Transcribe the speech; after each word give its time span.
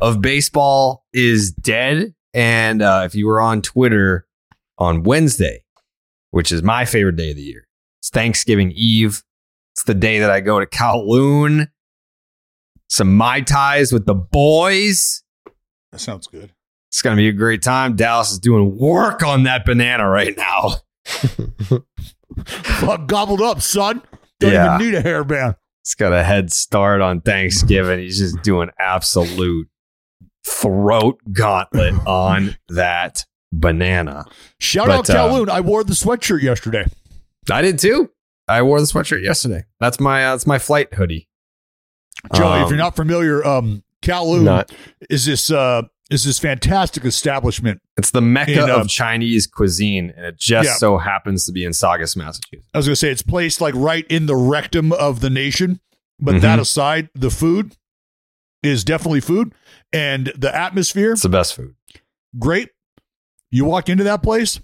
of 0.00 0.20
Baseball 0.20 1.04
is 1.12 1.52
Dead. 1.52 2.14
And 2.32 2.80
uh, 2.82 3.02
if 3.04 3.14
you 3.14 3.26
were 3.26 3.40
on 3.40 3.60
Twitter 3.62 4.26
on 4.78 5.02
Wednesday, 5.02 5.64
which 6.30 6.52
is 6.52 6.62
my 6.62 6.84
favorite 6.84 7.16
day 7.16 7.30
of 7.30 7.36
the 7.36 7.42
year, 7.42 7.66
it's 8.00 8.10
Thanksgiving 8.10 8.72
Eve. 8.74 9.22
It's 9.74 9.84
the 9.84 9.94
day 9.94 10.18
that 10.20 10.30
I 10.30 10.40
go 10.40 10.60
to 10.60 10.66
Kowloon, 10.66 11.68
some 12.88 13.16
Mai 13.16 13.40
Tais 13.40 13.92
with 13.92 14.06
the 14.06 14.14
boys. 14.14 15.22
That 15.92 15.98
sounds 16.00 16.26
good. 16.26 16.52
It's 16.90 17.02
going 17.02 17.16
to 17.16 17.20
be 17.20 17.28
a 17.28 17.32
great 17.32 17.62
time. 17.62 17.94
Dallas 17.96 18.32
is 18.32 18.38
doing 18.40 18.76
work 18.78 19.22
on 19.22 19.44
that 19.44 19.64
banana 19.64 20.08
right 20.08 20.36
now. 20.36 20.76
Fuck, 22.46 23.06
gobbled 23.06 23.40
up, 23.40 23.60
son. 23.60 24.02
Don't 24.40 24.52
Yeah. 24.52 24.74
even 24.76 24.86
need 24.90 24.98
a 24.98 25.02
hairband. 25.02 25.56
He's 25.84 25.94
got 25.94 26.12
a 26.12 26.22
head 26.24 26.52
start 26.52 27.00
on 27.00 27.20
Thanksgiving. 27.20 28.00
He's 28.00 28.18
just 28.18 28.42
doing 28.42 28.70
absolute 28.78 29.68
throat 30.44 31.20
gauntlet 31.32 31.94
on 32.06 32.56
that 32.68 33.24
banana. 33.52 34.24
Shout 34.58 34.86
But, 34.88 35.10
out 35.10 35.10
uh, 35.10 35.14
Kowloon. 35.28 35.48
I 35.48 35.60
wore 35.60 35.84
the 35.84 35.92
sweatshirt 35.94 36.42
yesterday. 36.42 36.84
I 37.50 37.62
did 37.62 37.78
too. 37.78 38.10
I 38.48 38.62
wore 38.62 38.80
the 38.80 38.86
sweatshirt 38.86 39.22
yesterday. 39.22 39.64
That's 39.80 40.00
my 40.00 40.24
uh, 40.26 40.32
that's 40.32 40.46
my 40.46 40.58
flight 40.58 40.94
hoodie. 40.94 41.28
Joey, 42.34 42.58
if 42.60 42.64
Um, 42.64 42.68
you're 42.70 42.78
not 42.78 42.96
familiar, 42.96 43.44
um, 43.46 43.82
Kowloon 44.02 44.42
Not. 44.42 44.72
is 45.08 45.24
this 45.26 45.50
uh, 45.50 45.82
is 46.10 46.24
this 46.24 46.38
fantastic 46.38 47.04
establishment. 47.04 47.80
It's 47.96 48.10
the 48.10 48.20
mecca 48.20 48.64
In, 48.64 48.70
uh, 48.70 48.76
of 48.80 48.88
Chinese 48.88 49.46
cuisine, 49.46 50.12
and 50.16 50.26
it 50.26 50.38
just 50.38 50.68
Yeah. 50.68 50.74
so 50.74 50.98
happens 50.98 51.46
to 51.46 51.52
be 51.52 51.64
in 51.64 51.72
Saugus, 51.72 52.16
Massachusetts. 52.16 52.68
I 52.74 52.78
was 52.78 52.86
gonna 52.86 52.96
say 52.96 53.10
it's 53.10 53.22
placed 53.22 53.60
like 53.60 53.74
right 53.76 54.06
in 54.10 54.26
the 54.26 54.36
rectum 54.36 54.92
of 54.92 55.20
the 55.20 55.30
nation. 55.30 55.80
But 56.22 56.34
Mhm. 56.36 56.40
that 56.42 56.58
aside, 56.58 57.08
the 57.14 57.30
food 57.30 57.76
is 58.62 58.84
definitely 58.84 59.20
food, 59.20 59.54
and 59.92 60.32
the 60.36 60.54
atmosphere 60.54 61.12
It's 61.12 61.22
the 61.22 61.28
best 61.28 61.54
food. 61.54 61.74
great. 62.38 62.68
You 63.50 63.64
walk 63.64 63.88
into 63.88 64.04
that 64.04 64.22
place, 64.22 64.60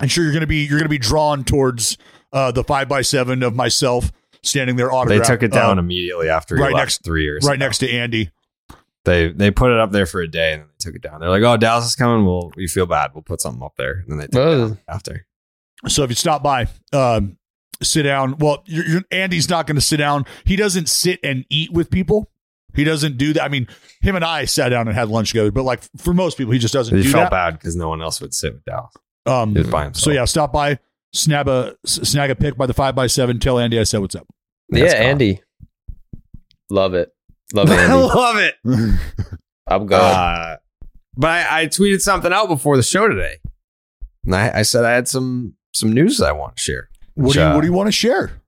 I'm 0.00 0.08
sure 0.08 0.24
you're 0.24 0.32
gonna 0.32 0.46
be 0.46 0.64
you're 0.66 0.78
gonna 0.78 0.88
be 0.88 0.98
drawn 0.98 1.44
towards 1.44 1.98
uh, 2.32 2.50
the 2.52 2.64
five 2.64 2.88
by 2.88 3.02
seven 3.02 3.42
of 3.42 3.54
myself 3.54 4.10
standing 4.42 4.76
there 4.76 4.90
They 5.06 5.20
took 5.20 5.42
it 5.42 5.52
down 5.52 5.78
uh, 5.78 5.82
immediately 5.82 6.28
after 6.28 6.56
right 6.56 6.74
next- 6.74 7.04
three 7.04 7.22
years. 7.24 7.44
right 7.46 7.56
ago. 7.56 7.64
next 7.64 7.78
to 7.78 7.90
Andy. 7.90 8.30
They 9.04 9.28
they 9.32 9.50
put 9.50 9.72
it 9.72 9.78
up 9.80 9.90
there 9.90 10.06
for 10.06 10.20
a 10.20 10.28
day 10.28 10.52
and 10.52 10.62
then 10.62 10.68
they 10.68 10.76
took 10.84 10.94
it 10.94 11.02
down. 11.02 11.20
They're 11.20 11.28
like, 11.28 11.42
"Oh, 11.42 11.56
Dallas 11.56 11.84
is 11.86 11.96
coming. 11.96 12.24
Well, 12.24 12.52
we 12.56 12.68
feel 12.68 12.86
bad. 12.86 13.10
We'll 13.14 13.22
put 13.22 13.40
something 13.40 13.62
up 13.62 13.74
there." 13.76 14.04
And 14.06 14.12
then 14.12 14.18
they 14.18 14.26
took 14.28 14.46
it 14.46 14.58
down 14.58 14.78
after. 14.88 15.26
So 15.88 16.04
if 16.04 16.10
you 16.10 16.14
stop 16.14 16.42
by, 16.44 16.68
um, 16.92 17.36
sit 17.82 18.04
down. 18.04 18.38
Well, 18.38 18.62
you're, 18.66 18.86
you're, 18.86 19.02
Andy's 19.10 19.50
not 19.50 19.66
going 19.66 19.74
to 19.74 19.80
sit 19.82 19.96
down. 19.96 20.24
He 20.44 20.54
doesn't 20.54 20.88
sit 20.88 21.18
and 21.24 21.44
eat 21.50 21.72
with 21.72 21.90
people. 21.90 22.30
He 22.74 22.84
doesn't 22.84 23.18
do 23.18 23.32
that. 23.34 23.42
I 23.42 23.48
mean, 23.48 23.66
him 24.00 24.16
and 24.16 24.24
I 24.24 24.44
sat 24.46 24.70
down 24.70 24.88
and 24.88 24.96
had 24.96 25.08
lunch 25.08 25.30
together, 25.30 25.50
but 25.50 25.62
like 25.64 25.82
for 25.98 26.14
most 26.14 26.38
people, 26.38 26.52
he 26.52 26.58
just 26.58 26.72
doesn't 26.74 26.96
He 26.96 27.02
do 27.02 27.10
felt 27.10 27.24
that. 27.24 27.30
bad 27.30 27.58
because 27.58 27.76
no 27.76 27.88
one 27.88 28.00
else 28.02 28.20
would 28.20 28.32
sit 28.34 28.54
with 28.54 28.64
Dallas. 28.64 28.92
Um, 29.26 29.52
He 29.52 29.58
was 29.58 29.68
by 29.68 29.84
himself. 29.84 30.02
so 30.04 30.10
yeah, 30.10 30.24
stop 30.24 30.52
by, 30.52 30.78
snag 31.12 31.46
a 31.48 31.76
snag 31.84 32.30
a 32.30 32.34
pick 32.34 32.56
by 32.56 32.66
the 32.66 32.74
five 32.74 32.94
by 32.94 33.06
seven. 33.06 33.38
Tell 33.38 33.58
Andy 33.58 33.78
I 33.78 33.82
said 33.84 33.98
what's 34.00 34.14
up. 34.14 34.26
Yeah, 34.70 34.84
That's. 34.84 34.94
Andy. 34.94 35.42
Love 36.70 36.94
it. 36.94 37.10
Love 37.54 37.70
I 37.70 37.74
Andy. 37.82 37.94
love 37.94 38.36
it. 38.38 38.54
I'm 39.68 39.86
going. 39.86 40.00
Uh, 40.02 40.56
but 41.16 41.28
I, 41.30 41.62
I 41.62 41.66
tweeted 41.66 42.00
something 42.00 42.32
out 42.32 42.48
before 42.48 42.76
the 42.76 42.82
show 42.82 43.06
today, 43.08 43.36
and 44.24 44.34
I, 44.34 44.60
I 44.60 44.62
said 44.62 44.84
I 44.84 44.92
had 44.92 45.06
some 45.08 45.54
some 45.72 45.92
news 45.92 46.20
I 46.22 46.32
want 46.32 46.56
to 46.56 46.62
share. 46.62 46.88
What 47.14 47.34
do 47.34 47.40
you 47.40 47.44
uh, 47.44 47.54
What 47.54 47.60
do 47.60 47.66
you 47.66 47.72
want 47.74 47.88
to 47.88 47.92
share? 47.92 48.41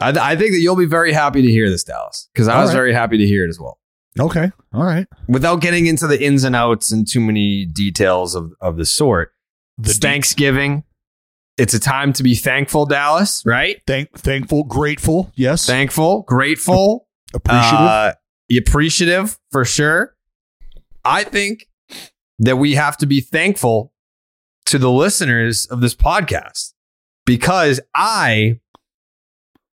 I, 0.00 0.10
I 0.32 0.36
think 0.36 0.52
that 0.52 0.58
you'll 0.60 0.76
be 0.76 0.86
very 0.86 1.12
happy 1.12 1.42
to 1.42 1.48
hear 1.50 1.68
this, 1.70 1.84
Dallas, 1.84 2.28
because 2.32 2.48
I 2.48 2.54
All 2.56 2.62
was 2.62 2.70
right. 2.70 2.76
very 2.76 2.92
happy 2.92 3.18
to 3.18 3.26
hear 3.26 3.44
it 3.44 3.48
as 3.48 3.58
well. 3.60 3.78
Okay, 4.18 4.50
all 4.72 4.84
right. 4.84 5.06
Without 5.28 5.60
getting 5.60 5.86
into 5.86 6.06
the 6.06 6.20
ins 6.22 6.42
and 6.44 6.56
outs 6.56 6.90
and 6.90 7.06
too 7.06 7.20
many 7.20 7.64
details 7.66 8.34
of, 8.34 8.52
of 8.60 8.76
the 8.76 8.84
sort, 8.84 9.32
The 9.78 9.90
it's 9.90 9.98
Thanksgiving. 9.98 10.84
It's 11.56 11.74
a 11.74 11.80
time 11.80 12.12
to 12.14 12.22
be 12.22 12.34
thankful, 12.34 12.86
Dallas, 12.86 13.42
right? 13.44 13.80
Thank, 13.86 14.12
thankful, 14.18 14.64
grateful. 14.64 15.32
Yes, 15.34 15.66
Thankful, 15.66 16.22
grateful, 16.22 17.08
appreciative. 17.34 17.80
uh, 17.80 18.12
appreciative 18.56 19.38
for 19.50 19.64
sure. 19.64 20.14
I 21.04 21.24
think 21.24 21.66
that 22.38 22.56
we 22.56 22.74
have 22.74 22.96
to 22.98 23.06
be 23.06 23.20
thankful 23.20 23.92
to 24.66 24.78
the 24.78 24.90
listeners 24.90 25.66
of 25.66 25.80
this 25.80 25.94
podcast 25.94 26.72
because 27.26 27.80
I, 27.94 28.60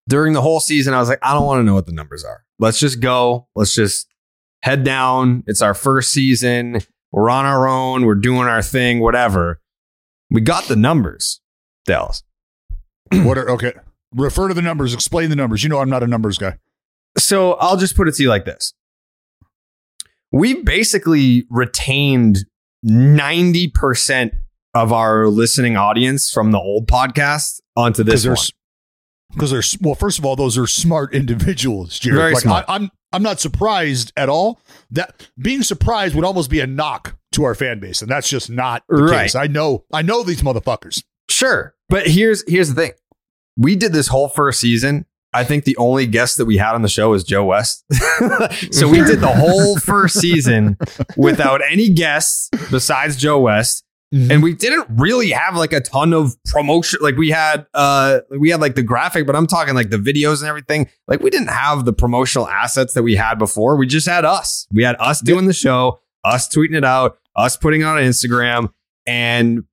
during 0.08 0.32
the 0.32 0.40
whole 0.40 0.60
season, 0.60 0.94
I 0.94 1.00
was 1.00 1.08
like, 1.08 1.18
I 1.22 1.34
don't 1.34 1.46
want 1.46 1.60
to 1.60 1.64
know 1.64 1.74
what 1.74 1.86
the 1.86 1.92
numbers 1.92 2.24
are. 2.24 2.44
Let's 2.58 2.78
just 2.78 3.00
go. 3.00 3.48
Let's 3.54 3.74
just 3.74 4.06
head 4.62 4.84
down. 4.84 5.44
It's 5.46 5.62
our 5.62 5.74
first 5.74 6.12
season. 6.12 6.80
We're 7.12 7.30
on 7.30 7.44
our 7.44 7.68
own. 7.68 8.04
We're 8.04 8.14
doing 8.14 8.48
our 8.48 8.62
thing, 8.62 9.00
whatever. 9.00 9.60
We 10.30 10.40
got 10.40 10.64
the 10.64 10.76
numbers, 10.76 11.40
Dallas. 11.84 12.22
what 13.12 13.38
are 13.38 13.48
okay? 13.50 13.72
Refer 14.14 14.48
to 14.48 14.54
the 14.54 14.62
numbers. 14.62 14.94
Explain 14.94 15.30
the 15.30 15.36
numbers. 15.36 15.62
You 15.62 15.68
know 15.68 15.78
I'm 15.78 15.90
not 15.90 16.02
a 16.02 16.06
numbers 16.06 16.38
guy. 16.38 16.58
So 17.18 17.54
I'll 17.54 17.76
just 17.76 17.96
put 17.96 18.08
it 18.08 18.14
to 18.16 18.22
you 18.22 18.28
like 18.28 18.44
this. 18.44 18.74
We 20.32 20.62
basically 20.62 21.46
retained 21.48 22.44
90% 22.84 24.32
of 24.74 24.92
our 24.92 25.28
listening 25.28 25.76
audience 25.76 26.30
from 26.30 26.50
the 26.50 26.58
old 26.58 26.86
podcast 26.86 27.60
onto 27.76 28.02
this 28.02 28.26
one. 28.26 28.36
Because 29.36 29.50
there's 29.50 29.76
well, 29.80 29.94
first 29.94 30.18
of 30.18 30.24
all, 30.24 30.34
those 30.34 30.56
are 30.56 30.66
smart 30.66 31.14
individuals, 31.14 31.98
Jared. 31.98 32.18
Very 32.18 32.32
like, 32.32 32.42
smart. 32.42 32.64
I, 32.68 32.76
I'm 32.76 32.90
I'm 33.12 33.22
not 33.22 33.38
surprised 33.38 34.12
at 34.16 34.28
all. 34.28 34.60
That 34.90 35.28
being 35.38 35.62
surprised 35.62 36.14
would 36.14 36.24
almost 36.24 36.50
be 36.50 36.60
a 36.60 36.66
knock 36.66 37.16
to 37.32 37.44
our 37.44 37.54
fan 37.54 37.78
base, 37.78 38.00
and 38.02 38.10
that's 38.10 38.28
just 38.28 38.48
not 38.50 38.82
the 38.88 39.02
Right. 39.04 39.22
case. 39.24 39.34
I 39.34 39.46
know 39.46 39.84
I 39.92 40.02
know 40.02 40.22
these 40.22 40.42
motherfuckers. 40.42 41.02
Sure. 41.30 41.74
But 41.88 42.06
here's 42.06 42.42
here's 42.50 42.70
the 42.72 42.74
thing. 42.74 42.92
We 43.58 43.76
did 43.76 43.92
this 43.92 44.08
whole 44.08 44.28
first 44.28 44.58
season. 44.60 45.06
I 45.32 45.44
think 45.44 45.64
the 45.64 45.76
only 45.76 46.06
guest 46.06 46.38
that 46.38 46.46
we 46.46 46.56
had 46.56 46.74
on 46.74 46.80
the 46.82 46.88
show 46.88 47.10
was 47.10 47.22
Joe 47.22 47.44
West. 47.44 47.84
so 48.70 48.88
we 48.88 49.02
did 49.04 49.20
the 49.20 49.32
whole 49.34 49.76
first 49.78 50.18
season 50.18 50.78
without 51.16 51.60
any 51.70 51.90
guests 51.90 52.48
besides 52.70 53.16
Joe 53.16 53.40
West. 53.40 53.84
And 54.12 54.42
we 54.42 54.54
didn't 54.54 54.86
really 54.88 55.30
have 55.30 55.56
like 55.56 55.72
a 55.72 55.80
ton 55.80 56.12
of 56.12 56.36
promotion. 56.44 57.00
Like 57.02 57.16
we 57.16 57.30
had 57.30 57.66
uh 57.74 58.20
we 58.30 58.50
had 58.50 58.60
like 58.60 58.74
the 58.74 58.82
graphic, 58.82 59.26
but 59.26 59.34
I'm 59.34 59.46
talking 59.46 59.74
like 59.74 59.90
the 59.90 59.98
videos 59.98 60.40
and 60.40 60.48
everything. 60.48 60.88
Like 61.08 61.20
we 61.20 61.30
didn't 61.30 61.48
have 61.48 61.84
the 61.84 61.92
promotional 61.92 62.48
assets 62.48 62.94
that 62.94 63.02
we 63.02 63.16
had 63.16 63.36
before. 63.36 63.76
We 63.76 63.86
just 63.86 64.08
had 64.08 64.24
us. 64.24 64.66
We 64.72 64.84
had 64.84 64.96
us 65.00 65.20
doing 65.20 65.46
the 65.46 65.52
show, 65.52 66.00
us 66.24 66.48
tweeting 66.48 66.76
it 66.76 66.84
out, 66.84 67.18
us 67.34 67.56
putting 67.56 67.80
it 67.80 67.84
on 67.84 67.98
Instagram, 67.98 68.72
and 69.06 69.64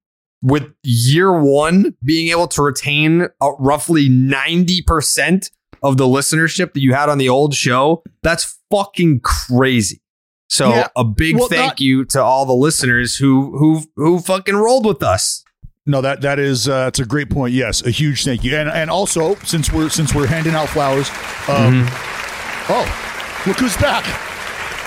with 0.42 0.74
year 0.84 1.32
one 1.40 1.96
being 2.04 2.30
able 2.30 2.48
to 2.50 2.62
retain 2.62 3.28
uh, 3.40 3.52
roughly 3.60 4.10
90% 4.10 5.50
of 5.82 5.98
the 5.98 6.06
listenership 6.06 6.74
that 6.74 6.82
you 6.82 6.94
had 6.94 7.10
on 7.10 7.18
the 7.18 7.30
old 7.30 7.54
show, 7.54 8.04
that's 8.22 8.60
fucking 8.70 9.22
crazy. 9.22 10.02
So 10.50 10.70
Yeah. 10.70 10.88
a 10.96 11.04
big 11.04 11.38
Well, 11.38 11.48
thank 11.48 11.64
not- 11.64 11.82
you 11.82 12.06
to 12.06 12.22
all 12.22 12.46
the 12.46 12.54
listeners 12.54 13.16
who 13.18 13.58
who 13.58 13.84
who 13.96 14.20
fucking 14.20 14.56
rolled 14.56 14.86
with 14.86 15.02
us. 15.04 15.44
No, 15.86 16.00
that 16.02 16.22
that 16.22 16.40
is 16.40 16.68
uh, 16.70 16.86
that's 16.86 17.00
a 17.00 17.06
great 17.06 17.30
point. 17.30 17.54
Yes, 17.54 17.86
a 17.86 17.90
huge 17.90 18.24
thank 18.24 18.44
you, 18.44 18.56
and 18.56 18.70
and 18.70 18.90
also 18.90 19.36
since 19.44 19.72
we're 19.72 19.90
since 19.90 20.14
we're 20.16 20.28
handing 20.28 20.54
out 20.54 20.70
flowers, 20.70 21.10
um, 21.50 21.86
Mm-hmm. 21.86 22.72
oh, 22.74 23.44
look 23.48 23.58
who's 23.60 23.76
back! 23.78 24.06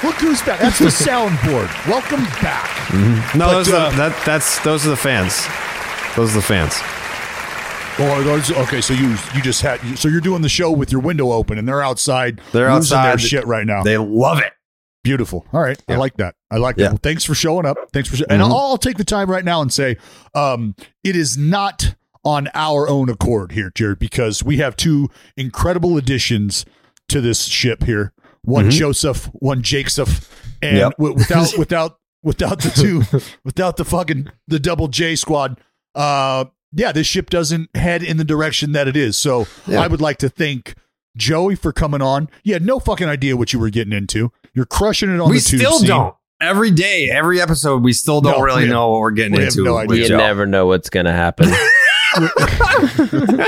Look 0.04 0.14
who's 0.16 0.40
back! 0.42 0.60
That's 0.60 0.78
the 0.78 0.86
soundboard. 1.10 1.68
Welcome 1.88 2.24
back. 2.40 2.70
No, 3.34 3.46
But, 3.46 3.52
those 3.52 3.68
are 3.72 3.86
uh, 3.86 3.90
the, 3.90 3.96
that 3.96 4.22
that's 4.24 4.58
those 4.64 4.86
are 4.86 4.90
the 4.90 4.96
fans. 4.96 5.46
Those 6.16 6.30
are 6.32 6.36
the 6.40 6.46
fans. 6.46 6.74
Oh, 7.98 8.22
those, 8.22 8.50
okay. 8.52 8.80
So 8.82 8.92
you 8.94 9.16
you 9.34 9.42
just 9.42 9.62
had 9.62 9.80
so 9.98 10.08
you're 10.08 10.20
doing 10.20 10.42
the 10.42 10.48
show 10.48 10.70
with 10.70 10.92
your 10.92 11.00
window 11.00 11.32
open, 11.32 11.58
and 11.58 11.66
they're 11.68 11.82
outside. 11.82 12.40
They're 12.52 12.68
outside. 12.70 13.20
shit 13.20 13.46
right 13.46 13.66
now. 13.66 13.82
They 13.82 13.98
love 13.98 14.38
it. 14.38 14.52
Beautiful. 15.06 15.46
All 15.52 15.60
right. 15.60 15.80
I 15.88 15.94
like 15.94 16.16
that. 16.16 16.34
I 16.50 16.56
like 16.56 16.76
Yeah. 16.76 16.86
that. 16.86 16.90
Well, 16.94 17.00
thanks 17.00 17.22
for 17.22 17.34
showing 17.34 17.64
up. 17.64 17.76
Thanks 17.92 18.08
for, 18.08 18.16
and 18.28 18.42
Mhm. 18.42 18.46
I'll, 18.46 18.56
I'll 18.56 18.76
take 18.76 18.96
the 18.96 19.04
time 19.04 19.30
right 19.30 19.44
now 19.44 19.62
and 19.62 19.72
say, 19.72 19.98
um, 20.34 20.74
it 21.04 21.14
is 21.14 21.38
not 21.38 21.94
on 22.24 22.48
our 22.54 22.88
own 22.88 23.08
accord 23.08 23.52
here, 23.52 23.70
Jared, 23.72 24.00
because 24.00 24.42
we 24.42 24.56
have 24.56 24.74
two 24.76 25.08
incredible 25.36 25.96
additions 25.96 26.64
to 27.08 27.20
this 27.20 27.44
ship 27.44 27.84
here. 27.84 28.12
One 28.42 28.66
Mhm. 28.68 28.72
Joseph, 28.72 29.26
one 29.34 29.62
Joseph, 29.62 30.28
and 30.60 30.76
Yep. 30.78 30.92
wi- 30.98 31.14
without, 31.16 31.54
without, 31.58 31.98
without 32.24 32.60
the 32.62 32.70
two, 32.70 33.02
without 33.44 33.76
the 33.76 33.84
fucking, 33.84 34.28
the 34.48 34.58
double 34.58 34.88
J 34.88 35.14
squad, 35.14 35.60
uh, 35.94 36.46
yeah, 36.72 36.90
this 36.90 37.06
ship 37.06 37.30
doesn't 37.30 37.70
head 37.76 38.02
in 38.02 38.16
the 38.16 38.24
direction 38.24 38.72
that 38.72 38.88
it 38.88 38.96
is. 38.96 39.16
So 39.16 39.46
Yeah. 39.68 39.80
I 39.82 39.86
would 39.86 40.00
like 40.00 40.18
to 40.18 40.28
thank 40.28 40.74
Joey 41.16 41.56
for 41.56 41.72
coming 41.72 42.02
on. 42.02 42.28
You 42.44 42.52
had 42.52 42.64
no 42.64 42.78
fucking 42.78 43.08
idea 43.08 43.36
what 43.36 43.52
you 43.52 43.58
were 43.58 43.70
getting 43.70 43.92
into. 43.92 44.30
You're 44.54 44.66
crushing 44.66 45.12
it 45.14 45.20
on 45.20 45.30
we 45.30 45.38
the 45.38 45.44
tube 45.44 45.60
We 45.60 45.64
still 45.66 45.80
don't. 45.86 46.14
Every 46.40 46.70
day, 46.70 47.08
every 47.10 47.40
episode, 47.40 47.82
we 47.82 47.94
still 47.94 48.20
don't 48.20 48.32
No, 48.38 48.42
really 48.42 48.64
we 48.64 48.68
have- 48.68 48.74
know 48.74 48.90
what 48.90 49.00
we're 49.00 49.10
getting 49.12 49.32
we 49.32 49.38
have 49.44 49.48
into. 49.52 49.64
no 49.64 49.74
with 49.74 49.90
idea. 49.92 50.02
You 50.02 50.08
Joe. 50.10 50.16
never 50.18 50.44
know 50.46 50.66
what's 50.66 50.90
gonna 50.90 51.12
happen. 51.12 51.50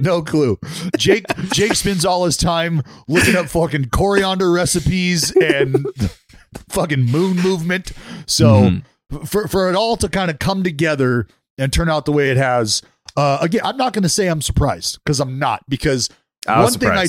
no 0.00 0.22
clue. 0.22 0.58
Jake 0.96 1.24
Jake 1.52 1.74
spends 1.74 2.04
all 2.04 2.24
his 2.24 2.36
time 2.36 2.82
looking 3.08 3.36
up 3.36 3.46
fucking 3.46 3.86
coriander 3.90 4.50
recipes 4.50 5.30
and 5.36 5.86
fucking 6.68 7.04
moon 7.04 7.36
movement. 7.38 7.92
So 8.26 8.70
Mm-hmm. 9.12 9.24
for 9.24 9.48
for 9.48 9.68
it 9.70 9.76
all 9.76 9.96
to 9.96 10.08
kind 10.08 10.30
of 10.30 10.38
come 10.38 10.62
together 10.62 11.26
and 11.58 11.72
turn 11.72 11.88
out 11.90 12.04
the 12.06 12.12
way 12.12 12.30
it 12.30 12.36
has, 12.36 12.82
uh, 13.16 13.38
again, 13.40 13.60
I'm 13.64 13.76
not 13.76 13.92
going 13.92 14.02
to 14.04 14.08
say 14.08 14.28
I'm 14.28 14.40
surprised 14.42 14.98
because 15.04 15.20
I'm 15.20 15.38
not. 15.38 15.62
Because 15.68 16.08
One 16.46 16.72
thing 16.72 16.90
I 16.90 17.06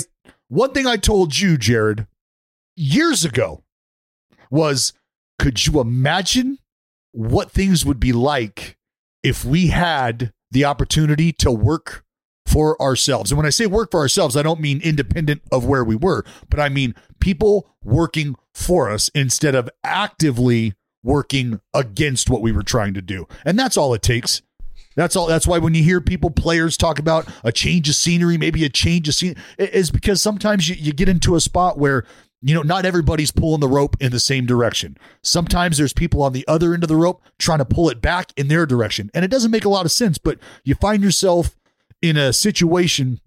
one 0.50 0.72
thing 0.72 0.86
I 0.86 0.98
told 0.98 1.38
you, 1.38 1.58
Jared, 1.58 2.08
years 2.76 3.26
ago 3.26 3.64
was, 4.52 4.94
could 5.40 5.66
you 5.66 5.80
imagine 5.80 6.60
what 7.12 7.52
things 7.52 7.86
would 7.86 8.00
be 8.00 8.14
like 8.14 8.78
if 9.24 9.44
we 9.44 9.68
had 9.68 10.34
the 10.52 10.66
opportunity 10.66 11.32
to 11.32 11.52
work 11.52 12.04
for 12.46 12.80
ourselves. 12.82 13.32
And 13.32 13.38
when 13.38 13.46
I 13.46 13.52
say 13.52 13.66
work 13.66 13.92
for 13.92 14.00
ourselves, 14.00 14.38
I 14.38 14.44
don't 14.44 14.60
mean 14.60 14.82
independent 14.82 15.42
of 15.52 15.66
where 15.66 15.84
we 15.84 15.96
were, 15.96 16.24
but 16.50 16.60
I 16.60 16.70
mean 16.70 16.94
people 17.20 17.76
working 17.84 18.36
for 18.54 18.90
us 18.90 19.10
instead 19.16 19.56
of 19.56 19.70
actively 19.84 20.76
working 21.04 21.60
against 21.74 22.30
what 22.30 22.42
we 22.42 22.52
were 22.52 22.64
trying 22.64 22.94
to 22.94 23.02
do. 23.02 23.28
And 23.44 23.58
that's 23.58 23.78
all 23.78 23.94
it 23.94 24.02
takes. 24.02 24.42
That's 24.96 25.16
all. 25.16 25.28
That's 25.28 25.48
why 25.48 25.58
when 25.58 25.74
you 25.74 25.84
hear 25.84 26.02
people, 26.02 26.30
players 26.30 26.78
talk 26.78 27.00
about 27.00 27.28
a 27.44 27.52
change 27.52 27.90
of 27.90 27.96
scenery, 27.96 28.38
maybe 28.38 28.64
a 28.64 28.70
change 28.70 29.08
of 29.08 29.16
scene, 29.16 29.36
is 29.58 29.92
because 29.92 30.22
sometimes 30.22 30.70
you, 30.70 30.76
you 30.76 30.94
get 30.94 31.10
into 31.10 31.36
a 31.36 31.42
spot 31.42 31.78
where 31.78 32.06
you 32.42 32.54
know 32.54 32.62
not 32.62 32.86
everybody's 32.86 33.32
pulling 33.32 33.62
the 33.62 33.68
rope 33.68 33.96
in 34.00 34.12
the 34.12 34.20
same 34.20 34.46
direction. 34.46 34.98
Sometimes 35.24 35.78
there's 35.78 35.94
people 35.94 36.22
on 36.22 36.34
the 36.34 36.48
other 36.48 36.74
end 36.74 36.84
of 36.84 36.90
the 36.90 36.96
rope 36.96 37.22
trying 37.40 37.60
to 37.60 37.66
pull 37.66 37.90
it 37.90 38.02
back 38.02 38.32
in 38.38 38.48
their 38.48 38.66
direction, 38.66 39.10
and 39.14 39.26
it 39.26 39.32
doesn't 39.32 39.52
make 39.52 39.66
a 39.66 39.70
lot 39.70 39.86
of 39.86 39.92
sense. 39.92 40.18
But 40.18 40.40
you 40.64 40.76
find 40.76 41.04
yourself 41.04 41.56
in 42.02 42.18
a 42.18 42.34
situation 42.34 43.20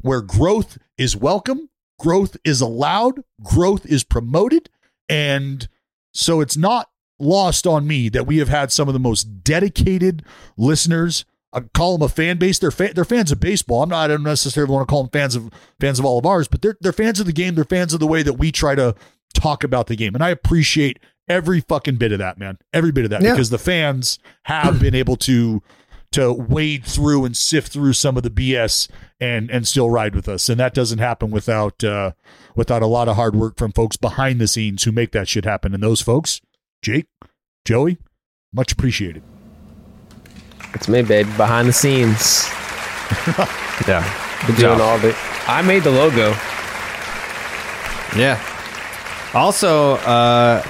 where 0.00 0.20
growth 0.20 0.78
is 0.98 1.16
welcome, 1.16 1.68
growth 1.98 2.36
is 2.44 2.60
allowed, 2.60 3.22
growth 3.42 3.86
is 3.86 4.02
promoted, 4.02 4.68
and 5.08 5.68
so 6.12 6.40
it's 6.40 6.56
not 6.56 6.88
lost 7.18 7.66
on 7.66 7.86
me 7.86 8.08
that 8.08 8.26
we 8.26 8.38
have 8.38 8.48
had 8.48 8.72
some 8.72 8.88
of 8.88 8.94
the 8.94 9.00
most 9.00 9.42
dedicated 9.44 10.24
listeners. 10.56 11.24
I 11.52 11.60
call 11.60 11.96
them 11.96 12.04
a 12.04 12.08
fan 12.08 12.38
base. 12.38 12.58
They're 12.58 12.70
fa- 12.72 12.92
they're 12.94 13.04
fans 13.04 13.30
of 13.30 13.38
baseball. 13.40 13.82
I'm 13.82 13.88
not. 13.90 14.04
I 14.04 14.08
don't 14.08 14.22
necessarily 14.24 14.72
want 14.72 14.88
to 14.88 14.90
call 14.90 15.04
them 15.04 15.10
fans 15.10 15.36
of 15.36 15.50
fans 15.80 15.98
of 15.98 16.04
all 16.04 16.18
of 16.18 16.26
ours, 16.26 16.48
but 16.48 16.62
they're 16.62 16.76
they're 16.80 16.92
fans 16.92 17.20
of 17.20 17.26
the 17.26 17.32
game. 17.32 17.54
They're 17.54 17.64
fans 17.64 17.94
of 17.94 18.00
the 18.00 18.06
way 18.06 18.22
that 18.22 18.34
we 18.34 18.50
try 18.50 18.74
to 18.74 18.94
talk 19.34 19.62
about 19.62 19.86
the 19.86 19.96
game, 19.96 20.14
and 20.14 20.24
I 20.24 20.30
appreciate 20.30 20.98
every 21.28 21.60
fucking 21.60 21.96
bit 21.96 22.12
of 22.12 22.18
that, 22.18 22.38
man. 22.38 22.58
Every 22.72 22.90
bit 22.92 23.04
of 23.04 23.10
that 23.10 23.22
Yeah. 23.22 23.30
because 23.32 23.50
the 23.50 23.58
fans 23.58 24.18
have 24.44 24.80
been 24.80 24.94
able 24.94 25.16
to 25.18 25.62
to 26.12 26.32
wade 26.32 26.84
through 26.84 27.24
and 27.24 27.36
sift 27.36 27.72
through 27.72 27.92
some 27.92 28.16
of 28.16 28.22
the 28.24 28.30
BS 28.30 28.88
and 29.20 29.48
and 29.50 29.66
still 29.66 29.90
ride 29.90 30.14
with 30.16 30.28
us. 30.28 30.48
And 30.48 30.58
that 30.60 30.74
doesn't 30.74 30.98
happen 30.98 31.30
without 31.30 31.82
uh 31.84 32.12
without 32.56 32.82
a 32.82 32.86
lot 32.86 33.08
of 33.08 33.14
hard 33.16 33.34
work 33.36 33.56
from 33.58 33.70
folks 33.72 33.96
behind 33.96 34.40
the 34.40 34.48
scenes 34.48 34.82
who 34.84 34.92
make 34.92 35.12
that 35.12 35.28
shit 35.28 35.44
happen. 35.44 35.72
And 35.74 35.82
those 35.82 36.00
folks, 36.00 36.40
Jake, 36.84 37.06
Joey, 37.64 37.96
much 38.52 38.70
appreciated. 38.72 39.22
it's 40.74 40.86
me, 40.86 41.00
baby, 41.00 41.30
behind 41.38 41.66
the 41.66 41.72
scenes. 41.72 42.48
Yeah. 43.88 44.46
Been 44.46 44.54
doing 44.54 44.80
all 44.80 44.98
the. 44.98 45.16
I 45.48 45.60
made 45.62 45.82
the 45.82 45.90
logo. 45.90 46.30
Yeah. 48.16 48.40
Also, 49.34 49.94
uh, 49.94 50.62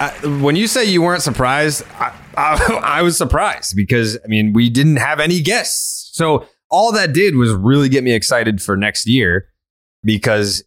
I, 0.00 0.38
when 0.42 0.56
you 0.56 0.66
say 0.66 0.84
you 0.84 1.00
weren't 1.00 1.22
surprised, 1.22 1.84
I, 2.00 2.12
I, 2.36 2.80
I 2.98 3.02
was 3.02 3.16
surprised 3.16 3.76
because 3.76 4.18
I 4.24 4.26
mean 4.26 4.52
we 4.52 4.68
didn't 4.68 4.96
have 4.96 5.20
any 5.20 5.40
guests, 5.40 6.10
so 6.12 6.46
all 6.70 6.90
that 6.92 7.12
did 7.12 7.36
was 7.36 7.52
really 7.52 7.88
get 7.88 8.02
me 8.02 8.12
excited 8.12 8.60
for 8.60 8.76
next 8.76 9.06
year 9.06 9.46
because 10.02 10.64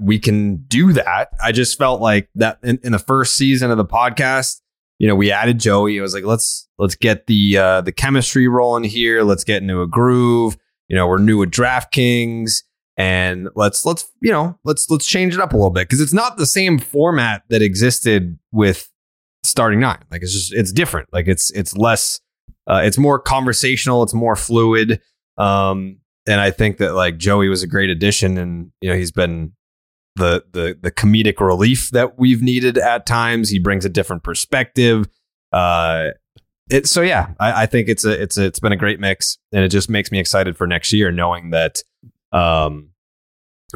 We 0.00 0.18
can 0.18 0.64
do 0.68 0.92
that. 0.92 1.30
I 1.42 1.52
just 1.52 1.78
felt 1.78 2.00
like 2.00 2.28
that 2.36 2.58
in, 2.62 2.78
in 2.82 2.92
the 2.92 2.98
first 2.98 3.34
season 3.34 3.70
of 3.70 3.76
the 3.76 3.84
podcast, 3.84 4.60
you 4.98 5.08
know, 5.08 5.16
we 5.16 5.32
added 5.32 5.58
Joey. 5.58 5.98
I 5.98 6.02
was 6.02 6.14
like, 6.14 6.24
let's 6.24 6.68
let's 6.78 6.94
get 6.94 7.26
the 7.26 7.58
uh, 7.58 7.80
the 7.80 7.92
chemistry 7.92 8.46
rolling 8.46 8.84
here. 8.84 9.22
Let's 9.22 9.44
get 9.44 9.62
into 9.62 9.82
a 9.82 9.86
groove. 9.86 10.56
You 10.88 10.96
know, 10.96 11.06
we're 11.06 11.18
new 11.18 11.42
at 11.42 11.50
DraftKings 11.50 12.62
and 12.96 13.48
let's 13.54 13.84
let's 13.84 14.10
you 14.20 14.30
know 14.30 14.58
let's 14.64 14.88
let's 14.90 15.06
change 15.06 15.34
it 15.34 15.40
up 15.40 15.52
a 15.52 15.56
little 15.56 15.70
bit 15.70 15.88
because 15.88 16.00
it's 16.00 16.12
not 16.12 16.36
the 16.36 16.46
same 16.46 16.78
format 16.78 17.42
that 17.48 17.62
existed 17.62 18.38
with 18.52 18.90
starting 19.44 19.80
nine 19.80 19.98
like 20.10 20.22
it's 20.22 20.32
just 20.32 20.52
it's 20.52 20.72
different 20.72 21.08
like 21.12 21.26
it's 21.26 21.50
it's 21.52 21.76
less 21.76 22.20
uh, 22.68 22.80
it's 22.84 22.98
more 22.98 23.18
conversational 23.18 24.02
it's 24.02 24.14
more 24.14 24.36
fluid 24.36 25.00
um 25.38 25.98
and 26.28 26.40
i 26.40 26.50
think 26.50 26.76
that 26.76 26.94
like 26.94 27.16
joey 27.16 27.48
was 27.48 27.62
a 27.62 27.66
great 27.66 27.90
addition 27.90 28.36
and 28.36 28.70
you 28.80 28.90
know 28.90 28.96
he's 28.96 29.10
been 29.10 29.52
the 30.16 30.44
the 30.52 30.78
the 30.80 30.90
comedic 30.90 31.40
relief 31.40 31.90
that 31.90 32.18
we've 32.18 32.42
needed 32.42 32.78
at 32.78 33.06
times 33.06 33.48
he 33.48 33.58
brings 33.58 33.84
a 33.84 33.88
different 33.88 34.22
perspective 34.22 35.08
uh 35.52 36.08
it, 36.70 36.86
so 36.86 37.00
yeah 37.00 37.30
I, 37.40 37.62
I 37.62 37.66
think 37.66 37.88
it's 37.88 38.04
a 38.04 38.22
it's 38.22 38.36
a, 38.36 38.44
it's 38.44 38.60
been 38.60 38.72
a 38.72 38.76
great 38.76 39.00
mix 39.00 39.38
and 39.52 39.64
it 39.64 39.68
just 39.68 39.88
makes 39.88 40.10
me 40.12 40.18
excited 40.18 40.56
for 40.56 40.66
next 40.66 40.92
year 40.92 41.10
knowing 41.10 41.50
that 41.50 41.82
um, 42.32 42.88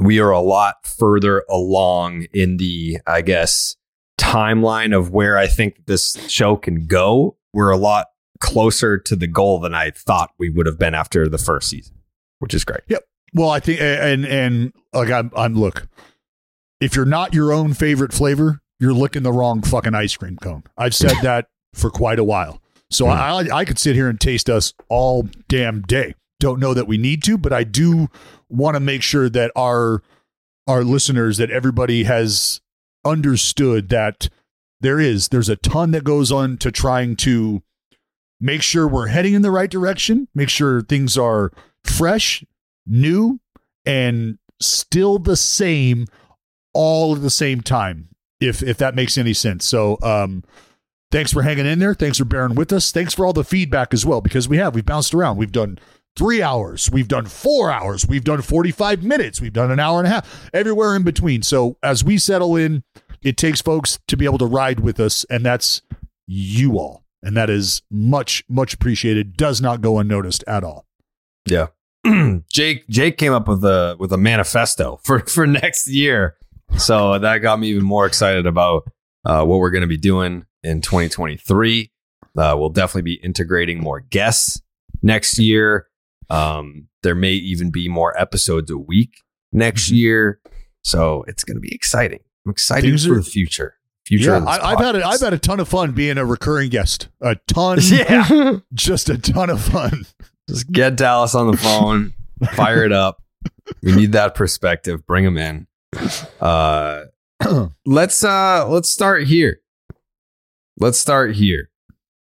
we 0.01 0.19
are 0.21 0.31
a 0.31 0.41
lot 0.41 0.87
further 0.87 1.45
along 1.49 2.27
in 2.33 2.57
the, 2.57 2.99
I 3.07 3.23
guess, 3.23 3.77
timeline 4.19 4.97
of 4.97 5.11
where 5.11 5.39
I 5.39 5.47
think 5.47 5.87
this 5.87 6.17
show 6.29 6.57
can 6.57 6.87
go. 6.87 7.37
We're 7.53 7.71
a 7.71 7.77
lot 7.77 8.07
closer 8.41 8.99
to 8.99 9.17
the 9.17 9.27
goal 9.27 9.61
than 9.61 9.75
I 9.75 9.91
thought 9.91 10.31
we 10.39 10.51
would 10.51 10.67
have 10.67 10.79
been 10.79 10.95
after 10.95 11.29
the 11.29 11.39
first 11.39 11.69
season, 11.69 11.97
which 12.39 12.55
is 12.55 12.65
great. 12.65 12.83
Yep. 12.89 13.03
Well, 13.35 13.51
I 13.51 13.61
think, 13.61 13.81
and 13.81 14.25
and 14.25 14.73
like 14.93 15.11
I'm, 15.11 15.31
I'm 15.37 15.55
look. 15.55 15.87
If 16.81 16.95
you're 16.95 17.05
not 17.05 17.35
your 17.35 17.53
own 17.53 17.75
favorite 17.75 18.13
flavor, 18.13 18.61
you're 18.79 18.93
licking 18.93 19.23
the 19.23 19.33
wrong 19.33 19.63
fucking 19.63 19.95
ice 19.95 20.17
cream 20.17 20.37
cone. 20.37 20.65
I've 20.77 20.95
said 20.95 21.17
that 21.23 21.49
for 21.75 21.91
quite 21.91 22.19
a 22.19 22.25
while. 22.25 22.61
So 22.91 23.07
hmm. 23.07 23.13
I, 23.13 23.49
I 23.53 23.65
could 23.65 23.79
sit 23.79 23.97
here 23.97 24.09
and 24.09 24.21
taste 24.21 24.51
us 24.51 24.73
all 24.89 25.29
damn 25.49 25.83
day. 25.83 26.15
Don't 26.39 26.61
know 26.61 26.75
that 26.75 26.87
we 26.87 26.99
need 26.99 27.23
to, 27.25 27.39
but 27.39 27.53
I 27.53 27.65
do 27.65 28.09
want 28.49 28.75
to 28.75 28.81
make 28.81 29.03
sure 29.03 29.29
that 29.31 29.51
our 29.57 30.03
our 30.69 30.83
listeners, 30.85 31.39
that 31.39 31.51
everybody 31.51 32.05
has 32.05 32.61
understood 33.05 33.89
that 33.89 34.29
there 34.81 35.01
is 35.01 35.29
there's 35.29 35.49
a 35.49 35.57
ton 35.57 35.93
that 35.93 36.05
goes 36.05 36.31
on 36.31 36.59
to 36.59 36.71
trying 36.71 37.17
to 37.17 37.63
make 38.41 38.63
sure 38.63 38.87
we're 38.87 39.07
heading 39.07 39.33
in 39.33 39.43
the 39.43 39.51
right 39.51 39.71
direction, 39.71 40.29
make 40.35 40.51
sure 40.51 40.83
things 40.83 41.17
are 41.17 41.53
fresh, 41.85 42.45
new, 42.87 43.41
and 43.87 44.39
still 44.61 45.19
the 45.19 45.37
same 45.37 46.07
all 46.77 47.17
at 47.17 47.23
the 47.23 47.31
same 47.31 47.61
time. 47.61 48.09
if 48.41 48.63
if 48.63 48.77
that 48.79 48.95
makes 48.95 49.17
any 49.19 49.33
sense. 49.33 49.67
So 49.67 49.99
um 50.03 50.45
thanks 51.11 51.33
for 51.33 51.43
hanging 51.43 51.67
in 51.67 51.79
there. 51.79 51.95
Thanks 51.95 52.19
for 52.19 52.25
bearing 52.27 52.55
with 52.55 52.73
us. 52.73 52.93
Thanks 52.93 53.15
for 53.15 53.25
all 53.25 53.33
the 53.33 53.45
feedback 53.45 53.95
as 53.95 54.05
well, 54.05 54.21
because 54.21 54.49
we 54.49 54.59
have 54.59 54.75
we've 54.75 54.85
bounced 54.85 55.15
around. 55.15 55.37
We've 55.39 55.53
done 55.53 55.79
three 56.17 56.43
hours, 56.43 56.91
we've 56.91 57.09
done 57.09 57.27
four 57.27 57.71
hours, 57.71 58.07
we've 58.09 58.25
done 58.25 58.41
45 58.41 59.03
minutes, 59.05 59.41
we've 59.41 59.53
done 59.53 59.71
an 59.71 59.79
hour 59.79 59.99
and 59.99 60.07
a 60.07 60.11
half, 60.11 60.51
everywhere 60.55 60.97
in 60.97 61.03
between. 61.03 61.43
So 61.43 61.77
as 61.83 62.03
we 62.03 62.17
settle 62.19 62.57
in, 62.57 62.85
it 63.23 63.37
takes 63.37 63.61
folks 63.61 63.99
to 64.09 64.17
be 64.17 64.25
able 64.25 64.39
to 64.39 64.47
ride 64.47 64.81
with 64.81 64.99
us, 64.99 65.25
and 65.29 65.45
that's 65.45 65.83
you 66.27 66.79
all. 66.79 67.05
And 67.23 67.37
that 67.37 67.51
is 67.51 67.83
much, 67.91 68.45
much 68.49 68.73
appreciated. 68.75 69.37
Does 69.37 69.61
not 69.61 69.81
go 69.83 69.99
unnoticed 69.99 70.43
at 70.47 70.65
all. 70.65 70.87
Yeah. 71.47 71.67
Jake 72.51 72.87
Jake 72.89 73.19
came 73.19 73.33
up 73.33 73.49
with 73.49 73.65
a 73.65 73.97
with 73.99 74.13
a 74.13 74.17
manifesto 74.19 74.99
for 75.03 75.21
for 75.21 75.47
next 75.63 75.89
year. 75.89 76.37
So 76.79 77.19
that 77.19 77.39
got 77.39 77.59
me 77.59 77.69
even 77.69 77.85
more 77.85 78.07
excited 78.07 78.47
about 78.47 78.89
uh, 79.25 79.45
what 79.45 79.59
we're 79.59 79.71
going 79.71 79.83
to 79.83 79.87
be 79.87 79.97
doing 79.97 80.45
in 80.63 80.81
2023. 80.81 81.91
Uh, 82.37 82.55
we'll 82.59 82.69
definitely 82.71 83.03
be 83.03 83.15
integrating 83.23 83.81
more 83.81 84.01
guests 84.01 84.61
next 85.03 85.39
year. 85.39 85.89
Um, 86.29 86.89
there 87.03 87.15
may 87.15 87.33
even 87.33 87.71
be 87.71 87.89
more 87.89 88.19
episodes 88.21 88.71
a 88.71 88.77
week 88.79 89.23
next 89.53 89.91
year. 89.91 90.41
So 90.83 91.25
it's 91.27 91.45
going 91.45 91.57
to 91.57 91.61
be 91.61 91.75
exciting. 91.75 92.21
I'm 92.45 92.51
excited 92.53 92.87
Things 92.89 93.07
for 93.07 93.15
are- 93.15 93.17
the 93.17 93.23
future. 93.23 93.75
Future. 94.07 94.37
Yeah, 94.39 94.45
I, 94.45 94.71
I've 94.73 94.79
had 94.79 94.95
a. 94.95 95.05
I've 95.05 95.21
had 95.21 95.33
a 95.33 95.39
ton 95.39 95.59
of 95.59 95.67
fun 95.69 95.91
being 95.91 96.17
a 96.17 96.25
recurring 96.25 96.71
guest. 96.71 97.09
A 97.21 97.35
ton, 97.49 97.79
Yeah. 97.83 98.59
just 98.73 99.09
a 99.11 99.19
ton 99.19 99.51
of 99.51 99.61
fun. 99.61 100.07
Just 100.49 100.71
get 100.71 100.95
Dallas 100.95 101.35
on 101.35 101.51
the 101.51 101.57
phone, 101.57 102.15
fire 102.55 102.85
it 102.85 102.93
up. 102.93 103.21
We 103.83 103.97
need 103.97 104.13
that 104.13 104.37
perspective. 104.37 105.05
Bring 105.09 105.25
him 105.25 105.37
in. 105.37 105.67
Uh, 106.41 107.05
let's 107.87 108.25
uh, 108.25 108.67
let's 108.69 108.91
start 108.91 109.25
here. 109.25 109.61
Let's 110.79 110.99
start 110.99 111.35
here 111.35 111.71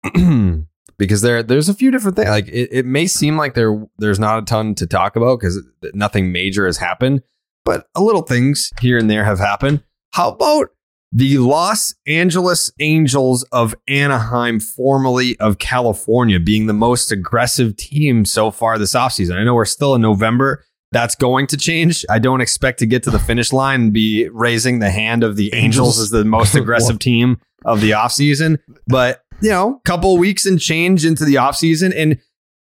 because 0.98 1.22
there 1.22 1.44
there's 1.44 1.70
a 1.70 1.74
few 1.74 1.92
different 1.92 2.18
things. 2.18 2.30
Like 2.30 2.48
it, 2.48 2.70
it 2.72 2.86
may 2.86 3.08
seem 3.08 3.38
like 3.38 3.54
there 3.54 3.86
there's 3.98 4.20
not 4.20 4.40
a 4.40 4.46
ton 4.46 4.76
to 4.76 4.88
talk 4.88 5.16
about 5.16 5.40
because 5.40 5.62
nothing 5.94 6.32
major 6.32 6.66
has 6.66 6.78
happened, 6.78 7.22
but 7.66 7.88
a 7.96 8.02
little 8.02 8.22
things 8.22 8.72
here 8.80 8.98
and 8.98 9.10
there 9.10 9.26
have 9.26 9.40
happened. 9.40 9.84
How 10.12 10.30
about 10.30 10.70
the 11.16 11.38
Los 11.38 11.94
Angeles 12.08 12.72
Angels 12.80 13.44
of 13.52 13.76
Anaheim, 13.88 14.60
formerly 14.60 15.40
of 15.40 15.60
California, 15.60 16.40
being 16.40 16.66
the 16.66 16.74
most 16.74 17.12
aggressive 17.12 17.78
team 17.78 18.26
so 18.26 18.50
far 18.50 18.80
this 18.80 18.96
offseason. 18.96 19.36
I 19.36 19.44
know 19.44 19.54
we're 19.54 19.66
still 19.66 19.94
in 19.94 20.02
November. 20.02 20.64
That's 20.94 21.16
going 21.16 21.48
to 21.48 21.58
change. 21.58 22.06
I 22.10 22.20
don't 22.20 22.40
expect 22.40 22.80
to 22.80 22.86
get 22.86 23.04
to 23.04 23.10
the 23.12 23.20
finish 23.20 23.52
line 23.52 23.82
and 23.82 23.94
be 23.94 24.30
raising 24.30 24.80
the 24.80 24.92
hand 24.92 25.24
of 25.24 25.36
the 25.36 25.54
Angels, 25.54 25.98
Angels. 25.98 26.00
as 26.00 26.10
the 26.12 26.24
most 26.24 26.56
aggressive 26.56 27.00
team 27.00 27.42
of 27.66 27.82
the 27.82 27.92
offseason. 27.92 28.60
But, 28.88 29.24
you 29.42 29.50
know, 29.50 29.76
a 29.76 29.82
couple 29.90 30.18
weeks 30.18 30.46
and 30.46 30.60
change 30.60 31.06
into 31.06 31.26
the 31.26 31.36
offseason, 31.36 31.94
and 31.96 32.20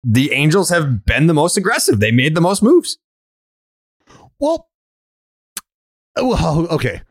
the 0.02 0.32
Angels 0.32 0.70
have 0.70 1.04
been 1.04 1.26
the 1.26 1.34
most 1.34 1.56
aggressive. 1.56 2.00
They 2.00 2.10
made 2.10 2.34
the 2.34 2.40
most 2.40 2.62
moves. 2.62 2.98
Well, 4.38 4.68
well, 6.16 6.66
okay. 6.70 7.02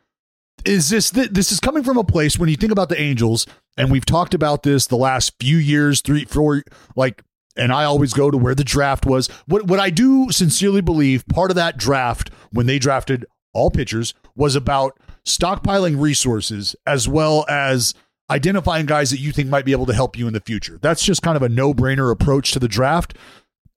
Is 0.65 0.89
this 0.89 1.11
this 1.11 1.51
is 1.51 1.59
coming 1.59 1.83
from 1.83 1.97
a 1.97 2.03
place 2.03 2.39
when 2.39 2.49
you 2.49 2.55
think 2.55 2.71
about 2.71 2.89
the 2.89 2.99
Angels, 2.99 3.45
and 3.77 3.91
we've 3.91 4.05
talked 4.05 4.33
about 4.33 4.63
this 4.63 4.87
the 4.87 4.97
last 4.97 5.33
few 5.39 5.57
years, 5.57 6.01
three, 6.01 6.25
four, 6.25 6.63
like, 6.95 7.21
and 7.55 7.71
I 7.71 7.85
always 7.85 8.13
go 8.13 8.29
to 8.31 8.37
where 8.37 8.55
the 8.55 8.63
draft 8.63 9.05
was. 9.05 9.27
What 9.47 9.67
what 9.67 9.79
I 9.79 9.89
do 9.89 10.31
sincerely 10.31 10.81
believe 10.81 11.27
part 11.27 11.51
of 11.51 11.55
that 11.55 11.77
draft 11.77 12.31
when 12.51 12.65
they 12.65 12.79
drafted 12.79 13.25
all 13.53 13.71
pitchers 13.71 14.13
was 14.35 14.55
about 14.55 14.99
stockpiling 15.25 15.99
resources 15.99 16.75
as 16.85 17.07
well 17.07 17.45
as 17.49 17.93
identifying 18.29 18.85
guys 18.85 19.11
that 19.11 19.19
you 19.19 19.31
think 19.31 19.49
might 19.49 19.65
be 19.65 19.71
able 19.71 19.85
to 19.85 19.93
help 19.93 20.17
you 20.17 20.27
in 20.27 20.33
the 20.33 20.39
future. 20.39 20.79
That's 20.81 21.03
just 21.03 21.21
kind 21.21 21.37
of 21.37 21.43
a 21.43 21.49
no 21.49 21.73
brainer 21.73 22.11
approach 22.11 22.51
to 22.51 22.59
the 22.59 22.67
draft. 22.67 23.15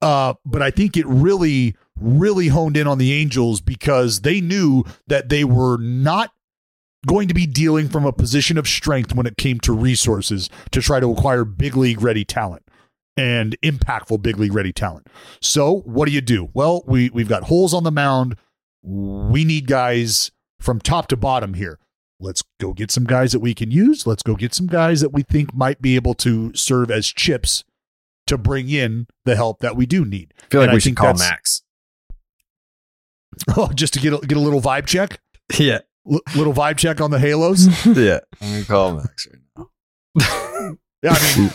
Uh, 0.01 0.35
but 0.45 0.63
I 0.63 0.71
think 0.71 0.97
it 0.97 1.07
really, 1.07 1.77
really 2.01 2.49
honed 2.49 2.77
in 2.77 2.87
on 2.87 2.99
the 2.99 3.13
Angels 3.13 3.61
because 3.61 4.21
they 4.21 4.41
knew 4.41 4.85
that 5.07 5.29
they 5.29 5.45
were 5.45 5.77
not 5.79 6.31
going 7.07 7.29
to 7.29 7.35
be 7.35 7.47
dealing 7.47 7.89
from 7.89 8.05
a 8.05 8.13
position 8.13 8.59
of 8.59 8.67
strength 8.67 9.15
when 9.15 9.27
it 9.27 9.37
came 9.37 9.61
to 9.61 9.73
resources 9.73 10.49
to 10.71 10.81
try 10.81 11.01
to 11.01 11.11
acquire 11.11 11.45
big 11.45 11.77
league 11.77 12.03
ready 12.03 12.25
talent 12.25 12.63
and 13.19 13.57
impactful 13.63 14.23
big 14.23 14.39
league 14.39 14.55
ready 14.55 14.73
talent. 14.73 15.07
So 15.41 15.81
what 15.81 16.07
do 16.07 16.13
you 16.13 16.21
do? 16.21 16.51
Well, 16.55 16.83
we 16.87 17.11
we've 17.11 17.29
got 17.29 17.45
holes 17.45 17.75
on 17.75 17.85
the 17.85 17.91
mound. 17.91 18.37
We 18.83 19.45
need 19.45 19.67
guys 19.67 20.31
from 20.61 20.81
top 20.81 21.09
to 21.09 21.17
bottom 21.17 21.55
here. 21.55 21.79
Let's 22.21 22.43
go 22.61 22.73
get 22.73 22.91
some 22.91 23.05
guys 23.05 23.33
that 23.33 23.41
we 23.41 23.55
can 23.55 23.71
use. 23.71 24.07
Let's 24.07 24.23
go 24.23 24.35
get 24.35 24.55
some 24.55 24.67
guys 24.67 25.01
that 25.03 25.13
we 25.13 25.23
think 25.23 25.55
might 25.55 25.81
be 25.83 25.95
able 25.97 26.15
to 26.15 26.53
serve 26.55 26.91
as 26.91 27.07
chips 27.07 27.65
to 28.27 28.37
bring 28.39 28.69
in 28.69 29.07
the 29.25 29.37
help 29.37 29.61
that 29.61 29.77
we 29.77 29.87
do 29.87 30.05
need. 30.05 30.35
I 30.39 30.45
feel 30.51 30.61
like 30.61 30.69
And 30.69 30.75
we 30.77 30.81
should 30.81 30.97
call 30.97 31.15
Max. 31.15 31.63
Oh, 33.57 33.69
just 33.75 33.95
to 33.95 34.01
get 34.01 34.13
a, 34.13 34.19
get 34.19 34.37
a 34.37 34.41
little 34.41 34.61
vibe 34.61 34.87
check, 34.87 35.21
Yeah. 35.59 35.81
L- 36.11 36.21
little 36.35 36.53
vibe 36.55 36.77
check 36.77 37.01
on 37.01 37.11
the 37.11 37.19
Halos. 37.19 37.67
Yeah. 37.87 38.21
I'm 38.41 38.63
to 38.63 38.67
call 38.67 38.95
Max 38.95 39.27
right 39.29 39.43
now. 39.57 40.75
Yeah, 41.01 41.15
I 41.17 41.39
mean, 41.39 41.51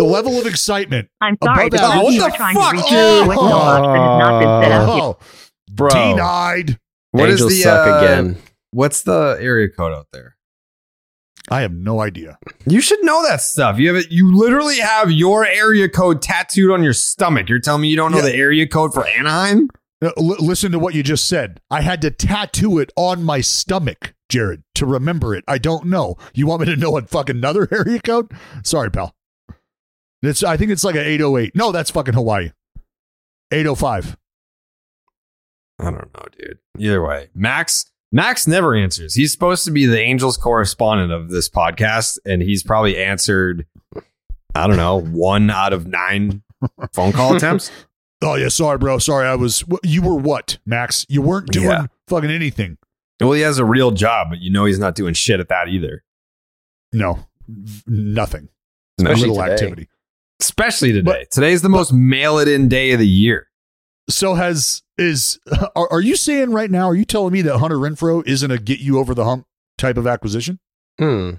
the 0.00 0.10
level 0.10 0.38
of 0.38 0.46
excitement. 0.46 1.08
I'm 1.20 1.36
sorry, 1.42 1.66
above 1.66 1.78
the 1.80 1.86
average. 1.86 2.14
you 2.14 2.20
what 2.22 2.28
are 2.28 2.30
the 2.30 2.36
trying 2.36 2.54
fuck? 2.54 2.70
to 2.70 2.76
reach 2.76 2.92
is 2.92 3.28
with 3.28 3.36
no 3.36 3.48
that 3.48 3.84
has 3.84 4.18
not 4.18 4.40
been 4.40 4.62
set 4.70 4.72
up. 4.72 4.88
Oh, 4.88 5.18
Bro. 5.72 5.90
denied. 5.90 6.78
What 7.12 7.28
is 7.28 7.34
Angels 7.40 7.50
the, 7.52 7.62
suck 7.62 7.86
uh, 7.88 7.98
again. 7.98 8.36
What's 8.70 9.02
the 9.02 9.36
area 9.40 9.68
code 9.68 9.92
out 9.92 10.06
there? 10.12 10.36
I 11.50 11.62
have 11.62 11.72
no 11.72 12.00
idea. 12.00 12.38
You 12.66 12.80
should 12.80 13.02
know 13.02 13.22
that 13.26 13.40
stuff. 13.40 13.78
You 13.78 13.88
have 13.88 13.96
it. 13.96 14.10
You 14.12 14.34
literally 14.36 14.78
have 14.78 15.10
your 15.10 15.44
area 15.44 15.88
code 15.88 16.22
tattooed 16.22 16.70
on 16.70 16.82
your 16.82 16.92
stomach. 16.92 17.48
You're 17.48 17.58
telling 17.58 17.82
me 17.82 17.88
you 17.88 17.96
don't 17.96 18.12
know 18.12 18.18
Yeah. 18.18 18.24
the 18.24 18.36
area 18.36 18.66
code 18.68 18.94
for 18.94 19.06
Anaheim? 19.06 19.68
Uh, 20.02 20.10
l- 20.16 20.36
listen 20.38 20.70
to 20.72 20.78
what 20.78 20.94
you 20.94 21.02
just 21.02 21.26
said. 21.26 21.60
I 21.70 21.80
had 21.82 22.00
to 22.02 22.10
tattoo 22.10 22.78
it 22.78 22.92
on 22.96 23.22
my 23.24 23.40
stomach, 23.40 24.14
Jared, 24.28 24.62
to 24.76 24.86
remember 24.86 25.34
it. 25.34 25.42
I 25.48 25.58
don't 25.58 25.86
know. 25.86 26.16
You 26.32 26.46
want 26.46 26.60
me 26.60 26.66
to 26.66 26.76
know 26.76 26.92
what 26.92 27.10
fucking 27.10 27.36
another 27.36 27.66
area 27.72 28.00
code? 28.00 28.30
Sorry, 28.62 28.90
pal. 28.90 29.14
It's. 30.22 30.42
I 30.44 30.56
think 30.56 30.70
it's 30.70 30.84
like 30.84 30.94
an 30.96 31.02
808. 31.06 31.54
No, 31.56 31.72
that's 31.72 31.90
fucking 31.90 32.14
Hawaii. 32.14 32.50
805. 33.52 34.16
I 35.78 35.84
don't 35.84 35.94
know, 36.14 36.24
dude. 36.38 36.58
Either 36.78 37.02
way, 37.02 37.28
Max. 37.34 37.86
Max 38.12 38.46
never 38.48 38.74
answers. 38.74 39.14
He's 39.14 39.30
supposed 39.30 39.64
to 39.66 39.70
be 39.70 39.86
the 39.86 40.00
Angels 40.00 40.36
correspondent 40.36 41.12
of 41.12 41.30
this 41.30 41.48
podcast, 41.48 42.18
and 42.26 42.42
he's 42.42 42.62
probably 42.64 42.98
answered, 42.98 43.66
I 44.54 44.66
don't 44.66 44.76
know, 44.76 45.00
one 45.00 45.48
out 45.48 45.72
of 45.72 45.86
nine 45.86 46.42
phone 46.92 47.12
call 47.12 47.36
attempts. 47.36 47.70
Oh 48.20 48.34
yeah, 48.34 48.48
sorry, 48.48 48.78
bro. 48.78 48.98
Sorry, 48.98 49.26
I 49.26 49.36
was. 49.36 49.64
You 49.84 50.02
were 50.02 50.16
what, 50.16 50.58
Max? 50.66 51.06
You 51.08 51.22
weren't 51.22 51.46
doing 51.52 51.66
Yeah. 51.68 51.86
fucking 52.08 52.30
anything. 52.30 52.76
Well, 53.20 53.32
he 53.32 53.42
has 53.42 53.58
a 53.58 53.64
real 53.64 53.90
job, 53.92 54.28
but 54.30 54.40
you 54.40 54.50
know 54.50 54.64
he's 54.64 54.78
not 54.78 54.94
doing 54.94 55.14
shit 55.14 55.40
at 55.40 55.48
that 55.48 55.68
either. 55.68 56.02
No, 56.92 57.26
nothing. 57.86 58.48
No. 58.98 59.10
Especially 59.12 59.28
little 59.30 59.42
today. 59.44 59.52
activity. 59.54 59.88
Especially 60.40 60.92
today. 60.92 61.04
But- 61.04 61.30
Today's 61.30 61.62
the 61.62 61.68
most 61.68 61.92
mail 61.92 62.38
it 62.38 62.48
in 62.48 62.68
day 62.68 62.92
of 62.92 62.98
the 62.98 63.06
year. 63.08 63.46
So 64.08 64.34
has 64.34 64.82
is 64.98 65.38
are, 65.76 65.88
are 65.92 66.00
you 66.00 66.16
saying 66.16 66.50
right 66.52 66.70
now? 66.70 66.88
Are 66.88 66.94
you 66.96 67.04
telling 67.04 67.32
me 67.32 67.42
that 67.42 67.58
Hunter 67.58 67.76
Renfroe 67.76 68.26
isn't 68.26 68.50
a 68.50 68.58
get 68.58 68.80
you 68.80 68.98
over 68.98 69.14
the 69.14 69.24
hump 69.24 69.46
type 69.78 69.96
of 69.96 70.06
acquisition? 70.06 70.58
Hmm. 70.98 71.32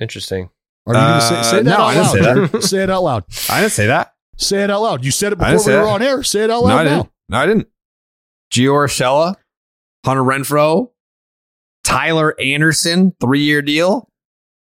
Interesting. 0.00 0.50
Are 0.86 0.94
you 0.94 1.00
going 1.00 1.20
to 1.20 1.26
say, 1.26 1.34
Uh, 1.36 1.42
say 1.42 1.56
that 1.58 1.64
no, 1.64 1.72
out 1.76 1.80
I 1.80 1.94
didn't 1.94 2.04
loud? 2.04 2.50
say 2.50 2.58
that. 2.58 2.62
Say 2.62 2.82
it 2.82 2.90
out 2.90 3.02
loud. 3.02 3.24
I 3.50 3.60
didn't 3.60 3.72
say 3.72 3.86
that. 3.86 4.12
Say 4.38 4.62
it 4.64 4.70
out 4.70 4.82
loud. 4.82 5.04
You 5.04 5.10
said 5.10 5.32
it 5.32 5.38
before 5.38 5.52
we 5.52 5.72
were 5.72 5.84
that. 5.84 5.86
on 5.86 6.02
air. 6.02 6.22
Say 6.22 6.40
it 6.44 6.50
out 6.50 6.60
No, 6.62 6.68
loud 6.68 6.78
I 6.80 6.84
now. 6.84 6.96
didn't. 7.02 7.10
No, 7.28 7.38
I 7.38 7.46
didn't. 7.46 7.68
Gio 8.52 8.72
Urshela, 8.72 9.34
Hunter 10.04 10.22
Renfroe, 10.22 10.90
Tyler 11.84 12.34
Anderson, 12.40 13.14
three 13.20 13.40
year 13.42 13.62
deal. 13.62 14.08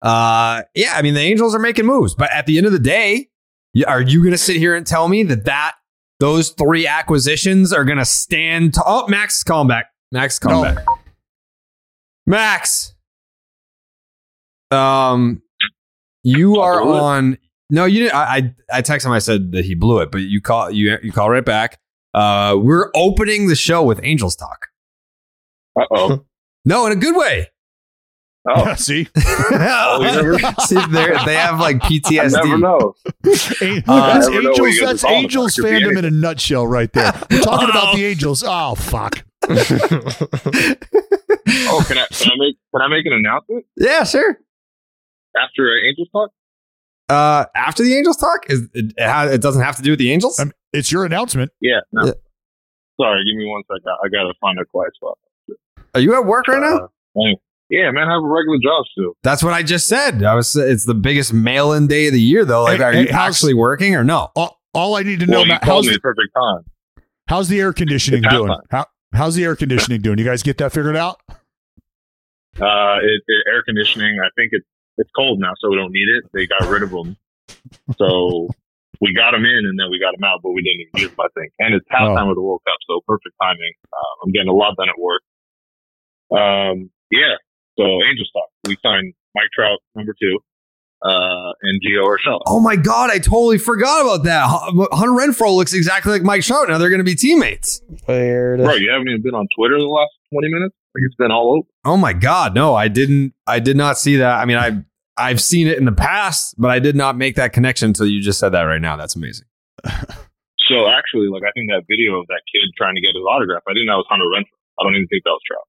Uh, 0.02 0.62
yeah, 0.74 0.94
I 0.94 1.02
mean 1.02 1.14
the 1.14 1.20
Angels 1.20 1.54
are 1.54 1.58
making 1.58 1.86
moves, 1.86 2.14
but 2.14 2.30
at 2.32 2.46
the 2.46 2.56
end 2.56 2.66
of 2.66 2.72
the 2.72 2.78
day, 2.78 3.14
y- 3.14 3.26
are 3.86 4.00
you 4.02 4.20
going 4.20 4.32
to 4.32 4.38
sit 4.38 4.56
here 4.56 4.74
and 4.74 4.86
tell 4.86 5.08
me 5.08 5.22
that 5.24 5.44
that 5.44 5.72
those 6.18 6.50
three 6.50 6.86
acquisitions 6.86 7.72
are 7.72 7.84
going 7.84 7.98
to 7.98 8.04
stand? 8.04 8.74
To- 8.74 8.82
oh, 8.86 9.06
Max 9.08 9.38
is 9.38 9.44
calling 9.44 9.68
back. 9.68 9.86
Max 10.12 10.34
is 10.34 10.38
calling 10.38 10.74
No. 10.74 10.74
back. 10.74 10.86
Max, 12.26 12.94
um, 14.70 15.42
you 16.22 16.56
are 16.60 16.82
on. 16.82 17.38
No, 17.70 17.84
you 17.84 18.00
didn't. 18.00 18.14
I, 18.14 18.36
I 18.36 18.54
I 18.78 18.82
texted 18.82 19.06
him. 19.06 19.12
I 19.12 19.18
said 19.20 19.52
that 19.52 19.64
he 19.64 19.74
blew 19.74 19.98
it, 20.00 20.10
but 20.10 20.18
you 20.22 20.40
call 20.40 20.70
you 20.70 20.98
you 21.02 21.12
call 21.12 21.30
right 21.30 21.44
back. 21.44 21.78
Uh, 22.14 22.56
we're 22.60 22.90
opening 22.94 23.46
the 23.46 23.54
show 23.56 23.82
with 23.82 24.00
Angels 24.02 24.36
talk. 24.36 24.66
Uh 25.78 25.84
oh. 25.92 26.24
No, 26.64 26.84
in 26.86 26.92
a 26.92 26.96
good 26.96 27.16
way. 27.16 27.48
Oh, 28.48 28.74
See, 28.74 29.04
See, 29.06 29.14
they're- 30.88 31.18
they 31.26 31.34
have 31.36 31.60
like 31.60 31.76
I 31.84 31.88
PTSD. 31.88 32.32
never 32.32 32.56
know. 32.58 32.94
An- 33.60 33.84
Uh, 33.86 34.14
that's 34.14 34.28
never 34.28 34.48
Angels. 34.48 34.80
what 34.80 34.86
That's. 34.86 35.04
Angels 35.04 35.56
fandom 35.56 35.98
in 35.98 36.04
a 36.06 36.10
nutshell, 36.10 36.66
right 36.66 36.90
there. 36.92 37.12
We're 37.30 37.40
talking 37.42 37.68
about 37.68 37.94
the 37.96 38.06
Angels. 38.06 38.42
Oh 38.46 38.74
fuck. 38.76 39.22
Oh, 39.48 39.56
can 41.86 41.98
I 41.98 42.06
can 42.10 42.30
I 42.30 42.34
make 42.38 42.56
can 42.72 42.82
I 42.82 42.88
make 42.88 43.06
an 43.06 43.12
announcement 43.12 43.66
Yeah, 43.76 44.04
sure. 44.04 44.38
after 45.36 45.68
uh, 45.68 45.86
Angels 45.88 46.08
talk? 46.12 46.30
Uh, 47.08 47.44
after 47.56 47.82
the 47.82 47.96
Angels 47.96 48.16
talk, 48.16 48.48
is 48.48 48.68
it, 48.72 48.94
it, 48.96 49.08
ha- 49.08 49.24
it 49.26 49.40
doesn't 49.42 49.62
have 49.62 49.76
to 49.76 49.82
do 49.82 49.90
with 49.90 49.98
the 49.98 50.12
Angels. 50.12 50.38
Um, 50.38 50.52
it's 50.72 50.92
your 50.92 51.04
announcement. 51.04 51.50
Yeah. 51.60 51.80
No. 51.92 52.06
Yeah. 52.06 52.12
Sorry, 53.00 53.24
give 53.24 53.36
me 53.36 53.46
one 53.46 53.62
second. 53.64 53.92
I 54.04 54.08
gotta 54.08 54.32
find 54.40 54.58
a 54.60 54.64
quiet 54.64 54.94
spot. 54.94 55.18
Are 55.94 56.00
you 56.00 56.14
at 56.14 56.24
work 56.24 56.46
right 56.48 56.60
now? 56.60 56.76
Uh, 56.76 56.86
thanks. 57.16 57.42
Yeah, 57.70 57.90
man, 57.92 58.08
I 58.08 58.12
have 58.14 58.22
a 58.22 58.26
regular 58.26 58.58
job 58.62 58.84
still. 58.92 59.12
That's 59.22 59.42
what 59.42 59.52
I 59.54 59.62
just 59.62 59.86
said. 59.86 60.22
I 60.22 60.34
was. 60.34 60.54
It's 60.56 60.84
the 60.84 60.94
biggest 60.94 61.32
mail-in 61.32 61.86
day 61.86 62.08
of 62.08 62.12
the 62.12 62.20
year, 62.20 62.44
though. 62.44 62.64
Like, 62.64 62.78
Hey, 62.78 62.84
are 62.84 62.92
hey, 62.92 63.02
you 63.02 63.08
actually 63.08 63.54
working 63.54 63.94
or 63.94 64.04
no? 64.04 64.28
All, 64.36 64.60
all 64.74 64.96
I 64.96 65.02
need 65.02 65.20
to 65.20 65.26
know, 65.26 65.38
Well, 65.38 65.46
you 65.46 65.52
Matt, 65.52 65.64
how's 65.64 65.86
the, 65.86 65.98
perfect 66.00 66.28
time. 66.34 66.64
how's 67.28 67.48
the 67.48 67.60
air 67.60 67.72
conditioning 67.72 68.24
It's 68.24 68.32
doing? 68.34 68.50
halftime. 68.50 68.60
How, 68.70 68.86
how's 69.14 69.34
the 69.36 69.44
air 69.44 69.56
conditioning 69.56 70.00
doing? 70.02 70.18
You 70.18 70.24
guys 70.24 70.42
get 70.42 70.58
that 70.58 70.72
figured 70.72 70.96
out? 70.96 71.20
Uh, 72.60 72.98
it, 73.02 73.22
it, 73.26 73.44
air 73.52 73.62
conditioning. 73.64 74.18
I 74.24 74.28
think 74.36 74.50
it's 74.52 74.66
it's 74.98 75.10
cold 75.16 75.38
now, 75.40 75.52
so 75.60 75.70
we 75.70 75.76
don't 75.76 75.92
need 75.92 76.08
it. 76.08 76.24
They 76.34 76.46
got 76.46 76.68
rid 76.68 76.82
of 76.82 76.90
them, 76.90 77.16
so 77.96 78.48
we 79.00 79.14
got 79.14 79.30
them 79.30 79.46
in 79.46 79.64
and 79.64 79.78
then 79.78 79.86
we 79.90 79.98
got 79.98 80.12
them 80.12 80.24
out, 80.24 80.40
but 80.42 80.50
we 80.50 80.60
didn't 80.60 80.80
even 80.92 81.08
use 81.08 81.10
them. 81.16 81.20
I 81.24 81.28
think, 81.40 81.52
and 81.58 81.74
it's 81.74 81.86
halftime 81.88 82.28
of 82.28 82.34
the 82.34 82.42
World 82.42 82.60
Cup, 82.66 82.76
so 82.86 83.00
perfect 83.06 83.34
timing. 83.40 83.72
Uh, 83.92 84.24
I'm 84.24 84.32
getting 84.32 84.48
a 84.48 84.52
lot 84.52 84.76
done 84.76 84.88
at 84.90 84.98
work. 84.98 85.22
Um, 86.30 86.90
yeah. 87.10 87.36
So 87.80 87.86
Angels 88.08 88.30
talk. 88.32 88.48
We 88.66 88.76
signed 88.84 89.14
Mike 89.34 89.48
Trout, 89.54 89.78
number 89.94 90.14
two, 90.20 90.38
uh, 91.02 91.52
and 91.62 91.80
Gio 91.80 92.04
Urshela. 92.04 92.40
Oh 92.46 92.60
my 92.60 92.76
god, 92.76 93.10
I 93.10 93.18
totally 93.18 93.58
forgot 93.58 94.02
about 94.02 94.24
that. 94.24 94.44
Hunter 94.92 95.12
Renfroe 95.12 95.56
looks 95.56 95.72
exactly 95.72 96.12
like 96.12 96.22
Mike 96.22 96.42
Trout. 96.42 96.68
Now 96.68 96.78
they're 96.78 96.90
going 96.90 96.98
to 96.98 97.04
be 97.04 97.14
teammates. 97.14 97.80
Weird. 98.06 98.60
Bro, 98.60 98.74
you 98.74 98.90
haven't 98.90 99.08
even 99.08 99.22
been 99.22 99.34
on 99.34 99.48
Twitter 99.56 99.78
the 99.78 99.84
last 99.84 100.10
20 100.32 100.48
minutes? 100.52 100.74
Like 100.94 101.02
it's 101.06 101.14
been 101.14 101.30
all 101.30 101.56
over. 101.56 101.68
Oh 101.84 101.96
my 101.96 102.12
god, 102.12 102.54
no, 102.54 102.74
I 102.74 102.88
didn't. 102.88 103.32
I 103.46 103.60
did 103.60 103.76
not 103.76 103.96
see 103.96 104.16
that. 104.16 104.40
I 104.40 104.44
mean, 104.44 104.58
I 104.58 104.82
I've 105.16 105.40
seen 105.40 105.66
it 105.66 105.78
in 105.78 105.84
the 105.84 105.92
past, 105.92 106.56
but 106.58 106.70
I 106.70 106.80
did 106.80 106.96
not 106.96 107.16
make 107.16 107.36
that 107.36 107.52
connection 107.52 107.88
until 107.88 108.06
you 108.06 108.20
just 108.20 108.38
said 108.40 108.50
that 108.50 108.62
right 108.62 108.80
now. 108.80 108.96
That's 108.96 109.16
amazing. 109.16 109.46
So 110.70 110.86
actually, 110.86 111.26
like 111.26 111.42
I 111.42 111.50
think 111.50 111.66
that 111.74 111.82
video 111.90 112.20
of 112.20 112.28
that 112.28 112.42
kid 112.46 112.62
trying 112.78 112.94
to 112.94 113.00
get 113.02 113.10
his 113.10 113.26
autograph, 113.26 113.66
I 113.66 113.72
didn't 113.74 113.86
know 113.86 113.98
it 113.98 114.06
was 114.06 114.08
Hunter 114.08 114.30
Renfroe. 114.30 114.54
I 114.78 114.84
don't 114.84 114.94
even 114.94 115.08
think 115.08 115.24
that 115.26 115.34
was 115.34 115.42
Trout. 115.42 115.66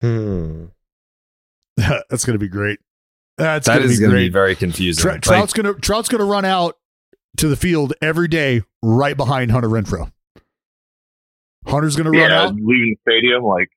Hmm. 0.00 0.64
That's 1.76 2.24
going 2.24 2.34
to 2.34 2.38
be 2.38 2.48
great. 2.48 2.78
That's 3.38 3.66
That 3.66 3.76
going 3.78 3.88
to 3.88 3.92
is 3.92 3.98
be 3.98 4.04
going 4.04 4.12
to 4.12 4.16
be 4.18 4.28
very 4.28 4.54
confusing. 4.54 5.00
Tra- 5.02 5.12
Like, 5.12 5.22
Trout's 5.22 5.52
going 5.52 5.72
to 5.74 5.80
Trout's 5.80 6.08
going 6.08 6.18
to 6.20 6.24
run 6.26 6.44
out 6.44 6.76
to 7.38 7.48
the 7.48 7.56
field 7.56 7.94
every 8.02 8.28
day, 8.28 8.62
right 8.82 9.16
behind 9.16 9.50
Hunter 9.50 9.68
Renfroe. 9.68 10.10
Hunter's 11.66 11.96
going 11.96 12.10
to 12.12 12.18
run 12.18 12.30
Yeah, 12.30 12.42
out. 12.42 12.54
leaving 12.54 12.96
the 13.04 13.10
stadium, 13.12 13.42
like 13.44 13.68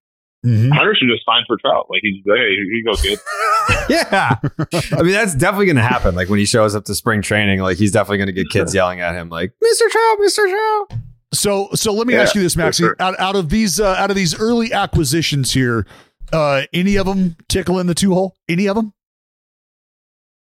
Mhm. 0.46 0.74
Hunter 0.74 0.94
should 1.00 1.08
just 1.10 1.24
sign 1.26 1.44
for 1.48 1.56
Trout. 1.58 1.88
Like 1.90 2.02
he's 2.02 2.22
hey, 2.26 2.34
here 2.34 2.64
you 2.64 2.84
go, 2.84 2.96
kid. 2.96 3.18
yeah, 3.90 4.36
I 4.98 5.02
mean 5.04 5.14
that's 5.14 5.36
definitely 5.36 5.68
going 5.68 5.78
to 5.78 5.82
happen. 5.82 6.16
Like 6.16 6.28
when 6.28 6.40
he 6.40 6.46
shows 6.46 6.76
up 6.76 6.84
to 6.86 6.96
spring 6.96 7.22
training, 7.22 7.60
like 7.62 7.78
he's 7.78 7.92
definitely 7.94 8.18
going 8.18 8.28
to 8.28 8.34
get 8.34 8.50
kids 8.50 8.76
yelling 8.76 9.00
at 9.00 9.16
him, 9.16 9.30
like 9.30 9.52
"Mr. 9.64 9.90
Trout, 9.90 10.18
Mr. 10.20 10.50
Trout." 10.50 11.00
So, 11.34 11.70
so 11.74 11.94
let 11.94 12.08
me 12.08 12.14
Yeah, 12.14 12.22
ask 12.24 12.36
you 12.36 12.42
this, 12.42 12.54
for 12.56 12.60
Maxie. 12.60 12.84
sure. 12.84 12.96
Out, 13.00 13.18
out 13.20 13.36
of 13.38 13.50
these, 13.50 13.80
uh, 13.80 13.96
out 13.98 14.10
of 14.12 14.16
these 14.18 14.38
early 14.40 14.72
acquisitions 14.74 15.52
here, 15.54 15.88
uh, 16.34 16.64
any 16.74 16.98
of 16.98 17.06
them 17.06 17.38
tickle 17.48 17.80
in 17.80 17.88
the 17.88 17.94
two 17.94 18.14
hole? 18.14 18.36
Any 18.50 18.68
of 18.68 18.76
them? 18.76 18.94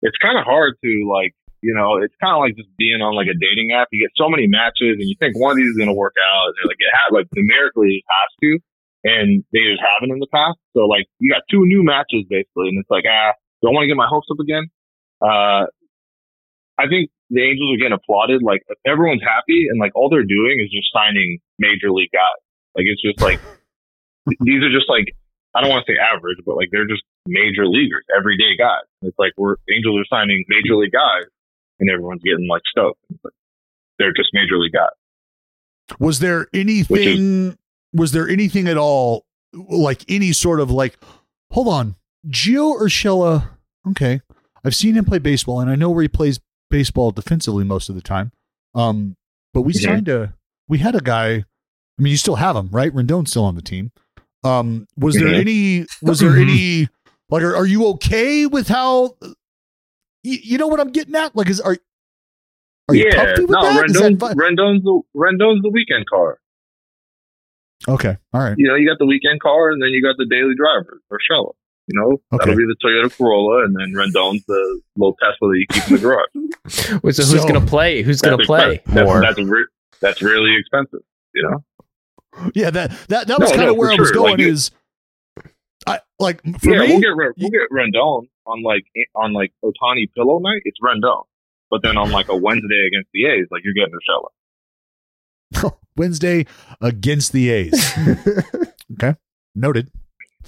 It's 0.02 0.18
kind 0.18 0.36
of 0.38 0.44
hard 0.44 0.74
to 0.84 0.92
like, 1.10 1.34
you 1.62 1.74
know, 1.74 1.98
it's 2.02 2.14
kind 2.20 2.34
of 2.34 2.40
like 2.42 2.54
just 2.54 2.68
being 2.76 3.00
on 3.00 3.14
like 3.14 3.26
a 3.26 3.38
dating 3.38 3.70
app. 3.72 3.88
You 3.90 4.02
get 4.02 4.14
so 4.18 4.28
many 4.28 4.46
matches, 4.46 4.98
and 4.98 5.06
you 5.06 5.16
think 5.18 5.38
one 5.38 5.52
of 5.52 5.56
these 5.56 5.70
is 5.70 5.78
going 5.78 5.90
to 5.90 5.96
work 5.96 6.14
out, 6.18 6.54
and 6.54 6.66
like 6.66 6.78
it 6.78 6.90
had 6.90 7.14
like 7.14 7.26
numerically 7.34 8.02
it 8.02 8.06
has 8.06 8.30
to, 8.42 8.50
and 9.06 9.44
they 9.54 9.62
just 9.66 9.82
haven't 9.82 10.10
in 10.10 10.18
the 10.18 10.30
past. 10.30 10.58
So 10.74 10.86
like 10.86 11.06
you 11.18 11.30
got 11.30 11.42
two 11.50 11.66
new 11.66 11.82
matches 11.82 12.26
basically, 12.30 12.70
and 12.70 12.78
it's 12.78 12.90
like 12.90 13.06
ah, 13.10 13.34
don't 13.62 13.74
want 13.74 13.86
to 13.86 13.90
get 13.90 13.98
my 13.98 14.06
hopes 14.06 14.30
up 14.30 14.38
again. 14.38 14.70
Uh, 15.18 15.66
I 16.78 16.86
think 16.86 17.10
the 17.30 17.42
Angels 17.42 17.74
are 17.74 17.80
getting 17.82 17.98
applauded. 17.98 18.42
Like 18.42 18.62
everyone's 18.86 19.26
happy, 19.26 19.66
and 19.66 19.82
like 19.82 19.98
all 19.98 20.10
they're 20.10 20.26
doing 20.26 20.62
is 20.62 20.70
just 20.70 20.94
signing 20.94 21.42
major 21.58 21.90
league 21.90 22.14
guys. 22.14 22.38
Like 22.78 22.86
it's 22.86 23.02
just 23.02 23.18
like 23.18 23.42
these 24.46 24.62
are 24.62 24.70
just 24.70 24.86
like 24.86 25.10
I 25.58 25.62
don't 25.62 25.70
want 25.70 25.84
to 25.86 25.92
say 25.92 25.96
average, 25.98 26.38
but 26.46 26.54
like 26.56 26.68
they're 26.70 26.86
just 26.86 27.02
major 27.26 27.66
leaguers, 27.66 28.04
everyday 28.16 28.56
guys. 28.56 28.86
It's 29.02 29.18
like 29.18 29.32
we're 29.36 29.56
Angels 29.74 29.98
are 30.00 30.06
signing 30.08 30.44
major 30.48 30.76
league 30.76 30.92
guys, 30.92 31.24
and 31.80 31.90
everyone's 31.90 32.22
getting 32.22 32.46
like 32.48 32.62
stoked. 32.70 33.00
Like, 33.24 33.32
they're 33.98 34.12
just 34.12 34.30
major 34.32 34.56
league 34.58 34.72
guys. 34.72 34.94
Was 35.98 36.20
there 36.20 36.46
anything? 36.54 37.56
was 37.94 38.12
there 38.12 38.28
anything 38.28 38.68
at 38.68 38.76
all, 38.76 39.24
like 39.54 40.04
any 40.08 40.32
sort 40.32 40.60
of 40.60 40.70
like, 40.70 40.98
hold 41.50 41.66
on, 41.68 41.96
Gio 42.28 42.78
Urshela? 42.80 43.48
Okay, 43.90 44.20
I've 44.64 44.74
seen 44.74 44.94
him 44.94 45.04
play 45.06 45.18
baseball, 45.18 45.60
and 45.60 45.70
I 45.70 45.74
know 45.74 45.90
where 45.90 46.02
he 46.02 46.08
plays 46.08 46.38
baseball 46.70 47.10
defensively 47.10 47.64
most 47.64 47.88
of 47.88 47.94
the 47.94 48.02
time. 48.02 48.30
Um, 48.74 49.16
but 49.54 49.62
we 49.62 49.72
Mhm. 49.72 49.82
signed 49.82 50.08
a, 50.08 50.34
we 50.68 50.78
had 50.78 50.94
a 50.94 51.00
guy. 51.00 51.28
I 51.98 52.02
mean, 52.02 52.10
you 52.10 52.16
still 52.18 52.36
have 52.36 52.54
him, 52.54 52.68
right? 52.70 52.92
Rendon's 52.92 53.30
still 53.30 53.44
on 53.44 53.54
the 53.56 53.62
team. 53.62 53.90
Um, 54.44 54.86
was 54.96 55.14
there 55.16 55.26
Mhm. 55.28 55.40
any? 55.40 55.86
Was 56.02 56.20
there 56.20 56.36
any? 56.36 56.88
Like, 57.30 57.42
are, 57.42 57.56
are 57.56 57.66
you 57.66 57.86
okay 57.88 58.46
with 58.46 58.68
how? 58.68 59.16
You, 60.22 60.38
you 60.42 60.58
know 60.58 60.66
what 60.68 60.80
I'm 60.80 60.90
getting 60.92 61.14
at? 61.16 61.34
Like, 61.36 61.48
is 61.50 61.60
are 61.60 61.76
are 62.88 62.94
you 62.94 63.04
yeah, 63.06 63.14
comfy 63.26 63.42
with 63.42 63.50
no, 63.50 63.62
that? 63.62 63.84
Is 63.86 63.92
that 63.94 64.02
Rendon's, 64.02 64.20
fi- 64.20 64.34
Rendon's 64.34 64.82
the 64.84 65.00
Rendon's 65.14 65.62
the 65.62 65.70
weekend 65.70 66.06
car. 66.08 66.38
okay, 67.88 68.16
all 68.32 68.40
right. 68.42 68.54
You 68.56 68.68
know, 68.68 68.74
you 68.74 68.88
got 68.88 68.98
the 68.98 69.06
weekend 69.06 69.40
car, 69.40 69.70
and 69.70 69.82
then 69.82 69.90
you 69.90 70.02
got 70.02 70.16
the 70.18 70.26
daily 70.26 70.54
driver 70.56 71.00
or 71.10 71.18
Shella. 71.30 71.52
You 71.86 71.98
know, 72.00 72.12
Okay. 72.34 72.50
that'll 72.50 72.56
be 72.56 72.64
the 72.66 72.76
Toyota 72.84 73.16
Corolla, 73.16 73.64
and 73.64 73.74
then 73.74 73.92
Rendon's 73.94 74.44
the 74.46 74.80
little 74.96 75.16
Tesla 75.16 75.48
that 75.48 75.58
you 75.58 75.66
keep 75.70 75.88
in 75.88 75.94
the 75.96 76.00
garage. 76.00 77.00
Wait, 77.02 77.14
so 77.14 77.22
who's 77.24 77.44
gonna 77.46 77.64
play? 77.64 78.02
Who's 78.02 78.20
gonna 78.20 78.38
play 78.38 78.74
expensive. 78.76 79.04
more? 79.06 79.20
That's 79.22 79.36
that's, 79.36 79.48
re- 79.48 79.66
that's 80.00 80.22
really 80.22 80.54
expensive. 80.58 81.00
You 81.34 81.42
know. 81.50 81.64
Yeah, 82.54 82.70
that 82.70 82.90
that 83.08 83.26
that 83.26 83.28
No, 83.28 83.36
was 83.44 83.50
kind 83.50 83.62
no, 83.62 83.70
of 83.72 83.76
where 83.76 83.90
I 83.90 83.96
was 83.96 84.08
sure. 84.08 84.14
going. 84.14 84.32
Like, 84.38 84.40
is 84.40 84.70
I 85.86 86.00
like 86.18 86.42
for 86.60 86.70
yeah, 86.74 86.80
me? 86.80 86.88
we'll 86.88 87.00
get 87.00 87.34
we'll 87.36 87.50
get 87.50 87.70
Rendon 87.72 88.28
on 88.46 88.62
like 88.62 88.84
on 89.14 89.32
like 89.32 89.52
Ohtani 89.64 90.06
pillow 90.14 90.38
night. 90.38 90.62
It's 90.64 90.78
Rendon, 90.82 91.24
but 91.70 91.82
then 91.82 91.96
on 91.96 92.10
like 92.10 92.28
a 92.28 92.36
Wednesday 92.36 92.86
against 92.86 93.10
the 93.12 93.26
A's, 93.26 93.46
like 93.50 93.62
you're 93.64 93.74
getting 93.74 93.94
Urshela. 93.94 95.72
Wednesday 95.96 96.46
against 96.80 97.32
the 97.32 97.50
A's. 97.50 97.92
okay, 98.94 99.14
noted. 99.54 99.90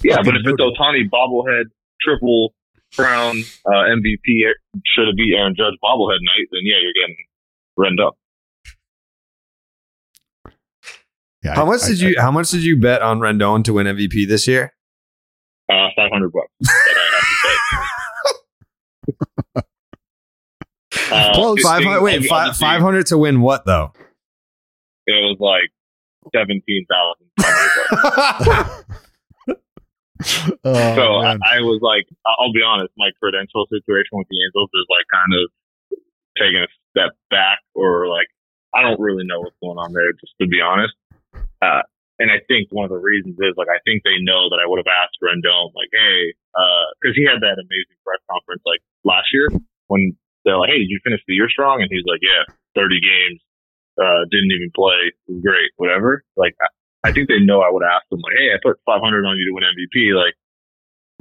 Yeah, 0.03 0.15
Fucking 0.17 0.25
but 0.31 0.35
if 0.35 0.41
it's 0.45 0.59
noted. 0.59 0.77
Ohtani 0.79 1.09
bobblehead 1.09 1.65
triple 2.01 2.53
crown 2.95 3.37
uh, 3.65 3.69
MVP 3.69 4.51
should 4.85 5.07
it 5.07 5.15
be 5.17 5.33
Aaron 5.35 5.55
Judge 5.55 5.75
bobblehead 5.83 6.19
night, 6.21 6.47
then 6.51 6.61
yeah, 6.63 6.75
you're 6.81 6.93
getting 6.93 7.17
Rendon. 7.77 8.11
Yeah, 11.43 11.55
How 11.55 11.63
I- 11.63 11.69
much 11.69 11.81
I- 11.83 11.87
did 11.89 11.99
you? 12.01 12.15
How 12.19 12.31
much 12.31 12.49
did 12.51 12.63
you 12.63 12.77
bet 12.79 13.01
on 13.01 13.19
Rendon 13.19 13.63
to 13.65 13.73
win 13.73 13.87
MVP 13.87 14.27
this 14.27 14.47
year? 14.47 14.73
Uh, 15.69 15.87
five 15.95 16.11
hundred 16.11 16.31
bucks. 16.31 16.51
That 16.59 16.95
I 16.97 17.09
have 17.15 17.21
to 17.21 17.35
say. 19.55 19.61
Uh, 21.13 21.33
Close. 21.33 21.59
it- 21.59 21.63
Five. 21.63 22.01
Wait, 22.01 22.23
five 22.25 22.55
five 22.57 22.81
hundred 22.81 23.05
to 23.07 23.17
win 23.17 23.41
what 23.41 23.65
though? 23.65 23.91
It 25.07 25.11
was 25.11 25.37
like 25.39 25.69
seventeen 26.33 26.85
thousand. 26.89 27.27
Oh, 30.63 30.95
so 30.95 31.05
I. 31.25 31.33
I 31.57 31.61
was 31.65 31.79
like, 31.81 32.05
I'll 32.27 32.53
be 32.53 32.61
honest, 32.61 32.93
my 32.95 33.09
credential 33.19 33.65
situation 33.73 34.13
with 34.13 34.27
the 34.29 34.37
Angels 34.45 34.69
is 34.69 34.85
like 34.85 35.07
kind 35.09 35.33
of 35.33 35.49
taking 36.37 36.61
a 36.61 36.67
step 36.93 37.17
back, 37.31 37.57
or 37.73 38.07
like 38.07 38.27
I 38.75 38.83
don't 38.83 38.99
really 39.01 39.25
know 39.25 39.39
what's 39.41 39.55
going 39.63 39.79
on 39.79 39.93
there, 39.93 40.13
just 40.13 40.33
to 40.39 40.45
be 40.47 40.61
honest. 40.61 40.93
Uh, 41.61 41.85
and 42.19 42.29
I 42.29 42.37
think 42.45 42.69
one 42.69 42.85
of 42.85 42.93
the 42.93 43.01
reasons 43.01 43.37
is 43.39 43.53
like 43.57 43.69
I 43.69 43.81
think 43.85 44.03
they 44.05 44.21
know 44.21 44.49
that 44.49 44.61
I 44.61 44.69
would 44.69 44.77
have 44.77 44.89
asked 44.89 45.17
Rendon 45.21 45.73
like, 45.73 45.89
hey, 45.89 46.33
because 47.01 47.17
he 47.17 47.25
had 47.25 47.41
that 47.41 47.57
amazing 47.57 47.97
press 48.05 48.21
conference 48.29 48.61
like 48.65 48.81
last 49.05 49.33
year 49.33 49.49
when 49.87 50.13
they're 50.45 50.57
like, 50.57 50.69
hey, 50.69 50.85
did 50.85 50.89
you 50.89 51.01
finish 51.03 51.21
the 51.25 51.33
year 51.33 51.49
strong? 51.49 51.81
And 51.81 51.89
he's 51.89 52.05
like, 52.05 52.21
yeah, 52.21 52.45
thirty 52.77 53.01
games, 53.01 53.41
uh, 53.97 54.25
didn't 54.29 54.53
even 54.53 54.69
play, 54.73 55.13
great, 55.41 55.73
whatever. 55.81 56.21
Like 56.37 56.53
I, 56.61 57.09
I 57.09 57.11
think 57.11 57.25
they 57.25 57.41
know 57.41 57.65
I 57.65 57.73
would 57.73 57.81
have 57.81 58.01
asked 58.01 58.09
them 58.13 58.21
like, 58.21 58.37
hey, 58.37 58.53
I 58.53 58.61
put 58.61 58.77
five 58.85 59.01
hundred 59.01 59.25
on 59.25 59.37
you 59.41 59.49
to 59.49 59.53
win 59.57 59.65
MVP, 59.65 60.13
like 60.13 60.37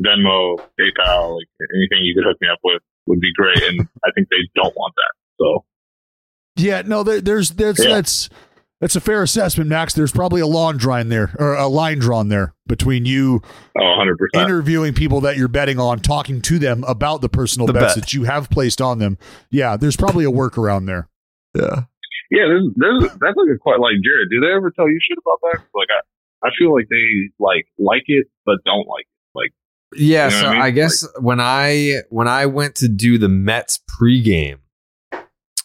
Venmo, 0.05 0.61
PayPal, 0.77 1.41
like 1.41 1.49
anything 1.73 2.05
you 2.05 2.13
could 2.13 2.29
hook 2.29 2.37
me 2.41 2.49
up 2.53 2.61
with 2.65 2.83
would 3.07 3.21
be 3.21 3.33
great. 3.33 3.63
And 3.63 3.89
I 4.05 4.13
think 4.13 4.29
they 4.29 4.45
don't 4.55 4.77
want 4.77 4.93
that. 4.97 5.13
So 5.41 5.65
yeah, 6.57 6.83
no, 6.85 7.03
there, 7.03 7.21
there's 7.21 7.51
that's 7.57 7.81
Yeah. 7.81 7.95
that's 7.95 8.29
that's 8.81 8.97
a 8.97 9.01
fair 9.01 9.23
assessment, 9.23 9.69
Max. 9.69 9.93
There's 9.95 10.13
probably 10.13 10.41
a 10.41 10.47
line 10.47 10.77
drawn 10.79 11.09
there 11.09 11.35
or 11.39 11.55
a 11.55 11.69
line 11.69 11.99
drawn 11.99 12.29
there 12.29 12.55
between 12.67 13.05
you 13.05 13.43
oh, 13.79 13.85
100 13.85 14.17
percent. 14.19 14.49
interviewing 14.49 14.95
people 14.95 15.21
that 15.23 15.37
you're 15.37 15.49
betting 15.49 15.79
on, 15.79 16.01
talking 16.01 16.41
to 16.43 16.59
them 16.59 16.85
about 16.85 17.21
the 17.21 17.29
personal 17.29 17.67
The 17.67 17.75
bets 17.75 17.95
bet. 17.95 18.05
that 18.05 18.13
you 18.15 18.25
have 18.25 18.49
placed 18.51 18.81
on 18.81 18.99
them. 18.99 19.19
Yeah, 19.51 19.77
there's 19.77 19.97
probably 19.97 20.25
a 20.25 20.31
workaround 20.31 20.87
there. 20.87 21.09
Yeah. 21.55 21.83
Yeah, 22.31 22.47
there's, 22.47 22.65
there's 22.77 23.03
that's 23.21 23.37
like 23.37 23.49
a 23.55 23.59
quite 23.59 23.81
like 23.81 23.95
Jared. 24.05 24.29
Do 24.31 24.41
they 24.41 24.55
ever 24.55 24.71
tell 24.71 24.89
you 24.89 25.01
shit 25.03 25.19
about 25.19 25.41
that? 25.53 25.65
Like 25.75 25.89
I, 25.91 26.47
I 26.47 26.51
feel 26.59 26.73
like 26.73 26.87
they 26.89 27.31
like 27.41 27.67
like 27.79 28.05
it 28.07 28.29
but 28.47 28.59
don't 28.65 28.87
like 28.87 29.03
it. 29.05 29.37
Like 29.37 29.53
Yeah, 30.01 30.27
You 30.27 30.31
know 30.37 30.41
so 30.43 30.47
what 30.47 30.57
I 30.57 30.61
I, 30.61 30.65
mean? 30.67 30.75
guess 30.77 31.07
when 31.19 31.41
I 31.41 32.03
when 32.09 32.29
I 32.29 32.47
went 32.47 32.77
to 32.77 32.89
do 32.89 33.19
the 33.19 33.29
Mets 33.29 33.81
pregame, 34.01 34.59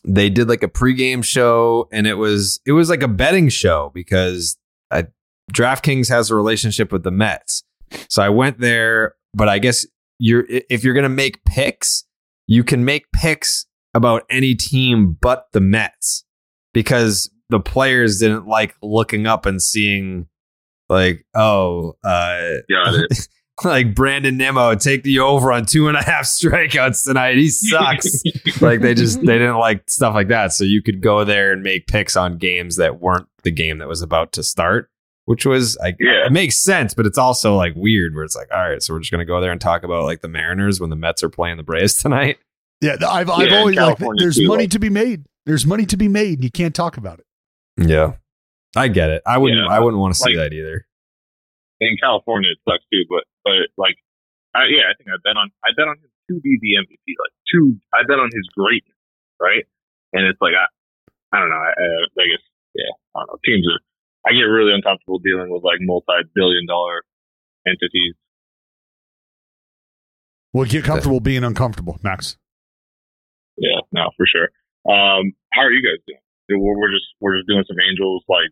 they 0.08 0.30
did 0.30 0.48
like 0.48 0.64
a 0.64 0.68
pregame 0.68 1.24
show, 1.24 1.88
and 1.92 2.08
it 2.08 2.16
was 2.16 2.60
it 2.66 2.72
was 2.74 2.90
like 2.90 3.04
a 3.04 3.08
betting 3.08 3.50
show 3.50 3.92
because 3.94 4.58
I, 4.92 5.08
DraftKings 5.52 6.10
has 6.10 6.30
a 6.30 6.36
relationship 6.36 6.92
with 6.92 7.04
the 7.04 7.12
Mets. 7.12 7.64
So 8.10 8.22
I 8.22 8.30
went 8.30 8.60
there, 8.60 9.16
but 9.34 9.50
I 9.50 9.60
guess 9.60 9.86
you're 10.20 10.46
if 10.48 10.84
you're 10.84 10.94
gonna 10.94 11.10
make 11.10 11.44
picks, 11.46 12.06
you 12.48 12.64
can 12.64 12.86
make 12.86 13.12
picks 13.12 13.66
about 13.94 14.24
any 14.30 14.56
team 14.56 15.18
but 15.20 15.48
the 15.54 15.62
Mets 15.62 16.26
because 16.74 17.30
the 17.50 17.60
players 17.60 18.20
didn't 18.20 18.48
like 18.48 18.76
looking 18.82 19.26
up 19.26 19.46
and 19.46 19.62
seeing 19.62 20.28
like 20.90 21.26
oh 21.34 21.96
uh 22.04 22.58
Got 22.70 22.96
it. 23.10 23.28
like 23.64 23.96
Brandon 23.96 24.36
Nimmo 24.38 24.76
take 24.76 25.04
the 25.04 25.20
over 25.20 25.52
on 25.52 25.66
two 25.66 25.88
and 25.88 25.96
a 25.98 26.04
half 26.04 26.26
strikeouts 26.26 27.06
tonight. 27.06 27.38
He 27.38 27.50
sucks. 27.50 28.22
like 28.62 28.82
they 28.82 28.94
just 28.94 29.20
they 29.22 29.38
didn't 29.38 29.58
like 29.58 29.90
stuff 29.90 30.14
like 30.14 30.28
that. 30.28 30.52
So 30.54 30.64
you 30.64 30.82
could 30.82 31.02
go 31.02 31.24
there 31.24 31.52
and 31.54 31.64
make 31.64 31.88
picks 31.88 32.16
on 32.18 32.38
games 32.38 32.76
that 32.78 33.00
weren't 33.00 33.28
the 33.44 33.52
game 33.52 33.78
that 33.78 33.88
was 33.88 34.02
about 34.02 34.32
to 34.34 34.44
start, 34.44 34.90
which 35.26 35.46
was 35.46 35.78
like 35.82 35.96
Yeah. 36.00 36.26
it 36.26 36.32
makes 36.32 36.58
sense, 36.58 36.94
but 36.94 37.06
it's 37.06 37.18
also 37.18 37.56
like 37.56 37.74
weird 37.76 38.14
where 38.16 38.24
it's 38.26 38.36
like, 38.36 38.48
all 38.54 38.70
right, 38.70 38.82
so 38.84 38.94
we're 38.94 39.00
just 39.00 39.12
gonna 39.12 39.24
go 39.26 39.40
there 39.40 39.52
and 39.52 39.62
talk 39.62 39.84
about 39.84 40.04
like 40.04 40.22
the 40.22 40.28
Mariners 40.28 40.82
when 40.82 40.90
the 40.90 40.96
Mets 40.98 41.24
are 41.24 41.30
playing 41.30 41.58
the 41.58 41.64
Braves 41.64 41.96
tonight. 42.02 42.38
Yeah, 42.82 42.96
I've 43.08 43.30
I've 43.30 43.50
Yeah, 43.50 43.58
always 43.60 43.78
like 43.78 43.98
there's 44.18 44.36
too, 44.38 44.48
money 44.48 44.64
like- 44.64 44.72
to 44.72 44.80
be 44.80 44.90
made. 44.90 45.26
There's 45.46 45.66
money 45.66 45.86
to 45.86 45.96
be 45.96 46.08
made. 46.08 46.44
You 46.44 46.52
can't 46.52 46.74
talk 46.76 46.98
about 46.98 47.20
it. 47.20 47.26
Yeah. 47.88 48.14
I 48.76 48.90
get 48.90 49.10
it. 49.12 49.22
I 49.26 49.38
wouldn't 49.38 49.62
Yeah, 49.62 49.74
I 49.74 49.80
wouldn't 49.80 50.02
want 50.02 50.14
to 50.16 50.20
see 50.20 50.36
like- 50.36 50.50
that 50.52 50.54
either. 50.56 50.86
in 51.80 51.96
California 52.02 52.50
it 52.52 52.58
sucks 52.70 52.84
too, 52.92 53.04
but 53.10 53.24
but 53.46 53.70
like 53.78 53.96
I, 54.58 54.66
yeah, 54.74 54.90
I 54.90 54.98
think 54.98 55.14
I 55.14 55.22
bet 55.22 55.38
on 55.38 55.54
I 55.62 55.72
bet 55.78 55.86
on 55.86 56.02
him 56.02 56.10
to 56.34 56.42
be 56.42 56.58
the 56.58 56.82
MVP. 56.82 57.06
Like 57.16 57.36
two, 57.48 57.78
I 57.94 58.02
bet 58.04 58.18
on 58.18 58.34
his 58.34 58.50
greatness, 58.58 58.98
right? 59.38 59.64
And 60.12 60.26
it's 60.26 60.42
like 60.42 60.58
I 60.58 60.66
I 61.32 61.40
don't 61.40 61.54
know. 61.54 61.62
I, 61.62 61.72
I, 61.78 61.88
I 62.18 62.26
guess 62.26 62.44
yeah, 62.74 62.92
I 63.14 63.22
don't 63.22 63.38
know. 63.38 63.40
Teams 63.46 63.64
are 63.70 63.80
I 64.26 64.34
get 64.34 64.50
really 64.50 64.74
uncomfortable 64.74 65.22
dealing 65.22 65.54
with 65.54 65.62
like 65.62 65.78
multi-billion 65.80 66.66
dollar 66.66 67.06
entities. 67.70 68.18
Well, 70.52 70.66
get 70.66 70.84
comfortable 70.84 71.20
being 71.20 71.44
uncomfortable, 71.44 72.00
Max. 72.02 72.38
Yeah, 73.58 73.86
no, 73.92 74.10
for 74.18 74.26
sure. 74.26 74.50
Um, 74.88 75.34
how 75.54 75.62
are 75.62 75.72
you 75.72 75.84
guys 75.84 76.02
doing? 76.08 76.62
We're, 76.62 76.80
we're 76.80 76.92
just 76.92 77.06
we're 77.22 77.38
just 77.38 77.48
doing 77.48 77.64
some 77.68 77.78
angels 77.80 78.24
like 78.28 78.50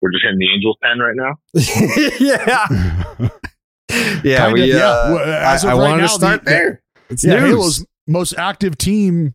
we're 0.00 0.10
just 0.10 0.24
hitting 0.24 0.38
the 0.38 0.50
angels 0.52 0.76
pen 0.82 0.98
right 0.98 1.14
now. 1.14 1.38
yeah. 2.18 3.28
Yeah, 4.24 4.46
Kinda, 4.46 4.52
we, 4.52 4.72
yeah. 4.72 4.78
uh, 4.86 5.12
Well, 5.14 5.28
as 5.44 5.64
I, 5.64 5.72
of 5.72 5.78
I 5.78 5.82
right 5.82 5.88
wanted 5.90 6.02
now, 6.02 6.08
to 6.08 6.12
start 6.14 6.44
the- 6.44 6.50
there. 6.50 6.82
It's 7.10 7.24
yeah, 7.24 7.40
news. 7.40 7.50
Halo's 7.50 7.86
most 8.06 8.34
active 8.38 8.78
team 8.78 9.34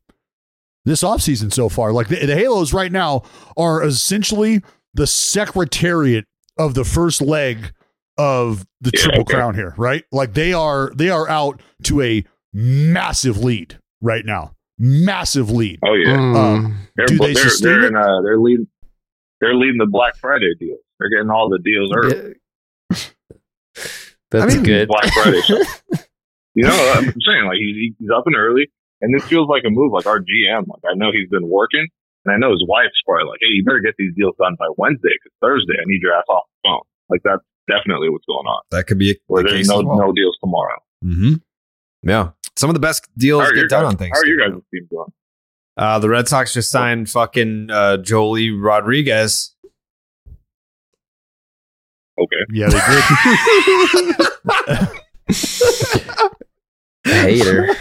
this 0.85 1.03
offseason 1.03 1.53
so 1.53 1.69
far. 1.69 1.91
Like 1.91 2.07
the, 2.07 2.25
the 2.25 2.35
Halos 2.35 2.73
right 2.73 2.91
now 2.91 3.23
are 3.55 3.83
essentially 3.83 4.63
the 4.93 5.05
secretariat 5.07 6.25
of 6.57 6.73
the 6.73 6.83
first 6.85 7.21
leg 7.21 7.71
of 8.17 8.65
the 8.81 8.91
Yeah, 8.95 9.01
Triple 9.01 9.21
okay. 9.21 9.33
Crown 9.35 9.53
here, 9.53 9.73
right? 9.77 10.03
Like 10.11 10.33
they 10.33 10.53
are 10.53 10.91
they 10.95 11.09
are 11.09 11.29
out 11.29 11.61
to 11.83 12.01
a 12.01 12.23
massive 12.53 13.37
lead 13.43 13.77
right 14.01 14.25
now. 14.25 14.53
Massive 14.79 15.51
lead. 15.51 15.79
Oh 15.85 15.93
yeah, 15.93 16.15
Um, 16.15 16.87
they're 16.95 17.05
do 17.05 17.17
they 17.17 17.33
they're, 17.33 17.43
sustain 17.43 17.71
they're 17.73 17.83
it? 17.83 17.87
in, 17.89 17.95
uh, 17.95 18.21
they're 18.23 18.39
leading 18.39 18.67
they're 19.41 19.55
leading 19.55 19.77
the 19.77 19.85
Black 19.87 20.15
Friday 20.17 20.53
deals. 20.59 20.79
They're 20.99 21.09
getting 21.09 21.29
all 21.29 21.47
the 21.49 21.59
deals 21.59 21.91
early. 21.95 22.33
That's 24.31 24.55
mean, 24.55 24.63
good. 24.63 24.87
Black 24.87 25.11
Friday. 25.13 25.41
you 26.53 26.63
know, 26.63 26.93
I'm 26.95 27.05
saying 27.21 27.45
like 27.45 27.57
he's 27.59 27.95
he's 27.97 28.09
up 28.09 28.23
and 28.25 28.35
early, 28.35 28.67
and 29.01 29.13
this 29.13 29.27
feels 29.27 29.47
like 29.47 29.63
a 29.65 29.69
move. 29.69 29.93
Like 29.93 30.05
our 30.05 30.19
GM, 30.19 30.67
like 30.67 30.83
I 30.85 30.95
know 30.95 31.11
he's 31.11 31.29
been 31.29 31.47
working, 31.47 31.87
and 32.25 32.33
I 32.33 32.37
know 32.37 32.51
his 32.51 32.63
wife's 32.67 32.99
probably 33.05 33.29
like, 33.29 33.39
"Hey, 33.41 33.55
you 33.55 33.63
better 33.63 33.79
get 33.79 33.95
these 33.97 34.13
deals 34.15 34.35
done 34.39 34.55
by 34.59 34.67
Wednesday 34.77 35.15
because 35.15 35.35
Thursday 35.41 35.79
I 35.79 35.85
need 35.85 36.01
your 36.01 36.13
ass 36.13 36.25
off 36.29 36.43
the 36.63 36.69
phone." 36.69 36.85
Like 37.09 37.21
that's 37.23 37.43
definitely 37.67 38.09
what's 38.09 38.25
going 38.25 38.47
on. 38.47 38.61
That 38.71 38.87
could 38.87 38.99
be 38.99 39.11
a, 39.11 39.15
Where 39.27 39.43
the 39.43 39.49
there's 39.49 39.61
case 39.61 39.69
no 39.69 39.79
as 39.79 39.85
well. 39.85 39.97
no 39.97 40.11
deals 40.13 40.37
tomorrow. 40.41 40.79
Mm-hmm. 41.03 41.33
Yeah. 42.09 42.31
Some 42.55 42.69
of 42.69 42.73
the 42.73 42.79
best 42.79 43.07
deals 43.17 43.43
get 43.49 43.55
your 43.55 43.67
done 43.67 43.83
guys, 43.83 43.93
on 43.93 43.97
things. 43.97 44.17
how 44.17 44.21
are 44.21 44.25
you 44.25 44.39
guys' 44.39 44.61
team 44.73 44.87
doing? 44.89 45.13
Uh, 45.77 45.99
the 45.99 46.09
Red 46.09 46.27
Sox 46.27 46.53
just 46.53 46.71
signed 46.71 47.07
fucking 47.09 47.69
uh, 47.69 47.97
Joely 48.01 48.51
Rodriguez. 48.59 49.55
Okay, 52.19 52.35
Yeah, 52.49 52.69
they 52.69 52.79
did. 55.35 55.37
hater. 57.03 57.73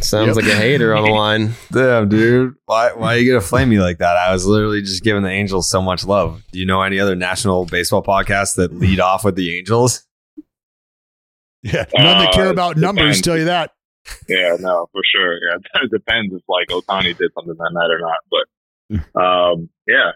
Sounds 0.00 0.36
like 0.36 0.46
a 0.46 0.54
hater 0.54 0.94
on 0.94 1.04
the 1.04 1.10
line. 1.14 1.52
Damn, 1.72 2.08
dude. 2.08 2.54
Why, 2.66 2.92
why 2.92 3.14
are 3.14 3.18
you 3.18 3.30
going 3.30 3.40
to 3.40 3.46
flame 3.46 3.68
me 3.70 3.78
like 3.80 3.98
that? 3.98 4.16
I 4.16 4.32
was 4.32 4.46
literally 4.46 4.82
just 4.82 5.02
giving 5.02 5.22
the 5.22 5.30
Angels 5.30 5.68
so 5.68 5.80
much 5.82 6.04
love. 6.04 6.42
Do 6.52 6.58
you 6.58 6.66
know 6.66 6.82
any 6.82 7.00
other 7.00 7.14
national 7.16 7.64
baseball 7.66 8.02
podcasts 8.02 8.54
that 8.56 8.72
lead 8.74 9.00
off 9.00 9.24
with 9.24 9.34
the 9.36 9.58
Angels? 9.58 10.06
yeah, 11.62 11.84
none 11.96 12.18
that 12.24 12.32
care 12.32 12.48
Uh, 12.48 12.52
about 12.52 12.76
numbers 12.76 13.02
depends. 13.16 13.20
tell 13.22 13.38
you 13.38 13.44
that. 13.46 13.72
Yeah, 14.28 14.56
no, 14.60 14.88
for 14.92 15.00
sure. 15.12 15.34
Yeah, 15.34 15.56
it 15.82 15.90
depends 15.90 16.32
if 16.34 16.42
like 16.48 16.68
Ohtani 16.68 17.16
did 17.16 17.30
something 17.34 17.54
that 17.54 17.70
night 17.72 17.90
or 17.90 18.00
not. 18.00 18.18
But 18.30 19.20
um, 19.20 19.68
yeah, 19.86 20.12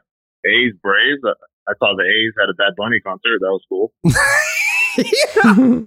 A's 0.46 0.72
Braves. 0.82 1.20
I 1.68 1.72
saw 1.78 1.94
the 1.96 2.02
A's 2.04 2.34
had 2.38 2.48
a 2.50 2.54
Bad 2.54 2.74
Bunny 2.76 3.00
concert. 3.00 3.40
That 3.40 3.52
was 3.52 3.64
cool. 3.68 3.92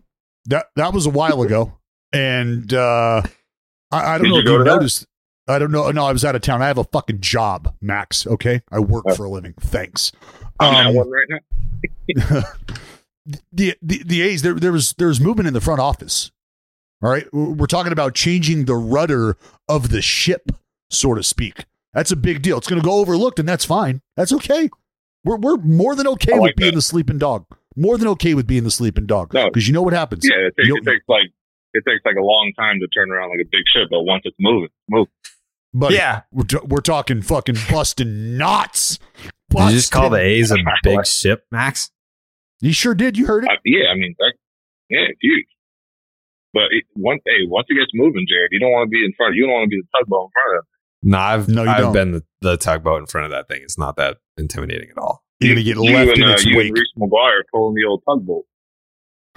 That 0.47 0.67
that 0.75 0.93
was 0.93 1.07
a 1.07 1.09
while 1.09 1.41
ago, 1.41 1.73
and 2.13 2.71
uh, 2.71 3.23
I, 3.91 4.13
I 4.13 4.17
don't 4.19 4.25
Did 4.25 4.29
know 4.29 4.35
you 4.35 4.41
if 4.41 4.45
you 4.45 4.57
to 4.59 4.63
that? 4.63 4.69
noticed. 4.75 5.07
I 5.47 5.57
don't 5.57 5.71
know. 5.71 5.89
No, 5.89 6.05
I 6.05 6.11
was 6.11 6.23
out 6.23 6.35
of 6.35 6.43
town. 6.43 6.61
I 6.61 6.67
have 6.67 6.77
a 6.77 6.83
fucking 6.83 7.21
job, 7.21 7.73
Max. 7.81 8.27
Okay, 8.27 8.61
I 8.71 8.77
work 8.79 9.05
Oh. 9.07 9.15
for 9.15 9.25
a 9.25 9.29
living. 9.31 9.55
Thanks. 9.59 10.11
I'm 10.59 10.89
Um, 10.89 10.93
one 10.95 11.09
right 11.09 11.25
now. 11.29 11.39
the, 13.51 13.73
the 13.81 14.03
the 14.05 14.21
A's 14.21 14.43
there 14.43 14.53
there 14.53 14.71
was 14.71 14.93
there 14.99 15.07
was 15.07 15.19
movement 15.19 15.47
in 15.47 15.55
the 15.55 15.61
front 15.61 15.79
office. 15.81 16.29
All 17.01 17.09
right, 17.09 17.25
we're 17.33 17.65
talking 17.65 17.91
about 17.91 18.13
changing 18.13 18.65
the 18.65 18.75
rudder 18.75 19.37
of 19.67 19.89
the 19.89 20.03
ship, 20.03 20.51
so 20.91 21.15
to 21.15 21.23
speak. 21.23 21.65
That's 21.93 22.11
a 22.11 22.15
big 22.15 22.43
deal. 22.43 22.59
It's 22.59 22.67
going 22.67 22.79
to 22.81 22.85
go 22.85 22.99
overlooked, 22.99 23.39
and 23.39 23.49
that's 23.49 23.65
fine. 23.65 24.01
That's 24.15 24.31
okay. 24.31 24.69
We're 25.25 25.37
we're 25.37 25.57
more 25.57 25.95
than 25.95 26.07
okay 26.09 26.33
I 26.35 26.39
with 26.39 26.55
being 26.55 26.71
that. 26.71 26.75
the 26.75 26.81
sleeping 26.81 27.17
dog. 27.17 27.45
More 27.75 27.97
than 27.97 28.07
okay 28.09 28.33
with 28.35 28.47
being 28.47 28.63
the 28.63 28.71
sleeping 28.71 29.05
dog. 29.05 29.33
No. 29.33 29.45
Because 29.49 29.67
you 29.67 29.73
know 29.73 29.81
what 29.81 29.91
happens. 29.93 30.23
Yeah, 30.25 30.47
it 30.47 30.53
takes, 30.55 30.67
You 30.69 30.77
it 30.77 30.85
takes 30.85 31.03
like 31.09 31.27
it 31.73 31.83
takes 31.85 32.05
like 32.05 32.15
a 32.15 32.23
long 32.23 32.53
time 32.57 32.79
to 32.79 32.87
turn 32.87 33.11
around 33.11 33.31
like 33.31 33.41
a 33.43 33.49
big 33.51 33.63
ship, 33.75 33.89
but 33.91 34.03
once 34.03 34.21
it's 34.23 34.37
moving, 34.39 34.69
move. 34.89 35.07
But 35.73 35.91
Yeah. 35.91 36.21
we're, 36.31 36.45
t- 36.45 36.63
we're 36.63 36.79
talking 36.79 37.21
fucking 37.21 37.57
busting 37.69 38.37
knots. 38.37 38.97
Did 39.49 39.59
you 39.59 39.69
just 39.71 39.91
call 39.91 40.09
the 40.09 40.19
A's 40.21 40.51
a 40.51 40.57
big 40.83 41.05
ship, 41.05 41.45
Max? 41.51 41.91
You 42.61 42.71
sure 42.71 42.95
did. 42.95 43.17
You 43.17 43.25
heard 43.25 43.43
it. 43.43 43.49
Uh, 43.49 43.59
yeah, 43.65 43.91
I 43.91 43.95
mean, 43.95 44.15
that, 44.19 44.33
yeah, 44.89 45.11
it's 45.11 45.19
huge. 45.21 45.47
But 46.53 46.71
it, 46.71 46.85
once, 46.95 47.21
hey, 47.25 47.43
once 47.45 47.67
it 47.69 47.75
gets 47.75 47.91
moving, 47.93 48.25
Jared, 48.29 48.49
you 48.53 48.59
don't 48.61 48.71
want 48.71 48.87
to 48.87 48.89
be 48.89 49.03
in 49.03 49.11
front. 49.17 49.31
Of, 49.31 49.35
You 49.35 49.43
don't 49.47 49.51
want 49.53 49.65
to 49.67 49.75
be 49.75 49.81
the 49.83 49.87
tugboat 49.99 50.27
in 50.27 50.31
front 50.31 50.51
of 50.55 50.63
it. 50.63 50.67
No, 51.03 51.17
I've, 51.19 51.47
No, 51.47 51.63
you 51.63 51.69
I've 51.69 51.77
don't. 51.79 51.93
been 51.93 52.11
the, 52.13 52.23
the 52.41 52.57
tugboat 52.57 52.99
in 53.01 53.05
front 53.07 53.25
of 53.25 53.31
that 53.31 53.47
thing. 53.47 53.61
It's 53.63 53.77
not 53.77 53.95
that 53.97 54.17
intimidating 54.37 54.89
at 54.89 54.97
all. 54.97 55.23
You're 55.39 55.53
gonna 55.55 55.63
get 55.63 55.75
you 55.75 55.83
left 55.83 56.09
and, 56.11 56.17
in 56.19 56.23
uh, 56.23 56.31
its 56.33 56.45
you 56.45 56.57
wake. 56.57 56.67
and 56.69 56.77
Reese 56.77 56.91
McGuire 56.97 57.41
pulling 57.53 57.75
the 57.75 57.85
old 57.87 58.01
tugboat. 58.09 58.45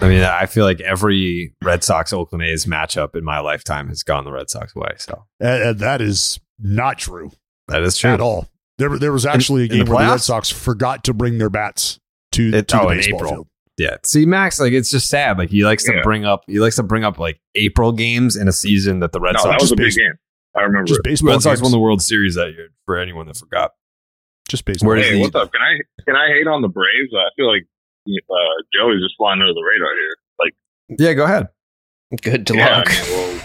I 0.00 0.08
mean, 0.08 0.22
I 0.22 0.46
feel 0.46 0.64
like 0.64 0.80
every 0.80 1.54
Red 1.62 1.82
Sox 1.82 2.12
Oakland 2.12 2.44
A's 2.44 2.66
matchup 2.66 3.16
in 3.16 3.24
my 3.24 3.40
lifetime 3.40 3.88
has 3.88 4.04
gone 4.04 4.24
the 4.24 4.30
Red 4.30 4.48
Sox 4.48 4.74
way. 4.76 4.92
So 4.96 5.24
Uh, 5.42 5.46
uh, 5.46 5.72
that 5.74 6.00
is 6.00 6.38
not 6.60 6.98
true 6.98 7.32
that 7.66 7.82
is 7.82 7.98
true. 7.98 8.10
at 8.12 8.20
all. 8.20 8.48
There, 8.78 8.96
there 8.96 9.10
was 9.12 9.26
actually 9.26 9.64
In- 9.64 9.70
a 9.70 9.72
in 9.74 9.78
the 9.80 9.84
game 9.86 9.94
where 9.94 10.04
the 10.06 10.10
Red? 10.12 10.20
Sox 10.20 10.48
forgot 10.50 11.02
to 11.04 11.12
bring 11.12 11.38
their 11.38 11.50
bats 11.50 11.98
to, 12.32 12.48
It- 12.54 12.68
to 12.68 12.76
the 12.76 12.82
oh, 12.82 12.88
in 12.90 12.98
baseball 12.98 13.18
April. 13.18 13.30
field. 13.32 13.48
Yeah. 13.76 13.96
See, 14.04 14.24
Max, 14.24 14.60
like 14.60 14.72
it's 14.72 14.90
just 14.90 15.08
sad. 15.08 15.36
Like 15.38 15.50
he 15.50 15.64
likes 15.64 15.82
to 15.84 16.00
bring 16.04 16.24
up 16.24 16.42
he 16.46 16.58
likes 16.60 16.76
to 16.76 16.82
bring 16.84 17.02
up 17.04 17.18
like 17.18 17.40
April 17.56 17.90
games 17.92 18.36
in 18.36 18.46
a 18.48 18.52
season 18.52 19.00
that 19.00 19.10
the 19.12 19.20
Red 19.20 19.32
no, 19.34 19.38
Sox 19.42 19.50
that 19.50 19.60
was 19.60 19.72
a 19.72 19.76
big 19.76 19.92
game. 19.94 20.14
I 20.56 20.62
remember. 20.62 20.86
Just 20.88 21.02
baseball. 21.02 21.32
Red 21.32 21.42
Sox 21.42 21.56
games. 21.60 21.62
won 21.62 21.72
the 21.72 21.78
World 21.78 22.02
Series 22.02 22.34
that 22.36 22.52
year 22.52 22.68
for 22.86 22.98
anyone 22.98 23.26
that 23.26 23.36
forgot. 23.36 23.72
Just 24.48 24.64
baseball. 24.64 24.88
Where- 24.88 24.98
Hey, 24.98 25.12
the- 25.14 25.20
what's 25.20 25.34
up? 25.34 25.52
Can 25.52 25.60
I 25.60 25.76
can 26.04 26.16
I 26.16 26.28
hate 26.28 26.46
on 26.46 26.62
the 26.62 26.68
Braves? 26.68 27.12
I 27.14 27.28
feel 27.36 27.50
like 27.52 27.66
uh, 28.08 28.34
Joey's 28.74 29.02
just 29.02 29.14
flying 29.18 29.40
under 29.40 29.52
the 29.52 29.62
radar 29.62 29.92
here. 29.94 30.16
Like, 30.38 30.54
Yeah, 30.98 31.12
go 31.14 31.24
ahead. 31.24 31.48
Good 32.22 32.48
yeah, 32.50 32.78
luck. 32.78 32.86
I 32.88 32.92
mean, 32.92 33.40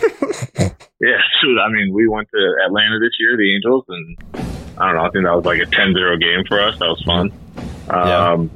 well, 0.58 0.76
yeah, 1.02 1.18
shoot. 1.42 1.60
I 1.60 1.70
mean, 1.70 1.94
we 1.94 2.08
went 2.08 2.30
to 2.34 2.56
Atlanta 2.66 2.98
this 3.00 3.12
year, 3.20 3.36
the 3.36 3.54
Angels, 3.56 3.84
and 3.90 4.18
I 4.78 4.86
don't 4.88 4.96
know. 4.96 5.02
I 5.04 5.10
think 5.10 5.26
that 5.26 5.36
was 5.36 5.44
like 5.44 5.60
a 5.60 5.66
10-0 5.66 6.22
game 6.22 6.46
for 6.48 6.62
us. 6.62 6.80
That 6.80 6.88
was 6.88 7.02
fun. 7.04 7.34
Yeah. 7.90 8.32
Um, 8.32 8.50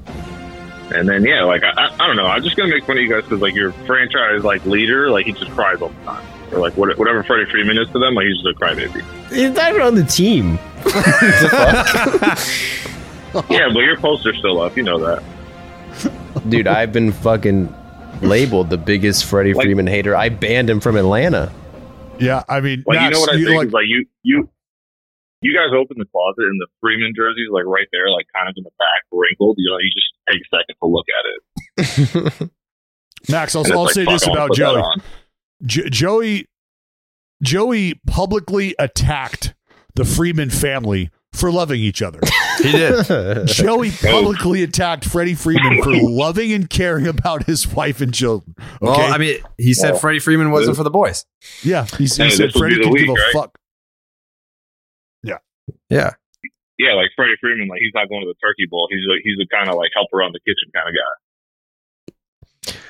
and 0.95 1.09
then 1.09 1.25
yeah, 1.25 1.43
like 1.43 1.63
I, 1.63 1.71
I, 1.71 1.95
I 1.99 2.07
don't 2.07 2.15
know. 2.15 2.25
I'm 2.25 2.41
just 2.41 2.55
gonna 2.55 2.69
make 2.69 2.85
fun 2.85 2.95
of 2.97 3.03
you 3.03 3.09
guys 3.09 3.23
because 3.23 3.41
like 3.41 3.53
your 3.53 3.73
franchise 3.85 4.45
like 4.45 4.65
leader, 4.65 5.09
like 5.11 5.25
he 5.25 5.33
just 5.33 5.51
cries 5.51 5.81
all 5.81 5.89
the 5.89 6.03
time. 6.05 6.25
Or 6.51 6.59
like 6.59 6.75
what, 6.77 6.97
whatever 6.97 7.23
Freddie 7.23 7.49
Freeman 7.51 7.77
is 7.77 7.87
to 7.91 7.99
them, 7.99 8.15
like 8.15 8.25
he's 8.25 8.41
just 8.41 8.55
a 8.55 8.59
crybaby. 8.59 9.03
He's 9.31 9.51
not 9.51 9.69
even 9.69 9.81
on 9.81 9.95
the 9.95 10.03
team. 10.05 10.57
yeah, 13.49 13.67
but 13.73 13.79
your 13.79 13.97
poster's 13.97 14.37
still 14.37 14.61
up. 14.61 14.77
You 14.77 14.83
know 14.83 14.99
that. 14.99 15.21
dude, 16.49 16.67
I've 16.67 16.93
been 16.93 17.11
fucking 17.11 17.73
labeled 18.21 18.69
the 18.69 18.77
biggest 18.77 19.25
Freddie 19.25 19.53
Like- 19.53 19.65
Freeman 19.65 19.87
hater. 19.87 20.15
I 20.15 20.29
banned 20.29 20.69
him 20.69 20.79
from 20.79 20.95
Atlanta. 20.95 21.51
Yeah, 22.19 22.43
I 22.49 22.61
mean, 22.61 22.83
Like 22.87 23.01
you 23.01 23.09
know 23.11 23.19
what 23.19 23.31
I 23.31 23.35
you- 23.35 23.45
think 23.47 23.57
like- 23.57 23.67
is 23.67 23.73
like 23.73 23.85
you 23.87 24.05
you 24.23 24.49
you 25.41 25.53
guys 25.53 25.69
open 25.77 25.97
the 25.99 26.05
closet 26.11 26.45
and 26.49 26.59
the 26.59 26.65
Freeman 26.81 27.13
jersey's 27.15 27.49
like 27.51 27.65
right 27.65 27.85
there, 27.91 28.09
like 28.09 28.25
kind 28.35 28.49
of 28.49 28.55
in 28.57 28.63
the 28.63 28.71
back, 28.79 29.03
wrinkled. 29.11 29.55
You 29.59 29.69
know, 29.69 29.77
you 29.77 29.91
just 29.93 30.11
take 30.29 30.41
a 30.41 30.45
second 30.55 30.75
to 30.81 30.87
look 30.87 31.05
at 31.13 31.25
it. 32.43 32.49
Max, 33.29 33.55
I'll, 33.55 33.71
I'll 33.71 33.83
like, 33.83 33.93
say 33.93 34.05
this 34.05 34.25
about 34.25 34.47
put 34.49 34.57
Joey. 34.57 34.81
On. 35.61 35.67
Jo- 35.67 35.89
Joey 35.89 36.45
Joey 37.43 37.99
publicly 38.07 38.75
attacked 38.79 39.53
the 39.95 40.05
Freeman 40.05 40.49
family 40.49 41.09
for 41.33 41.51
loving 41.51 41.79
each 41.81 42.01
other. 42.01 42.19
He 42.63 42.71
did. 42.71 43.05
Joey 43.47 43.91
publicly 43.91 44.63
attacked 44.63 45.05
Freddie 45.05 45.35
Freeman 45.35 45.83
for 45.83 45.91
loving 45.93 46.51
and 46.51 46.67
caring 46.67 47.05
about 47.05 47.43
his 47.45 47.67
wife 47.67 48.01
and 48.01 48.11
children. 48.13 48.55
Okay? 48.57 48.67
Well, 48.81 49.13
I 49.13 49.17
mean, 49.19 49.37
he 49.59 49.73
said 49.75 49.91
Well, 49.91 49.99
Freddie 49.99 50.19
Freeman 50.19 50.49
wasn't 50.49 50.77
for 50.77 50.83
the 50.83 50.89
boys. 50.89 51.25
yeah, 51.63 51.85
he, 51.85 51.97
he 51.97 52.03
Hey, 52.05 52.07
said 52.07 52.29
this 52.31 52.53
will 52.55 52.61
Freddie 52.61 52.77
be 52.77 52.83
the 52.83 52.89
could 52.89 52.97
give 52.99 53.09
a 53.09 53.13
right? 53.13 53.33
fuck. 53.33 53.57
Yeah. 55.23 55.37
Yeah, 55.89 56.11
yeah. 56.79 56.93
like 56.93 57.09
Freddie 57.15 57.35
Freeman, 57.39 57.67
like 57.67 57.79
he's 57.81 57.93
not 57.93 58.09
going 58.09 58.21
to 58.21 58.27
the 58.27 58.39
turkey 58.41 58.65
bowl. 58.69 58.87
He's 58.89 59.05
like 59.07 59.21
he's 59.23 59.37
a 59.37 59.47
kind 59.53 59.69
of 59.69 59.75
like 59.75 59.91
help 59.93 60.07
around 60.13 60.33
the 60.33 60.39
kitchen 60.39 60.71
kind 60.73 60.89
of 60.89 60.95
guy. 60.95 61.13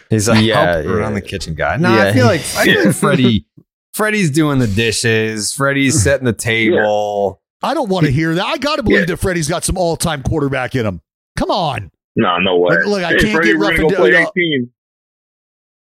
He's 0.09 0.27
a 0.29 0.41
Yeah, 0.41 0.73
help 0.73 0.85
yeah. 0.85 0.91
around 0.91 1.13
the 1.15 1.21
kitchen 1.21 1.53
guy. 1.55 1.77
No, 1.77 1.93
Yeah. 1.93 2.03
I 2.05 2.13
feel 2.13 2.25
like 2.25 2.41
I 2.55 2.63
feel 2.65 2.85
like 2.85 2.95
Freddie 2.95 3.45
Freddie's 3.93 4.31
doing 4.31 4.59
the 4.59 4.67
dishes. 4.67 5.53
Freddie's 5.53 6.01
setting 6.01 6.25
the 6.25 6.33
table. 6.33 7.41
I 7.63 7.73
don't 7.73 7.89
want 7.89 8.05
to 8.05 8.11
hear 8.11 8.35
that. 8.35 8.45
I 8.45 8.57
got 8.57 8.75
to 8.77 8.83
believe 8.83 8.99
Yeah. 9.01 9.05
that 9.05 9.17
Freddie's 9.17 9.47
got 9.49 9.63
some 9.63 9.77
all-time 9.77 10.21
quarterback 10.23 10.75
in 10.75 10.85
him. 10.85 11.01
Come 11.35 11.49
on. 11.51 11.91
No, 12.15 12.37
no 12.37 12.57
way. 12.57 12.75
Look- 12.77 12.85
look, 12.87 13.03
I 13.03 13.09
hey, 13.13 13.17
can't 13.19 13.31
Freddie 13.33 13.51
get 13.53 13.57
rough 13.59 13.69
Freeman 13.75 13.85
and 13.87 13.95
play 13.95 14.11
down- 14.11 14.27
18. 14.37 14.69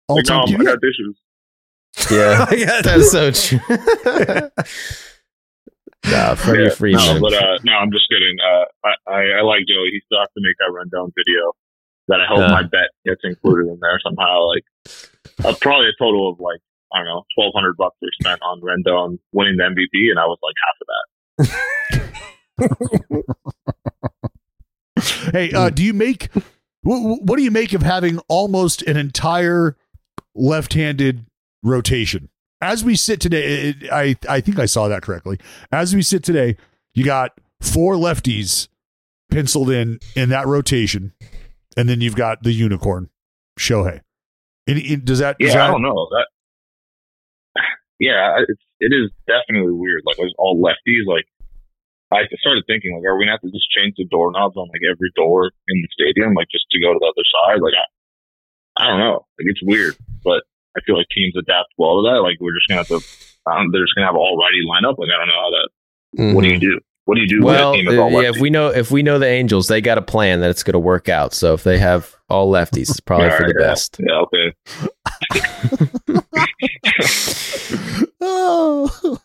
Like, 0.10 0.30
All-time 0.32 0.52
no, 0.54 0.60
I 0.60 0.64
got 0.74 0.82
dishes. 0.82 1.16
Yeah, 2.12 2.46
Yeah, 2.56 2.82
that's 2.82 3.12
so 3.12 3.32
true. 3.32 3.60
nah, 6.06 6.36
Freddie 6.36 6.64
Yeah, 6.64 6.70
Freeman. 6.70 7.06
No, 7.16 7.20
but 7.22 7.34
uh, 7.34 7.58
no, 7.64 7.74
I'm 7.74 7.92
just 7.92 8.10
kidding. 8.10 8.36
Uh, 8.44 8.66
I, 8.88 9.12
I, 9.12 9.22
I 9.40 9.42
like 9.42 9.62
Joey. 9.68 9.90
He 9.92 10.02
still 10.06 10.20
has 10.20 10.28
to 10.36 10.42
make 10.42 10.56
that 10.60 10.72
rundown 10.74 11.12
video. 11.16 11.54
That 12.10 12.20
I 12.22 12.26
hope 12.28 12.39
Yeah. 12.39 12.48
my 12.52 12.63
bet 12.63 12.89
gets 13.06 13.22
included 13.24 13.68
in 13.72 13.80
there 13.82 14.00
somehow. 14.04 14.48
Like, 14.48 14.66
uh, 15.46 15.56
probably 15.62 15.88
a 15.88 15.94
total 15.98 16.30
of 16.32 16.39
like 16.39 16.60
I 16.94 16.98
don't 17.00 17.06
know, 17.08 17.24
twelve 17.36 17.54
hundred 17.56 17.76
bucks 17.78 17.96
were 18.02 18.10
spent 18.22 18.42
on 18.42 18.62
Rendon 18.62 19.20
winning 19.32 19.58
the 19.58 19.63
MVP, 19.63 20.10
and 20.12 20.20
I 20.20 20.26
was 20.26 20.38
like 20.44 20.56
half 20.66 20.78
of 20.82 20.88
that. 22.60 23.24
Hey, 25.34 25.52
uh, 25.52 25.70
do 25.70 25.84
you 25.84 25.94
make 25.94 26.30
what, 26.84 27.22
what 27.24 27.38
do 27.38 27.44
you 27.44 27.50
make 27.52 27.74
of 27.74 27.82
having 27.82 28.20
almost 28.28 28.82
an 28.84 28.96
entire 28.98 29.76
left-handed 30.36 31.26
rotation? 31.63 32.30
As 32.62 32.84
we 32.84 32.96
sit 32.96 33.20
today, 33.20 33.70
it, 33.70 33.92
I 33.92 34.16
I 34.30 34.39
think 34.39 34.60
I 34.60 34.66
saw 34.66 34.88
that 34.88 35.02
correctly. 35.02 35.39
As 35.72 35.96
we 35.96 36.02
sit 36.04 36.24
today, 36.24 36.56
you 36.94 37.04
got 37.04 37.32
four 37.62 37.96
lefties 37.96 38.68
penciled 39.32 39.72
in 39.72 40.00
in 40.16 40.30
that 40.30 40.46
rotation, 40.48 41.13
and 41.78 41.88
then 41.90 42.02
you've 42.02 42.16
got 42.16 42.44
the 42.44 42.52
unicorn 42.52 43.10
Shohei. 43.60 44.02
Any- 44.68 44.82
it- 44.82 45.06
does 45.06 45.20
that? 45.20 45.38
Yeah, 45.40 45.48
does 45.48 45.54
that 45.56 45.64
I 45.70 45.72
don't 45.72 45.82
know 45.82 46.08
that. 46.12 46.28
Yeah, 48.00 48.42
it's 48.48 48.62
it 48.80 48.92
is 48.92 49.12
definitely 49.28 49.72
weird. 49.72 50.02
Like 50.06 50.18
it's 50.20 50.34
all 50.38 50.60
lefties. 50.60 51.06
Like 51.08 51.26
I 52.12 52.26
started 52.42 52.64
thinking, 52.68 52.94
like, 52.96 53.06
are 53.08 53.16
we 53.18 53.24
gonna 53.26 53.34
have 53.38 53.42
to 53.42 53.52
just 53.52 53.70
change 53.72 53.96
the 53.98 54.06
doorknobs 54.06 54.58
on 54.58 54.68
like 54.70 54.82
every 54.90 55.12
door 55.16 55.52
in 55.68 55.78
the 55.82 55.88
stadium, 55.94 56.34
like 56.34 56.48
just 56.52 56.66
to 56.72 56.80
go 56.82 56.92
to 56.94 57.00
the 57.00 57.08
other 57.08 57.26
side? 57.26 57.62
Like 57.62 57.74
I, 57.78 57.86
I 58.84 58.88
don't 58.90 59.00
know. 59.00 59.26
Like 59.40 59.48
it's 59.48 59.62
weird, 59.64 59.96
but 60.24 60.44
I 60.76 60.82
feel 60.86 60.98
like 60.98 61.08
teams 61.16 61.34
adapt 61.38 61.70
well 61.78 62.02
to 62.02 62.10
that. 62.12 62.20
Like 62.26 62.38
we're 62.42 62.54
just 62.58 62.68
gonna 62.68 62.82
have 62.84 62.92
to. 62.92 63.00
Um, 63.46 63.72
they're 63.72 63.84
just 63.86 63.96
gonna 63.96 64.08
have 64.08 64.16
all 64.20 64.36
righty 64.42 64.64
lineup. 64.68 64.98
Like 64.98 65.10
I 65.14 65.18
don't 65.18 65.28
know 65.30 65.40
how 65.40 65.52
that. 65.54 65.70
What 66.36 66.44
do 66.44 66.50
you 66.50 66.60
do? 66.60 66.80
What 67.06 67.16
do 67.16 67.22
you 67.22 67.28
do. 67.28 67.44
Well, 67.44 67.72
when 67.72 67.80
a 67.80 67.84
team 67.84 67.92
is 67.92 68.00
all 68.00 68.24
yeah, 68.24 68.30
if 68.30 68.39
we 68.39 68.50
know 68.50 68.68
if 68.70 68.89
we 68.89 69.04
know 69.04 69.20
the 69.20 69.28
Angels, 69.28 69.68
they 69.68 69.82
got 69.82 69.98
a 69.98 70.02
plan 70.02 70.39
that 70.39 70.50
it's 70.50 70.63
going 70.63 70.74
to 70.74 70.80
work 70.80 71.10
out. 71.10 71.34
So 71.34 71.54
if 71.54 71.63
they 71.63 71.78
have 71.78 72.16
all 72.30 72.50
lefties, 72.52 72.89
it's 72.89 73.02
probably 73.02 73.30
All 73.30 73.38
for 73.38 73.44
the 73.44 73.56
yeah. 73.60 73.68
best. 73.68 74.00
Yeah, 74.00 74.22
okay. 74.22 74.54
oh, 78.22 79.18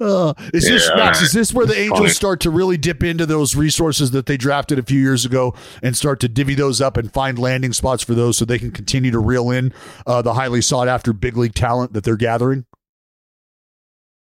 oh. 0.00 0.34
is 0.52 0.68
this 0.68 0.88
Yeah, 0.88 0.96
Max? 0.96 1.18
alright. 1.18 1.22
Is 1.22 1.32
this 1.32 1.52
where 1.54 1.66
the 1.66 1.76
Angels 1.76 1.98
funny. 2.00 2.10
start 2.10 2.40
to 2.40 2.50
really 2.50 2.76
dip 2.76 3.02
into 3.02 3.26
those 3.26 3.56
resources 3.56 4.10
that 4.12 4.26
they 4.26 4.36
drafted 4.36 4.78
a 4.78 4.82
few 4.82 5.00
years 5.00 5.24
ago 5.24 5.54
and 5.82 5.96
start 5.96 6.20
to 6.20 6.28
divvy 6.28 6.54
those 6.54 6.80
up 6.80 6.96
and 6.96 7.12
find 7.12 7.38
landing 7.38 7.72
spots 7.72 8.02
for 8.02 8.14
those 8.14 8.36
so 8.36 8.44
they 8.44 8.58
can 8.58 8.70
continue 8.70 9.10
to 9.10 9.18
reel 9.18 9.50
in 9.50 9.72
uh, 10.06 10.22
the 10.22 10.34
highly 10.34 10.60
sought 10.60 10.88
after 10.88 11.12
big 11.12 11.36
league 11.36 11.54
talent 11.54 11.92
that 11.94 12.04
they're 12.04 12.16
gathering? 12.16 12.66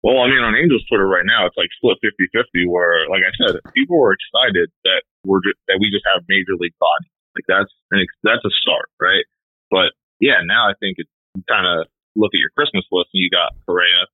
Well, 0.04 0.26
I 0.26 0.28
mean, 0.34 0.42
on 0.42 0.58
Angels 0.58 0.82
Twitter 0.90 1.06
right 1.06 1.26
now, 1.26 1.46
it's 1.46 1.58
like 1.58 1.70
split 1.78 2.02
50-50 2.02 2.66
where, 2.66 3.06
like 3.10 3.22
I 3.22 3.32
said, 3.38 3.62
people 3.78 4.02
are 4.02 4.14
excited 4.18 4.74
that 4.84 5.06
we're 5.26 5.46
just, 5.46 5.62
that 5.70 5.78
we 5.78 5.94
just 5.94 6.06
have 6.10 6.26
major 6.28 6.58
league 6.58 6.74
bodies. 6.82 7.14
Like 7.38 7.46
that's 7.48 7.72
an 7.94 8.02
ex- 8.02 8.20
that's 8.26 8.44
a 8.44 8.52
start, 8.66 8.90
right? 9.00 9.24
But 9.70 9.94
yeah, 10.20 10.42
now 10.44 10.68
I 10.68 10.74
think 10.82 10.98
it's 10.98 11.10
kind 11.48 11.64
of 11.70 11.88
look 12.18 12.34
at 12.34 12.42
your 12.42 12.50
Christmas 12.58 12.84
list 12.92 13.14
and 13.14 13.22
you 13.24 13.30
got 13.30 13.54
Correa, 13.66 14.10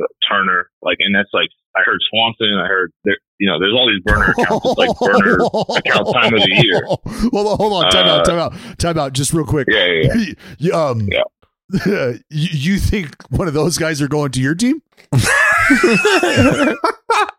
uh, 0.00 0.08
Turner, 0.28 0.70
like, 0.82 0.96
and 1.00 1.14
that's 1.14 1.30
like 1.32 1.52
I 1.76 1.82
heard 1.84 2.00
Swanson, 2.10 2.58
I 2.58 2.66
heard 2.66 2.90
there, 3.04 3.14
you 3.38 3.46
know, 3.46 3.60
there's 3.60 3.74
all 3.76 3.86
these 3.86 4.02
burner 4.02 4.32
accounts, 4.38 4.64
it's 4.64 4.78
like 4.80 4.90
burner 4.98 5.38
account 5.78 6.08
time 6.10 6.34
of 6.34 6.40
the 6.42 6.56
year. 6.64 6.82
Hold 7.30 7.46
on, 7.46 7.56
hold 7.58 7.72
on. 7.84 7.90
Time 7.92 8.06
out, 8.08 8.20
Uh, 8.20 8.24
time 8.24 8.38
out, 8.38 8.78
time 8.80 8.98
out. 8.98 9.12
Just 9.12 9.32
real 9.32 9.44
quick. 9.46 9.68
Yeah, 9.70 9.86
yeah, 9.86 10.34
yeah. 10.58 10.72
Um, 10.88 11.06
Yeah. 11.12 11.22
you, 11.86 12.18
you 12.30 12.78
think 12.78 13.14
one 13.30 13.48
of 13.48 13.54
those 13.54 13.76
guys 13.78 14.00
are 14.02 14.08
going 14.08 14.30
to 14.32 14.40
your 14.40 14.54
team? 14.54 14.82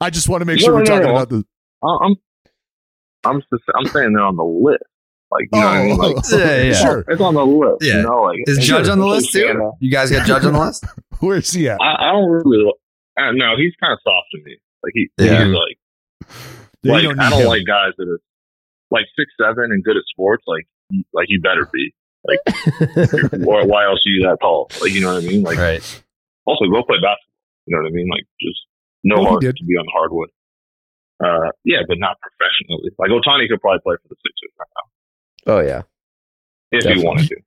I 0.02 0.10
just 0.12 0.30
want 0.30 0.42
to 0.42 0.46
make 0.46 0.60
No, 0.60 0.66
sure 0.66 0.74
we're 0.76 0.80
no, 0.80 0.86
talking 0.86 1.08
no. 1.08 1.16
about 1.16 1.30
the. 1.30 1.44
I- 1.84 1.98
I'm 2.06 2.16
I'm 3.26 3.42
just, 3.42 3.64
I'm 3.76 3.86
saying 3.88 4.14
they're 4.14 4.24
on 4.24 4.38
the 4.38 4.44
list. 4.46 4.84
Like 5.32 5.48
you 5.52 5.60
know 5.60 5.66
what 5.66 5.76
I 5.76 5.84
mean? 5.86 5.98
Like 5.98 6.16
Yeah, 6.32 6.62
yeah. 6.64 6.74
Sure. 6.74 7.06
it's 7.08 7.22
on 7.22 7.34
the 7.36 7.46
list. 7.46 7.78
Yeah. 7.84 7.98
You 7.98 8.02
know, 8.04 8.22
like 8.24 8.38
Is 8.48 8.58
Judge 8.66 8.88
on 8.88 8.98
the 9.00 9.06
list 9.06 9.32
too? 9.34 9.46
Santa. 9.48 9.72
You 9.80 9.92
guys 9.92 10.10
got 10.12 10.26
Judge 10.26 10.46
on 10.46 10.54
the 10.54 10.60
list? 10.60 10.86
Where's 11.20 11.52
he 11.52 11.68
at? 11.70 11.78
I, 11.82 12.10
I 12.10 12.12
don't 12.14 12.30
really. 12.30 12.72
Uh, 13.18 13.32
no, 13.34 13.56
he's 13.58 13.74
kind 13.82 13.94
of 13.94 14.00
soft 14.04 14.28
to 14.32 14.42
me. 14.44 14.58
Like 14.84 14.94
he, 14.96 15.10
Yeah. 15.20 15.44
he's 15.46 15.54
like, 15.54 15.78
You 16.84 16.92
like 16.94 17.04
don't 17.04 17.20
I 17.20 17.30
don't 17.30 17.42
him. 17.42 17.48
like 17.48 17.66
guys 17.68 17.92
that 17.98 18.08
are 18.08 18.20
like 18.90 19.06
six 19.18 19.32
seven 19.40 19.66
and 19.72 19.84
good 19.84 19.98
at 19.98 20.04
sports. 20.10 20.44
Like, 20.48 20.66
like 21.14 21.26
you 21.30 21.42
better 21.42 21.68
be. 21.72 21.94
Like, 22.28 22.40
why, 23.46 23.64
why 23.64 23.86
else 23.86 24.00
are 24.06 24.10
you 24.12 24.28
that 24.28 24.38
tall? 24.42 24.70
Like, 24.82 24.92
you 24.92 25.02
know 25.02 25.14
what 25.14 25.24
I 25.24 25.28
mean? 25.28 25.42
Like, 25.44 25.58
Right. 25.58 26.04
also 26.46 26.66
go 26.66 26.84
play 26.84 26.98
basketball. 27.00 27.36
You 27.66 27.76
know 27.76 27.84
what 27.84 27.90
I 27.90 27.96
mean? 27.96 28.10
Like, 28.12 28.26
just 28.42 28.60
no 29.04 29.16
Well, 29.24 29.40
he 29.40 29.46
heart 29.48 29.56
to 29.58 29.64
be 29.66 29.76
on 29.80 29.86
the 29.86 29.94
hardwood. 29.96 30.30
Uh, 31.24 31.52
yeah, 31.64 31.80
but 31.88 32.00
not 32.00 32.16
professionally. 32.24 32.92
Like 32.98 33.12
Ohtani 33.12 33.48
could 33.50 33.60
probably 33.62 33.80
play 33.84 33.96
for 34.02 34.08
the 34.08 34.16
Sixers 34.24 34.56
right 34.56 34.72
now 34.72 35.52
Oh 35.52 35.60
yeah, 35.60 35.82
if 36.72 36.84
Definitely. 36.84 37.02
he 37.02 37.08
wanted 37.08 37.28
to. 37.28 37.38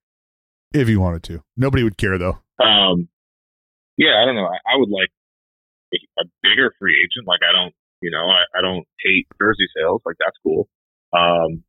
If 0.75 0.89
you 0.89 1.01
wanted 1.01 1.23
to, 1.25 1.43
nobody 1.57 1.83
would 1.83 1.97
care 1.97 2.19
though. 2.19 2.37
Um, 2.61 3.09
yeah, 3.97 4.21
I 4.21 4.25
don't 4.27 4.37
know. 4.37 4.45
I, 4.45 4.57
I 4.69 4.77
would 4.77 4.89
like 4.91 5.09
a, 5.93 5.99
a 6.21 6.25
bigger 6.43 6.73
free 6.79 6.97
agent. 7.01 7.27
Like 7.27 7.41
I 7.41 7.53
don't, 7.53 7.73
you 8.01 8.11
know, 8.11 8.25
I, 8.29 8.45
I 8.57 8.61
don't 8.61 8.85
hate 9.01 9.27
jersey 9.41 9.69
sales. 9.77 10.03
Like 10.05 10.17
that's 10.21 10.37
cool. 10.45 10.69
Um, 11.17 11.65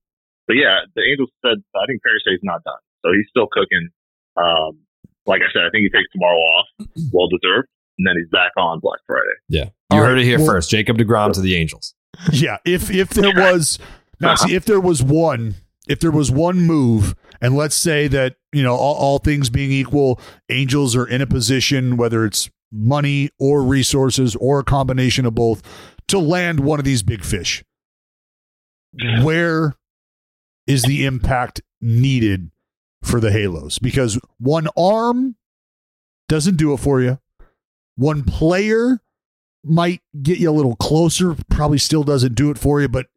but 0.47 0.55
yeah, 0.59 0.83
the 0.95 1.03
Angels 1.07 1.31
said 1.39 1.63
I 1.75 1.87
think 1.87 2.03
Perry 2.03 2.19
Say's 2.27 2.43
not 2.43 2.63
done, 2.63 2.79
so 3.03 3.11
he's 3.13 3.27
still 3.29 3.47
cooking. 3.51 3.89
Um, 4.37 4.79
like 5.25 5.41
I 5.41 5.51
said, 5.53 5.63
I 5.63 5.69
think 5.71 5.83
he 5.83 5.89
takes 5.89 6.09
tomorrow 6.11 6.37
off, 6.37 6.65
well 7.13 7.27
deserved, 7.27 7.67
and 7.97 8.07
then 8.07 8.15
he's 8.17 8.29
back 8.29 8.51
on 8.57 8.79
Black 8.79 8.99
Friday. 9.07 9.35
Yeah. 9.49 9.65
You 9.91 9.99
All 9.99 10.05
heard 10.05 10.13
right, 10.13 10.21
it 10.21 10.25
here 10.25 10.37
well- 10.39 10.47
first. 10.47 10.69
Jacob 10.69 10.97
deGrom 10.97 11.33
to 11.33 11.41
the 11.41 11.55
Angels. 11.55 11.93
Yeah, 12.31 12.57
if 12.63 12.91
if 12.91 13.09
there 13.09 13.33
was 13.35 13.79
Maxie, 14.19 14.53
if 14.55 14.65
there 14.65 14.79
was 14.79 15.01
one, 15.01 15.55
if 15.87 15.99
there 15.99 16.11
was 16.11 16.29
one 16.29 16.59
move, 16.61 17.15
and 17.41 17.55
let's 17.55 17.75
say 17.75 18.07
that 18.07 18.35
you 18.51 18.61
know 18.61 18.75
all, 18.75 18.93
all 18.95 19.17
things 19.17 19.49
being 19.49 19.71
equal, 19.71 20.19
Angels 20.49 20.95
are 20.95 21.07
in 21.07 21.21
a 21.21 21.25
position, 21.27 21.97
whether 21.97 22.23
it's 22.23 22.51
money 22.71 23.31
or 23.39 23.63
resources 23.63 24.35
or 24.35 24.59
a 24.59 24.63
combination 24.63 25.25
of 25.25 25.33
both, 25.33 25.63
to 26.07 26.19
land 26.19 26.59
one 26.59 26.77
of 26.77 26.85
these 26.85 27.01
big 27.01 27.23
fish. 27.25 27.63
Where 29.23 29.73
is 30.67 30.83
the 30.83 31.05
impact 31.05 31.61
needed 31.81 32.51
for 33.03 33.19
the 33.19 33.31
Halos? 33.31 33.79
Because 33.79 34.19
one 34.39 34.67
arm 34.75 35.35
doesn't 36.27 36.57
do 36.57 36.73
it 36.73 36.77
for 36.77 37.01
you. 37.01 37.19
One 37.95 38.23
player 38.23 38.99
might 39.63 40.01
get 40.21 40.39
you 40.39 40.49
a 40.49 40.51
little 40.51 40.75
closer, 40.75 41.35
probably 41.49 41.77
still 41.77 42.03
doesn't 42.03 42.35
do 42.35 42.49
it 42.49 42.57
for 42.57 42.81
you, 42.81 42.87
but 42.87 43.07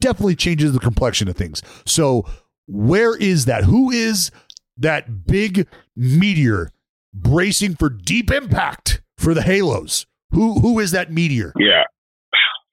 definitely 0.00 0.36
changes 0.36 0.72
the 0.72 0.80
complexion 0.80 1.28
of 1.28 1.36
things. 1.36 1.62
So, 1.86 2.26
where 2.66 3.16
is 3.16 3.44
that? 3.44 3.64
Who 3.64 3.90
is 3.90 4.30
that 4.76 5.26
big 5.26 5.68
meteor 5.96 6.70
bracing 7.12 7.76
for 7.76 7.88
deep 7.88 8.30
impact 8.30 9.02
for 9.18 9.34
the 9.34 9.42
Halos? 9.42 10.06
Who 10.30 10.60
who 10.60 10.80
is 10.80 10.90
that 10.90 11.12
meteor? 11.12 11.52
Yeah, 11.58 11.84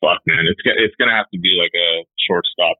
fuck 0.01 0.21
man, 0.25 0.45
it's 0.49 0.61
it's 0.65 0.95
gonna 0.99 1.15
have 1.15 1.29
to 1.33 1.39
be 1.39 1.55
like 1.61 1.71
a 1.75 2.05
shortstop 2.27 2.77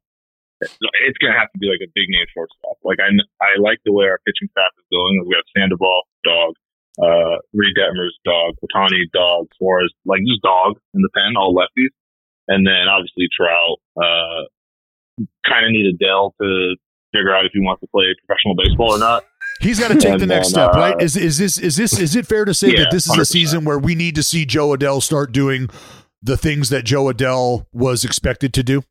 it's 0.62 1.18
going 1.18 1.34
to 1.34 1.40
have 1.40 1.52
to 1.52 1.60
be 1.60 1.68
like 1.68 1.82
a 1.82 1.90
big 1.96 2.08
name 2.10 2.26
shortstop. 2.34 2.78
Like 2.86 3.00
I, 3.02 3.10
I 3.42 3.58
like 3.58 3.80
the 3.86 3.94
way 3.94 4.06
our 4.06 4.20
pitching 4.26 4.48
staff 4.54 4.72
is 4.78 4.86
going. 4.92 5.26
We 5.26 5.34
have 5.34 5.46
Sandoval, 5.58 6.04
dog, 6.24 6.54
uh, 7.02 7.42
Reid 7.54 7.74
Detmers, 7.74 8.14
dog, 8.26 8.56
Ohtani, 8.62 9.10
dog, 9.14 9.48
Flores, 9.58 9.94
like 10.06 10.22
just 10.28 10.42
dog 10.42 10.78
in 10.94 11.02
the 11.02 11.10
pen, 11.14 11.34
all 11.38 11.54
lefties. 11.56 11.94
And 12.48 12.66
then 12.68 12.86
obviously 12.90 13.28
Trout, 13.34 13.78
uh, 13.98 14.46
kind 15.48 15.66
of 15.66 15.72
need 15.72 15.88
Adell 15.98 16.32
to 16.42 16.76
figure 17.14 17.34
out 17.36 17.46
if 17.46 17.52
he 17.54 17.60
wants 17.60 17.82
to 17.82 17.88
play 17.88 18.06
professional 18.26 18.56
baseball 18.56 18.94
or 18.96 19.00
not. 19.00 19.24
He's 19.60 19.80
got 19.80 19.90
to 19.90 19.96
take 19.96 20.14
And 20.14 20.22
the 20.22 20.26
next 20.26 20.48
then, 20.54 20.70
step, 20.70 20.76
uh, 20.76 20.80
right? 20.80 21.02
Is 21.02 21.16
is 21.18 21.38
this 21.38 21.58
is 21.58 21.76
this 21.76 22.00
is 22.00 22.16
it 22.16 22.26
fair 22.26 22.46
to 22.46 22.54
say 22.54 22.70
Yeah, 22.72 22.84
that 22.84 22.92
this 22.92 23.06
is 23.08 23.14
a 23.16 23.22
100%. 23.22 23.28
season 23.28 23.66
where 23.66 23.78
we 23.78 23.96
need 23.96 24.16
to 24.16 24.24
see 24.24 24.46
Jo 24.46 24.70
Adell 24.76 25.02
start 25.04 25.32
doing 25.32 25.70
the 26.24 26.38
things 26.38 26.70
that 26.70 26.84
Jo 26.86 27.06
Adell 27.06 27.66
was 27.72 28.04
expected 28.04 28.54
to 28.56 28.64
do? 28.64 28.84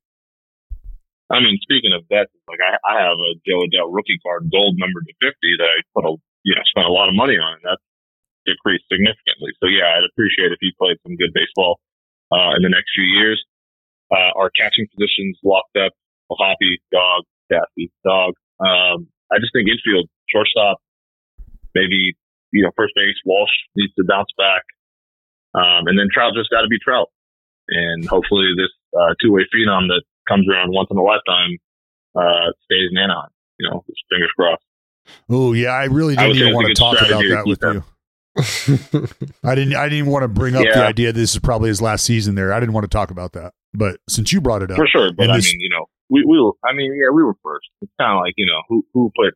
I 1.31 1.38
mean, 1.38 1.62
speaking 1.62 1.95
of 1.95 2.03
that, 2.11 2.27
like 2.51 2.59
I, 2.59 2.75
I 2.83 2.95
have 3.07 3.19
a 3.19 3.31
Jo 3.47 3.62
Adell 3.62 3.95
rookie 3.95 4.19
card, 4.19 4.51
gold 4.51 4.75
number 4.83 4.99
to 4.99 5.12
50 5.23 5.31
that 5.62 5.71
I 5.71 5.79
put 5.95 6.03
a, 6.03 6.12
you 6.43 6.55
know, 6.59 6.66
spent 6.66 6.90
a 6.90 6.93
lot 6.93 7.07
of 7.07 7.14
money 7.14 7.38
on 7.38 7.55
and 7.55 7.64
that's 7.64 7.87
decreased 8.43 8.90
significantly. 8.90 9.55
So 9.62 9.71
yeah, 9.71 9.95
I'd 9.95 10.11
appreciate 10.11 10.51
if 10.51 10.59
he 10.59 10.75
played 10.75 10.99
some 11.07 11.14
good 11.14 11.31
baseball, 11.31 11.79
uh, 12.35 12.59
in 12.59 12.62
the 12.62 12.73
next 12.73 12.90
few 12.95 13.07
years. 13.07 13.38
Uh, 14.11 14.35
our 14.35 14.51
catching 14.51 14.90
positions 14.90 15.38
locked 15.47 15.79
up, 15.79 15.95
Hoppy, 16.31 16.83
dog, 16.90 17.23
Daffy, 17.51 17.90
dog. 18.03 18.35
Um, 18.59 19.07
I 19.31 19.38
just 19.38 19.55
think 19.55 19.71
infield, 19.71 20.11
shortstop, 20.31 20.79
maybe, 21.75 22.14
you 22.51 22.62
know, 22.62 22.71
first 22.75 22.95
base, 22.95 23.19
Walsh 23.25 23.55
needs 23.77 23.95
to 23.95 24.05
bounce 24.07 24.31
back. 24.38 24.62
Um, 25.55 25.87
and 25.87 25.99
then 25.99 26.11
Trout 26.11 26.35
just 26.35 26.51
got 26.51 26.62
to 26.62 26.71
be 26.71 26.79
Trout. 26.83 27.11
And 27.71 28.07
hopefully 28.07 28.51
this, 28.59 28.71
uh, 28.95 29.14
two-way 29.23 29.47
phenom 29.55 29.87
that 29.95 30.03
comes 30.29 30.47
around 30.51 30.73
once 30.73 30.89
in 30.91 30.97
a 30.97 31.03
lifetime, 31.03 31.59
uh, 32.17 32.53
stays 32.65 32.89
in 32.91 32.99
Anaheim. 32.99 33.31
You 33.59 33.71
know, 33.71 33.85
fingers 34.11 34.31
crossed. 34.37 34.63
Oh 35.29 35.53
yeah, 35.53 35.71
I 35.71 35.85
really 35.85 36.15
didn't 36.17 36.29
would 36.29 36.37
say 36.37 36.43
even 36.43 36.55
want 36.55 36.69
to 36.69 36.75
talk 36.75 36.97
about 37.01 37.23
that 37.23 37.47
with 37.47 37.61
them. 37.61 37.75
you. 37.77 37.85
I 39.45 39.55
didn't. 39.55 39.75
I 39.77 39.89
didn't 39.89 40.07
want 40.07 40.23
to 40.23 40.29
bring 40.29 40.55
up 40.55 40.63
the 40.63 40.69
Yeah. 40.81 40.87
idea. 40.87 41.13
This 41.13 41.33
is 41.33 41.39
probably 41.41 41.69
his 41.69 41.83
last 41.83 42.05
season 42.05 42.35
there. 42.37 42.53
I 42.53 42.61
didn't 42.61 42.73
want 42.75 42.85
to 42.85 42.89
talk 42.89 43.11
about 43.11 43.33
that, 43.33 43.53
but 43.75 43.99
since 44.09 44.33
you 44.33 44.41
brought 44.41 44.63
it 44.63 44.71
up, 44.71 44.77
For 44.77 44.87
sure. 44.87 45.11
But 45.13 45.31
I 45.31 45.37
this- 45.37 45.47
mean, 45.53 45.61
you 45.61 45.69
know, 45.71 45.87
we, 46.09 46.25
we 46.25 46.41
were, 46.41 46.53
I 46.65 46.73
mean, 46.75 46.93
yeah, 46.95 47.11
we 47.15 47.23
were 47.23 47.35
first. 47.43 47.67
It's 47.83 47.93
kind 48.01 48.17
of 48.17 48.21
like, 48.23 48.35
you 48.37 48.47
know, 48.47 48.63
who, 48.69 48.85
who 48.95 49.11
put, 49.17 49.35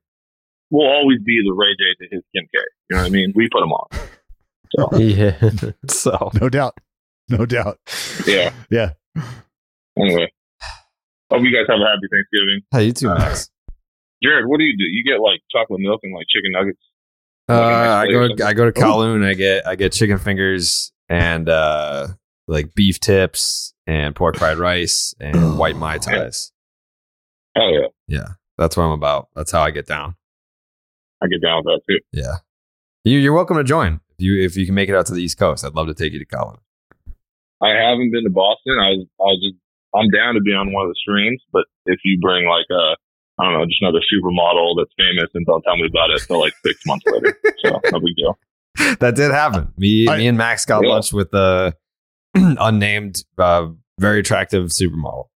we'll 0.70 0.88
always 0.88 1.18
be 1.25 1.40
the 1.44 1.53
Ray 1.53 1.75
J 1.79 1.94
to 2.05 2.14
his 2.16 2.23
Kim 2.35 2.44
K. 2.53 2.59
You 2.90 2.97
know 2.97 3.03
what 3.03 3.07
I 3.07 3.11
mean? 3.11 3.33
We 3.35 3.49
put 3.49 3.62
him 3.62 3.73
on. 3.73 3.88
So, 4.77 4.99
Yeah. 4.99 5.51
So 5.88 6.31
no 6.40 6.49
doubt, 6.49 6.77
no 7.29 7.47
doubt. 7.47 7.79
yeah. 8.27 8.53
Yeah. 8.70 8.92
Anyway. 9.99 10.33
Hope 11.30 11.42
you 11.42 11.50
guys 11.52 11.66
have 11.68 11.80
a 11.80 11.84
happy 11.84 12.06
Thanksgiving. 12.12 12.60
hey, 12.70 12.84
you 12.84 12.92
too, 12.92 13.08
Uh, 13.10 13.34
Jared, 14.22 14.46
what 14.46 14.58
do 14.58 14.64
you 14.64 14.76
do? 14.76 14.84
You 14.84 15.04
get 15.04 15.20
like 15.20 15.40
chocolate 15.50 15.80
milk 15.80 16.00
and 16.02 16.14
like 16.14 16.26
chicken 16.28 16.52
nuggets? 16.52 16.78
Uh, 17.48 17.52
I 17.52 18.04
Like 18.04 18.08
a 18.08 18.12
nice 18.12 18.28
go 18.28 18.34
plate 18.37 18.42
I 18.46 18.52
go 18.54 18.70
to 18.70 18.80
Oh. 18.80 18.82
Kowloon. 18.82 19.24
I 19.24 19.34
get 19.34 19.66
I 19.66 19.74
get 19.76 19.92
chicken 19.92 20.18
fingers 20.18 20.92
and 21.08 21.48
uh 21.48 22.08
like 22.48 22.74
beef 22.74 23.00
tips 23.00 23.74
and 23.87 24.14
pork 24.16 24.37
fried 24.37 24.56
rice 24.58 25.14
and 25.20 25.58
white 25.58 25.76
mai 25.76 25.98
tais. 25.98 26.52
Oh 27.56 27.68
yeah. 27.70 27.87
Yeah, 28.08 28.28
that's 28.56 28.76
what 28.76 28.84
I'm 28.84 28.92
about. 28.92 29.28
That's 29.34 29.50
how 29.52 29.62
I 29.62 29.70
get 29.72 29.87
down. 29.87 30.16
I 31.22 31.26
get 31.26 31.42
down 31.42 31.62
with 31.64 31.66
that 31.66 31.80
too. 31.88 32.00
Yeah, 32.12 32.37
you, 33.04 33.18
you're 33.18 33.32
welcome 33.34 33.56
to 33.58 33.64
join 33.64 34.00
if 34.18 34.24
you 34.24 34.40
if 34.42 34.56
you 34.56 34.64
can 34.66 34.74
make 34.74 34.88
it 34.88 34.94
out 34.94 35.06
to 35.06 35.14
the 35.14 35.22
East 35.22 35.38
Coast. 35.38 35.64
I'd 35.64 35.74
love 35.74 35.87
to 35.88 35.94
take 35.94 36.12
you 36.12 36.18
to 36.18 36.26
Kowloon. 36.26 36.58
I 37.62 37.68
haven't 37.70 38.10
been 38.10 38.24
to 38.24 38.30
Boston. 38.30 38.76
I 38.78 38.90
was, 38.90 39.06
I 39.20 39.22
was 39.24 39.40
just, 39.42 39.60
I'm 39.96 40.11
down 40.11 40.35
to 40.35 40.40
be 40.40 40.52
on 40.52 40.72
one 40.72 40.85
of 40.87 40.90
the 40.90 40.98
streams, 41.00 41.40
but 41.52 41.64
if 41.87 42.00
you 42.04 42.18
bring 42.20 42.46
like 42.48 42.66
a, 42.70 42.96
I 43.40 43.44
don't 43.44 43.52
know, 43.59 43.64
just 43.66 43.80
another 43.83 44.00
supermodel 44.12 44.74
that's 44.78 44.92
famous 44.98 45.30
and 45.35 45.44
don't 45.46 45.62
tell 45.62 45.76
me 45.76 45.87
about 45.88 46.11
it 46.11 46.20
until 46.22 46.40
like 46.40 46.52
six 46.64 46.80
months 46.87 47.04
later. 47.07 47.37
So 47.64 47.80
no 47.92 48.00
big 48.00 48.16
deal. 48.16 48.38
That 48.98 49.14
did 49.14 49.30
happen. 49.30 49.72
Me 49.78 50.09
I- 50.09 50.18
me 50.18 50.26
and 50.26 50.37
Max 50.37 50.64
got 50.64 50.83
Yeah. 50.85 50.90
lunch 50.94 51.12
with 51.12 51.33
a 51.35 51.74
unnamed, 52.35 53.22
uh, 53.38 53.68
very 54.00 54.18
attractive 54.20 54.66
supermodel. 54.70 55.26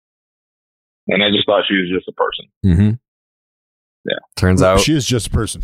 And 1.06 1.22
I 1.22 1.30
just 1.30 1.46
thought 1.46 1.62
she 1.68 1.74
was 1.76 1.88
just 1.88 2.08
a 2.08 2.12
person. 2.12 2.44
Mm-hmm. 2.66 2.94
Yeah. 4.10 4.18
Turns 4.36 4.62
out 4.62 4.80
She 4.80 4.94
is 4.94 5.06
just 5.06 5.28
a 5.28 5.30
person. 5.30 5.62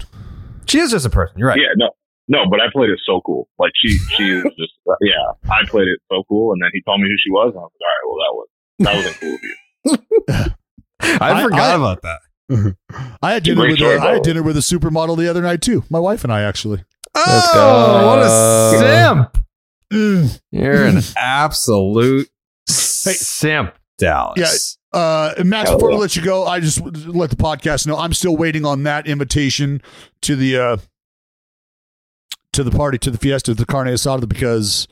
she 0.66 0.78
is 0.78 0.90
just 0.90 1.04
a 1.07 1.11
person. 1.11 1.37
You're 1.38 1.48
right. 1.48 1.59
Yeah, 1.59 1.74
no, 1.76 1.90
no, 2.28 2.38
but 2.50 2.61
I 2.61 2.66
played 2.72 2.90
it 2.90 3.00
so 3.04 3.20
cool. 3.26 3.48
Like 3.59 3.72
she, 3.74 3.88
she 4.16 4.22
is 4.30 4.42
just, 4.59 4.72
yeah, 5.02 5.33
I 5.50 5.64
played 5.68 5.88
it 5.88 5.98
so 6.11 6.22
cool. 6.28 6.52
And 6.52 6.62
then 6.62 6.70
he 6.72 6.80
told 6.83 7.00
me 7.00 7.09
who 7.09 7.16
she 7.18 7.30
was. 7.30 7.50
And 7.54 7.59
I 7.59 7.62
was 7.62 7.72
like, 7.74 7.83
all 7.83 7.90
right, 7.90 8.07
well, 8.09 8.18
that 8.22 8.35
was, 8.38 8.48
that 8.80 8.94
wasn't 8.96 9.16
cool 9.20 9.34
of 9.34 9.40
you. 9.42 9.56
I, 11.00 11.30
I- 11.32 11.42
forgot 11.42 11.70
I- 11.72 11.74
about 11.76 12.02
that. 12.02 12.18
I 13.22 13.32
had 13.32 13.42
dinner 13.42 13.62
Great 13.62 13.70
with 13.70 13.78
story, 13.78 13.96
a, 13.96 14.00
I 14.02 14.12
had 14.14 14.22
dinner 14.22 14.42
with 14.42 14.56
a 14.58 14.60
supermodel 14.60 15.16
the 15.16 15.28
other 15.28 15.40
night 15.40 15.62
too. 15.62 15.82
My 15.88 15.98
wife 15.98 16.24
and 16.24 16.32
I 16.32 16.42
actually. 16.42 16.84
Let's 17.14 17.48
oh, 17.54 18.06
what 18.06 18.18
a 18.18 18.78
simp! 18.78 19.44
Mm. 19.92 20.40
You're 20.50 20.84
an 20.84 20.98
absolute 21.16 22.28
simp, 22.68 23.74
Dallas. 23.98 24.76
Uh, 24.92 25.32
Max, 25.44 25.70
before 25.70 25.88
we 25.88 25.94
yeah. 25.94 26.00
let 26.00 26.16
you 26.16 26.22
go, 26.22 26.44
I 26.44 26.60
just 26.60 26.80
let 26.82 27.30
the 27.30 27.37
podcast 27.37 27.87
know 27.87 27.96
I'm 27.96 28.12
still 28.12 28.37
waiting 28.37 28.64
on 28.66 28.82
that 28.82 29.06
invitation 29.06 29.80
to 30.22 30.37
the 30.37 30.58
uh, 30.58 30.76
to 32.52 32.62
the 32.62 32.70
party, 32.70 32.98
to 32.98 33.10
the 33.10 33.18
fiesta, 33.18 33.52
to 33.52 33.54
the 33.54 33.66
carne 33.66 33.88
asada, 33.88 34.28
because 34.28 34.87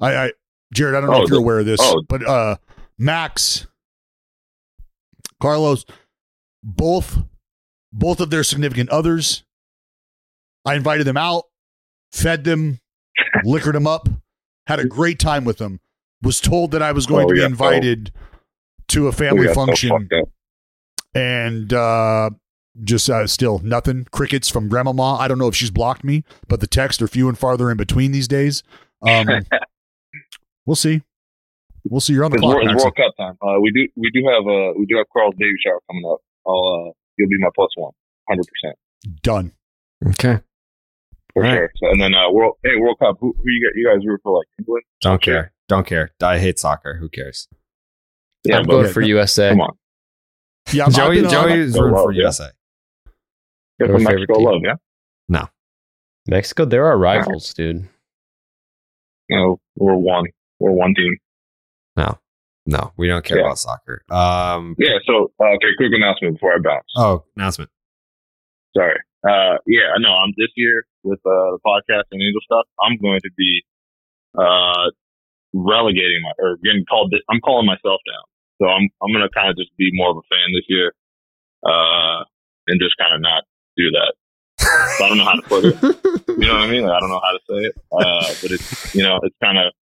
I, 0.00 0.14
I 0.16 0.32
Jared, 0.74 0.94
I 0.94 1.00
don't 1.00 1.10
know 1.10 1.16
Oh, 1.16 1.22
if 1.22 1.30
you're 1.30 1.38
the- 1.38 1.42
aware 1.42 1.58
of 1.60 1.66
this, 1.66 1.80
oh. 1.82 2.02
but 2.08 2.26
uh, 2.26 2.56
Max, 2.98 3.66
Carlos, 5.40 5.84
both 6.62 7.18
both 7.92 8.20
of 8.20 8.30
their 8.30 8.42
significant 8.44 8.90
others, 8.90 9.44
I 10.64 10.74
invited 10.74 11.06
them 11.06 11.16
out, 11.16 11.44
fed 12.12 12.44
them, 12.44 12.80
liquored 13.44 13.74
them 13.74 13.86
up, 13.86 14.08
had 14.66 14.80
a 14.80 14.84
great 14.86 15.18
time 15.18 15.44
with 15.44 15.58
them. 15.58 15.80
Was 16.22 16.40
told 16.40 16.72
that 16.72 16.82
I 16.82 16.90
was 16.92 17.06
going 17.06 17.26
Oh, 17.26 17.28
to 17.28 17.34
be 17.34 17.40
yeah. 17.40 17.46
invited 17.46 18.12
to 18.88 19.06
a 19.06 19.12
family 19.12 19.46
got 19.46 19.54
so 19.54 19.66
function 19.66 19.90
fucked 19.90 20.30
and 21.14 21.72
uh, 21.72 22.30
just 22.82 23.08
uh, 23.08 23.26
still 23.28 23.60
nothing. 23.60 24.06
Crickets 24.10 24.48
from 24.48 24.68
Grandmama. 24.68 25.14
I 25.14 25.28
don't 25.28 25.38
know 25.38 25.46
if 25.48 25.54
she's 25.54 25.70
blocked 25.70 26.02
me, 26.02 26.24
but 26.48 26.58
the 26.60 26.66
texts 26.66 27.00
are 27.00 27.06
few 27.08 27.28
and 27.28 27.38
farther 27.38 27.70
in 27.70 27.76
between 27.76 28.10
these 28.10 28.26
days. 28.26 28.62
Um, 29.02 29.28
we'll 30.66 30.74
see. 30.76 31.02
We'll 31.84 32.00
see. 32.00 32.12
You're 32.14 32.24
on 32.24 32.30
the 32.30 32.38
clock. 32.38 32.54
World, 32.56 32.70
it's 32.70 32.82
World 32.82 32.96
Cup 32.96 33.14
time. 33.16 33.36
Uh, 33.42 33.60
we 33.60 33.70
do, 33.72 33.88
we 33.96 34.10
do 34.10 34.20
have, 34.28 34.46
uh, 34.46 34.72
we 34.78 34.86
do 34.86 34.96
have 34.98 35.06
Carl's 35.12 35.34
baby 35.38 35.52
shower 35.64 35.80
coming 35.90 36.04
up. 36.10 36.18
I'll, 36.46 36.88
uh, 36.88 36.92
you'll 37.16 37.28
be 37.28 37.36
my 37.38 37.48
plus 37.54 37.70
one. 37.76 37.92
100%. 38.30 38.72
Done. 39.22 39.52
Okay. 40.06 40.40
For 41.32 41.44
All 41.44 41.50
right. 41.50 41.56
sure. 41.56 41.70
So, 41.76 41.86
and 41.90 42.00
then, 42.00 42.14
uh, 42.14 42.30
World, 42.32 42.54
hey, 42.62 42.70
World 42.78 42.98
Cup, 42.98 43.16
who, 43.20 43.34
who 43.36 43.42
you, 43.46 43.68
got, 43.68 43.76
you 43.78 43.86
guys 43.88 44.06
root 44.06 44.20
for 44.22 44.36
like 44.38 44.46
England? 44.58 44.82
Don't 45.00 45.22
care. 45.22 45.52
Don't 45.68 45.86
care. 45.86 46.10
I 46.22 46.38
hate 46.38 46.58
soccer. 46.58 46.96
Who 46.96 47.08
cares? 47.08 47.48
Yeah, 48.44 48.58
I'm 48.58 48.64
but 48.66 48.72
going 48.82 48.92
for 48.92 49.00
USA. 49.02 49.50
come 49.50 49.60
on. 49.60 49.76
Yeah, 50.72 50.84
I'm- 50.84 50.92
Joey 50.92 51.20
been 51.22 51.30
Joey 51.30 51.52
is 51.52 51.74
Go 51.74 51.82
rooting 51.82 51.96
for 51.96 52.12
yeah. 52.12 52.20
USA. 52.22 52.48
Get 53.80 53.88
Your 53.88 53.98
from 53.98 54.06
favorite 54.06 54.20
Mexico 54.28 54.34
team. 54.38 54.44
love, 54.46 54.60
yeah? 54.64 54.74
No, 55.28 55.48
Mexico, 56.28 56.64
they're 56.64 56.86
our 56.86 56.98
rivals, 56.98 57.52
dude. 57.54 57.88
No, 59.30 59.60
we're 59.76 59.94
one. 59.94 60.24
We're 60.58 60.72
one 60.72 60.94
team. 60.94 61.16
No. 62.68 62.78
No, 62.78 62.92
we 62.98 63.08
don't 63.08 63.24
care 63.24 63.38
Yeah. 63.38 63.44
about 63.46 63.58
soccer. 63.58 64.02
Um 64.10 64.74
Yeah, 64.78 64.98
so, 65.06 65.32
uh, 65.40 65.56
okay, 65.56 65.72
quick 65.78 65.92
announcement 65.94 66.34
before 66.36 66.52
I 66.54 66.58
bounce. 66.62 66.84
oh, 66.96 67.24
announcement. 67.36 67.70
Sorry. 68.76 68.98
Uh, 69.26 69.56
yeah, 69.66 69.90
know. 69.98 70.12
I'm 70.14 70.32
this 70.36 70.52
year 70.56 70.84
with 71.02 71.18
uh, 71.26 71.56
the 71.56 71.60
podcast 71.66 72.04
and 72.12 72.20
Angel 72.22 72.40
stuff. 72.44 72.66
I'm 72.84 72.96
going 73.02 73.20
to 73.24 73.30
be 73.36 73.62
uh, 74.38 74.90
relegating 75.54 76.20
my 76.22 76.30
or 76.38 76.56
getting 76.62 76.84
called. 76.88 77.12
I'm 77.30 77.40
calling 77.40 77.66
myself 77.66 77.98
down. 78.06 78.24
So 78.62 78.66
I'm 78.68 78.86
I'm 79.02 79.10
going 79.12 79.26
to 79.26 79.32
kind 79.34 79.50
of 79.50 79.56
just 79.56 79.74
be 79.76 79.90
more 79.92 80.10
of 80.10 80.18
a 80.18 80.26
fan 80.30 80.54
this 80.54 80.66
year, 80.68 80.92
uh, 81.66 82.22
and 82.68 82.78
just 82.80 82.94
kind 82.98 83.14
of 83.14 83.20
not 83.20 83.42
do 83.76 83.90
that. 83.90 84.12
So 84.98 85.04
I 85.04 85.08
don't 85.08 85.18
know 85.18 85.24
how 85.24 85.34
to 85.40 85.42
put 85.48 85.64
it. 85.64 85.74
You 86.38 86.46
know 86.46 86.54
what 86.54 86.62
I 86.62 86.70
mean? 86.70 86.82
Like, 86.84 86.94
I 86.96 87.00
don't 87.00 87.10
know 87.10 87.20
how 87.24 87.32
to 87.34 87.42
say 87.48 87.60
it. 87.70 87.74
Uh, 87.90 88.26
but 88.42 88.50
it's 88.52 88.94
you 88.94 89.02
know 89.02 89.18
it's 89.22 89.36
kind 89.42 89.58
of 89.58 89.72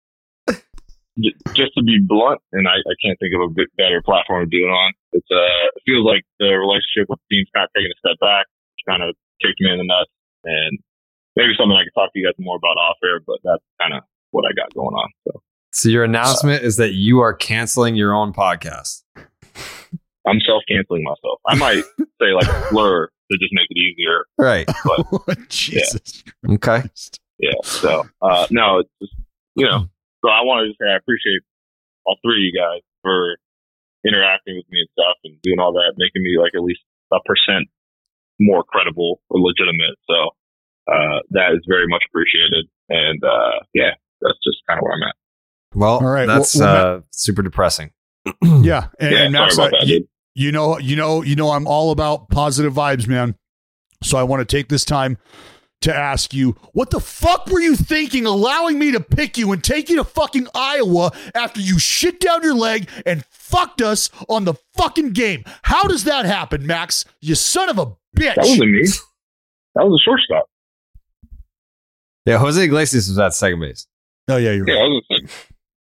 just 1.55 1.73
to 1.77 1.83
be 1.83 1.99
blunt, 2.01 2.41
and 2.53 2.69
I, 2.69 2.77
I 2.81 2.95
can't 3.03 3.19
think 3.19 3.33
of 3.35 3.41
a 3.41 3.53
bit 3.53 3.69
better 3.77 4.03
platform 4.05 4.45
to 4.45 4.51
do 4.51 4.65
it 4.65 4.71
on. 4.71 4.93
It's 5.13 5.27
uh, 5.31 5.73
it 5.77 5.83
feels 5.87 6.05
like 6.05 6.23
the 6.39 6.53
relationship 6.55 7.09
with 7.09 7.19
the 7.25 7.37
team's 7.37 7.49
kind 7.55 7.65
of 7.65 7.71
taking 7.77 7.91
a 7.91 7.99
step 8.01 8.19
back 8.21 8.47
kind 8.89 9.03
of 9.03 9.17
kicked 9.43 9.59
me 9.61 9.71
in 9.73 9.79
the 9.79 9.85
nuts 9.85 10.11
and 10.45 10.79
maybe 11.35 11.51
something 11.59 11.75
I 11.77 11.83
can 11.83 11.93
talk 11.93 12.13
to 12.13 12.19
you 12.21 12.27
guys 12.27 12.35
more 12.39 12.57
about 12.57 12.77
off 12.79 12.97
air, 13.03 13.19
but 13.27 13.39
that's 13.43 13.63
kind 13.81 13.95
of 13.95 14.03
what 14.31 14.45
I 14.47 14.53
got 14.55 14.73
going 14.75 14.95
on. 14.95 15.09
So 15.27 15.43
So 15.73 15.89
your 15.89 16.05
announcement 16.05 16.63
is 16.63 16.77
that 16.77 16.93
you 16.95 17.21
are 17.21 17.35
canceling 17.35 17.97
your 17.97 18.15
own 18.15 18.33
podcast. 18.33 19.03
I'm 20.27 20.41
self 20.47 20.63
canceling 20.69 21.03
myself. 21.05 21.41
I 21.47 21.55
might 21.57 21.85
say 22.21 22.33
like 22.35 22.47
a 22.47 22.69
slur 22.69 23.07
to 23.09 23.39
just 23.39 23.53
make 23.53 23.67
it 23.71 23.79
easier, 23.79 24.25
Right. 24.39 24.69
but 24.85 25.37
Jesus. 25.49 26.23
Okay. 26.49 26.83
yeah. 27.39 27.51
So 27.65 28.05
uh 28.23 28.47
no, 28.51 28.79
it's 28.81 28.91
just 29.03 29.15
you 29.57 29.67
know. 29.67 29.89
So 30.27 30.33
I 30.35 30.43
wanted 30.43 30.75
to 30.75 30.75
say 30.83 30.91
I 30.91 30.97
appreciate 30.99 31.47
all 32.05 32.19
three 32.19 32.43
of 32.43 32.45
you 32.51 32.55
guys 32.59 32.83
for 33.03 33.39
interacting 34.03 34.59
with 34.59 34.67
me 34.75 34.83
and 34.83 34.91
stuff 34.91 35.15
and 35.23 35.39
doing 35.43 35.59
all 35.63 35.73
that, 35.79 35.95
making 35.97 36.23
me 36.27 36.35
like 36.35 36.51
at 36.59 36.63
least 36.67 36.83
a 37.15 37.23
percent 37.23 37.71
more 38.41 38.65
credible 38.65 39.23
or 39.31 39.39
legitimate. 39.39 39.95
So 40.11 40.35
uh, 40.91 41.23
that 41.31 41.55
is 41.55 41.63
very 41.71 41.87
much 41.87 42.03
appreciated. 42.11 42.67
And 42.91 43.23
uh, 43.23 43.63
yeah, 43.75 43.95
that's 44.21 44.39
just 44.43 44.59
kind 44.67 44.79
of 44.79 44.83
where 44.83 44.95
I'm 44.99 45.03
at. 45.07 45.15
Well, 45.75 45.99
All 46.03 46.11
right, 46.11 46.27
that's 46.27 46.57
well- 46.57 46.75
well, 46.75 46.97
uh, 46.97 47.01
super 47.13 47.43
depressing. 47.43 47.91
Yeah, 48.43 48.89
and, 48.99 49.13
Yeah, 49.13 49.23
and 49.23 49.33
Max, 49.33 49.59
I- 49.59 49.71
that, 49.71 49.87
you, 49.87 50.09
you 50.35 50.51
know, 50.51 50.79
you 50.79 50.97
know, 50.97 51.23
you 51.23 51.37
know, 51.37 51.51
I'm 51.53 51.67
all 51.69 51.93
about 51.93 52.29
positive 52.31 52.75
vibes, 52.75 53.07
man. 53.07 53.37
So 54.03 54.19
I 54.19 54.25
want 54.25 54.47
to 54.47 54.57
take 54.57 54.69
this 54.69 54.85
time 54.85 55.19
to 55.83 55.95
ask 55.95 56.33
you, 56.35 56.57
what 56.73 56.91
the 56.91 57.01
fuck 57.01 57.47
were 57.49 57.61
you 57.61 57.77
thinking, 57.77 58.27
allowing 58.27 58.79
me 58.79 58.91
to 58.93 59.01
pick 59.01 59.37
you 59.39 59.53
and 59.53 59.63
take 59.63 59.89
you 59.89 59.97
to 59.97 60.05
fucking 60.05 60.49
Iowa 60.55 61.13
after 61.35 61.61
you 61.61 61.79
shit 61.79 62.19
down 62.21 62.43
your 62.43 62.55
leg 62.55 62.89
and 63.05 63.25
fucked 63.27 63.83
us 63.83 64.11
on 64.29 64.45
the 64.45 64.55
fucking 64.77 65.11
game? 65.11 65.45
How 65.63 65.85
does 65.85 66.05
that 66.05 66.25
happen, 66.27 66.67
Max? 66.67 67.05
You 67.21 67.35
son 67.35 67.69
of 67.69 67.79
a 67.79 67.87
bitch! 68.17 68.35
That 68.35 68.39
wasn't 68.39 68.71
me. 68.73 68.83
That 69.75 69.85
was 69.87 70.01
a 70.01 70.03
shortstop. 70.05 70.47
Yeah, 72.25 72.39
Jose 72.39 72.63
Iglesias 72.63 73.09
was 73.09 73.19
at 73.19 73.35
second 73.35 73.61
base. 73.61 73.87
Oh 74.29 74.37
yeah, 74.37 74.53
you're 74.53 74.67
Yeah, 74.69 74.75
right. 74.75 74.89
that 75.09 75.17
was 75.21 75.31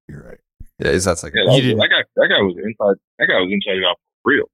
You're 0.08 0.22
right. 0.22 0.38
Yeah, 0.78 0.92
he's 0.92 1.06
at 1.06 1.18
second. 1.18 1.40
yeah, 1.40 1.56
that, 1.58 1.74
was, 1.74 1.80
that 1.82 1.88
guy. 1.90 2.02
That 2.16 2.28
guy 2.28 2.40
was 2.42 2.56
inside. 2.62 2.96
That 3.18 3.26
guy 3.26 3.40
was 3.40 3.50
inside 3.50 3.82
out 3.88 3.96
for 4.22 4.30
real. 4.32 4.44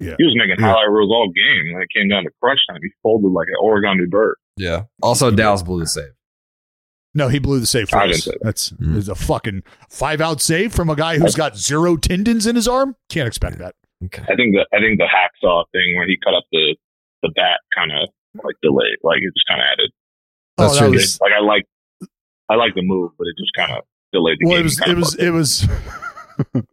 Yeah. 0.00 0.16
He 0.18 0.24
was 0.24 0.34
making 0.34 0.56
Yeah. 0.58 0.72
highlight 0.72 0.88
reels 0.90 1.12
all 1.12 1.28
game. 1.28 1.74
When 1.74 1.82
it 1.82 1.88
came 1.94 2.08
down 2.08 2.24
to 2.24 2.30
crunch 2.42 2.58
time, 2.68 2.80
he 2.82 2.88
folded 3.02 3.28
like 3.28 3.46
an 3.52 3.60
origami 3.62 4.08
bird. 4.08 4.36
Yeah. 4.60 4.82
Also, 5.02 5.30
Dallas 5.30 5.62
blew 5.62 5.80
the 5.80 5.86
save. 5.86 6.12
No, 7.14 7.28
he 7.28 7.38
blew 7.38 7.58
the 7.60 7.66
save 7.66 7.88
for 7.88 7.96
I 7.98 8.10
us. 8.10 8.24
that. 8.26 8.38
That's 8.42 8.70
Mm. 8.70 8.96
is 8.96 9.08
a 9.08 9.14
fucking 9.14 9.62
five 9.88 10.20
out 10.20 10.40
save 10.40 10.72
from 10.74 10.90
a 10.90 10.94
guy 10.94 11.18
who's 11.18 11.34
got 11.34 11.56
zero 11.56 11.96
tendons 11.96 12.46
in 12.46 12.54
his 12.56 12.68
arm. 12.68 12.94
Can't 13.08 13.26
expect 13.26 13.58
that. 13.58 13.74
Okay. 14.04 14.22
I 14.22 14.36
think 14.36 14.54
the 14.54 14.66
I 14.72 14.78
think 14.80 14.98
the 14.98 15.08
hacksaw 15.08 15.64
thing 15.72 15.96
where 15.96 16.06
he 16.06 16.16
cut 16.24 16.34
up 16.34 16.44
the 16.52 16.76
the 17.22 17.30
bat 17.34 17.60
kind 17.74 17.90
of 17.90 18.08
like 18.44 18.54
delayed, 18.62 18.98
like 19.02 19.18
it 19.22 19.32
just 19.34 19.46
kind 19.48 19.60
of 19.60 19.66
added. 19.72 19.90
That's 20.56 20.74
oh, 20.76 20.78
true. 20.78 20.86
that 20.88 20.92
was 20.92 21.20
like 21.20 21.32
I 21.32 21.40
like 21.42 21.66
I 22.50 22.54
like 22.56 22.74
the 22.74 22.82
move, 22.82 23.12
but 23.18 23.26
it 23.26 23.34
just 23.38 23.54
kind 23.56 23.72
of 23.76 23.84
delayed 24.12 24.36
the 24.40 24.46
well. 24.46 24.56
game. 24.56 24.60
It 24.60 24.64
was 24.64 24.76
Kinda 24.78 24.92
it 24.92 24.98
was 24.98 25.14
it. 25.14 25.26
it 25.26 25.30
was. 25.32 25.68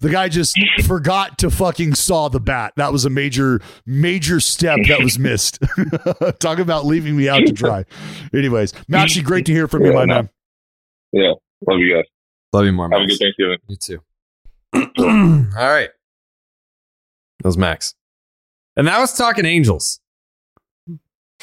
the 0.00 0.08
guy 0.10 0.28
just 0.28 0.58
forgot 0.84 1.38
to 1.38 1.50
fucking 1.50 1.94
saw 1.94 2.28
the 2.28 2.40
bat. 2.40 2.72
That 2.76 2.92
was 2.92 3.04
a 3.04 3.10
major 3.10 3.60
major 3.86 4.40
step 4.40 4.78
that 4.88 5.00
was 5.02 5.18
missed. 5.18 5.58
Talk 6.40 6.58
about 6.58 6.84
leaving 6.86 7.16
me 7.16 7.28
out 7.28 7.40
to 7.46 7.52
dry. 7.52 7.84
Anyways, 8.34 8.72
Maxie, 8.88 9.22
great 9.22 9.46
to 9.46 9.52
hear 9.52 9.68
from 9.68 9.82
you, 9.84 9.90
Yeah, 9.92 9.94
my 9.96 10.04
no. 10.04 10.14
man. 10.14 10.30
Yeah, 11.12 11.32
love 11.68 11.78
you 11.80 11.94
guys. 11.94 12.04
Love 12.52 12.64
you 12.66 12.72
more, 12.72 12.88
Have 12.90 13.00
a 13.00 13.06
Max. 13.06 13.18
good 13.18 13.24
Thanksgiving. 13.24 13.58
You 13.68 13.76
too. 13.76 14.02
All 15.58 15.68
right. 15.68 15.90
That 17.40 17.48
was 17.48 17.58
Max. 17.58 17.94
And 18.76 18.86
that 18.88 18.98
was 18.98 19.12
talking 19.14 19.44
Angels. 19.44 20.00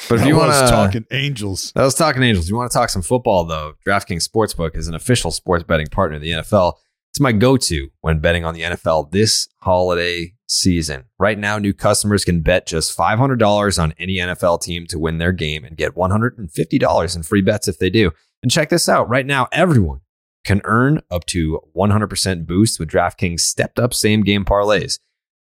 But 0.08 0.16
if 0.16 0.20
That 0.22 0.26
you 0.28 0.36
want 0.36 0.52
to 0.52 0.70
talking 0.70 1.06
Angels. 1.12 1.72
That 1.74 1.84
was 1.84 1.94
talking 1.94 2.22
Angels. 2.22 2.48
You 2.48 2.56
want 2.56 2.70
to 2.70 2.76
talk 2.76 2.90
some 2.90 3.02
football, 3.02 3.44
though? 3.44 3.74
DraftKings 3.86 4.28
Sportsbook 4.28 4.76
is 4.76 4.88
an 4.88 4.94
official 4.94 5.30
sports 5.30 5.62
betting 5.64 5.86
partner 5.86 6.16
of 6.16 6.22
the 6.22 6.30
NFL. 6.32 6.74
It's 7.14 7.20
my 7.20 7.30
go 7.30 7.56
to 7.56 7.90
when 8.00 8.18
betting 8.18 8.44
on 8.44 8.54
the 8.54 8.62
NFL 8.62 9.12
this 9.12 9.46
holiday 9.60 10.34
season. 10.48 11.04
Right 11.16 11.38
now, 11.38 11.58
new 11.58 11.72
customers 11.72 12.24
can 12.24 12.40
bet 12.40 12.66
just 12.66 12.98
$500 12.98 13.80
on 13.80 13.94
any 14.00 14.16
NFL 14.16 14.60
team 14.62 14.84
to 14.88 14.98
win 14.98 15.18
their 15.18 15.30
game 15.30 15.64
and 15.64 15.76
get 15.76 15.94
$150 15.94 17.16
in 17.16 17.22
free 17.22 17.40
bets 17.40 17.68
if 17.68 17.78
they 17.78 17.88
do. 17.88 18.10
And 18.42 18.50
check 18.50 18.68
this 18.68 18.88
out 18.88 19.08
right 19.08 19.24
now, 19.24 19.46
everyone 19.52 20.00
can 20.44 20.60
earn 20.64 21.02
up 21.08 21.24
to 21.26 21.60
100% 21.76 22.48
boost 22.48 22.80
with 22.80 22.90
DraftKings 22.90 23.38
stepped 23.38 23.78
up 23.78 23.94
same 23.94 24.24
game 24.24 24.44
parlays. 24.44 24.98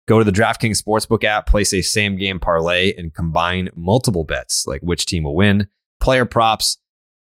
Go 0.07 0.19
to 0.19 0.23
the 0.23 0.31
DraftKings 0.31 0.79
Sportsbook 0.79 1.23
app, 1.23 1.47
place 1.47 1.73
a 1.73 1.81
same 1.81 2.17
game 2.17 2.39
parlay, 2.39 2.93
and 2.95 3.15
combine 3.15 3.69
multiple 3.75 4.25
bets 4.25 4.65
like 4.67 4.81
which 4.81 5.07
team 5.07 5.23
will 5.23 5.35
win, 5.35 5.67
player 5.99 6.25
props, 6.25 6.77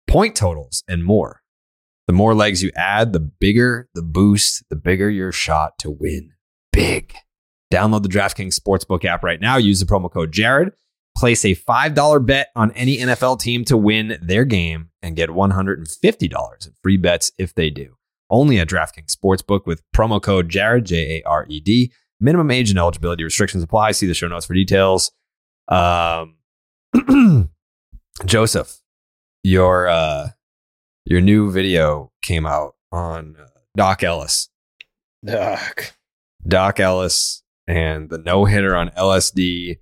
point 0.08 0.36
totals, 0.36 0.84
and 0.90 1.06
more. 1.06 1.41
The 2.12 2.18
more 2.18 2.36
legs 2.36 2.62
you 2.62 2.72
add, 2.76 3.14
the 3.14 3.22
bigger 3.22 3.88
the 3.94 4.02
boost, 4.02 4.66
the 4.70 4.76
bigger 4.76 5.10
your 5.10 5.32
shot 5.32 5.80
to 5.80 5.90
win 5.90 6.34
big. 6.74 7.14
Download 7.72 8.04
the 8.04 8.10
DraftKings 8.10 8.60
Sportsbook 8.60 9.06
app 9.06 9.24
right 9.24 9.40
now. 9.40 9.56
Use 9.56 9.80
the 9.80 9.86
promo 9.86 10.12
code 10.12 10.34
Jared. 10.34 10.74
Place 11.16 11.46
a 11.46 11.56
$5 11.56 12.26
bet 12.26 12.50
on 12.54 12.72
any 12.72 12.98
NFL 12.98 13.40
team 13.40 13.64
to 13.64 13.78
win 13.78 14.20
their 14.22 14.44
game 14.44 14.90
and 15.02 15.16
get 15.16 15.30
$150 15.30 16.68
in 16.68 16.74
free 16.84 16.98
bets 16.98 17.32
if 17.38 17.56
they 17.56 17.70
do. 17.70 17.96
Only 18.30 18.60
at 18.60 18.68
DraftKings 18.68 19.16
Sportsbook 19.16 19.66
with 19.66 19.82
promo 19.96 20.22
code 20.22 20.50
Jared, 20.50 20.84
J 20.84 21.22
A 21.24 21.24
R 21.26 21.46
E 21.48 21.62
D. 21.62 21.94
Minimum 22.20 22.52
age 22.52 22.72
and 22.72 22.78
eligibility 22.78 23.24
restrictions 23.24 23.64
apply. 23.64 23.94
See 23.94 24.06
the 24.06 24.14
show 24.14 24.28
notes 24.28 24.46
for 24.46 24.54
details. 24.54 25.14
Um, 25.70 26.36
Joseph, 28.26 28.82
your 29.44 29.88
uh, 29.88 30.32
your 31.12 31.20
new 31.20 31.52
video 31.52 32.10
came 32.22 32.46
out 32.46 32.76
on 32.90 33.36
uh, 33.38 33.46
Dock 33.76 34.02
Ellis. 34.02 34.48
Dock. 35.26 35.94
Dock 36.48 36.80
Ellis 36.80 37.44
and 37.68 38.10
the 38.10 38.18
no 38.18 38.46
hitter 38.46 38.78
on 38.78 38.92
LSD. 38.92 39.80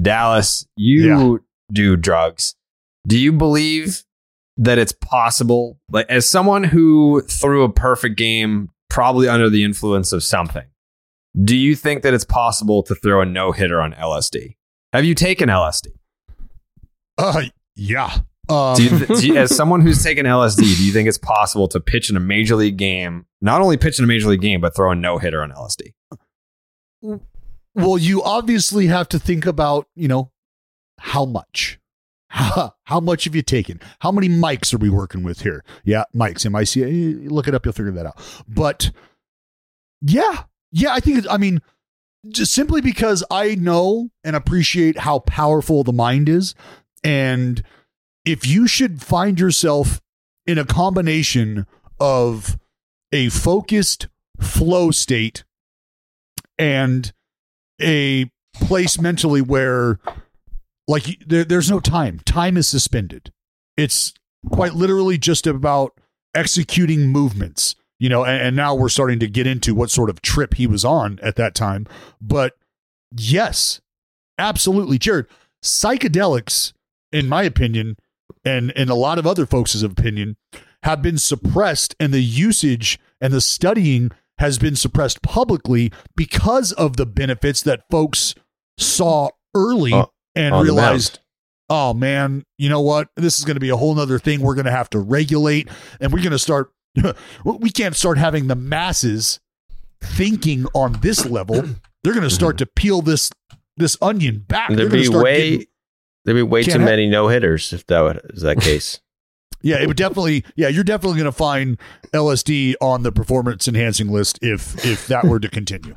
Dallas, 0.00 0.68
you 0.76 1.42
do 1.72 1.96
drugs. 1.96 2.54
Do 3.08 3.18
you 3.18 3.32
believe 3.32 4.04
that 4.56 4.78
it's 4.78 4.92
possible? 4.92 5.80
Like, 5.90 6.08
as 6.08 6.30
someone 6.30 6.62
who 6.62 7.22
threw 7.22 7.64
a 7.64 7.72
perfect 7.72 8.16
game, 8.16 8.70
probably 8.88 9.28
under 9.28 9.50
the 9.50 9.64
influence 9.64 10.12
of 10.12 10.22
something, 10.22 10.66
do 11.42 11.56
you 11.56 11.74
think 11.74 12.02
that 12.04 12.14
it's 12.14 12.24
possible 12.24 12.84
to 12.84 12.94
throw 12.94 13.20
a 13.20 13.26
no 13.26 13.50
hitter 13.50 13.80
on 13.80 13.94
LSD? 13.94 14.54
Have 14.92 15.04
you 15.04 15.16
taken 15.16 15.48
LSD? 15.48 15.88
Uh, 17.18 17.42
yeah. 17.74 18.18
Um, 18.48 18.76
Do 18.76 18.82
you, 18.84 19.06
do 19.06 19.26
you- 19.28 19.36
as 19.36 19.54
someone 19.56 19.80
who's 19.80 20.02
taken 20.02 20.24
LSD, 20.26 20.56
do 20.76 20.84
you 20.86 20.92
think 20.92 21.08
it's 21.08 21.18
possible 21.18 21.68
to 21.68 21.80
pitch 21.80 22.08
in 22.10 22.16
a 22.16 22.20
major 22.20 22.56
league 22.56 22.76
game, 22.76 23.26
not 23.40 23.60
only 23.60 23.76
pitch 23.76 23.98
in 23.98 24.04
a 24.04 24.08
major 24.08 24.28
league 24.28 24.40
game, 24.40 24.60
but 24.60 24.74
throw 24.74 24.90
a 24.90 24.94
no 24.94 25.18
hitter 25.18 25.42
on 25.42 25.50
LSD? 25.52 25.92
well, 27.74 27.98
you 27.98 28.22
obviously 28.22 28.86
have 28.86 29.08
to 29.10 29.18
think 29.18 29.46
about, 29.46 29.86
you 29.94 30.08
know, 30.08 30.30
how 30.98 31.24
much. 31.24 31.78
How, 32.30 32.74
how 32.84 33.00
much 33.00 33.24
have 33.24 33.34
you 33.34 33.42
taken? 33.42 33.80
How 34.00 34.10
many 34.12 34.28
mics 34.28 34.74
are 34.74 34.78
we 34.78 34.90
working 34.90 35.22
with 35.22 35.42
here? 35.42 35.64
Yeah, 35.84 36.04
mics, 36.14 36.44
M 36.44 36.54
I 36.56 36.64
C 36.64 36.82
A. 36.82 37.28
Look 37.30 37.48
it 37.48 37.54
up, 37.54 37.64
you'll 37.64 37.72
figure 37.72 37.92
that 37.92 38.06
out. 38.06 38.44
But 38.48 38.90
yeah, 40.02 40.44
yeah, 40.72 40.92
I 40.92 41.00
think, 41.00 41.18
it's, 41.18 41.28
I 41.28 41.36
mean, 41.36 41.60
just 42.28 42.52
simply 42.52 42.80
because 42.80 43.22
I 43.30 43.54
know 43.54 44.10
and 44.24 44.34
appreciate 44.34 44.98
how 44.98 45.20
powerful 45.20 45.84
the 45.84 45.92
mind 45.92 46.28
is. 46.28 46.54
And 47.04 47.62
if 48.28 48.46
you 48.46 48.66
should 48.66 49.02
find 49.02 49.40
yourself 49.40 50.00
in 50.46 50.58
a 50.58 50.64
combination 50.64 51.66
of 51.98 52.58
a 53.10 53.30
focused 53.30 54.08
flow 54.38 54.90
state 54.90 55.44
and 56.58 57.12
a 57.80 58.30
place 58.54 59.00
mentally 59.00 59.40
where 59.40 59.98
like 60.86 61.18
there, 61.26 61.44
there's 61.44 61.70
no 61.70 61.80
time. 61.80 62.20
Time 62.20 62.56
is 62.56 62.68
suspended. 62.68 63.32
It's 63.76 64.12
quite 64.50 64.74
literally 64.74 65.16
just 65.16 65.46
about 65.46 65.94
executing 66.34 67.08
movements 67.08 67.74
you 67.98 68.08
know 68.08 68.24
and, 68.24 68.40
and 68.40 68.56
now 68.56 68.74
we're 68.74 68.88
starting 68.88 69.18
to 69.18 69.26
get 69.26 69.46
into 69.46 69.74
what 69.74 69.90
sort 69.90 70.10
of 70.10 70.22
trip 70.22 70.54
he 70.54 70.66
was 70.66 70.84
on 70.84 71.18
at 71.22 71.36
that 71.36 71.54
time. 71.54 71.86
But 72.20 72.56
yes 73.16 73.80
absolutely. 74.38 74.98
Jared 74.98 75.26
psychedelics 75.64 76.74
in 77.10 77.26
my 77.26 77.42
opinion 77.42 77.96
and 78.44 78.72
and 78.76 78.90
a 78.90 78.94
lot 78.94 79.18
of 79.18 79.26
other 79.26 79.46
folks' 79.46 79.82
opinion 79.82 80.36
have 80.82 81.02
been 81.02 81.18
suppressed 81.18 81.94
and 81.98 82.12
the 82.12 82.22
usage 82.22 82.98
and 83.20 83.32
the 83.32 83.40
studying 83.40 84.10
has 84.38 84.58
been 84.58 84.76
suppressed 84.76 85.22
publicly 85.22 85.92
because 86.16 86.72
of 86.72 86.96
the 86.96 87.06
benefits 87.06 87.62
that 87.62 87.82
folks 87.90 88.34
saw 88.78 89.28
early 89.54 89.92
Oh, 89.92 90.12
and 90.34 90.54
realized 90.62 91.18
oh 91.68 91.92
man 91.94 92.44
you 92.58 92.68
know 92.68 92.80
what? 92.80 93.08
This 93.16 93.38
is 93.38 93.44
going 93.44 93.56
to 93.56 93.60
be 93.60 93.70
a 93.70 93.76
whole 93.76 93.94
nother 93.94 94.18
thing 94.18 94.40
we're 94.40 94.54
going 94.54 94.66
to 94.66 94.70
have 94.70 94.90
to 94.90 94.98
regulate 94.98 95.68
and 96.00 96.12
we're 96.12 96.20
going 96.22 96.32
to 96.32 96.38
start 96.38 96.70
we 97.44 97.70
can't 97.70 97.96
start 97.96 98.18
having 98.18 98.46
the 98.46 98.56
masses 98.56 99.40
thinking 100.00 100.66
on 100.74 100.92
this 101.00 101.26
level. 101.26 101.62
They're 102.02 102.14
going 102.14 102.22
to 102.22 102.30
start 102.30 102.56
mm-hmm. 102.56 102.64
to 102.64 102.70
peel 102.76 103.02
this 103.02 103.30
this 103.76 103.96
onion 104.00 104.44
back. 104.46 104.68
They're 104.68 104.78
There'd 104.78 104.92
be 104.92 105.04
start 105.04 105.24
way 105.24 105.50
getting- 105.50 105.66
there'd 106.28 106.36
be 106.36 106.42
way 106.42 106.62
too 106.62 106.78
ha- 106.78 106.84
many 106.84 107.08
no 107.08 107.28
hitters 107.28 107.72
if 107.72 107.86
that 107.86 108.00
would, 108.00 108.20
is 108.34 108.42
that 108.42 108.60
case. 108.60 109.00
Yeah, 109.60 109.82
it 109.82 109.88
would 109.88 109.96
definitely. 109.96 110.44
Yeah, 110.54 110.68
you're 110.68 110.84
definitely 110.84 111.18
going 111.18 111.24
to 111.24 111.32
find 111.32 111.80
LSD 112.12 112.76
on 112.80 113.02
the 113.02 113.10
performance 113.10 113.66
enhancing 113.66 114.08
list 114.08 114.38
if 114.40 114.86
if 114.86 115.08
that 115.08 115.24
were 115.24 115.40
to 115.40 115.48
continue. 115.48 115.96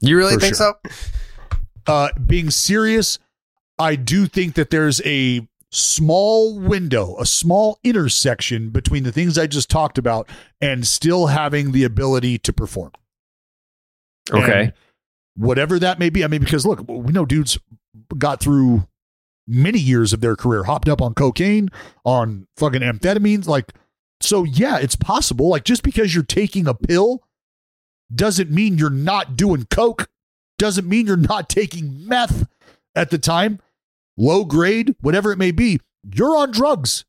You 0.00 0.16
really 0.16 0.36
think 0.36 0.54
sure. 0.54 0.76
so? 0.84 1.58
Uh, 1.84 2.10
being 2.24 2.50
serious, 2.50 3.18
I 3.76 3.96
do 3.96 4.26
think 4.26 4.54
that 4.54 4.70
there's 4.70 5.02
a 5.04 5.44
small 5.72 6.60
window, 6.60 7.16
a 7.18 7.26
small 7.26 7.80
intersection 7.82 8.70
between 8.70 9.02
the 9.02 9.10
things 9.10 9.36
I 9.36 9.48
just 9.48 9.68
talked 9.68 9.98
about 9.98 10.28
and 10.60 10.86
still 10.86 11.26
having 11.26 11.72
the 11.72 11.82
ability 11.82 12.38
to 12.38 12.52
perform. 12.52 12.92
Okay. 14.30 14.60
And 14.60 14.72
whatever 15.34 15.78
that 15.78 15.98
may 15.98 16.10
be. 16.10 16.24
I 16.24 16.28
mean, 16.28 16.40
because 16.40 16.66
look, 16.66 16.84
we 16.88 17.12
know 17.12 17.24
dudes 17.24 17.58
got 18.16 18.40
through 18.40 18.86
many 19.46 19.78
years 19.78 20.12
of 20.12 20.20
their 20.20 20.36
career, 20.36 20.64
hopped 20.64 20.88
up 20.88 21.02
on 21.02 21.14
cocaine, 21.14 21.68
on 22.04 22.46
fucking 22.56 22.82
amphetamines. 22.82 23.46
Like, 23.46 23.72
so 24.20 24.44
yeah, 24.44 24.78
it's 24.78 24.96
possible. 24.96 25.48
Like, 25.48 25.64
just 25.64 25.82
because 25.82 26.14
you're 26.14 26.24
taking 26.24 26.66
a 26.66 26.74
pill 26.74 27.22
doesn't 28.14 28.50
mean 28.50 28.78
you're 28.78 28.90
not 28.90 29.36
doing 29.36 29.66
coke, 29.70 30.08
doesn't 30.58 30.88
mean 30.88 31.06
you're 31.06 31.16
not 31.16 31.48
taking 31.48 32.06
meth 32.06 32.46
at 32.94 33.10
the 33.10 33.18
time, 33.18 33.58
low 34.16 34.44
grade, 34.44 34.94
whatever 35.00 35.32
it 35.32 35.38
may 35.38 35.50
be. 35.50 35.80
You're 36.14 36.36
on 36.36 36.50
drugs. 36.50 37.04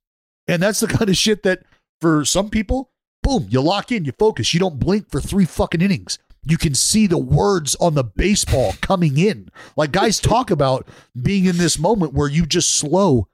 And 0.48 0.62
that's 0.62 0.80
the 0.80 0.88
kind 0.98 1.10
of 1.10 1.18
shit 1.18 1.44
that 1.44 1.64
for 2.02 2.26
some 2.26 2.50
people, 2.50 2.92
boom, 3.22 3.48
you 3.50 3.62
lock 3.62 3.92
in, 3.92 4.06
you 4.06 4.14
focus, 4.18 4.54
you 4.54 4.60
don't 4.60 4.80
blink 4.80 5.10
for 5.10 5.22
three 5.22 5.46
fucking 5.46 5.82
innings. 5.82 6.20
You 6.46 6.58
can 6.58 6.76
see 6.76 7.08
the 7.08 7.18
words 7.18 7.76
on 7.76 7.96
the 7.96 8.04
baseball 8.04 8.74
coming 8.82 9.18
in. 9.18 9.50
Like 9.78 9.92
guys 9.92 10.20
talk 10.20 10.52
about 10.52 10.88
being 11.20 11.46
in 11.46 11.58
this 11.58 11.80
moment 11.80 12.14
where 12.14 12.28
you 12.28 12.46
just 12.46 12.76
slow 12.76 13.28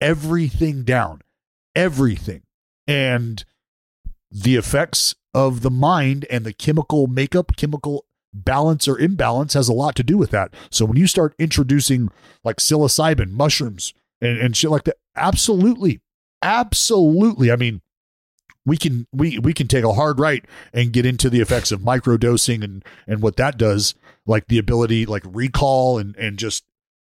everything 0.00 0.82
down, 0.84 1.22
everything. 1.74 2.42
And 2.86 3.44
the 4.30 4.56
effects 4.56 5.14
of 5.34 5.62
the 5.62 5.70
mind 5.70 6.26
and 6.30 6.44
the 6.44 6.52
chemical 6.52 7.06
makeup, 7.06 7.56
chemical 7.56 8.04
balance 8.32 8.86
or 8.86 8.98
imbalance 8.98 9.54
has 9.54 9.68
a 9.68 9.72
lot 9.72 9.96
to 9.96 10.02
do 10.02 10.16
with 10.16 10.30
that. 10.30 10.52
So 10.70 10.84
when 10.84 10.96
you 10.96 11.06
start 11.06 11.34
introducing 11.38 12.10
like 12.44 12.56
psilocybin, 12.56 13.30
mushrooms, 13.30 13.94
and, 14.20 14.38
and 14.38 14.56
shit 14.56 14.70
like 14.70 14.84
that, 14.84 14.98
absolutely, 15.16 16.00
absolutely. 16.42 17.50
I 17.50 17.56
mean, 17.56 17.80
we 18.70 18.76
can 18.76 19.04
we 19.12 19.36
we 19.40 19.52
can 19.52 19.66
take 19.66 19.82
a 19.82 19.94
hard 19.94 20.20
right 20.20 20.44
and 20.72 20.92
get 20.92 21.04
into 21.04 21.28
the 21.28 21.40
effects 21.40 21.72
of 21.72 21.80
microdosing 21.80 22.62
and 22.62 22.84
and 23.04 23.20
what 23.20 23.34
that 23.34 23.58
does, 23.58 23.96
like 24.26 24.46
the 24.46 24.58
ability 24.58 25.04
like 25.04 25.24
recall 25.26 25.98
and 25.98 26.14
and 26.14 26.38
just 26.38 26.62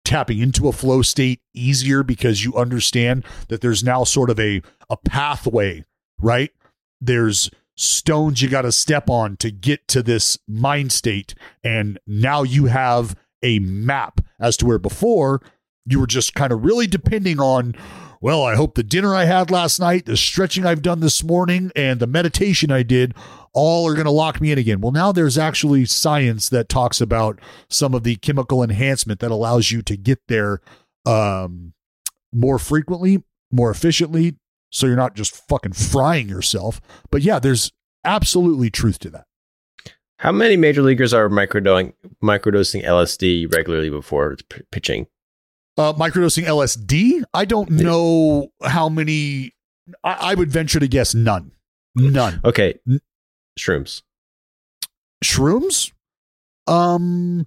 tapping 0.05 0.37
into 0.37 0.67
a 0.67 0.71
flow 0.71 1.01
state 1.01 1.41
easier 1.55 2.03
because 2.03 2.45
you 2.45 2.53
understand 2.53 3.25
that 3.47 3.61
there's 3.61 3.83
now 3.83 4.03
sort 4.03 4.29
of 4.29 4.39
a 4.39 4.61
a 4.87 4.97
pathway, 4.97 5.83
right? 6.21 6.51
There's 7.01 7.49
stones 7.75 8.39
you 8.43 8.49
got 8.49 8.61
to 8.61 8.71
step 8.71 9.09
on 9.09 9.35
to 9.37 9.49
get 9.49 9.87
to 9.87 10.03
this 10.03 10.37
mind 10.47 10.91
state 10.91 11.33
and 11.63 11.97
now 12.05 12.43
you 12.43 12.65
have 12.65 13.15
a 13.41 13.57
map 13.57 14.21
as 14.39 14.57
to 14.57 14.65
where 14.67 14.79
before 14.79 15.41
you 15.87 15.99
were 15.99 16.07
just 16.07 16.35
kind 16.35 16.53
of 16.53 16.63
really 16.63 16.85
depending 16.85 17.39
on 17.39 17.73
well, 18.21 18.43
I 18.43 18.55
hope 18.55 18.75
the 18.75 18.83
dinner 18.83 19.13
I 19.13 19.25
had 19.25 19.51
last 19.51 19.79
night, 19.79 20.05
the 20.05 20.17
stretching 20.17 20.65
I've 20.65 20.81
done 20.81 20.99
this 20.99 21.23
morning, 21.23 21.71
and 21.75 21.99
the 21.99 22.07
meditation 22.07 22.71
I 22.71 22.83
did 22.83 23.13
all 23.53 23.87
are 23.87 23.93
going 23.93 24.05
to 24.05 24.11
lock 24.11 24.41
me 24.41 24.51
in 24.51 24.57
again. 24.57 24.81
Well, 24.81 24.91
now 24.91 25.11
there's 25.11 25.37
actually 25.37 25.85
science 25.85 26.49
that 26.49 26.69
talks 26.69 27.01
about 27.01 27.39
some 27.69 27.93
of 27.93 28.03
the 28.03 28.15
chemical 28.15 28.63
enhancement 28.63 29.19
that 29.19 29.31
allows 29.31 29.71
you 29.71 29.81
to 29.83 29.97
get 29.97 30.19
there 30.27 30.61
um, 31.05 31.73
more 32.31 32.59
frequently, 32.59 33.23
more 33.51 33.71
efficiently, 33.71 34.35
so 34.71 34.87
you're 34.87 34.95
not 34.95 35.15
just 35.15 35.35
fucking 35.47 35.73
frying 35.73 36.27
yourself. 36.27 36.81
But 37.09 37.21
yeah, 37.21 37.39
there's 37.39 37.71
absolutely 38.03 38.69
truth 38.69 38.99
to 38.99 39.09
that. 39.11 39.25
How 40.19 40.31
many 40.31 40.57
major 40.57 40.81
leaguers 40.81 41.13
are 41.13 41.29
microdosing 41.29 41.93
microdosing 42.23 42.83
LSD 42.83 43.53
regularly 43.53 43.89
before 43.89 44.35
p- 44.49 44.61
pitching? 44.71 45.07
Uh, 45.77 45.93
microdosing 45.93 46.45
LSD. 46.45 47.21
I 47.33 47.45
don't 47.45 47.69
know 47.69 48.47
how 48.63 48.89
many. 48.89 49.53
I, 50.03 50.31
I 50.31 50.35
would 50.35 50.51
venture 50.51 50.79
to 50.79 50.87
guess 50.87 51.13
none. 51.13 51.51
None. 51.95 52.41
Okay. 52.43 52.79
Shrooms. 53.59 54.01
Shrooms. 55.23 55.91
Um, 56.67 57.45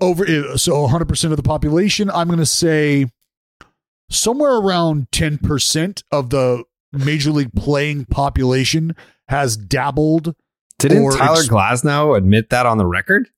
over 0.00 0.56
so 0.58 0.82
100 0.82 1.08
percent 1.08 1.32
of 1.32 1.36
the 1.36 1.42
population. 1.42 2.10
I'm 2.10 2.28
going 2.28 2.38
to 2.38 2.46
say 2.46 3.06
somewhere 4.10 4.56
around 4.56 5.10
10 5.12 5.38
percent 5.38 6.04
of 6.12 6.30
the 6.30 6.64
major 6.92 7.30
league 7.30 7.52
playing 7.54 8.04
population 8.06 8.94
has 9.28 9.56
dabbled. 9.56 10.34
Didn't 10.78 11.02
or 11.02 11.12
Tyler 11.16 11.38
ex- 11.38 11.48
Glasnow 11.48 12.16
admit 12.16 12.50
that 12.50 12.66
on 12.66 12.76
the 12.78 12.86
record? 12.86 13.28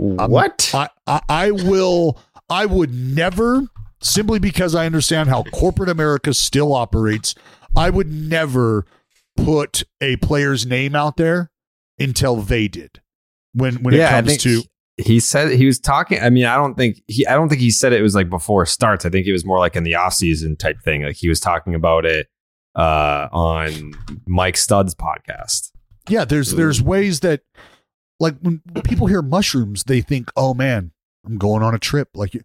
Um, 0.00 0.16
What? 0.30 0.70
I, 0.74 0.88
I, 1.06 1.20
I 1.28 1.50
will. 1.50 2.18
I 2.48 2.66
would 2.66 2.92
never, 2.92 3.62
simply 4.00 4.38
because 4.38 4.74
I 4.74 4.86
understand 4.86 5.28
how 5.28 5.44
corporate 5.44 5.88
America 5.88 6.34
still 6.34 6.74
operates. 6.74 7.34
I 7.76 7.90
would 7.90 8.12
never 8.12 8.86
put 9.36 9.84
a 10.00 10.16
player's 10.16 10.66
name 10.66 10.94
out 10.94 11.16
there 11.16 11.50
until 11.98 12.36
they 12.36 12.68
did. 12.68 13.00
When 13.52 13.82
when 13.82 13.94
it 13.94 14.08
comes 14.08 14.36
to 14.38 14.62
he 14.96 15.18
said 15.18 15.50
he 15.52 15.66
was 15.66 15.80
talking. 15.80 16.20
I 16.20 16.30
mean, 16.30 16.44
I 16.44 16.56
don't 16.56 16.76
think 16.76 17.02
he. 17.08 17.26
I 17.26 17.34
don't 17.34 17.48
think 17.48 17.60
he 17.60 17.70
said 17.70 17.92
it 17.92 18.02
was 18.02 18.14
like 18.14 18.30
before 18.30 18.64
starts. 18.66 19.04
I 19.04 19.10
think 19.10 19.26
it 19.26 19.32
was 19.32 19.44
more 19.44 19.58
like 19.58 19.76
in 19.76 19.82
the 19.82 19.96
off 19.96 20.14
season 20.14 20.56
type 20.56 20.80
thing. 20.84 21.02
Like 21.02 21.16
he 21.16 21.28
was 21.28 21.40
talking 21.40 21.74
about 21.74 22.04
it 22.04 22.28
uh, 22.76 23.28
on 23.32 23.92
Mike 24.26 24.56
Studd's 24.56 24.94
podcast. 24.94 25.72
yeah, 26.08 26.24
there's 26.24 26.52
there's 26.52 26.80
ways 26.80 27.20
that 27.20 27.42
like 28.20 28.36
when 28.40 28.60
people 28.84 29.06
hear 29.08 29.22
mushrooms, 29.22 29.84
they 29.84 30.00
think, 30.00 30.30
oh 30.36 30.54
man, 30.54 30.92
I'm 31.24 31.38
going 31.38 31.62
on 31.62 31.74
a 31.74 31.78
trip. 31.78 32.10
Like, 32.14 32.36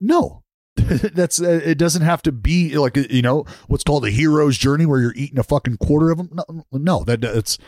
no, 0.00 0.42
that's 0.76 1.40
uh, 1.40 1.60
it. 1.64 1.78
Doesn't 1.78 2.02
have 2.02 2.22
to 2.22 2.32
be 2.32 2.76
like 2.76 2.96
you 2.96 3.22
know 3.22 3.44
what's 3.66 3.84
called 3.84 4.04
a 4.04 4.10
hero's 4.10 4.56
journey 4.56 4.86
where 4.86 5.00
you're 5.00 5.14
eating 5.14 5.38
a 5.38 5.44
fucking 5.44 5.78
quarter 5.78 6.10
of 6.10 6.18
them. 6.18 6.30
No, 6.32 6.64
no 6.72 7.04
that 7.04 7.24
it's 7.24 7.58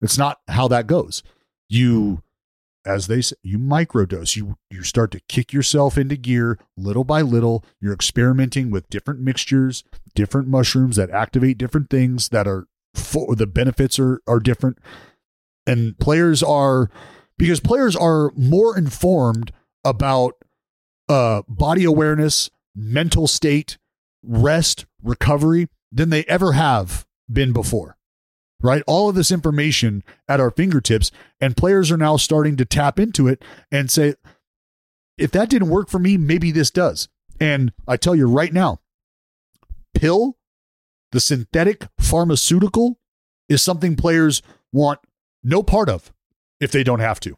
it's 0.00 0.18
not 0.18 0.40
how 0.48 0.68
that 0.68 0.86
goes. 0.86 1.22
You, 1.68 2.22
as 2.84 3.06
they 3.06 3.20
say, 3.20 3.36
you 3.42 3.58
microdose. 3.58 4.36
You 4.36 4.56
you 4.70 4.82
start 4.82 5.10
to 5.12 5.20
kick 5.28 5.52
yourself 5.52 5.96
into 5.98 6.16
gear 6.16 6.58
little 6.76 7.04
by 7.04 7.22
little. 7.22 7.64
You're 7.80 7.94
experimenting 7.94 8.70
with 8.70 8.90
different 8.90 9.20
mixtures, 9.20 9.84
different 10.14 10.48
mushrooms 10.48 10.96
that 10.96 11.10
activate 11.10 11.58
different 11.58 11.90
things 11.90 12.30
that 12.30 12.48
are 12.48 12.66
for 12.94 13.36
the 13.36 13.46
benefits 13.46 13.98
are 13.98 14.20
are 14.26 14.40
different 14.40 14.78
and 15.66 15.98
players 15.98 16.42
are 16.42 16.90
because 17.38 17.60
players 17.60 17.94
are 17.96 18.32
more 18.36 18.76
informed 18.76 19.52
about 19.84 20.34
uh 21.08 21.42
body 21.48 21.84
awareness 21.84 22.50
mental 22.74 23.26
state 23.26 23.78
rest 24.22 24.86
recovery 25.02 25.68
than 25.90 26.10
they 26.10 26.24
ever 26.24 26.52
have 26.52 27.06
been 27.32 27.52
before 27.52 27.96
right 28.60 28.82
all 28.86 29.08
of 29.08 29.14
this 29.14 29.32
information 29.32 30.02
at 30.28 30.40
our 30.40 30.50
fingertips 30.50 31.10
and 31.40 31.56
players 31.56 31.90
are 31.90 31.96
now 31.96 32.16
starting 32.16 32.56
to 32.56 32.64
tap 32.64 32.98
into 32.98 33.26
it 33.26 33.42
and 33.72 33.90
say 33.90 34.14
if 35.16 35.30
that 35.30 35.48
didn't 35.48 35.70
work 35.70 35.88
for 35.88 35.98
me 35.98 36.16
maybe 36.16 36.50
this 36.50 36.70
does 36.70 37.08
and 37.40 37.72
i 37.88 37.96
tell 37.96 38.14
you 38.14 38.26
right 38.26 38.52
now 38.52 38.78
pill 39.94 40.36
the 41.12 41.20
synthetic 41.20 41.88
pharmaceutical 41.98 42.98
is 43.48 43.62
something 43.62 43.96
players 43.96 44.42
want 44.72 45.00
no 45.42 45.62
part 45.62 45.88
of 45.88 46.12
if 46.60 46.70
they 46.70 46.84
don't 46.84 47.00
have 47.00 47.20
to. 47.20 47.36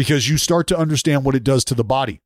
Because 0.00 0.30
you 0.30 0.38
start 0.38 0.66
to 0.68 0.78
understand 0.78 1.26
what 1.26 1.34
it 1.34 1.44
does 1.44 1.62
to 1.66 1.74
the 1.74 1.84
body. 1.84 2.22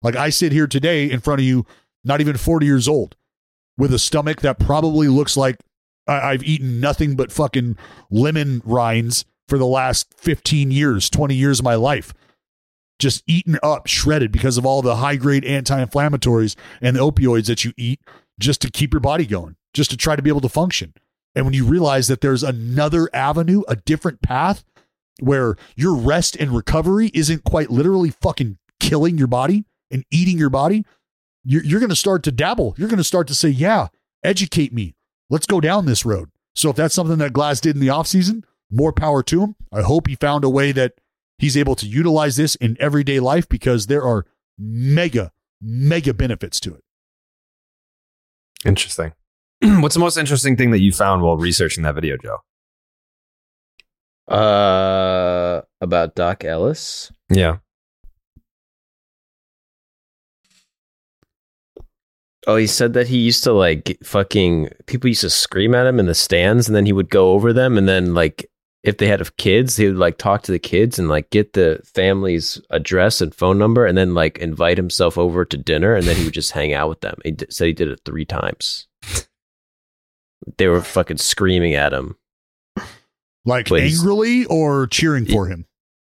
Like 0.00 0.14
I 0.14 0.30
sit 0.30 0.52
here 0.52 0.68
today 0.68 1.10
in 1.10 1.18
front 1.18 1.40
of 1.40 1.44
you, 1.44 1.66
not 2.04 2.20
even 2.20 2.36
40 2.36 2.64
years 2.64 2.86
old, 2.86 3.16
with 3.76 3.92
a 3.92 3.98
stomach 3.98 4.42
that 4.42 4.60
probably 4.60 5.08
looks 5.08 5.36
like 5.36 5.56
I- 6.06 6.20
I've 6.20 6.44
eaten 6.44 6.78
nothing 6.78 7.16
but 7.16 7.32
fucking 7.32 7.78
lemon 8.12 8.62
rinds 8.64 9.24
for 9.48 9.58
the 9.58 9.66
last 9.66 10.14
15 10.16 10.70
years, 10.70 11.10
20 11.10 11.34
years 11.34 11.58
of 11.58 11.64
my 11.64 11.74
life. 11.74 12.14
Just 13.00 13.24
eaten 13.26 13.58
up, 13.60 13.88
shredded 13.88 14.30
because 14.30 14.56
of 14.56 14.64
all 14.64 14.80
the 14.80 14.94
high 14.94 15.16
grade 15.16 15.44
anti 15.44 15.84
inflammatories 15.84 16.54
and 16.80 16.94
the 16.94 17.00
opioids 17.00 17.46
that 17.46 17.64
you 17.64 17.72
eat 17.76 17.98
just 18.38 18.60
to 18.60 18.70
keep 18.70 18.92
your 18.92 19.00
body 19.00 19.26
going, 19.26 19.56
just 19.74 19.90
to 19.90 19.96
try 19.96 20.14
to 20.14 20.22
be 20.22 20.30
able 20.30 20.42
to 20.42 20.48
function. 20.48 20.94
And 21.34 21.44
when 21.44 21.54
you 21.54 21.64
realize 21.64 22.06
that 22.06 22.20
there's 22.20 22.44
another 22.44 23.10
avenue, 23.12 23.62
a 23.66 23.74
different 23.74 24.22
path 24.22 24.62
where 25.20 25.56
your 25.76 25.96
rest 25.96 26.36
and 26.36 26.50
recovery 26.52 27.10
isn't 27.14 27.44
quite 27.44 27.70
literally 27.70 28.10
fucking 28.10 28.58
killing 28.80 29.18
your 29.18 29.26
body 29.26 29.64
and 29.90 30.04
eating 30.10 30.38
your 30.38 30.50
body, 30.50 30.84
you're, 31.44 31.64
you're 31.64 31.80
going 31.80 31.90
to 31.90 31.96
start 31.96 32.22
to 32.24 32.32
dabble. 32.32 32.74
You're 32.76 32.88
going 32.88 32.98
to 32.98 33.04
start 33.04 33.28
to 33.28 33.34
say, 33.34 33.48
yeah, 33.48 33.88
educate 34.22 34.72
me. 34.72 34.94
Let's 35.30 35.46
go 35.46 35.60
down 35.60 35.86
this 35.86 36.04
road. 36.04 36.30
So 36.54 36.70
if 36.70 36.76
that's 36.76 36.94
something 36.94 37.18
that 37.18 37.32
Glass 37.32 37.60
did 37.60 37.76
in 37.76 37.80
the 37.80 37.88
offseason, 37.88 38.44
more 38.70 38.92
power 38.92 39.22
to 39.24 39.42
him. 39.42 39.56
I 39.72 39.82
hope 39.82 40.08
he 40.08 40.14
found 40.16 40.44
a 40.44 40.50
way 40.50 40.72
that 40.72 40.94
he's 41.38 41.56
able 41.56 41.74
to 41.76 41.86
utilize 41.86 42.36
this 42.36 42.54
in 42.56 42.76
everyday 42.80 43.20
life 43.20 43.48
because 43.48 43.86
there 43.86 44.02
are 44.02 44.26
mega, 44.58 45.32
mega 45.60 46.14
benefits 46.14 46.58
to 46.60 46.74
it. 46.74 46.82
Interesting. 48.64 49.12
What's 49.62 49.94
the 49.94 50.00
most 50.00 50.16
interesting 50.16 50.56
thing 50.56 50.70
that 50.70 50.80
you 50.80 50.92
found 50.92 51.22
while 51.22 51.36
researching 51.36 51.84
that 51.84 51.94
video, 51.94 52.16
Joe? 52.16 52.38
Uh, 54.28 55.62
about 55.80 56.14
Dock 56.14 56.44
Ellis. 56.44 57.12
Yeah. 57.30 57.58
Oh, 62.48 62.56
he 62.56 62.66
said 62.68 62.92
that 62.94 63.08
he 63.08 63.18
used 63.18 63.42
to 63.44 63.52
like 63.52 63.98
fucking 64.04 64.70
people 64.86 65.08
used 65.08 65.22
to 65.22 65.30
scream 65.30 65.74
at 65.74 65.86
him 65.86 65.98
in 65.98 66.06
the 66.06 66.14
stands, 66.14 66.68
and 66.68 66.76
then 66.76 66.86
he 66.86 66.92
would 66.92 67.10
go 67.10 67.32
over 67.32 67.52
them, 67.52 67.76
and 67.76 67.88
then 67.88 68.14
like 68.14 68.48
if 68.84 68.98
they 68.98 69.08
had 69.08 69.36
kids, 69.36 69.76
he 69.76 69.86
would 69.86 69.96
like 69.96 70.16
talk 70.16 70.42
to 70.42 70.52
the 70.52 70.60
kids 70.60 70.96
and 70.96 71.08
like 71.08 71.28
get 71.30 71.54
the 71.54 71.80
family's 71.84 72.60
address 72.70 73.20
and 73.20 73.34
phone 73.34 73.58
number, 73.58 73.84
and 73.84 73.98
then 73.98 74.14
like 74.14 74.38
invite 74.38 74.76
himself 74.76 75.18
over 75.18 75.44
to 75.44 75.56
dinner, 75.56 75.96
and 75.96 76.06
then 76.06 76.14
he 76.16 76.24
would 76.24 76.34
just 76.34 76.52
hang 76.52 76.72
out 76.72 76.88
with 76.88 77.00
them. 77.00 77.16
He 77.24 77.32
d- 77.32 77.46
said 77.50 77.66
he 77.66 77.72
did 77.72 77.88
it 77.88 78.00
three 78.04 78.24
times. 78.24 78.86
They 80.56 80.68
were 80.68 80.82
fucking 80.82 81.18
screaming 81.18 81.74
at 81.74 81.92
him, 81.92 82.16
Like 83.46 83.68
he's- 83.68 83.98
angrily 83.98 84.44
or 84.46 84.86
cheering 84.88 85.24
for 85.24 85.46
him? 85.46 85.66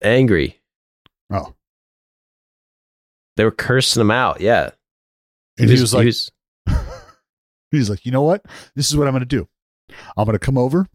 angry. 0.02 0.60
Oh. 1.32 1.54
They 3.38 3.44
were 3.46 3.52
cursing 3.52 4.02
him 4.02 4.12
out. 4.12 4.42
Yeah, 4.42 4.72
And 5.58 5.70
he 5.70 5.80
was 5.80 5.94
like, 5.94 6.06
was- 6.06 6.32
He's 7.72 7.90
like, 7.90 8.06
you 8.06 8.12
know 8.12 8.24
what? 8.24 8.44
This 8.76 8.90
is 8.90 8.98
what 8.98 9.08
I'm 9.08 9.14
going 9.14 9.22
to 9.22 9.26
do. 9.28 9.48
I'm 10.18 10.26
going 10.26 10.34
to 10.34 10.40
come 10.40 10.58
over. 10.58 10.88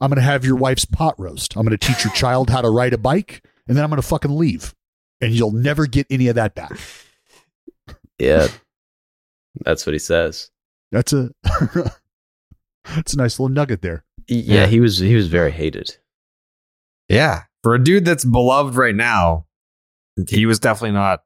I'm 0.00 0.08
going 0.08 0.16
to 0.16 0.22
have 0.22 0.44
your 0.44 0.56
wife's 0.56 0.84
pot 0.84 1.14
roast. 1.18 1.56
I'm 1.56 1.66
going 1.66 1.76
to 1.76 1.86
teach 1.86 2.04
your 2.04 2.14
child 2.14 2.48
how 2.48 2.62
to 2.62 2.70
ride 2.70 2.92
a 2.94 2.98
bike, 2.98 3.44
and 3.66 3.76
then 3.76 3.84
I'm 3.84 3.90
going 3.90 4.00
to 4.00 4.06
fucking 4.06 4.34
leave. 4.36 4.74
And 5.20 5.32
you'll 5.32 5.52
never 5.52 5.86
get 5.86 6.06
any 6.08 6.28
of 6.28 6.36
that 6.36 6.54
back. 6.54 6.72
yeah, 8.18 8.48
that's 9.64 9.84
what 9.84 9.92
he 9.92 9.98
says. 9.98 10.50
That's 10.92 11.12
a 11.12 11.30
that's 12.94 13.12
a 13.14 13.16
nice 13.18 13.38
little 13.38 13.52
nugget 13.52 13.82
there. 13.82 14.04
Yeah, 14.28 14.66
he 14.66 14.80
was 14.80 14.98
he 14.98 15.14
was 15.14 15.28
very 15.28 15.50
hated. 15.50 15.96
Yeah. 17.08 17.42
For 17.62 17.74
a 17.74 17.82
dude 17.82 18.04
that's 18.04 18.24
beloved 18.24 18.74
right 18.76 18.94
now, 18.94 19.46
he 20.28 20.46
was 20.46 20.58
definitely 20.58 20.92
not 20.92 21.22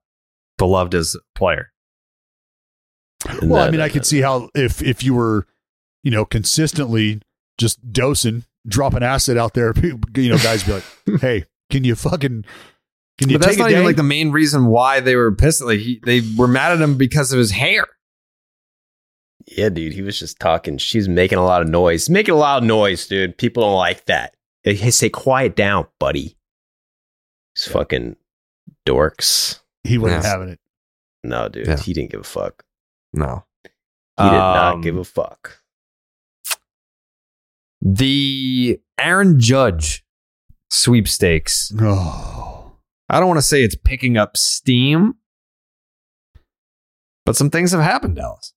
beloved 0.59 0.95
as 0.95 1.15
a 1.15 1.39
player. 1.39 1.71
Well, 3.43 3.63
I 3.63 3.71
mean, 3.71 3.81
I 3.81 3.89
could 3.89 4.05
see 4.05 4.21
how 4.21 4.51
if 4.55 4.83
if 4.83 5.03
you 5.03 5.15
were, 5.15 5.47
you 6.03 6.11
know, 6.11 6.25
consistently 6.25 7.21
just 7.59 7.93
dosing, 7.93 8.45
dropping 8.67 9.03
acid 9.03 9.37
out 9.39 9.55
there, 9.55 9.73
you 10.17 10.29
know, 10.29 10.39
guys 10.39 10.65
be 10.65 10.73
like, 10.73 10.85
"Hey, 11.21 11.45
can 11.71 11.85
you 11.85 11.95
fucking 11.95 12.45
can 13.19 13.31
you 13.31 13.39
But 13.39 13.47
that's 13.47 13.57
take 13.57 13.61
a 13.61 13.63
not 13.63 13.69
day?" 13.69 13.75
even 13.75 13.87
like 13.87 13.97
the 13.97 14.03
main 14.03 14.31
reason 14.31 14.67
why 14.67 15.01
they 15.01 15.17
were 15.17 15.33
pissed. 15.33 15.63
Like 15.63 15.81
he, 15.81 16.01
they 16.05 16.21
were 16.37 16.49
mad 16.49 16.73
at 16.73 16.81
him 16.81 16.97
because 16.97 17.33
of 17.33 17.39
his 17.39 17.53
hair. 17.53 17.87
Yeah, 19.47 19.69
dude, 19.69 19.93
he 19.93 20.03
was 20.03 20.19
just 20.19 20.41
talking. 20.41 20.79
She's 20.79 21.09
making 21.09 21.39
a 21.39 21.45
lot 21.45 21.61
of 21.63 21.69
noise. 21.69 22.09
Making 22.09 22.35
a 22.35 22.39
lot 22.39 22.63
of 22.63 22.65
noise, 22.67 23.07
dude. 23.07 23.37
People 23.37 23.63
don't 23.63 23.77
like 23.77 24.07
that. 24.07 24.35
They 24.65 24.75
they 24.75 24.91
say, 24.91 25.09
"Quiet 25.11 25.55
down, 25.55 25.87
buddy." 26.01 26.37
These 27.55 27.73
fucking 27.73 28.17
dorks. 28.87 29.61
he 29.85 29.99
wasn't 29.99 30.23
Yes. 30.23 30.33
having 30.33 30.49
it. 30.49 30.61
No, 31.23 31.49
dude, 31.49 31.67
Yeah. 31.67 31.77
he 31.79 31.93
didn't 31.93 32.11
give 32.11 32.21
a 32.21 32.25
fuck. 32.25 32.65
No. 33.13 33.45
He 33.65 33.69
did 34.25 34.33
not 34.33 34.75
Um, 34.75 34.81
give 34.81 34.97
a 34.97 35.05
fuck. 35.05 35.63
The 37.83 38.81
Aaron 38.99 39.39
Judge 39.41 40.05
sweepstakes. 40.71 41.73
Oh, 41.81 42.77
I 43.09 43.19
don't 43.21 43.29
want 43.29 43.39
to 43.39 43.43
say 43.43 43.63
it's 43.63 43.77
picking 43.77 44.17
up 44.17 44.37
steam, 44.37 45.15
but 47.27 47.37
some 47.37 47.51
things 47.51 47.73
have 47.73 47.83
happened, 47.83 48.17
Dallas. 48.17 48.55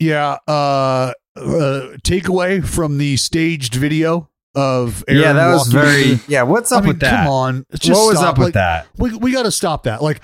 Yeah. 0.00 0.38
Uh, 0.48 1.12
uh, 1.36 1.96
takeaway 2.02 2.64
from 2.64 2.98
the 2.98 3.16
staged 3.16 3.74
video 3.74 4.28
of 4.56 5.04
Aaron 5.06 5.22
yeah, 5.22 5.32
that 5.34 5.52
was 5.52 5.68
very. 5.68 6.12
into- 6.12 6.24
Yeah, 6.30 6.42
what's 6.42 6.72
I 6.72 6.78
up 6.78 6.82
mean, 6.84 6.88
with 6.88 7.00
that? 7.00 7.24
Come 7.24 7.28
on, 7.32 7.66
what 7.70 7.88
was 7.88 8.16
stop. 8.18 8.30
up 8.30 8.38
with 8.38 8.46
Like, 8.48 8.54
that? 8.54 8.86
We 8.98 9.14
we 9.16 9.32
got 9.32 9.44
to 9.44 9.52
stop 9.52 9.84
that. 9.84 10.02
Like 10.02 10.20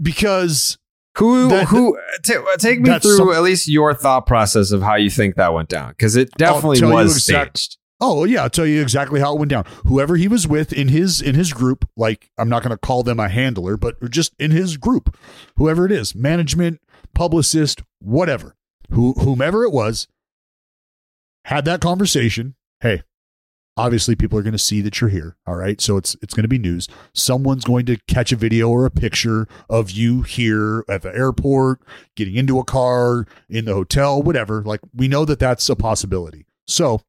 because 0.00 0.78
Who 1.18 1.48
That- 1.48 1.66
who 1.68 1.98
ta- 2.24 2.44
take 2.58 2.80
me 2.80 2.96
through 2.98 3.16
some- 3.16 3.32
at 3.32 3.42
least 3.42 3.68
your 3.68 3.94
thought 3.94 4.26
process 4.26 4.70
of 4.70 4.82
how 4.82 4.94
you 4.96 5.08
think 5.10 5.36
that 5.36 5.52
went 5.54 5.68
down 5.68 5.90
because 5.90 6.14
it 6.14 6.30
definitely 6.36 6.82
was 6.82 7.16
exact- 7.16 7.58
staged. 7.58 7.78
Oh 7.98 8.24
yeah, 8.24 8.42
I'll 8.42 8.50
tell 8.50 8.66
you 8.66 8.82
exactly 8.82 9.20
how 9.20 9.32
it 9.34 9.38
went 9.38 9.50
down. 9.50 9.64
Whoever 9.86 10.16
he 10.16 10.28
was 10.28 10.46
with 10.46 10.72
in 10.74 10.88
his 10.88 11.22
in 11.22 11.34
his 11.34 11.54
group, 11.54 11.88
like 11.96 12.30
I'm 12.36 12.50
not 12.50 12.62
going 12.62 12.70
to 12.72 12.76
call 12.76 13.02
them 13.02 13.18
a 13.18 13.28
handler, 13.30 13.78
but 13.78 13.94
just 14.10 14.34
in 14.38 14.50
his 14.50 14.76
group, 14.76 15.16
whoever 15.56 15.86
it 15.86 15.92
is, 15.92 16.14
management, 16.14 16.78
publicist, 17.14 17.80
whatever, 18.00 18.54
who 18.90 19.14
whomever 19.14 19.64
it 19.64 19.72
was, 19.72 20.08
had 21.44 21.64
that 21.64 21.80
conversation. 21.80 22.54
Hey, 22.80 23.02
obviously 23.76 24.16
people 24.16 24.38
are 24.38 24.42
going 24.42 24.52
to 24.52 24.58
see 24.58 24.80
that 24.80 25.00
you're 25.00 25.10
here. 25.10 25.36
All 25.46 25.56
right, 25.56 25.80
so 25.80 25.96
it's 25.96 26.16
it's 26.22 26.34
going 26.34 26.44
to 26.44 26.48
be 26.48 26.58
news. 26.58 26.88
Someone's 27.14 27.64
going 27.64 27.86
to 27.86 27.98
catch 28.08 28.32
a 28.32 28.36
video 28.36 28.68
or 28.68 28.86
a 28.86 28.90
picture 28.90 29.46
of 29.68 29.90
you 29.90 30.22
here 30.22 30.84
at 30.88 31.02
the 31.02 31.14
airport, 31.14 31.80
getting 32.14 32.36
into 32.36 32.58
a 32.58 32.64
car, 32.64 33.26
in 33.48 33.64
the 33.66 33.74
hotel, 33.74 34.22
whatever. 34.22 34.62
Like 34.62 34.80
we 34.94 35.08
know 35.08 35.24
that 35.24 35.38
that's 35.38 35.68
a 35.68 35.76
possibility. 35.76 36.46
So 36.66 37.02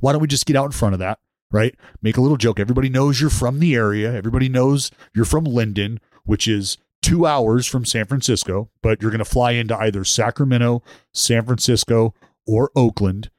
why 0.00 0.12
don't 0.12 0.22
we 0.22 0.28
just 0.28 0.46
get 0.46 0.56
out 0.56 0.66
in 0.66 0.72
front 0.72 0.94
of 0.94 0.98
that, 1.00 1.18
right? 1.50 1.74
Make 2.02 2.16
a 2.16 2.20
little 2.20 2.36
joke. 2.36 2.60
Everybody 2.60 2.88
knows 2.88 3.20
you're 3.20 3.30
from 3.30 3.58
the 3.58 3.74
area. 3.74 4.14
Everybody 4.14 4.48
knows 4.48 4.90
you're 5.14 5.24
from 5.24 5.44
Linden, 5.44 6.00
which 6.24 6.46
is 6.46 6.78
two 7.02 7.26
hours 7.26 7.66
from 7.66 7.84
San 7.84 8.06
Francisco, 8.06 8.70
but 8.82 9.00
you're 9.00 9.10
going 9.10 9.18
to 9.18 9.24
fly 9.24 9.52
into 9.52 9.76
either 9.76 10.04
Sacramento, 10.04 10.82
San 11.14 11.44
Francisco, 11.44 12.14
or 12.46 12.70
Oakland 12.74 13.30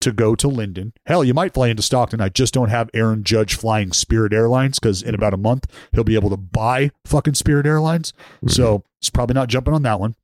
to 0.00 0.12
go 0.12 0.34
to 0.34 0.48
Linden. 0.48 0.92
Hell, 1.06 1.22
you 1.22 1.34
might 1.34 1.54
fly 1.54 1.68
into 1.68 1.82
Stockton. 1.82 2.20
I 2.20 2.30
just 2.30 2.54
don't 2.54 2.70
have 2.70 2.90
Aaron 2.94 3.22
Judge 3.22 3.54
flying 3.54 3.92
Spirit 3.92 4.32
Airlines 4.32 4.78
because 4.78 5.02
in 5.02 5.14
about 5.14 5.34
a 5.34 5.38
month, 5.38 5.66
he'll 5.92 6.04
be 6.04 6.14
able 6.14 6.30
to 6.30 6.36
buy 6.36 6.90
fucking 7.04 7.34
Spirit 7.34 7.66
Airlines. 7.66 8.12
Mm-hmm. 8.36 8.48
So 8.48 8.84
he's 9.00 9.10
probably 9.10 9.34
not 9.34 9.48
jumping 9.48 9.74
on 9.74 9.82
that 9.82 10.00
one. 10.00 10.14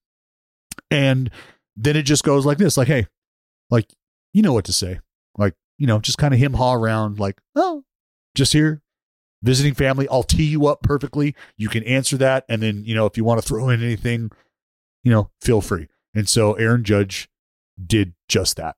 And 0.90 1.30
then 1.76 1.96
it 1.96 2.02
just 2.02 2.24
goes 2.24 2.46
like 2.46 2.58
this 2.58 2.76
like, 2.76 2.88
hey, 2.88 3.06
like, 3.70 3.92
you 4.32 4.42
know 4.42 4.52
what 4.52 4.64
to 4.66 4.72
say. 4.72 5.00
Like, 5.36 5.54
you 5.78 5.86
know, 5.86 5.98
just 5.98 6.18
kind 6.18 6.32
of 6.32 6.40
him 6.40 6.54
haw 6.54 6.72
around, 6.72 7.18
like, 7.18 7.38
oh, 7.54 7.84
just 8.34 8.52
here 8.52 8.82
visiting 9.46 9.72
family. 9.72 10.06
I'll 10.10 10.22
tee 10.24 10.44
you 10.44 10.66
up 10.66 10.82
perfectly. 10.82 11.34
You 11.56 11.68
can 11.70 11.82
answer 11.84 12.18
that. 12.18 12.44
And 12.48 12.60
then, 12.62 12.84
you 12.84 12.94
know, 12.94 13.06
if 13.06 13.16
you 13.16 13.24
want 13.24 13.40
to 13.40 13.46
throw 13.48 13.70
in 13.70 13.82
anything, 13.82 14.30
you 15.04 15.12
know, 15.12 15.30
feel 15.40 15.62
free. 15.62 15.88
And 16.14 16.28
so 16.28 16.52
Aaron 16.54 16.84
Judge 16.84 17.30
did 17.82 18.12
just 18.28 18.56
that. 18.56 18.76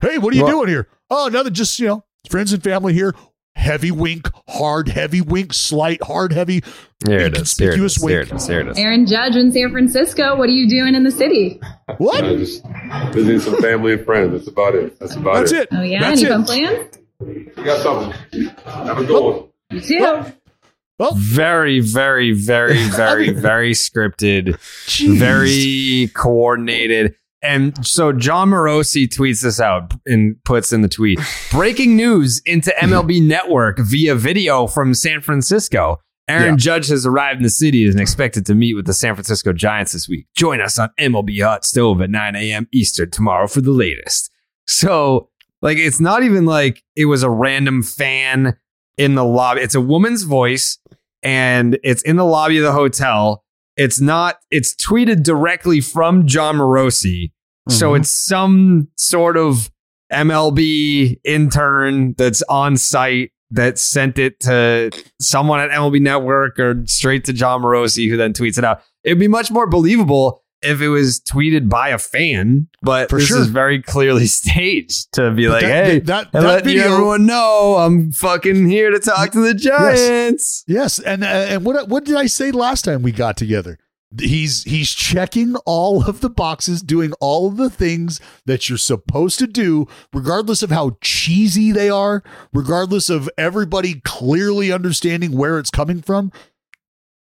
Hey, 0.00 0.18
what 0.18 0.32
are 0.32 0.36
you 0.36 0.44
Well- 0.44 0.52
doing 0.56 0.68
here? 0.68 0.88
Oh, 1.10 1.28
nothing. 1.32 1.52
Just, 1.54 1.78
you 1.78 1.86
know, 1.86 2.04
friends 2.28 2.52
and 2.52 2.62
family 2.64 2.92
here. 2.94 3.14
Heavy 3.54 3.90
wink, 3.90 4.30
hard, 4.48 4.86
heavy 4.88 5.20
wink, 5.20 5.52
slight, 5.52 6.00
hard, 6.04 6.32
heavy. 6.32 6.62
Here 7.04 7.18
it 7.18 7.36
is. 7.36 7.56
Here 7.58 7.70
it 7.72 7.74
Inconspicuous 7.74 7.96
is. 7.96 8.02
Here 8.04 8.18
wink. 8.20 8.30
it 8.30 8.36
is. 8.36 8.46
Here 8.46 8.60
it 8.60 8.68
is. 8.68 8.78
Aaron 8.78 9.04
Judge 9.06 9.34
in 9.34 9.50
San 9.50 9.72
Francisco. 9.72 10.36
What 10.36 10.48
are 10.48 10.52
you 10.52 10.68
doing 10.68 10.94
in 10.94 11.02
the 11.02 11.10
city? 11.10 11.60
What? 11.96 12.22
You 12.24 12.30
know, 12.30 12.36
just 12.36 12.64
visiting 13.12 13.40
some 13.40 13.60
family 13.60 13.94
and 13.94 14.04
friends. 14.04 14.30
That's 14.32 14.46
about 14.46 14.76
it. 14.76 14.96
That's 15.00 15.16
about 15.16 15.34
That's 15.34 15.50
it. 15.52 15.62
it. 15.62 15.68
Oh 15.72 15.82
yeah, 15.82 16.00
That's 16.00 16.20
any 16.20 16.30
it. 16.30 16.32
fun 16.32 16.44
plans? 16.44 16.98
You 17.26 17.64
got 17.64 17.82
something. 17.82 18.46
Have 18.64 18.98
a 18.98 19.04
good 19.04 19.24
one. 19.24 19.48
You 19.70 19.80
too. 19.80 20.24
Well, 20.98 21.14
Very, 21.14 21.78
very, 21.80 22.32
very, 22.32 22.82
very, 22.88 23.30
very 23.30 23.72
scripted, 23.72 24.54
Jeez. 24.86 25.16
very 25.18 26.10
coordinated. 26.14 27.14
And 27.40 27.86
so 27.86 28.12
Jon 28.12 28.50
Morosi 28.50 29.06
tweets 29.06 29.42
this 29.42 29.60
out 29.60 29.94
and 30.06 30.34
puts 30.44 30.72
in 30.72 30.80
the 30.82 30.88
tweet 30.88 31.20
breaking 31.52 31.94
news 31.96 32.42
into 32.44 32.74
MLB 32.80 33.22
Network 33.26 33.78
via 33.78 34.16
video 34.16 34.66
from 34.66 34.92
San 34.92 35.20
Francisco. 35.20 35.98
Aaron 36.26 36.54
Yeah. 36.54 36.56
Judge 36.56 36.88
has 36.88 37.06
arrived 37.06 37.36
in 37.38 37.42
the 37.44 37.48
city 37.50 37.84
and 37.84 37.94
is 37.94 38.00
expected 38.00 38.44
to 38.46 38.56
meet 38.56 38.74
with 38.74 38.86
the 38.86 38.92
San 38.92 39.14
Francisco 39.14 39.52
Giants 39.52 39.92
this 39.92 40.08
week. 40.08 40.26
Join 40.36 40.60
us 40.60 40.80
on 40.80 40.90
MLB 40.98 41.40
Hot 41.44 41.64
Stove 41.64 42.02
at 42.02 42.10
9 42.10 42.34
a.m. 42.34 42.66
Eastern 42.72 43.10
tomorrow 43.12 43.46
for 43.46 43.60
the 43.60 43.70
latest. 43.70 44.30
So, 44.66 45.30
like, 45.62 45.78
it's 45.78 46.00
not 46.00 46.24
even 46.24 46.44
like 46.44 46.82
it 46.96 47.04
was 47.04 47.22
a 47.22 47.30
random 47.30 47.82
fan 47.84 48.58
in 48.98 49.14
the 49.14 49.24
lobby. 49.24 49.62
It's 49.62 49.74
a 49.74 49.80
woman's 49.80 50.24
voice 50.24 50.78
and 51.22 51.78
it's 51.82 52.02
in 52.02 52.16
the 52.16 52.24
lobby 52.24 52.58
of 52.58 52.64
the 52.64 52.72
hotel. 52.72 53.44
It's 53.76 54.00
not, 54.00 54.36
it's 54.50 54.74
tweeted 54.74 55.22
directly 55.22 55.80
from 55.80 56.26
Jon 56.26 56.56
Morosi. 56.56 57.30
So 57.68 57.92
Mhm. 57.92 58.00
it's 58.00 58.10
some 58.10 58.88
sort 58.96 59.36
of 59.36 59.70
MLB 60.12 61.18
intern 61.24 62.14
that's 62.16 62.42
on 62.48 62.76
site 62.76 63.30
that 63.50 63.78
sent 63.78 64.18
it 64.18 64.40
to 64.40 64.90
someone 65.20 65.60
at 65.60 65.70
MLB 65.70 66.00
Network 66.00 66.58
or 66.58 66.82
straight 66.86 67.24
to 67.24 67.32
Jon 67.32 67.62
Morosi, 67.62 68.08
who 68.08 68.16
then 68.16 68.32
tweets 68.32 68.58
it 68.58 68.64
out. 68.64 68.82
It'd 69.04 69.18
be 69.18 69.28
much 69.28 69.50
more 69.50 69.66
believable 69.66 70.42
if 70.62 70.80
it 70.80 70.88
was 70.88 71.20
tweeted 71.20 71.68
by 71.68 71.90
a 71.90 71.98
fan, 71.98 72.68
but 72.82 73.08
For 73.10 73.18
this 73.18 73.28
sure. 73.28 73.40
is 73.40 73.46
very 73.48 73.80
clearly 73.82 74.26
staged 74.42 75.12
to 75.14 75.30
be 75.32 75.48
like, 75.48 75.62
that- 75.62 75.84
hey, 75.86 75.98
that- 76.00 76.32
that 76.32 76.42
let 76.42 76.64
video- 76.64 76.92
everyone 76.92 77.26
know 77.26 77.76
I'm 77.78 78.12
fucking 78.12 78.68
here 78.68 78.90
to 78.90 78.98
talk 78.98 79.30
to 79.32 79.40
the 79.40 79.54
Giants. 79.54 80.64
Yes, 80.66 80.98
and 80.98 81.22
uh, 81.24 81.26
and 81.26 81.64
what 81.64 81.88
what 81.88 82.04
did 82.04 82.16
I 82.16 82.26
say 82.26 82.50
last 82.50 82.84
time 82.84 83.02
we 83.02 83.12
got 83.12 83.36
together? 83.36 83.78
He's 84.18 84.62
he's 84.64 84.90
checking 84.94 85.54
all 85.66 86.02
of 86.08 86.20
the 86.22 86.30
boxes, 86.30 86.80
doing 86.80 87.12
all 87.20 87.46
of 87.46 87.58
the 87.58 87.68
things 87.68 88.20
that 88.46 88.66
you're 88.68 88.78
supposed 88.78 89.38
to 89.40 89.46
do, 89.46 89.86
regardless 90.14 90.62
of 90.62 90.70
how 90.70 90.96
cheesy 91.02 91.72
they 91.72 91.90
are, 91.90 92.22
regardless 92.54 93.10
of 93.10 93.28
everybody 93.36 94.00
clearly 94.06 94.72
understanding 94.72 95.32
where 95.36 95.58
it's 95.58 95.70
coming 95.70 96.00
from. 96.00 96.32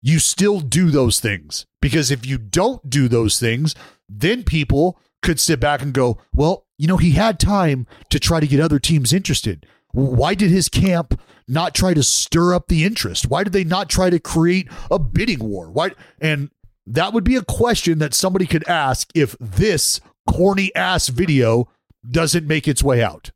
You 0.03 0.19
still 0.19 0.61
do 0.61 0.91
those 0.91 1.21
things 1.21 1.67
because 1.83 2.11
if 2.11 2.27
you 2.27 2.39
don't 2.39 2.89
do 2.89 3.09
those 3.09 3.39
things, 3.39 3.75
then 4.09 4.45
people 4.45 4.99
could 5.23 5.39
sit 5.39 5.61
back 5.61 5.83
and 5.83 5.93
go, 5.93 6.19
"Well, 6.33 6.67
you 6.79 6.87
know, 6.87 6.97
he 6.97 7.13
had 7.13 7.39
time 7.39 7.87
to 8.09 8.19
try 8.19 8.41
to 8.41 8.47
get 8.47 8.61
other 8.61 8.79
teams 8.79 9.13
interested." 9.13 9.67
Why 9.93 10.35
did 10.35 10.51
his 10.51 10.69
camp 10.69 11.21
not 11.49 11.75
try 11.75 11.95
to 11.95 12.03
stir 12.03 12.55
up 12.55 12.69
the 12.69 12.85
interest? 12.85 13.29
Why 13.29 13.43
did 13.45 13.53
they 13.53 13.65
not 13.65 13.89
try 13.89 14.09
to 14.09 14.21
create 14.21 14.69
a 14.91 14.99
bidding 14.99 15.41
war? 15.41 15.71
Why 15.71 15.91
and 16.21 16.51
that 16.87 17.13
would 17.13 17.25
be 17.25 17.37
a 17.37 17.43
question 17.43 17.99
that 17.99 18.15
somebody 18.15 18.47
could 18.47 18.67
ask 18.69 19.11
if 19.15 19.37
this 19.39 20.01
corny 20.29 20.75
ass 20.75 21.09
video 21.09 21.69
doesn't 22.09 22.47
make 22.47 22.67
its 22.67 22.83
way 22.83 23.03
out. 23.03 23.31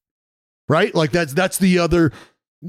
Right? 0.69 0.95
Like 0.95 1.11
that's 1.11 1.35
that's 1.35 1.59
the 1.59 1.79
other 1.79 2.13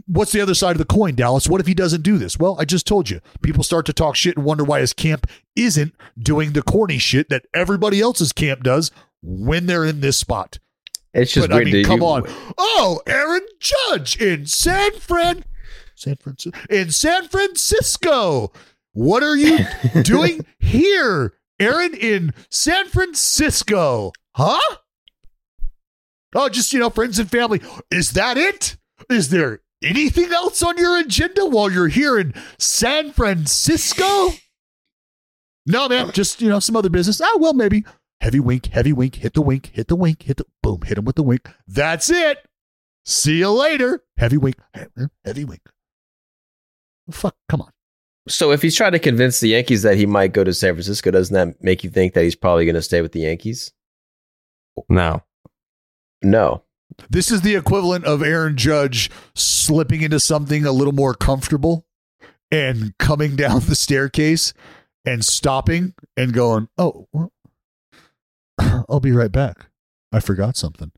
what's 0.08 0.32
the 0.32 0.42
other 0.42 0.54
side 0.54 0.72
of 0.72 0.78
the 0.78 0.86
coin, 0.86 1.16
Dallas? 1.16 1.48
What 1.48 1.62
if 1.62 1.68
he 1.68 1.74
doesn't 1.74 2.02
do 2.02 2.18
this? 2.18 2.38
Well, 2.38 2.58
I 2.60 2.66
just 2.66 2.88
told 2.88 3.10
you. 3.10 3.22
People 3.42 3.64
start 3.64 3.86
to 3.86 3.94
talk 3.94 4.16
shit 4.16 4.36
and 4.36 4.46
wonder 4.46 4.64
why 4.64 4.80
his 4.80 4.94
camp 4.94 5.28
isn't 5.56 5.94
doing 6.18 6.54
the 6.54 6.62
corny 6.62 6.98
shit 6.98 7.30
that 7.30 7.46
everybody 7.54 8.02
else's 8.02 8.32
camp 8.34 8.64
does 8.64 8.92
when 9.22 9.66
they're 9.66 9.86
in 9.86 10.02
this 10.02 10.18
spot. 10.18 10.60
It's 11.14 11.32
just 11.32 11.48
but, 11.50 11.56
weird. 11.56 11.68
I 11.68 11.72
mean, 11.72 11.86
come 11.86 12.02
you- 12.02 12.08
on. 12.08 12.24
Oh, 12.58 13.02
Aaron 13.08 13.46
Judge 13.60 14.22
in 14.22 14.46
San 14.46 14.92
Fran, 15.00 15.46
San 15.96 16.18
Francisco, 16.18 16.60
in 16.70 16.92
San 16.92 17.28
Francisco. 17.28 18.52
What 18.92 19.24
are 19.24 19.36
you 19.38 19.60
doing 20.04 20.46
here, 20.60 21.34
Aaron, 21.60 21.94
in 21.94 22.34
San 22.50 22.88
Francisco? 22.88 24.12
Huh? 24.34 24.60
Oh, 26.34 26.50
just 26.50 26.74
you 26.74 26.80
know, 26.80 26.90
friends 26.90 27.18
and 27.18 27.32
family. 27.32 27.62
Is 27.90 28.12
that 28.12 28.38
it? 28.38 28.76
Is 29.10 29.30
there 29.30 29.62
anything 29.86 30.34
else 30.34 30.62
on 30.62 30.78
your 30.78 30.98
agenda 30.98 31.46
while 31.46 31.72
you're 31.72 31.88
here 31.88 32.20
in 32.20 32.34
San 32.58 33.12
Francisco? 33.12 34.32
No, 35.66 35.88
man, 35.88 36.12
just 36.12 36.42
you 36.42 36.50
know, 36.50 36.60
some 36.60 36.76
other 36.76 36.90
business. 36.90 37.22
Ah, 37.22 37.38
well, 37.38 37.54
maybe. 37.54 37.86
Heavy 38.22 38.40
wink, 38.40 38.68
heavy 38.68 38.94
wink, 38.94 39.16
hit 39.16 39.34
the 39.34 39.42
wink, 39.42 39.72
hit 39.74 39.88
the 39.88 39.96
wink, 39.96 40.24
hit 40.24 40.38
the 40.38 40.46
boom, 40.62 40.82
hit 40.82 40.98
him 40.98 41.06
with 41.06 41.16
the 41.16 41.24
wink. 41.24 41.50
That's 41.68 42.10
it. 42.10 42.46
See 43.06 43.40
you 43.40 43.52
later. 43.52 44.04
Heavy 44.18 44.38
wink, 44.38 44.56
heavy 45.24 45.46
wink. 45.46 45.62
Fuck, 47.12 47.36
come 47.48 47.62
on. 47.62 47.72
So 48.28 48.52
if 48.52 48.62
he's 48.62 48.76
trying 48.76 48.94
to 48.94 49.00
convince 49.00 49.40
the 49.40 49.50
Yankees 49.50 49.84
that 49.84 49.98
he 49.98 50.08
might 50.08 50.34
go 50.34 50.44
to 50.44 50.54
San 50.54 50.74
Francisco, 50.74 51.12
doesn't 51.12 51.34
that 51.34 51.64
make 51.64 51.84
you 51.84 51.92
think 51.92 52.14
that 52.14 52.24
he's 52.24 52.36
probably 52.36 52.66
going 52.66 52.76
to 52.76 52.82
stay 52.82 53.02
with 53.02 53.12
the 53.12 53.20
Yankees? 53.20 53.72
No. 54.90 55.22
No. 56.24 56.64
This 57.10 57.32
is 57.32 57.42
the 57.42 57.56
equivalent 57.56 58.06
of 58.06 58.22
Aaron 58.22 58.58
Judge 58.58 59.10
slipping 59.34 60.02
into 60.02 60.20
something 60.20 60.66
a 60.66 60.72
little 60.72 60.94
more 60.94 61.14
comfortable 61.14 61.86
and 62.52 62.98
coming 62.98 63.36
down 63.36 63.62
the 63.62 63.76
staircase 63.76 64.54
and 65.06 65.24
stopping 65.24 65.94
and 66.18 66.34
going, 66.34 66.68
"Oh, 66.78 67.08
well, 67.12 67.32
I'll 68.90 69.00
be 69.00 69.12
right 69.12 69.32
back. 69.32 69.68
I 70.12 70.20
forgot 70.20 70.56
something." 70.56 70.92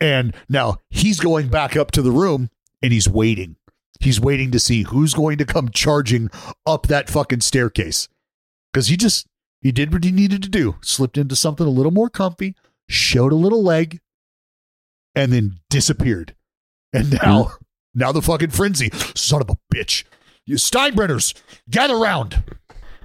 And 0.00 0.34
now 0.48 0.78
he's 0.90 1.20
going 1.20 1.48
back 1.48 1.76
up 1.76 1.90
to 1.92 2.02
the 2.02 2.10
room 2.10 2.50
and 2.82 2.92
he's 2.92 3.08
waiting. 3.08 3.56
He's 4.00 4.20
waiting 4.20 4.50
to 4.50 4.58
see 4.58 4.82
who's 4.82 5.14
going 5.14 5.38
to 5.38 5.46
come 5.46 5.70
charging 5.70 6.30
up 6.66 6.88
that 6.88 7.08
fucking 7.08 7.40
staircase. 7.40 8.08
Cuz 8.72 8.88
he 8.88 8.96
just 8.96 9.26
he 9.60 9.72
did 9.72 9.92
what 9.92 10.04
he 10.04 10.12
needed 10.12 10.42
to 10.42 10.48
do. 10.48 10.76
Slipped 10.82 11.16
into 11.16 11.36
something 11.36 11.66
a 11.66 11.70
little 11.70 11.92
more 11.92 12.10
comfy, 12.10 12.54
showed 12.86 13.32
a 13.32 13.36
little 13.36 13.62
leg, 13.62 14.00
and 15.14 15.32
then 15.32 15.60
disappeared. 15.70 16.34
And 16.92 17.12
now, 17.22 17.44
hmm. 17.44 17.64
now 17.94 18.12
the 18.12 18.22
fucking 18.22 18.50
frenzy. 18.50 18.90
Son 19.14 19.40
of 19.40 19.50
a 19.50 19.58
bitch. 19.74 20.04
You 20.46 20.56
Steinbrenners, 20.56 21.34
gather 21.70 21.96
round. 21.96 22.42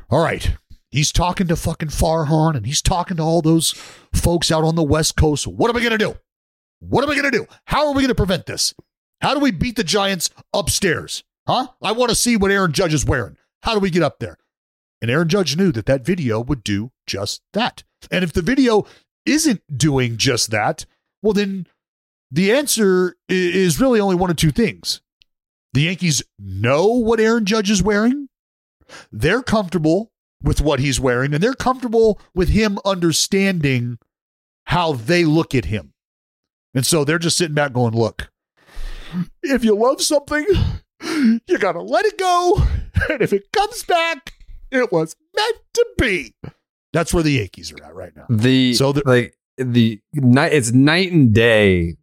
All 0.10 0.24
right. 0.24 0.56
He's 0.92 1.12
talking 1.12 1.48
to 1.48 1.56
fucking 1.56 1.90
Farhan 1.90 2.56
and 2.56 2.66
he's 2.66 2.82
talking 2.82 3.18
to 3.18 3.24
all 3.24 3.42
those 3.42 3.72
folks 4.14 4.52
out 4.52 4.64
on 4.64 4.76
the 4.76 4.84
West 4.84 5.16
Coast. 5.16 5.46
What 5.46 5.70
am 5.70 5.78
I 5.78 5.80
going 5.80 5.92
to 5.92 5.98
do? 5.98 6.16
What 6.80 7.04
am 7.04 7.10
I 7.10 7.16
going 7.16 7.32
to 7.32 7.38
do? 7.38 7.46
How 7.66 7.88
are 7.88 7.94
we 7.94 8.02
going 8.02 8.08
to 8.08 8.16
prevent 8.16 8.46
this? 8.46 8.74
How 9.22 9.34
do 9.34 9.40
we 9.40 9.52
beat 9.52 9.76
the 9.76 9.84
Giants 9.84 10.30
upstairs? 10.54 11.24
Huh? 11.48 11.68
I 11.82 11.92
want 11.92 12.10
to 12.10 12.16
see 12.16 12.38
what 12.38 12.52
Aaron 12.52 12.72
Judge 12.72 12.94
is 12.94 13.06
wearing. 13.06 13.38
How 13.64 13.74
do 13.74 13.80
we 13.80 13.90
get 13.90 14.04
up 14.04 14.20
there? 14.20 14.38
And 15.02 15.12
Aaron 15.12 15.30
Judge 15.30 15.56
knew 15.56 15.72
that 15.74 15.86
that 15.86 16.06
video 16.06 16.40
would 16.42 16.64
do 16.64 16.92
just 17.06 17.42
that. 17.54 17.84
And 18.12 18.24
if 18.24 18.34
the 18.34 18.42
video 18.42 18.86
isn't 19.26 19.62
doing 19.78 20.18
just 20.18 20.52
that, 20.52 20.86
well, 21.22 21.34
then 21.34 21.68
the 22.32 22.52
answer 22.52 23.16
is 23.28 23.80
really 23.80 24.00
only 24.00 24.16
one 24.16 24.30
of 24.30 24.36
two 24.36 24.52
things. 24.52 25.02
The 25.74 25.82
Yankees 25.82 26.24
know 26.40 26.88
what 26.88 27.20
Aaron 27.20 27.46
Judge 27.46 27.70
is 27.70 27.84
wearing. 27.84 28.28
They're 29.12 29.44
comfortable 29.44 30.12
with 30.42 30.62
what 30.62 30.80
he's 30.80 31.00
wearing, 31.00 31.34
and 31.34 31.44
they're 31.44 31.54
comfortable 31.54 32.20
with 32.34 32.50
him 32.50 32.80
understanding 32.86 34.00
how 34.66 34.94
they 34.94 35.26
look 35.26 35.54
at 35.54 35.66
him. 35.66 35.94
And 36.74 36.86
so 36.86 37.04
they're 37.04 37.20
just 37.20 37.38
sitting 37.38 37.56
back 37.56 37.74
going, 37.74 37.94
look, 37.94 38.32
if 39.44 39.64
you 39.64 39.76
love 39.76 40.02
something, 40.02 40.46
you 41.48 41.58
got 41.60 41.74
to 41.74 41.82
let 41.82 42.06
it 42.06 42.18
go. 42.18 42.64
And 43.10 43.22
if 43.22 43.34
it 43.34 43.52
comes 43.52 43.84
back, 43.84 44.34
it 44.72 44.92
was 44.92 45.16
meant 45.36 45.58
to 45.74 45.86
be. 45.98 46.36
That's 46.94 47.14
where 47.14 47.24
the 47.24 47.32
Yankees 47.32 47.72
are 47.72 47.84
at 47.84 47.96
right 47.96 48.16
now. 48.16 48.26
The 48.30 48.74
So 48.74 48.92
the- 48.92 49.04
like 49.06 49.36
the 49.58 50.00
night 50.14 50.54
it's 50.54 50.72
night 50.72 51.12
and 51.12 51.34
day 51.34 51.96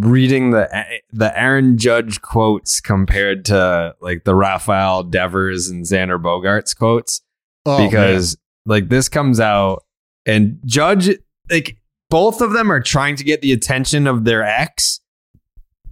reading 0.00 0.50
the 0.50 0.68
the 1.12 1.38
Aaron 1.38 1.78
Judge 1.78 2.20
quotes 2.20 2.80
compared 2.80 3.44
to 3.46 3.94
like 4.00 4.24
the 4.24 4.34
Rafael 4.34 5.02
Devers 5.04 5.68
and 5.68 5.84
Xander 5.84 6.20
Bogaerts 6.20 6.76
quotes 6.76 7.20
Oh, 7.66 7.84
because 7.84 8.36
like 8.66 8.88
this 8.88 9.08
comes 9.08 9.40
out 9.40 9.84
and 10.26 10.58
Judge 10.64 11.10
like 11.50 11.76
both 12.10 12.40
of 12.40 12.52
them 12.52 12.72
are 12.72 12.80
trying 12.80 13.16
to 13.16 13.24
get 13.24 13.40
the 13.40 13.52
attention 13.52 14.06
of 14.06 14.24
their 14.24 14.42
ex 14.42 15.00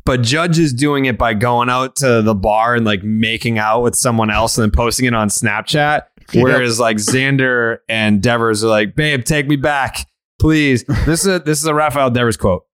but 0.07 0.23
Judge 0.23 0.59
is 0.59 0.73
doing 0.73 1.05
it 1.07 1.19
by 1.19 1.35
going 1.35 1.69
out 1.69 1.97
to 1.97 2.23
the 2.23 2.35
bar 2.35 2.77
and 2.77 2.87
like 2.87 3.03
making 3.03 3.59
out 3.59 3.83
with 3.83 3.97
someone 3.97 4.31
else 4.31 4.57
and 4.57 4.63
then 4.63 4.71
posting 4.71 5.05
it 5.05 5.15
on 5.15 5.29
Snapchat. 5.29 6.03
Yep. 6.33 6.45
Whereas 6.45 6.79
like 6.79 6.99
Xander 6.99 7.79
and 7.89 8.23
Devers 8.23 8.63
are 8.63 8.69
like, 8.69 8.95
babe, 8.95 9.25
take 9.25 9.49
me 9.49 9.57
back, 9.57 10.09
please. 10.39 10.85
This 11.07 11.23
is 11.23 11.27
a, 11.27 11.39
this 11.41 11.59
is 11.59 11.67
a 11.67 11.75
Rafael 11.75 12.11
Devers 12.11 12.37
quote. 12.37 12.66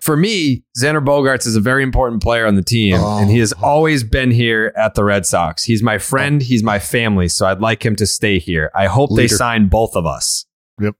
For 0.00 0.16
me, 0.16 0.64
Xander 0.78 1.04
Bogaerts 1.04 1.46
is 1.46 1.56
a 1.56 1.60
very 1.60 1.82
important 1.82 2.22
player 2.22 2.46
on 2.46 2.54
the 2.54 2.62
team, 2.62 2.94
oh. 2.94 3.18
and 3.18 3.30
he 3.30 3.38
has 3.38 3.52
always 3.54 4.04
been 4.04 4.30
here 4.30 4.72
at 4.76 4.94
the 4.94 5.04
Red 5.04 5.26
Sox. 5.26 5.64
He's 5.64 5.82
my 5.82 5.98
friend, 5.98 6.40
oh. 6.42 6.44
he's 6.44 6.62
my 6.62 6.78
family, 6.78 7.28
so 7.28 7.46
I'd 7.46 7.60
like 7.60 7.84
him 7.84 7.96
to 7.96 8.06
stay 8.06 8.38
here. 8.38 8.70
I 8.74 8.86
hope 8.86 9.10
they 9.14 9.28
sign 9.28 9.68
both 9.68 9.96
of 9.96 10.06
us. 10.06 10.46
Yep. 10.80 10.94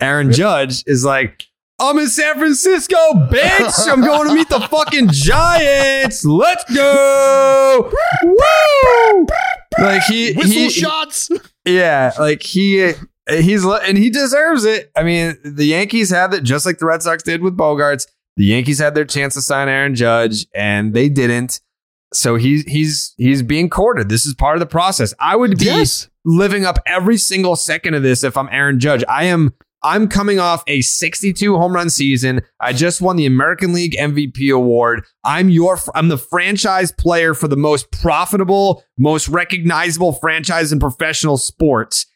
Aaron 0.00 0.32
Judge 0.32 0.84
is 0.86 1.04
like, 1.04 1.46
I'm 1.80 1.96
in 1.98 2.08
San 2.08 2.34
Francisco, 2.34 2.96
bitch. 3.14 3.88
I'm 3.88 4.00
going 4.00 4.28
to 4.28 4.34
meet 4.34 4.48
the 4.48 4.60
fucking 4.60 5.10
Giants. 5.12 6.24
Let's 6.24 6.64
go. 6.74 7.92
Woo! 8.24 9.26
Like 9.78 10.02
he, 10.02 10.32
Whistle 10.32 10.52
he 10.52 10.70
shots. 10.70 11.30
yeah, 11.64 12.12
like 12.18 12.42
he 12.42 12.94
he's 13.28 13.64
and 13.64 13.96
he 13.98 14.10
deserves 14.10 14.64
it. 14.64 14.90
I 14.96 15.02
mean, 15.02 15.36
the 15.44 15.66
Yankees 15.66 16.10
have 16.10 16.32
it 16.32 16.42
just 16.42 16.66
like 16.66 16.78
the 16.78 16.86
Red 16.86 17.02
Sox 17.02 17.22
did 17.22 17.42
with 17.42 17.56
Bogaerts. 17.56 18.06
The 18.38 18.44
Yankees 18.46 18.78
had 18.78 18.94
their 18.94 19.04
chance 19.04 19.34
to 19.34 19.42
sign 19.42 19.68
Aaron 19.68 19.94
Judge 19.94 20.46
and 20.54 20.94
they 20.94 21.08
didn't. 21.08 21.60
So 22.14 22.36
he's 22.36 22.62
he's 22.64 23.12
he's 23.18 23.42
being 23.42 23.68
courted. 23.68 24.08
This 24.08 24.24
is 24.24 24.34
part 24.34 24.56
of 24.56 24.60
the 24.60 24.66
process. 24.66 25.12
I 25.20 25.36
would 25.36 25.58
be 25.58 25.66
Yes. 25.66 26.08
living 26.24 26.64
up 26.64 26.78
every 26.86 27.18
single 27.18 27.54
second 27.56 27.92
of 27.94 28.02
this 28.02 28.24
if 28.24 28.36
I'm 28.36 28.48
Aaron 28.50 28.80
Judge. 28.80 29.04
I 29.08 29.24
am 29.24 29.52
I'm 29.82 30.08
coming 30.08 30.38
off 30.40 30.64
a 30.66 30.80
62 30.80 31.56
home 31.56 31.72
run 31.74 31.90
season. 31.90 32.40
I 32.60 32.72
just 32.72 33.00
won 33.00 33.16
the 33.16 33.26
American 33.26 33.72
League 33.72 33.94
MVP 33.98 34.52
award. 34.54 35.04
I'm 35.24 35.50
your 35.50 35.78
I'm 35.94 36.08
the 36.08 36.16
franchise 36.18 36.92
player 36.92 37.34
for 37.34 37.46
the 37.48 37.56
most 37.56 37.90
profitable, 37.90 38.82
most 38.96 39.28
recognizable 39.28 40.12
franchise 40.12 40.72
in 40.72 40.78
professional 40.80 41.36
sports. 41.36 42.06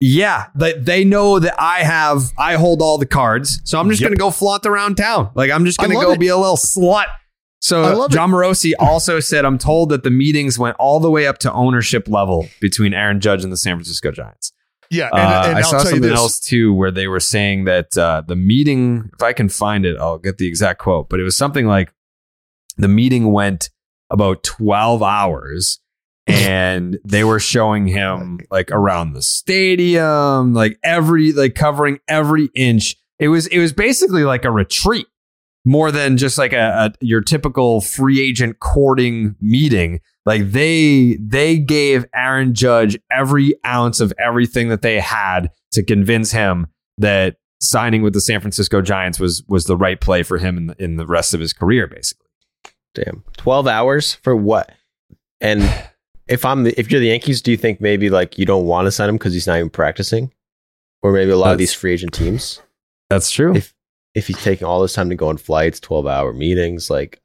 Yeah, 0.00 0.46
they, 0.54 0.74
they 0.74 1.04
know 1.04 1.38
that 1.38 1.54
I 1.58 1.78
have 1.84 2.32
I 2.36 2.54
hold 2.56 2.82
all 2.82 2.98
the 2.98 3.06
cards. 3.06 3.60
So 3.64 3.78
I'm 3.80 3.88
just 3.88 4.00
Yep. 4.00 4.08
going 4.08 4.16
to 4.18 4.20
go 4.20 4.30
flaunt 4.30 4.66
around 4.66 4.96
town. 4.96 5.30
Like 5.34 5.50
I'm 5.50 5.64
just 5.64 5.78
going 5.78 5.90
to 5.90 5.96
go 5.96 6.12
it. 6.12 6.20
be 6.20 6.28
a 6.28 6.36
little 6.36 6.56
slut. 6.56 7.06
So. 7.60 8.08
Jon 8.08 8.30
Morosi 8.30 8.72
also 8.78 9.20
said, 9.20 9.46
I'm 9.46 9.56
told 9.56 9.88
that 9.88 10.02
the 10.02 10.10
meetings 10.10 10.58
went 10.58 10.76
all 10.78 11.00
the 11.00 11.10
way 11.10 11.26
up 11.26 11.38
to 11.38 11.52
ownership 11.52 12.08
level 12.08 12.46
between 12.60 12.92
Aaron 12.92 13.20
Judge 13.20 13.42
and 13.42 13.50
the 13.50 13.56
San 13.56 13.76
Francisco 13.76 14.10
Giants. 14.10 14.52
Yeah, 14.90 15.08
and, 15.10 15.18
Uh, 15.18 15.42
and 15.48 15.58
I 15.58 15.62
saw 15.62 15.78
tell 15.78 15.86
something 15.86 16.10
else 16.10 16.38
too, 16.38 16.74
where 16.74 16.90
they 16.90 17.08
were 17.08 17.20
saying 17.20 17.64
that 17.64 17.96
uh, 17.96 18.22
the 18.26 18.36
meeting, 18.36 19.10
if 19.14 19.22
I 19.22 19.32
can 19.32 19.48
find 19.48 19.86
it, 19.86 19.96
I'll 19.98 20.18
get 20.18 20.36
the 20.36 20.46
exact 20.46 20.78
quote, 20.80 21.08
but 21.08 21.20
it 21.20 21.22
was 21.22 21.38
something 21.38 21.66
like 21.66 21.90
the 22.76 22.88
meeting 22.88 23.32
went 23.32 23.70
about 24.10 24.42
12 24.42 25.02
hours 25.02 25.80
and 26.26 26.98
they 27.04 27.24
were 27.24 27.40
showing 27.40 27.86
him 27.86 28.40
like 28.50 28.70
around 28.70 29.12
the 29.12 29.22
stadium, 29.22 30.54
like 30.54 30.78
every, 30.82 31.32
like 31.32 31.54
covering 31.54 32.00
every 32.08 32.50
inch. 32.54 32.96
It 33.18 33.28
was, 33.28 33.46
it 33.48 33.58
was 33.58 33.72
basically 33.72 34.24
like 34.24 34.44
a 34.44 34.50
retreat 34.50 35.06
more 35.64 35.90
than 35.90 36.16
just 36.16 36.36
like 36.38 36.52
a, 36.52 36.92
a 37.00 37.04
your 37.04 37.20
typical 37.20 37.80
free 37.80 38.20
agent 38.20 38.60
courting 38.60 39.34
meeting. 39.40 40.00
Like 40.26 40.50
they 40.50 41.18
they 41.20 41.58
gave 41.58 42.06
Aaron 42.14 42.54
Judge 42.54 42.98
every 43.10 43.54
ounce 43.66 44.00
of 44.00 44.12
everything 44.18 44.68
that 44.68 44.82
they 44.82 45.00
had 45.00 45.50
to 45.72 45.82
convince 45.82 46.32
him 46.32 46.66
that 46.98 47.36
signing 47.60 48.02
with 48.02 48.12
the 48.12 48.20
San 48.20 48.40
Francisco 48.40 48.82
Giants 48.82 49.18
was 49.18 49.42
was 49.48 49.64
the 49.64 49.76
right 49.76 50.00
play 50.00 50.22
for 50.22 50.38
him 50.38 50.56
in 50.56 50.66
the, 50.66 50.82
in 50.82 50.96
the 50.96 51.06
rest 51.06 51.34
of 51.34 51.40
his 51.40 51.52
career, 51.52 51.86
basically. 51.86 52.26
Damn. 52.94 53.24
12 53.38 53.66
hours 53.66 54.14
for 54.14 54.36
what? 54.36 54.70
And 55.40 55.62
if 56.28 56.44
I'm 56.44 56.64
the, 56.64 56.78
if 56.78 56.90
you're 56.90 57.00
the 57.00 57.08
Yankees, 57.08 57.42
do 57.42 57.50
you 57.50 57.56
think 57.56 57.80
maybe 57.80 58.10
like 58.10 58.38
you 58.38 58.46
don't 58.46 58.66
want 58.66 58.86
to 58.86 58.92
sign 58.92 59.08
him 59.08 59.16
because 59.16 59.32
he's 59.34 59.46
not 59.46 59.56
even 59.58 59.70
practicing? 59.70 60.32
Or 61.02 61.12
maybe 61.12 61.30
a 61.30 61.36
lot 61.36 61.52
of 61.52 61.58
these 61.58 61.72
free 61.74 61.92
agent 61.92 62.14
teams? 62.14 62.62
That's 63.10 63.30
true. 63.30 63.54
If 63.54 63.74
if 64.14 64.26
he's 64.28 64.42
taking 64.42 64.66
all 64.66 64.80
this 64.80 64.92
time 64.94 65.10
to 65.10 65.16
go 65.16 65.28
on 65.28 65.36
flights, 65.36 65.80
12 65.80 66.06
hour 66.06 66.32
meetings, 66.32 66.88
like 66.88 67.20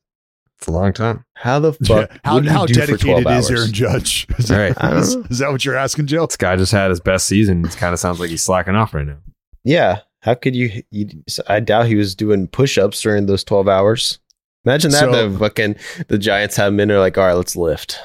it's 0.57 0.67
a 0.67 0.71
long 0.71 0.91
time. 0.91 1.23
how 1.35 1.59
the 1.59 1.71
Yeah. 1.81 1.87
fuck? 2.07 2.19
How, 2.25 2.33
what 2.35 2.45
how 2.47 2.65
do 2.65 2.73
dedicated 2.73 3.19
is 3.27 3.49
hours? 3.49 3.51
Aaron 3.51 3.71
Judge? 3.71 4.27
Is, 4.37 4.51
All 4.51 4.57
that, 4.57 4.93
is, 4.97 5.15
is 5.29 5.37
that 5.37 5.51
what 5.51 5.63
you're 5.63 5.77
asking, 5.77 6.07
Joe? 6.07 6.25
This 6.25 6.35
guy 6.35 6.57
just 6.57 6.73
had 6.73 6.89
his 6.89 6.99
best 6.99 7.27
season. 7.27 7.63
It 7.65 7.77
kind 7.77 7.93
of 7.93 7.99
sounds 7.99 8.19
like 8.19 8.29
he's 8.29 8.43
slacking 8.43 8.75
off 8.75 8.93
right 8.93 9.07
now. 9.07 9.19
Yeah. 9.63 9.99
How 10.21 10.33
could 10.33 10.53
you, 10.57 10.83
you? 10.91 11.07
I 11.47 11.61
doubt 11.61 11.85
he 11.85 11.95
was 11.95 12.13
doing 12.13 12.47
push 12.47 12.77
ups 12.77 12.99
during 13.01 13.27
those 13.27 13.45
12 13.45 13.69
hours. 13.69 14.19
Imagine 14.65 14.91
that 14.91 14.99
So- 14.99 15.29
the 15.29 15.39
fucking 15.39 15.75
the 16.09 16.17
Giants 16.17 16.57
have 16.57 16.73
him 16.73 16.79
in 16.81 16.89
there 16.89 16.99
like, 16.99 17.17
all 17.17 17.25
right, 17.25 17.33
let's 17.35 17.55
lift. 17.55 17.97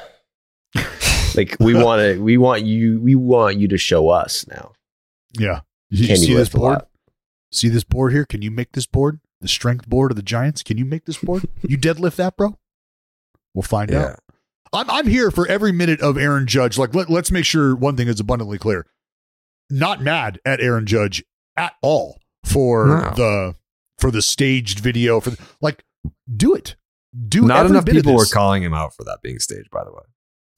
Like 1.37 1.57
we 1.59 1.73
want 1.83 2.01
to, 2.01 2.21
we 2.21 2.37
want 2.37 2.63
you, 2.63 2.99
we 3.01 3.15
want 3.15 3.57
you 3.57 3.67
to 3.69 3.77
show 3.77 4.09
us 4.09 4.45
now. 4.47 4.71
Yeah. 5.37 5.61
You, 5.89 6.07
Can 6.07 6.17
see 6.17 6.31
you 6.31 6.37
this 6.37 6.49
board? 6.49 6.81
See 7.51 7.69
this 7.69 7.83
board 7.83 8.11
here? 8.11 8.25
Can 8.25 8.41
you 8.41 8.51
make 8.51 8.71
this 8.73 8.85
board? 8.85 9.19
The 9.41 9.47
strength 9.47 9.87
board 9.87 10.11
of 10.11 10.17
the 10.17 10.23
Giants? 10.23 10.63
Can 10.63 10.77
you 10.77 10.85
make 10.85 11.05
this 11.05 11.17
board? 11.17 11.47
you 11.61 11.77
deadlift 11.77 12.15
that, 12.17 12.35
bro? 12.37 12.57
We'll 13.53 13.63
find 13.63 13.91
Yeah. 13.91 14.03
out. 14.05 14.19
I'm 14.73 14.89
I'm 14.89 15.07
here 15.07 15.31
for 15.31 15.47
every 15.47 15.71
minute 15.71 16.01
of 16.01 16.17
Aaron 16.17 16.47
Judge. 16.47 16.77
Like 16.77 16.93
let, 16.93 17.09
let's 17.09 17.31
make 17.31 17.45
sure 17.45 17.75
one 17.75 17.95
thing 17.95 18.07
is 18.09 18.19
abundantly 18.19 18.57
clear. 18.57 18.85
Not 19.69 20.01
mad 20.01 20.39
at 20.45 20.59
Aaron 20.59 20.85
Judge 20.85 21.23
at 21.55 21.73
all 21.81 22.19
for 22.43 22.87
No. 22.87 23.13
the 23.15 23.55
for 23.99 24.11
the 24.11 24.21
staged 24.21 24.79
video 24.79 25.19
for 25.21 25.29
the, 25.29 25.37
like 25.61 25.85
do 26.35 26.53
it. 26.55 26.75
Do 27.29 27.43
Not 27.43 27.67
enough 27.67 27.85
people 27.85 28.15
were 28.15 28.25
calling 28.25 28.63
him 28.63 28.73
out 28.73 28.93
for 28.93 29.05
that 29.05 29.19
being 29.23 29.39
staged, 29.39 29.69
by 29.71 29.85
the 29.85 29.91
way. 29.91 30.03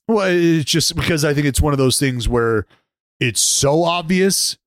Well, 0.08 0.28
it's 0.30 0.70
just 0.70 0.96
because 0.96 1.26
I 1.26 1.34
think 1.34 1.48
it's 1.48 1.62
one 1.62 1.74
of 1.74 1.80
those 1.80 2.00
things 2.00 2.30
where 2.30 2.66
it's 3.20 3.42
so 3.42 3.84
obvious. 3.84 4.58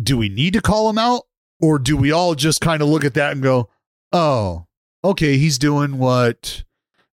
Do 0.00 0.18
we 0.18 0.28
need 0.28 0.52
to 0.54 0.60
call 0.60 0.90
him 0.90 0.98
out? 0.98 1.22
Or 1.60 1.78
do 1.78 1.96
we 1.96 2.12
all 2.12 2.34
just 2.34 2.60
kind 2.60 2.82
of 2.82 2.88
look 2.88 3.04
at 3.04 3.14
that 3.14 3.32
and 3.32 3.42
go, 3.42 3.70
oh, 4.12 4.66
okay, 5.02 5.38
he's 5.38 5.58
doing 5.58 5.98
what? 5.98 6.64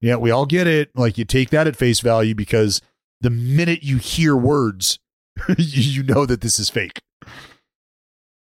Yeah, 0.01 0.17
we 0.17 0.31
all 0.31 0.45
get 0.45 0.67
it. 0.67 0.89
Like 0.95 1.17
you 1.17 1.23
take 1.23 1.49
that 1.51 1.67
at 1.67 1.77
face 1.77 2.01
value 2.01 2.35
because 2.35 2.81
the 3.21 3.29
minute 3.29 3.83
you 3.83 3.97
hear 3.97 4.35
words, 4.35 4.99
you 5.57 6.03
know 6.03 6.25
that 6.25 6.41
this 6.41 6.59
is 6.59 6.69
fake. 6.69 7.01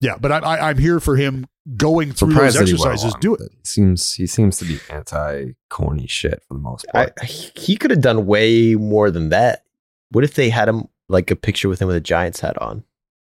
Yeah, 0.03 0.17
but 0.19 0.33
I, 0.33 0.39
I, 0.39 0.69
I'm 0.69 0.77
here 0.77 0.99
for 0.99 1.15
him 1.15 1.47
going 1.77 2.11
through 2.11 2.33
those 2.33 2.53
Surprised 2.53 2.57
that 2.57 2.61
exercises. 2.63 3.03
along 3.05 3.19
Do 3.21 3.35
it. 3.35 3.39
with 3.39 3.51
He 3.53 3.65
seems 3.65 4.13
he 4.13 4.27
seems 4.27 4.57
to 4.57 4.65
be 4.65 4.79
anti 4.89 5.51
corny 5.69 6.07
shit 6.07 6.43
for 6.45 6.55
the 6.55 6.59
most 6.59 6.85
I, 6.93 7.05
part. 7.05 7.23
he 7.23 7.77
could 7.77 7.89
have 7.89 8.01
done 8.01 8.25
way 8.25 8.75
more 8.75 9.09
than 9.09 9.29
that. 9.29 9.63
What 10.09 10.25
if 10.25 10.33
they 10.33 10.49
had 10.49 10.67
him 10.67 10.89
like 11.07 11.31
a 11.31 11.37
picture 11.37 11.69
with 11.69 11.81
him 11.81 11.87
with 11.87 11.95
a 11.95 12.01
Giants 12.01 12.41
hat 12.41 12.57
on? 12.61 12.83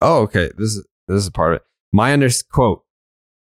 oh, 0.01 0.23
okay. 0.23 0.51
This 0.57 0.77
is 0.77 0.87
this 1.09 1.25
is 1.25 1.31
part 1.31 1.55
of 1.55 1.57
it. 1.57 1.63
My 1.93 2.13
under 2.13 2.29
quote. 2.51 2.85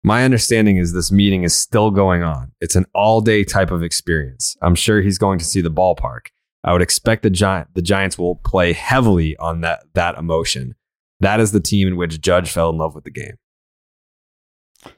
My 0.03 0.23
understanding 0.23 0.77
is 0.77 0.93
this 0.93 1.11
meeting 1.11 1.41
is 1.41 1.57
still 1.57 1.89
going 1.89 2.21
on. 2.21 2.51
It's 2.61 2.75
an 2.75 2.85
all 2.93 3.21
day 3.21 3.43
type 3.43 3.71
of 3.71 3.81
experience. 3.81 4.55
I'm 4.61 4.75
sure 4.75 5.01
he's 5.01 5.17
going 5.17 5.39
to 5.39 5.45
see 5.45 5.61
the 5.61 5.71
ballpark. 5.71 6.27
I 6.63 6.73
would 6.73 6.83
expect 6.83 7.23
the 7.23 7.31
giant 7.31 7.73
the 7.73 7.81
Giants 7.81 8.19
will 8.19 8.35
play 8.35 8.73
heavily 8.73 9.35
on 9.37 9.61
that 9.61 9.85
that 9.95 10.15
emotion. 10.15 10.75
That 11.21 11.39
is 11.39 11.51
the 11.51 11.59
team 11.59 11.87
in 11.87 11.95
which 11.95 12.19
Judge 12.21 12.51
fell 12.51 12.69
in 12.69 12.77
love 12.77 12.93
with 12.95 13.03
the 13.05 13.11
game. 13.11 13.37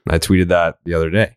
I 0.08 0.18
tweeted 0.18 0.48
that 0.48 0.76
the 0.84 0.94
other 0.94 1.10
day. 1.10 1.36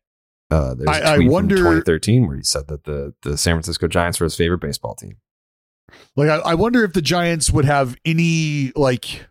Uh, 0.50 0.74
there's 0.76 0.88
a 0.90 0.92
I- 1.08 1.14
I 1.14 1.16
tweet 1.18 1.30
wonder- 1.32 1.56
from 1.58 1.64
2013 1.66 2.28
where 2.28 2.38
he 2.38 2.44
said 2.44 2.68
that 2.68 2.84
the 2.84 3.14
the 3.22 3.38
San 3.38 3.54
Francisco 3.56 3.88
Giants 3.88 4.20
were 4.20 4.26
his 4.26 4.36
favorite 4.36 4.60
baseball 4.60 4.96
team. 4.96 5.18
Like 6.16 6.30
I, 6.30 6.38
I 6.52 6.54
wonder 6.56 6.84
if 6.84 6.94
the 6.94 7.02
Giants 7.02 7.52
would 7.52 7.66
have 7.66 7.96
any 8.06 8.72
like 8.76 9.26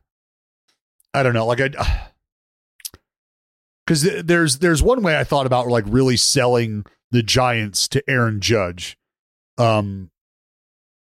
I 1.13 1.23
don't 1.23 1.35
know, 1.35 1.47
like 1.47 1.61
I 1.61 2.09
because 3.87 4.03
there's 4.25 4.59
there's 4.59 4.83
one 4.83 5.03
way 5.03 5.19
I 5.19 5.25
thought 5.25 5.47
about 5.47 5.67
like 5.69 5.85
really 5.87 6.17
selling 6.17 6.85
the 7.11 7.23
Giants 7.23 7.89
to 7.89 8.03
Aaron 8.09 8.41
Judge, 8.41 8.97
um, 9.59 10.11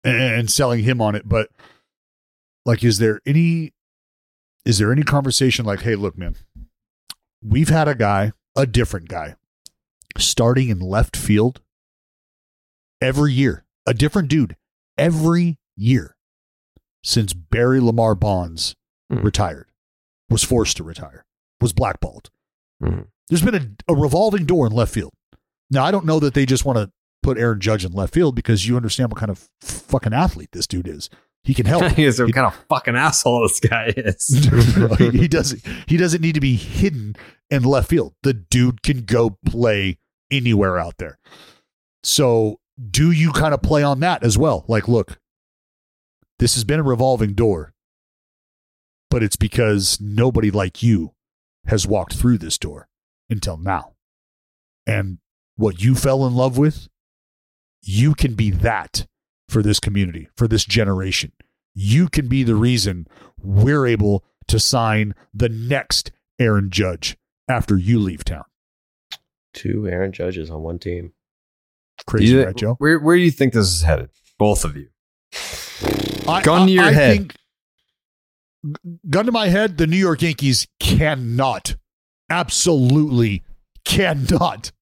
and, 0.04 0.18
and 0.22 0.52
selling 0.52 0.84
him 0.84 1.02
on 1.02 1.16
it, 1.16 1.28
but 1.28 1.50
like, 2.66 2.84
is 2.84 2.98
there 2.98 3.22
any 3.26 3.72
is 4.66 4.78
there 4.80 4.92
any 4.92 5.04
conversation 5.04 5.66
like, 5.66 5.82
hey, 5.82 5.96
look, 5.96 6.18
man, 6.18 6.36
we've 7.44 7.70
had 7.70 7.88
a 7.88 7.96
guy, 7.96 8.34
a 8.56 8.66
different 8.66 9.08
guy, 9.08 9.36
starting 10.18 10.70
in 10.70 10.80
left 10.80 11.16
field 11.16 11.62
every 13.02 13.34
year, 13.34 13.66
a 13.86 13.94
different 13.94 14.28
dude 14.28 14.56
every 14.98 15.58
year 15.76 16.16
since 17.04 17.34
Barry 17.34 17.80
Lamar 17.80 18.16
Bonds 18.16 18.76
Hmm. 19.12 19.20
retired, 19.22 19.68
was 20.32 20.44
forced 20.44 20.78
to 20.78 20.84
retire, 20.84 21.26
was 21.62 21.74
blackballed. 21.74 22.32
Hmm. 22.84 23.02
There's 23.30 23.44
been 23.44 23.78
a, 23.88 23.92
a 23.92 23.96
revolving 23.96 24.46
door 24.46 24.66
in 24.66 24.74
left 24.74 24.92
field. 24.92 25.14
Now, 25.70 25.86
I 25.86 25.92
don't 25.92 26.06
know 26.08 26.20
that 26.22 26.34
they 26.34 26.48
just 26.48 26.66
want 26.66 26.78
to 26.80 26.92
put 27.22 27.38
Aaron 27.38 27.60
Judge 27.60 27.86
in 27.86 27.92
left 27.92 28.16
field 28.16 28.36
because 28.36 28.68
you 28.68 28.76
understand 28.76 29.12
what 29.12 29.20
kind 29.20 29.30
of 29.30 29.48
fucking 29.62 30.14
athlete 30.14 30.50
this 30.54 30.66
dude 30.66 30.88
is. 30.88 31.12
He 31.46 31.54
can 31.54 31.68
help. 31.68 31.84
he 31.94 32.04
is 32.04 32.20
what 32.20 32.34
kind 32.34 32.48
of 32.48 32.56
fucking 32.68 32.96
asshole 32.96 33.44
this 33.44 33.60
guy 33.60 33.94
is. 33.96 34.28
he 34.98 35.12
he 35.12 35.28
doesn't 35.28 35.62
he 35.88 35.96
doesn't 35.96 36.22
need 36.22 36.34
to 36.34 36.42
be 36.42 36.56
hidden 36.56 37.16
in 37.50 37.64
left 37.64 37.90
field. 37.90 38.16
The 38.24 38.34
dude 38.34 38.82
can 38.82 39.06
go 39.06 39.38
play 39.46 40.00
anywhere 40.32 40.80
out 40.80 40.98
there. 40.98 41.20
So 42.04 42.60
do 42.92 43.12
you 43.12 43.32
kind 43.32 43.54
of 43.54 43.62
play 43.62 43.84
on 43.84 44.00
that 44.02 44.24
as 44.24 44.38
well? 44.38 44.66
Like, 44.68 44.88
look, 44.88 45.20
this 46.40 46.56
has 46.56 46.64
been 46.64 46.80
a 46.80 46.84
revolving 46.84 47.34
door, 47.34 47.74
but 49.10 49.24
it's 49.24 49.38
because 49.38 50.00
nobody 50.02 50.50
like 50.52 50.82
you 50.82 51.14
has 51.68 51.88
walked 51.88 52.16
through 52.16 52.40
this 52.40 52.58
door 52.58 52.88
until 53.30 53.58
now. 53.58 53.94
And 54.88 55.20
what 55.56 55.82
you 55.82 55.96
fell 55.96 56.26
in 56.26 56.36
love 56.36 56.58
with, 56.58 56.88
you 57.82 58.14
can 58.14 58.34
be 58.34 58.52
that 58.52 59.08
for 59.56 59.64
this 59.64 59.80
community, 59.80 60.28
for 60.36 60.50
this 60.50 60.66
generation. 60.66 61.32
You 61.74 62.10
can 62.10 62.28
be 62.28 62.44
the 62.44 62.56
reason 62.56 63.08
we're 63.42 63.86
able 63.88 64.26
to 64.50 64.60
sign 64.60 65.16
the 65.34 65.48
next 65.48 66.12
Aaron 66.38 66.70
Judge 66.70 67.16
after 67.48 67.78
you 67.78 68.00
leave 68.00 68.26
town. 68.26 68.44
Two 69.54 69.88
Aaron 69.88 70.12
Judges 70.12 70.50
on 70.52 70.62
one 70.62 70.78
team. 70.78 71.14
Crazy, 72.06 72.34
You- 72.34 72.44
right, 72.44 72.54
Joe? 72.58 72.76
Where 72.80 73.00
where 73.00 73.16
do 73.16 73.22
you 73.22 73.32
think 73.32 73.54
this 73.54 73.68
is 73.68 73.82
headed? 73.84 74.10
Both 74.38 74.66
of 74.66 74.76
you. 74.76 74.90
I- 76.28 76.42
Gun 76.44 76.68
to 76.68 76.74
your 76.74 76.84
I 76.84 76.92
head. 76.92 77.18
think- 77.18 78.92
gun 79.10 79.26
to 79.26 79.32
my 79.32 79.48
head, 79.48 79.78
the 79.78 79.88
New 79.88 79.96
York 79.96 80.22
Yankees 80.22 80.68
cannot, 80.82 81.78
absolutely 82.30 83.46
cannot 83.86 84.74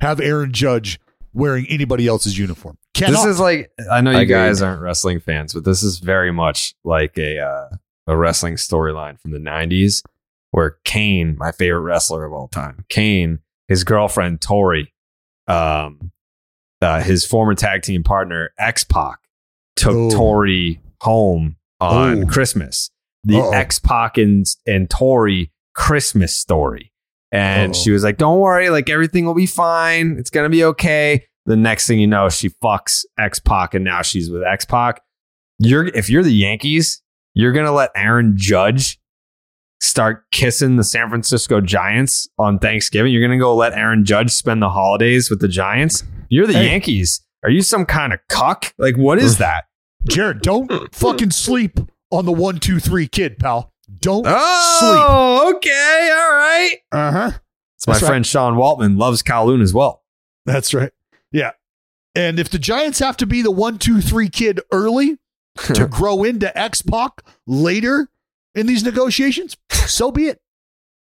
have 0.00 0.18
Aaron 0.18 0.52
Judge 0.54 0.98
wearing 1.34 1.66
anybody 1.68 2.06
else's 2.06 2.38
uniform. 2.38 2.78
Cannot. 2.94 3.10
This 3.12 3.24
is 3.26 3.40
like 3.40 3.70
I 3.90 4.00
know 4.00 4.10
you 4.12 4.16
Agreed. 4.18 4.28
guys 4.28 4.62
aren't 4.62 4.80
wrestling 4.80 5.20
fans, 5.20 5.52
but 5.52 5.64
this 5.64 5.82
is 5.82 5.98
very 5.98 6.32
much 6.32 6.74
like 6.84 7.18
a 7.18 7.38
uh, 7.40 7.68
a 8.06 8.16
wrestling 8.16 8.54
storyline 8.54 9.20
from 9.20 9.32
the 9.32 9.38
'90s, 9.38 10.02
where 10.52 10.76
Kane, 10.84 11.36
my 11.38 11.52
favorite 11.52 11.80
wrestler 11.80 12.24
of 12.24 12.32
all 12.32 12.48
time, 12.48 12.84
Kane, 12.88 13.40
his 13.68 13.82
girlfriend 13.84 14.40
Tori, 14.40 14.92
um, 15.48 16.12
uh, 16.80 17.00
his 17.02 17.26
former 17.26 17.54
tag 17.54 17.82
team 17.82 18.02
partner 18.04 18.52
X 18.58 18.84
Pac, 18.84 19.18
took 19.76 19.94
Oh. 19.94 20.10
Tori 20.10 20.80
home 21.00 21.56
on 21.80 22.24
Oh. 22.24 22.26
Christmas. 22.26 22.90
The 23.24 23.38
Uh-oh. 23.38 23.50
X 23.52 23.78
Pac 23.78 24.18
and 24.18 24.46
and 24.66 24.88
Tori 24.88 25.50
Christmas 25.74 26.36
story. 26.36 26.92
And 27.32 27.72
Uh-oh. 27.72 27.82
she 27.82 27.90
was 27.90 28.04
like, 28.04 28.18
Don't 28.18 28.38
worry, 28.38 28.70
like 28.70 28.88
everything 28.88 29.24
will 29.26 29.34
be 29.34 29.46
fine. 29.46 30.16
It's 30.18 30.30
gonna 30.30 30.48
be 30.50 30.62
okay. 30.64 31.24
The 31.46 31.56
next 31.56 31.86
thing 31.86 31.98
you 32.00 32.06
know, 32.06 32.28
she 32.28 32.50
fucks 32.62 33.04
X 33.18 33.38
Pac 33.38 33.74
and 33.74 33.84
now 33.84 34.02
she's 34.02 34.30
with 34.30 34.42
X 34.44 34.64
Pac. 34.64 35.02
You're 35.58 35.86
if 35.88 36.08
you're 36.08 36.22
the 36.22 36.32
Yankees, 36.32 37.02
you're 37.34 37.52
gonna 37.52 37.72
let 37.72 37.90
Aaron 37.94 38.34
Judge 38.36 38.98
start 39.80 40.24
kissing 40.30 40.76
the 40.76 40.84
San 40.84 41.08
Francisco 41.08 41.60
Giants 41.60 42.28
on 42.38 42.58
Thanksgiving. 42.58 43.12
You're 43.12 43.22
gonna 43.26 43.38
go 43.38 43.54
let 43.54 43.74
Aaron 43.74 44.04
Judge 44.04 44.30
spend 44.30 44.62
the 44.62 44.70
holidays 44.70 45.28
with 45.30 45.40
the 45.40 45.48
Giants. 45.48 46.02
You're 46.28 46.46
the 46.46 46.54
Hey. 46.54 46.66
Yankees. 46.70 47.20
Are 47.42 47.50
you 47.50 47.60
some 47.60 47.84
kind 47.84 48.12
of 48.14 48.20
cuck? 48.30 48.72
Like, 48.78 48.96
what 48.96 49.18
is 49.18 49.36
that? 49.38 49.64
Jared, 50.08 50.40
don't 50.40 50.70
fucking 50.94 51.30
sleep 51.30 51.78
on 52.10 52.24
the 52.24 52.32
one, 52.32 52.58
two, 52.58 52.80
three 52.80 53.06
kid, 53.06 53.38
pal. 53.38 53.70
Don't 54.00 54.24
Oh, 54.26 55.52
okay, 55.56 56.10
all 56.10 56.32
right. 56.34 56.76
Uh 56.90 57.10
huh. 57.12 57.30
It's 57.76 57.86
my 57.86 57.92
That's 57.92 58.02
right. 58.02 58.08
friend 58.08 58.26
Sean 58.26 58.54
Waltman 58.54 58.98
loves 58.98 59.22
Kowloon 59.22 59.60
as 59.62 59.74
well. 59.74 60.02
That's 60.46 60.72
right. 60.72 60.90
Yeah. 61.34 61.50
And 62.14 62.38
if 62.38 62.48
the 62.48 62.58
Giants 62.60 63.00
have 63.00 63.16
to 63.18 63.26
be 63.26 63.42
the 63.42 63.50
one, 63.50 63.78
two, 63.78 64.00
three 64.00 64.28
kid 64.28 64.60
early 64.72 65.18
to 65.74 65.86
grow 65.90 66.22
into 66.24 66.56
X 66.56 66.80
Pac 66.80 67.22
later 67.46 68.08
in 68.54 68.66
these 68.66 68.84
negotiations, 68.84 69.56
so 69.70 70.10
be 70.12 70.28
it. 70.28 70.40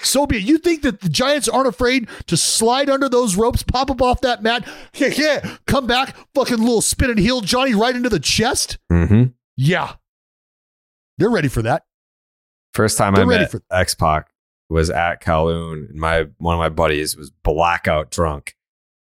So 0.02 0.26
be 0.26 0.38
it. 0.38 0.44
You 0.44 0.58
think 0.58 0.82
that 0.82 1.02
the 1.02 1.10
Giants 1.10 1.48
aren't 1.48 1.68
afraid 1.68 2.08
to 2.28 2.36
slide 2.36 2.90
under 2.90 3.08
those 3.08 3.36
ropes, 3.38 3.62
pop 3.64 3.92
up 3.92 4.02
off 4.02 4.22
that 4.22 4.42
mat, 4.42 4.68
yeah, 4.96 5.10
yeah, 5.16 5.56
come 5.68 5.86
back, 5.86 6.16
fucking 6.34 6.58
little 6.58 6.82
spin 6.82 7.12
and 7.12 7.20
heel 7.20 7.42
Johnny 7.42 7.76
right 7.76 7.96
into 7.96 8.10
the 8.10 8.20
chest? 8.20 8.80
Mm-hmm. 8.92 9.26
Yeah. 9.56 9.94
They're 11.20 11.30
ready 11.30 11.48
for 11.48 11.62
that. 11.62 11.86
First 12.74 12.98
time 12.98 13.14
They're 13.14 13.26
I 13.26 13.28
ready 13.28 13.44
met 13.44 13.52
for- 13.52 13.62
X 13.72 13.94
Pac 13.94 14.32
was 14.68 14.90
at 14.90 15.22
Kowloon, 15.22 15.92
and 15.92 16.00
my 16.00 16.26
one 16.40 16.56
of 16.56 16.60
my 16.60 16.70
buddies 16.70 17.16
was 17.16 17.30
blackout 17.30 18.10
drunk, 18.10 18.56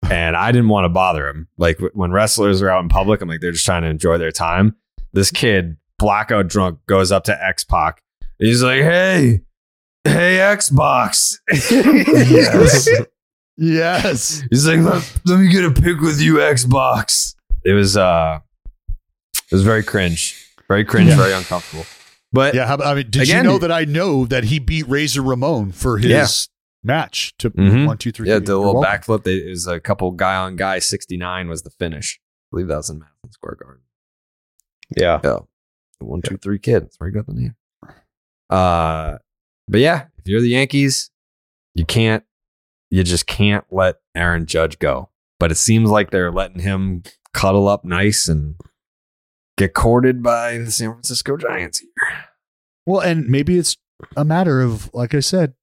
and 0.10 0.36
I 0.36 0.52
didn't 0.52 0.70
want 0.70 0.86
to 0.86 0.90
bother 0.90 1.28
him. 1.28 1.48
Like 1.58 1.80
when 1.94 2.12
wrestlers 2.12 2.62
are 2.62 2.70
out 2.70 2.82
in 2.84 2.90
public, 2.90 3.22
I'm 3.22 3.30
like 3.30 3.42
they're 3.42 3.52
just 3.52 3.66
trying 3.66 3.84
to 3.84 3.90
enjoy 3.90 4.18
their 4.18 4.32
time. 4.32 4.76
This 5.14 5.32
kid, 5.32 5.78
blackout 6.00 6.48
drunk, 6.48 6.80
goes 6.88 7.12
up 7.12 7.24
to 7.26 7.44
X 7.46 7.64
Pac. 7.64 8.02
He's 8.40 8.64
like, 8.64 8.82
"Hey, 8.82 9.42
hey, 10.04 10.38
Xbox." 10.38 11.36
Yes. 11.52 12.88
yes. 13.58 14.44
He's 14.50 14.68
like, 14.68 14.80
let, 14.80 15.20
let 15.26 15.40
me 15.40 15.50
get 15.50 15.64
a 15.66 15.72
pic 15.72 16.00
with 16.00 16.20
you, 16.22 16.36
Xbox. 16.36 17.36
It 17.64 17.74
was 17.74 17.96
uh 17.98 18.40
it 18.90 19.52
was 19.52 19.64
very 19.64 19.84
cringe. 19.84 20.38
Very 20.68 20.86
cringe, 20.86 21.10
Yeah. 21.10 21.18
very 21.18 21.34
uncomfortable. 21.34 21.86
But 22.34 22.56
Yeah, 22.56 22.66
how, 22.66 22.78
I 22.78 22.96
mean, 22.96 23.10
did 23.10 23.24
Again- 23.24 23.44
you 23.44 23.52
know 23.52 23.58
that 23.60 23.72
I 23.72 23.84
know 23.86 24.26
that 24.26 24.46
he 24.46 24.58
beat 24.60 24.88
Razor 24.88 25.22
Ramon 25.22 25.72
for 25.74 25.98
his 25.98 26.10
Yeah. 26.10 26.28
Match 26.84 27.36
to 27.38 27.50
Mhm. 27.52 27.86
one, 27.88 27.98
two, 27.98 28.12
three? 28.12 28.28
yeah, 28.28 28.38
three. 28.38 28.46
the 28.48 28.58
little 28.58 28.82
backflip. 28.84 29.24
They, 29.24 29.36
it 29.36 29.50
was 29.50 29.68
a 29.68 29.80
couple 29.80 30.12
guy 30.12 30.36
on 30.36 30.56
guy 30.56 30.80
69 30.80 31.48
was 31.48 31.62
the 31.64 31.70
finish. 31.72 32.20
I 32.22 32.48
believe 32.52 32.68
that 32.68 32.78
was 32.78 32.90
in 32.90 33.00
Madison 33.00 33.32
Square 33.32 33.58
Garden. 33.64 33.84
Yeah. 34.98 35.20
Yeah. 35.24 35.40
The 36.00 36.06
one, 36.06 36.22
two, 36.22 36.38
three 36.38 36.60
kid. 36.60 36.84
That's 36.84 37.00
where 37.00 37.10
he 37.10 37.14
got 37.14 37.28
the 37.28 37.34
name. 37.34 37.56
Uh 38.50 39.18
but 39.68 39.80
yeah, 39.80 40.08
if 40.18 40.28
you're 40.28 40.42
the 40.42 40.50
Yankees, 40.50 41.10
you 41.76 41.86
can't 41.86 42.24
you 42.90 43.04
just 43.04 43.26
can't 43.28 43.64
let 43.72 43.98
Aaron 44.16 44.46
Judge 44.46 44.80
go. 44.80 45.10
But 45.40 45.52
it 45.52 45.56
seems 45.56 45.90
like 45.90 46.12
they're 46.12 46.32
letting 46.32 46.60
him 46.60 47.04
cuddle 47.34 47.68
up 47.70 47.86
nice 47.86 48.28
and 48.28 48.56
get 49.58 49.74
courted 49.74 50.22
by 50.22 50.58
the 50.58 50.72
San 50.72 50.92
Francisco 50.92 51.38
Giants 51.38 51.80
here. 51.80 51.90
Well, 52.86 53.00
and 53.00 53.28
maybe 53.30 53.58
it's 53.58 53.78
a 54.18 54.26
matter 54.26 54.62
of, 54.62 54.94
like 54.94 55.14
I 55.16 55.20
said, 55.22 55.54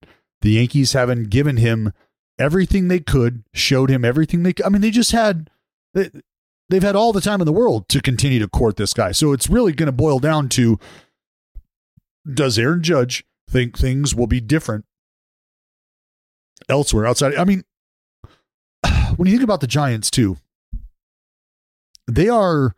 the 0.42 0.52
Yankees 0.52 0.92
haven't 0.92 1.30
given 1.30 1.56
him 1.56 1.92
everything 2.38 2.88
they 2.88 3.00
could, 3.00 3.44
showed 3.52 3.90
him 3.90 4.04
everything 4.04 4.42
they 4.42 4.52
could. 4.52 4.66
I 4.66 4.68
mean, 4.68 4.80
they 4.80 4.90
just 4.90 5.12
had, 5.12 5.50
they, 5.94 6.10
they've 6.68 6.82
had 6.82 6.96
all 6.96 7.12
the 7.12 7.20
time 7.20 7.40
in 7.40 7.46
the 7.46 7.52
world 7.52 7.88
to 7.88 8.00
continue 8.00 8.38
to 8.38 8.48
court 8.48 8.76
this 8.76 8.94
guy. 8.94 9.12
So 9.12 9.32
it's 9.32 9.50
really 9.50 9.72
going 9.72 9.86
to 9.86 9.92
boil 9.92 10.18
down 10.18 10.48
to 10.50 10.78
does 12.32 12.58
Aaron 12.58 12.82
Judge 12.82 13.24
think 13.48 13.76
things 13.76 14.14
will 14.14 14.26
be 14.26 14.40
different 14.40 14.84
elsewhere 16.68 17.06
outside? 17.06 17.34
I 17.36 17.44
mean, 17.44 17.64
when 19.16 19.26
you 19.26 19.32
think 19.32 19.44
about 19.44 19.60
the 19.60 19.66
Giants 19.66 20.10
too, 20.10 20.36
they 22.06 22.28
are 22.28 22.74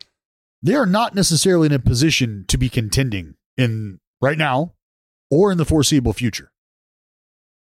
they 0.62 0.74
are 0.74 0.86
not 0.86 1.14
necessarily 1.14 1.66
in 1.66 1.72
a 1.72 1.78
position 1.78 2.44
to 2.48 2.58
be 2.58 2.68
contending 2.68 3.36
in 3.56 4.00
right 4.20 4.36
now 4.36 4.74
or 5.30 5.50
in 5.50 5.58
the 5.58 5.64
foreseeable 5.64 6.12
future. 6.12 6.52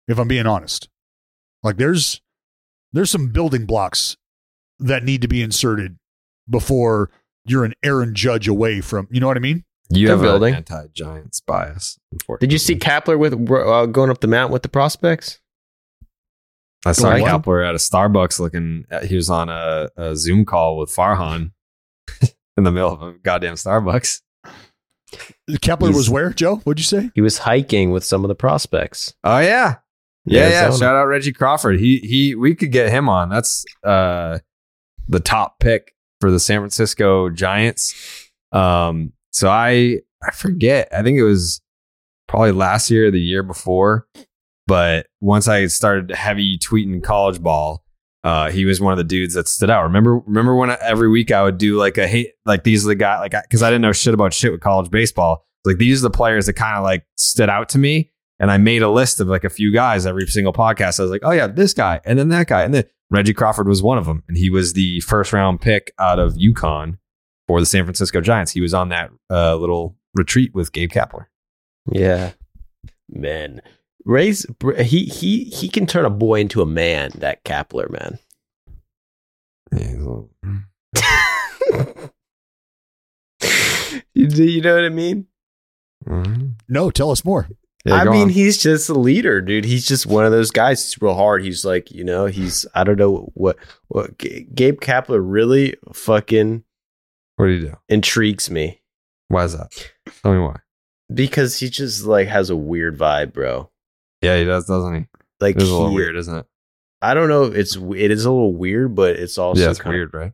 If 0.08 0.18
I'm 0.18 0.28
being 0.28 0.46
honest. 0.46 0.88
Like 1.62 1.76
there's 1.78 2.20
there's 2.92 3.10
some 3.10 3.28
building 3.28 3.66
blocks 3.66 4.16
that 4.78 5.02
need 5.04 5.22
to 5.22 5.28
be 5.28 5.42
inserted 5.42 5.96
before 6.48 7.10
you're 7.44 7.64
an 7.64 7.74
Aaron 7.82 8.14
Judge 8.14 8.46
away 8.48 8.80
from, 8.80 9.08
you 9.10 9.20
know 9.20 9.26
what 9.26 9.36
I 9.36 9.40
mean? 9.40 9.64
You 9.88 10.06
They're 10.08 10.16
have 10.16 10.22
building. 10.22 10.54
anti-Giants 10.54 11.40
bias. 11.40 11.98
Unfortunately. 12.12 12.46
Did 12.46 12.52
you 12.52 12.58
see 12.58 12.74
Kapler 12.76 13.18
with 13.18 13.32
uh, 13.34 13.86
going 13.86 14.10
up 14.10 14.20
the 14.20 14.26
mountain 14.26 14.52
with 14.52 14.62
the 14.62 14.68
prospects? 14.68 15.40
I 16.84 16.92
saw 16.92 17.10
Going 17.10 17.22
what? 17.22 17.42
Kapler 17.42 17.68
at 17.68 17.74
a 17.74 17.78
Starbucks 17.78 18.38
looking. 18.38 18.84
At, 18.90 19.06
he 19.06 19.16
was 19.16 19.28
on 19.30 19.48
a, 19.48 19.88
a 19.96 20.14
Zoom 20.16 20.44
call 20.44 20.76
with 20.78 20.94
Farhan 20.94 21.52
in 22.56 22.64
the 22.64 22.70
middle 22.72 22.92
of 22.92 23.02
a 23.02 23.12
goddamn 23.14 23.54
Starbucks. 23.54 24.20
Kapler 25.50 25.86
He's- 25.86 25.96
was 25.96 26.10
where, 26.10 26.30
Joe? 26.32 26.56
What'd 26.56 26.78
you 26.80 26.84
say? 26.84 27.10
He 27.14 27.20
was 27.20 27.38
hiking 27.38 27.90
with 27.90 28.04
some 28.04 28.24
of 28.24 28.28
the 28.28 28.34
prospects. 28.34 29.14
Oh 29.24 29.38
yeah, 29.38 29.76
yeah, 30.26 30.48
yeah. 30.48 30.70
Shout 30.70 30.96
out 30.96 31.04
Reggie 31.06 31.32
Crawford. 31.32 31.78
He 31.78 31.98
he. 31.98 32.34
We 32.34 32.54
could 32.54 32.72
get 32.72 32.90
him 32.90 33.08
on. 33.08 33.28
That's 33.28 33.64
uh 33.84 34.38
the 35.08 35.20
top 35.20 35.60
pick 35.60 35.94
for 36.20 36.30
the 36.30 36.40
San 36.40 36.60
Francisco 36.60 37.30
Giants. 37.30 37.94
Um. 38.52 39.12
So 39.30 39.48
I 39.48 40.00
I 40.22 40.30
forget. 40.32 40.88
I 40.92 41.02
think 41.02 41.18
it 41.18 41.24
was 41.24 41.60
probably 42.28 42.52
last 42.52 42.90
year 42.90 43.08
or 43.08 43.10
the 43.10 43.20
year 43.20 43.42
before. 43.42 44.06
But 44.66 45.06
once 45.20 45.46
I 45.46 45.66
started 45.66 46.10
heavy 46.10 46.58
tweeting 46.58 47.02
college 47.02 47.40
ball, 47.40 47.84
uh, 48.24 48.50
he 48.50 48.64
was 48.64 48.80
one 48.80 48.92
of 48.92 48.98
the 48.98 49.04
dudes 49.04 49.34
that 49.34 49.46
stood 49.46 49.70
out. 49.70 49.84
Remember, 49.84 50.18
remember 50.18 50.56
when 50.56 50.70
I, 50.70 50.78
every 50.80 51.08
week 51.08 51.30
I 51.30 51.44
would 51.44 51.58
do 51.58 51.78
like 51.78 51.96
a 51.96 52.08
hate, 52.08 52.32
like 52.44 52.64
these 52.64 52.84
are 52.84 52.88
the 52.88 52.96
guy, 52.96 53.20
like 53.20 53.30
because 53.30 53.62
I 53.62 53.70
didn't 53.70 53.82
know 53.82 53.92
shit 53.92 54.14
about 54.14 54.34
shit 54.34 54.50
with 54.50 54.60
college 54.60 54.90
baseball. 54.90 55.46
Like 55.64 55.78
these 55.78 56.00
are 56.00 56.08
the 56.08 56.16
players 56.16 56.46
that 56.46 56.54
kind 56.54 56.76
of 56.76 56.82
like 56.82 57.06
stood 57.16 57.48
out 57.48 57.68
to 57.70 57.78
me, 57.78 58.10
and 58.38 58.50
I 58.50 58.58
made 58.58 58.82
a 58.82 58.90
list 58.90 59.20
of 59.20 59.28
like 59.28 59.44
a 59.44 59.50
few 59.50 59.72
guys 59.72 60.06
every 60.06 60.26
single 60.26 60.52
podcast. 60.52 60.98
I 61.00 61.04
was 61.04 61.10
like, 61.12 61.22
oh 61.24 61.32
yeah, 61.32 61.46
this 61.46 61.72
guy, 61.74 62.00
and 62.04 62.18
then 62.18 62.28
that 62.30 62.46
guy, 62.48 62.62
and 62.62 62.72
then 62.74 62.84
Reggie 63.10 63.34
Crawford 63.34 63.68
was 63.68 63.82
one 63.82 63.98
of 63.98 64.06
them, 64.06 64.22
and 64.28 64.36
he 64.36 64.50
was 64.50 64.72
the 64.72 65.00
first 65.00 65.32
round 65.32 65.60
pick 65.60 65.92
out 65.98 66.18
of 66.18 66.34
UConn 66.34 66.98
for 67.48 67.60
the 67.60 67.66
San 67.66 67.84
Francisco 67.84 68.20
Giants. 68.20 68.52
He 68.52 68.60
was 68.60 68.74
on 68.74 68.88
that 68.90 69.10
uh, 69.30 69.54
little 69.56 69.96
retreat 70.14 70.54
with 70.54 70.72
Gabe 70.72 70.90
Kapler. 70.90 71.26
Yeah, 71.90 72.32
man. 73.08 73.62
Ray's 74.04 74.46
he 74.78 75.04
he 75.06 75.44
he 75.44 75.68
can 75.68 75.86
turn 75.86 76.04
a 76.04 76.10
boy 76.10 76.40
into 76.40 76.62
a 76.62 76.66
man. 76.66 77.10
That 77.16 77.44
Kapler 77.44 77.90
man. 77.90 78.18
Yeah, 79.72 79.78
he's 79.88 79.94
a 79.96 79.98
little- 79.98 80.30
you, 84.14 84.26
you 84.28 84.60
know 84.60 84.74
what 84.76 84.84
I 84.84 84.88
mean? 84.88 85.26
Mhm. 86.06 86.52
No, 86.68 86.90
tell 86.90 87.10
us 87.10 87.24
more. 87.24 87.48
Yeah, 87.86 87.94
I 87.94 88.04
mean, 88.04 88.22
on. 88.24 88.28
he's 88.30 88.60
just 88.60 88.88
a 88.88 88.94
leader, 88.94 89.40
dude. 89.40 89.64
He's 89.64 89.86
just 89.86 90.06
one 90.06 90.24
of 90.24 90.32
those 90.32 90.50
guys. 90.50 90.82
He's 90.84 91.00
real 91.00 91.14
hard. 91.14 91.44
He's 91.44 91.64
like, 91.64 91.90
you 91.92 92.02
know, 92.04 92.26
he's 92.26 92.66
I 92.74 92.82
don't 92.84 92.98
know 92.98 93.30
what 93.34 93.56
what 93.88 94.18
G- 94.18 94.46
Gabe 94.54 94.80
Kapler 94.80 95.20
really 95.22 95.74
fucking 95.92 96.64
what 97.36 97.46
do 97.46 97.52
you 97.52 97.60
do? 97.68 97.74
intrigues 97.88 98.50
me 98.50 98.80
Why 99.28 99.44
is 99.44 99.56
that? 99.56 99.70
Tell 100.22 100.32
me 100.32 100.40
why. 100.40 100.56
because 101.14 101.58
he 101.60 101.68
just 101.70 102.04
like 102.04 102.28
has 102.28 102.50
a 102.50 102.56
weird 102.56 102.98
vibe, 102.98 103.32
bro. 103.32 103.70
Yeah, 104.22 104.36
he 104.38 104.44
does, 104.44 104.66
doesn't 104.66 104.94
he? 104.94 105.06
Like 105.40 105.56
It 105.56 105.62
is 105.62 105.68
a 105.68 105.74
little 105.74 105.94
weird, 105.94 106.16
isn't 106.16 106.34
it? 106.34 106.46
I 107.02 107.12
don't 107.14 107.28
know. 107.28 107.44
It's 107.44 107.76
it 107.76 108.10
is 108.10 108.24
a 108.24 108.30
little 108.32 108.54
weird, 108.54 108.94
but 108.94 109.16
it's 109.16 109.36
also 109.38 109.62
yeah, 109.62 109.70
it's 109.70 109.80
kinda- 109.80 109.96
weird, 109.96 110.14
right? 110.14 110.32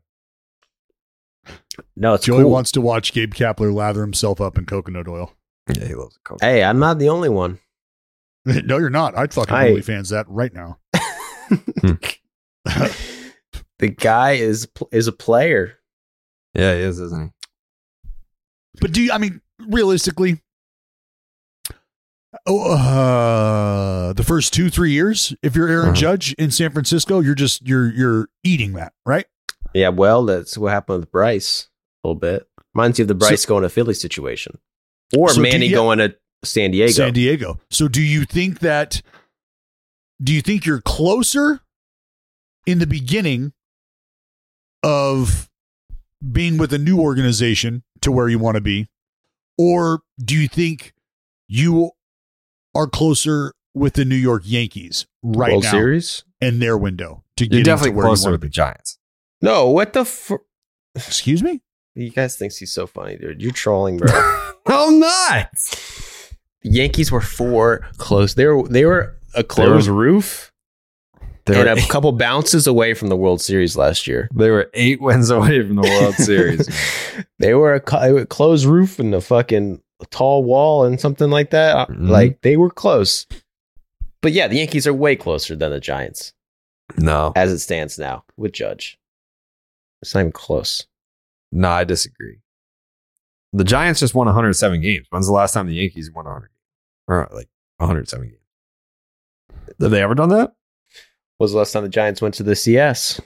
No, 1.97 2.15
it's 2.15 2.25
Joey 2.27 2.43
cool. 2.43 2.51
wants 2.51 2.71
to 2.73 2.81
watch 2.81 3.13
Gabe 3.13 3.35
Kapler 3.35 3.75
lather 3.75 4.01
himself 4.03 4.41
up 4.41 4.57
in 4.59 4.65
coconut 4.67 5.09
oil. 5.09 5.35
Yeah, 5.69 5.87
he 5.87 5.95
loves 5.95 6.19
coke. 6.25 6.39
Hey, 6.41 6.63
I'm 6.65 6.79
not 6.79 6.99
the 6.99 7.09
only 7.09 7.29
one. 7.29 7.59
no, 8.45 8.79
you're 8.79 8.91
not. 8.91 9.17
I'd 9.17 9.33
fucking 9.35 9.55
I- 9.55 9.71
OnlyFans 9.71 10.11
that 10.11 10.27
right 10.29 10.53
now. 10.53 10.79
The 13.79 13.89
guy 13.89 14.33
is 14.35 14.69
is 14.93 15.09
a 15.09 15.13
player. 15.13 15.79
Yeah, 16.55 16.73
he 16.77 16.83
is, 16.83 17.01
isn't 17.01 17.33
he? 18.05 18.11
But 18.81 18.93
do 18.93 19.03
you, 19.03 19.11
I 19.11 19.19
mean, 19.19 19.41
realistically, 19.59 20.41
oh, 22.47 22.73
uh, 22.77 24.13
the 24.13 24.23
first 24.23 24.53
two, 24.55 24.71
three 24.71 24.93
years, 24.93 25.35
if 25.43 25.57
you're 25.57 25.69
Aaron 25.69 25.87
Uh-huh. 25.87 25.95
Judge 25.97 26.33
in 26.35 26.53
San 26.53 26.71
Francisco, 26.71 27.19
you're 27.19 27.35
just, 27.35 27.67
you're, 27.67 27.93
you're 27.93 28.29
eating 28.45 28.75
that, 28.75 28.93
right? 29.05 29.27
Yeah, 29.75 29.89
well, 29.89 30.25
that's 30.25 30.57
what 30.57 30.73
happened 30.73 31.01
with 31.01 31.11
Bryce 31.11 31.69
a 32.05 32.09
little 32.09 32.21
bit. 32.21 32.49
Reminds 32.75 33.01
you 33.01 33.05
of 33.05 33.09
the 33.09 33.15
Bryce 33.17 33.45
going 33.47 33.63
to 33.65 33.69
Philly 33.69 33.95
situation, 33.95 34.59
or 35.17 35.31
So 35.31 35.41
Manny 35.41 35.67
you- 35.67 35.75
going 35.77 35.99
to 35.99 36.15
San 36.45 36.71
Diego. 36.73 36.93
San 36.93 37.13
Diego. 37.13 37.61
So 37.71 37.87
do 37.89 38.03
you 38.03 38.25
think 38.25 38.61
that, 38.61 39.01
do 40.23 40.33
you 40.33 40.43
think 40.43 40.67
you're 40.67 40.81
closer 40.81 41.61
in 42.67 42.79
the 42.79 42.87
beginning 42.87 43.53
of 44.83 45.49
being 46.33 46.59
with 46.59 46.73
a 46.73 46.79
new 46.79 47.01
organization 47.01 47.83
to 48.01 48.11
where 48.13 48.29
you 48.29 48.39
want 48.39 48.57
to 48.57 48.61
be? 48.61 48.89
Or 49.59 50.03
do 50.23 50.37
you 50.37 50.49
think 50.49 50.95
you 51.49 51.91
are 52.75 52.87
closer 52.87 53.53
with 53.75 53.95
the 53.95 54.05
New 54.05 54.17
York 54.17 54.43
Yankees 54.45 55.07
right 55.23 55.53
World 55.53 55.65
now 55.65 55.71
Series? 55.71 56.25
in 56.41 56.59
their 56.59 56.77
window 56.77 57.23
to 57.37 57.45
get 57.45 57.53
You're 57.53 57.59
into 57.61 57.71
definitely 57.71 57.91
where 57.93 58.07
you 58.07 58.09
closer 58.09 58.25
wanna 58.27 58.35
with 58.35 58.41
the 58.41 58.47
be? 58.49 58.51
Giants. 58.53 58.99
No, 59.41 59.69
what 59.69 59.93
the? 59.93 60.05
Fr- 60.05 60.37
Excuse 60.95 61.43
me? 61.43 61.61
you 61.95 62.11
guys 62.11 62.37
thinks 62.37 62.57
he's 62.57 62.73
so 62.73 62.87
funny, 62.87 63.17
dude. 63.17 63.41
You're 63.43 63.53
trolling, 63.53 63.99
bro. 63.99 64.09
I'm 64.67 64.99
not. 65.01 65.49
Yankees 66.63 67.11
were 67.11 67.21
four 67.21 67.89
close. 67.99 68.35
They 68.35 68.47
were 68.47 68.67
they 68.69 68.85
were 68.85 69.17
a 69.35 69.43
closed 69.43 69.89
roof 69.89 70.53
They 71.47 71.59
and 71.61 71.69
were, 71.69 71.85
a 71.85 71.89
couple 71.89 72.13
bounces 72.13 72.67
away 72.67 72.95
from 72.95 73.09
the 73.09 73.17
World 73.17 73.41
Series 73.41 73.77
last 73.77 74.07
year. 74.07 74.29
they 74.35 74.51
were 74.51 74.71
eight 74.75 75.01
wins 75.01 75.31
away 75.31 75.67
from 75.67 75.77
the 75.77 75.83
World 75.83 76.15
Series. 76.19 76.69
they 77.39 77.55
were 77.55 77.75
a, 77.75 77.81
co- 77.81 78.19
a 78.19 78.27
closed 78.27 78.67
roof 78.67 78.99
and 78.99 79.15
a 79.15 79.21
fucking 79.21 79.83
tall 80.11 80.45
wall 80.45 80.85
and 80.85 81.01
something 81.01 81.31
like 81.31 81.51
that. 81.51 81.77
Uh, 81.77 81.87
Mhm. 81.87 82.09
Like 82.09 82.41
they 82.43 82.57
were 82.57 82.71
close. 82.71 83.27
But 84.21 84.33
yeah, 84.33 84.47
the 84.47 84.57
Yankees 84.57 84.87
are 84.87 84.95
way 84.95 85.17
closer 85.17 85.57
than 85.57 85.73
the 85.73 85.81
Giants 85.81 86.33
No, 86.97 87.33
as 87.35 87.51
it 87.51 87.59
stands 87.59 87.99
now 87.99 88.25
with 88.37 88.53
Judge. 88.53 88.99
It's 90.01 90.15
not 90.15 90.21
even 90.21 90.33
close. 90.33 90.87
no, 91.51 91.69
I 91.71 91.83
disagree. 91.85 92.39
The 93.53 93.65
Giants 93.65 94.01
just 94.01 94.15
won 94.15 94.27
107 94.27 94.81
games. 94.81 95.07
When's 95.11 95.27
the 95.27 95.33
last 95.33 95.53
time 95.53 95.67
the 95.67 95.75
Yankees 95.75 96.11
won 96.11 96.25
100 96.25 96.49
or 97.09 97.29
like 97.33 97.49
107 97.79 98.29
games? 98.29 98.39
Have 99.81 99.91
they 99.91 100.03
ever 100.03 100.15
done 100.15 100.31
that? 100.31 100.55
Was 101.39 101.53
the 101.53 101.59
last 101.59 101.73
time 101.73 101.83
the 101.83 101.89
Giants 101.89 102.23
went 102.23 102.35
to 102.35 102.43
the 102.43 102.57
CS? 102.57 103.21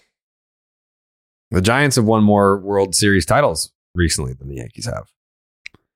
The 1.50 1.60
Giants 1.60 1.96
have 1.96 2.06
won 2.06 2.24
more 2.24 2.58
World 2.58 2.94
Series 2.94 3.26
titles 3.26 3.72
recently 3.94 4.32
than 4.32 4.48
the 4.48 4.56
Yankees 4.56 4.86
have. 4.86 5.04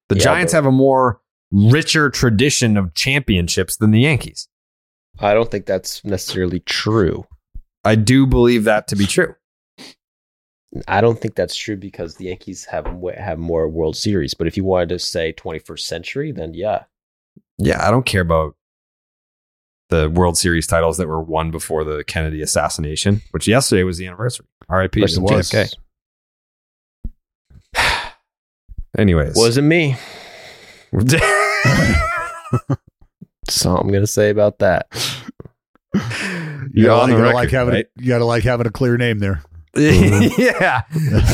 The 0.09 0.17
Yeah, 0.17 0.23
Giants 0.25 0.53
have 0.53 0.67
a 0.67 0.73
more 0.73 1.21
richer 1.51 2.11
tradition 2.11 2.77
of 2.77 2.95
championships 2.95 3.77
than 3.77 3.91
the 3.91 4.01
Yankees. 4.01 4.49
I 5.19 5.35
don't 5.35 5.51
think 5.51 5.67
that's 5.67 6.05
necessarily 6.05 6.61
true. 6.61 7.27
I 7.85 7.95
do 7.95 8.27
believe 8.27 8.65
that 8.65 8.87
to 8.89 8.97
be 8.97 9.07
true. 9.07 9.35
I 10.87 11.01
don't 11.01 11.21
think 11.21 11.35
that's 11.35 11.57
true 11.57 11.77
because 11.77 12.15
the 12.17 12.27
Yankees 12.27 12.65
have 12.67 12.87
have 13.17 13.39
more 13.39 13.69
World 13.69 13.97
Series. 13.97 14.35
But 14.35 14.47
if 14.47 14.57
you 14.57 14.65
wanted 14.65 14.91
to 14.91 14.99
say 14.99 15.33
21st 15.33 15.81
century, 15.81 16.33
then 16.33 16.55
yeah, 16.55 16.85
Yeah, 17.59 17.87
I 17.87 17.91
don't 17.91 18.07
care 18.07 18.21
about 18.23 18.55
the 19.89 20.09
World 20.09 20.39
Series 20.39 20.67
titles 20.69 20.97
that 20.99 21.09
were 21.09 21.21
won 21.21 21.51
before 21.51 21.83
the 21.85 22.05
Kennedy 22.05 22.41
assassination, 22.43 23.23
which 23.33 23.49
yesterday 23.49 23.83
was 23.83 23.99
the 23.99 24.07
anniversary. 24.07 24.47
R.I.P. 24.69 25.01
Rest 25.01 25.17
to. 25.17 25.21
JFK. 25.21 25.75
Anyways, 28.97 29.37
wasn't 29.37 29.67
me. 29.67 29.97
That's 30.93 31.17
all 33.67 33.79
I'm 33.79 33.89
gonna 33.91 34.07
say 34.07 34.31
about 34.31 34.59
that. 34.61 34.87
You 35.93 36.01
You're 36.75 36.87
gotta, 36.87 37.03
on 37.03 37.09
you 37.11 37.17
the 37.17 37.23
gotta 37.23 37.23
record, 37.23 37.35
like 37.35 37.51
having 37.51 37.75
right? 37.75 37.87
you 37.97 38.09
gotta 38.09 38.25
like 38.25 38.45
having 38.45 38.67
a 38.67 38.71
clear 38.71 38.97
name 38.97 39.19
there. 39.19 39.43
yeah, 39.77 40.83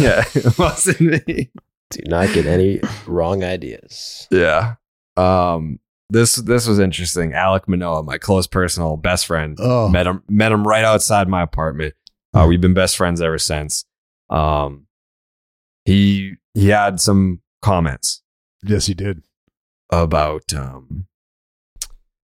yeah, 0.00 0.24
it 0.34 0.58
wasn't 0.58 1.00
me. 1.00 1.50
Do 1.90 2.00
not 2.06 2.32
get 2.34 2.46
any 2.46 2.80
wrong 3.06 3.42
ideas. 3.44 4.26
Yeah. 4.30 4.74
Um. 5.16 5.78
This 6.10 6.36
this 6.36 6.66
was 6.68 6.78
interesting. 6.78 7.32
Alek 7.32 7.66
Manoah, 7.66 8.02
my 8.02 8.18
close 8.18 8.46
personal 8.46 8.96
best 8.96 9.26
friend, 9.26 9.56
Oh. 9.60 9.88
met 9.88 10.06
him 10.06 10.22
met 10.28 10.52
him 10.52 10.66
right 10.66 10.84
outside 10.84 11.28
my 11.28 11.42
apartment. 11.42 11.94
Uh, 12.34 12.46
we've 12.48 12.60
been 12.60 12.74
best 12.74 12.96
friends 12.96 13.20
ever 13.20 13.38
since. 13.38 13.84
Um. 14.30 14.86
He 15.84 16.34
he 16.54 16.68
had 16.68 17.00
some 17.00 17.40
comments 17.62 18.22
Yes, 18.62 18.86
he 18.86 18.94
did. 18.94 19.22
about 19.90 20.52
um. 20.54 21.06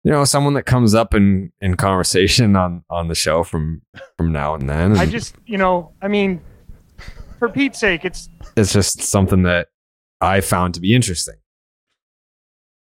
You 0.04 0.12
know, 0.12 0.24
someone 0.24 0.54
that 0.54 0.64
comes 0.64 0.94
up 0.94 1.14
in 1.14 1.52
in 1.60 1.76
conversation 1.76 2.56
on 2.56 2.84
on 2.88 3.08
the 3.08 3.14
show 3.14 3.42
from 3.42 3.82
from 4.16 4.32
now 4.32 4.54
and 4.54 4.68
then. 4.68 4.96
I 4.96 5.06
just, 5.06 5.34
you 5.46 5.58
know, 5.58 5.92
I 6.00 6.08
mean, 6.08 6.40
for 7.38 7.48
Pete's 7.48 7.78
sake, 7.78 8.04
it's 8.04 8.28
it's 8.56 8.72
just 8.72 9.02
something 9.02 9.42
that 9.42 9.68
I 10.20 10.40
found 10.40 10.74
to 10.74 10.80
be 10.80 10.94
interesting. 10.94 11.36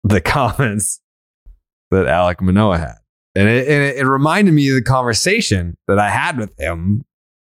The 0.03 0.21
comments 0.21 1.01
that 1.91 2.05
Alek 2.05 2.41
Manoah 2.41 2.77
had. 2.77 2.95
And 3.35 3.47
it, 3.47 3.67
and 3.67 3.83
it, 3.83 3.97
it 3.97 4.05
reminded 4.05 4.53
me 4.53 4.67
of 4.69 4.75
the 4.75 4.81
conversation 4.81 5.77
that 5.87 5.99
I 5.99 6.09
had 6.09 6.37
with 6.37 6.51
him, 6.59 7.05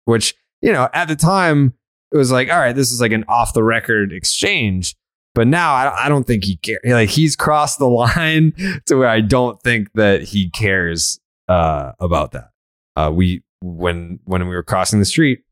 which, 0.06 0.34
you 0.62 0.72
know, 0.72 0.90
at 0.94 1.08
the 1.08 1.16
time, 1.16 1.74
it 2.12 2.18
was 2.18 2.32
like, 2.32 2.50
all 2.50 2.58
right, 2.58 2.76
this 2.76 2.92
is 2.92 3.00
like 3.00 3.12
an 3.12 3.26
off 3.28 3.54
the 3.54 3.64
record 3.64 4.12
exchange. 4.12 4.96
But 5.36 5.48
now 5.48 5.74
I, 5.74 6.06
I 6.06 6.10
don't 6.10 6.26
think 6.26 6.46
he 6.46 6.56
cares. 6.56 6.80
Like 6.86 7.10
he's 7.10 7.36
crossed 7.36 7.78
the 7.78 7.88
line 7.90 8.54
to 8.88 8.96
where 8.96 9.10
I 9.10 9.22
don't 9.22 9.62
think 9.62 9.90
that 9.94 10.24
he 10.24 10.50
cares 10.50 11.20
uh, 11.48 11.92
about 12.00 12.32
that. 12.32 12.50
Uh, 12.96 13.12
we 13.14 13.44
when 13.62 14.20
when 14.24 14.48
we 14.48 14.56
were 14.56 14.64
crossing 14.64 15.00
the 15.00 15.06
street, 15.06 15.44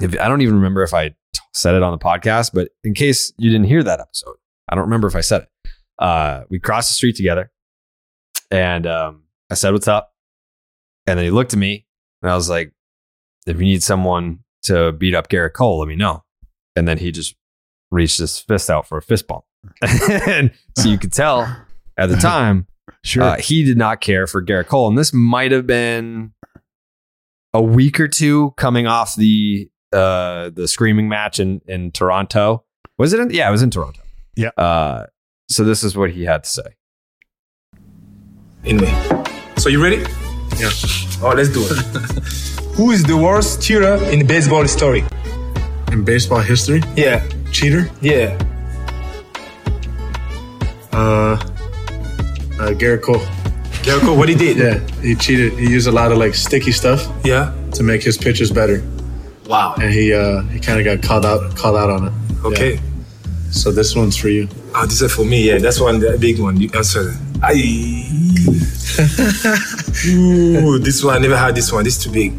if 0.00 0.18
I 0.20 0.28
don't 0.28 0.42
even 0.42 0.56
remember 0.56 0.82
if 0.82 0.92
I 0.92 1.08
t- 1.08 1.14
said 1.54 1.74
it 1.74 1.82
on 1.82 1.92
the 1.92 1.98
podcast, 1.98 2.52
but 2.52 2.68
in 2.84 2.94
case 2.94 3.32
you 3.38 3.50
didn't 3.50 3.66
hear 3.66 3.82
that 3.82 3.98
episode, 3.98 4.36
I 4.68 4.74
don't 4.74 4.84
remember 4.84 5.08
if 5.08 5.16
I 5.16 5.22
said 5.22 5.42
it. 5.42 5.70
Uh, 5.98 6.42
we 6.50 6.60
crossed 6.60 6.90
the 6.90 6.94
street 6.94 7.16
together, 7.16 7.50
and 8.50 8.86
um, 8.86 9.24
I 9.50 9.54
said, 9.54 9.72
"What's 9.72 9.88
up?" 9.88 10.12
And 11.06 11.18
then 11.18 11.24
he 11.24 11.30
looked 11.30 11.54
at 11.54 11.58
me, 11.58 11.86
and 12.22 12.30
I 12.30 12.34
was 12.34 12.50
like, 12.50 12.72
"If 13.46 13.56
you 13.56 13.64
need 13.64 13.82
someone 13.82 14.40
to 14.64 14.92
beat 14.92 15.14
up 15.14 15.28
Gerrit 15.28 15.54
Cole, 15.54 15.78
let 15.78 15.88
me 15.88 15.96
know." 15.96 16.24
And 16.76 16.86
then 16.86 16.98
he 16.98 17.10
just 17.10 17.34
reached 17.90 18.18
his 18.18 18.38
fist 18.38 18.70
out 18.70 18.86
for 18.86 18.98
a 18.98 19.02
fist 19.02 19.26
bump, 19.26 19.44
and 20.26 20.50
so 20.76 20.88
you 20.88 20.98
could 20.98 21.12
tell 21.12 21.42
at 21.96 22.08
the 22.08 22.16
time, 22.20 22.66
Sure. 23.04 23.22
uh, 23.22 23.36
he 23.38 23.64
did 23.64 23.76
not 23.78 24.00
care 24.00 24.26
for 24.26 24.42
Gerrit 24.42 24.66
Cole, 24.66 24.88
and 24.88 24.96
this 24.98 25.12
might 25.12 25.52
have 25.52 25.66
been 25.66 26.32
a 27.54 27.62
week 27.62 27.98
or 28.00 28.08
two 28.08 28.52
coming 28.56 28.86
off 28.86 29.14
the 29.16 29.70
uh 29.92 30.50
the 30.50 30.68
screaming 30.68 31.08
match 31.08 31.40
in 31.40 31.60
in 31.66 31.90
Toronto. 31.92 32.64
Was 32.98 33.12
it 33.14 33.20
in 33.20 33.30
yeah, 33.30 33.48
it 33.48 33.52
was 33.52 33.62
in 33.62 33.70
Toronto. 33.70 34.00
Yeah. 34.36 34.50
Uh 34.56 35.06
so 35.50 35.64
this 35.64 35.82
is 35.82 35.96
what 35.96 36.10
he 36.10 36.24
had 36.24 36.44
to 36.44 36.50
say. 36.50 36.74
Anyway, 38.64 38.90
so 39.56 39.68
you 39.70 39.82
ready? 39.82 39.96
Yeah. 40.58 40.70
Oh, 41.22 41.32
let's 41.34 41.48
do 41.48 41.64
it. 41.64 41.76
Who 42.76 42.90
is 42.90 43.02
the 43.04 43.16
worst 43.16 43.62
cheater 43.62 43.94
in 44.12 44.26
baseball 44.26 44.62
history? 44.62 45.04
In 45.92 46.04
baseball 46.04 46.40
history? 46.40 46.82
Yeah. 46.96 47.26
Cheater? 47.52 47.90
Yeah. 48.00 48.36
Uh, 50.92 51.36
uh 52.58 52.72
Gerrit 52.76 53.02
Cole. 53.02 53.20
Gerrit 53.82 54.00
Cole, 54.00 54.16
what 54.16 54.28
he 54.28 54.34
did? 54.34 54.56
Yeah, 54.58 54.78
he 55.00 55.14
cheated. 55.14 55.52
He 55.54 55.70
used 55.70 55.86
a 55.88 55.92
lot 55.92 56.12
of 56.12 56.18
like 56.18 56.34
sticky 56.34 56.72
stuff. 56.72 57.06
Yeah. 57.24 57.54
To 57.74 57.82
make 57.82 58.02
his 58.02 58.18
pitches 58.18 58.50
better. 58.50 58.82
Wow. 59.46 59.74
And 59.80 59.92
he 59.92 60.12
uh 60.12 60.42
he 60.42 60.60
kind 60.60 60.78
of 60.78 60.84
got 60.84 61.02
called 61.02 61.24
out 61.24 61.56
called 61.56 61.76
out 61.76 61.90
on 61.90 62.08
it. 62.08 62.12
Okay. 62.44 62.74
Yeah. 62.74 62.80
So 63.50 63.70
this 63.72 63.96
one's 63.96 64.16
for 64.16 64.28
you. 64.28 64.46
Oh, 64.74 64.84
this 64.84 65.00
is 65.00 65.12
for 65.12 65.24
me. 65.24 65.48
Yeah, 65.48 65.58
that's 65.58 65.80
one, 65.80 66.00
the 66.00 66.18
big 66.20 66.38
one. 66.38 66.60
You 66.60 66.68
answer. 66.74 67.14
I. 67.42 67.52
Ooh, 70.06 70.78
this 70.78 71.02
one. 71.02 71.16
I 71.16 71.18
never 71.18 71.36
had 71.36 71.54
this 71.54 71.72
one. 71.72 71.84
This 71.84 71.96
is 71.96 72.04
too 72.04 72.10
big. 72.10 72.32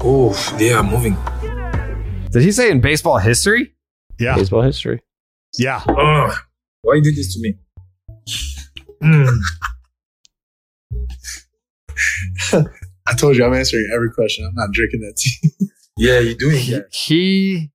Oh, 0.00 0.32
they 0.58 0.72
are 0.72 0.82
moving. 0.82 1.16
Did 2.34 2.42
he 2.42 2.52
say 2.52 2.70
in 2.70 2.80
baseball 2.80 3.18
history? 3.18 3.72
Yeah. 4.18 4.34
Baseball 4.36 4.62
history. 4.62 5.00
Yeah. 5.56 5.82
Oh, 5.88 6.36
why 6.82 6.94
you 6.96 7.02
did 7.02 7.14
this 7.16 7.32
to 7.34 7.40
me? 7.40 7.54
Mm. 9.02 9.28
I 13.06 13.14
told 13.14 13.36
you 13.36 13.44
I'm 13.44 13.54
answering 13.54 13.88
every 13.94 14.10
question. 14.12 14.44
I'm 14.46 14.54
not 14.54 14.70
drinking 14.72 15.00
that 15.00 15.16
tea. 15.16 15.50
Yeah, 15.96 16.18
you're 16.18 16.34
doing 16.34 16.56
He, 16.58 16.72
that. 16.72 16.86
he 16.92 17.70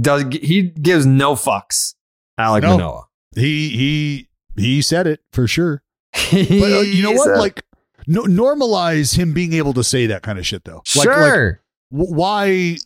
does 0.00 0.22
he 0.40 0.62
gives 0.62 1.04
no 1.04 1.34
fucks. 1.34 1.94
Alek 2.38 2.62
No. 2.62 2.70
Manoah. 2.76 3.06
He 3.34 3.70
he 3.70 4.28
he 4.56 4.80
said 4.82 5.08
it 5.08 5.18
for 5.32 5.48
sure. 5.48 5.82
He 6.14 6.44
But 6.60 6.72
uh, 6.72 6.80
you 6.82 7.02
know 7.02 7.10
what? 7.10 7.24
said- 7.24 7.38
Like 7.38 7.64
no, 8.06 8.22
normalize 8.22 9.16
him 9.18 9.32
being 9.32 9.52
able 9.54 9.72
to 9.74 9.82
say 9.82 10.06
that 10.06 10.22
kind 10.22 10.38
of 10.38 10.46
shit 10.46 10.62
though. 10.62 10.80
Like, 10.94 11.08
like, 11.08 11.16
sure. 11.16 11.60
w- 11.90 12.14
why 12.14 12.76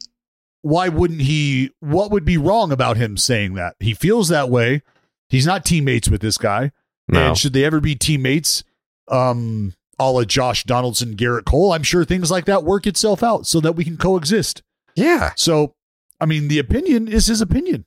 why 0.64 0.88
wouldn't 0.88 1.20
he 1.20 1.70
what 1.80 2.10
would 2.10 2.24
be 2.24 2.38
wrong 2.38 2.72
about 2.72 2.96
him 2.96 3.18
saying 3.18 3.52
that? 3.54 3.76
He 3.80 3.92
feels 3.92 4.28
that 4.28 4.48
way. 4.48 4.80
He's 5.28 5.46
not 5.46 5.62
teammates 5.66 6.08
with 6.08 6.22
this 6.22 6.38
guy. 6.38 6.72
No. 7.06 7.28
And 7.28 7.38
should 7.38 7.52
they 7.52 7.64
ever 7.66 7.80
be 7.80 7.94
teammates, 7.94 8.64
um, 9.08 9.74
a 9.98 10.10
la 10.10 10.24
Josh 10.24 10.64
Donaldson, 10.64 11.16
Gerrit 11.16 11.44
Cole, 11.44 11.72
I'm 11.72 11.82
sure 11.82 12.02
things 12.06 12.30
like 12.30 12.46
that 12.46 12.64
work 12.64 12.86
itself 12.86 13.22
out 13.22 13.46
so 13.46 13.60
that 13.60 13.72
we 13.72 13.84
can 13.84 13.98
coexist. 13.98 14.62
yeah. 14.96 15.32
So, 15.36 15.74
I 16.18 16.24
mean, 16.24 16.48
the 16.48 16.58
opinion 16.58 17.08
is 17.08 17.26
his 17.26 17.42
opinion. 17.42 17.84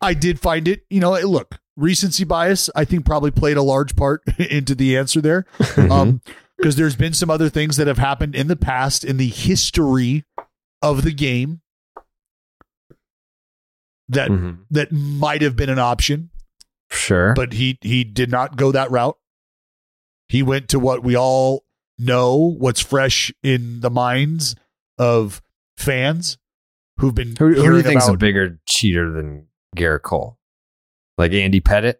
I 0.00 0.14
did 0.14 0.40
find 0.40 0.66
it, 0.66 0.86
you 0.88 1.00
know, 1.00 1.12
look, 1.20 1.58
recency 1.76 2.24
bias, 2.24 2.70
I 2.74 2.86
think 2.86 3.04
probably 3.04 3.30
played 3.30 3.58
a 3.58 3.62
large 3.62 3.94
part 3.94 4.22
into 4.38 4.74
the 4.74 4.96
answer 4.96 5.20
there. 5.20 5.44
Um, 5.76 6.22
because 6.56 6.76
there's 6.76 6.96
been 6.96 7.12
some 7.12 7.28
other 7.28 7.50
things 7.50 7.76
that 7.76 7.86
have 7.86 7.98
happened 7.98 8.34
in 8.34 8.48
the 8.48 8.56
past 8.56 9.04
in 9.04 9.18
the 9.18 9.28
history 9.28 10.24
of 10.82 11.02
the 11.02 11.12
game 11.12 11.60
that 14.08 14.30
Mhm. 14.30 14.64
that 14.70 14.92
might 14.92 15.42
have 15.42 15.56
been 15.56 15.68
an 15.70 15.78
option, 15.78 16.30
Sure. 16.90 17.34
but 17.34 17.52
he 17.54 17.78
he 17.82 18.04
did 18.04 18.30
not 18.30 18.56
go 18.56 18.70
that 18.72 18.90
route. 18.90 19.18
He 20.28 20.42
went 20.42 20.68
to 20.70 20.78
what 20.78 21.02
we 21.02 21.16
all 21.16 21.64
know, 21.98 22.36
what's 22.36 22.80
fresh 22.80 23.32
in 23.42 23.80
the 23.80 23.90
minds 23.90 24.54
of 24.98 25.42
fans 25.76 26.38
who've 26.98 27.14
been 27.14 27.34
who, 27.36 27.54
who 27.54 27.54
do 27.70 27.76
you 27.76 27.82
think's 27.82 28.08
a 28.08 28.16
bigger 28.16 28.60
cheater 28.68 29.10
than 29.10 29.48
Gerrit 29.76 30.02
Cole? 30.02 30.38
Like 31.18 31.32
Andy 31.32 31.60
Pettitte? 31.60 31.96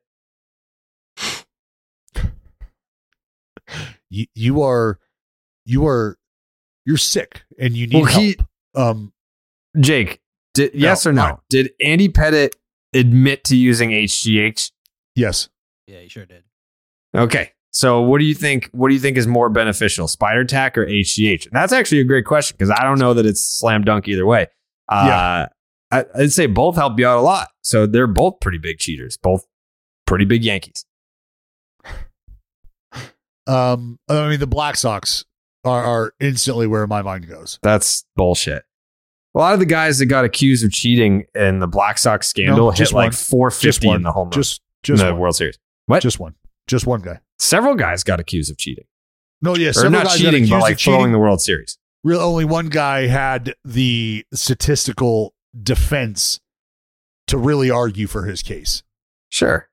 you, 4.10 4.26
you 4.34 4.62
are 4.62 4.98
you 5.64 5.86
are 5.86 6.18
you're 6.84 6.96
sick 6.96 7.44
and 7.58 7.74
you 7.76 7.86
need 7.86 8.02
Well, 8.02 8.04
he- 8.20 8.36
help. 8.38 8.48
Um 8.76 9.12
Jake, 9.78 10.20
did, 10.54 10.72
yes 10.74 11.06
or 11.06 11.12
no? 11.12 11.22
alright. 11.22 11.38
Did 11.50 11.72
Andy 11.82 12.08
Pettitte 12.08 12.52
admit 12.94 13.44
to 13.44 13.56
using 13.56 13.90
HGH? 13.90 14.70
yes. 15.14 15.48
Yeah, 15.86 16.00
he 16.00 16.08
sure 16.08 16.26
did. 16.26 16.42
Okay. 17.14 17.52
So 17.70 18.00
what 18.00 18.18
do 18.18 18.24
you 18.24 18.34
think? 18.34 18.68
What 18.72 18.88
do 18.88 18.94
you 18.94 19.00
think 19.00 19.16
is 19.16 19.26
more 19.26 19.48
beneficial, 19.48 20.08
Spider 20.08 20.44
Tack 20.44 20.76
or 20.78 20.86
HGH? 20.86 21.48
That's 21.52 21.72
actually 21.72 22.00
a 22.00 22.04
great 22.04 22.24
question 22.24 22.56
because 22.58 22.70
I 22.70 22.82
don't 22.82 22.98
know 22.98 23.14
that 23.14 23.26
it's 23.26 23.46
slam 23.46 23.84
dunk 23.84 24.08
either 24.08 24.26
way. 24.26 24.46
Uh, 24.88 25.46
I, 25.92 26.04
I'd 26.14 26.32
say 26.32 26.46
both 26.46 26.74
help 26.76 26.98
you 26.98 27.06
out 27.06 27.18
a 27.18 27.20
lot. 27.20 27.48
So 27.62 27.86
they're 27.86 28.06
both 28.06 28.40
pretty 28.40 28.58
big 28.58 28.78
cheaters, 28.78 29.16
both 29.16 29.44
pretty 30.06 30.24
big 30.24 30.42
Yankees. 30.42 30.84
Um, 33.46 33.98
I 34.08 34.28
mean, 34.28 34.40
the 34.40 34.46
Black 34.46 34.76
Sox 34.76 35.24
are, 35.64 35.84
are 35.84 36.12
instantly 36.18 36.66
where 36.66 36.86
my 36.86 37.02
mind 37.02 37.28
goes. 37.28 37.60
That's 37.62 38.04
bullshit. 38.16 38.64
A 39.36 39.38
lot 39.38 39.52
of 39.52 39.58
the 39.60 39.66
guys 39.66 39.98
that 39.98 40.06
got 40.06 40.24
accused 40.24 40.64
of 40.64 40.72
cheating 40.72 41.26
in 41.34 41.58
the 41.58 41.66
Black 41.66 41.98
Sox 41.98 42.26
scandal 42.26 42.56
No, 42.56 42.70
hit 42.70 42.78
just 42.78 42.94
like 42.94 43.12
450 43.12 43.66
Just 43.66 43.84
in 43.84 44.02
the 44.02 44.10
home 44.10 44.28
run 44.28 44.32
Just, 44.32 44.62
in 44.88 44.96
the 44.96 45.04
one. 45.04 45.18
World 45.18 45.36
Series. 45.36 45.58
What? 45.84 46.02
Just 46.02 46.18
one. 46.18 46.34
Just 46.66 46.86
one 46.86 47.02
guy. 47.02 47.20
Several 47.38 47.74
guys 47.74 48.02
got 48.02 48.18
accused 48.18 48.50
of 48.50 48.56
cheating. 48.56 48.86
No, 49.42 49.54
yeah, 49.54 49.68
or 49.68 49.72
several 49.74 49.92
not 49.92 50.04
guys 50.04 50.22
got 50.22 50.30
cheating, 50.30 50.48
but 50.48 50.60
like 50.60 50.78
cheating. 50.78 50.94
throwing 50.98 51.12
the 51.12 51.18
World 51.18 51.42
Series. 51.42 51.76
Real 52.02 52.20
only 52.20 52.46
one 52.46 52.68
guy 52.70 53.08
had 53.08 53.54
the 53.62 54.24
statistical 54.32 55.34
defense 55.62 56.40
to 57.26 57.36
really 57.36 57.70
argue 57.70 58.06
for 58.06 58.24
his 58.24 58.42
case. 58.42 58.82
Sure. 59.28 59.68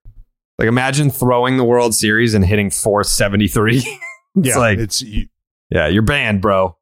Like 0.60 0.68
imagine 0.68 1.10
throwing 1.10 1.56
the 1.56 1.64
World 1.64 1.96
Series 1.96 2.34
and 2.34 2.44
hitting 2.44 2.70
473. 2.70 3.78
it's 3.78 3.98
yeah, 4.36 4.58
like, 4.58 4.78
it's 4.80 5.02
you- 5.02 5.28
yeah, 5.70 5.88
you're 5.88 6.02
banned, 6.02 6.42
bro. 6.42 6.78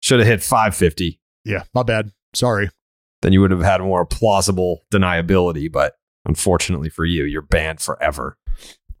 Should 0.00 0.18
have 0.20 0.28
hit 0.28 0.42
550. 0.42 1.20
yeah, 1.44 1.64
my 1.74 1.82
bad. 1.82 2.12
Sorry. 2.34 2.70
Then 3.22 3.32
you 3.32 3.40
would 3.40 3.50
have 3.50 3.62
had 3.62 3.80
more 3.80 4.04
plausible 4.06 4.84
deniability. 4.92 5.70
But 5.70 5.94
unfortunately 6.24 6.88
for 6.88 7.04
you, 7.04 7.24
you're 7.24 7.42
banned 7.42 7.80
forever. 7.80 8.36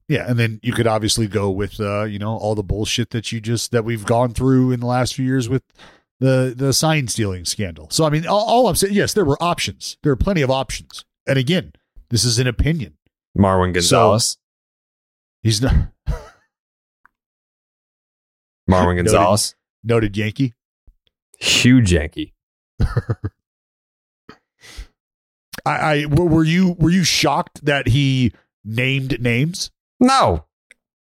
Yeah, 0.08 0.24
and 0.26 0.38
then 0.38 0.58
you 0.62 0.72
could 0.72 0.86
obviously 0.86 1.26
go 1.26 1.50
with 1.50 1.78
uh, 1.80 2.04
you 2.04 2.18
know, 2.18 2.36
all 2.36 2.54
the 2.54 2.62
bullshit 2.62 3.10
that 3.10 3.30
you 3.30 3.40
just 3.40 3.72
that 3.72 3.84
we've 3.84 4.06
gone 4.06 4.32
through 4.32 4.72
in 4.72 4.80
the 4.80 4.86
last 4.86 5.14
few 5.14 5.24
years 5.26 5.48
with 5.50 5.62
the 6.18 6.54
the 6.56 6.72
sign 6.72 7.08
stealing 7.08 7.44
scandal. 7.44 7.88
So 7.90 8.04
I 8.04 8.10
mean, 8.10 8.26
all, 8.26 8.44
all 8.44 8.68
I'm 8.68 8.74
saying, 8.74 8.94
yes, 8.94 9.12
there 9.12 9.26
were 9.26 9.36
options. 9.42 9.98
There 10.02 10.10
are 10.10 10.16
plenty 10.16 10.40
of 10.40 10.50
options. 10.50 11.04
And 11.26 11.38
again, 11.38 11.72
this 12.08 12.24
is 12.24 12.38
an 12.38 12.46
opinion. 12.46 12.96
Marwin 13.36 13.74
Gonzalez. 13.74 14.38
He's 15.42 15.60
not 15.60 15.74
Marwin 18.68 18.96
Noted. 18.96 19.04
Gonzalez. 19.04 19.54
noted 19.84 20.16
Yankee. 20.16 20.54
Huge 21.38 21.92
Yankee. 21.92 22.32
I, 25.66 26.02
I 26.04 26.06
were 26.06 26.44
you 26.44 26.76
were 26.78 26.90
you 26.90 27.04
shocked 27.04 27.64
that 27.64 27.88
he 27.88 28.32
named 28.64 29.20
names? 29.20 29.70
No, 30.00 30.46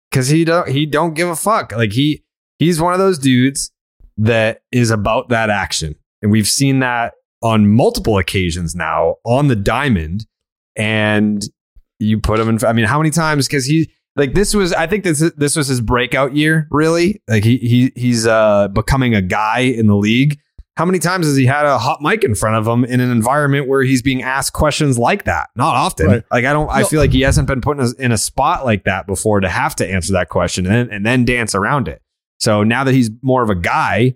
because 0.09 0.27
he 0.27 0.45
don't 0.45 0.69
he 0.69 0.85
don't 0.85 1.13
give 1.13 1.29
a 1.29 1.35
fuck. 1.35 1.71
Like 1.71 1.93
he 1.93 2.23
he's 2.59 2.81
one 2.81 2.93
of 2.93 2.99
those 2.99 3.17
dudes 3.17 3.71
that 4.17 4.61
is 4.71 4.91
about 4.91 5.29
that 5.29 5.49
action, 5.49 5.95
and 6.21 6.31
we've 6.31 6.47
seen 6.47 6.79
that 6.79 7.13
on 7.41 7.69
multiple 7.69 8.17
occasions 8.17 8.75
now 8.75 9.15
on 9.25 9.47
the 9.47 9.55
diamond. 9.55 10.25
And 10.75 11.43
you 11.99 12.19
put 12.19 12.39
him 12.39 12.49
in. 12.49 12.65
I 12.65 12.73
mean, 12.73 12.85
how 12.85 12.97
many 12.97 13.11
times? 13.11 13.47
Because 13.47 13.65
he 13.65 13.91
like 14.15 14.33
this 14.33 14.53
was. 14.53 14.73
I 14.73 14.87
think 14.87 15.03
this 15.03 15.19
this 15.37 15.55
was 15.55 15.67
his 15.67 15.81
breakout 15.81 16.35
year. 16.35 16.67
Really, 16.71 17.21
like 17.27 17.43
he 17.43 17.57
he 17.57 17.91
he's 17.95 18.25
uh 18.25 18.67
becoming 18.69 19.15
a 19.15 19.21
guy 19.21 19.59
in 19.59 19.87
the 19.87 19.95
league. 19.95 20.39
How 20.77 20.85
many 20.85 20.99
times 20.99 21.25
has 21.25 21.35
he 21.35 21.45
had 21.45 21.65
a 21.65 21.77
hot 21.77 22.01
mic 22.01 22.23
in 22.23 22.33
front 22.33 22.55
of 22.55 22.65
him 22.65 22.85
in 22.85 23.01
an 23.01 23.11
environment 23.11 23.67
where 23.67 23.83
he's 23.83 24.01
being 24.01 24.23
asked 24.23 24.53
questions 24.53 24.97
like 24.97 25.25
that? 25.25 25.49
Not 25.55 25.75
often. 25.75 26.07
Right. 26.07 26.23
Like 26.31 26.45
I 26.45 26.53
don't. 26.53 26.69
I 26.69 26.83
feel 26.83 26.99
like 26.99 27.11
he 27.11 27.21
hasn't 27.21 27.47
been 27.47 27.59
put 27.61 27.77
in 27.77 27.85
a, 27.85 27.91
in 28.03 28.11
a 28.11 28.17
spot 28.17 28.63
like 28.65 28.85
that 28.85 29.05
before 29.05 29.41
to 29.41 29.49
have 29.49 29.75
to 29.77 29.87
answer 29.87 30.13
that 30.13 30.29
question 30.29 30.65
and 30.65 30.73
then, 30.73 30.95
and 30.95 31.05
then 31.05 31.25
dance 31.25 31.53
around 31.55 31.87
it. 31.87 32.01
So 32.39 32.63
now 32.63 32.83
that 32.85 32.93
he's 32.93 33.11
more 33.21 33.43
of 33.43 33.49
a 33.49 33.55
guy, 33.55 34.15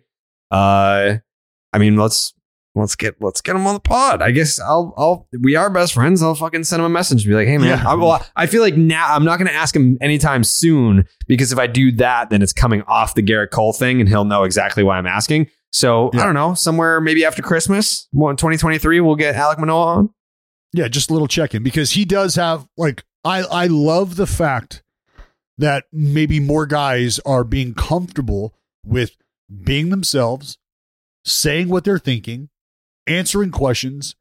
uh, 0.49 1.18
I 1.73 1.77
mean, 1.77 1.98
let's 1.98 2.34
let's 2.73 2.95
get 2.95 3.15
let's 3.22 3.41
get 3.41 3.56
him 3.56 3.68
on 3.68 3.73
the 3.73 3.80
pod. 3.82 4.22
I 4.22 4.32
guess 4.32 4.60
I'll 4.60 4.94
I'll 4.98 5.27
we 5.41 5.56
are 5.56 5.69
best 5.69 5.94
friends. 5.94 6.23
I'll 6.23 6.36
fucking 6.36 6.64
send 6.64 6.80
him 6.80 6.86
a 6.86 6.90
message 6.90 7.23
and 7.23 7.30
be 7.32 7.36
like, 7.36 7.48
hey 7.48 7.57
man, 7.57 7.80
Yeah. 7.80 7.90
I, 7.90 7.95
well, 7.95 8.26
I 8.36 8.45
feel 8.48 8.61
like 8.61 8.77
now 8.77 9.14
I'm 9.14 9.26
not 9.26 9.38
going 9.40 9.48
to 9.48 9.53
ask 9.53 9.76
him 9.76 9.98
anytime 10.02 10.44
soon 10.44 11.06
because 11.27 11.52
if 11.52 11.60
I 11.60 11.68
do 11.68 11.91
that, 11.94 12.30
then 12.30 12.41
it's 12.41 12.53
coming 12.53 12.82
off 12.84 13.14
the 13.15 13.23
Gerrit 13.23 13.52
Cole 13.52 13.73
thing, 13.73 13.99
and 13.99 14.07
he'll 14.10 14.26
know 14.26 14.44
exactly 14.44 14.84
why 14.84 14.98
I'm 14.98 15.07
asking. 15.07 15.48
So 15.76 16.10
I 16.14 16.24
don't 16.24 16.36
know, 16.36 16.54
somewhere 16.54 17.02
maybe 17.02 17.26
after 17.26 17.42
Christmas, 17.42 18.08
well, 18.14 18.30
in 18.30 18.38
2023, 18.38 19.02
we'll 19.02 19.18
get 19.18 19.36
Alek 19.36 19.60
Manoah 19.60 19.98
on. 19.98 20.10
Yeah, 20.72 20.88
just 20.88 21.10
a 21.10 21.14
little 21.14 21.28
check 21.28 21.54
in 21.54 21.64
because 21.64 21.92
he 21.92 22.06
does 22.06 22.36
have 22.36 22.66
like 22.78 23.04
I 23.26 23.42
I 23.42 23.68
love 23.68 24.16
the 24.16 24.26
fact 24.26 24.84
that 25.58 25.84
maybe 25.92 26.40
more 26.40 26.66
guys 26.66 27.20
are 27.26 27.44
being 27.44 27.74
comfortable 27.74 28.54
with 28.86 29.18
being 29.66 29.90
themselves, 29.90 30.58
saying 31.26 31.68
what 31.68 31.84
they're 31.84 32.00
thinking, 32.00 32.48
answering 33.06 33.52
questions 33.52 34.16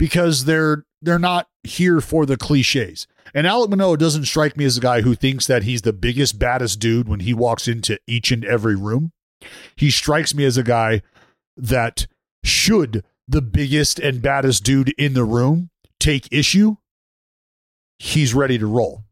because 0.00 0.46
they're 0.46 0.84
they're 1.00 1.16
not 1.20 1.46
here 1.62 2.00
for 2.00 2.26
the 2.26 2.36
cliches. 2.36 3.06
And 3.32 3.46
Alek 3.46 3.70
Manoah 3.70 3.98
doesn't 3.98 4.24
strike 4.24 4.56
me 4.56 4.64
as 4.64 4.78
a 4.78 4.80
guy 4.80 5.02
who 5.02 5.14
thinks 5.14 5.46
that 5.46 5.62
he's 5.62 5.82
the 5.82 5.92
biggest 5.92 6.40
baddest 6.40 6.80
dude 6.80 7.06
when 7.06 7.20
he 7.20 7.34
walks 7.34 7.68
into 7.68 8.00
each 8.08 8.32
and 8.32 8.44
every 8.44 8.74
room. 8.74 9.12
He 9.76 9.90
strikes 9.90 10.34
me 10.34 10.44
as 10.44 10.56
a 10.56 10.62
guy 10.62 11.02
that 11.56 12.06
should 12.44 13.04
the 13.26 13.42
biggest 13.42 13.98
and 13.98 14.22
baddest 14.22 14.64
dude 14.64 14.94
in 14.96 15.14
the 15.14 15.24
room 15.24 15.70
take 16.00 16.28
issue, 16.32 16.76
he's 17.98 18.34
ready 18.34 18.58
to 18.58 18.66
roll. 18.66 19.04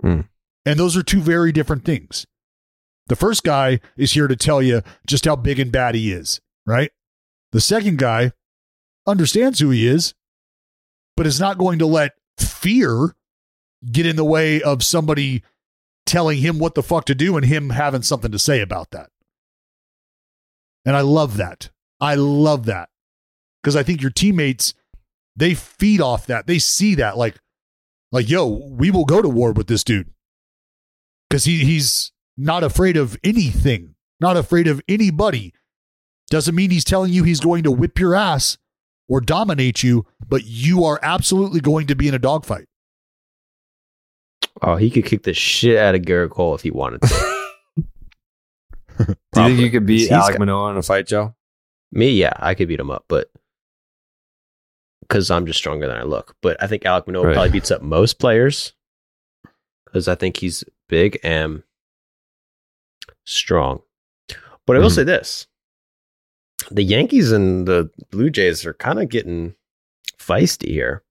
Hmm. 0.00 0.22
And 0.64 0.78
those 0.78 0.96
are 0.96 1.02
two 1.02 1.20
very 1.20 1.52
different 1.52 1.84
things. 1.84 2.26
The 3.08 3.16
first 3.16 3.44
guy 3.44 3.80
is 3.96 4.12
here 4.12 4.28
to 4.28 4.36
tell 4.36 4.60
you 4.60 4.82
just 5.06 5.24
how 5.24 5.36
big 5.36 5.58
and 5.58 5.70
bad 5.70 5.94
he 5.94 6.12
is, 6.12 6.40
right? 6.66 6.90
The 7.52 7.60
second 7.60 7.98
guy 7.98 8.32
understands 9.06 9.60
who 9.60 9.70
he 9.70 9.86
is, 9.86 10.14
but 11.16 11.26
is 11.26 11.40
not 11.40 11.58
going 11.58 11.78
to 11.78 11.86
let 11.86 12.12
fear 12.38 13.14
get 13.90 14.06
in 14.06 14.16
the 14.16 14.24
way 14.24 14.60
of 14.60 14.82
somebody 14.82 15.42
telling 16.04 16.38
him 16.38 16.58
what 16.58 16.74
the 16.74 16.82
fuck 16.82 17.04
to 17.06 17.14
do 17.14 17.36
and 17.36 17.46
him 17.46 17.70
having 17.70 18.02
something 18.02 18.32
to 18.32 18.38
say 18.38 18.60
about 18.60 18.90
that. 18.90 19.10
And 20.86 20.96
I 20.96 21.00
love 21.00 21.36
that. 21.36 21.68
I 22.00 22.14
love 22.14 22.64
that. 22.66 22.88
Because 23.62 23.74
I 23.74 23.82
think 23.82 24.00
your 24.00 24.12
teammates, 24.12 24.72
they 25.34 25.52
feed 25.54 26.00
off 26.00 26.26
that. 26.28 26.46
They 26.46 26.60
see 26.60 26.94
that 26.94 27.18
like, 27.18 27.36
like, 28.12 28.30
yo, 28.30 28.46
we 28.46 28.92
will 28.92 29.04
go 29.04 29.20
to 29.20 29.28
war 29.28 29.52
with 29.52 29.66
this 29.66 29.82
dude. 29.82 30.10
Because 31.28 31.44
he 31.44 31.64
he's 31.64 32.12
not 32.36 32.62
afraid 32.62 32.96
of 32.96 33.18
anything, 33.24 33.96
not 34.20 34.36
afraid 34.36 34.68
of 34.68 34.80
anybody. 34.88 35.52
Doesn't 36.30 36.54
mean 36.54 36.70
he's 36.70 36.84
telling 36.84 37.12
you 37.12 37.24
he's 37.24 37.40
going 37.40 37.64
to 37.64 37.72
whip 37.72 37.98
your 37.98 38.14
ass 38.14 38.56
or 39.08 39.20
dominate 39.20 39.82
you, 39.82 40.06
but 40.26 40.44
you 40.44 40.84
are 40.84 41.00
absolutely 41.02 41.60
going 41.60 41.88
to 41.88 41.96
be 41.96 42.06
in 42.06 42.14
a 42.14 42.18
dogfight. 42.18 42.66
Oh, 44.62 44.76
he 44.76 44.90
could 44.90 45.04
kick 45.04 45.24
the 45.24 45.34
shit 45.34 45.76
out 45.76 45.94
of 45.94 46.02
Gerrit 46.02 46.30
Cole 46.30 46.54
if 46.54 46.62
he 46.62 46.70
wanted 46.70 47.02
to. 47.02 47.32
Do 48.98 49.14
you 49.42 49.48
think 49.48 49.60
you 49.60 49.70
could 49.70 49.86
beat 49.86 50.10
Alek 50.10 50.30
got- 50.30 50.38
Manoah 50.38 50.70
in 50.70 50.76
a 50.76 50.82
fight, 50.82 51.06
Joe? 51.06 51.34
Me, 51.92 52.10
yeah, 52.10 52.32
I 52.36 52.54
could 52.54 52.68
beat 52.68 52.80
him 52.80 52.90
up, 52.90 53.04
but 53.08 53.30
because 55.02 55.30
I'm 55.30 55.46
just 55.46 55.58
stronger 55.58 55.86
than 55.86 55.96
I 55.96 56.02
look. 56.02 56.34
But 56.42 56.60
I 56.62 56.66
think 56.66 56.82
Alek 56.82 57.06
Manoah 57.06 57.26
Right. 57.26 57.34
probably 57.34 57.50
beats 57.52 57.70
up 57.70 57.82
most 57.82 58.18
players 58.18 58.72
because 59.84 60.08
I 60.08 60.14
think 60.14 60.36
he's 60.38 60.64
big 60.88 61.18
and 61.22 61.62
strong. 63.24 63.82
But 64.66 64.76
I 64.76 64.80
will 64.80 64.88
Mhm. 64.90 64.94
say 64.96 65.04
this: 65.04 65.46
the 66.70 66.82
Yankees 66.82 67.30
and 67.32 67.66
the 67.68 67.90
Blue 68.10 68.30
Jays 68.30 68.66
are 68.66 68.74
kind 68.74 69.00
of 69.00 69.08
getting 69.08 69.54
feisty 70.18 70.68
here. 70.68 71.04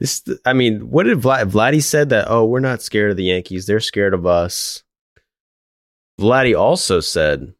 This, 0.00 0.24
I 0.44 0.52
mean, 0.52 0.90
what 0.90 1.04
did 1.04 1.18
Vlad, 1.18 1.50
Vladdy 1.50 1.80
said 1.82 2.08
that? 2.08 2.26
Oh, 2.28 2.44
we're 2.44 2.58
not 2.58 2.82
scared 2.82 3.12
of 3.12 3.16
the 3.16 3.24
Yankees; 3.24 3.66
they're 3.66 3.78
scared 3.78 4.14
of 4.14 4.26
us. 4.26 4.82
Vladdy 6.22 6.56
also 6.58 7.00
said 7.00 7.52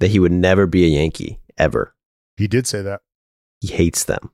that 0.00 0.08
he 0.08 0.18
would 0.18 0.32
never 0.32 0.66
be 0.66 0.84
a 0.84 0.88
Yankee 0.88 1.40
ever. 1.56 1.94
He 2.36 2.48
did 2.48 2.66
say 2.66 2.82
that. 2.82 3.00
He 3.60 3.68
hates 3.68 4.04
them. 4.04 4.30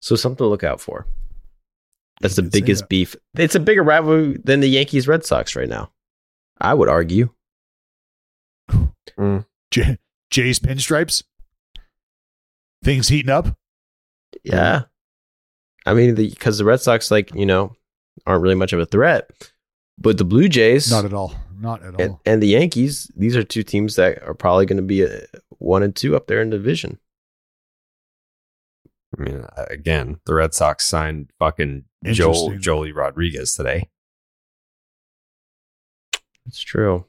So 0.00 0.16
something 0.16 0.38
to 0.38 0.46
look 0.46 0.64
out 0.64 0.80
for. 0.80 1.06
That's 2.20 2.36
the 2.36 2.42
biggest 2.42 2.82
that. 2.82 2.88
beef. 2.88 3.16
It's 3.36 3.54
a 3.54 3.60
bigger 3.60 3.82
rivalry 3.82 4.38
than 4.42 4.60
the 4.60 4.68
Yankees 4.68 5.06
Red 5.06 5.24
Sox 5.24 5.54
right 5.54 5.68
now. 5.68 5.90
I 6.60 6.74
would 6.74 6.88
argue. 6.88 7.30
Mm. 9.18 9.44
J- 9.70 9.98
Jay's 10.30 10.58
pinstripes. 10.58 11.22
Things 12.82 13.08
heating 13.08 13.30
up. 13.30 13.56
Yeah. 14.42 14.84
I 15.86 15.94
mean, 15.94 16.14
because 16.14 16.58
the, 16.58 16.64
Red 16.64 16.80
Sox, 16.80 17.10
like, 17.10 17.34
you 17.34 17.46
know, 17.46 17.76
aren't 18.26 18.42
really 18.42 18.54
much 18.54 18.72
of 18.72 18.80
a 18.80 18.86
threat. 18.86 19.30
But 19.98 20.18
the 20.18 20.24
Blue 20.24 20.48
Jays 20.48 20.90
Not 20.90 21.04
at 21.04 21.12
all. 21.12 21.34
Not 21.58 21.82
at 21.82 21.94
all. 21.94 22.00
and, 22.00 22.16
and 22.26 22.42
the 22.42 22.48
Yankees, 22.48 23.10
these 23.16 23.36
are 23.36 23.44
two 23.44 23.62
teams 23.62 23.96
that 23.96 24.22
are 24.22 24.34
probably 24.34 24.66
going 24.66 24.76
to 24.78 24.82
be 24.82 25.02
a, 25.02 25.22
one 25.58 25.82
and 25.82 25.94
two 25.94 26.16
up 26.16 26.26
there 26.26 26.40
in 26.42 26.50
the 26.50 26.56
division. 26.58 26.98
I 29.16 29.22
mean, 29.22 29.40
uh, 29.56 29.64
again, 29.70 30.18
the 30.26 30.34
Red 30.34 30.52
Sox 30.54 30.84
signed 30.84 31.30
fucking 31.38 31.84
Joel 32.04 32.50
Joely 32.52 32.94
Rodriguez 32.94 33.54
today. 33.54 33.88
It's 36.46 36.60
true. 36.60 37.06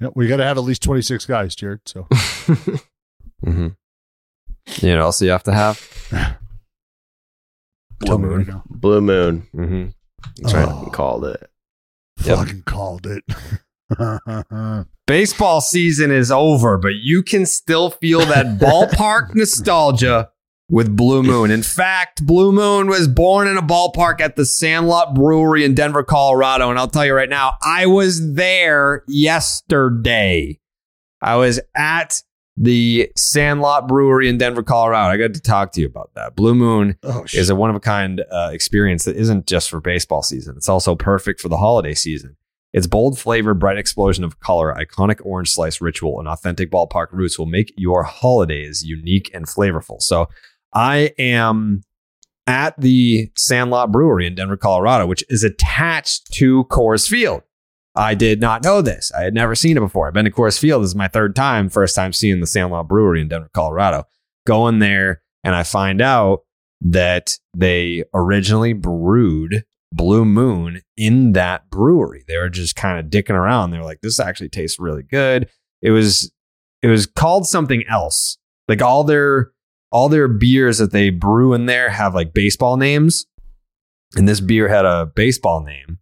Yeah, 0.00 0.08
we 0.14 0.26
got 0.26 0.38
to 0.38 0.44
have 0.44 0.56
at 0.58 0.64
least 0.64 0.82
26 0.82 1.26
guys, 1.26 1.54
Jared. 1.54 1.80
So 1.86 2.06
Mm-hmm. 3.44 3.68
You 4.80 4.88
know 4.88 4.96
what 4.96 5.02
else 5.04 5.22
you 5.22 5.30
have 5.30 5.42
to 5.44 5.52
have? 5.52 5.78
Tell 8.04 8.18
me 8.18 8.28
right. 8.28 8.62
Blue 8.68 9.00
Moon. 9.02 9.46
Mm-hmm. 9.54 9.88
That's 10.38 10.54
right. 10.54 10.68
I 10.68 10.90
called 10.90 11.24
it. 11.24 11.50
fucking 12.18 12.62
called 12.62 13.06
it. 13.06 13.24
Baseball 15.06 15.60
season 15.60 16.10
is 16.10 16.30
over, 16.30 16.78
but 16.78 16.94
you 17.02 17.22
can 17.22 17.44
still 17.46 17.90
feel 17.90 18.20
that 18.20 18.46
ballpark 18.58 19.34
nostalgia 19.34 20.30
with 20.70 20.96
Blue 20.96 21.22
Moon. 21.22 21.50
In 21.50 21.62
fact, 21.62 22.24
Blue 22.24 22.50
Moon 22.52 22.86
was 22.86 23.06
born 23.06 23.46
in 23.46 23.58
a 23.58 23.62
ballpark 23.62 24.20
at 24.20 24.36
the 24.36 24.46
Sandlot 24.46 25.14
Brewery 25.14 25.64
in 25.64 25.74
Denver, 25.74 26.02
Colorado. 26.02 26.70
And 26.70 26.78
I'll 26.78 26.88
tell 26.88 27.04
you 27.04 27.14
right 27.14 27.28
now, 27.28 27.56
I 27.62 27.86
was 27.86 28.34
there 28.34 29.04
yesterday. 29.06 30.58
I 31.20 31.36
was 31.36 31.60
at 31.76 32.22
the 32.56 33.10
Sandlot 33.16 33.88
Brewery 33.88 34.28
in 34.28 34.38
Denver, 34.38 34.62
Colorado. 34.62 35.10
I 35.12 35.16
got 35.16 35.34
to 35.34 35.40
talk 35.40 35.72
to 35.72 35.80
you 35.80 35.86
about 35.86 36.10
that. 36.14 36.36
Blue 36.36 36.54
Moon 36.54 36.96
Oh, 37.02 37.24
is 37.34 37.50
a 37.50 37.54
one 37.56 37.70
of 37.70 37.76
a 37.76 37.80
kind 37.80 38.22
uh, 38.30 38.50
experience 38.52 39.04
that 39.04 39.16
isn't 39.16 39.46
just 39.46 39.68
for 39.70 39.80
baseball 39.80 40.22
season. 40.22 40.54
It's 40.56 40.68
also 40.68 40.94
perfect 40.94 41.40
for 41.40 41.48
the 41.48 41.56
holiday 41.56 41.94
season. 41.94 42.36
Its 42.72 42.86
bold 42.86 43.18
flavor, 43.18 43.54
bright 43.54 43.78
explosion 43.78 44.24
of 44.24 44.40
color, 44.40 44.74
iconic 44.74 45.24
orange 45.24 45.50
slice 45.50 45.80
ritual, 45.80 46.18
and 46.18 46.28
authentic 46.28 46.70
ballpark 46.70 47.06
roots 47.12 47.38
will 47.38 47.46
make 47.46 47.72
your 47.76 48.02
holidays 48.02 48.82
unique 48.84 49.30
and 49.32 49.46
flavorful. 49.46 50.00
So, 50.00 50.28
I 50.72 51.12
am 51.18 51.82
at 52.48 52.78
the 52.80 53.30
Sandlot 53.36 53.92
Brewery 53.92 54.26
in 54.26 54.34
Denver, 54.34 54.56
Colorado, 54.56 55.06
which 55.06 55.24
is 55.28 55.44
attached 55.44 56.32
to 56.34 56.64
Coors 56.64 57.08
Field. 57.08 57.42
I 57.94 58.14
did 58.14 58.40
not 58.40 58.64
know 58.64 58.82
this. 58.82 59.12
I 59.16 59.22
had 59.22 59.34
never 59.34 59.54
seen 59.54 59.76
it 59.76 59.80
before. 59.80 60.08
I've 60.08 60.14
been 60.14 60.24
to 60.24 60.30
Coors 60.30 60.58
Field. 60.58 60.82
This 60.82 60.90
is 60.90 60.96
my 60.96 61.08
third 61.08 61.36
time, 61.36 61.68
first 61.68 61.94
time 61.94 62.12
seeing 62.12 62.40
the 62.40 62.46
San 62.46 62.64
Sandlot 62.64 62.88
Brewery 62.88 63.20
in 63.20 63.28
Denver, 63.28 63.50
Colorado. 63.54 64.04
Going 64.46 64.80
there, 64.80 65.22
and 65.42 65.54
I 65.54 65.62
find 65.62 66.02
out 66.02 66.40
that 66.80 67.38
they 67.56 68.04
originally 68.12 68.72
brewed 68.72 69.64
Blue 69.92 70.24
Moon 70.24 70.82
in 70.96 71.32
that 71.32 71.70
brewery. 71.70 72.24
They 72.26 72.36
were 72.36 72.50
just 72.50 72.76
kind 72.76 72.98
of 72.98 73.06
dicking 73.06 73.36
around. 73.36 73.70
They 73.70 73.78
were 73.78 73.84
like, 73.84 74.00
this 74.02 74.20
actually 74.20 74.48
tastes 74.48 74.78
really 74.78 75.04
good. 75.04 75.48
It 75.80 75.90
was 75.90 76.32
it 76.82 76.88
was 76.88 77.06
called 77.06 77.46
something 77.46 77.84
else. 77.88 78.36
Like 78.68 78.82
all 78.82 79.04
their 79.04 79.52
all 79.90 80.08
their 80.08 80.28
beers 80.28 80.78
that 80.78 80.90
they 80.90 81.10
brew 81.10 81.54
in 81.54 81.66
there 81.66 81.90
have 81.90 82.14
like 82.14 82.34
baseball 82.34 82.76
names. 82.76 83.26
And 84.16 84.28
this 84.28 84.40
beer 84.40 84.68
had 84.68 84.84
a 84.84 85.06
baseball 85.06 85.62
name. 85.64 85.98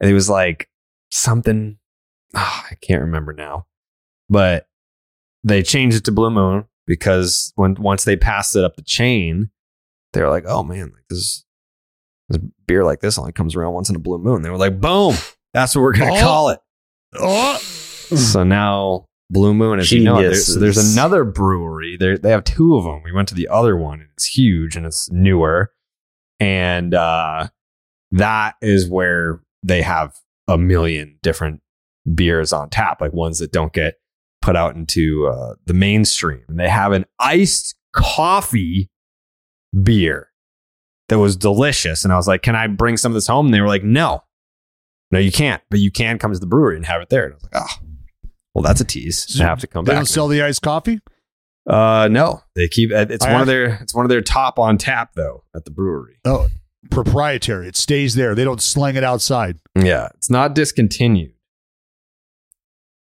And 0.00 0.10
it 0.10 0.14
was 0.14 0.28
like 0.28 0.68
something 1.14 1.78
ah, 2.34 2.66
I 2.70 2.74
can't 2.74 3.00
remember 3.02 3.32
now. 3.32 3.66
But 4.28 4.66
they 5.44 5.62
changed 5.62 5.96
it 5.96 6.04
to 6.04 6.12
Blue 6.12 6.30
Moon 6.30 6.64
because 6.86 7.52
when 7.56 7.74
once 7.74 8.04
they 8.04 8.16
passed 8.16 8.56
it 8.56 8.64
up 8.64 8.76
the 8.76 8.82
chain, 8.82 9.50
they 10.12 10.22
were 10.22 10.30
like, 10.30 10.44
"Oh 10.46 10.62
man, 10.62 10.92
like 10.94 11.04
this, 11.08 11.44
this 12.28 12.40
beer 12.66 12.84
like 12.84 13.00
this 13.00 13.18
only 13.18 13.32
comes 13.32 13.54
around 13.54 13.74
once 13.74 13.88
in 13.90 13.96
a 13.96 14.00
blue 14.00 14.18
moon." 14.18 14.42
They 14.42 14.50
were 14.50 14.56
like, 14.58 14.80
"Boom, 14.80 15.14
that's 15.52 15.74
what 15.76 15.82
we're 15.82 15.92
gonna 15.92 16.14
Oh. 16.14 16.20
call 16.20 16.48
it." 16.50 16.60
oh, 17.16 17.56
So 17.58 18.42
now 18.42 19.06
Blue 19.30 19.54
Moon, 19.54 19.78
as 19.78 19.90
you 19.92 20.02
know, 20.02 20.20
there's, 20.20 20.54
there's 20.56 20.94
another 20.94 21.24
brewery. 21.24 21.96
There 21.98 22.18
they 22.18 22.30
have 22.30 22.44
two 22.44 22.74
of 22.76 22.84
them. 22.84 23.02
We 23.04 23.12
went 23.12 23.28
to 23.28 23.34
the 23.34 23.48
other 23.48 23.76
one, 23.76 24.00
and 24.00 24.08
it's 24.14 24.26
huge 24.26 24.76
and 24.76 24.84
it's 24.86 25.10
newer, 25.10 25.72
and 26.40 26.94
uh, 26.94 27.48
that 28.12 28.54
is 28.62 28.88
where 28.88 29.42
they 29.62 29.82
have 29.82 30.12
a 30.48 30.58
million 30.58 31.18
different 31.22 31.60
beers 32.14 32.52
on 32.52 32.70
tap, 32.70 33.00
like 33.00 33.12
ones 33.12 33.38
that 33.38 33.52
don't 33.52 33.72
get 33.72 33.94
put 34.42 34.56
out 34.56 34.76
into 34.76 35.26
uh, 35.26 35.54
the 35.66 35.74
mainstream. 35.74 36.42
And 36.48 36.58
they 36.58 36.68
have 36.68 36.92
an 36.92 37.06
iced 37.18 37.74
coffee 37.92 38.90
beer 39.82 40.28
that 41.08 41.18
was 41.18 41.36
delicious, 41.36 42.04
and 42.04 42.12
I 42.12 42.16
was 42.16 42.28
like, 42.28 42.42
"Can 42.42 42.56
I 42.56 42.66
bring 42.66 42.96
some 42.96 43.12
of 43.12 43.14
this 43.14 43.26
home?" 43.26 43.46
And 43.46 43.54
they 43.54 43.60
were 43.60 43.68
like, 43.68 43.84
"No." 43.84 44.22
No, 45.10 45.20
you 45.20 45.30
can't, 45.30 45.62
but 45.70 45.78
you 45.78 45.92
can 45.92 46.18
come 46.18 46.32
to 46.32 46.38
the 46.40 46.46
brewery 46.46 46.76
and 46.76 46.84
have 46.86 47.00
it 47.00 47.08
there. 47.08 47.26
And 47.26 47.34
I 47.34 47.36
was 47.36 47.42
like, 47.44 47.52
oh, 47.54 47.86
well, 48.52 48.62
that's 48.62 48.80
a 48.80 48.84
tease. 48.84 49.40
I 49.40 49.44
have 49.44 49.60
to 49.60 49.68
come 49.68 49.84
they 49.84 49.92
back. 49.92 49.98
don't 49.98 50.06
sell 50.06 50.26
the 50.26 50.42
iced 50.42 50.62
coffee. 50.62 50.98
Uh, 51.68 52.08
no, 52.10 52.40
they 52.56 52.66
keep 52.66 52.90
uh, 52.90 53.06
it's 53.08 53.24
I 53.24 53.32
one 53.32 53.40
of 53.40 53.46
their 53.46 53.78
it's 53.80 53.94
one 53.94 54.04
of 54.04 54.08
their 54.08 54.20
top 54.20 54.58
on 54.58 54.76
tap 54.76 55.12
though 55.14 55.44
at 55.54 55.64
the 55.64 55.70
brewery. 55.70 56.16
Oh, 56.24 56.48
proprietary. 56.90 57.68
It 57.68 57.76
stays 57.76 58.14
there. 58.14 58.34
They 58.34 58.44
don't 58.44 58.62
slang 58.62 58.96
it 58.96 59.04
outside. 59.04 59.58
Yeah, 59.76 60.08
it's 60.14 60.30
not 60.30 60.54
discontinued, 60.54 61.32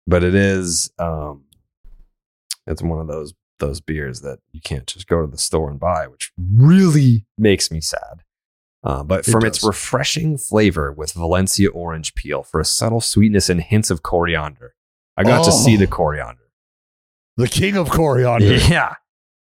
but 0.07 0.23
it 0.23 0.35
is. 0.35 0.91
Um, 0.99 1.43
it's 2.67 2.81
one 2.81 2.99
of 2.99 3.07
those 3.07 3.33
those 3.59 3.79
beers 3.81 4.21
that 4.21 4.39
you 4.51 4.59
can't 4.61 4.87
just 4.87 5.07
go 5.07 5.21
to 5.21 5.27
the 5.27 5.37
store 5.37 5.69
and 5.69 5.79
buy, 5.79 6.07
which 6.07 6.31
really 6.37 7.25
makes 7.37 7.69
me 7.71 7.79
sad. 7.79 8.23
Uh, 8.83 9.03
but 9.03 9.19
It 9.27 9.31
from 9.31 9.45
its 9.45 9.63
refreshing 9.63 10.37
flavor 10.39 10.91
with 10.91 11.13
Valencia 11.13 11.69
orange 11.69 12.15
peel 12.15 12.41
for 12.41 12.59
a 12.59 12.65
subtle 12.65 13.01
sweetness 13.01 13.49
and 13.49 13.61
hints 13.61 13.91
of 13.91 14.01
coriander, 14.01 14.73
I 15.15 15.23
got 15.23 15.43
to 15.43 15.51
Oh. 15.51 15.53
see 15.53 15.75
the 15.75 15.85
coriander. 15.85 16.41
The 17.37 17.47
king 17.47 17.77
of 17.77 17.89
coriander. 17.91 18.55
Yeah. 18.69 18.95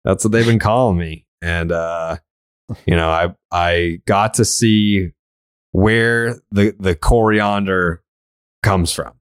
That's 0.05 0.25
what 0.25 0.33
they've 0.33 0.45
been 0.47 0.59
calling 0.59 0.99
me. 0.99 1.27
And 1.41 1.73
uh, 1.73 2.19
you 2.87 2.97
know, 2.97 3.09
I 3.09 3.35
I 3.51 4.01
got 4.07 4.35
to 4.35 4.45
see 4.45 5.11
where 5.73 6.37
the 6.51 6.75
the 6.79 6.95
coriander 6.95 8.03
comes 8.63 8.93
from. 8.93 9.15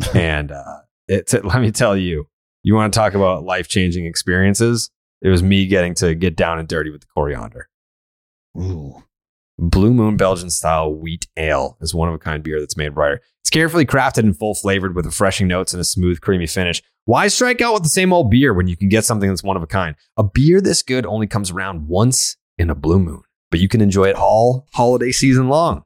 And 0.14 0.52
uh 0.52 0.78
it's 1.08 1.32
let 1.32 1.60
me 1.60 1.72
tell 1.72 1.96
you, 1.96 2.28
you 2.62 2.74
want 2.74 2.92
to 2.92 2.98
talk 2.98 3.14
about 3.14 3.44
life-changing 3.44 4.06
experiences? 4.06 4.90
It 5.22 5.28
was 5.30 5.42
me 5.42 5.66
getting 5.66 5.94
to 5.94 6.14
get 6.14 6.36
down 6.36 6.58
and 6.58 6.68
dirty 6.68 6.90
with 6.90 7.00
the 7.00 7.06
coriander. 7.12 7.68
Ooh. 8.56 9.02
Blue 9.58 9.92
Moon 9.92 10.16
Belgian 10.16 10.50
style 10.50 10.94
wheat 10.94 11.26
ale 11.36 11.76
is 11.80 11.92
one 11.92 12.08
of 12.08 12.14
a 12.14 12.18
kind 12.18 12.44
beer 12.44 12.60
that's 12.60 12.76
made 12.76 12.94
brighter. 12.94 13.20
It's 13.40 13.50
carefully 13.50 13.84
crafted 13.84 14.18
and 14.18 14.38
full 14.38 14.54
flavored 14.54 14.94
with 14.94 15.06
refreshing 15.06 15.48
notes 15.48 15.72
and 15.72 15.80
a 15.80 15.84
smooth, 15.84 16.20
creamy 16.20 16.46
finish. 16.46 16.80
Why 17.06 17.26
strike 17.26 17.60
out 17.60 17.74
with 17.74 17.82
the 17.82 17.88
same 17.88 18.12
old 18.12 18.30
beer 18.30 18.54
when 18.54 18.68
you 18.68 18.76
can 18.76 18.88
get 18.88 19.04
something 19.04 19.28
that's 19.28 19.42
one 19.42 19.56
of 19.56 19.62
a 19.62 19.66
kind? 19.66 19.96
A 20.16 20.22
beer 20.22 20.60
this 20.60 20.82
good 20.82 21.06
only 21.06 21.26
comes 21.26 21.50
around 21.50 21.88
once 21.88 22.36
in 22.58 22.70
a 22.70 22.74
blue 22.74 22.98
moon, 22.98 23.22
but 23.50 23.60
you 23.60 23.68
can 23.68 23.80
enjoy 23.80 24.08
it 24.08 24.16
all 24.16 24.66
holiday 24.72 25.12
season 25.12 25.48
long. 25.48 25.84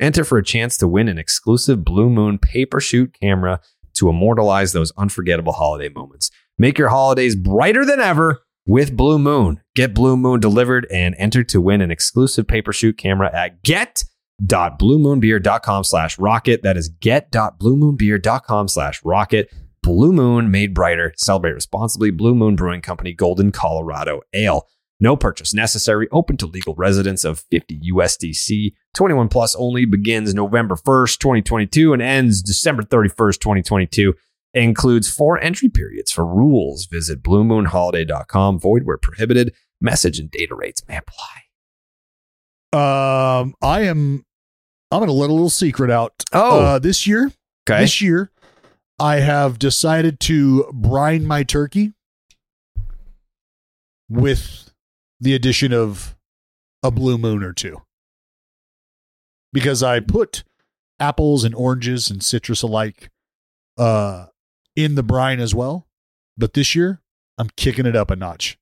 Enter 0.00 0.24
for 0.24 0.38
a 0.38 0.44
chance 0.44 0.76
to 0.78 0.88
win 0.88 1.08
an 1.08 1.18
exclusive 1.18 1.84
Blue 1.84 2.08
Moon 2.08 2.38
paper 2.38 2.80
shoot 2.80 3.14
camera 3.20 3.60
to 3.94 4.08
immortalize 4.08 4.72
those 4.72 4.92
unforgettable 4.96 5.52
holiday 5.52 5.90
moments. 5.90 6.30
Make 6.56 6.78
your 6.78 6.88
holidays 6.88 7.36
brighter 7.36 7.84
than 7.84 8.00
ever 8.00 8.40
with 8.66 8.96
Blue 8.96 9.18
Moon. 9.18 9.60
Get 9.74 9.92
Blue 9.92 10.16
Moon 10.16 10.40
delivered 10.40 10.86
and 10.90 11.14
enter 11.18 11.44
to 11.44 11.60
win 11.60 11.82
an 11.82 11.90
exclusive 11.90 12.48
paper 12.48 12.72
shoot 12.72 12.96
camera 12.96 13.30
at 13.34 13.62
get.bluemoonbeer.com 13.62 15.84
slash 15.84 16.18
rocket. 16.18 16.62
That 16.62 16.78
is 16.78 16.88
get.bluemoonbeer.com 16.88 18.68
slash 18.68 19.04
rocket. 19.04 19.52
Blue 19.82 20.12
Moon 20.12 20.50
made 20.50 20.74
brighter. 20.74 21.12
Celebrate 21.16 21.52
responsibly. 21.52 22.10
Blue 22.10 22.34
Moon 22.34 22.56
Brewing 22.56 22.80
Company, 22.80 23.12
Golden, 23.12 23.52
Colorado 23.52 24.22
Ale. 24.32 24.66
No 25.00 25.16
purchase 25.16 25.54
necessary. 25.54 26.08
Open 26.12 26.36
to 26.36 26.46
legal 26.46 26.74
residents 26.74 27.24
of 27.24 27.40
50 27.50 27.80
USDC. 27.92 28.74
21 28.94 29.28
plus 29.28 29.54
only 29.56 29.86
begins 29.86 30.34
November 30.34 30.76
1st, 30.76 31.18
2022 31.18 31.92
and 31.94 32.02
ends 32.02 32.42
December 32.42 32.82
31st, 32.82 33.40
2022. 33.40 34.14
Includes 34.52 35.08
four 35.08 35.40
entry 35.40 35.68
periods. 35.68 36.12
For 36.12 36.26
rules, 36.26 36.86
visit 36.86 37.22
bluemoonholiday.com. 37.22 38.58
Void 38.60 38.82
where 38.84 38.98
prohibited. 38.98 39.54
Message 39.80 40.18
and 40.18 40.30
data 40.30 40.54
rates 40.54 40.82
may 40.86 40.98
apply. 40.98 41.40
Um, 42.72 43.54
I 43.62 43.82
am. 43.82 44.24
I'm 44.92 44.98
going 44.98 45.06
to 45.08 45.12
let 45.14 45.30
a 45.30 45.32
little 45.32 45.50
secret 45.50 45.90
out. 45.90 46.12
Oh. 46.32 46.60
uh, 46.60 46.78
this 46.78 47.06
year, 47.06 47.30
Okay. 47.68 47.80
this 47.80 48.00
year, 48.02 48.30
I 48.98 49.16
have 49.20 49.58
decided 49.58 50.18
to 50.20 50.68
brine 50.74 51.24
my 51.24 51.42
turkey 51.44 51.92
with 54.08 54.69
the 55.20 55.34
addition 55.34 55.72
of 55.72 56.16
a 56.82 56.90
blue 56.90 57.18
moon 57.18 57.42
or 57.42 57.52
two, 57.52 57.82
because 59.52 59.82
I 59.82 60.00
put 60.00 60.44
apples 60.98 61.44
and 61.44 61.54
oranges 61.54 62.10
and 62.10 62.22
citrus 62.22 62.62
alike 62.62 63.10
uh, 63.78 64.26
in 64.76 64.94
the 64.94 65.02
brine 65.02 65.40
as 65.40 65.54
well. 65.54 65.86
But 66.38 66.54
this 66.54 66.74
year, 66.74 67.00
I'm 67.38 67.50
kicking 67.56 67.86
it 67.86 67.96
up 67.96 68.10
a 68.10 68.16
notch. 68.16 68.58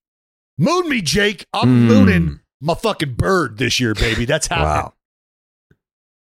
Moon 0.59 0.89
me, 0.89 1.01
Jake. 1.03 1.47
I'm 1.53 1.69
Mm. 1.69 1.87
mooning 1.87 2.41
my 2.61 2.75
fucking 2.75 3.15
bird 3.15 3.59
this 3.59 3.79
year, 3.79 3.95
baby. 3.95 4.25
That's 4.25 4.49
happening. 4.49 4.67
Wow. 4.85 4.95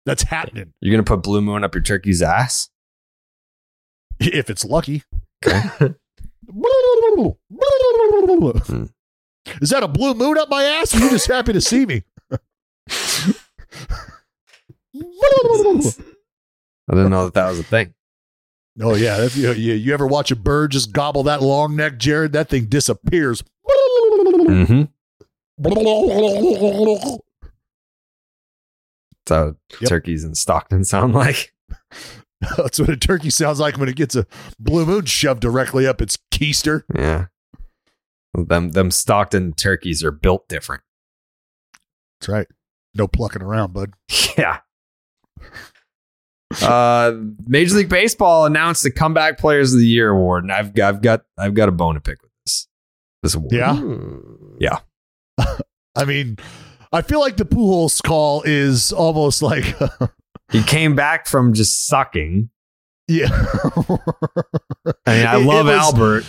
That's 0.05 0.24
happening. 0.24 0.73
You're 0.81 0.93
going 0.93 1.05
to 1.05 1.09
put 1.09 1.23
Blue 1.23 1.40
Moon 1.40 1.62
up 1.65 1.74
your 1.74 1.82
turkey's 1.82 2.23
ass? 2.23 2.70
If 4.20 4.51
it's 4.51 4.65
lucky. 4.65 5.03
Okay. 5.44 5.62
Is 9.60 9.70
that 9.70 9.82
a 9.82 9.89
blue 9.89 10.14
moon 10.14 10.39
up 10.39 10.48
my 10.48 10.62
ass? 10.64 10.94
Or 10.94 10.98
are 10.98 11.05
you 11.05 11.10
just 11.10 11.27
happy 11.28 11.52
to 11.52 11.60
see 11.60 11.86
me? 11.86 12.02
I 16.89 16.94
didn't 16.94 17.10
know 17.10 17.24
that 17.24 17.35
that 17.35 17.48
was 17.48 17.59
a 17.59 17.64
thing. 17.64 17.94
Oh 18.81 18.94
yeah, 18.94 19.23
if 19.24 19.36
you, 19.36 19.52
you 19.52 19.73
you 19.74 19.94
ever 19.94 20.06
watch 20.06 20.31
a 20.31 20.36
bird 20.36 20.70
just 20.73 20.93
gobble 20.93 21.23
that 21.24 21.43
long 21.43 21.77
neck, 21.77 21.97
Jared? 21.98 22.32
That 22.32 22.48
thing 22.48 22.66
disappears. 22.66 23.43
Mm-hmm. 23.68 24.82
That's 29.24 29.31
how 29.31 29.55
Yep. 29.81 29.89
turkeys 29.89 30.24
in 30.24 30.35
Stockton 30.35 30.85
sound 30.85 31.14
like. 31.14 31.52
That's 32.56 32.78
what 32.78 32.90
a 32.90 32.97
turkey 32.97 33.31
sounds 33.31 33.59
like 33.59 33.78
when 33.78 33.89
it 33.89 33.97
gets 33.97 34.14
a 34.14 34.27
blue 34.60 34.85
moon 34.86 35.06
shoved 35.06 35.40
directly 35.40 35.86
up 35.86 36.01
its 36.02 36.18
keister. 36.31 36.82
Yeah. 36.94 37.27
Them 38.45 38.71
them 38.71 38.91
Stockton 38.91 39.53
turkeys 39.55 40.05
are 40.05 40.11
built 40.13 40.49
different. 40.49 40.83
That's 42.21 42.29
right. 42.29 42.47
No 42.95 43.09
plucking 43.09 43.43
around, 43.43 43.73
bud. 43.73 43.93
Yeah. 44.39 44.59
Uh, 46.63 47.13
Major 47.47 47.77
League 47.77 47.89
Baseball 47.89 48.47
announced 48.47 48.83
the 48.83 48.91
Comeback 48.91 49.39
Players 49.39 49.73
of 49.73 49.81
the 49.81 49.87
Year 49.87 50.11
award, 50.11 50.45
and 50.45 50.53
I've 50.53 50.75
got, 50.75 50.95
I've 50.95 51.03
got 51.03 51.21
I've 51.39 51.55
got 51.55 51.69
a 51.69 51.73
bone 51.73 51.95
to 51.95 52.01
pick 52.01 52.23
with 52.23 52.31
this 52.45 52.69
this 53.23 53.35
award. 53.35 53.53
Yeah. 53.53 53.81
yeah. 54.61 54.79
I 55.97 56.05
mean, 56.05 56.37
I 56.93 57.03
feel 57.03 57.21
like 57.21 57.37
the 57.37 57.45
Pujols 57.45 58.03
call 58.03 58.43
is 58.45 58.93
almost 58.93 59.43
like, 59.43 59.65
He 60.53 60.63
came 60.63 60.95
back 60.95 61.27
from 61.27 61.53
just 61.53 61.87
sucking. 61.87 62.51
yeah. 63.09 63.29
I 65.07 65.17
mean, 65.17 65.27
I 65.27 65.37
It- 65.37 65.41
it 65.43 65.47
love 65.47 65.67
was- 65.67 65.75
Albert. 65.75 66.25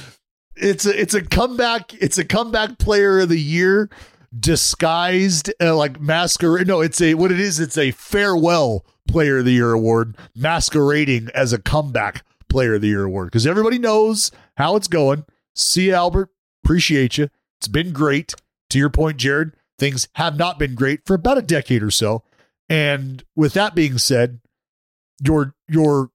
It's 0.59 0.85
a 0.85 0.99
it's 0.99 1.13
a 1.13 1.21
comeback. 1.21 1.93
It's 2.01 2.17
a 2.17 2.25
comeback 2.25 2.77
player 2.77 3.19
of 3.19 3.29
the 3.29 3.39
year 3.39 3.89
disguised 4.37 5.51
uh, 5.61 5.75
like 5.75 5.99
masquerade. 5.99 6.67
No, 6.67 6.81
it's 6.81 7.01
a 7.01 7.13
what 7.13 7.31
it 7.31 7.39
is. 7.39 7.59
It's 7.59 7.77
a 7.77 7.91
farewell 7.91 8.85
player 9.07 9.39
of 9.39 9.45
the 9.45 9.53
year 9.53 9.71
award 9.71 10.17
masquerading 10.35 11.29
as 11.33 11.53
a 11.53 11.59
comeback 11.59 12.23
player 12.49 12.75
of 12.75 12.81
the 12.81 12.87
year 12.87 13.03
award 13.03 13.27
because 13.27 13.47
everybody 13.47 13.79
knows 13.79 14.31
how 14.57 14.75
it's 14.75 14.87
going. 14.87 15.25
See 15.55 15.87
you, 15.87 15.93
Albert, 15.93 16.29
appreciate 16.63 17.17
you. 17.17 17.29
It's 17.59 17.67
been 17.67 17.93
great. 17.93 18.33
To 18.71 18.77
your 18.77 18.89
point, 18.89 19.17
Jared, 19.17 19.53
things 19.79 20.09
have 20.15 20.37
not 20.37 20.59
been 20.59 20.75
great 20.75 21.05
for 21.05 21.13
about 21.13 21.37
a 21.37 21.41
decade 21.41 21.81
or 21.81 21.91
so. 21.91 22.23
And 22.67 23.23
with 23.33 23.53
that 23.53 23.75
being 23.75 23.97
said, 23.97 24.41
you're 25.23 25.55
you're 25.69 26.09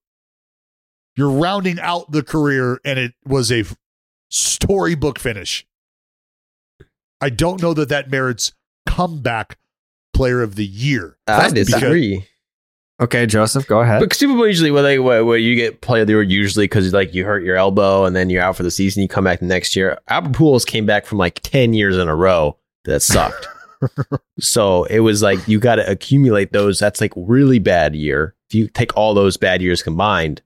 you're 1.16 1.30
rounding 1.30 1.80
out 1.80 2.12
the 2.12 2.22
career, 2.22 2.80
and 2.84 2.98
it 2.98 3.14
was 3.24 3.50
a 3.50 3.64
storybook 4.32 5.18
finish. 5.18 5.66
I 7.20 7.30
don't 7.30 7.62
know 7.62 7.74
that 7.74 7.88
that 7.90 8.10
merits 8.10 8.52
comeback 8.88 9.58
player 10.12 10.42
of 10.42 10.56
the 10.56 10.66
year. 10.66 11.18
I 11.26 11.48
Because- 11.50 11.66
disagree. 11.68 12.26
Okay, 13.00 13.26
Joseph, 13.26 13.66
go 13.66 13.80
ahead. 13.80 14.00
Because 14.00 14.18
people 14.18 14.46
usually, 14.46 14.70
when 14.70 14.84
they 14.84 14.98
where, 15.00 15.24
where 15.24 15.38
you 15.38 15.56
get 15.56 15.80
player 15.80 16.02
of 16.02 16.06
the 16.06 16.12
year, 16.12 16.22
usually 16.22 16.66
because 16.66 16.92
like 16.92 17.12
you 17.12 17.24
hurt 17.24 17.42
your 17.42 17.56
elbow 17.56 18.04
and 18.04 18.14
then 18.14 18.30
you're 18.30 18.42
out 18.42 18.56
for 18.56 18.62
the 18.62 18.70
season, 18.70 19.02
you 19.02 19.08
come 19.08 19.24
back 19.24 19.40
the 19.40 19.46
next 19.46 19.74
year. 19.74 19.98
Albert 20.08 20.32
Pujols 20.34 20.64
came 20.64 20.86
back 20.86 21.06
from 21.06 21.18
like 21.18 21.40
ten 21.40 21.72
years 21.72 21.96
in 21.96 22.06
a 22.06 22.14
row 22.14 22.56
that 22.84 23.00
sucked. 23.00 23.48
so 24.40 24.84
it 24.84 25.00
was 25.00 25.20
like 25.20 25.48
you 25.48 25.58
got 25.58 25.76
to 25.76 25.90
accumulate 25.90 26.52
those. 26.52 26.78
That's 26.78 27.00
like 27.00 27.12
really 27.16 27.58
bad 27.58 27.96
year. 27.96 28.36
If 28.48 28.54
you 28.54 28.68
take 28.68 28.96
all 28.96 29.14
those 29.14 29.36
bad 29.36 29.62
years 29.62 29.82
combined, 29.82 30.40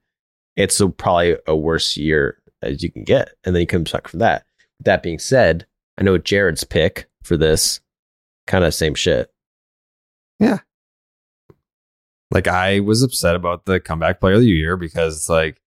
it's 0.55 0.79
a, 0.79 0.89
probably 0.89 1.37
a 1.45 1.55
worse 1.55 1.95
year 1.95 2.39
as 2.61 2.81
you 2.83 2.91
can 2.91 3.03
get, 3.03 3.29
and 3.43 3.55
then 3.55 3.61
you 3.61 3.67
come 3.67 3.83
back 3.83 4.07
from 4.07 4.19
that. 4.19 4.45
That 4.81 5.03
being 5.03 5.19
said, 5.19 5.65
I 5.97 6.03
know 6.03 6.17
Jared's 6.17 6.63
pick 6.63 7.07
for 7.23 7.37
this 7.37 7.79
kind 8.45 8.63
of 8.63 8.73
same 8.73 8.95
shit. 8.95 9.31
Yeah. 10.39 10.59
Like 12.31 12.47
I 12.47 12.81
was 12.81 13.03
upset 13.03 13.35
about 13.35 13.65
the 13.65 13.79
comeback 13.79 14.19
player 14.19 14.35
of 14.35 14.41
the 14.41 14.47
year 14.47 14.75
because 14.77 15.15
it's 15.15 15.29
like 15.29 15.61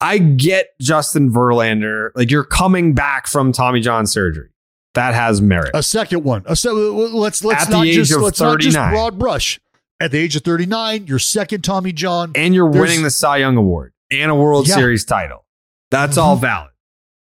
I 0.00 0.18
get 0.18 0.78
Justin 0.80 1.32
Verlander, 1.32 2.10
like 2.14 2.30
you're 2.30 2.44
coming 2.44 2.92
back 2.94 3.26
from 3.26 3.50
Tommy 3.52 3.80
John 3.80 4.06
surgery. 4.06 4.50
That 4.94 5.14
has 5.14 5.40
merit. 5.42 5.70
A 5.74 5.82
second 5.82 6.22
one. 6.24 6.42
A 6.46 6.54
se- 6.54 6.70
let's 6.70 7.42
let's 7.44 7.62
At 7.64 7.68
the 7.70 7.76
not 7.78 7.86
age 7.86 7.94
just 7.96 8.12
of 8.14 8.22
let's 8.22 8.40
not 8.40 8.60
just 8.60 8.76
39. 8.76 8.92
broad 8.94 9.18
brush. 9.18 9.58
At 9.98 10.10
the 10.10 10.18
age 10.18 10.36
of 10.36 10.42
39, 10.42 11.06
your 11.06 11.18
second 11.18 11.62
Tommy 11.64 11.92
John. 11.92 12.32
and 12.34 12.54
you're 12.54 12.70
There's- 12.70 12.88
winning 12.90 13.02
the 13.02 13.10
Cy 13.10 13.38
Young 13.38 13.56
Award 13.56 13.94
and 14.10 14.30
a 14.30 14.34
World 14.34 14.68
Yeah. 14.68 14.74
Series 14.74 15.04
title. 15.06 15.45
That's 15.90 16.16
all 16.16 16.36
valid 16.36 16.70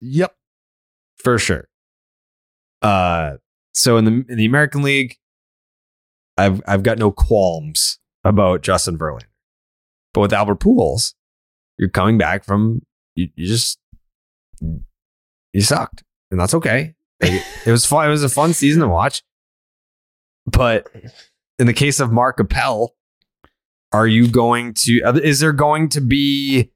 Yep. 0.01 0.35
for 1.18 1.39
sure. 1.39 1.68
Uh, 2.82 3.36
so 3.74 3.97
in 3.97 4.05
the 4.05 4.24
in 4.28 4.36
the 4.39 4.44
American 4.44 4.82
League, 4.82 5.16
I've 6.36 6.60
I've 6.66 6.82
got 6.82 6.98
no 6.98 7.10
qualms 7.10 7.98
about 8.24 8.62
Justin 8.62 8.98
Verlander, 8.98 9.24
but 10.14 10.20
with 10.20 10.32
Albert 10.32 10.60
Pujols, 10.60 11.14
you're 11.78 11.89
coming 11.89 12.18
back 12.18 12.44
from 12.44 12.82
you, 13.14 13.28
you 13.35 13.47
just 13.47 13.78
you 14.60 15.60
sucked, 15.60 16.05
and 16.31 16.39
that's 16.40 16.55
okay. 16.55 16.94
It 17.20 17.43
was 17.70 17.86
fun. 17.86 18.06
It 18.06 18.10
was 18.10 18.23
a 18.24 18.28
fun 18.28 18.52
season 18.52 18.82
to 18.82 18.89
watch, 18.89 19.23
but 20.47 20.89
in 21.59 21.66
the 21.66 21.73
case 21.73 21.98
of 21.98 22.12
Mark 22.12 22.39
Appel, 22.39 22.94
are 23.93 24.06
you 24.06 24.28
going 24.28 24.74
to? 24.74 25.01
Is 25.24 25.40
there 25.40 25.52
going 25.55 25.89
to 25.90 26.01
be 26.02 26.70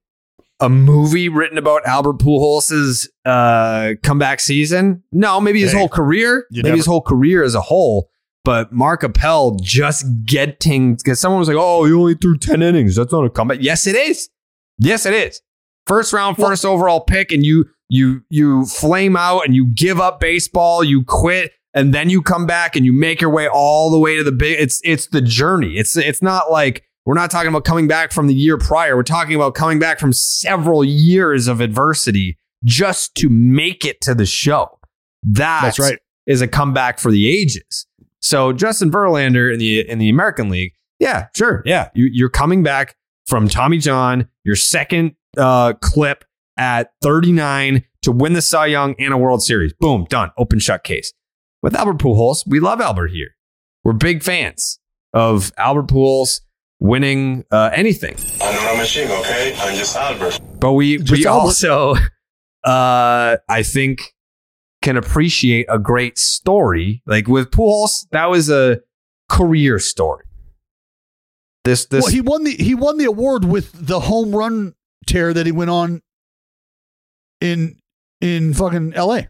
a 0.61 0.69
movie 0.69 1.29
written 1.29 1.59
about 1.59 1.87
Albert 1.87 2.19
Pujols' 2.19 3.07
uh, 3.25 3.95
comeback 4.03 4.41
season? 4.41 5.03
No, 5.13 5.41
maybe 5.41 5.61
his 5.61 5.73
Hey, 5.73 5.79
whole 5.79 5.89
career, 5.89 6.47
you 6.51 6.63
maybe 6.63 6.77
his 6.77 6.87
whole 6.87 7.03
career 7.03 7.43
as 7.43 7.55
a 7.55 7.61
whole. 7.61 8.11
But 8.45 8.73
Mark 8.73 9.03
Appel 9.03 9.57
just 9.61 10.05
getting 10.25 10.97
because 10.97 11.21
someone 11.21 11.41
was 11.41 11.49
like, 11.49 11.59
"Oh, 11.59 11.85
he 11.85 11.93
only 11.93 12.15
threw 12.15 12.39
ten 12.39 12.63
innings. 12.63 12.97
That's 12.97 13.13
not 13.13 13.25
a 13.25 13.31
comeback." 13.31 13.59
Yes, 13.61 13.87
it 13.87 13.97
is. 13.97 14.31
Yes, 14.79 15.05
it 15.05 15.13
is. 15.13 15.43
First 15.87 16.13
round, 16.13 16.37
first 16.37 16.65
overall 16.65 17.01
pick, 17.01 17.33
and 17.33 17.45
you 17.45 17.67
you 17.91 18.23
you 18.31 18.65
flame 18.65 19.17
out 19.17 19.45
and 19.45 19.55
you 19.55 19.67
give 19.67 20.01
up 20.01 20.21
baseball. 20.21 20.83
You 20.83 21.05
quit, 21.05 21.53
and 21.75 21.93
then 21.93 22.09
you 22.09 22.23
come 22.23 22.47
back 22.47 22.77
and 22.77 22.87
you 22.87 22.93
make 22.95 23.21
your 23.21 23.31
way 23.31 23.47
all 23.47 23.91
the 23.91 23.99
way 23.99 24.17
to 24.17 24.25
the 24.25 24.33
big. 24.33 24.59
It's 24.59 24.81
it's 24.85 25.07
the 25.09 25.21
journey. 25.21 25.77
It's 25.77 25.97
it's 25.97 26.23
not 26.23 26.51
like 26.51 26.85
we're 27.11 27.17
not 27.17 27.29
talking 27.29 27.49
about 27.49 27.65
coming 27.65 27.89
back 27.89 28.13
from 28.13 28.29
the 28.29 28.35
year 28.35 28.57
prior. 28.57 28.95
We're 28.95 29.03
talking 29.03 29.35
about 29.35 29.57
coming 29.57 29.81
back 29.81 29.99
from 29.99 30.13
several 30.13 30.85
years 30.85 31.49
of 31.49 31.61
adversity 31.61 32.39
just 32.65 33.17
to 33.17 33.29
make 33.29 33.85
it 33.85 34.01
to 34.03 34.15
the 34.15 34.25
show. 34.25 34.79
That 35.25 35.63
That's 35.63 35.81
right. 35.81 35.99
Is 36.29 36.41
a 36.41 36.47
comeback 36.47 37.01
for 37.01 37.11
the 37.11 37.29
ages. 37.29 37.89
So 38.21 38.53
Justin 38.53 38.93
Verlander 38.93 39.53
in 39.53 39.59
the 39.59 39.81
in 39.89 39.99
the 39.99 40.09
American 40.09 40.51
League, 40.51 40.75
yeah, 41.01 41.27
sure, 41.35 41.65
yeah, 41.67 41.89
you, 41.95 42.09
you're 42.13 42.29
coming 42.29 42.63
back 42.63 42.95
from 43.27 43.49
Tommy 43.49 43.79
John, 43.79 44.29
your 44.45 44.55
second 44.55 45.17
uh, 45.37 45.73
clip 45.81 46.25
at 46.57 46.93
39 47.03 47.83
to 48.03 48.13
win 48.13 48.35
the 48.35 48.43
Cy 48.43 48.67
Young 48.67 48.95
and 49.01 49.13
a 49.13 49.19
World 49.19 49.43
Series. 49.43 49.73
Boom, 49.73 50.07
done. 50.09 50.31
Open 50.39 50.61
shut 50.61 50.85
case. 50.85 51.13
With 51.61 51.75
Albert 51.75 51.99
Pujols, 51.99 52.47
we 52.47 52.61
love 52.61 52.81
Albert 52.81 53.09
here. 53.09 53.31
We're 53.83 53.95
big 53.95 54.23
fans 54.23 54.79
of 55.13 55.53
Albert 55.59 55.89
Pujols 55.89 56.43
winning 56.81 57.45
uh, 57.51 57.71
anything. 57.73 58.17
I'm 58.43 58.55
not 58.55 58.75
a 58.75 58.79
machine, 58.79 59.11
okay? 59.11 59.55
I'm 59.59 59.77
just 59.77 59.95
Albert. 59.97 60.41
But 60.59 60.73
we 60.73 60.99
Just 60.99 61.13
we 61.13 61.27
Albert. 61.27 61.41
also 61.41 61.95
uh 62.65 63.37
I 63.49 63.63
think 63.63 64.01
can 64.83 64.97
appreciate 64.97 65.67
a 65.69 65.79
great 65.79 66.19
story. 66.19 67.03
Like 67.07 67.29
with 67.29 67.51
Pujols, 67.51 68.07
that 68.13 68.31
was 68.31 68.49
a 68.51 68.81
career 69.29 69.79
story. 69.79 70.25
This 71.65 71.85
this 71.87 72.05
well, 72.05 72.13
he 72.13 72.21
won 72.23 72.45
the 72.45 72.53
he 72.53 72.75
won 72.75 72.97
the 72.99 73.05
award 73.05 73.45
with 73.45 73.71
the 73.75 74.01
home 74.01 74.35
run 74.35 74.75
tear 75.07 75.33
that 75.35 75.45
he 75.47 75.53
went 75.53 75.71
on 75.71 76.01
in 77.41 77.77
in 78.23 78.55
fucking 78.55 78.93
L.A. 78.95 79.29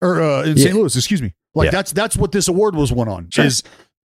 or 0.00 0.20
uh, 0.22 0.42
in 0.44 0.56
St. 0.58 0.74
Louis. 0.74 0.94
Excuse 0.96 1.22
me. 1.22 1.34
Like 1.54 1.66
Yeah. 1.66 1.70
that's 1.72 1.92
that's 1.92 2.16
what 2.16 2.32
this 2.32 2.48
award 2.48 2.74
was 2.76 2.92
won 2.92 3.08
on 3.08 3.30
Sure. 3.30 3.44
is 3.44 3.62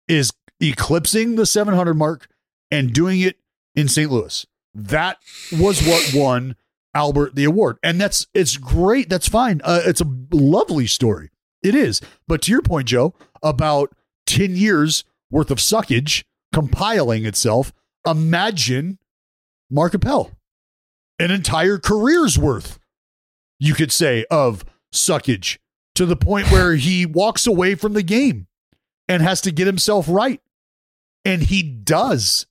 is 0.09 0.33
eclipsing 0.60 1.36
the 1.36 1.47
700 1.47 1.94
mark 1.94 2.28
and 2.70 2.93
doing 2.93 3.20
it 3.20 3.39
in 3.74 3.89
St. 3.89 4.10
Louis. 4.10 4.47
That 4.74 5.18
was 5.52 5.86
what 5.86 6.12
won 6.14 6.56
Albert 6.94 7.35
the 7.35 7.44
award, 7.44 7.78
and 7.82 8.01
that's 8.01 8.26
it's 8.35 8.56
great. 8.56 9.09
That's 9.09 9.28
fine. 9.28 9.60
Uh, 9.64 9.82
it's 9.85 10.01
a 10.01 10.16
lovely 10.32 10.86
story. 10.86 11.30
It 11.62 11.74
is. 11.74 12.01
But 12.26 12.43
to 12.43 12.52
your 12.52 12.62
point, 12.62 12.89
Joe, 12.89 13.14
about 13.43 13.94
10 14.26 14.56
years 14.56 15.05
worth 15.30 15.51
of 15.51 15.59
suckage 15.59 16.24
compiling 16.52 17.26
itself, 17.26 17.72
imagine 18.06 18.98
Mark 19.70 19.94
Appel, 19.94 20.30
an 21.18 21.30
entire 21.30 21.78
career's 21.78 22.39
worth, 22.39 22.78
you 23.59 23.74
could 23.74 23.93
say, 23.93 24.24
of 24.30 24.64
suckage 24.93 25.59
to 25.94 26.06
the 26.06 26.16
point 26.16 26.51
where 26.51 26.76
he 26.76 27.05
walks 27.05 27.47
away 27.47 27.74
from 27.74 27.93
the 27.93 28.02
game 28.02 28.47
and 29.09 29.22
has 29.22 29.40
to 29.43 29.51
get 29.51 29.66
himself 29.66 30.06
right. 30.09 30.40
And 31.29 31.43
he 31.43 31.63
does. 31.63 32.47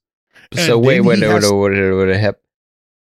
So 0.54 0.78
And 0.78 0.86
wait, 0.86 0.96
then 0.98 1.06
wait, 1.06 1.16
he 1.20 1.22
wait, 1.26 1.32
has- 1.32 1.52
wait, 1.52 1.60
wait, 1.72 1.92
wait, 1.92 2.08
wait, 2.08 2.18
hep- 2.20 2.42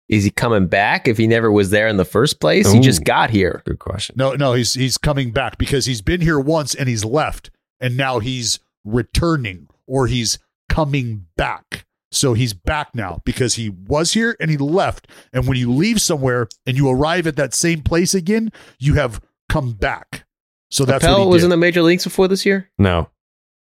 Is 0.09 0.25
he 0.25 0.31
coming 0.31 0.67
back 0.67 1.07
if 1.07 1.19
he 1.19 1.27
never 1.27 1.53
was 1.53 1.71
there 1.71 1.87
in 1.89 1.97
the 1.99 2.05
first 2.05 2.41
place? 2.41 2.71
He 2.73 2.81
just 2.81 3.05
got 3.05 3.31
here. 3.31 3.63
good 3.67 3.79
question. 3.79 4.15
No, 4.19 4.33
no, 4.35 4.55
he's 4.55 4.75
he's 4.75 4.97
coming 4.99 5.31
back 5.33 5.59
because 5.59 5.85
he's 5.87 6.01
been 6.03 6.21
here 6.23 6.41
once 6.41 6.75
and 6.75 6.89
he's 6.89 7.05
left, 7.05 7.51
and 7.79 7.97
now 7.97 8.19
he's 8.19 8.59
returning 8.85 9.69
or 9.87 10.07
he's 10.07 10.39
coming 10.69 11.27
back. 11.37 11.85
So 12.11 12.33
he's 12.33 12.55
back 12.55 12.95
now 12.95 13.21
because 13.27 13.57
he 13.57 13.69
was 13.69 14.15
here 14.15 14.35
and 14.41 14.51
he 14.51 14.57
left. 14.57 15.07
And 15.31 15.47
when 15.47 15.59
you 15.59 15.71
leave 15.71 16.01
somewhere 16.01 16.49
and 16.67 16.75
you 16.75 16.89
arrive 16.89 17.27
at 17.27 17.37
that 17.37 17.53
same 17.53 17.83
place 17.83 18.15
again, 18.15 18.51
you 18.79 18.95
have 18.95 19.21
come 19.51 19.73
back. 19.73 20.25
So 20.71 20.87
that's 20.87 21.05
Appel 21.05 21.19
what 21.19 21.25
he 21.25 21.29
was 21.33 21.43
did. 21.43 21.47
in 21.47 21.51
the 21.51 21.57
major 21.59 21.83
leagues 21.83 22.05
before 22.05 22.27
this 22.29 22.47
year. 22.47 22.71
No. 22.79 23.11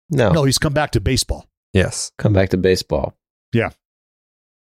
No, 0.09 0.31
no, 0.31 0.43
he's 0.45 0.57
come 0.57 0.73
back 0.73 0.91
to 0.91 1.01
baseball. 1.01 1.45
Yes. 1.73 2.11
come 2.17 2.33
back 2.33 2.49
to 2.49 2.57
baseball. 2.57 3.15
Yeah. 3.53 3.69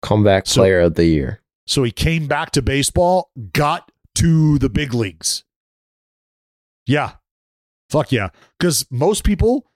Comeback 0.03 0.47
So- 0.47 0.61
player 0.61 0.81
of 0.81 0.95
the 0.95 1.05
year. 1.07 1.41
So 1.67 1.83
he 1.83 1.91
came 1.91 2.27
back 2.29 2.51
to 2.53 2.63
baseball, 2.63 3.31
got 3.53 3.91
to 4.17 4.59
the 4.59 4.69
big 4.69 4.95
leagues. 4.95 5.45
Yeah. 6.87 7.13
Fuck 7.91 8.13
yeah. 8.13 8.29
Because 8.59 8.87
most 8.91 9.25
people 9.25 9.71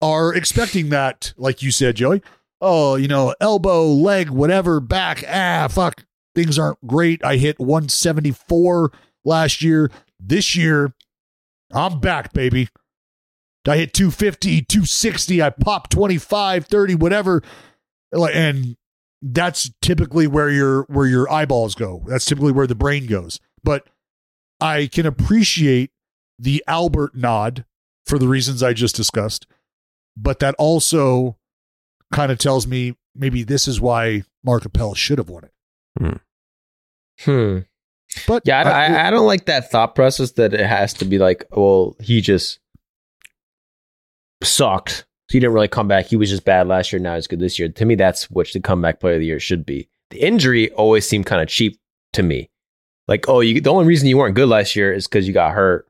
are 0.00 0.34
expecting 0.34 0.88
that, 0.90 1.32
like 1.36 1.62
you 1.62 1.70
said, 1.70 1.96
Joey. 1.96 2.22
Oh, 2.60 2.96
you 2.96 3.06
know, 3.08 3.34
elbow, 3.40 3.84
leg, 3.86 4.30
whatever, 4.30 4.80
back. 4.80 5.22
Ah, 5.28 5.68
fuck. 5.70 6.04
Things 6.34 6.58
aren't 6.58 6.84
great. 6.86 7.24
I 7.24 7.36
hit 7.36 7.58
174 7.60 8.92
last 9.24 9.62
year. 9.62 9.90
This 10.18 10.56
year, 10.56 10.92
I'm 11.72 12.00
back, 12.00 12.32
baby. 12.32 12.68
I 13.68 13.76
hit 13.76 13.94
250, 13.94 14.62
260. 14.62 15.42
I 15.42 15.50
pop 15.50 15.90
25, 15.90 16.66
30, 16.66 16.94
whatever. 16.94 17.42
And 18.12 18.76
that's 19.20 19.70
typically 19.82 20.26
where 20.26 20.50
your 20.50 20.82
where 20.84 21.06
your 21.06 21.30
eyeballs 21.30 21.74
go. 21.74 22.04
That's 22.06 22.24
typically 22.24 22.52
where 22.52 22.66
the 22.66 22.74
brain 22.74 23.06
goes. 23.06 23.40
But 23.62 23.86
I 24.60 24.88
can 24.90 25.06
appreciate 25.06 25.90
the 26.38 26.62
Albert 26.66 27.14
nod 27.14 27.64
for 28.06 28.18
the 28.18 28.28
reasons 28.28 28.62
I 28.62 28.72
just 28.72 28.96
discussed. 28.96 29.46
But 30.16 30.38
that 30.40 30.54
also 30.58 31.36
kind 32.12 32.32
of 32.32 32.38
tells 32.38 32.66
me 32.66 32.96
maybe 33.14 33.42
this 33.42 33.68
is 33.68 33.80
why 33.80 34.24
Mark 34.44 34.64
Appel 34.64 34.94
should 34.94 35.18
have 35.18 35.28
won 35.28 35.44
it. 35.44 35.52
Hmm. 37.20 37.58
But 38.26 38.42
yeah, 38.46 38.62
I, 38.62 38.86
I, 38.86 39.08
I 39.08 39.10
don't 39.10 39.26
like 39.26 39.46
that 39.46 39.70
thought 39.70 39.94
process 39.94 40.32
that 40.32 40.54
it 40.54 40.66
has 40.66 40.94
to 40.94 41.04
be 41.04 41.18
like, 41.18 41.44
well, 41.50 41.96
he 42.00 42.20
just 42.20 42.58
sucked. 44.42 45.06
So 45.28 45.34
he 45.34 45.40
didn't 45.40 45.52
really 45.52 45.68
come 45.68 45.88
back. 45.88 46.06
He 46.06 46.16
was 46.16 46.30
just 46.30 46.44
bad 46.44 46.68
last 46.68 46.92
year. 46.92 47.00
Now 47.00 47.14
he's 47.14 47.26
good 47.26 47.40
this 47.40 47.58
year. 47.58 47.68
To 47.68 47.84
me, 47.84 47.94
that's 47.94 48.30
what 48.30 48.50
the 48.52 48.60
comeback 48.60 49.00
player 49.00 49.14
of 49.14 49.20
the 49.20 49.26
year 49.26 49.40
should 49.40 49.66
be. 49.66 49.88
The 50.10 50.26
injury 50.26 50.70
always 50.70 51.06
seemed 51.06 51.26
kind 51.26 51.42
of 51.42 51.48
cheap 51.48 51.78
to 52.14 52.22
me. 52.22 52.48
Like, 53.08 53.28
oh, 53.28 53.40
you, 53.40 53.60
the 53.60 53.70
only 53.70 53.86
reason 53.86 54.08
you 54.08 54.16
weren't 54.16 54.34
good 54.34 54.48
last 54.48 54.74
year 54.74 54.92
is 54.92 55.06
because 55.06 55.26
you 55.26 55.34
got 55.34 55.52
hurt, 55.52 55.86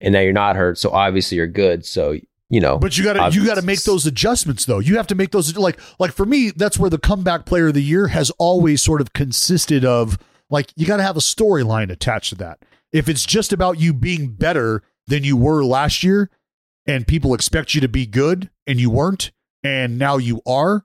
and 0.00 0.12
now 0.12 0.20
you're 0.20 0.32
not 0.32 0.56
hurt. 0.56 0.78
So 0.78 0.90
obviously 0.90 1.36
you're 1.36 1.46
good. 1.46 1.84
So 1.86 2.16
you 2.52 2.60
know, 2.60 2.76
But 2.76 2.98
you 2.98 3.04
got 3.04 3.14
to 3.14 3.34
you 3.34 3.46
got 3.46 3.54
to 3.54 3.62
make 3.62 3.82
those 3.84 4.04
adjustments 4.04 4.66
though. 4.66 4.78
You 4.78 4.98
have 4.98 5.06
to 5.06 5.14
make 5.14 5.30
those 5.30 5.56
like 5.56 5.80
like 5.98 6.12
for 6.12 6.26
me 6.26 6.50
that's 6.50 6.78
where 6.78 6.90
the 6.90 6.98
comeback 6.98 7.46
player 7.46 7.68
of 7.68 7.74
the 7.74 7.82
year 7.82 8.08
has 8.08 8.30
always 8.32 8.82
sort 8.82 9.00
of 9.00 9.14
consisted 9.14 9.86
of 9.86 10.18
like 10.50 10.70
you 10.76 10.84
got 10.84 10.98
to 10.98 11.02
have 11.02 11.16
a 11.16 11.20
storyline 11.20 11.90
attached 11.90 12.28
to 12.28 12.34
that. 12.36 12.58
If 12.92 13.08
it's 13.08 13.24
just 13.24 13.54
about 13.54 13.80
you 13.80 13.94
being 13.94 14.28
better 14.28 14.82
than 15.06 15.24
you 15.24 15.34
were 15.34 15.64
last 15.64 16.04
year 16.04 16.28
and 16.86 17.06
people 17.06 17.34
expect 17.34 17.74
you 17.74 17.80
to 17.80 17.88
be 17.88 18.06
good 18.06 18.50
and 18.66 18.80
you 18.80 18.90
weren't 18.90 19.30
and 19.62 19.98
now 19.98 20.16
you 20.16 20.40
are, 20.46 20.84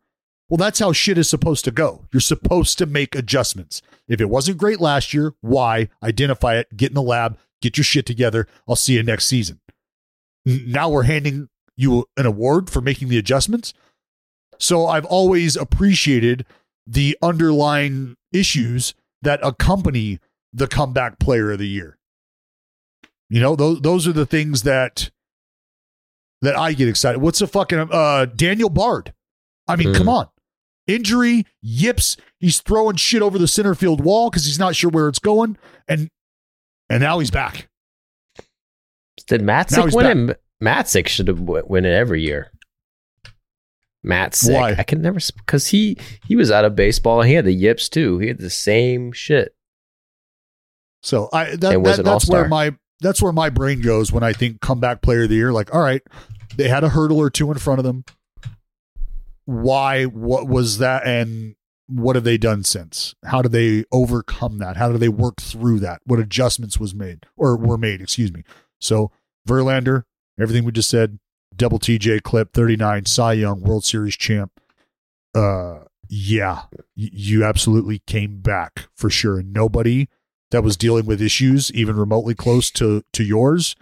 well 0.50 0.58
that's 0.58 0.80
how 0.80 0.92
shit 0.92 1.18
is 1.18 1.30
supposed 1.30 1.66
to 1.66 1.72
go. 1.72 2.06
You're 2.12 2.22
supposed 2.22 2.78
to 2.78 2.86
make 2.86 3.16
adjustments. 3.16 3.82
If 4.08 4.22
it 4.22 4.30
wasn't 4.30 4.58
great 4.58 4.80
last 4.80 5.14
year, 5.14 5.34
why? 5.42 5.90
Identify 6.04 6.58
it, 6.58 6.76
get 6.76 6.92
in 6.92 6.96
the 6.96 7.02
lab, 7.02 7.38
get 7.62 7.78
your 7.78 7.84
shit 7.84 8.06
together. 8.06 8.48
I'll 8.68 8.76
see 8.76 8.94
you 8.94 9.04
next 9.04 9.26
season. 9.26 9.60
Now 10.46 10.90
we're 10.90 11.04
handing 11.04 11.50
you 11.76 12.06
an 12.16 12.26
award 12.26 12.70
for 12.70 12.82
making 12.82 13.10
the 13.10 13.18
adjustments. 13.18 13.74
So 14.58 14.88
I've 14.88 15.06
always 15.06 15.56
appreciated 15.56 16.46
the 16.86 17.18
underlying 17.22 18.16
issues 18.32 18.96
that 19.22 19.40
accompany 19.44 20.20
the 20.54 20.68
comeback 20.68 21.20
player 21.20 21.52
of 21.52 21.60
the 21.60 21.68
year. 21.68 21.98
You 23.30 23.42
know, 23.42 23.56
those 23.56 23.82
those 23.82 24.08
are 24.08 24.14
the 24.14 24.26
things 24.26 24.64
that 24.64 25.12
that 26.48 26.58
I 26.58 26.72
get 26.74 26.88
excited. 26.88 27.20
What's 27.20 27.40
the 27.40 27.48
fucking 27.48 27.90
uh 27.92 28.26
Daniel 28.26 28.70
Bard? 28.70 29.14
I 29.68 29.76
mean, 29.76 29.94
come 29.94 30.08
on. 30.10 30.28
Injury, 30.88 31.46
yips, 31.62 32.16
he's 32.40 32.62
throwing 32.62 32.96
shit 32.96 33.22
over 33.22 33.38
the 33.38 33.48
center 33.50 33.76
field 33.76 34.00
wall 34.00 34.30
because 34.30 34.46
he's 34.46 34.58
not 34.58 34.74
sure 34.76 34.90
where 34.90 35.10
it's 35.10 35.20
going. 35.20 35.58
And 35.90 36.08
and 36.90 37.02
now 37.02 37.20
he's 37.20 37.32
back. 37.32 37.68
Did 39.28 39.42
Matzek 39.42 39.94
win 39.94 40.30
it? 40.30 40.42
Matzek 40.64 41.08
should 41.08 41.28
have 41.28 41.42
win 41.42 41.84
it 41.86 41.92
every 41.94 42.22
year. 42.22 42.52
Matzek. 44.06 44.54
Why? 44.54 44.76
I 44.78 44.84
can 44.84 45.02
never 45.02 45.20
because 45.36 45.68
he 45.68 45.98
he 46.26 46.38
was 46.38 46.50
out 46.50 46.64
of 46.64 46.76
baseball 46.78 47.20
and 47.20 47.28
he 47.30 47.36
had 47.36 47.44
the 47.44 47.52
yips 47.54 47.90
too. 47.90 48.20
He 48.20 48.30
had 48.30 48.38
the 48.40 48.50
same 48.50 49.12
shit. 49.12 49.54
So 51.04 51.28
I 51.34 51.56
that, 51.58 51.74
that- 51.98 52.04
that's 52.06 52.30
where 52.30 52.48
my 52.50 52.76
that's 53.02 53.22
where 53.22 53.34
my 53.34 53.50
brain 53.50 53.82
goes 53.82 54.12
when 54.12 54.24
I 54.24 54.32
think 54.34 54.62
comeback 54.62 55.02
player 55.02 55.24
of 55.24 55.30
the 55.30 55.36
year. 55.36 55.52
Like, 55.52 55.74
all 55.76 55.82
right, 55.82 56.02
they 56.58 56.68
had 56.68 56.84
a 56.84 56.90
hurdle 56.90 57.20
or 57.20 57.30
two 57.30 57.52
in 57.52 57.58
front 57.58 57.80
of 57.80 57.86
them. 57.86 58.04
Why? 59.46 60.06
What 60.06 60.48
was 60.48 60.80
that? 60.80 61.06
And 61.06 61.56
what 61.88 62.16
have 62.16 62.26
they 62.26 62.38
done 62.38 62.64
since? 62.64 63.16
How 63.26 63.42
do 63.42 63.48
they 63.48 63.86
overcome 63.92 64.58
that? 64.58 64.76
How 64.76 64.92
do 64.92 64.98
they 64.98 65.10
work 65.10 65.40
through 65.40 65.80
that? 65.80 66.02
What 66.06 66.20
adjustments 66.20 66.80
was 66.80 66.94
made 66.94 67.26
or 67.38 67.56
were 67.56 67.78
made? 67.78 68.02
Excuse 68.02 68.34
me. 68.34 68.44
So 68.80 69.12
Verlander, 69.48 70.04
everything 70.40 70.66
we 70.66 70.74
just 70.74 70.90
said, 70.90 71.20
double 71.56 71.80
TJ 71.80 72.24
clip, 72.24 72.54
thirty 72.54 72.76
nine, 72.76 73.06
Cy 73.06 73.34
Young, 73.34 73.62
World 73.62 73.86
Series 73.86 74.18
champ. 74.18 74.52
Uh, 75.34 75.80
yeah, 76.10 76.64
you 76.96 77.44
absolutely 77.44 78.00
came 78.00 78.40
back 78.40 78.88
for 78.96 79.10
sure. 79.10 79.42
Nobody 79.42 80.08
that 80.52 80.64
was 80.64 80.78
dealing 80.78 81.06
with 81.06 81.22
issues 81.22 81.72
even 81.74 81.96
remotely 81.96 82.34
close 82.36 82.72
to 82.72 83.04
to 83.14 83.24
yours 83.24 83.76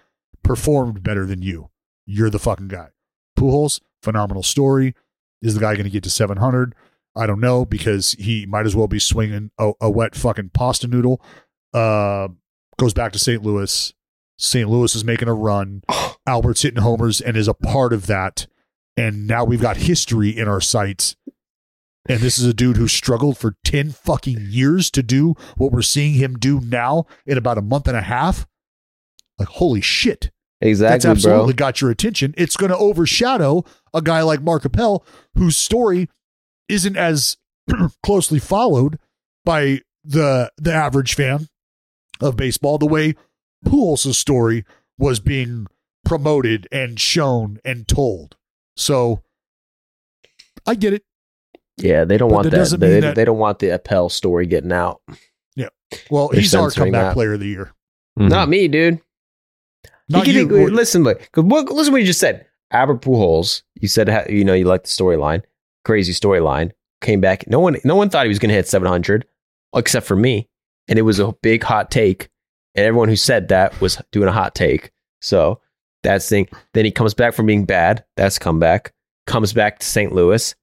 performed 0.44 1.02
better 1.02 1.26
than 1.26 1.42
you. 1.42 1.70
You're 2.06 2.30
the 2.30 2.40
fucking 2.40 2.68
guy. 2.68 2.90
Pujols, 3.38 3.82
phenomenal 4.02 4.44
story. 4.44 4.96
Is 5.42 5.54
the 5.54 5.60
guy 5.60 5.76
going 5.76 5.86
to 5.86 5.92
get 5.92 6.04
to 6.04 6.10
700? 6.10 6.74
I 7.16 7.26
don't 7.26 7.40
know 7.40 7.66
because 7.66 8.14
he 8.14 8.46
might 8.46 8.66
as 8.66 8.76
well 8.76 8.88
be 8.88 9.00
swinging 9.00 9.52
a, 9.58 9.72
a 9.80 9.90
wet 9.90 10.16
fucking 10.16 10.50
pasta 10.50 10.88
noodle. 10.88 11.22
Uh, 11.74 12.30
goes 12.78 12.94
back 12.94 13.14
to 13.14 13.20
St. 13.20 13.42
Louis. 13.42 13.94
St. 14.38 14.70
Louis 14.70 14.96
is 14.96 15.06
making 15.06 15.28
a 15.28 15.34
run. 15.34 15.82
Albert's 16.28 16.62
hitting 16.64 16.82
homers 16.82 17.22
and 17.22 17.38
is 17.38 17.48
a 17.48 17.54
part 17.54 17.94
of 17.94 18.08
that. 18.08 18.48
And 18.98 19.28
now 19.28 19.44
we've 19.44 19.62
got 19.62 19.78
history 19.78 20.30
in 20.30 20.48
our 20.48 20.62
sights. 20.62 21.16
And 22.08 22.20
this 22.20 22.38
is 22.38 22.46
a 22.46 22.54
dude 22.54 22.78
who 22.78 22.88
struggled 22.88 23.38
for 23.38 23.56
10 23.64 23.92
fucking 23.92 24.38
years 24.50 24.92
to 24.92 25.02
do 25.02 25.36
what 25.58 25.72
we're 25.72 25.82
seeing 25.82 26.14
him 26.14 26.38
do 26.38 26.60
now 26.62 27.06
in 27.26 27.38
about 27.38 27.58
a 27.58 27.64
month 27.64 27.88
and 27.88 27.98
a 27.98 28.02
half. 28.02 28.46
Like, 29.40 29.48
holy 29.48 29.82
shit. 29.82 30.32
Exactly, 30.66 30.94
That's 30.94 31.06
absolutely 31.06 31.54
bro. 31.54 31.58
got 31.68 31.82
your 31.82 31.92
attention. 31.92 32.34
It's 32.38 32.58
going 32.58 32.72
to 32.72 32.78
overshadow 32.78 33.64
a 33.94 34.02
guy 34.02 34.22
like 34.22 34.42
Mark 34.42 34.66
Appel, 34.66 35.06
whose 35.36 35.58
story 35.58 36.10
isn't 36.70 36.98
as 36.98 37.38
closely 38.04 38.40
followed 38.40 38.98
by 39.44 39.82
the 40.04 40.52
the 40.58 40.74
average 40.74 41.16
fan 41.16 41.48
of 42.22 42.36
baseball 42.38 42.78
the 42.78 42.86
way 42.86 43.16
Pujols' 43.66 44.16
story 44.16 44.64
was 44.98 45.20
being 45.20 45.68
promoted 46.06 46.68
and 46.72 47.00
shown 47.00 47.60
and 47.66 47.88
told. 47.88 48.36
So 48.78 49.22
I 50.66 50.76
get 50.76 50.94
it. 50.94 51.04
Yeah, 51.78 52.06
they 52.06 52.18
don't 52.18 52.30
But 52.30 52.36
want 52.36 52.52
that 52.52 52.70
that. 52.70 52.80
They, 52.80 53.00
that- 53.02 53.16
they 53.16 53.26
don't 53.26 53.38
want 53.38 53.60
the 53.60 53.70
Appel 53.72 54.10
story 54.10 54.46
getting 54.46 54.72
out. 54.72 55.02
Yeah. 55.56 55.70
Well, 56.10 56.30
They're 56.30 56.42
he's 56.42 56.56
our 56.56 56.72
comeback 56.72 57.08
that. 57.10 57.14
player 57.14 57.34
of 57.34 57.40
the 57.40 57.48
year. 57.48 57.74
Mm-hmm. 58.18 58.30
Not 58.30 58.48
me, 58.50 58.68
dude. 58.68 59.02
Not 60.10 60.28
you 60.28 60.48
can 60.48 60.56
you. 60.56 60.68
listen, 60.70 61.04
look, 61.04 61.30
listen 61.36 61.92
what 61.92 62.02
you 62.02 62.06
just 62.06 62.20
said. 62.20 62.46
Albert 62.72 63.02
Pujols, 63.02 63.64
you 63.76 63.88
said 63.88 64.28
you 64.30 64.44
know 64.44 64.54
you 64.54 64.66
like 64.66 64.84
the 64.84 64.90
storyline, 64.90 65.44
crazy 65.84 66.14
storyline. 66.14 66.72
Came 67.02 67.22
back. 67.22 67.48
No 67.48 67.60
one, 67.60 67.78
no 67.84 67.96
one 67.96 68.10
thought 68.10 68.26
he 68.26 68.30
was 68.30 68.40
going 68.40 68.50
to 68.50 68.56
hit 68.56 68.68
700, 68.68 69.26
except 69.76 70.06
for 70.08 70.16
me, 70.16 70.50
and 70.88 70.98
it 70.98 71.04
was 71.04 71.20
a 71.20 71.34
big 71.42 71.64
hot 71.64 71.92
take. 71.92 72.30
And 72.74 72.86
everyone 72.86 73.10
who 73.10 73.16
said 73.16 73.48
that 73.48 73.80
was 73.80 74.02
doing 74.12 74.28
a 74.28 74.34
hot 74.34 74.56
take. 74.56 74.92
So 75.22 75.62
that's 76.04 76.28
thing. 76.28 76.48
Then 76.74 76.86
he 76.86 76.92
comes 76.92 77.14
back 77.14 77.34
from 77.34 77.46
being 77.46 77.66
bad. 77.66 78.04
That's 78.16 78.38
comeback. 78.38 78.94
Comes 79.28 79.54
back 79.54 79.80
to 79.80 79.86
St. 79.86 80.14
Louis. 80.14 80.56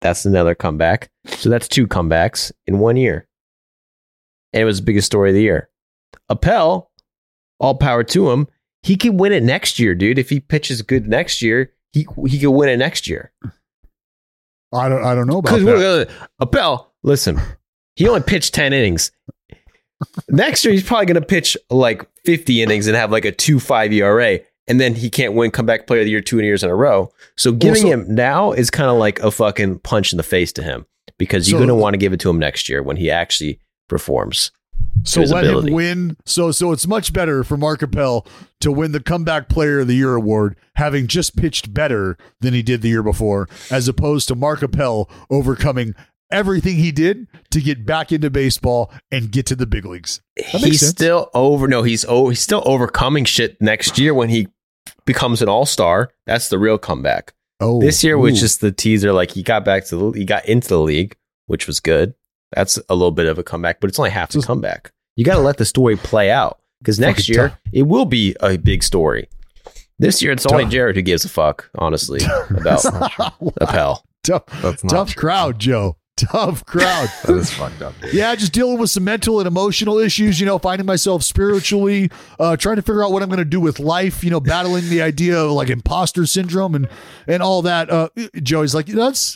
That's 0.00 0.24
another 0.24 0.54
comeback. 0.54 1.10
So 1.26 1.50
that's 1.50 1.68
two 1.68 1.86
comebacks 1.86 2.52
in 2.66 2.78
one 2.78 2.96
year. 2.96 3.26
And 4.52 4.62
it 4.62 4.64
was 4.64 4.78
the 4.78 4.86
biggest 4.86 5.06
story 5.06 5.30
of 5.30 5.34
the 5.34 5.42
year. 5.42 5.68
Appel, 6.28 6.90
all 7.58 7.74
power 7.74 8.04
to 8.04 8.30
him. 8.30 8.46
He 8.86 8.94
can 8.96 9.16
win 9.16 9.32
it 9.32 9.42
next 9.42 9.80
year, 9.80 9.96
dude. 9.96 10.16
If 10.16 10.30
he 10.30 10.38
pitches 10.38 10.80
good 10.80 11.08
next 11.08 11.42
year, 11.42 11.72
he 11.92 12.06
he 12.28 12.38
can 12.38 12.52
win 12.52 12.68
it 12.68 12.76
next 12.76 13.08
year. 13.08 13.32
I 14.72 14.88
don't 14.88 15.04
I 15.04 15.12
don't 15.12 15.26
know 15.26 15.38
about 15.38 15.58
that. 15.58 16.08
Appel, 16.40 16.92
listen, 17.02 17.40
he 17.96 18.06
only 18.06 18.20
pitched 18.20 18.54
ten 18.54 18.72
innings. 18.72 19.10
Next 20.28 20.64
year, 20.64 20.72
he's 20.72 20.84
probably 20.84 21.06
going 21.06 21.20
to 21.20 21.26
pitch 21.26 21.56
like 21.68 22.08
fifty 22.24 22.62
innings 22.62 22.86
and 22.86 22.94
have 22.96 23.10
like 23.10 23.24
a 23.24 23.32
two 23.32 23.58
five 23.58 23.92
ERA, 23.92 24.38
and 24.68 24.80
then 24.80 24.94
he 24.94 25.10
can't 25.10 25.34
win 25.34 25.50
comeback 25.50 25.88
player 25.88 26.02
of 26.02 26.04
the 26.04 26.12
year 26.12 26.20
two 26.20 26.38
years 26.38 26.62
in 26.62 26.70
a 26.70 26.74
row. 26.76 27.10
So 27.36 27.50
giving 27.50 27.82
so- 27.82 27.88
him 27.88 28.14
now 28.14 28.52
is 28.52 28.70
kind 28.70 28.88
of 28.88 28.98
like 28.98 29.18
a 29.18 29.32
fucking 29.32 29.80
punch 29.80 30.12
in 30.12 30.16
the 30.16 30.22
face 30.22 30.52
to 30.52 30.62
him 30.62 30.86
because 31.18 31.50
you're 31.50 31.58
So- 31.58 31.66
going 31.66 31.76
to 31.76 31.82
want 31.82 31.94
to 31.94 31.98
give 31.98 32.12
it 32.12 32.20
to 32.20 32.30
him 32.30 32.38
next 32.38 32.68
year 32.68 32.84
when 32.84 32.96
he 32.96 33.10
actually 33.10 33.58
performs. 33.88 34.52
To 35.06 35.26
So 35.26 35.34
let 35.34 35.44
ability. 35.44 35.68
him 35.68 35.74
win. 35.74 36.16
So 36.24 36.50
so 36.52 36.72
it's 36.72 36.86
much 36.86 37.12
better 37.12 37.42
for 37.44 37.56
Mark 37.56 37.82
Appel 37.82 38.26
to 38.60 38.70
win 38.72 38.92
the 38.92 39.00
comeback 39.00 39.48
player 39.48 39.80
of 39.80 39.86
the 39.88 39.94
year 39.96 40.14
award, 40.14 40.56
having 40.74 41.06
just 41.06 41.36
pitched 41.36 41.72
better 41.74 42.16
than 42.40 42.54
he 42.54 42.62
did 42.62 42.82
the 42.82 42.88
year 42.88 43.02
before, 43.02 43.48
as 43.70 43.88
opposed 43.88 44.28
to 44.28 44.34
Mark 44.34 44.62
Appel 44.62 45.10
overcoming 45.30 45.94
everything 46.32 46.76
he 46.76 46.90
did 46.90 47.26
to 47.52 47.60
get 47.60 47.86
back 47.86 48.10
into 48.10 48.28
baseball 48.30 48.92
and 49.12 49.30
get 49.30 49.46
to 49.46 49.54
the 49.56 49.66
big 49.66 49.84
leagues. 49.84 50.20
That 50.36 50.60
he's 50.60 50.80
sense. 50.80 50.90
still 50.90 51.30
over. 51.34 51.68
No, 51.68 51.82
he's 51.82 52.04
oh, 52.08 52.28
he's 52.28 52.40
still 52.40 52.62
overcoming 52.66 53.24
shit 53.24 53.60
next 53.62 53.98
year 53.98 54.12
when 54.12 54.28
he 54.28 54.48
becomes 55.04 55.40
an 55.42 55.48
all 55.48 55.66
star. 55.66 56.10
That's 56.26 56.48
the 56.48 56.58
real 56.58 56.78
comeback. 56.78 57.32
Oh, 57.60 57.80
this 57.80 58.04
year 58.04 58.18
was 58.18 58.38
just 58.38 58.60
the 58.60 58.72
teaser. 58.72 59.12
Like 59.12 59.30
he 59.30 59.42
got 59.42 59.64
back 59.64 59.86
to 59.86 59.96
the, 59.96 60.10
he 60.18 60.24
got 60.24 60.44
into 60.46 60.68
the 60.68 60.80
league, 60.80 61.16
which 61.46 61.66
was 61.66 61.80
good. 61.80 62.14
That's 62.52 62.78
a 62.88 62.94
little 62.94 63.12
bit 63.12 63.26
of 63.26 63.38
a 63.38 63.42
comeback, 63.42 63.80
but 63.80 63.88
it's 63.88 63.98
only 63.98 64.10
half 64.10 64.30
the 64.30 64.42
comeback. 64.42 64.92
You 65.16 65.24
got 65.24 65.34
to 65.34 65.40
let 65.40 65.56
the 65.56 65.64
story 65.64 65.96
play 65.96 66.30
out 66.30 66.58
because 66.80 67.00
next 67.00 67.22
Fucking 67.22 67.34
year 67.34 67.48
tough. 67.50 67.58
it 67.72 67.82
will 67.82 68.04
be 68.04 68.36
a 68.40 68.56
big 68.58 68.82
story. 68.82 69.28
This 69.98 70.20
year 70.22 70.32
it's 70.32 70.44
only 70.46 70.66
Jared 70.66 70.94
who 70.96 71.02
gives 71.02 71.24
a 71.24 71.28
fuck, 71.28 71.70
honestly, 71.76 72.20
about 72.50 72.84
Appel. 73.60 74.04
tough, 74.22 74.44
That's 74.62 74.82
tough 74.82 75.10
true. 75.14 75.20
crowd, 75.20 75.58
Joe. 75.58 75.96
Tough 76.18 76.64
crowd. 76.64 77.08
That 77.26 77.36
is 77.36 77.52
fucked 77.52 77.82
up. 77.82 77.94
Yeah, 78.12 78.34
just 78.34 78.52
dealing 78.52 78.78
with 78.78 78.90
some 78.90 79.04
mental 79.04 79.38
and 79.38 79.46
emotional 79.46 79.98
issues, 79.98 80.38
you 80.40 80.46
know, 80.46 80.58
finding 80.58 80.86
myself 80.86 81.22
spiritually, 81.22 82.10
uh, 82.38 82.56
trying 82.56 82.76
to 82.76 82.82
figure 82.82 83.04
out 83.04 83.12
what 83.12 83.22
I'm 83.22 83.28
going 83.28 83.38
to 83.38 83.44
do 83.44 83.60
with 83.60 83.78
life, 83.78 84.22
you 84.24 84.30
know, 84.30 84.40
battling 84.40 84.88
the 84.88 85.02
idea 85.02 85.38
of 85.38 85.50
like 85.52 85.68
imposter 85.70 86.24
syndrome 86.26 86.74
and 86.74 86.88
and 87.26 87.42
all 87.42 87.62
that. 87.62 87.90
Uh, 87.90 88.08
Joey's 88.42 88.74
like, 88.74 88.86
that's 88.86 89.34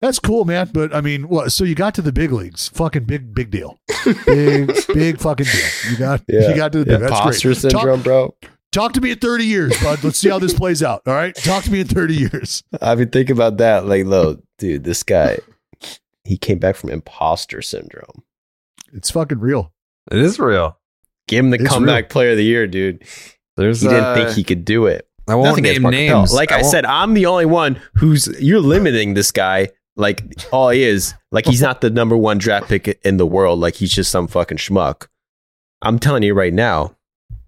that's 0.00 0.18
cool, 0.18 0.44
man. 0.44 0.70
But 0.72 0.94
I 0.94 1.00
mean, 1.00 1.28
what? 1.28 1.52
So 1.52 1.64
you 1.64 1.74
got 1.74 1.94
to 1.96 2.02
the 2.02 2.12
big 2.12 2.32
leagues? 2.32 2.68
Fucking 2.68 3.04
big, 3.04 3.34
big 3.34 3.50
deal. 3.50 3.78
Big, 4.26 4.72
big 4.94 5.18
fucking 5.18 5.46
deal. 5.46 5.90
You 5.90 5.96
got, 5.98 6.22
you 6.28 6.54
got 6.56 6.72
to 6.72 6.78
the 6.80 6.84
big. 6.84 7.00
That's 7.00 7.12
Imposter 7.12 7.48
great. 7.48 7.56
syndrome, 7.58 7.98
Talk, 7.98 8.04
bro. 8.04 8.34
talk 8.72 8.92
to 8.94 9.00
me 9.00 9.10
in 9.12 9.18
30 9.18 9.44
years, 9.44 9.82
bud. 9.82 10.02
Let's 10.02 10.18
see 10.18 10.28
how 10.30 10.38
this 10.38 10.54
plays 10.54 10.82
out. 10.82 11.02
All 11.06 11.14
right, 11.14 11.34
talk 11.34 11.64
to 11.64 11.70
me 11.72 11.80
in 11.80 11.86
30 11.86 12.14
years. 12.14 12.62
I 12.80 12.94
mean, 12.94 13.10
think 13.10 13.30
about 13.30 13.58
that. 13.58 13.86
Like, 13.86 14.06
lo, 14.06 14.38
dude, 14.58 14.84
this 14.84 15.02
guy, 15.02 15.38
he 16.24 16.36
came 16.38 16.58
back 16.58 16.76
from 16.76 16.90
imposter 16.90 17.60
syndrome. 17.62 18.22
It's 18.92 19.10
fucking 19.10 19.38
real. 19.40 19.72
It 20.10 20.18
is 20.18 20.38
real. 20.38 20.78
Give 21.28 21.44
him 21.44 21.50
the 21.50 21.58
It's 21.60 21.68
comeback 21.68 22.08
player 22.08 22.32
of 22.32 22.36
the 22.36 22.44
year, 22.44 22.66
dude. 22.66 23.04
There's 23.56 23.82
He 23.82 23.88
didn't 23.88 24.04
uh, 24.04 24.14
think 24.14 24.30
he 24.30 24.42
could 24.42 24.64
do 24.64 24.86
it. 24.86 25.06
I 25.28 25.34
won't 25.36 25.48
Nothing 25.48 25.66
against 25.66 25.82
name 25.82 25.90
names. 25.90 26.32
Like 26.32 26.50
I 26.50 26.58
I, 26.60 26.62
said, 26.62 26.84
I'm 26.84 27.14
the 27.14 27.26
only 27.26 27.46
one 27.46 27.80
who's 27.94 28.26
you're 28.40 28.60
limiting 28.60 29.14
this 29.14 29.30
guy. 29.30 29.68
Like 29.96 30.22
all 30.52 30.70
he 30.70 30.82
is, 30.82 31.14
like 31.30 31.46
he's 31.46 31.60
not 31.62 31.80
the 31.80 31.90
number 31.90 32.16
one 32.16 32.38
draft 32.38 32.68
pick 32.68 32.88
in 33.04 33.16
the 33.16 33.26
world. 33.26 33.58
Like 33.60 33.74
he's 33.74 33.92
just 33.92 34.10
some 34.10 34.28
fucking 34.28 34.58
schmuck. 34.58 35.08
I'm 35.82 35.98
telling 35.98 36.22
you 36.22 36.34
right 36.34 36.52
now, 36.52 36.96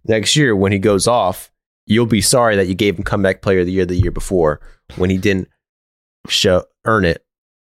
next 0.05 0.37
year 0.37 0.55
when 0.57 0.73
he 0.73 0.79
goes 0.79 1.07
off, 1.07 1.51
you'll 1.87 2.07
be 2.07 2.21
sorry 2.21 2.57
that 2.57 2.67
you 2.67 2.75
gave 2.75 2.97
him 2.97 3.05
comeback 3.05 3.43
player 3.43 3.61
of 3.61 3.67
the 3.67 3.73
year 3.73 3.87
the 3.87 3.95
year 3.95 4.11
before 4.11 4.61
when 4.97 5.11
he 5.11 5.19
didn't 5.19 5.49
show 6.29 6.65
earn 6.85 7.05
it 7.05 7.25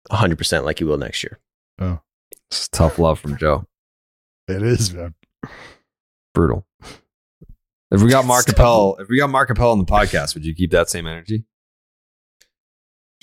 100 0.08 0.36
percent 0.36 0.64
like 0.64 0.78
he 0.78 0.84
will 0.84 0.98
next 0.98 1.22
year. 1.22 1.38
Oh, 1.78 2.00
it's 2.50 2.68
tough 2.68 2.98
love 2.98 3.18
from 3.18 3.36
Joe. 3.36 3.66
It 4.48 4.62
is, 4.62 4.92
man. 4.92 5.14
Brutal. 6.34 6.66
If 7.90 8.02
we 8.02 8.10
got 8.10 8.24
Mark 8.26 8.48
Appel, 8.48 8.96
if 8.98 9.08
we 9.08 9.18
got 9.18 9.30
Mark 9.30 9.50
Appel 9.50 9.70
on 9.70 9.78
the 9.78 9.84
podcast, 9.84 10.34
would 10.34 10.44
you 10.44 10.54
keep 10.54 10.72
that 10.72 10.90
same 10.90 11.06
energy? 11.06 11.44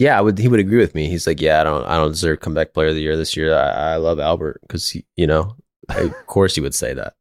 Yeah, 0.01 0.17
I 0.17 0.21
would. 0.21 0.39
He 0.39 0.47
would 0.47 0.59
agree 0.59 0.79
with 0.79 0.95
me. 0.95 1.07
He's 1.07 1.27
like, 1.27 1.39
yeah, 1.39 1.61
I 1.61 1.63
don't, 1.63 1.85
I 1.85 1.95
don't 1.97 2.09
deserve 2.09 2.39
comeback 2.39 2.73
player 2.73 2.87
of 2.87 2.95
the 2.95 3.01
year 3.01 3.15
this 3.15 3.37
year. 3.37 3.53
I, 3.55 3.93
I 3.93 3.95
love 3.97 4.19
Albert 4.19 4.59
because 4.63 4.89
he, 4.89 5.05
you 5.15 5.27
know, 5.27 5.55
of 5.89 6.11
course 6.25 6.55
he 6.55 6.61
would 6.61 6.73
say 6.73 6.95
that. 6.95 7.13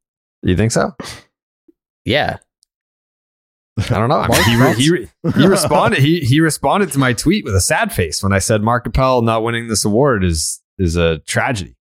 You 0.43 0.57
think 0.57 0.73
so? 0.73 0.97
Yeah, 2.07 2.39
I 3.77 3.99
don't 3.99 4.09
know. 4.09 4.21
I 4.21 4.29
mean, 4.49 4.59
Mark 4.59 4.79
he, 4.79 4.91
re- 4.91 5.09
he, 5.13 5.31
re- 5.31 5.33
he 5.43 5.47
responded. 5.57 6.01
He 6.01 6.21
he 6.21 6.41
responded 6.41 6.91
to 6.93 6.99
my 6.99 7.13
tweet 7.13 7.45
with 7.45 7.55
a 7.55 7.61
sad 7.61 7.93
face 7.93 8.23
when 8.23 8.33
I 8.33 8.39
said 8.39 8.63
Mark 8.63 8.87
Appel 8.87 9.21
not 9.21 9.43
winning 9.43 9.69
this 9.69 9.85
award 9.85 10.25
is 10.25 10.63
is 10.79 10.97
a 10.97 11.19
tragedy. 11.19 11.77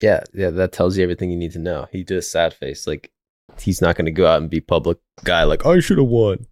yeah, 0.00 0.22
yeah. 0.32 0.50
That 0.50 0.70
tells 0.70 0.96
you 0.96 1.02
everything 1.02 1.32
you 1.32 1.36
need 1.36 1.52
to 1.54 1.58
know. 1.58 1.88
He 1.90 2.04
did 2.04 2.18
a 2.18 2.22
sad 2.22 2.54
face. 2.54 2.86
Like 2.86 3.10
he's 3.58 3.82
not 3.82 3.96
going 3.96 4.06
to 4.06 4.12
go 4.12 4.28
out 4.28 4.40
and 4.40 4.48
be 4.48 4.60
public 4.60 4.98
guy. 5.24 5.42
Like 5.42 5.66
I 5.66 5.80
should 5.80 5.98
have 5.98 6.06
won 6.06 6.46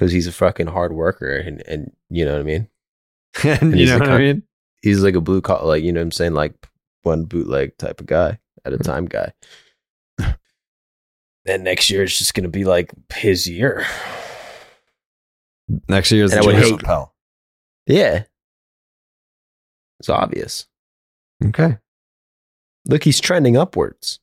because 0.00 0.12
he's 0.12 0.26
a 0.26 0.32
fucking 0.32 0.66
hard 0.68 0.94
worker, 0.94 1.36
and 1.36 1.62
and 1.68 1.92
you 2.08 2.24
know 2.24 2.32
what 2.32 2.40
I 2.40 2.44
mean. 2.44 2.68
and 3.44 3.78
you 3.78 3.84
know 3.84 3.98
what 3.98 4.08
I 4.08 4.18
mean? 4.18 4.42
He's 4.80 5.02
like 5.02 5.14
a 5.14 5.20
blue 5.20 5.42
collar, 5.42 5.66
like 5.66 5.84
you 5.84 5.92
know 5.92 6.00
what 6.00 6.04
I'm 6.04 6.10
saying, 6.12 6.32
like 6.32 6.54
one 7.02 7.24
bootleg 7.26 7.76
type 7.76 8.00
of 8.00 8.06
guy 8.06 8.38
at 8.64 8.72
a 8.72 8.76
Hmm. 8.76 8.82
time 8.82 9.04
guy. 9.06 9.32
And 11.46 11.64
next 11.64 11.88
year 11.90 12.02
it's 12.02 12.18
just 12.18 12.34
going 12.34 12.44
to 12.44 12.50
be 12.50 12.64
like 12.64 12.92
his 13.14 13.46
year. 13.48 13.86
Next 15.88 16.12
year 16.12 16.24
is 16.24 16.32
And 16.34 16.42
the 16.42 16.46
would 16.46 16.56
Joe 16.56 16.76
hate- 17.86 17.96
Yeah, 17.96 18.24
it's 19.98 20.10
obvious. 20.10 20.66
Okay. 21.44 21.78
Look, 22.86 23.04
he's 23.04 23.20
trending 23.20 23.56
upwards. 23.56 24.20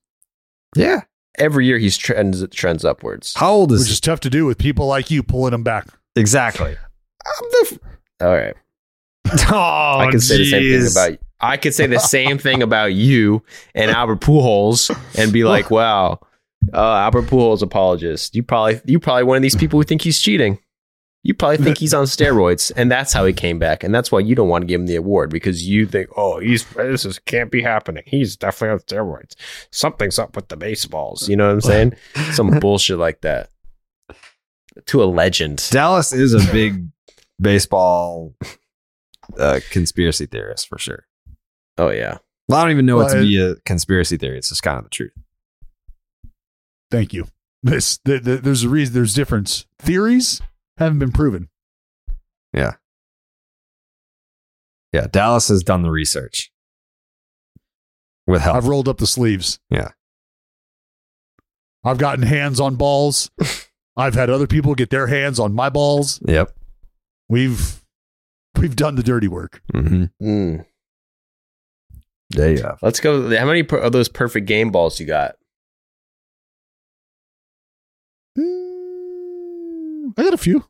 Yeah. 0.76 1.02
Every 1.38 1.66
year 1.66 1.78
he's 1.78 1.98
trends 1.98 2.46
trends 2.50 2.84
upwards. 2.84 3.34
How 3.36 3.52
old 3.52 3.72
is 3.72 3.82
Which 3.82 3.92
is 3.92 4.00
tough 4.00 4.20
to 4.22 4.30
do 4.30 4.46
with 4.46 4.58
people 4.58 4.88
like 4.88 5.12
you 5.12 5.22
pulling 5.24 5.52
them 5.52 5.64
back. 5.64 5.86
he? 6.16 6.22
Exactly. 6.22 6.76
All 8.22 8.30
right. 8.34 8.56
Oh, 9.50 9.98
I 10.00 10.08
can 10.10 10.22
say 10.22 10.38
the 10.38 10.46
same 10.46 10.62
thing 10.62 10.82
jeez. 10.82 10.92
about 10.92 11.20
I 11.40 11.58
could 11.58 11.74
say 11.74 11.86
the 11.86 12.00
same 12.00 12.38
thing 12.38 12.64
about 12.64 12.94
you 12.94 13.44
and 13.76 13.92
Albert 13.92 14.22
Pujols 14.22 14.90
and 15.20 15.34
be 15.34 15.44
like, 15.44 15.70
"Wow, 15.72 16.22
uh, 16.74 16.78
Albert 16.96 17.24
Pujols 17.24 17.62
apologist. 17.62 18.36
You 18.36 18.44
probably 18.44 18.80
you 18.86 19.00
probably 19.00 19.24
one 19.24 19.36
of 19.36 19.44
these 19.44 19.56
people 19.56 19.80
who 19.80 19.84
think 19.84 20.02
he's 20.02 20.20
cheating. 20.20 20.60
You 21.28 21.34
probably 21.34 21.58
think 21.58 21.78
he's 21.80 21.94
on 21.94 22.06
steroids, 22.06 22.72
and 22.78 22.90
that's 22.90 23.12
how 23.12 23.26
he 23.26 23.34
came 23.34 23.60
back. 23.60 23.84
And 23.84 23.94
that's 23.94 24.14
why 24.14 24.20
you 24.20 24.34
don't 24.34 24.48
want 24.48 24.62
to 24.62 24.66
give 24.66 24.80
him 24.80 24.88
the 24.88 24.96
award 24.96 25.30
because 25.30 25.68
you 25.68 25.86
think, 25.86 26.08
oh, 26.16 26.40
he's 26.40 26.64
this 26.68 27.04
is 27.04 27.20
can't 27.20 27.52
be 27.52 27.62
happening. 27.62 28.04
He's 28.08 28.38
definitely 28.38 28.76
on 28.76 28.80
steroids. 28.80 29.36
Something's 29.70 30.18
up 30.18 30.38
with 30.38 30.48
the 30.48 30.56
baseballs. 30.56 31.28
You 31.28 31.36
know 31.36 31.48
what 31.48 31.54
I'm 31.56 31.62
saying? 31.62 31.96
Some 32.32 32.60
bullshit 32.60 32.98
like 32.98 33.20
that. 33.22 33.50
To 34.86 35.04
a 35.04 35.06
legend. 35.06 35.68
Dallas 35.70 36.14
is 36.14 36.34
a 36.34 36.52
big 36.54 36.88
baseball 37.42 38.34
uh, 39.38 39.60
conspiracy 39.70 40.28
theorist 40.28 40.70
for 40.70 40.78
sure. 40.78 41.08
Oh 41.78 41.90
yeah. 41.90 42.20
Well, 42.48 42.60
I 42.60 42.64
don't 42.64 42.72
even 42.72 42.86
know 42.86 43.02
it 43.02 43.12
to 43.12 43.20
be 43.20 43.38
a 43.38 43.56
conspiracy 43.66 44.16
theory. 44.16 44.38
It's 44.38 44.48
just 44.48 44.64
kind 44.64 44.78
of 44.78 44.86
the 44.86 44.90
truth. 44.90 45.12
Thank 46.90 47.12
you. 47.12 47.28
This 47.62 47.98
the, 48.06 48.18
the, 48.18 48.38
there's 48.38 48.64
a 48.64 48.70
reason. 48.70 48.94
There's 48.94 49.14
difference. 49.14 49.66
Theories 49.78 50.42
haven't 50.78 51.00
been 51.00 51.12
proven. 51.12 51.50
Yeah. 52.54 52.74
Yeah. 54.94 55.08
Dallas 55.12 55.48
has 55.50 55.64
done 55.64 55.82
the 55.84 55.92
research 55.92 56.52
with 58.26 58.42
help. 58.42 58.56
I've 58.58 58.68
rolled 58.68 58.88
up 58.88 58.98
the 58.98 59.08
sleeves. 59.08 59.60
Yeah. 59.70 59.90
I've 61.84 61.98
gotten 61.98 62.24
hands 62.24 62.60
on 62.60 62.76
balls. 62.76 63.30
I've 63.98 64.14
had 64.14 64.30
other 64.30 64.48
people 64.48 64.76
get 64.76 64.90
their 64.90 65.08
hands 65.08 65.40
on 65.40 65.54
my 65.54 65.70
balls. 65.70 66.20
Yep. 66.26 66.52
We've 67.30 67.82
we've 68.60 68.76
done 68.76 68.96
the 68.96 69.04
dirty 69.04 69.28
work. 69.28 69.62
Mm-hmm. 69.74 70.06
Mm. 70.26 70.66
There 72.30 72.52
you 72.52 72.62
have. 72.62 72.80
Let's 72.82 73.00
go. 73.00 73.36
How 73.36 73.46
many 73.46 73.64
per- 73.64 73.78
of 73.80 73.92
those 73.94 74.10
perfect 74.10 74.48
game 74.48 74.72
balls 74.72 75.00
you 75.00 75.06
got? 75.06 75.36
I 80.18 80.24
got 80.24 80.34
a 80.34 80.38
few. 80.38 80.66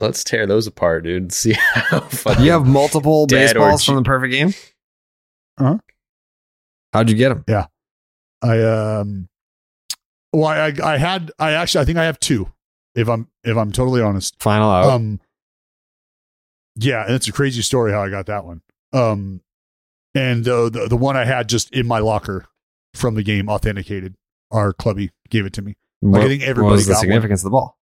Let's 0.00 0.24
tear 0.24 0.46
those 0.46 0.66
apart, 0.66 1.04
dude. 1.04 1.32
See 1.32 1.52
how 1.52 2.00
fucking 2.00 2.44
You 2.44 2.52
have 2.52 2.66
multiple 2.66 3.26
dead 3.26 3.56
or 3.56 3.60
baseballs 3.60 3.84
from 3.84 3.96
the 3.96 4.02
perfect 4.02 4.32
game. 4.32 4.54
Uh-huh. 5.58 5.78
How'd 6.92 7.10
you 7.10 7.16
get 7.16 7.28
them? 7.30 7.44
Yeah. 7.48 7.66
I 8.42 8.60
um 8.62 9.28
well 10.32 10.46
I, 10.46 10.66
I 10.68 10.94
I 10.94 10.96
had 10.98 11.32
I 11.38 11.52
actually 11.52 11.82
I 11.82 11.84
think 11.86 11.98
I 11.98 12.04
have 12.04 12.20
two 12.20 12.52
if 12.94 13.08
I'm 13.08 13.28
if 13.42 13.56
I'm 13.56 13.72
totally 13.72 14.02
honest. 14.02 14.40
Final 14.42 14.70
out. 14.70 14.90
Um 14.90 15.20
yeah, 16.76 17.04
and 17.04 17.14
it's 17.14 17.28
a 17.28 17.32
crazy 17.32 17.62
story 17.62 17.92
how 17.92 18.02
I 18.02 18.10
got 18.10 18.26
that 18.26 18.44
one. 18.44 18.60
Um 18.92 19.40
and 20.14 20.44
the 20.44 20.68
the, 20.70 20.88
the 20.88 20.96
one 20.96 21.16
I 21.16 21.24
had 21.24 21.48
just 21.48 21.72
in 21.72 21.86
my 21.86 22.00
locker 22.00 22.46
from 22.94 23.14
the 23.14 23.22
game 23.22 23.48
authenticated. 23.48 24.14
Our 24.50 24.72
clubby 24.72 25.10
gave 25.30 25.46
it 25.46 25.52
to 25.54 25.62
me. 25.62 25.76
Like, 26.02 26.22
I 26.24 26.28
think 26.28 26.42
everybody 26.42 26.42
what 26.42 26.50
everybody 26.50 26.76
was 26.76 26.86
the 26.86 26.92
got 26.92 26.96
one. 26.98 27.00
significance 27.00 27.40
of 27.40 27.44
the 27.44 27.50
ball? 27.50 27.78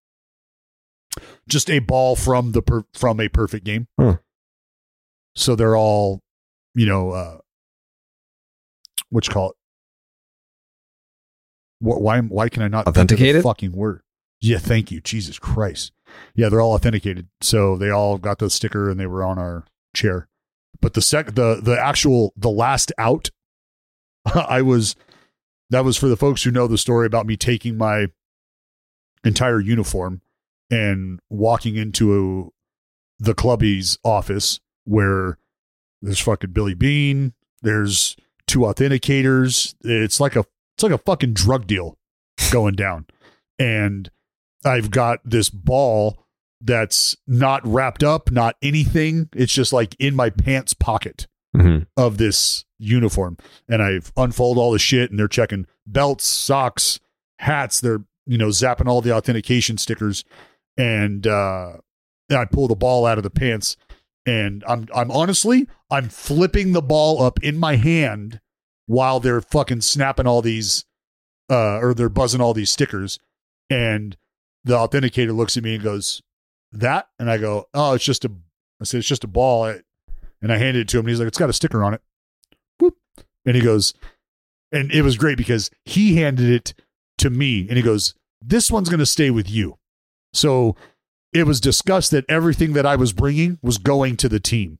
Just 1.49 1.69
a 1.71 1.81
ball 1.81 2.15
from 2.17 2.53
the 2.53 2.63
per, 2.63 2.85
from 2.95 3.21
a 3.21 3.29
perfect 3.29 3.65
game. 3.65 3.89
Hmm. 3.99 4.13
So 5.35 5.57
they're 5.57 5.77
all, 5.77 6.21
you 6.75 6.87
know, 6.87 7.11
uh 7.11 7.39
what 9.11 9.27
you 9.27 9.33
call 9.33 9.51
it? 9.51 9.57
Wh- 11.81 12.01
Why? 12.01 12.21
Why 12.21 12.49
can 12.49 12.63
I 12.63 12.69
not 12.69 12.85
think 12.85 12.89
of 12.89 12.95
the 12.95 13.01
Authenticated? 13.01 13.43
Fucking 13.43 13.73
word. 13.73 14.03
Yeah. 14.41 14.59
Thank 14.59 14.91
you, 14.91 15.01
Jesus 15.01 15.39
Christ. 15.39 15.93
Yeah, 16.35 16.49
they're 16.49 16.61
all 16.61 16.75
authenticated, 16.75 17.29
so 17.41 17.77
they 17.77 17.89
all 17.91 18.19
got 18.19 18.39
the 18.39 18.51
sticker 18.51 18.91
and 18.91 19.01
they 19.01 19.07
were 19.07 19.25
on 19.25 19.39
our 19.39 19.65
chair. 19.95 20.29
But 20.81 20.95
the 20.95 21.03
sec, 21.03 21.35
the 21.35 21.61
the 21.63 21.79
actual 21.81 22.33
the 22.37 22.51
last 22.51 22.93
out, 22.99 23.31
I 24.27 24.63
was 24.63 24.95
that 25.71 25.85
was 25.85 25.97
for 25.97 26.09
the 26.09 26.17
folks 26.17 26.43
who 26.43 26.51
know 26.51 26.67
the 26.67 26.77
story 26.79 27.07
about 27.07 27.27
me 27.27 27.37
taking 27.37 27.79
my 27.79 28.07
entire 29.25 29.61
uniform 29.61 30.21
and 30.73 31.21
walking 31.31 31.77
into 31.77 32.49
a, 32.49 33.23
the 33.23 33.35
clubby's 33.35 33.99
office 34.05 34.59
where 34.85 35.39
there's 36.01 36.19
fucking 36.19 36.51
Billy 36.51 36.75
Bean, 36.75 37.35
there's 37.63 38.17
two 38.49 38.61
authenticators. 38.61 39.75
It's 39.83 40.19
like 40.19 40.35
a 40.35 40.45
it's 40.77 40.83
like 40.83 40.93
a 40.93 40.99
fucking 40.99 41.35
drug 41.35 41.67
deal 41.67 41.97
going 42.51 42.75
down. 42.75 43.07
And 43.59 44.11
I've 44.65 44.91
got 44.91 45.21
this 45.25 45.51
ball 45.51 46.25
that's 46.61 47.17
not 47.27 47.65
wrapped 47.67 48.03
up, 48.03 48.31
not 48.31 48.57
anything. 48.63 49.29
It's 49.35 49.53
just 49.53 49.73
like 49.73 49.95
in 49.99 50.15
my 50.17 50.31
pants 50.31 50.75
pocket 50.75 51.27
Mhm. 51.55 51.87
of 51.99 52.17
this 52.17 52.65
uniform. 52.79 53.37
And 53.69 53.83
I've 53.83 54.11
unfold 54.17 54.57
all 54.59 54.73
the 54.73 54.79
shit 54.79 55.11
and 55.11 55.19
they're 55.19 55.29
checking 55.29 55.67
belts, 55.87 56.25
socks, 56.25 56.99
hats. 57.41 57.81
They're, 57.81 58.03
you 58.27 58.39
know, 58.39 58.49
zapping 58.49 58.87
all 58.89 59.03
the 59.03 59.15
authentication 59.15 59.77
stickers. 59.77 60.25
And 60.77 61.27
uh 61.27 61.79
I 62.31 62.45
pull 62.47 62.69
the 62.69 62.75
ball 62.75 63.07
out 63.07 63.19
of 63.19 63.25
the 63.25 63.31
pants 63.31 63.77
and 64.27 64.65
I'm 64.67 64.89
I'm 64.95 65.11
honestly 65.11 65.69
I'm 65.91 66.09
flipping 66.09 66.73
the 66.73 66.83
ball 66.83 67.23
up 67.23 67.43
in 67.43 67.59
my 67.59 67.77
hand 67.77 68.41
while 68.87 69.21
they're 69.21 69.41
fucking 69.41 69.81
snapping 69.81 70.27
all 70.27 70.43
these 70.43 70.85
uh 71.51 71.79
or 71.79 71.95
they're 71.95 72.09
buzzing 72.09 72.41
all 72.41 72.55
these 72.55 72.71
stickers 72.71 73.19
and 73.69 74.17
the 74.65 74.75
authenticator 74.75 75.35
looks 75.35 75.57
at 75.57 75.65
me 75.65 75.75
and 75.75 75.85
goes 75.85 76.23
that? 76.71 77.09
And 77.19 77.31
I 77.31 77.39
go 77.39 77.69
oh 77.75 77.95
it's 77.95 78.05
just 78.05 78.25
a 78.25 78.31
I 78.81 78.85
said 78.85 78.99
it's 78.99 79.09
just 79.09 79.25
a 79.25 79.29
ball. 79.29 79.65
I, 79.65 79.81
and 80.41 80.53
I 80.53 80.57
handed 80.57 80.81
it 80.81 80.89
to 80.89 80.99
him 80.99 81.07
and 81.07 81.11
he's 81.11 81.19
like 81.19 81.29
it's 81.29 81.39
got 81.39 81.51
a 81.51 81.53
sticker 81.53 81.85
on 81.85 81.95
it. 81.95 82.03
Whoop. 82.79 82.97
and 83.45 83.57
he 83.57 83.63
goes 83.63 83.95
and 84.71 84.91
it 84.91 85.03
was 85.03 85.17
great 85.17 85.37
because 85.37 85.71
he 85.85 86.17
handed 86.17 86.49
it 86.49 86.75
to 87.19 87.31
me 87.31 87.67
and 87.69 87.77
he 87.77 87.83
goes 87.83 88.15
this 88.41 88.71
one's 88.71 88.89
to 88.99 89.07
stay 89.07 89.31
with 89.31 89.49
you 89.49 89.79
so 90.33 90.77
it 91.33 91.47
was 91.47 91.61
discussed 91.61 92.11
that 92.11 92.25
everything 92.29 92.73
that 92.75 92.87
I 92.87 92.97
was 92.97 93.13
bringing 93.13 93.59
was 93.63 93.79
going 93.79 94.17
to 94.19 94.29
the 94.29 94.41
team. 94.41 94.79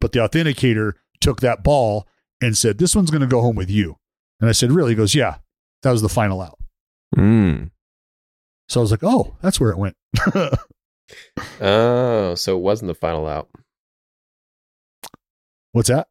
But 0.00 0.12
the 0.12 0.18
authenticator 0.18 0.94
took 1.20 1.40
that 1.40 1.64
ball 1.64 2.06
and 2.42 2.56
said, 2.56 2.78
This 2.78 2.94
one's 2.94 3.10
going 3.10 3.22
to 3.22 3.26
go 3.26 3.40
home 3.40 3.56
with 3.56 3.70
you. 3.70 3.96
And 4.40 4.48
I 4.48 4.52
said, 4.52 4.70
Really? 4.70 4.90
He 4.90 4.96
goes, 4.96 5.14
Yeah, 5.14 5.36
that 5.82 5.90
was 5.90 6.02
the 6.02 6.08
final 6.08 6.42
out. 6.42 6.58
Mm. 7.16 7.70
So 8.68 8.80
I 8.80 8.82
was 8.82 8.90
like, 8.90 9.02
Oh, 9.02 9.36
that's 9.40 9.58
where 9.58 9.70
it 9.70 9.78
went. 9.78 9.96
Oh, 11.60 12.34
so 12.34 12.56
it 12.56 12.60
wasn't 12.60 12.88
the 12.88 12.94
final 12.94 13.26
out. 13.26 13.48
What's 15.72 15.88
that? 15.88 16.08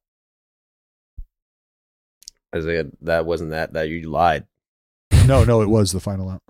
I 2.53 2.60
said 2.60 2.91
that 3.02 3.26
wasn't 3.26 3.49
that 3.52 3.73
that 3.73 3.90
you 3.90 4.10
lied. 4.10 4.45
No, 5.26 5.44
no, 5.44 5.61
it 5.61 5.69
was 5.69 5.91
the 5.91 5.99
final 5.99 6.30
out. 6.30 6.43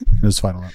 It 0.00 0.22
was 0.22 0.38
final 0.38 0.62
out. 0.62 0.72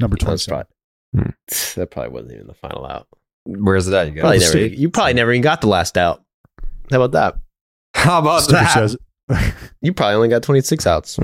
Number 0.00 0.16
That's 0.16 0.46
27. 0.46 0.66
probably, 1.12 1.34
that 1.76 1.90
probably 1.90 2.10
wasn't 2.12 2.32
even 2.34 2.46
the 2.46 2.54
final 2.54 2.86
out. 2.86 3.08
Where's 3.44 3.88
it 3.88 3.94
at? 3.94 4.12
You 4.14 4.20
Probably 4.20 4.38
never, 4.38 4.58
you 4.58 4.90
probably 4.90 5.14
never 5.14 5.32
even 5.32 5.42
got 5.42 5.60
the 5.60 5.68
last 5.68 5.96
out. 5.96 6.22
How 6.90 7.02
about 7.02 7.12
that? 7.12 7.34
How 7.94 8.18
about 8.18 8.42
Sticker 8.42 8.58
that? 8.60 8.74
says 8.74 8.96
You 9.80 9.92
probably 9.92 10.14
only 10.16 10.28
got 10.28 10.42
26 10.42 10.86
outs. 10.86 11.18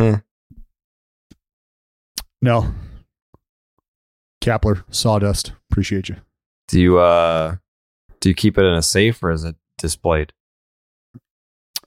No. 2.42 2.72
Kapler, 4.42 4.84
sawdust. 4.90 5.52
Appreciate 5.70 6.08
you. 6.08 6.16
Do 6.68 6.80
you 6.80 6.98
uh 6.98 7.56
do 8.20 8.28
you 8.30 8.34
keep 8.34 8.56
it 8.58 8.64
in 8.64 8.74
a 8.74 8.82
safe 8.82 9.22
or 9.22 9.30
is 9.30 9.44
it 9.44 9.56
displayed? 9.78 10.32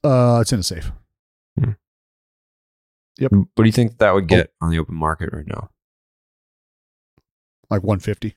Uh, 0.03 0.39
it's 0.41 0.53
in 0.53 0.59
a 0.59 0.63
safe. 0.63 0.91
Yep. 3.19 3.31
What 3.31 3.47
do 3.57 3.65
you 3.65 3.71
think 3.71 3.97
that 3.97 4.13
would 4.13 4.27
get 4.27 4.51
on 4.61 4.69
the 4.69 4.79
open 4.79 4.95
market 4.95 5.29
right 5.33 5.47
now? 5.47 5.69
Like 7.69 7.83
150. 7.83 8.35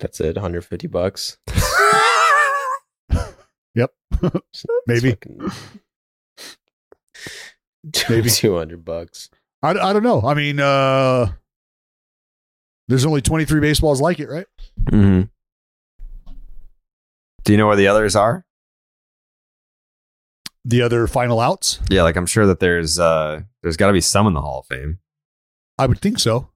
That's 0.00 0.20
it, 0.20 0.36
150 0.36 0.86
bucks. 0.88 1.38
Yep. 3.76 3.92
Maybe. 4.88 5.16
Maybe 8.08 8.30
200 8.30 8.84
bucks. 8.84 9.30
I, 9.62 9.70
I 9.70 9.92
don't 9.92 10.02
know. 10.02 10.22
I 10.22 10.34
mean, 10.34 10.58
uh, 10.58 11.30
there's 12.88 13.04
only 13.04 13.20
23 13.20 13.60
baseballs 13.60 14.00
like 14.00 14.18
it, 14.18 14.28
right? 14.28 14.46
Mm-hmm. 14.90 15.22
Do 17.44 17.52
you 17.52 17.58
know 17.58 17.66
where 17.66 17.76
the 17.76 17.88
others 17.88 18.16
are? 18.16 18.45
The 20.68 20.82
other 20.82 21.06
final 21.06 21.38
outs? 21.38 21.78
Yeah, 21.88 22.02
like 22.02 22.16
I'm 22.16 22.26
sure 22.26 22.44
that 22.46 22.58
there's 22.58 22.98
uh 22.98 23.42
there's 23.62 23.76
got 23.76 23.86
to 23.86 23.92
be 23.92 24.00
some 24.00 24.26
in 24.26 24.34
the 24.34 24.40
Hall 24.40 24.60
of 24.60 24.66
Fame. 24.66 24.98
I 25.78 25.86
would 25.86 26.00
think 26.00 26.18
so. 26.18 26.50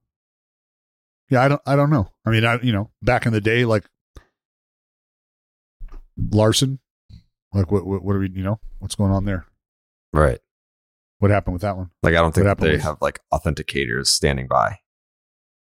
Yeah, 1.29 1.41
I 1.43 1.47
don't. 1.47 1.61
I 1.65 1.77
don't 1.77 1.89
know. 1.89 2.11
I 2.25 2.29
mean, 2.31 2.43
I 2.43 2.59
you 2.61 2.73
know, 2.73 2.91
back 3.01 3.25
in 3.25 3.31
the 3.31 3.39
day, 3.39 3.63
like 3.63 3.85
Larsen, 6.31 6.79
like 7.53 7.71
what 7.71 7.85
what, 7.85 8.03
what 8.03 8.15
are 8.15 8.19
we? 8.19 8.29
You 8.29 8.43
know, 8.43 8.59
what's 8.79 8.95
going 8.95 9.11
on 9.11 9.23
there? 9.25 9.45
Right. 10.11 10.39
What 11.19 11.31
happened 11.31 11.53
with 11.53 11.61
that 11.61 11.77
one? 11.77 11.91
Like 12.03 12.15
I 12.15 12.17
don't 12.17 12.33
think 12.35 12.57
they 12.59 12.71
with- 12.71 12.81
have 12.81 12.97
like 13.01 13.19
authenticators 13.33 14.07
standing 14.07 14.47
by. 14.47 14.79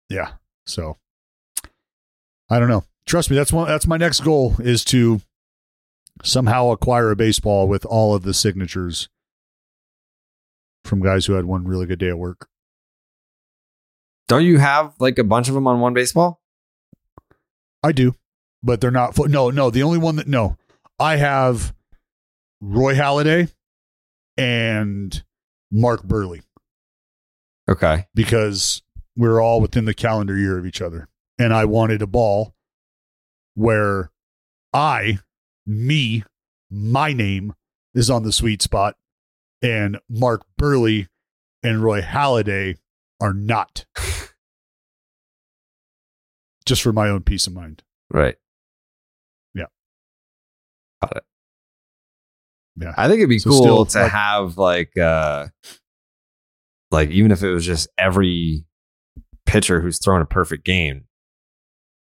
Yeah. 0.10 0.34
So 0.68 0.98
I 2.50 2.60
don't 2.60 2.70
know. 2.70 2.84
Trust 3.08 3.30
me, 3.32 3.36
that's 3.36 3.52
one. 3.52 3.68
That's 3.68 3.88
my 3.88 3.98
next 3.98 4.20
goal 4.22 4.56
is 4.60 4.84
to 4.86 5.22
somehow 6.24 6.70
acquire 6.72 7.12
a 7.12 7.16
baseball 7.16 7.68
with 7.68 7.86
all 7.86 8.16
of 8.16 8.24
the 8.24 8.34
signatures 8.34 9.10
from 10.84 11.02
guys 11.02 11.26
who 11.26 11.34
had 11.34 11.46
one 11.46 11.66
really 11.66 11.86
good 11.86 12.00
day 12.00 12.10
at 12.10 12.18
work. 12.18 12.48
Don't 14.28 14.44
you 14.46 14.58
have 14.60 14.94
like 15.00 15.20
a 15.20 15.24
bunch 15.24 15.48
of 15.48 15.54
them 15.54 15.68
on 15.68 15.80
one 15.80 15.94
baseball? 15.94 16.42
I 17.84 17.92
do, 17.92 18.16
but 18.64 18.82
they're 18.82 18.92
not. 18.92 19.16
Fo- 19.16 19.26
no, 19.26 19.50
no. 19.52 19.70
The 19.70 19.84
only 19.84 20.00
one 20.00 20.16
that 20.16 20.28
no, 20.28 20.58
I 21.00 21.18
have 21.18 21.74
Roy 22.60 22.96
Halladay 22.96 23.52
and 24.38 25.24
Mark 25.72 26.04
Buehrle 26.04 26.42
Okay. 27.70 28.06
because 28.16 28.82
we're 29.16 29.42
all 29.42 29.62
within 29.62 29.86
the 29.86 29.94
calendar 29.94 30.36
year 30.38 30.58
of 30.58 30.66
each 30.66 30.82
other, 30.82 31.08
and 31.38 31.54
I 31.54 31.66
wanted 31.66 32.02
a 32.02 32.08
ball 32.08 32.56
where 33.54 34.12
I, 34.74 35.20
me, 35.66 36.24
my 36.70 37.14
name 37.14 37.54
is 37.94 38.10
on 38.10 38.24
the 38.24 38.32
sweet 38.32 38.62
spot, 38.62 38.96
and 39.62 40.00
Mark 40.10 40.44
Buehrle 40.60 41.08
and 41.64 41.84
Roy 41.84 42.02
Halladay 42.02 42.78
are 43.22 43.34
not. 43.34 43.86
Just 46.66 46.82
for 46.82 46.92
my 46.92 47.10
own 47.10 47.22
peace 47.24 47.46
of 47.48 47.54
mind. 47.54 47.84
Right. 48.10 48.36
Yeah. 49.54 49.66
Got 51.04 51.18
it. 51.18 51.24
Yeah. 52.78 52.94
I 52.98 53.08
think 53.08 53.20
it'd 53.20 53.30
be 53.30 53.40
So 53.40 53.52
cool 53.52 53.62
still, 53.62 53.86
to 53.86 54.02
like- 54.04 54.12
have 54.12 54.58
like 54.58 54.98
uh 54.98 55.48
like 56.92 57.10
even 57.10 57.32
if 57.32 57.44
it 57.44 57.52
was 57.52 57.66
just 57.66 57.88
every 57.98 58.66
pitcher 59.46 59.80
who's 59.80 60.00
thrown 60.00 60.22
a 60.22 60.26
perfect 60.26 60.66
game 60.66 61.06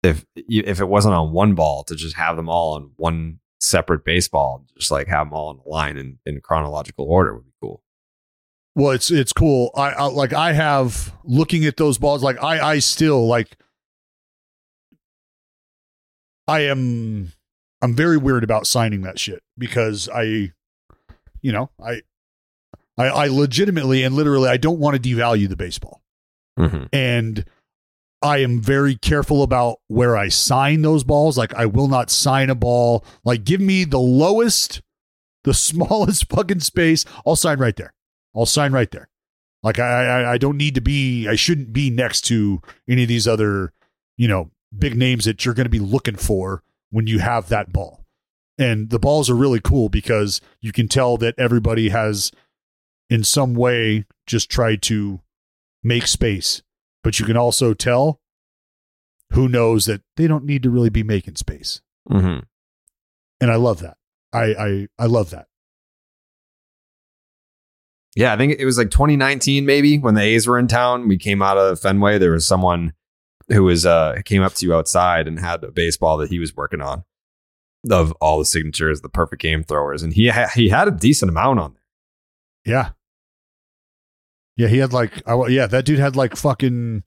if 0.03 0.25
if 0.35 0.79
it 0.81 0.87
wasn't 0.87 1.13
on 1.15 1.31
one 1.31 1.55
ball 1.55 1.83
to 1.85 1.95
just 1.95 2.15
have 2.17 2.35
them 2.35 2.49
all 2.49 2.75
on 2.75 2.91
one 2.97 3.39
separate 3.59 4.05
baseball 4.05 4.65
just 4.77 4.91
like 4.91 5.07
have 5.07 5.27
them 5.27 5.33
all 5.33 5.51
in 5.51 5.57
the 5.57 5.69
line 5.69 5.97
in, 5.97 6.17
in 6.25 6.39
chronological 6.41 7.05
order 7.05 7.35
would 7.35 7.45
be 7.45 7.51
cool 7.61 7.81
Well, 8.75 8.91
it's 8.91 9.11
it's 9.11 9.33
cool. 9.33 9.71
I, 9.75 9.89
I 9.91 10.03
like 10.05 10.31
I 10.31 10.53
have 10.53 11.13
looking 11.25 11.65
at 11.65 11.75
those 11.77 11.97
balls. 11.97 12.23
Like 12.23 12.41
I 12.41 12.59
I 12.59 12.79
still 12.79 13.27
like. 13.27 13.57
I 16.47 16.61
am 16.61 17.33
I'm 17.81 17.93
very 17.93 18.17
weird 18.17 18.43
about 18.43 18.67
signing 18.67 19.01
that 19.01 19.19
shit 19.19 19.41
because 19.57 20.09
I, 20.09 20.51
you 21.41 21.51
know, 21.51 21.69
I, 21.83 22.01
I, 22.97 23.05
I 23.07 23.27
legitimately 23.27 24.03
and 24.03 24.15
literally 24.15 24.49
I 24.49 24.57
don't 24.57 24.79
want 24.79 25.01
to 25.01 25.09
devalue 25.09 25.47
the 25.47 25.55
baseball, 25.55 26.01
mm-hmm. 26.57 26.85
and 26.91 27.45
I 28.21 28.39
am 28.39 28.61
very 28.61 28.95
careful 28.95 29.43
about 29.43 29.79
where 29.87 30.17
I 30.17 30.27
sign 30.27 30.81
those 30.81 31.03
balls. 31.03 31.37
Like 31.37 31.53
I 31.53 31.65
will 31.65 31.87
not 31.87 32.09
sign 32.09 32.49
a 32.49 32.55
ball. 32.55 33.05
Like 33.23 33.43
give 33.43 33.61
me 33.61 33.85
the 33.85 33.99
lowest, 33.99 34.81
the 35.43 35.53
smallest 35.53 36.29
fucking 36.29 36.59
space. 36.59 37.05
I'll 37.25 37.35
sign 37.35 37.59
right 37.59 37.75
there. 37.75 37.93
I'll 38.35 38.45
sign 38.45 38.71
right 38.71 38.91
there. 38.91 39.09
Like 39.63 39.79
I, 39.79 40.21
I, 40.21 40.31
I 40.33 40.37
don't 40.37 40.57
need 40.57 40.75
to 40.75 40.81
be. 40.81 41.27
I 41.27 41.35
shouldn't 41.35 41.73
be 41.73 41.89
next 41.89 42.21
to 42.25 42.61
any 42.87 43.03
of 43.03 43.09
these 43.09 43.27
other, 43.27 43.73
you 44.17 44.27
know, 44.27 44.51
big 44.77 44.95
names 44.95 45.25
that 45.25 45.43
you're 45.43 45.53
going 45.53 45.65
to 45.65 45.69
be 45.69 45.79
looking 45.79 46.15
for 46.15 46.63
when 46.91 47.07
you 47.07 47.19
have 47.19 47.49
that 47.49 47.73
ball. 47.73 48.05
And 48.57 48.89
the 48.89 48.99
balls 48.99 49.29
are 49.29 49.35
really 49.35 49.61
cool 49.61 49.89
because 49.89 50.41
you 50.59 50.71
can 50.71 50.87
tell 50.87 51.17
that 51.17 51.35
everybody 51.37 51.89
has, 51.89 52.31
in 53.09 53.23
some 53.23 53.53
way, 53.53 54.05
just 54.27 54.49
tried 54.49 54.81
to 54.83 55.21
make 55.81 56.07
space. 56.07 56.61
But 57.09 57.19
you 57.19 57.25
can 57.25 57.37
also 57.37 57.73
tell 57.73 58.21
who 59.31 59.49
knows 59.49 59.87
that 59.87 60.03
they 60.15 60.27
don't 60.27 60.45
need 60.45 60.61
to 60.61 60.69
really 60.69 60.91
be 60.91 61.01
making 61.01 61.37
space. 61.37 61.81
Mm-hmm. 62.07 62.41
And 63.41 63.51
I 63.51 63.55
love 63.55 63.79
that. 63.79 63.97
I 64.31 64.43
I, 64.53 64.87
I 64.99 65.05
love 65.07 65.31
that. 65.31 65.47
Yeah, 68.15 68.31
I 68.31 68.37
think 68.37 68.59
it 68.59 68.65
was 68.65 68.77
like 68.77 68.91
2019 68.91 69.65
maybe 69.65 69.97
when 69.97 70.13
the 70.13 70.21
A's 70.21 70.45
were 70.45 70.59
in 70.59 70.67
town. 70.67 71.07
We 71.07 71.17
came 71.17 71.41
out 71.41 71.57
of 71.57 71.79
Fenway. 71.79 72.19
There 72.19 72.33
was 72.33 72.47
someone 72.47 72.93
who 73.47 73.63
was 73.63 73.87
uh 73.87 74.17
came 74.23 74.43
up 74.43 74.53
to 74.53 74.67
you 74.67 74.75
outside 74.75 75.27
and 75.27 75.39
had 75.39 75.63
a 75.63 75.71
baseball 75.71 76.17
that 76.17 76.29
he 76.29 76.37
was 76.37 76.55
working 76.55 76.79
on 76.79 77.05
of 77.89 78.11
all 78.21 78.37
the 78.37 78.45
signatures, 78.45 79.01
the 79.01 79.09
perfect 79.09 79.41
game 79.41 79.63
throwers, 79.63 80.03
and 80.03 80.13
he 80.13 80.27
ha- 80.27 80.51
he 80.53 80.69
had 80.69 80.87
a 80.87 80.91
decent 80.91 81.31
amount 81.31 81.57
on 81.57 81.73
there. 81.73 82.71
Yeah. 82.71 82.89
Yeah, 84.59 84.67
he 84.67 84.79
had 84.79 84.91
like 84.91 85.25
I, 85.25 85.47
yeah, 85.47 85.67
that 85.67 85.85
dude 85.85 85.99
had 85.99 86.17
like 86.17 86.35
fucking 86.35 87.03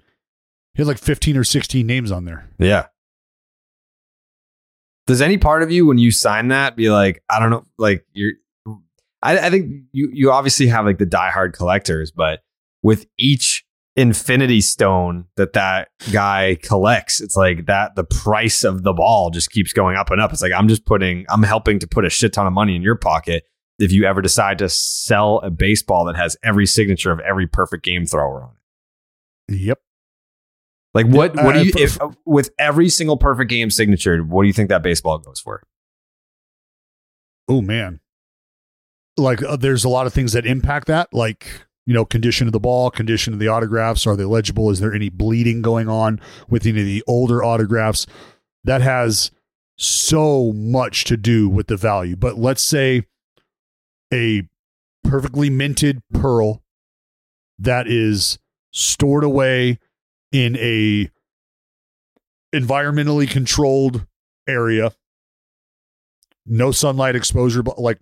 he 0.72 0.80
had 0.80 0.86
like 0.86 0.96
15 0.96 1.36
or 1.36 1.44
16 1.44 1.86
names 1.86 2.10
on 2.10 2.24
there. 2.24 2.48
Yeah. 2.58 2.86
Does 5.06 5.20
any 5.20 5.36
part 5.36 5.62
of 5.62 5.70
you, 5.70 5.84
when 5.84 5.98
you 5.98 6.12
sign 6.12 6.48
that, 6.48 6.76
be 6.76 6.88
like, 6.88 7.22
I 7.28 7.38
don't 7.38 7.50
know, 7.50 7.66
like 7.76 8.06
you're, 8.14 8.32
I, 9.20 9.36
I 9.36 9.50
think 9.50 9.82
you 9.92 10.10
you 10.14 10.32
obviously 10.32 10.68
have 10.68 10.86
like 10.86 10.96
the 10.96 11.04
diehard 11.04 11.52
collectors, 11.52 12.10
but 12.10 12.40
with 12.82 13.04
each 13.18 13.66
infinity 13.96 14.62
stone 14.62 15.26
that 15.36 15.52
that 15.52 15.88
guy 16.10 16.56
collects, 16.62 17.20
it's 17.20 17.36
like 17.36 17.66
that 17.66 17.96
the 17.96 18.04
price 18.04 18.64
of 18.64 18.82
the 18.82 18.94
ball 18.94 19.28
just 19.28 19.50
keeps 19.50 19.74
going 19.74 19.98
up 19.98 20.10
and 20.10 20.22
up. 20.22 20.32
It's 20.32 20.40
like 20.40 20.52
I'm 20.56 20.68
just 20.68 20.86
putting, 20.86 21.26
I'm 21.28 21.42
helping 21.42 21.80
to 21.80 21.86
put 21.86 22.06
a 22.06 22.10
shit 22.10 22.32
ton 22.32 22.46
of 22.46 22.54
money 22.54 22.74
in 22.76 22.80
your 22.80 22.96
pocket 22.96 23.44
if 23.78 23.92
you 23.92 24.04
ever 24.04 24.22
decide 24.22 24.58
to 24.58 24.68
sell 24.68 25.38
a 25.40 25.50
baseball 25.50 26.04
that 26.06 26.16
has 26.16 26.36
every 26.42 26.66
signature 26.66 27.10
of 27.10 27.20
every 27.20 27.46
perfect 27.46 27.84
game 27.84 28.06
thrower 28.06 28.42
on 28.42 28.50
it. 29.48 29.56
Yep. 29.56 29.80
Like 30.94 31.06
what? 31.06 31.34
What 31.34 31.52
do 31.54 31.60
uh, 31.60 31.62
you 31.62 31.72
if 31.76 31.98
with 32.26 32.50
every 32.58 32.88
single 32.88 33.16
perfect 33.16 33.50
game 33.50 33.70
signature? 33.70 34.22
What 34.22 34.42
do 34.42 34.46
you 34.46 34.52
think 34.52 34.68
that 34.68 34.82
baseball 34.82 35.18
goes 35.18 35.40
for? 35.40 35.62
Oh 37.48 37.62
man. 37.62 38.00
Like 39.16 39.42
uh, 39.42 39.56
there's 39.56 39.84
a 39.84 39.88
lot 39.88 40.06
of 40.06 40.12
things 40.12 40.32
that 40.32 40.46
impact 40.46 40.86
that 40.88 41.12
like 41.12 41.66
you 41.86 41.94
know, 41.94 42.04
condition 42.04 42.46
of 42.46 42.52
the 42.52 42.60
ball, 42.60 42.90
condition 42.90 43.32
of 43.32 43.38
the 43.38 43.48
autographs. 43.48 44.06
Are 44.06 44.16
they 44.16 44.24
legible? 44.24 44.70
Is 44.70 44.80
there 44.80 44.94
any 44.94 45.08
bleeding 45.08 45.62
going 45.62 45.88
on 45.88 46.20
with 46.48 46.66
any 46.66 46.80
of 46.80 46.86
the 46.86 47.02
older 47.06 47.42
autographs? 47.42 48.06
That 48.64 48.82
has 48.82 49.30
so 49.76 50.52
much 50.52 51.04
to 51.04 51.16
do 51.16 51.48
with 51.48 51.66
the 51.66 51.76
value. 51.76 52.14
But 52.14 52.38
let's 52.38 52.62
say 52.62 53.06
a 54.12 54.42
perfectly 55.04 55.50
minted 55.50 56.00
pearl 56.12 56.62
that 57.58 57.86
is 57.88 58.38
stored 58.72 59.24
away 59.24 59.78
in 60.30 60.56
a 60.56 61.10
environmentally 62.54 63.28
controlled 63.28 64.06
area 64.48 64.92
no 66.46 66.70
sunlight 66.72 67.14
exposure 67.16 67.62
but 67.62 67.78
like 67.78 67.98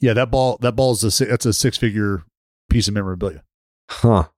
yeah 0.00 0.12
that 0.12 0.30
ball 0.30 0.56
that 0.60 0.72
ball 0.74 0.92
is 0.92 1.20
a 1.20 1.24
that's 1.26 1.46
a 1.46 1.52
six 1.52 1.76
figure 1.76 2.22
piece 2.70 2.88
of 2.88 2.94
memorabilia 2.94 3.42
Huh. 3.90 4.28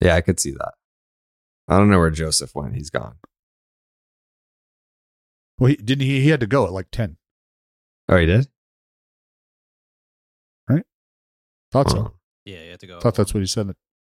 Yeah, 0.00 0.14
I 0.14 0.20
could 0.20 0.38
see 0.38 0.52
that. 0.52 0.72
I 1.68 1.78
don't 1.78 1.90
know 1.90 1.98
where 1.98 2.10
Joseph 2.10 2.54
went. 2.54 2.74
He's 2.76 2.90
gone. 2.90 3.16
well 5.58 5.68
he 5.70 5.76
didn't 5.76 6.02
he 6.02 6.20
he 6.20 6.28
had 6.28 6.40
to 6.40 6.46
go 6.46 6.64
at 6.64 6.72
like 6.72 6.88
10 6.92 7.16
Oh, 8.08 8.16
he 8.18 8.26
did? 8.26 8.48
right 10.68 10.84
thought 11.70 11.90
so 11.90 11.98
Oh. 11.98 12.12
Yeah, 12.44 12.62
you 12.64 12.70
have 12.70 12.78
to 12.80 12.86
go. 12.86 13.00
thought 13.00 13.14
that's 13.14 13.32
what 13.34 13.40
he 13.40 13.46
said 13.46 13.72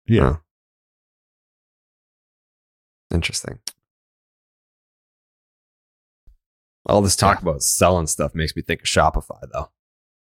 yeah 0.07 0.37
Oh. 0.37 0.41
Interesting. 3.15 3.59
All 6.87 7.03
this 7.03 7.15
talk 7.15 7.43
about 7.43 7.63
selling 7.63 8.07
stuff 8.07 8.35
makes 8.35 8.57
me 8.57 8.63
think 8.63 8.81
of 8.81 8.87
Shopify, 8.87 9.41
though. 9.53 9.71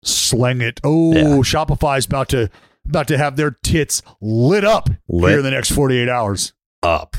slang 0.04 0.60
it 0.60 0.80
oh 0.82 1.14
Yeah. 1.14 1.22
shopify's 1.42 2.06
about 2.06 2.28
to 2.30 2.50
about 2.88 3.06
to 3.06 3.16
have 3.16 3.36
their 3.36 3.52
tits 3.62 4.02
lit 4.20 4.64
up 4.64 4.90
Lit. 5.08 5.30
here 5.30 5.38
in 5.38 5.44
the 5.44 5.50
next 5.52 5.70
48 5.70 6.08
hours 6.08 6.52
Up. 6.82 7.16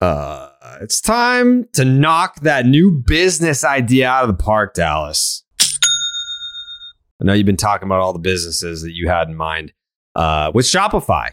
Uh, 0.00 0.50
it's 0.80 1.00
time 1.00 1.66
to 1.72 1.84
knock 1.84 2.40
that 2.42 2.64
new 2.66 3.02
business 3.04 3.64
idea 3.64 4.08
out 4.08 4.22
of 4.22 4.36
the 4.36 4.40
park, 4.42 4.74
Dallas. 4.74 5.42
I 7.20 7.24
know 7.24 7.32
you've 7.32 7.46
been 7.46 7.56
talking 7.56 7.86
about 7.86 8.00
all 8.00 8.12
the 8.12 8.18
businesses 8.18 8.82
that 8.82 8.92
you 8.92 9.08
had 9.08 9.28
in 9.28 9.36
mind. 9.36 9.72
Uh, 10.14 10.50
with 10.54 10.66
Shopify, 10.66 11.30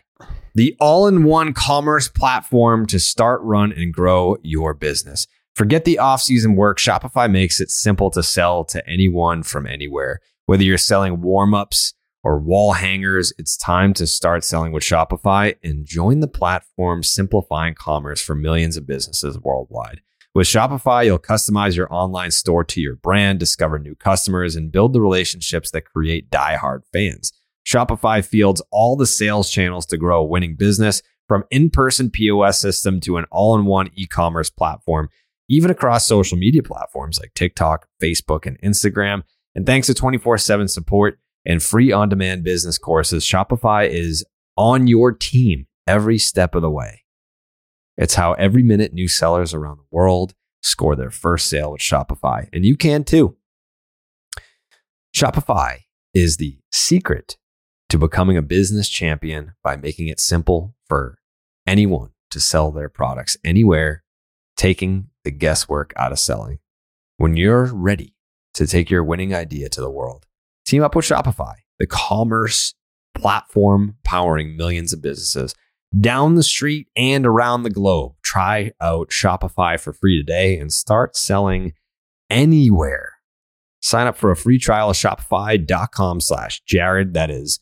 the 0.55 0.75
all 0.79 1.07
in 1.07 1.23
one 1.23 1.53
commerce 1.53 2.07
platform 2.07 2.85
to 2.87 2.99
start, 2.99 3.41
run, 3.41 3.71
and 3.71 3.93
grow 3.93 4.37
your 4.43 4.73
business. 4.73 5.27
Forget 5.55 5.85
the 5.85 5.99
off 5.99 6.21
season 6.21 6.55
work. 6.55 6.79
Shopify 6.79 7.29
makes 7.29 7.61
it 7.61 7.69
simple 7.69 8.09
to 8.11 8.23
sell 8.23 8.63
to 8.65 8.87
anyone 8.87 9.43
from 9.43 9.67
anywhere. 9.67 10.19
Whether 10.45 10.63
you're 10.63 10.77
selling 10.77 11.21
warm 11.21 11.53
ups 11.53 11.93
or 12.23 12.39
wall 12.39 12.73
hangers, 12.73 13.33
it's 13.37 13.55
time 13.55 13.93
to 13.93 14.07
start 14.07 14.43
selling 14.43 14.71
with 14.71 14.83
Shopify 14.83 15.55
and 15.63 15.85
join 15.85 16.21
the 16.21 16.27
platform 16.27 17.03
simplifying 17.03 17.75
commerce 17.75 18.21
for 18.21 18.35
millions 18.35 18.77
of 18.77 18.87
businesses 18.87 19.39
worldwide. 19.39 20.01
With 20.35 20.47
Shopify, 20.47 21.05
you'll 21.05 21.19
customize 21.19 21.75
your 21.75 21.93
online 21.93 22.31
store 22.31 22.63
to 22.63 22.81
your 22.81 22.95
brand, 22.95 23.39
discover 23.39 23.77
new 23.77 23.93
customers, 23.93 24.55
and 24.55 24.71
build 24.71 24.93
the 24.93 25.01
relationships 25.01 25.69
that 25.71 25.85
create 25.85 26.31
diehard 26.31 26.81
fans. 26.91 27.31
Shopify 27.67 28.25
fields 28.25 28.59
all 28.71 28.95
the 28.95 29.05
sales 29.05 29.51
channels 29.51 29.85
to 29.85 29.97
grow 29.97 30.21
a 30.21 30.25
winning 30.25 30.55
business 30.55 31.03
from 31.27 31.43
in 31.51 31.69
person 31.69 32.09
POS 32.09 32.59
system 32.59 32.99
to 33.01 33.17
an 33.17 33.25
all 33.29 33.55
in 33.55 33.65
one 33.65 33.91
e 33.93 34.07
commerce 34.07 34.49
platform, 34.49 35.09
even 35.49 35.69
across 35.69 36.07
social 36.07 36.37
media 36.37 36.63
platforms 36.63 37.19
like 37.19 37.35
TikTok, 37.35 37.87
Facebook, 38.01 38.47
and 38.47 38.59
Instagram. 38.61 39.21
And 39.53 39.67
thanks 39.67 39.85
to 39.85 39.93
24 39.93 40.39
7 40.39 40.67
support 40.67 41.19
and 41.45 41.61
free 41.61 41.91
on 41.91 42.09
demand 42.09 42.43
business 42.43 42.79
courses, 42.79 43.23
Shopify 43.23 43.87
is 43.87 44.25
on 44.57 44.87
your 44.87 45.11
team 45.11 45.67
every 45.85 46.17
step 46.17 46.55
of 46.55 46.63
the 46.63 46.71
way. 46.71 47.02
It's 47.97 48.15
how 48.15 48.33
every 48.33 48.63
minute 48.63 48.93
new 48.93 49.07
sellers 49.07 49.53
around 49.53 49.77
the 49.77 49.85
world 49.91 50.33
score 50.61 50.95
their 50.95 51.11
first 51.11 51.47
sale 51.47 51.71
with 51.71 51.81
Shopify, 51.81 52.47
and 52.51 52.65
you 52.65 52.75
can 52.75 53.03
too. 53.03 53.37
Shopify 55.15 55.79
is 56.13 56.37
the 56.37 56.57
secret 56.71 57.37
to 57.89 57.97
becoming 57.97 58.37
a 58.37 58.41
business 58.41 58.89
champion 58.89 59.53
by 59.63 59.75
making 59.75 60.07
it 60.07 60.19
simple 60.19 60.75
for 60.87 61.19
anyone 61.67 62.09
to 62.31 62.39
sell 62.39 62.71
their 62.71 62.89
products 62.89 63.37
anywhere, 63.43 64.03
taking 64.57 65.09
the 65.23 65.31
guesswork 65.31 65.93
out 65.95 66.11
of 66.11 66.19
selling. 66.19 66.59
When 67.17 67.37
you're 67.37 67.65
ready 67.65 68.15
to 68.55 68.65
take 68.65 68.89
your 68.89 69.03
winning 69.03 69.33
idea 69.35 69.69
to 69.69 69.81
the 69.81 69.91
world, 69.91 70.25
team 70.65 70.81
up 70.81 70.95
with 70.95 71.05
Shopify, 71.05 71.53
the 71.77 71.85
commerce 71.85 72.73
platform 73.13 73.97
powering 74.03 74.57
millions 74.57 74.93
of 74.93 75.01
businesses 75.01 75.53
down 75.99 76.35
the 76.35 76.43
street 76.43 76.87
and 76.95 77.25
around 77.25 77.63
the 77.63 77.69
globe. 77.69 78.13
Try 78.23 78.71
out 78.81 79.09
Shopify 79.09 79.79
for 79.79 79.93
free 79.93 80.17
today 80.17 80.57
and 80.57 80.71
start 80.71 81.15
selling 81.15 81.73
anywhere. 82.29 83.13
Sign 83.81 84.07
up 84.07 84.17
for 84.17 84.31
a 84.31 84.35
free 84.35 84.59
trial 84.59 84.89
of 84.89 84.95
Shopify.com 84.95 86.21
slash 86.21 86.61
Jared. 86.65 87.13
That 87.13 87.29
is 87.29 87.59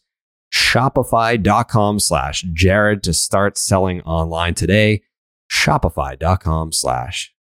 Shopify.com 0.53 1.99
slash 1.99 2.43
Jared 2.53 3.03
to 3.03 3.13
start 3.13 3.57
selling 3.57 4.01
online 4.01 4.53
today. 4.53 5.01
Shopify.com 5.51 6.71
slash 6.71 7.33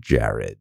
Jared. 0.00 0.58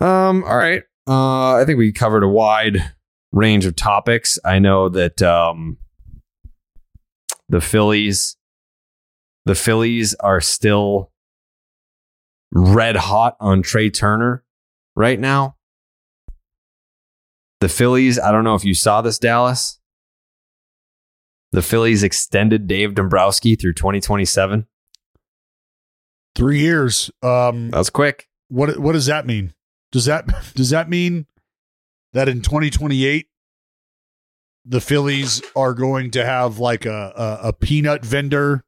Um, 0.00 0.44
all 0.44 0.56
right. 0.56 0.82
Uh, 1.06 1.56
I 1.56 1.64
think 1.64 1.78
we 1.78 1.92
covered 1.92 2.22
a 2.22 2.28
wide 2.28 2.92
range 3.32 3.64
of 3.64 3.76
topics. 3.76 4.38
I 4.44 4.58
know 4.58 4.88
that 4.88 5.22
um, 5.22 5.78
the 7.48 7.60
Phillies, 7.60 8.36
the 9.44 9.54
Phillies 9.54 10.14
are 10.20 10.40
still 10.40 11.10
red 12.52 12.96
hot 12.96 13.36
on 13.40 13.62
Trea 13.62 13.90
Turner 13.90 14.44
right 14.96 15.18
now. 15.18 15.56
The 17.60 17.68
Phillies, 17.68 18.18
I 18.18 18.30
don't 18.30 18.44
know 18.44 18.54
if 18.54 18.64
you 18.64 18.74
saw 18.74 19.00
this, 19.00 19.18
Dallas. 19.18 19.78
The 21.52 21.62
Phillies 21.62 22.02
extended 22.02 22.66
Dave 22.66 22.94
Dombrowski 22.94 23.54
through 23.56 23.74
2027. 23.74 24.66
three 26.34 26.58
years 26.58 27.10
um 27.22 27.70
That 27.70 27.78
was 27.78 27.90
quick. 27.90 28.28
what 28.48 28.76
what 28.78 28.92
does 28.92 29.06
that 29.06 29.24
mean 29.24 29.54
does 29.92 30.06
that 30.06 30.26
does 30.56 30.70
that 30.70 30.88
mean 30.90 31.26
that 32.12 32.28
in 32.28 32.42
2028 32.42 33.28
the 34.64 34.80
phillies 34.80 35.42
are 35.54 35.74
going 35.74 36.10
to 36.12 36.24
have 36.24 36.58
like 36.58 36.86
a 36.86 37.12
a, 37.16 37.48
a 37.48 37.52
peanut 37.52 38.04
vendor 38.04 38.64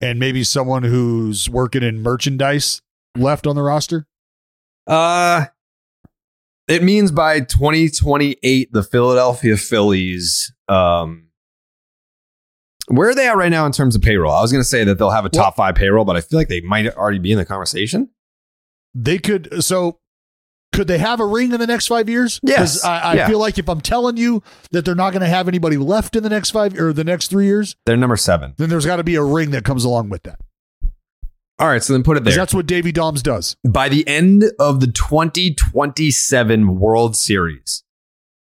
and 0.00 0.18
maybe 0.18 0.44
someone 0.44 0.82
who's 0.82 1.48
working 1.48 1.82
in 1.82 2.02
merchandise 2.02 2.82
left 3.16 3.46
on 3.46 3.56
the 3.56 3.62
roster? 3.62 4.06
Uh 4.86 5.46
it 6.68 6.82
means 6.82 7.12
by 7.12 7.40
2028 7.40 8.72
the 8.72 8.82
Philadelphia 8.82 9.56
Phillies 9.56 10.52
um 10.68 11.28
where 12.88 13.08
are 13.08 13.14
they 13.14 13.28
at 13.28 13.36
right 13.36 13.50
now 13.50 13.66
in 13.66 13.72
terms 13.72 13.96
of 13.96 14.02
payroll? 14.02 14.32
I 14.32 14.40
was 14.40 14.52
going 14.52 14.62
to 14.62 14.68
say 14.68 14.84
that 14.84 14.96
they'll 14.96 15.10
have 15.10 15.24
a 15.24 15.28
top 15.28 15.56
5 15.56 15.74
payroll, 15.74 16.04
but 16.04 16.14
I 16.14 16.20
feel 16.20 16.38
like 16.38 16.46
they 16.46 16.60
might 16.60 16.86
already 16.94 17.18
be 17.18 17.32
in 17.32 17.38
the 17.38 17.44
conversation. 17.44 18.10
They 18.94 19.18
could 19.18 19.64
so 19.64 19.98
could 20.76 20.86
they 20.88 20.98
have 20.98 21.18
a 21.20 21.26
ring 21.26 21.52
in 21.52 21.58
the 21.60 21.66
next 21.66 21.86
five 21.88 22.08
years? 22.08 22.38
Yes. 22.42 22.84
I, 22.84 22.98
I 23.00 23.14
Yeah. 23.14 23.26
feel 23.28 23.38
like 23.40 23.58
if 23.58 23.68
I'm 23.68 23.80
telling 23.80 24.16
you 24.16 24.42
that 24.70 24.84
they're 24.84 24.94
not 24.94 25.10
going 25.12 25.22
to 25.22 25.28
have 25.28 25.48
anybody 25.48 25.76
left 25.76 26.14
in 26.16 26.22
the 26.22 26.28
next 26.28 26.50
five 26.50 26.78
or 26.78 26.92
the 26.92 27.02
next 27.04 27.28
three 27.28 27.46
years, 27.46 27.74
They're 27.86 27.96
number 27.96 28.16
7. 28.16 28.54
then 28.58 28.68
there's 28.68 28.86
got 28.86 28.96
to 28.96 29.04
be 29.04 29.14
a 29.16 29.22
ring 29.24 29.50
that 29.52 29.64
comes 29.64 29.84
along 29.84 30.10
with 30.10 30.22
that. 30.24 30.38
All 31.58 31.68
right, 31.68 31.82
so 31.82 31.94
then 31.94 32.02
put 32.02 32.18
it 32.18 32.24
there. 32.24 32.36
that's 32.36 32.52
what 32.52 32.66
Davy 32.66 32.92
Doms 32.92 33.22
does. 33.22 33.56
By 33.66 33.88
the 33.88 34.06
end 34.06 34.44
of 34.58 34.80
the 34.80 34.88
2027 34.88 36.78
World 36.78 37.16
Series, 37.16 37.82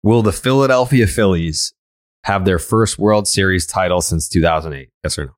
will 0.05 0.23
the 0.23 0.33
Philadelphia 0.33 1.07
Phillies 1.09 1.75
have 2.25 2.45
their 2.45 2.61
first 2.61 2.99
World 3.01 3.27
Series 3.27 3.67
title 3.67 4.01
since 4.01 4.29
2008? 4.29 4.89
Yes 5.03 5.19
or 5.19 5.25
no? 5.27 5.33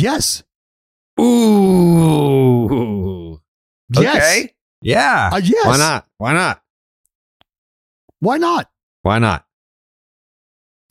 Yes. 0.00 0.42
Ooh. 1.20 2.68
Yes. 3.90 4.16
Okay. 4.16 4.54
Yeah. 4.82 5.30
Uh, 5.32 5.40
yes. 5.42 5.66
Why 5.66 5.76
not? 5.76 6.06
Why 6.18 6.32
not? 6.32 6.62
Why 8.20 8.36
not? 8.36 8.70
Why 9.02 9.18
not? 9.18 9.44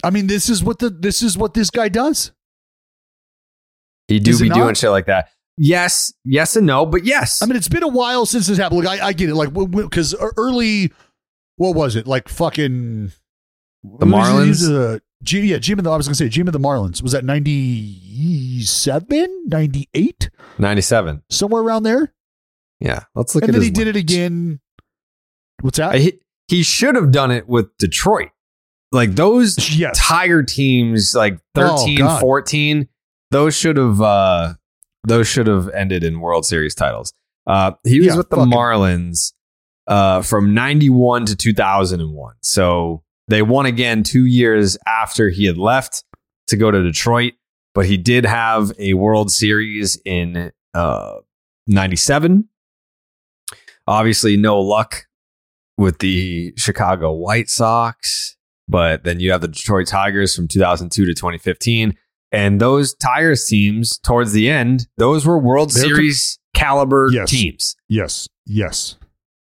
I 0.04 0.10
mean, 0.10 0.28
this 0.28 0.50
is 0.50 0.64
what 0.64 0.80
the 0.80 0.90
this 0.90 1.22
is 1.22 1.38
what 1.38 1.54
this 1.54 1.70
guy 1.70 1.90
does. 1.90 2.32
He 4.08 4.20
do 4.20 4.38
be 4.40 4.50
doing 4.50 4.68
not? 4.68 4.78
shit 4.78 4.90
like 4.92 5.06
that. 5.08 5.30
Yes, 5.58 6.14
yes 6.24 6.56
and 6.56 6.68
no, 6.68 6.86
but 6.86 7.04
yes. 7.04 7.42
I 7.42 7.48
mean, 7.48 7.56
it's 7.56 7.68
been 7.68 7.84
a 7.84 7.88
while 7.88 8.26
since 8.28 8.48
this 8.48 8.58
happened. 8.60 8.84
Like, 8.86 9.02
I, 9.02 9.08
I 9.08 9.14
get 9.14 9.30
it. 9.30 9.36
Like, 9.36 9.52
because 9.54 10.16
early, 10.38 10.94
what 11.56 11.76
was 11.76 11.96
it? 11.96 12.06
Like, 12.06 12.30
fucking 12.30 13.12
The 13.84 14.06
Marlins? 14.06 15.02
G, 15.24 15.42
yeah, 15.42 15.58
Jim 15.58 15.80
and 15.80 15.86
the, 15.86 15.92
I 15.92 15.98
was 15.98 16.08
going 16.08 16.14
to 16.14 16.18
say, 16.18 16.30
Jim 16.30 16.48
and 16.48 16.54
the 16.54 16.60
Marlins. 16.60 17.02
Was 17.02 17.12
that 17.14 17.26
97, 17.26 19.44
98? 19.48 20.30
97. 20.60 21.24
Somewhere 21.30 21.62
around 21.62 21.84
there? 21.84 22.14
Yeah. 22.80 23.04
Let's 23.16 23.34
look 23.36 23.44
at 23.44 23.50
it. 23.50 23.56
and 23.56 23.62
then 23.62 23.64
he 23.64 23.72
did 23.72 23.88
it 23.88 23.96
again. 23.96 24.60
What's 25.62 25.78
that? 25.78 25.96
Uh, 25.96 25.98
He, 25.98 26.20
he 26.48 26.64
should 26.64 26.96
have 26.96 27.12
done 27.12 27.32
it 27.32 27.48
with 27.48 27.76
Detroit. 27.78 28.30
Like 28.92 29.16
those 29.16 29.56
Tiger 29.96 30.44
teams, 30.44 31.14
like 31.16 31.40
13, 31.56 32.02
Oh, 32.04 32.20
14, 32.20 32.88
those 33.32 33.56
should 33.56 33.78
have 33.78 34.00
uh 34.02 34.54
those 35.06 35.28
should 35.28 35.48
have 35.48 35.70
ended 35.70 36.04
in 36.04 36.20
World 36.22 36.46
Series 36.46 36.76
titles. 36.76 37.14
Uh 37.46 37.72
he 37.84 38.00
was 38.00 38.08
Yeah, 38.08 38.16
with 38.18 38.30
the 38.30 38.38
Marlins 38.38 39.34
uh 39.88 40.22
from 40.22 40.54
91 40.54 41.26
to 41.26 41.36
2001. 41.36 42.36
So 42.42 43.04
they 43.28 43.42
won 43.42 43.66
again 43.66 44.04
2 44.04 44.26
years 44.26 44.78
after 44.88 45.30
he 45.30 45.46
had 45.46 45.58
left 45.58 46.04
to 46.48 46.56
go 46.58 46.72
to 46.72 46.82
Detroit, 46.82 47.34
but 47.74 47.86
he 47.86 47.98
did 47.98 48.26
have 48.26 48.72
a 48.80 48.94
World 48.94 49.32
Series 49.32 50.00
in 50.06 50.52
uh 50.74 51.16
97. 51.68 52.48
Obviously 53.88 54.36
no 54.38 54.60
luck 54.60 55.06
with 55.78 56.00
the 56.00 56.54
Chicago 56.58 57.12
White 57.14 57.50
Sox, 57.50 58.36
but 58.68 59.04
then 59.04 59.20
you 59.20 59.32
have 59.32 59.42
the 59.42 59.48
Detroit 59.48 59.88
Tigers 59.88 60.36
from 60.36 60.48
2002 60.48 61.06
to 61.06 61.14
2015. 61.14 61.96
And 62.34 62.60
those 62.60 62.94
Tigers 62.96 63.46
teams 63.46 63.98
towards 64.00 64.34
the 64.34 64.50
end, 64.50 64.88
those 64.98 65.26
were 65.26 65.38
World 65.40 65.72
They're 65.72 65.84
com- 65.84 65.90
Series 65.96 66.40
caliber 66.54 67.10
Yes. 67.14 67.30
teams. 67.30 67.76
Yes. 67.88 68.28
Yes. 68.46 68.96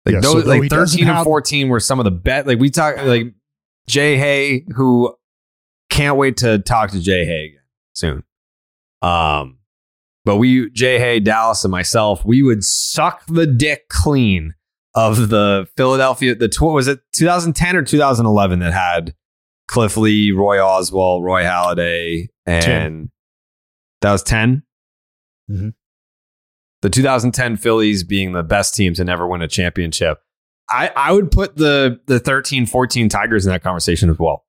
Like 0.06 0.14
Yes, 0.14 0.22
those, 0.22 0.44
though 0.44 0.50
like 0.50 0.70
13 0.70 1.00
and 1.08 1.16
have- 1.16 1.24
14 1.24 1.68
were 1.68 1.80
some 1.80 1.98
of 1.98 2.04
the 2.04 2.10
best. 2.12 2.46
Like 2.46 2.60
we 2.60 2.70
talk, 2.70 2.96
like 3.04 3.34
Jay 3.88 4.16
Hay, 4.16 4.64
who 4.76 5.14
can't 5.90 6.16
wait 6.16 6.36
to 6.38 6.58
talk 6.58 6.90
to 6.90 7.00
Jay 7.00 7.24
Hay 7.24 7.46
again 7.46 7.60
soon. 7.94 8.22
Um, 9.02 9.58
but 10.24 10.36
we, 10.36 10.70
Jay 10.70 10.98
Hay, 10.98 11.20
Dallas, 11.20 11.64
and 11.64 11.70
myself, 11.70 12.24
we 12.24 12.42
would 12.42 12.62
suck 12.62 13.24
the 13.26 13.46
dick 13.46 13.88
clean 13.88 14.54
of 14.94 15.28
the 15.30 15.66
Philadelphia. 15.76 16.34
The 16.34 16.48
tw- 16.48 16.62
was 16.62 16.88
it 16.88 17.00
2010 17.16 17.76
or 17.76 17.82
2011 17.82 18.58
that 18.58 18.72
had 18.72 19.14
Cliff 19.68 19.96
Lee, 19.96 20.32
Roy 20.32 20.58
Oswalt, 20.58 21.22
Roy 21.22 21.42
Halladay, 21.42 22.28
and 22.46 22.64
10. 22.64 23.10
that 24.02 24.12
was 24.12 24.22
10. 24.22 24.62
Mhm. 25.50 25.72
The 26.82 26.90
2010 26.90 27.56
Phillies 27.56 28.04
being 28.04 28.32
the 28.32 28.42
best 28.42 28.74
team 28.74 28.94
to 28.94 29.04
never 29.04 29.26
win 29.26 29.42
a 29.42 29.48
championship. 29.48 30.18
I, 30.70 30.90
I 30.94 31.12
would 31.12 31.30
put 31.30 31.56
the 31.56 32.00
the 32.06 32.18
13 32.18 32.66
14 32.66 33.08
Tigers 33.08 33.46
in 33.46 33.52
that 33.52 33.62
conversation 33.62 34.10
as 34.10 34.18
well. 34.18 34.44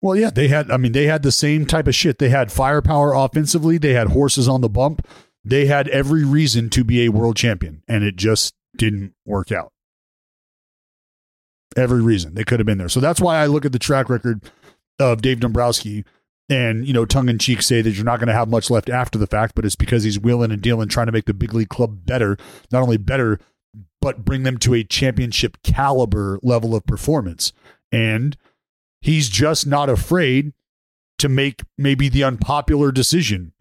Well, 0.00 0.16
yeah, 0.16 0.30
they 0.30 0.48
had. 0.48 0.70
I 0.70 0.76
mean, 0.76 0.92
they 0.92 1.06
had 1.06 1.22
the 1.22 1.32
same 1.32 1.64
type 1.64 1.86
of 1.86 1.94
shit. 1.94 2.18
They 2.18 2.28
had 2.28 2.50
firepower 2.50 3.14
offensively. 3.14 3.78
They 3.78 3.92
had 3.92 4.08
horses 4.08 4.48
on 4.48 4.60
the 4.60 4.68
bump. 4.68 5.06
They 5.44 5.66
had 5.66 5.88
every 5.88 6.24
reason 6.24 6.70
to 6.70 6.84
be 6.84 7.04
a 7.04 7.10
world 7.10 7.36
champion, 7.36 7.82
and 7.86 8.02
it 8.02 8.16
just 8.16 8.54
didn't 8.76 9.14
work 9.24 9.52
out. 9.52 9.72
Every 11.76 12.02
reason 12.02 12.34
they 12.34 12.44
could 12.44 12.58
have 12.58 12.66
been 12.66 12.78
there. 12.78 12.88
So 12.88 13.00
that's 13.00 13.20
why 13.20 13.36
I 13.36 13.46
look 13.46 13.64
at 13.64 13.72
the 13.72 13.78
track 13.78 14.10
record 14.10 14.42
of 14.98 15.22
Dave 15.22 15.40
Dombrowski, 15.40 16.04
and 16.48 16.86
you 16.86 16.92
know, 16.92 17.04
tongue 17.04 17.28
in 17.28 17.38
cheek, 17.38 17.62
say 17.62 17.80
that 17.80 17.90
you're 17.90 18.04
not 18.04 18.18
going 18.18 18.26
to 18.26 18.34
have 18.34 18.48
much 18.48 18.70
left 18.70 18.90
after 18.90 19.18
the 19.18 19.28
fact, 19.28 19.54
but 19.54 19.64
it's 19.64 19.76
because 19.76 20.02
he's 20.02 20.18
willing 20.18 20.50
and 20.50 20.60
dealing, 20.60 20.88
trying 20.88 21.06
to 21.06 21.12
make 21.12 21.26
the 21.26 21.34
big 21.34 21.54
league 21.54 21.68
club 21.68 22.04
better. 22.04 22.36
Not 22.72 22.82
only 22.82 22.96
better, 22.96 23.38
but 24.00 24.24
bring 24.24 24.42
them 24.42 24.58
to 24.58 24.74
a 24.74 24.84
championship 24.84 25.58
caliber 25.62 26.38
level 26.42 26.74
of 26.74 26.86
performance. 26.86 27.52
And 27.90 28.36
he's 29.00 29.28
just 29.28 29.66
not 29.66 29.88
afraid 29.88 30.52
to 31.18 31.28
make 31.28 31.62
maybe 31.78 32.08
the 32.08 32.24
unpopular 32.24 32.90
decision 32.90 33.52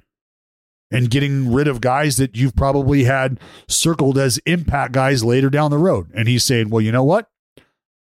and 0.92 1.10
getting 1.10 1.54
rid 1.54 1.68
of 1.68 1.80
guys 1.80 2.18
that 2.18 2.36
you've 2.36 2.56
probably 2.56 3.06
had 3.06 3.40
circled 3.68 4.18
as 4.18 4.40
impact 4.40 4.92
guys 4.92 5.24
later 5.24 5.50
down 5.50 5.72
the 5.72 5.78
road. 5.78 6.10
And 6.14 6.28
he's 6.28 6.44
saying, 6.44 6.70
well, 6.70 6.82
you 6.82 6.92
know 6.92 7.04
what? 7.04 7.30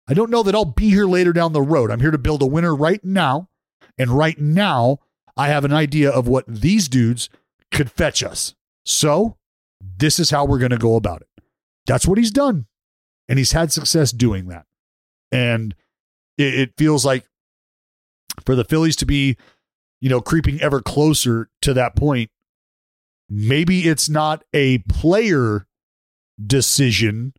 I 0.08 0.14
don't 0.14 0.30
know 0.30 0.42
that 0.42 0.54
I'll 0.54 0.64
be 0.64 0.90
here 0.90 1.06
later 1.06 1.32
down 1.32 1.52
the 1.52 1.62
road. 1.62 1.90
I'm 1.90 2.00
here 2.00 2.10
to 2.10 2.18
build 2.18 2.42
a 2.42 2.46
winner 2.46 2.74
right 2.74 3.02
now. 3.04 3.48
And 3.98 4.10
right 4.10 4.38
now, 4.38 4.98
I 5.36 5.48
have 5.48 5.64
an 5.64 5.72
idea 5.72 6.10
of 6.10 6.26
what 6.26 6.44
these 6.48 6.88
dudes 6.88 7.28
could 7.70 7.90
fetch 7.90 8.22
us. 8.22 8.54
So 8.84 9.36
this 9.80 10.18
is 10.18 10.30
how 10.30 10.44
we're 10.44 10.58
going 10.58 10.70
to 10.70 10.78
go 10.78 10.96
about 10.96 11.20
it. 11.20 11.28
That's 11.86 12.06
what 12.06 12.18
he's 12.18 12.30
done. 12.30 12.66
And 13.28 13.38
he's 13.38 13.52
had 13.52 13.72
success 13.72 14.12
doing 14.12 14.48
that. 14.48 14.66
And 15.30 15.74
it, 16.38 16.54
it 16.54 16.72
feels 16.76 17.04
like 17.04 17.24
for 18.44 18.54
the 18.54 18.64
Phillies 18.64 18.96
to 18.96 19.06
be, 19.06 19.36
you 20.00 20.08
know, 20.08 20.20
creeping 20.20 20.60
ever 20.60 20.80
closer 20.80 21.48
to 21.62 21.74
that 21.74 21.96
point, 21.96 22.30
maybe 23.28 23.88
it's 23.88 24.08
not 24.08 24.44
a 24.52 24.78
player 24.78 25.66
decision 26.44 27.32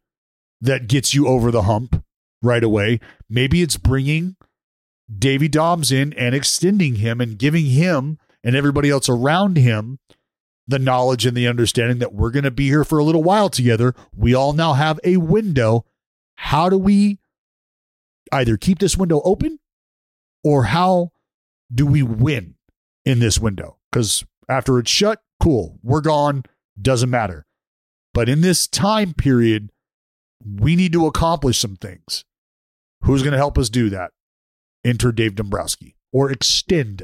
that 0.62 0.88
gets 0.88 1.14
you 1.14 1.28
over 1.28 1.52
the 1.52 1.64
hump 1.64 2.04
right 2.42 2.64
away. 2.64 3.00
Maybe 3.30 3.62
it's 3.62 3.78
bringing 3.78 4.36
Davy 5.14 5.48
Doms 5.48 5.92
in 5.92 6.14
and 6.14 6.34
extending 6.34 6.96
him 6.96 7.20
and 7.20 7.38
giving 7.38 7.66
him 7.66 8.18
and 8.44 8.56
everybody 8.56 8.90
else 8.90 9.10
around 9.10 9.58
him 9.58 10.00
the 10.68 10.80
knowledge 10.80 11.26
and 11.26 11.36
the 11.36 11.48
understanding 11.48 12.00
that 12.00 12.14
we're 12.14 12.32
going 12.32 12.44
to 12.44 12.52
be 12.52 12.68
here 12.68 12.84
for 12.84 13.00
a 13.00 13.04
little 13.04 13.24
while 13.24 13.50
together. 13.50 13.94
We 14.16 14.34
all 14.34 14.54
now 14.54 14.74
have 14.74 15.00
a 15.04 15.18
window. 15.18 15.86
How 16.36 16.70
do 16.70 16.78
we 16.78 17.20
either 18.32 18.58
keep 18.58 18.80
this 18.80 18.98
window 18.98 19.22
open 19.24 19.60
or 20.44 20.66
how 20.66 21.12
do 21.74 21.86
we 21.86 22.04
win 22.04 22.56
in 23.06 23.20
this 23.20 23.40
window? 23.40 23.78
Because 23.92 24.26
after 24.50 24.80
it's 24.80 24.92
shut, 24.92 25.22
cool, 25.42 25.80
we're 25.84 26.02
gone, 26.02 26.44
doesn't 26.82 27.10
matter. 27.10 27.46
But 28.14 28.30
in 28.30 28.42
this 28.42 28.68
time 28.68 29.14
period, 29.14 29.70
we 30.44 30.76
need 30.76 30.94
to 30.94 31.08
accomplish 31.08 31.58
some 31.58 31.76
things. 31.76 32.26
Who's 33.02 33.22
going 33.22 33.32
to 33.32 33.38
help 33.38 33.58
us 33.58 33.70
do 33.70 33.90
that? 33.90 34.12
Enter 34.86 35.12
Dave 35.12 35.36
Dombrowski 35.36 35.96
or 36.12 36.32
extend 36.32 37.04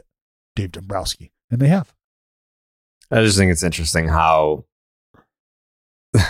Dave 0.56 0.72
Dombrowski. 0.72 1.34
And 1.52 1.60
they 1.60 1.68
have. 1.68 1.94
I 3.12 3.24
just 3.24 3.38
think 3.38 3.52
it's 3.52 3.64
interesting 3.64 4.08
how 4.08 4.66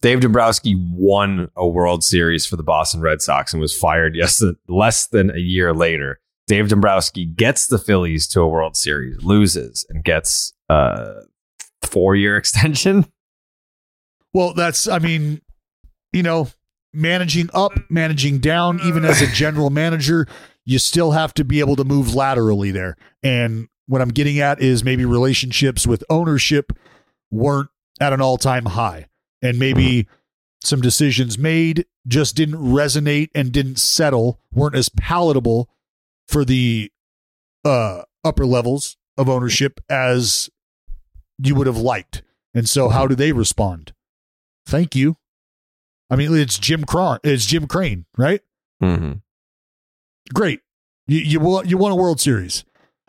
Dave 0.00 0.20
Dombrowski 0.20 0.76
won 0.76 1.50
a 1.56 1.66
World 1.66 2.04
Series 2.04 2.46
for 2.46 2.56
the 2.56 2.62
Boston 2.62 3.00
Red 3.00 3.20
Sox 3.20 3.52
and 3.52 3.60
was 3.60 3.76
fired 3.76 4.14
yes 4.16 4.42
less 4.68 5.06
than 5.06 5.30
a 5.30 5.38
year 5.38 5.74
later. 5.74 6.20
Dave 6.46 6.68
Dombrowski 6.68 7.26
gets 7.26 7.66
the 7.66 7.78
Phillies 7.78 8.26
to 8.28 8.40
a 8.40 8.48
World 8.48 8.76
Series, 8.76 9.22
loses, 9.22 9.84
and 9.90 10.02
gets 10.02 10.54
a 10.68 11.22
four 11.82 12.16
year 12.16 12.36
extension. 12.38 13.06
Well, 14.32 14.54
that's, 14.54 14.88
I 14.88 14.98
mean, 14.98 15.42
you 16.12 16.22
know, 16.22 16.48
managing 16.92 17.50
up, 17.52 17.72
managing 17.90 18.38
down, 18.38 18.80
even 18.84 19.04
as 19.04 19.20
a 19.20 19.26
general 19.26 19.70
manager, 19.70 20.26
you 20.64 20.78
still 20.78 21.12
have 21.12 21.34
to 21.34 21.44
be 21.44 21.60
able 21.60 21.76
to 21.76 21.84
move 21.84 22.14
laterally 22.14 22.70
there. 22.70 22.96
And 23.22 23.68
what 23.88 24.02
I'm 24.02 24.10
getting 24.10 24.38
at 24.38 24.60
is 24.60 24.84
maybe 24.84 25.04
relationships 25.04 25.86
with 25.86 26.04
ownership 26.08 26.72
weren't 27.30 27.70
at 28.00 28.12
an 28.12 28.20
all 28.20 28.36
time 28.36 28.66
high. 28.66 29.06
And 29.42 29.58
maybe 29.58 30.06
some 30.62 30.80
decisions 30.80 31.38
made 31.38 31.86
just 32.06 32.36
didn't 32.36 32.56
resonate 32.56 33.30
and 33.34 33.50
didn't 33.50 33.78
settle, 33.78 34.40
weren't 34.52 34.74
as 34.74 34.88
palatable 34.88 35.70
for 36.26 36.44
the 36.44 36.92
uh, 37.64 38.02
upper 38.24 38.44
levels 38.44 38.96
of 39.16 39.28
ownership 39.28 39.80
as 39.88 40.50
you 41.38 41.54
would 41.54 41.66
have 41.66 41.76
liked. 41.76 42.22
And 42.54 42.68
so, 42.68 42.88
how 42.88 43.06
do 43.06 43.14
they 43.14 43.32
respond? 43.32 43.92
Thank 44.66 44.94
you. 44.96 45.16
I 46.10 46.16
mean, 46.16 46.36
it's 46.36 46.58
Jim 46.58 46.84
Cron, 46.84 47.20
it's 47.22 47.46
Jim 47.46 47.66
Crane, 47.66 48.06
right? 48.16 48.40
Mm-hmm. 48.82 49.12
Great. 50.34 50.60
You 51.06 51.20
you 51.20 51.40
won, 51.40 51.68
you 51.68 51.78
won 51.78 51.92
a 51.92 51.96
World 51.96 52.20
Series. 52.20 52.64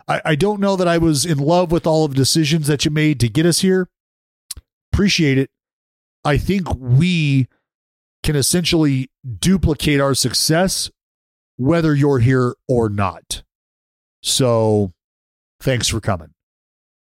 I, 0.10 0.22
I 0.26 0.36
don't 0.36 0.60
know 0.60 0.76
that 0.76 0.88
I 0.88 0.98
was 0.98 1.26
in 1.26 1.38
love 1.38 1.72
with 1.72 1.86
all 1.86 2.04
of 2.04 2.12
the 2.12 2.18
decisions 2.18 2.68
that 2.68 2.84
you 2.84 2.92
made 2.92 3.20
to 3.20 3.30
get 3.30 3.46
us 3.46 3.60
here. 3.60 3.88
Appreciate 4.92 5.38
it. 5.38 5.52
I 6.26 6.38
think 6.38 6.68
we 6.76 7.48
can 8.24 8.36
essentially 8.36 9.10
duplicate 9.40 10.02
our 10.02 10.16
success 10.16 10.90
whether 11.56 11.94
you're 11.94 12.20
here 12.20 12.56
or 12.68 12.90
not. 12.90 13.44
So 14.24 14.94
thanks 15.60 15.88
for 15.88 16.00
coming. 16.00 16.34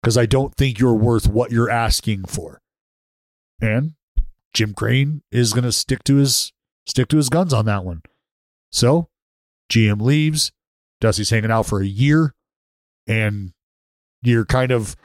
Because 0.02 0.18
I 0.18 0.26
don't 0.26 0.56
think 0.56 0.80
you're 0.80 0.96
worth 0.96 1.28
what 1.28 1.52
you're 1.52 1.70
asking 1.70 2.26
for. 2.26 2.60
And 3.62 3.94
Jim 4.54 4.74
Crane 4.74 5.22
is 5.32 5.54
gonna 5.54 5.72
stick 5.72 6.04
to 6.06 6.16
his 6.16 6.52
stick 6.88 7.08
to 7.10 7.18
his 7.18 7.30
guns 7.30 7.54
on 7.54 7.66
that 7.66 7.86
one. 7.86 8.02
So 8.72 9.10
GM 9.72 10.02
leaves, 10.02 10.52
Dusty's 11.00 11.30
hanging 11.30 11.52
out 11.52 11.68
for 11.68 11.82
a 11.82 11.86
year, 11.86 12.34
and 13.12 13.52
you're 14.22 14.46
kind 14.46 14.72
of 14.72 14.96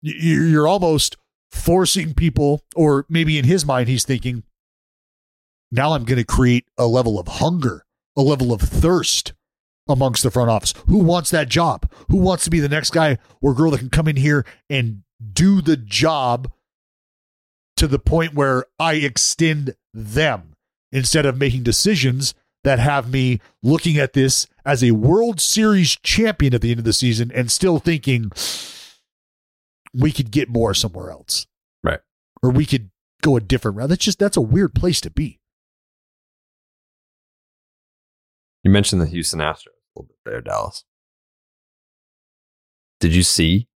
you're 0.00 0.66
almost 0.66 1.16
forcing 1.50 2.14
people, 2.14 2.62
or 2.74 3.06
maybe 3.08 3.38
in 3.38 3.44
his 3.44 3.64
mind, 3.64 3.88
he's 3.88 4.04
thinking, 4.04 4.42
now 5.70 5.92
I'm 5.92 6.04
going 6.04 6.18
to 6.18 6.24
create 6.24 6.66
a 6.76 6.86
level 6.86 7.18
of 7.18 7.28
hunger, 7.28 7.84
a 8.16 8.22
level 8.22 8.52
of 8.52 8.60
thirst 8.60 9.32
amongst 9.88 10.22
the 10.22 10.30
front 10.30 10.50
office. 10.50 10.74
Who 10.86 10.98
wants 10.98 11.30
that 11.30 11.48
job? 11.48 11.90
Who 12.08 12.16
wants 12.16 12.44
to 12.44 12.50
be 12.50 12.60
the 12.60 12.68
next 12.68 12.90
guy 12.90 13.18
or 13.40 13.54
girl 13.54 13.70
that 13.70 13.78
can 13.78 13.90
come 13.90 14.08
in 14.08 14.16
here 14.16 14.44
and 14.68 15.02
do 15.32 15.60
the 15.60 15.76
job 15.76 16.50
to 17.76 17.86
the 17.86 17.98
point 17.98 18.34
where 18.34 18.64
I 18.78 18.94
extend 18.94 19.74
them 19.92 20.54
instead 20.92 21.26
of 21.26 21.38
making 21.38 21.62
decisions 21.64 22.34
that 22.64 22.78
have 22.78 23.10
me 23.10 23.40
looking 23.62 23.98
at 23.98 24.14
this 24.14 24.46
as 24.66 24.82
a 24.82 24.90
World 24.90 25.40
Series 25.40 25.96
champion 25.96 26.54
at 26.54 26.62
the 26.62 26.70
end 26.70 26.80
of 26.80 26.84
the 26.84 26.92
season 26.92 27.30
and 27.32 27.50
still 27.50 27.78
thinking 27.78 28.32
we 29.94 30.10
could 30.10 30.30
get 30.30 30.48
more 30.48 30.74
somewhere 30.74 31.10
else. 31.10 31.46
Right. 31.82 32.00
Or 32.42 32.50
we 32.50 32.66
could 32.66 32.90
go 33.22 33.36
a 33.36 33.40
different 33.40 33.76
route. 33.76 33.90
That's 33.90 34.04
just 34.04 34.18
that's 34.18 34.36
a 34.36 34.42
weird 34.42 34.74
place 34.74 35.00
to 35.02 35.10
be. 35.10 35.38
You 38.62 38.70
mentioned 38.70 39.02
the 39.02 39.06
Houston 39.06 39.40
Astros 39.40 39.66
a 39.66 40.00
little 40.00 40.08
bit 40.08 40.16
there, 40.24 40.40
Dallas. 40.40 40.84
Did 42.98 43.14
you 43.14 43.22
see 43.22 43.68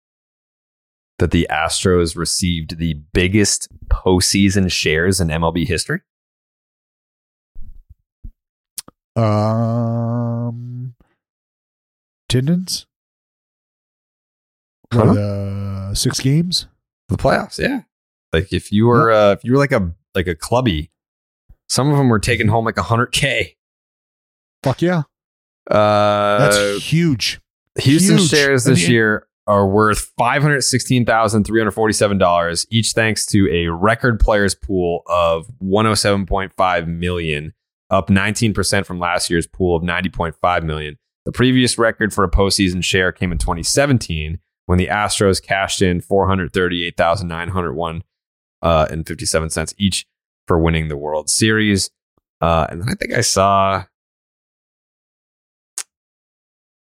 that 1.19 1.33
the 1.33 1.49
Astros 1.51 2.17
received 2.17 2.79
the 2.79 2.95
biggest 3.13 3.69
postseason 3.89 4.71
shares 4.71 5.21
in 5.21 5.29
MLB 5.29 5.67
history? 5.67 6.03
Um, 9.17 10.95
attendance. 12.29 12.87
Huh? 14.93 15.05
What, 15.07 15.17
uh, 15.19 15.95
six 15.95 16.21
games. 16.21 16.67
The 17.09 17.17
playoffs, 17.17 17.59
yeah. 17.59 17.83
Like 18.33 18.53
if 18.53 18.71
you 18.73 18.87
were 18.87 19.11
uh, 19.13 19.33
if 19.33 19.45
you 19.45 19.53
were 19.53 19.59
like 19.59 19.73
a 19.73 19.93
like 20.15 20.27
a 20.27 20.35
clubby, 20.35 20.91
some 21.69 21.91
of 21.91 21.97
them 21.97 22.09
were 22.09 22.19
taking 22.19 22.49
home 22.49 22.65
like 22.65 22.79
hundred 22.79 23.07
k. 23.13 23.57
Fuck 24.63 24.83
yeah, 24.83 25.03
Uh, 25.71 26.39
that's 26.39 26.83
huge. 26.85 27.41
Houston 27.79 28.19
Huge. 28.19 28.29
shares 28.31 28.65
this 28.65 28.85
the- 28.87 28.93
year 28.93 29.27
are 29.47 29.67
worth 29.69 30.13
five 30.19 30.43
hundred 30.43 30.63
sixteen 30.63 31.05
thousand 31.07 31.45
three 31.45 31.61
hundred 31.61 31.71
forty 31.73 31.93
seven 31.93 32.19
dollars 32.19 32.67
each, 32.71 32.93
thanks 32.93 33.25
to 33.27 33.49
a 33.53 33.69
record 33.73 34.19
players 34.19 34.55
pool 34.57 35.03
of 35.07 35.47
one 35.59 35.85
hundred 35.85 35.97
seven 35.97 36.27
point 36.27 36.53
five 36.57 36.89
million, 36.89 37.55
up 37.91 38.11
nineteen 38.11 38.53
percent 38.55 38.87
from 38.87 38.99
last 38.99 39.31
year's 39.31 39.47
pool 39.47 39.77
of 39.77 39.83
ninety 39.83 40.09
point 40.09 40.35
five 40.41 40.65
million. 40.65 40.97
The 41.25 41.33
previous 41.33 41.77
record 41.79 42.13
for 42.13 42.25
a 42.25 42.31
postseason 42.31 42.83
share 42.85 43.13
came 43.13 43.33
in 43.33 43.39
twenty 43.39 43.63
seventeen 43.63 44.39
when 44.67 44.79
the 44.79 44.87
Astros 44.89 45.43
cashed 45.43 45.83
in 45.83 46.01
four 46.01 46.27
hundred 46.29 46.53
thirty 46.53 46.85
eight 46.85 46.97
thousand 46.97 47.29
nine 47.29 47.49
hundred 47.49 47.75
one 47.75 48.03
uh, 48.63 48.87
and 48.91 49.07
fifty 49.07 49.27
seven 49.27 49.51
cents 49.51 49.75
each 49.79 50.07
for 50.47 50.59
winning 50.59 50.89
the 50.89 50.97
World 50.97 51.29
Series. 51.31 51.91
Uh, 52.41 52.67
and 52.71 52.81
then 52.83 52.89
I 52.89 52.95
think 52.95 53.13
I 53.13 53.21
saw. 53.23 53.85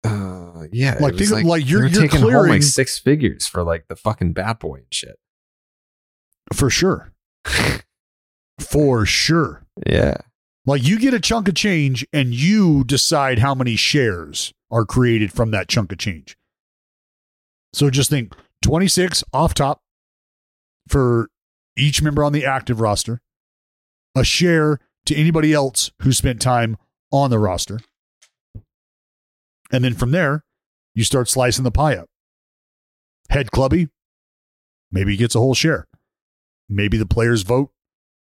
Uh, 0.03 0.65
yeah, 0.71 0.97
Like, 0.99 1.15
think- 1.15 1.31
like, 1.45 1.67
you're- 1.67 1.89
you're 1.89 2.01
taking 2.01 2.21
home 2.21 2.47
like 2.49 2.63
six 2.63 2.97
figures 2.97 3.45
for 3.47 3.63
like 3.63 3.87
the 3.87 3.95
fucking 3.95 4.33
bat 4.33 4.59
boy 4.59 4.75
and 4.77 4.85
shit. 4.91 5.17
for 6.53 6.69
sure. 6.69 7.13
for 8.59 9.05
sure. 9.05 9.65
Yeah, 9.87 10.17
Like 10.65 10.83
you 10.83 10.99
get 10.99 11.13
a 11.13 11.19
chunk 11.19 11.47
of 11.47 11.55
change 11.55 12.05
and 12.13 12.33
you 12.33 12.83
decide 12.83 13.39
how 13.39 13.55
many 13.55 13.75
shares 13.75 14.53
are 14.69 14.85
created 14.85 15.33
from 15.33 15.51
that 15.51 15.67
chunk 15.67 15.91
of 15.91 15.97
change. 15.97 16.37
So 17.73 17.89
just 17.89 18.09
think 18.09 18.35
26 18.61 19.23
off 19.33 19.53
top 19.53 19.81
for 20.87 21.29
each 21.77 22.01
member 22.01 22.23
on 22.23 22.33
the 22.33 22.45
active 22.45 22.79
roster, 22.79 23.21
a 24.15 24.23
share 24.23 24.79
to 25.05 25.15
anybody 25.15 25.53
else 25.53 25.91
who 26.03 26.11
spent 26.11 26.41
time 26.41 26.77
on 27.11 27.29
the 27.29 27.39
roster. 27.39 27.79
And 29.71 29.83
then 29.83 29.93
from 29.93 30.11
there, 30.11 30.43
you 30.93 31.03
start 31.03 31.29
slicing 31.29 31.63
the 31.63 31.71
pie 31.71 31.95
up. 31.95 32.07
Head 33.29 33.51
clubby, 33.51 33.87
maybe 34.91 35.15
gets 35.15 35.33
a 35.33 35.39
whole 35.39 35.53
share. 35.53 35.87
Maybe 36.69 36.97
the 36.97 37.05
players 37.05 37.43
vote 37.43 37.71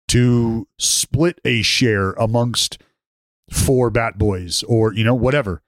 to 0.10 0.68
split 0.77 1.40
a 1.44 1.61
share 1.61 2.11
amongst 2.14 2.77
four 3.49 3.90
bat 3.90 4.18
boys 4.18 4.64
or, 4.64 4.94
you 4.94 5.03
know, 5.03 5.15
whatever. 5.15 5.61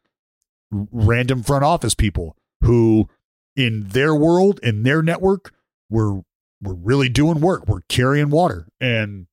Random 0.72 1.44
front 1.44 1.64
office 1.64 1.96
people 1.96 2.36
who, 2.62 3.08
in 3.56 3.88
their 3.88 4.14
world, 4.14 4.60
in 4.62 4.84
their 4.84 5.02
network, 5.02 5.54
were 5.90 6.22
we're 6.62 6.74
really 6.74 7.10
doing 7.10 7.40
work. 7.40 7.68
We're 7.68 7.82
carrying 7.88 8.30
water, 8.30 8.68
and 8.82 9.28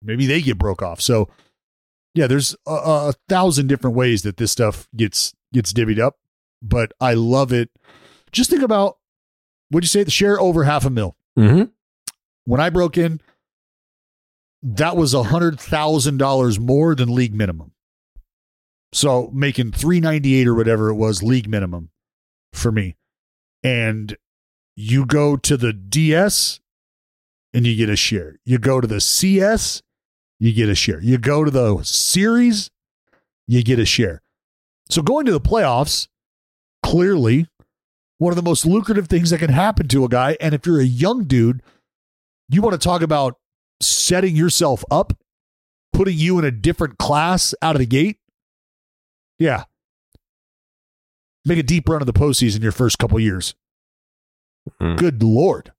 maybe 0.00 0.26
they 0.26 0.40
get 0.40 0.58
broke 0.58 0.80
off. 0.80 1.00
So, 1.00 1.28
yeah, 2.14 2.26
there's 2.26 2.54
a, 2.66 2.72
a 2.72 3.14
thousand 3.28 3.66
different 3.66 3.96
ways 3.96 4.22
that 4.22 4.36
this 4.36 4.52
stuff 4.52 4.88
gets 4.96 5.34
gets 5.52 5.72
divvied 5.72 5.98
up, 5.98 6.16
but 6.62 6.92
I 7.00 7.14
love 7.14 7.52
it. 7.52 7.70
Just 8.30 8.48
think 8.48 8.62
about 8.62 8.98
what'd 9.70 9.84
you 9.84 9.88
say? 9.88 10.04
The 10.04 10.10
share 10.10 10.40
over 10.40 10.64
half 10.64 10.84
a 10.84 10.90
mil. 10.90 11.16
Mm-hmm. 11.38 11.64
When 12.44 12.60
I 12.60 12.70
broke 12.70 12.96
in, 12.96 13.20
that 14.62 14.96
was 14.96 15.14
a 15.14 15.24
hundred 15.24 15.60
thousand 15.60 16.18
dollars 16.18 16.58
more 16.58 16.94
than 16.94 17.14
league 17.14 17.34
minimum. 17.34 17.72
So 18.92 19.30
making 19.32 19.72
three 19.72 20.00
ninety 20.00 20.34
eight 20.34 20.46
or 20.46 20.54
whatever 20.54 20.88
it 20.88 20.94
was 20.94 21.22
league 21.22 21.48
minimum 21.48 21.90
for 22.52 22.70
me, 22.70 22.96
and 23.62 24.16
you 24.76 25.06
go 25.06 25.36
to 25.36 25.56
the 25.56 25.72
DS 25.72 26.60
and 27.54 27.66
you 27.66 27.76
get 27.76 27.88
a 27.88 27.96
share. 27.96 28.36
You 28.44 28.58
go 28.58 28.80
to 28.80 28.86
the 28.86 29.00
CS, 29.00 29.82
you 30.38 30.52
get 30.52 30.68
a 30.68 30.74
share. 30.74 31.00
You 31.00 31.18
go 31.18 31.44
to 31.44 31.50
the 31.50 31.82
series, 31.82 32.70
you 33.46 33.62
get 33.62 33.78
a 33.78 33.86
share. 33.86 34.22
So 34.88 35.02
going 35.02 35.26
to 35.26 35.32
the 35.32 35.40
playoffs, 35.40 36.08
clearly 36.82 37.46
one 38.18 38.30
of 38.32 38.36
the 38.36 38.42
most 38.42 38.64
lucrative 38.64 39.08
things 39.08 39.30
that 39.30 39.38
can 39.38 39.50
happen 39.50 39.88
to 39.88 40.04
a 40.04 40.08
guy. 40.08 40.36
And 40.40 40.54
if 40.54 40.66
you're 40.66 40.80
a 40.80 40.84
young 40.84 41.24
dude, 41.24 41.62
you 42.48 42.62
want 42.62 42.72
to 42.72 42.78
talk 42.78 43.02
about 43.02 43.36
setting 43.82 44.36
yourself 44.36 44.84
up, 44.90 45.12
putting 45.92 46.16
you 46.16 46.38
in 46.38 46.44
a 46.44 46.50
different 46.50 46.98
class 46.98 47.54
out 47.62 47.74
of 47.74 47.80
the 47.80 47.86
gate. 47.86 48.18
Yeah. 49.38 49.64
Make 51.44 51.58
a 51.58 51.62
deep 51.62 51.88
run 51.88 52.00
of 52.00 52.06
the 52.06 52.12
postseason 52.12 52.62
your 52.62 52.72
first 52.72 52.98
couple 52.98 53.18
years. 53.18 53.54
Mhm. 54.80 54.96
Good 54.96 55.22
Lord. 55.22 55.72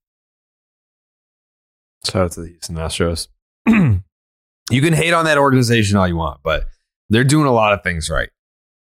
Shout 2.04 2.22
out 2.26 2.32
to 2.32 2.42
the 2.42 2.48
Houston 2.48 2.76
Astros. 2.76 3.28
you 3.66 4.80
can 4.82 4.92
hate 4.92 5.14
on 5.14 5.24
that 5.24 5.38
organization 5.38 5.96
all 5.96 6.06
you 6.06 6.16
want, 6.16 6.40
but 6.42 6.66
they're 7.08 7.24
doing 7.24 7.46
a 7.46 7.52
lot 7.52 7.72
of 7.72 7.82
things 7.82 8.10
right. 8.10 8.28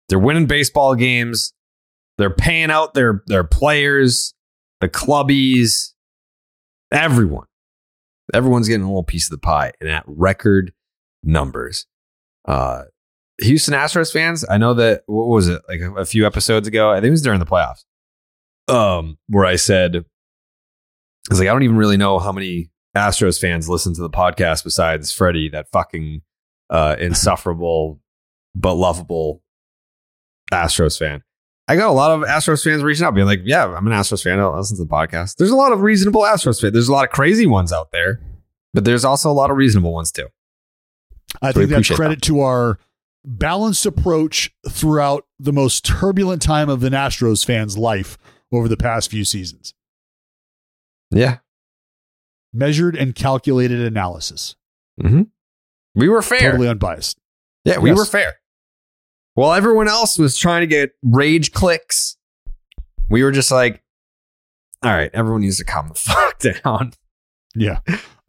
They're 0.07 0.19
winning 0.19 0.45
baseball 0.47 0.95
games. 0.95 1.53
They're 2.17 2.29
paying 2.29 2.71
out 2.71 2.93
their 2.93 3.23
their 3.27 3.43
players, 3.43 4.33
the 4.79 4.87
clubbies, 4.89 5.93
everyone. 6.91 7.45
Everyone's 8.33 8.67
getting 8.67 8.83
a 8.83 8.87
little 8.87 9.03
piece 9.03 9.27
of 9.27 9.31
the 9.31 9.43
pie 9.43 9.71
and 9.79 9.89
at 9.89 10.03
record 10.07 10.73
numbers. 11.23 11.85
Uh, 12.45 12.83
Houston 13.41 13.73
Astros 13.73 14.11
fans, 14.11 14.45
I 14.49 14.57
know 14.57 14.73
that 14.73 15.03
what 15.05 15.27
was 15.27 15.47
it 15.47 15.61
like 15.67 15.79
a, 15.79 15.93
a 15.95 16.05
few 16.05 16.25
episodes 16.25 16.67
ago? 16.67 16.91
I 16.91 16.95
think 16.95 17.05
it 17.05 17.11
was 17.11 17.21
during 17.21 17.39
the 17.39 17.45
playoffs. 17.45 17.85
Um, 18.67 19.17
where 19.27 19.45
I 19.45 19.55
said, 19.55 19.95
I 19.95 20.03
was 21.29 21.39
like, 21.39 21.47
I 21.47 21.51
don't 21.51 21.63
even 21.63 21.77
really 21.77 21.97
know 21.97 22.19
how 22.19 22.31
many 22.31 22.69
Astros 22.95 23.39
fans 23.39 23.69
listen 23.69 23.93
to 23.95 24.01
the 24.01 24.09
podcast 24.09 24.63
besides 24.63 25.11
Freddie, 25.11 25.49
that 25.49 25.69
fucking 25.71 26.21
uh, 26.69 26.95
insufferable 26.99 27.99
but 28.55 28.75
lovable 28.75 29.41
Astros 30.51 30.97
fan. 30.97 31.23
I 31.69 31.75
got 31.75 31.89
a 31.89 31.93
lot 31.93 32.11
of 32.11 32.21
Astros 32.27 32.63
fans 32.63 32.81
reaching 32.83 33.05
out, 33.05 33.13
being 33.13 33.27
like, 33.27 33.41
"Yeah, 33.45 33.65
I'm 33.67 33.85
an 33.87 33.93
Astros 33.93 34.23
fan. 34.23 34.39
I'll 34.39 34.57
listen 34.57 34.75
to 34.77 34.83
the 34.83 34.89
podcast." 34.89 35.35
There's 35.37 35.51
a 35.51 35.55
lot 35.55 35.71
of 35.71 35.81
reasonable 35.81 36.21
Astros 36.21 36.59
fans. 36.59 36.73
There's 36.73 36.87
a 36.89 36.91
lot 36.91 37.05
of 37.05 37.11
crazy 37.11 37.45
ones 37.45 37.71
out 37.71 37.91
there, 37.91 38.19
but 38.73 38.85
there's 38.85 39.05
also 39.05 39.29
a 39.29 39.33
lot 39.33 39.51
of 39.51 39.57
reasonable 39.57 39.93
ones 39.93 40.11
too. 40.11 40.27
I 41.41 41.51
So 41.51 41.59
think 41.59 41.69
that's 41.69 41.89
credit 41.95 42.21
to 42.23 42.41
our 42.41 42.79
balanced 43.23 43.85
approach 43.85 44.51
throughout 44.67 45.27
the 45.39 45.53
most 45.53 45.85
turbulent 45.85 46.41
time 46.41 46.69
of 46.69 46.79
the 46.79 46.89
Astros 46.89 47.45
fans' 47.45 47.77
life 47.77 48.17
over 48.51 48.67
the 48.67 48.77
past 48.77 49.11
few 49.11 49.23
seasons. 49.23 49.75
Yeah, 51.11 51.37
Measured 52.51 52.95
and 52.95 53.13
calculated 53.13 53.79
analysis. 53.79 54.55
mm-hmm. 54.99 55.23
we 55.93 56.09
were 56.09 56.23
fair. 56.23 56.51
Totally 56.51 56.67
unbiased. 56.67 57.19
Yeah, 57.63 57.77
we 57.77 57.89
Yes. 57.91 57.97
were 57.99 58.05
fair. 58.05 58.38
While 59.35 59.53
everyone 59.53 59.87
else 59.87 60.17
was 60.17 60.37
trying 60.37 60.61
to 60.61 60.67
get 60.67 60.91
rage 61.03 61.51
clicks, 61.51 62.17
we 63.09 63.23
were 63.23 63.31
just 63.31 63.51
like, 63.51 63.81
"All 64.83 64.91
right, 64.91 65.11
everyone 65.13 65.41
needs 65.41 65.57
to 65.57 65.63
calm 65.65 65.87
the 65.89 65.93
fuck 65.95 66.39
down." 66.39 66.93
Yeah. 67.55 67.79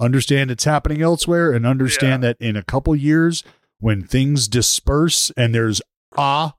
understand 0.00 0.50
it's 0.50 0.64
happening 0.64 1.02
elsewhere 1.02 1.52
and 1.52 1.66
understand 1.66 2.22
that 2.22 2.36
in 2.40 2.56
a 2.56 2.62
couple 2.62 2.96
years 2.96 3.44
when 3.80 4.02
things 4.02 4.48
disperse 4.48 5.30
and 5.36 5.54
there's 5.54 5.82
ah 6.16 6.54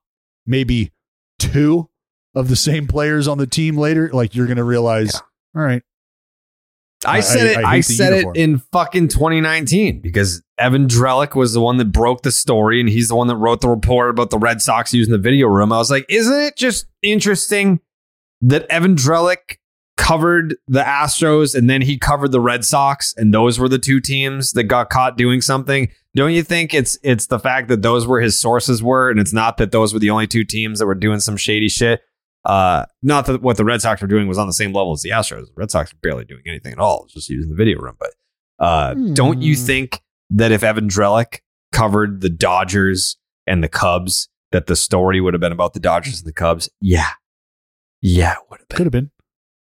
maybe 0.46 0.92
two 1.40 1.90
of 2.36 2.48
the 2.50 2.56
same 2.56 2.86
players 2.88 3.28
on 3.28 3.40
the 3.40 3.48
team 3.48 3.76
later 3.78 4.10
like 4.14 4.36
you're 4.36 4.46
going 4.46 4.58
to 4.58 4.64
realize 4.64 5.16
all 5.56 5.64
right 5.64 5.82
I 7.06 7.18
I- 7.18 7.20
said 7.22 7.48
it. 7.48 7.58
I- 7.58 7.72
I 7.76 7.82
said 7.82 8.10
uniform. 8.14 8.36
it 8.36 8.40
in 8.42 8.60
fucking 8.72 9.08
2019 9.08 10.02
because 10.02 10.42
Evan 10.58 10.88
Drellich 10.88 11.36
was 11.36 11.54
the 11.54 11.62
one 11.62 11.78
that 11.78 11.92
broke 11.92 12.22
the 12.24 12.32
story, 12.32 12.80
and 12.80 12.88
he's 12.90 13.08
the 13.08 13.16
one 13.16 13.28
that 13.28 13.38
wrote 13.38 13.62
the 13.62 13.70
report 13.70 14.10
about 14.12 14.30
the 14.30 14.38
Red 14.38 14.62
Sox 14.62 14.94
using 14.94 15.12
the 15.12 15.18
video 15.18 15.48
room. 15.48 15.72
I 15.74 15.78
was 15.78 15.90
like, 15.90 16.06
isn't 16.10 16.40
it 16.42 16.56
just 16.56 16.86
interesting 17.02 17.80
that 18.42 18.66
Evan 18.70 18.96
Drellich 18.96 19.58
covered 19.98 20.56
the 20.68 20.82
Astros 20.82 21.54
and 21.56 21.70
then 21.70 21.82
he 21.82 21.98
covered 21.98 22.32
the 22.32 22.40
Red 22.40 22.66
Sox, 22.66 23.14
and 23.18 23.34
those 23.34 23.60
were 23.60 23.70
the 23.70 23.80
two 23.80 24.00
teams 24.00 24.52
that 24.54 24.64
got 24.64 24.90
caught 24.90 25.18
doing 25.18 25.42
something? 25.42 25.90
Don't 26.16 26.34
you 26.34 26.44
think 26.44 26.74
it's 26.74 26.98
it's 27.04 27.28
the 27.28 27.40
fact 27.40 27.68
that 27.70 27.82
those 27.82 28.06
were 28.06 28.20
his 28.20 28.38
sources 28.38 28.84
were, 28.84 29.10
and 29.10 29.20
it's 29.20 29.34
not 29.34 29.58
that 29.58 29.72
those 29.72 29.94
were 29.94 30.00
the 30.00 30.10
only 30.10 30.28
two 30.28 30.44
teams 30.44 30.80
that 30.80 30.86
were 30.86 30.96
doing 30.96 31.20
some 31.20 31.38
shady 31.38 31.70
shit? 31.70 32.02
Uh, 32.44 32.86
not 33.04 33.26
that 33.28 33.42
what 33.42 33.58
the 33.58 33.66
Red 33.66 33.82
Sox 33.82 34.02
were 34.02 34.08
doing 34.08 34.28
was 34.28 34.38
on 34.38 34.48
the 34.48 34.54
same 34.54 34.74
level 34.74 34.94
as 34.94 35.02
the 35.02 35.10
Astros. 35.10 35.46
The 35.46 35.54
Red 35.56 35.72
Sox 35.72 35.94
were 35.94 36.00
barely 36.02 36.26
doing 36.26 36.42
anything 36.48 36.72
at 36.72 36.80
all. 36.80 37.06
Just 37.10 37.30
using 37.30 37.50
the 37.50 37.56
video 37.56 37.80
room. 37.80 37.96
But 38.00 38.14
uh, 38.60 38.94
don't 39.14 39.42
you 39.42 39.56
think 39.56 40.02
that 40.32 40.52
if 40.52 40.64
Evan 40.64 40.88
Drellich 40.88 41.40
covered 41.72 42.22
the 42.22 42.30
Dodgers 42.30 43.18
and 43.46 43.64
the 43.64 43.68
Cubs, 43.70 44.28
that 44.52 44.68
the 44.68 44.76
story 44.76 45.22
would 45.22 45.34
have 45.34 45.42
been 45.42 45.52
about 45.52 45.74
the 45.74 45.80
Dodgers 45.80 46.20
and 46.20 46.28
the 46.28 46.34
Cubs? 46.34 46.70
Yeah. 46.82 47.10
Yeah, 48.02 48.34
it 48.34 48.38
would 48.50 48.60
have 48.60 48.68
been. 48.68 48.78
could 48.78 48.86
have 48.86 48.92
been 48.92 49.12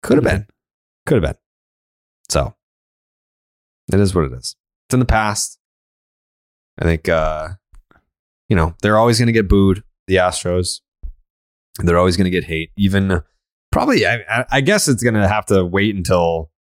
Could 0.04 0.18
have 0.18 0.24
been. 0.24 0.48
Could 1.06 1.24
have 1.24 1.34
been. 1.34 1.40
So 2.30 2.54
it 3.92 4.00
is 4.00 4.14
what 4.14 4.26
it 4.26 4.34
is. 4.34 4.56
It's 4.88 4.94
in 4.94 5.00
the 5.00 5.06
past. 5.06 5.60
I 6.80 6.86
think 6.86 7.10
uh, 7.10 7.50
you 8.48 8.56
know, 8.56 8.76
they're 8.82 8.98
always 8.98 9.20
gonna 9.20 9.32
get 9.32 9.50
booed, 9.50 9.84
the 10.08 10.16
Astros. 10.16 10.82
They're 11.84 11.98
always 11.98 12.18
gonna 12.18 12.30
get 12.30 12.44
hate. 12.46 12.72
Even 12.78 13.22
probably 13.72 14.06
I, 14.06 14.46
I- 14.52 14.62
guess 14.62 14.88
it's 14.88 15.04
gonna 15.04 15.28
have 15.28 15.46
to 15.48 15.66
wait 15.66 15.96
until 15.96 16.52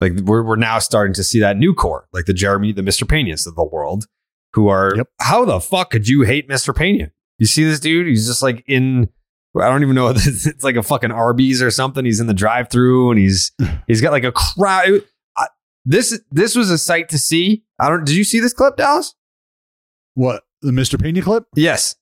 like 0.00 0.12
we're 0.24 0.42
we're 0.42 0.56
now 0.56 0.78
starting 0.78 1.14
to 1.14 1.24
see 1.24 1.40
that 1.40 1.56
new 1.56 1.74
core, 1.74 2.08
like 2.12 2.24
the 2.26 2.34
Jeremy, 2.34 2.72
the 2.72 2.82
Mr. 2.82 3.04
Peña's 3.04 3.46
of 3.46 3.54
the 3.54 3.64
world, 3.64 4.06
who 4.54 4.68
are 4.68 4.94
how 5.20 5.44
the 5.44 5.60
fuck 5.60 5.90
could 5.90 6.08
you 6.08 6.22
hate 6.22 6.48
Mr. 6.48 6.74
Peña? 6.74 7.10
You 7.38 7.46
see 7.46 7.64
this 7.64 7.80
dude? 7.80 8.06
He's 8.06 8.26
just 8.26 8.42
like 8.42 8.64
in 8.66 9.08
I 9.60 9.68
don't 9.68 9.82
even 9.82 9.94
know. 9.94 10.08
It's 10.16 10.64
like 10.64 10.76
a 10.76 10.82
fucking 10.82 11.10
Arby's 11.10 11.60
or 11.62 11.70
something. 11.70 12.04
He's 12.04 12.20
in 12.20 12.26
the 12.26 12.32
drive-through 12.34 13.10
and 13.10 13.18
he's 13.20 13.52
he's 13.86 14.00
got 14.00 14.12
like 14.12 14.24
a 14.24 14.32
crowd. 14.32 15.02
I- 15.36 15.48
This 15.84 16.18
this 16.30 16.56
was 16.56 16.70
a 16.70 16.78
sight 16.78 17.08
to 17.10 17.18
see. 17.18 17.64
I 17.78 17.88
don't. 17.88 18.04
Did 18.06 18.14
you 18.16 18.24
see 18.24 18.40
this 18.40 18.52
clip, 18.54 18.76
Dallas? 18.76 19.14
what 20.14 20.42
the 20.60 20.70
Mr. 20.72 20.96
Peña 20.96 21.22
clip 21.22 21.44
Yes. 21.56 21.96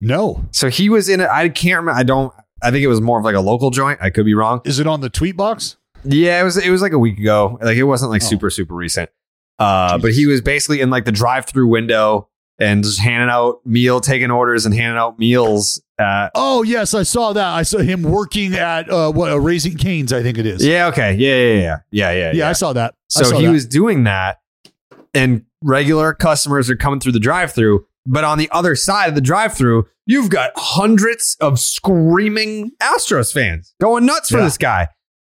No 0.00 0.44
So 0.50 0.68
he 0.68 0.88
was 0.88 1.08
in 1.08 1.20
it. 1.20 1.28
I 1.28 1.48
can't 1.48 1.78
remember. 1.80 1.98
I 1.98 2.02
don't. 2.02 2.32
I 2.62 2.70
think 2.70 2.82
it 2.84 2.88
was 2.88 3.00
more 3.00 3.18
of 3.18 3.24
like 3.24 3.34
a 3.34 3.40
local 3.40 3.70
joint. 3.70 3.98
I 4.02 4.10
could 4.10 4.24
be 4.24 4.34
wrong. 4.34 4.60
is 4.64 4.78
it 4.78 4.86
on 4.86 5.00
the 5.00 5.08
tweet 5.10 5.36
box 5.36 5.76
Yeah, 6.04 6.40
it 6.40 6.44
was. 6.44 6.56
It 6.56 6.70
was 6.70 6.82
like 6.82 6.92
a 6.92 6.98
week 6.98 7.18
ago. 7.18 7.58
Like 7.62 7.76
it 7.76 7.84
wasn't 7.84 8.10
like 8.10 8.22
Oh. 8.22 8.26
super 8.26 8.50
super 8.50 8.74
recent. 8.74 9.10
Uh, 9.58 9.98
but 9.98 10.12
he 10.12 10.24
was 10.26 10.40
basically 10.40 10.80
in 10.80 10.88
like 10.88 11.04
the 11.04 11.12
drive-through 11.12 11.66
window 11.68 12.28
and 12.58 12.82
just 12.82 12.98
handing 12.98 13.28
out 13.28 13.60
meal, 13.66 14.00
taking 14.00 14.30
orders, 14.30 14.64
and 14.64 14.74
handing 14.74 14.96
out 14.98 15.18
meals. 15.18 15.82
Uh, 15.98 16.30
oh 16.34 16.62
yes 16.62 16.94
i 16.94 17.02
saw 17.02 17.34
that 17.34 17.48
i 17.48 17.62
saw 17.62 17.76
him 17.76 18.02
working 18.02 18.54
at 18.54 18.88
uh 18.90 19.12
what 19.12 19.30
uh, 19.30 19.38
Raising 19.38 19.76
Cane's 19.76 20.14
i 20.14 20.22
think 20.22 20.38
it 20.38 20.46
is 20.46 20.64
yeah. 20.64 20.86
Okay. 20.86 21.12
Yeah. 21.16 21.34
Yeah. 21.36 21.52
Yeah. 21.60 21.76
Yeah. 21.90 22.12
Yeah. 22.12 22.32
yeah, 22.32 22.48
i 22.48 22.52
saw 22.54 22.72
that 22.72 22.94
So 23.08 23.24
saw 23.24 23.36
he 23.38 23.44
that. 23.44 23.52
was 23.52 23.66
doing 23.66 24.04
that, 24.04 24.38
and 25.12 25.44
regular 25.62 26.14
customers 26.14 26.70
are 26.70 26.76
coming 26.76 27.00
through 27.00 27.12
the 27.12 27.20
drive-through. 27.20 27.84
But 28.12 28.24
on 28.24 28.38
the 28.38 28.50
other 28.50 28.74
side 28.74 29.08
of 29.08 29.14
the 29.14 29.20
drive-through, 29.20 29.86
you've 30.04 30.30
got 30.30 30.50
hundreds 30.56 31.36
of 31.40 31.60
screaming 31.60 32.72
Astros 32.82 33.32
fans 33.32 33.72
going 33.80 34.04
nuts 34.04 34.30
for 34.30 34.38
Yeah. 34.38 34.44
this 34.44 34.58
guy. 34.58 34.88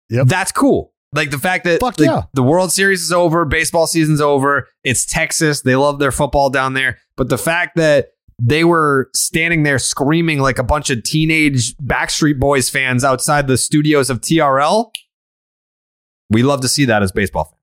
Yep. 0.09 0.27
That's 0.27 0.51
cool. 0.51 0.91
Like 1.13 1.29
the 1.29 1.37
fact 1.37 1.65
that 1.65 1.79
Fuck 1.81 1.99
like, 1.99 2.09
yeah. 2.09 2.23
the 2.33 2.41
World 2.41 2.71
Series 2.71 3.03
is 3.03 3.11
over, 3.11 3.45
baseball 3.45 3.85
season's 3.85 4.19
over. 4.21 4.67
It's 4.83 5.05
Texas. 5.05 5.61
They 5.61 5.75
love 5.75 5.99
their 5.99 6.11
football 6.11 6.49
down 6.49 6.73
there. 6.73 6.97
But 7.15 7.29
the 7.29 7.37
fact 7.37 7.75
that 7.75 8.07
they 8.41 8.63
were 8.63 9.11
standing 9.15 9.61
there 9.61 9.77
screaming 9.77 10.39
like 10.39 10.57
a 10.57 10.63
bunch 10.63 10.89
of 10.89 11.03
teenage 11.03 11.75
Backstreet 11.77 12.39
Boys 12.39 12.71
fans 12.71 13.03
outside 13.03 13.45
the 13.47 13.57
studios 13.59 14.09
of 14.09 14.21
TRL, 14.21 14.89
we 16.31 16.41
love 16.41 16.61
to 16.61 16.67
see 16.67 16.85
that 16.85 17.03
as 17.03 17.11
baseball 17.11 17.43
fans. 17.43 17.57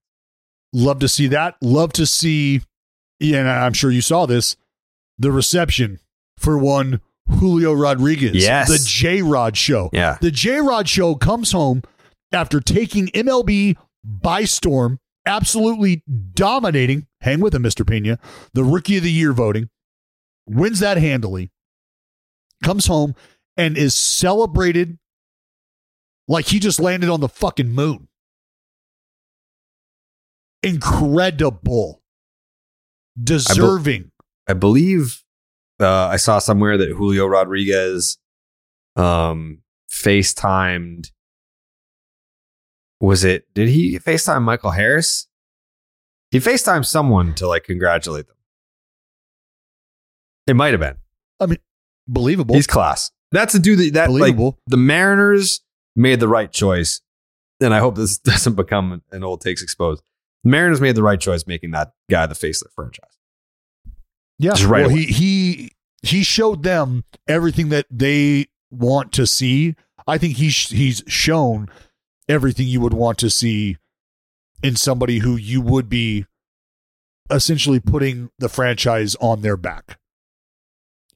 Love 0.73 0.99
to 0.99 1.09
see 1.09 1.27
that. 1.27 1.55
Love 1.61 1.91
to 1.93 2.05
see, 2.05 2.61
yeah, 3.19 3.39
and 3.39 3.49
I'm 3.49 3.73
sure 3.73 3.91
you 3.91 4.01
saw 4.01 4.25
this, 4.25 4.55
the 5.21 5.31
reception 5.31 5.99
for 6.37 6.57
one 6.57 6.99
Julio 7.29 7.73
Rodriguez. 7.73 8.35
Yes. 8.35 8.67
The 8.67 8.83
J 8.85 9.21
Rod 9.21 9.55
show. 9.55 9.89
Yeah. 9.93 10.17
The 10.19 10.31
J 10.31 10.59
Rod 10.59 10.89
show 10.89 11.15
comes 11.15 11.51
home 11.51 11.83
after 12.31 12.59
taking 12.59 13.07
MLB 13.07 13.77
by 14.03 14.45
storm, 14.45 14.99
absolutely 15.25 16.03
dominating, 16.33 17.07
hang 17.21 17.39
with 17.39 17.53
him, 17.53 17.63
Mr. 17.63 17.85
Peña, 17.85 18.17
the 18.53 18.63
rookie 18.63 18.97
of 18.97 19.03
the 19.03 19.11
year 19.11 19.33
voting, 19.33 19.69
wins 20.47 20.79
that 20.79 20.97
handily, 20.97 21.51
comes 22.63 22.87
home 22.87 23.15
and 23.57 23.77
is 23.77 23.93
celebrated 23.93 24.97
like 26.27 26.47
he 26.47 26.59
just 26.59 26.79
landed 26.79 27.09
on 27.09 27.19
the 27.19 27.29
fucking 27.29 27.69
moon. 27.69 28.07
Incredible. 30.63 32.01
Deserving. 33.21 34.10
I 34.47 34.53
believe 34.53 35.23
uh, 35.79 36.07
I 36.07 36.17
saw 36.17 36.39
somewhere 36.39 36.77
that 36.77 36.89
Julio 36.89 37.25
Rodriguez 37.25 38.17
um, 38.95 39.59
FaceTimed. 39.91 41.11
Was 42.99 43.23
it? 43.23 43.51
Did 43.53 43.69
he 43.69 43.97
FaceTime 43.99 44.43
Michael 44.43 44.71
Harris? 44.71 45.27
He 46.29 46.39
FaceTimed 46.39 46.85
someone 46.85 47.33
to 47.35 47.47
like 47.47 47.63
congratulate 47.63 48.27
them. 48.27 48.37
It 50.47 50.55
might 50.55 50.73
have 50.73 50.79
been. 50.79 50.97
I 51.39 51.45
mean, 51.47 51.59
believable. 52.07 52.55
He's 52.55 52.67
class. 52.67 53.11
That's 53.31 53.55
a 53.55 53.59
dude 53.59 53.79
that, 53.79 53.93
that 53.93 54.11
like 54.11 54.19
Believable. 54.19 54.59
the 54.67 54.77
Mariners 54.77 55.61
made 55.95 56.19
the 56.19 56.27
right 56.27 56.51
choice. 56.51 57.01
And 57.59 57.73
I 57.73 57.79
hope 57.79 57.95
this 57.95 58.17
doesn't 58.19 58.55
become 58.55 59.01
an 59.11 59.23
old 59.23 59.41
takes 59.41 59.61
exposed. 59.61 60.03
The 60.43 60.49
Mariners 60.49 60.81
made 60.81 60.95
the 60.95 61.03
right 61.03 61.19
choice 61.19 61.45
making 61.47 61.71
that 61.71 61.93
guy 62.09 62.25
the 62.25 62.35
face 62.35 62.61
of 62.61 62.67
the 62.67 62.73
franchise. 62.73 63.17
Yeah. 64.41 64.51
Just 64.53 64.65
right 64.65 64.81
well, 64.81 64.91
away. 64.91 65.03
he 65.03 65.13
he 65.13 65.71
he 66.01 66.23
showed 66.23 66.63
them 66.63 67.03
everything 67.27 67.69
that 67.69 67.85
they 67.91 68.47
want 68.71 69.11
to 69.13 69.27
see. 69.27 69.75
I 70.07 70.17
think 70.17 70.37
he's 70.37 70.69
he's 70.69 71.03
shown 71.07 71.69
everything 72.27 72.67
you 72.67 72.81
would 72.81 72.93
want 72.93 73.19
to 73.19 73.29
see 73.29 73.77
in 74.63 74.75
somebody 74.75 75.19
who 75.19 75.35
you 75.35 75.61
would 75.61 75.89
be 75.89 76.25
essentially 77.29 77.79
putting 77.79 78.31
the 78.39 78.49
franchise 78.49 79.15
on 79.21 79.41
their 79.41 79.57
back. 79.57 79.99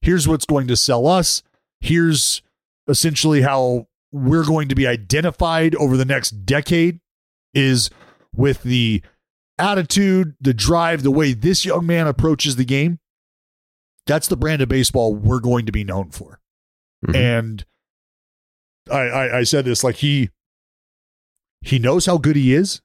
Here's 0.01 0.27
what's 0.27 0.45
going 0.45 0.67
to 0.67 0.77
sell 0.77 1.07
us. 1.07 1.41
Here's 1.81 2.43
essentially 2.87 3.41
how 3.41 3.87
we're 4.11 4.45
going 4.45 4.67
to 4.67 4.75
be 4.75 4.85
identified 4.85 5.73
over 5.75 5.97
the 5.97 6.05
next 6.05 6.45
decade 6.45 6.99
is 7.55 7.89
with 8.35 8.61
the 8.61 9.01
attitude, 9.57 10.35
the 10.39 10.53
drive, 10.53 11.01
the 11.01 11.09
way 11.09 11.33
this 11.33 11.65
young 11.65 11.87
man 11.87 12.05
approaches 12.05 12.55
the 12.55 12.65
game. 12.65 12.99
That's 14.07 14.27
the 14.27 14.37
brand 14.37 14.61
of 14.61 14.69
baseball 14.69 15.15
we're 15.15 15.39
going 15.39 15.65
to 15.65 15.71
be 15.71 15.83
known 15.83 16.11
for. 16.11 16.39
Mhm. 17.05 17.15
And 17.15 17.65
I, 18.91 18.99
I 18.99 19.37
I 19.39 19.43
said 19.43 19.65
this 19.65 19.83
like 19.83 19.97
he 19.97 20.29
he 21.61 21.79
knows 21.79 22.05
how 22.05 22.17
good 22.17 22.35
he 22.35 22.53
is. 22.53 22.81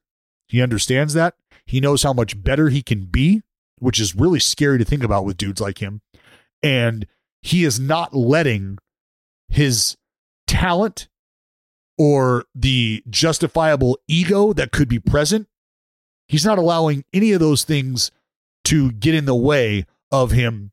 He 0.47 0.61
understands 0.61 1.13
that. 1.13 1.35
He 1.65 1.79
knows 1.79 2.03
how 2.03 2.13
much 2.13 2.41
better 2.41 2.69
he 2.69 2.81
can 2.81 3.05
be, 3.05 3.43
which 3.77 3.99
is 3.99 4.15
really 4.15 4.39
scary 4.39 4.77
to 4.79 4.85
think 4.85 5.03
about 5.03 5.25
with 5.25 5.37
dudes 5.37 5.61
like 5.61 5.77
him. 5.81 6.01
And 6.63 7.05
he 7.41 7.63
is 7.63 7.79
not 7.79 8.13
letting 8.15 8.77
his 9.49 9.95
talent 10.47 11.07
or 11.97 12.45
the 12.55 13.03
justifiable 13.09 13.97
ego 14.07 14.53
that 14.53 14.71
could 14.71 14.89
be 14.89 14.99
present, 14.99 15.47
he's 16.27 16.45
not 16.45 16.57
allowing 16.57 17.03
any 17.13 17.31
of 17.31 17.39
those 17.39 17.63
things 17.63 18.09
to 18.63 18.91
get 18.93 19.13
in 19.13 19.25
the 19.25 19.35
way 19.35 19.85
of 20.11 20.31
him 20.31 20.70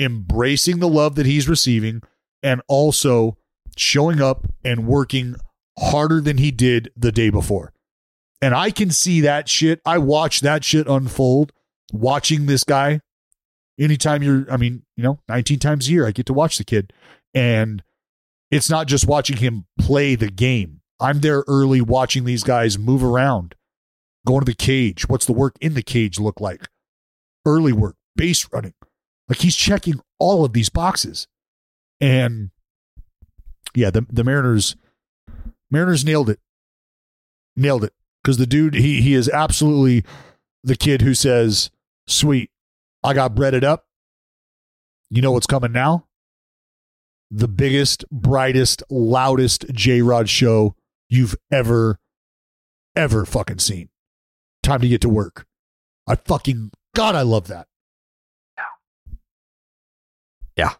embracing 0.00 0.78
the 0.78 0.88
love 0.88 1.14
that 1.16 1.26
he's 1.26 1.48
receiving 1.48 2.02
and 2.42 2.62
also 2.68 3.36
showing 3.76 4.20
up 4.20 4.46
and 4.64 4.86
working 4.86 5.36
harder 5.78 6.20
than 6.20 6.38
he 6.38 6.50
did 6.50 6.90
the 6.96 7.12
day 7.12 7.30
before. 7.30 7.72
And 8.42 8.54
I 8.54 8.70
can 8.70 8.90
see 8.90 9.20
that 9.20 9.48
shit. 9.48 9.80
I 9.84 9.98
watch 9.98 10.40
that 10.40 10.64
shit 10.64 10.88
unfold 10.88 11.52
watching 11.92 12.46
this 12.46 12.64
guy. 12.64 13.00
Anytime 13.78 14.22
you're, 14.22 14.50
I 14.50 14.56
mean, 14.56 14.82
you 14.96 15.04
know, 15.04 15.20
19 15.28 15.58
times 15.58 15.88
a 15.88 15.92
year, 15.92 16.06
I 16.06 16.12
get 16.12 16.26
to 16.26 16.32
watch 16.32 16.58
the 16.58 16.64
kid. 16.64 16.92
And 17.34 17.82
it's 18.50 18.70
not 18.70 18.86
just 18.86 19.06
watching 19.06 19.36
him 19.36 19.66
play 19.78 20.14
the 20.14 20.30
game. 20.30 20.80
I'm 20.98 21.20
there 21.20 21.44
early 21.46 21.80
watching 21.80 22.24
these 22.24 22.42
guys 22.42 22.78
move 22.78 23.04
around, 23.04 23.54
going 24.26 24.40
to 24.40 24.46
the 24.46 24.54
cage. 24.54 25.08
What's 25.08 25.26
the 25.26 25.32
work 25.32 25.56
in 25.60 25.74
the 25.74 25.82
cage 25.82 26.18
look 26.18 26.40
like? 26.40 26.68
Early 27.46 27.72
work, 27.72 27.96
base 28.16 28.46
running. 28.52 28.74
Like 29.30 29.38
he's 29.38 29.56
checking 29.56 30.00
all 30.18 30.44
of 30.44 30.52
these 30.52 30.68
boxes. 30.68 31.28
And 32.00 32.50
yeah, 33.74 33.90
the 33.90 34.04
the 34.10 34.24
Mariners 34.24 34.74
Mariners 35.70 36.04
nailed 36.04 36.28
it. 36.28 36.40
Nailed 37.56 37.84
it. 37.84 37.94
Because 38.22 38.36
the 38.38 38.46
dude, 38.46 38.74
he 38.74 39.00
he 39.00 39.14
is 39.14 39.28
absolutely 39.28 40.04
the 40.64 40.76
kid 40.76 41.02
who 41.02 41.14
says, 41.14 41.70
Sweet, 42.08 42.50
I 43.04 43.14
got 43.14 43.36
breaded 43.36 43.64
up. 43.64 43.86
You 45.10 45.22
know 45.22 45.32
what's 45.32 45.46
coming 45.46 45.72
now? 45.72 46.06
The 47.30 47.48
biggest, 47.48 48.04
brightest, 48.10 48.82
loudest 48.90 49.64
J 49.72 50.02
Rod 50.02 50.28
show 50.28 50.74
you've 51.08 51.36
ever, 51.52 52.00
ever 52.96 53.24
fucking 53.24 53.60
seen. 53.60 53.90
Time 54.64 54.80
to 54.80 54.88
get 54.88 55.00
to 55.02 55.08
work. 55.08 55.46
I 56.08 56.16
fucking 56.16 56.72
God, 56.96 57.14
I 57.14 57.22
love 57.22 57.46
that. 57.46 57.68
Yeah. 60.56 60.74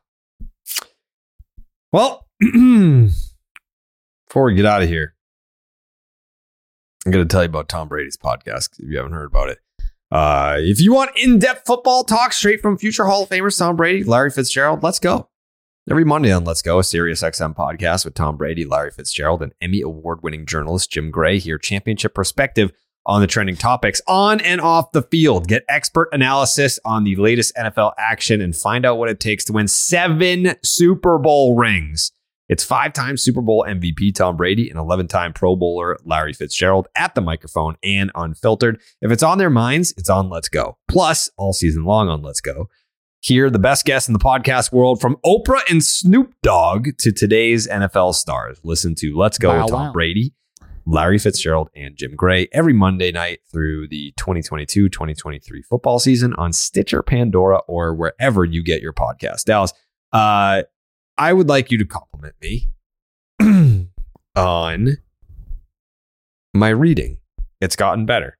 Well, 1.92 2.26
before 2.40 3.10
we 4.44 4.54
get 4.54 4.66
out 4.66 4.82
of 4.82 4.88
here, 4.88 5.14
I'm 7.04 7.12
going 7.12 7.26
to 7.26 7.32
tell 7.32 7.42
you 7.42 7.48
about 7.48 7.68
Tom 7.68 7.88
Brady's 7.88 8.16
podcast 8.16 8.78
if 8.78 8.88
you 8.88 8.96
haven't 8.96 9.12
heard 9.12 9.26
about 9.26 9.48
it. 9.48 9.58
Uh, 10.10 10.56
if 10.58 10.80
you 10.80 10.92
want 10.92 11.16
in 11.16 11.38
depth 11.38 11.66
football 11.66 12.04
talk 12.04 12.32
straight 12.32 12.60
from 12.60 12.76
future 12.76 13.04
Hall 13.04 13.22
of 13.22 13.28
Famers 13.28 13.58
Tom 13.58 13.76
Brady, 13.76 14.04
Larry 14.04 14.30
Fitzgerald, 14.30 14.82
let's 14.82 14.98
go. 14.98 15.28
Every 15.90 16.04
Monday 16.04 16.30
on 16.30 16.44
Let's 16.44 16.62
Go, 16.62 16.78
a 16.78 16.84
Sirius 16.84 17.22
XM 17.22 17.56
podcast 17.56 18.04
with 18.04 18.14
Tom 18.14 18.36
Brady, 18.36 18.64
Larry 18.64 18.90
Fitzgerald, 18.90 19.42
and 19.42 19.52
Emmy 19.60 19.80
award 19.80 20.22
winning 20.22 20.46
journalist 20.46 20.92
Jim 20.92 21.10
Gray 21.10 21.38
here, 21.38 21.58
championship 21.58 22.14
perspective 22.14 22.70
on 23.06 23.20
the 23.20 23.26
trending 23.26 23.56
topics 23.56 24.00
on 24.06 24.40
and 24.40 24.60
off 24.60 24.92
the 24.92 25.02
field. 25.02 25.48
Get 25.48 25.64
expert 25.68 26.08
analysis 26.12 26.78
on 26.84 27.04
the 27.04 27.16
latest 27.16 27.54
NFL 27.56 27.92
action 27.98 28.40
and 28.40 28.54
find 28.54 28.84
out 28.84 28.98
what 28.98 29.08
it 29.08 29.20
takes 29.20 29.44
to 29.46 29.52
win 29.52 29.68
seven 29.68 30.54
Super 30.62 31.18
Bowl 31.18 31.56
rings. 31.56 32.12
It's 32.48 32.64
five 32.64 32.92
time 32.92 33.16
Super 33.16 33.40
Bowl 33.42 33.64
MVP 33.68 34.12
Tom 34.14 34.36
Brady 34.36 34.68
and 34.70 34.78
11 34.78 35.06
time 35.06 35.32
Pro 35.32 35.54
Bowler 35.54 35.96
Larry 36.04 36.32
Fitzgerald 36.32 36.88
at 36.96 37.14
the 37.14 37.20
microphone 37.20 37.76
and 37.84 38.10
unfiltered. 38.16 38.80
If 39.00 39.12
it's 39.12 39.22
on 39.22 39.38
their 39.38 39.50
minds, 39.50 39.94
it's 39.96 40.10
on 40.10 40.28
Let's 40.28 40.48
Go. 40.48 40.76
Plus, 40.88 41.30
all 41.36 41.52
season 41.52 41.84
long 41.84 42.08
on 42.08 42.22
Let's 42.22 42.40
Go. 42.40 42.68
Hear 43.22 43.50
the 43.50 43.58
best 43.60 43.84
guests 43.84 44.08
in 44.08 44.14
the 44.14 44.18
podcast 44.18 44.72
world 44.72 45.00
from 45.00 45.16
Oprah 45.24 45.60
and 45.70 45.84
Snoop 45.84 46.32
Dogg 46.42 46.88
to 46.98 47.12
today's 47.12 47.68
NFL 47.68 48.14
stars. 48.14 48.58
Listen 48.64 48.94
to 48.96 49.16
Let's 49.16 49.38
Go 49.38 49.50
Wow, 49.50 49.62
with 49.62 49.70
Tom 49.70 49.86
wow. 49.86 49.92
Brady, 49.92 50.32
Larry 50.90 51.18
Fitzgerald, 51.18 51.70
and 51.76 51.96
Jim 51.96 52.16
Gray 52.16 52.48
every 52.52 52.72
Monday 52.72 53.12
night 53.12 53.40
through 53.50 53.86
the 53.88 54.12
2022 54.16 54.88
2023 54.88 55.62
football 55.62 55.98
season 56.00 56.34
on 56.34 56.52
Stitcher, 56.52 57.02
Pandora, 57.02 57.58
or 57.68 57.94
wherever 57.94 58.44
you 58.44 58.62
get 58.64 58.82
your 58.82 58.92
podcast. 58.92 59.44
Dallas, 59.44 59.72
uh, 60.12 60.62
I 61.16 61.32
would 61.32 61.48
like 61.48 61.70
you 61.70 61.78
to 61.78 61.84
compliment 61.84 62.34
me 62.42 62.68
on 64.36 64.96
my 66.54 66.68
reading. 66.70 67.18
It's 67.60 67.76
gotten 67.76 68.06
better. 68.06 68.36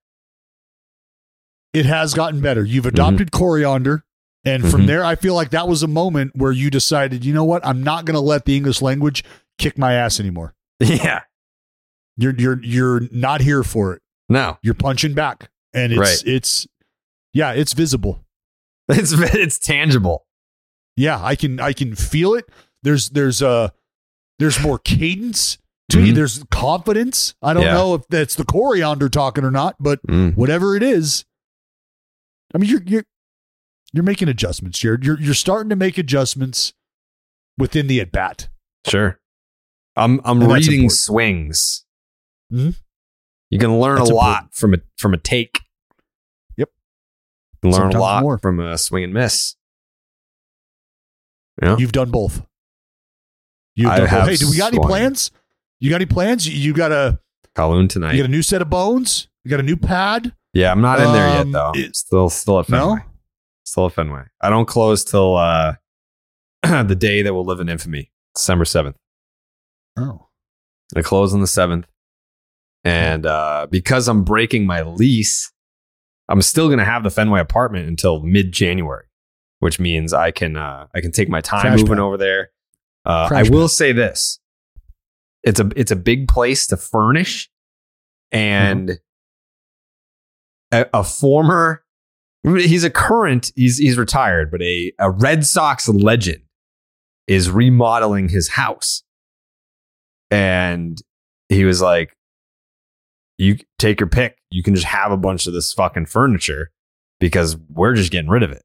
It 1.72 1.86
has 1.86 2.14
gotten 2.14 2.40
better. 2.40 2.64
You've 2.64 2.86
adopted 2.86 3.30
coriander. 3.30 4.02
And 4.44 4.68
from 4.68 4.82
Mhm. 4.82 4.86
there, 4.86 5.04
I 5.04 5.14
feel 5.16 5.34
like 5.34 5.50
that 5.50 5.68
was 5.68 5.82
a 5.82 5.86
moment 5.86 6.32
where 6.34 6.50
you 6.50 6.70
decided, 6.70 7.24
you 7.24 7.32
know 7.34 7.44
what? 7.44 7.64
I'm 7.64 7.84
not 7.84 8.06
going 8.06 8.14
to 8.14 8.20
let 8.20 8.46
the 8.46 8.56
English 8.56 8.80
language 8.82 9.22
kick 9.58 9.76
my 9.78 9.92
ass 9.92 10.18
anymore. 10.18 10.54
Yeah. 10.80 11.20
You're 12.16 12.34
you're 12.36 12.62
you're 12.62 13.00
not 13.12 13.40
here 13.40 13.62
for 13.62 13.94
it. 13.94 14.02
No. 14.28 14.58
You're 14.62 14.74
punching 14.74 15.14
back, 15.14 15.50
and 15.72 15.92
it's 15.92 15.98
Right. 16.00 16.22
it's 16.26 16.66
yeah, 17.32 17.52
it's 17.52 17.72
visible. 17.72 18.24
It's 18.90 19.12
it's 19.12 19.58
tangible. 19.58 20.26
Yeah, 20.96 21.22
I 21.22 21.36
can 21.36 21.60
I 21.60 21.72
can 21.72 21.94
feel 21.94 22.34
it. 22.34 22.48
There's 22.82 23.10
there's 23.10 23.40
uh 23.40 23.68
there's 24.40 24.60
more 24.60 24.78
cadence 24.80 25.58
to 25.90 26.00
you. 26.04 26.12
Mhm. 26.12 26.16
There's 26.16 26.42
confidence. 26.50 27.34
I 27.40 27.54
don't 27.54 27.62
Yeah. 27.64 27.74
know 27.74 27.94
if 27.94 28.02
that's 28.08 28.34
the 28.34 28.44
coriander 28.44 29.08
talking 29.08 29.44
or 29.44 29.50
not, 29.52 29.76
but 29.78 30.00
Mm. 30.08 30.34
whatever 30.36 30.76
it 30.76 30.82
is, 30.82 31.24
I 32.54 32.58
mean 32.58 32.68
you're 32.70 32.82
you're 32.84 33.04
you're 33.92 34.02
making 34.04 34.28
adjustments, 34.28 34.78
Jared. 34.80 35.04
You're 35.04 35.20
you're 35.20 35.34
starting 35.34 35.70
to 35.70 35.76
make 35.76 35.96
adjustments 35.98 36.72
within 37.58 37.86
the 37.86 38.00
at 38.00 38.10
bat. 38.12 38.48
Sure. 38.86 39.20
I'm 39.96 40.20
I'm 40.24 40.42
And 40.42 40.52
reading 40.52 40.90
swings. 40.90 41.84
Mhm. 42.52 42.76
You 43.50 43.58
can 43.58 43.78
learn 43.80 43.98
That's 43.98 44.10
a 44.10 44.14
lot 44.14 44.54
from 44.54 44.74
a 44.74 44.78
from 44.98 45.14
a 45.14 45.16
take. 45.18 45.60
Yep. 46.56 46.70
Learn 47.62 47.72
Sometimes 47.72 47.94
a 47.94 47.98
lot 47.98 48.22
more. 48.22 48.38
from 48.38 48.60
a 48.60 48.76
swing 48.78 49.04
and 49.04 49.12
miss. 49.14 49.56
Yeah. 51.62 51.76
You've 51.78 51.92
done 51.92 52.10
both. 52.10 52.42
You've 53.74 53.90
I 53.90 53.96
done 53.98 54.04
both. 54.06 54.10
have 54.10 54.28
Hey, 54.28 54.36
do 54.36 54.48
we 54.50 54.56
got 54.56 54.72
any 54.72 54.82
plans? 54.82 55.30
You 55.78 55.90
got 55.90 55.96
any 55.96 56.06
plans? 56.06 56.48
You, 56.48 56.54
you 56.58 56.72
got 56.74 56.92
a 56.92 57.20
Kowloon 57.54 57.88
tonight. 57.88 58.12
you 58.12 58.18
got 58.22 58.28
a 58.28 58.32
new 58.32 58.42
set 58.42 58.62
of 58.62 58.70
bones? 58.70 59.28
You 59.44 59.50
got 59.50 59.60
a 59.60 59.64
new 59.64 59.76
pad? 59.76 60.32
yeah, 60.52 60.70
I'm 60.72 60.80
not 60.80 61.00
in 61.00 61.12
there 61.12 61.28
yet 61.28 61.40
Um, 61.40 61.52
though. 61.52 61.72
it- 61.74 61.96
still 61.96 62.28
still 62.30 62.60
at 62.60 62.68
No? 62.68 62.78
Fenway. 62.96 63.04
Still 63.64 63.86
at 63.86 63.92
Fenway. 63.92 64.24
I 64.40 64.50
don't 64.50 64.66
close 64.66 65.04
till 65.04 65.36
uh 65.36 65.74
the 66.62 66.96
day 66.98 67.22
that 67.22 67.32
will 67.34 67.44
live 67.44 67.60
in 67.60 67.68
infamy. 67.68 68.10
December 68.34 68.64
7th. 68.64 68.94
Oh. 69.98 70.28
I 70.96 71.02
close 71.02 71.32
on 71.34 71.40
the 71.40 71.46
7th. 71.46 71.84
And 72.84 73.26
uh, 73.26 73.66
because 73.70 74.08
I'm 74.08 74.24
breaking 74.24 74.66
my 74.66 74.82
lease, 74.82 75.52
I'm 76.28 76.42
still 76.42 76.68
going 76.68 76.78
to 76.78 76.84
have 76.84 77.02
the 77.02 77.10
Fenway 77.10 77.40
apartment 77.40 77.88
until 77.88 78.22
mid 78.22 78.52
January, 78.52 79.06
which 79.58 79.78
means 79.78 80.12
I 80.12 80.30
can 80.30 80.56
uh, 80.56 80.86
I 80.94 81.00
can 81.00 81.12
take 81.12 81.28
my 81.28 81.40
time 81.40 81.62
Crash 81.62 81.80
moving 81.80 81.96
pad. 81.96 82.00
over 82.00 82.16
there. 82.16 82.50
Uh, 83.04 83.28
I 83.32 83.42
will 83.42 83.64
pad. 83.64 83.70
say 83.70 83.92
this: 83.92 84.40
it's 85.42 85.60
a 85.60 85.68
it's 85.76 85.90
a 85.90 85.96
big 85.96 86.28
place 86.28 86.66
to 86.68 86.76
furnish, 86.76 87.50
and 88.32 88.98
a, 90.72 90.86
a 90.94 91.04
former 91.04 91.84
he's 92.44 92.84
a 92.84 92.90
current 92.90 93.52
he's 93.54 93.78
he's 93.78 93.98
retired, 93.98 94.50
but 94.50 94.62
a 94.62 94.92
a 94.98 95.10
Red 95.10 95.44
Sox 95.44 95.88
legend 95.88 96.42
is 97.26 97.50
remodeling 97.50 98.28
his 98.28 98.48
house, 98.48 99.02
and 100.30 101.00
he 101.48 101.64
was 101.64 101.82
like, 101.82 102.16
"You 103.40 103.56
take 103.78 104.00
your 104.00 104.08
pick. 104.08 104.38
You 104.50 104.62
can 104.62 104.74
just 104.74 104.86
have 104.86 105.12
a 105.12 105.16
bunch 105.16 105.46
of 105.46 105.52
this 105.52 105.72
fucking 105.72 106.06
furniture 106.06 106.70
because 107.18 107.56
we're 107.68 107.94
just 107.94 108.12
getting 108.12 108.30
rid 108.30 108.42
of 108.42 108.52
it." 108.52 108.62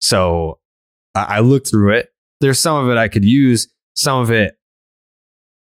So 0.00 0.58
I, 1.14 1.36
I 1.36 1.40
looked 1.40 1.70
through 1.70 1.94
it. 1.94 2.10
There's 2.40 2.58
some 2.58 2.84
of 2.84 2.90
it 2.90 2.98
I 2.98 3.08
could 3.08 3.24
use. 3.24 3.68
Some 3.94 4.20
of 4.20 4.30
it 4.30 4.56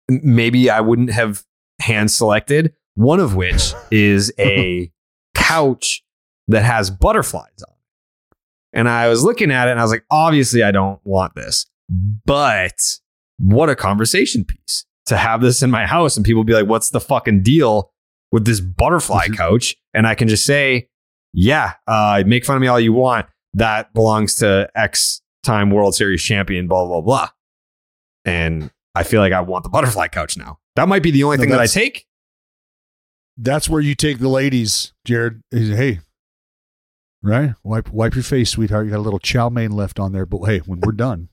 maybe 0.09 0.69
I 0.69 0.81
wouldn't 0.81 1.11
have 1.11 1.43
hand 1.81 2.11
selected. 2.11 2.73
One 2.95 3.19
of 3.19 3.35
which 3.35 3.73
is 3.91 4.33
a 4.39 4.91
couch 5.35 6.03
that 6.47 6.63
has 6.63 6.89
butterflies 6.89 7.63
on. 7.67 7.73
it. 7.73 8.37
And 8.73 8.89
I 8.89 9.07
was 9.07 9.23
looking 9.23 9.51
at 9.51 9.67
it 9.67 9.71
and 9.71 9.79
I 9.79 9.83
was 9.83 9.91
like, 9.91 10.05
obviously, 10.11 10.63
I 10.63 10.71
don't 10.71 10.99
want 11.03 11.35
this. 11.35 11.65
But 11.89 12.79
what 13.37 13.69
a 13.69 13.75
conversation 13.75 14.43
piece 14.43 14.85
to 15.05 15.17
have 15.17 15.41
this 15.41 15.63
in 15.63 15.71
my 15.71 15.85
house 15.85 16.17
and 16.17 16.25
people 16.25 16.43
be 16.43 16.53
like, 16.53 16.67
what's 16.67 16.89
the 16.89 16.99
fucking 16.99 17.43
deal 17.43 17.91
with 18.31 18.45
this 18.45 18.59
butterfly 18.59 19.27
couch? 19.29 19.75
And 19.93 20.05
I 20.07 20.15
can 20.15 20.27
just 20.27 20.45
say, 20.45 20.89
yeah, 21.33 21.73
uh, 21.87 22.23
make 22.25 22.45
fun 22.45 22.55
of 22.55 22.61
me 22.61 22.67
all 22.67 22.79
you 22.79 22.93
want. 22.93 23.27
That 23.53 23.93
belongs 23.93 24.35
to 24.35 24.69
X 24.75 25.21
time 25.43 25.71
World 25.71 25.95
Series 25.95 26.21
champion, 26.21 26.67
blah, 26.67 26.85
blah, 26.85 27.01
blah. 27.01 27.29
And 28.25 28.69
I 28.93 29.03
feel 29.03 29.21
like 29.21 29.33
I 29.33 29.41
want 29.41 29.63
the 29.63 29.69
butterfly 29.69 30.07
couch 30.07 30.37
now. 30.37 30.59
That 30.75 30.87
might 30.87 31.01
be 31.03 31.11
the 31.11 31.23
only 31.23 31.37
No, 31.37 31.43
thing 31.43 31.49
that 31.51 31.59
I 31.59 31.67
take. 31.67 32.05
That's 33.37 33.69
where 33.69 33.81
you 33.81 33.95
take 33.95 34.19
the 34.19 34.29
ladies, 34.29 34.93
Jared. 35.05 35.41
Hey, 35.51 35.99
right? 37.21 37.53
Wipe 37.63 37.91
wipe 37.91 38.15
your 38.15 38.23
face, 38.23 38.49
sweetheart. 38.49 38.85
You 38.85 38.91
got 38.91 38.97
a 38.97 39.01
little 39.01 39.19
chow 39.19 39.49
mein 39.49 39.71
left 39.71 39.99
on 39.99 40.11
there, 40.11 40.25
but 40.25 40.43
hey, 40.45 40.59
when 40.59 40.79
we're 40.81 40.91
done, 40.91 41.29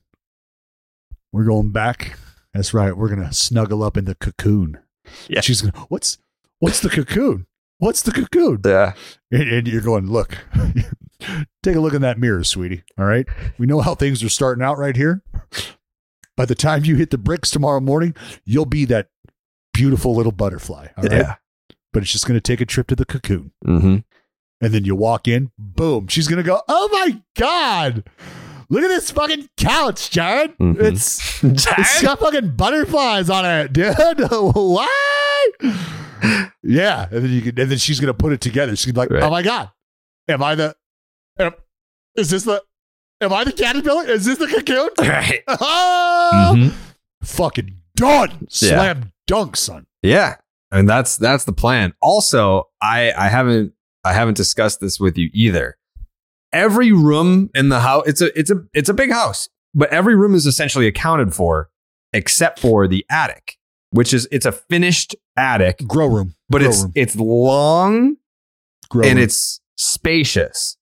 we're 1.31 1.45
going 1.45 1.71
back. 1.71 2.17
That's 2.53 2.73
right. 2.73 2.95
We're 2.95 3.09
gonna 3.09 3.33
snuggle 3.33 3.83
up 3.83 3.97
in 3.97 4.05
the 4.05 4.15
cocoon. 4.15 4.79
Yeah. 5.27 5.41
She's 5.41 5.61
gonna. 5.61 5.85
What's 5.89 6.17
what's 6.59 6.79
the 6.79 6.89
cocoon? 6.89 7.47
What's 7.77 8.01
the 8.01 8.11
cocoon? 8.11 8.61
Yeah. 8.65 8.93
And, 9.31 9.49
and 9.49 9.67
you're 9.67 9.81
going, 9.81 10.09
look, 10.09 10.37
take 11.63 11.75
a 11.75 11.79
look 11.79 11.93
in 11.93 12.01
that 12.01 12.17
mirror, 12.17 12.43
sweetie. 12.43 12.83
All 12.97 13.05
right. 13.05 13.25
We 13.57 13.65
know 13.65 13.81
how 13.81 13.95
things 13.95 14.23
are 14.23 14.29
starting 14.29 14.63
out 14.63 14.77
right 14.77 14.95
here. 14.95 15.21
By 16.37 16.45
the 16.45 16.55
time 16.55 16.85
you 16.85 16.95
hit 16.95 17.11
the 17.11 17.17
bricks 17.17 17.49
tomorrow 17.49 17.79
morning, 17.79 18.15
you'll 18.45 18.65
be 18.65 18.85
that 18.85 19.09
beautiful 19.73 20.15
little 20.15 20.31
butterfly. 20.31 20.87
All 20.97 21.03
right. 21.03 21.11
Yeah. 21.11 21.35
But 21.93 22.03
it's 22.03 22.11
just 22.11 22.27
going 22.27 22.37
to 22.37 22.41
take 22.41 22.61
a 22.61 22.65
trip 22.65 22.87
to 22.87 22.95
the 22.95 23.05
cocoon. 23.05 23.51
Mm-hmm. 23.65 23.97
And 24.61 24.73
then 24.73 24.85
you 24.85 24.95
walk 24.95 25.27
in, 25.27 25.51
boom. 25.57 26.07
She's 26.07 26.27
going 26.27 26.37
to 26.37 26.43
go, 26.43 26.61
oh 26.67 26.89
my 26.91 27.21
God. 27.37 28.03
Look 28.69 28.83
at 28.83 28.87
this 28.87 29.11
fucking 29.11 29.49
couch, 29.57 30.09
Jared. 30.09 30.57
Mhm. 30.57 30.81
It's, 30.81 31.43
it's 31.43 32.01
got 32.01 32.19
fucking 32.19 32.55
butterflies 32.55 33.29
on 33.29 33.45
it, 33.45 33.73
dude. 33.73 33.95
what? 34.31 34.89
Yeah. 36.63 37.07
And 37.11 37.23
then 37.23 37.29
you 37.31 37.41
can, 37.41 37.59
and 37.59 37.69
then 37.71 37.77
she's 37.77 37.99
going 37.99 38.07
to 38.13 38.17
put 38.17 38.33
it 38.33 38.41
together. 38.41 38.75
She's 38.75 38.95
like, 38.95 39.09
Right. 39.09 39.23
oh 39.23 39.29
my 39.29 39.41
God. 39.43 39.69
Am 40.27 40.41
I 40.41 40.55
the, 40.55 40.75
am, 41.39 41.53
is 42.15 42.29
this 42.31 42.43
the, 42.43 42.61
am 43.21 43.31
I 43.33 43.43
the 43.43 43.51
caterpillar? 43.51 44.05
Is 44.09 44.25
this 44.25 44.37
the 44.39 44.47
cocoon? 44.47 44.89
Right. 44.99 45.43
Oh, 45.47 46.53
Mhm. 46.55 46.73
Fucking 47.23 47.77
done. 47.95 48.47
Slam 48.49 49.11
dunk, 49.27 49.55
son. 49.57 49.85
Yeah. 50.03 50.35
And 50.71 50.89
that's 50.89 51.15
that's 51.17 51.45
the 51.45 51.53
plan. 51.53 51.93
Also, 52.01 52.69
I 52.81 53.11
I 53.17 53.27
haven't 53.29 53.73
I 54.03 54.13
haven't 54.13 54.35
discussed 54.37 54.79
this 54.81 54.99
with 54.99 55.17
you 55.17 55.29
either. 55.33 55.77
Every 56.51 56.91
room 56.91 57.49
in 57.55 57.69
the 57.69 57.79
house, 57.81 58.03
it's 58.07 58.21
a 58.21 58.37
it's 58.37 58.49
a 58.51 58.63
it's 58.73 58.89
a 58.89 58.93
big 58.93 59.11
house, 59.11 59.47
but 59.73 59.89
every 59.91 60.15
room 60.15 60.35
is 60.35 60.45
essentially 60.45 60.87
accounted 60.87 61.33
for 61.33 61.69
except 62.13 62.59
for 62.59 62.87
the 62.87 63.05
attic, 63.09 63.57
which 63.91 64.13
is 64.13 64.27
it's 64.31 64.45
a 64.45 64.51
finished 64.51 65.15
attic, 65.37 65.79
Grow 65.87 66.07
room. 66.07 66.35
but 66.49 66.59
Grow 66.59 66.69
it's 66.69 66.81
room. 66.83 66.91
it's 66.95 67.15
long 67.15 68.17
Grow 68.89 69.03
and 69.03 69.15
room. 69.17 69.23
it's 69.23 69.59
spacious. 69.77 70.77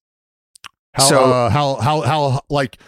How, 0.94 1.04
So- 1.04 1.24
uh, 1.32 1.50
how 1.50 1.74
how 1.76 2.00
how 2.02 2.40
like 2.50 2.78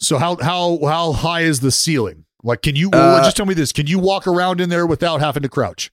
so 0.00 0.18
how 0.18 0.36
how 0.36 0.78
how 0.84 1.12
high 1.12 1.40
is 1.42 1.60
the 1.60 1.70
ceiling? 1.72 2.24
Like, 2.44 2.62
can 2.62 2.76
you 2.76 2.88
well, 2.90 3.16
Uh, 3.16 3.24
just 3.24 3.36
tell 3.36 3.46
me 3.46 3.54
this? 3.54 3.72
Can 3.72 3.88
you 3.88 3.98
walk 3.98 4.26
around 4.28 4.60
in 4.60 4.68
there 4.68 4.86
without 4.86 5.20
having 5.20 5.42
to 5.42 5.48
crouch? 5.48 5.90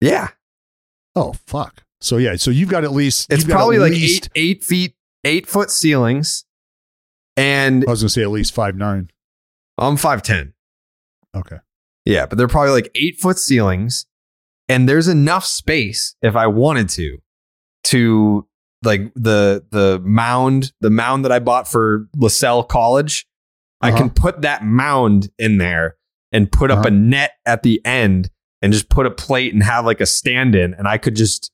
Yeah. 0.00 0.28
Oh 1.16 1.34
fuck! 1.46 1.82
So 2.00 2.16
yeah, 2.18 2.36
so 2.36 2.50
you've 2.52 2.68
got 2.70 2.84
at 2.84 2.92
least 2.92 3.32
It's 3.32 3.44
probably 3.44 3.78
like 3.78 3.92
least, 3.92 4.30
eight 4.36 4.58
eight 4.58 4.64
feet, 4.64 4.94
eight 5.24 5.46
foot 5.46 5.70
ceilings. 5.70 6.44
And 7.36 7.84
I 7.86 7.90
was 7.90 8.02
gonna 8.02 8.08
say 8.10 8.22
at 8.22 8.30
least 8.30 8.54
five 8.54 8.76
nine. 8.76 9.10
I'm 9.76 9.96
five 9.96 10.22
ten. 10.22 10.54
Okay. 11.34 11.58
Yeah, 12.04 12.26
but 12.26 12.36
they're 12.38 12.48
probably 12.48 12.72
like 12.72 12.90
eight 12.94 13.20
foot 13.20 13.38
ceilings, 13.38 14.06
and 14.68 14.88
there's 14.88 15.08
enough 15.08 15.44
space 15.44 16.16
if 16.22 16.34
I 16.36 16.46
wanted 16.48 16.88
to, 16.90 17.18
to 17.84 18.46
like 18.82 19.12
the 19.14 19.64
the 19.70 20.00
mound, 20.04 20.72
the 20.80 20.90
mound 20.90 21.24
that 21.24 21.32
I 21.32 21.38
bought 21.38 21.68
for 21.68 22.08
LaSalle 22.16 22.64
College. 22.64 23.26
I 23.80 23.88
Uh-huh. 23.88 23.98
can 23.98 24.10
put 24.10 24.42
that 24.42 24.64
mound 24.64 25.30
in 25.38 25.58
there 25.58 25.96
and 26.32 26.50
put 26.50 26.70
up 26.70 26.78
Uh-huh. 26.80 26.88
a 26.88 26.90
net 26.90 27.32
at 27.46 27.62
the 27.62 27.80
end 27.84 28.30
and 28.60 28.72
just 28.72 28.88
put 28.88 29.06
a 29.06 29.10
plate 29.10 29.52
and 29.52 29.62
have 29.62 29.84
like 29.84 30.00
a 30.00 30.06
stand 30.06 30.54
in, 30.54 30.74
and 30.74 30.88
I 30.88 30.98
could 30.98 31.14
just 31.16 31.52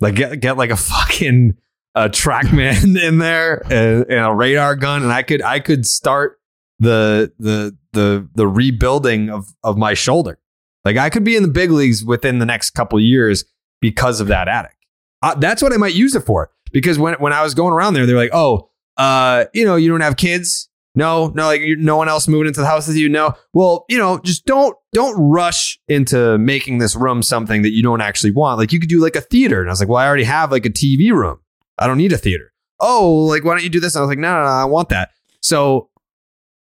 like 0.00 0.14
get 0.16 0.40
get 0.40 0.56
like 0.56 0.70
a 0.70 0.76
fucking 0.76 1.56
uh, 1.94 2.08
TrackMan 2.10 3.00
in 3.02 3.18
there 3.18 3.62
and, 3.70 4.04
and 4.10 4.26
a 4.26 4.34
radar 4.34 4.76
gun, 4.76 5.02
and 5.02 5.12
I 5.12 5.22
could 5.22 5.40
I 5.42 5.60
could 5.60 5.86
start 5.86 6.38
the 6.80 7.32
the 7.38 7.76
the 7.94 8.28
the 8.34 8.46
rebuilding 8.46 9.30
of 9.30 9.48
of 9.62 9.76
my 9.76 9.94
shoulder. 9.94 10.38
Like 10.84 10.96
I 10.96 11.10
could 11.10 11.24
be 11.24 11.36
in 11.36 11.42
the 11.42 11.48
big 11.48 11.70
leagues 11.70 12.04
within 12.04 12.38
the 12.38 12.46
next 12.46 12.70
couple 12.70 13.00
years 13.00 13.44
because 13.80 14.20
of 14.20 14.28
that 14.28 14.48
attic. 14.48 14.76
Uh, 15.22 15.34
that's 15.34 15.62
what 15.62 15.72
I 15.72 15.78
might 15.78 15.94
use 15.94 16.14
it 16.14 16.20
for. 16.20 16.50
Because 16.72 16.98
when 16.98 17.14
when 17.14 17.32
I 17.32 17.42
was 17.42 17.54
going 17.54 17.72
around 17.72 17.94
there, 17.94 18.04
they're 18.04 18.16
like, 18.16 18.34
"Oh, 18.34 18.68
uh, 18.96 19.46
you 19.54 19.64
know, 19.64 19.76
you 19.76 19.88
don't 19.88 20.00
have 20.00 20.16
kids." 20.16 20.68
No, 20.96 21.28
no, 21.34 21.46
like 21.46 21.62
no 21.78 21.96
one 21.96 22.08
else 22.08 22.28
moving 22.28 22.46
into 22.46 22.60
the 22.60 22.66
house 22.66 22.86
with 22.86 22.96
you. 22.96 23.08
No, 23.08 23.34
well, 23.52 23.84
you 23.88 23.98
know, 23.98 24.18
just 24.18 24.44
don't 24.44 24.76
don't 24.92 25.18
rush 25.18 25.78
into 25.88 26.38
making 26.38 26.78
this 26.78 26.94
room 26.94 27.22
something 27.22 27.62
that 27.62 27.70
you 27.70 27.82
don't 27.82 28.00
actually 28.00 28.30
want. 28.30 28.58
Like 28.58 28.72
you 28.72 28.78
could 28.78 28.88
do 28.88 29.00
like 29.00 29.16
a 29.16 29.20
theater, 29.20 29.60
and 29.60 29.68
I 29.68 29.72
was 29.72 29.80
like, 29.80 29.88
well, 29.88 29.98
I 29.98 30.06
already 30.06 30.24
have 30.24 30.52
like 30.52 30.66
a 30.66 30.70
TV 30.70 31.10
room. 31.10 31.40
I 31.78 31.86
don't 31.86 31.98
need 31.98 32.12
a 32.12 32.18
theater. 32.18 32.52
Oh, 32.78 33.12
like 33.12 33.44
why 33.44 33.54
don't 33.54 33.64
you 33.64 33.70
do 33.70 33.80
this? 33.80 33.94
And 33.94 34.00
I 34.00 34.02
was 34.04 34.08
like, 34.08 34.18
no, 34.18 34.32
no, 34.32 34.44
no, 34.44 34.50
I 34.50 34.64
want 34.66 34.90
that. 34.90 35.10
So 35.40 35.90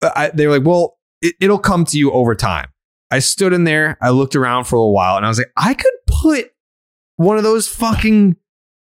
uh, 0.02 0.12
I, 0.16 0.30
they 0.30 0.48
were 0.48 0.58
like, 0.58 0.68
well, 0.68 0.97
it, 1.22 1.36
it'll 1.40 1.60
come 1.60 1.86
to 1.86 1.98
you 1.98 2.12
over 2.12 2.36
time. 2.36 2.68
I 3.10 3.20
stood 3.20 3.54
in 3.54 3.64
there, 3.64 3.98
I 4.02 4.10
looked 4.10 4.36
around 4.36 4.66
for 4.66 4.76
a 4.76 4.80
little 4.80 4.94
while, 4.94 5.18
and 5.18 5.26
I 5.26 5.30
was 5.30 5.38
like, 5.38 5.52
I 5.56 5.74
could 5.74 5.94
put 6.08 6.52
one 7.16 7.38
of 7.38 7.44
those 7.44 7.68
fucking 7.68 8.36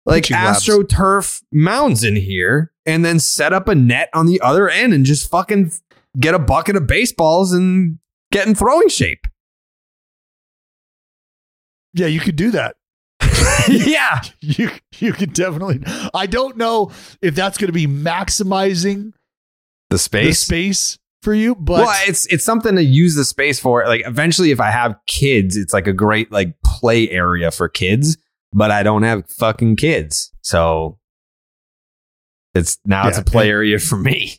like 0.06 0.26
astroturf 0.26 1.43
mounds 1.52 2.03
in 2.03 2.15
here 2.15 2.72
and 2.85 3.06
then 3.06 3.19
set 3.19 3.53
up 3.53 3.68
a 3.68 3.76
net 3.76 4.10
on 4.14 4.26
the 4.26 4.41
other 4.41 4.69
end 4.69 4.93
and 4.93 5.06
just 5.06 5.30
fucking 5.30 5.72
get 6.19 6.34
a 6.34 6.39
bucket 6.39 6.76
of 6.76 6.88
baseballs 6.88 7.53
and 7.53 7.99
get 8.31 8.48
in 8.48 8.56
throwing 8.56 8.89
shape. 8.89 9.27
Yeah, 11.93 12.07
you 12.07 12.19
could 12.19 12.35
do 12.35 12.52
that. 12.52 12.76
yeah. 13.68 14.22
You 14.39 14.72
you 14.98 15.14
could 15.14 15.34
definitely. 15.34 15.81
I 16.14 16.26
don't 16.26 16.57
know 16.57 16.91
if 17.22 17.35
that's 17.35 17.57
going 17.57 17.68
to 17.68 17.73
be 17.73 17.88
maximizing 17.88 19.14
The 19.89 19.95
the 19.95 19.99
space. 20.45 20.98
For 21.22 21.34
you, 21.34 21.56
but 21.56 21.85
well, 21.85 21.95
it's 22.07 22.26
it's 22.27 22.43
something 22.43 22.76
to 22.76 22.84
use 22.84 23.15
the 23.15 23.26
space 23.26 23.60
for. 23.60 23.85
Like 23.85 24.03
eventually, 24.06 24.52
if 24.52 24.60
I 24.60 24.72
have 24.72 24.95
kids, 25.07 25.56
it's 25.57 25.73
like 25.73 25.88
a 25.88 25.93
great 25.93 26.31
like 26.31 26.56
play 26.64 27.10
area 27.10 27.52
for 27.52 27.69
kids. 27.69 28.18
But 28.53 28.69
I 28.72 28.84
don't 28.84 29.03
have 29.03 29.30
fucking 29.30 29.77
kids, 29.77 30.31
so 30.41 30.99
it's 32.53 32.80
now 32.85 33.07
it's 33.07 33.18
a 33.18 33.23
play 33.23 33.49
area 33.49 33.80
for 33.80 33.98
me. 33.98 34.38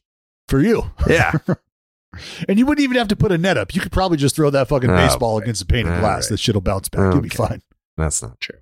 for 0.48 0.60
you. 0.60 0.90
Yeah, 1.08 1.32
And 2.48 2.58
you 2.58 2.66
wouldn't 2.66 2.84
even 2.84 2.98
have 2.98 3.08
to 3.08 3.16
put 3.16 3.32
a 3.32 3.38
net 3.38 3.56
up. 3.56 3.74
You 3.74 3.80
could 3.80 3.92
probably 3.92 4.18
just 4.18 4.36
throw 4.36 4.50
that 4.50 4.68
fucking 4.68 4.90
Oh, 4.90 4.96
baseball 4.96 5.38
against 5.38 5.62
a 5.62 5.66
pane 5.66 5.86
of 5.86 5.94
All 5.94 6.00
glass. 6.00 6.24
right. 6.24 6.30
That 6.30 6.40
shit'll 6.40 6.60
bounce 6.60 6.90
back. 6.90 7.12
You'll 7.12 7.22
be 7.22 7.30
fine. 7.30 7.62
that's 7.96 8.22
not 8.22 8.38
true. 8.38 8.58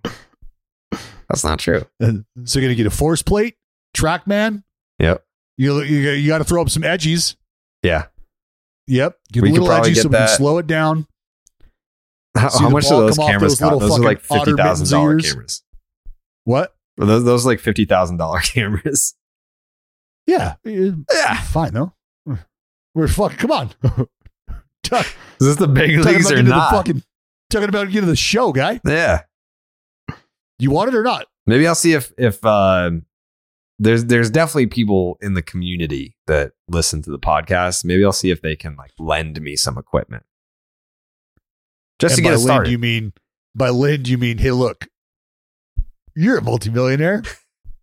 That's 1.29 1.43
not 1.45 1.59
true. 1.59 1.85
And 2.01 2.25
so 2.45 2.59
you're 2.61 2.69
gonna 2.69 2.77
get 2.77 2.87
a 2.87 2.91
force 2.91 3.23
plate, 3.23 3.57
TrackMan. 3.97 4.63
Yep. 5.01 5.25
You 5.57 5.83
you, 5.83 6.11
you 6.11 6.29
got 6.29 6.39
to 6.39 6.45
throw 6.45 6.63
up 6.63 6.71
some 6.71 6.83
edgies. 6.85 7.35
Yeah. 7.83 8.07
Yep. 8.87 9.19
Get 9.33 9.43
We 9.43 9.49
a 9.49 9.53
could 9.53 9.61
little 9.61 9.69
probably 9.69 9.91
edgy 9.91 9.95
get 9.97 10.03
so 10.03 10.09
we 10.09 10.15
can 10.17 10.21
that- 10.27 10.37
slow 10.37 10.59
it 10.59 10.67
down. 10.67 11.07
How, 12.37 12.49
how 12.59 12.69
much 12.69 12.85
do 12.85 12.91
those 12.91 13.19
cameras 13.19 13.59
those 13.59 13.69
cost? 13.71 13.81
Those 13.81 13.99
are 13.99 14.03
like 14.03 14.21
fifty 14.21 14.53
thousand 14.55 14.89
dollar 14.89 15.15
mittens 15.15 15.23
of 15.23 15.27
yours? 15.27 15.33
cameras. 15.33 15.63
What? 16.45 16.75
Are 17.01 17.07
those 17.07 17.25
those 17.25 17.45
like 17.47 17.59
fifty 17.61 17.85
thousand 17.85 18.19
dollar 18.19 18.39
cameras? 18.41 19.15
Yeah. 20.27 20.55
Yeah. 20.65 21.41
Fine 21.43 21.75
though. 21.75 21.93
We're 22.95 23.09
fucking. 23.09 23.39
Come 23.39 23.51
on. 23.53 23.71
Talk, 24.85 25.07
Is 25.41 25.47
this 25.47 25.57
the 25.57 25.69
big 25.69 25.99
leagues 25.99 26.31
or 26.31 26.43
not? 26.43 26.71
fucking. 26.71 27.03
Talking 27.51 27.69
about 27.69 27.87
getting 27.89 28.03
to 28.03 28.07
the 28.07 28.17
show, 28.17 28.53
guy. 28.53 28.81
yeah. 28.87 29.23
You 30.61 30.71
want 30.71 30.89
it 30.89 30.95
or 30.95 31.03
not? 31.03 31.27
Maybe 31.47 31.67
I'll 31.67 31.75
see 31.75 31.93
if 31.95 32.13
if 32.17 32.45
uh, 32.45 32.91
there's 33.83 34.05
there's 34.05 34.31
definitely 34.31 34.67
people 34.67 35.17
in 35.21 35.35
the 35.35 35.43
community 35.43 36.17
that 36.27 36.53
listen 36.69 37.03
to 37.03 37.11
the 37.11 37.19
podcast. 37.19 37.85
Maybe 37.85 38.05
I'll 38.05 38.13
see 38.13 38.31
if 38.31 38.43
they 38.43 38.55
can 38.55 38.77
like 38.77 38.93
lend 38.99 39.41
me 39.41 39.57
some 39.57 39.77
equipment 39.79 40.23
just 41.99 42.13
And 42.13 42.17
to 42.19 42.23
get 42.23 42.29
by 42.29 42.35
it 42.35 42.37
lend, 42.37 42.45
started. 42.47 42.71
you 42.71 42.79
mean 42.79 43.13
by 43.55 43.71
lend 43.71 44.07
you 44.07 44.19
mean 44.19 44.39
hey 44.39 44.51
look, 44.53 44.87
you're 46.15 46.39
a 46.39 46.43
multimillionaire. 46.43 47.23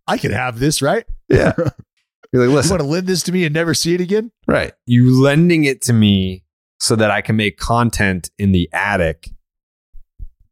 I 0.06 0.16
can 0.18 0.30
have 0.32 0.58
this, 0.58 0.80
right? 0.80 1.04
yeah, 1.28 1.52
you're 2.32 2.46
like 2.46 2.54
listen. 2.54 2.70
You 2.70 2.78
want 2.78 2.80
to 2.82 2.86
lend 2.86 3.06
this 3.06 3.22
to 3.24 3.32
me 3.32 3.44
and 3.44 3.52
never 3.52 3.74
see 3.74 3.94
it 3.94 4.00
again? 4.00 4.30
right? 4.46 4.72
You 4.86 5.20
lending 5.20 5.64
it 5.64 5.82
to 5.82 5.92
me 5.92 6.44
so 6.80 6.94
that 6.96 7.10
I 7.10 7.20
can 7.22 7.34
make 7.36 7.58
content 7.58 8.30
in 8.38 8.52
the 8.52 8.70
attic, 8.72 9.30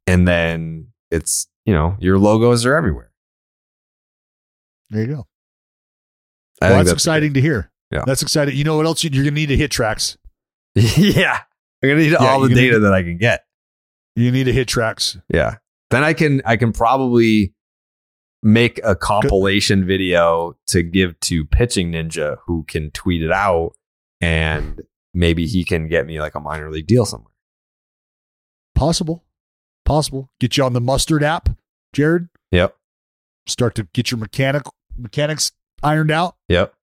and 0.08 0.26
then 0.26 0.88
it's 1.10 1.46
you 1.64 1.72
know 1.72 1.96
your 2.00 2.18
logos 2.18 2.66
are 2.66 2.74
everywhere. 2.76 3.12
There 4.90 5.02
you 5.02 5.14
go. 5.14 5.26
Well, 6.60 6.70
think 6.70 6.86
that's, 6.86 6.92
exciting 6.92 7.34
to 7.34 7.40
hear. 7.40 7.70
Yeah. 7.90 8.04
That's 8.06 8.22
exciting. 8.22 8.56
You 8.56 8.64
know 8.64 8.76
what 8.76 8.86
else 8.86 9.04
you- 9.04 9.10
you're 9.12 9.24
gonna 9.24 9.34
need 9.34 9.46
to 9.46 9.56
hit 9.56 9.70
tracks. 9.70 10.16
yeah, 10.74 11.40
I'm 11.82 11.88
gonna 11.88 12.00
need 12.00 12.12
Yeah, 12.12 12.18
all 12.18 12.40
the 12.40 12.54
data 12.54 12.78
that 12.80 12.92
I 12.92 13.02
can 13.02 13.18
get. 13.18 13.44
You 14.14 14.30
need 14.30 14.44
to 14.44 14.52
hit 14.52 14.68
tracks. 14.68 15.16
Yeah. 15.32 15.56
Then 15.90 16.02
I 16.02 16.12
can 16.14 16.42
I 16.44 16.56
can 16.56 16.72
probably 16.72 17.54
make 18.42 18.80
a 18.84 18.94
compilation 18.96 19.86
video 19.86 20.56
to 20.68 20.82
give 20.82 21.18
to 21.20 21.44
Pitching 21.44 21.92
Ninja, 21.92 22.36
who 22.46 22.64
can 22.68 22.90
tweet 22.92 23.22
it 23.22 23.32
out, 23.32 23.72
and 24.20 24.82
maybe 25.14 25.46
he 25.46 25.64
can 25.64 25.88
get 25.88 26.06
me 26.06 26.20
like 26.20 26.34
a 26.34 26.40
minor 26.40 26.70
league 26.70 26.86
deal 26.86 27.04
somewhere. 27.06 27.32
Possible. 28.74 29.24
Possible. 29.84 30.30
Get 30.40 30.56
you 30.56 30.64
on 30.64 30.72
the 30.72 30.80
mustard 30.80 31.22
app, 31.22 31.48
Jared. 31.92 32.28
Yep. 32.50 32.76
Start 33.46 33.74
to 33.76 33.84
get 33.92 34.10
your 34.10 34.18
mechanic 34.18 34.62
mechanics 34.98 35.52
ironed 35.82 36.10
out. 36.10 36.36
Yep. 36.48 36.74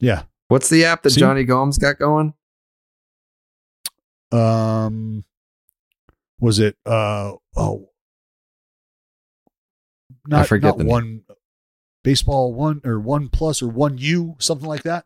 Yeah. 0.00 0.22
What's 0.48 0.68
the 0.68 0.84
app 0.84 1.02
that 1.02 1.10
See? 1.10 1.20
Jonny 1.20 1.44
Gomes 1.44 1.78
got 1.78 1.98
going? 1.98 2.34
Um 4.32 5.24
was 6.40 6.58
it 6.58 6.76
uh 6.84 7.32
oh 7.56 7.88
not, 10.26 10.46
forget 10.48 10.70
not 10.70 10.78
the 10.78 10.84
name. 10.84 10.90
one 10.90 11.20
baseball 12.02 12.52
one 12.52 12.80
or 12.84 12.98
one 12.98 13.28
plus 13.28 13.62
or 13.62 13.68
one 13.68 13.96
U, 13.98 14.34
something 14.38 14.68
like 14.68 14.82
that. 14.82 15.04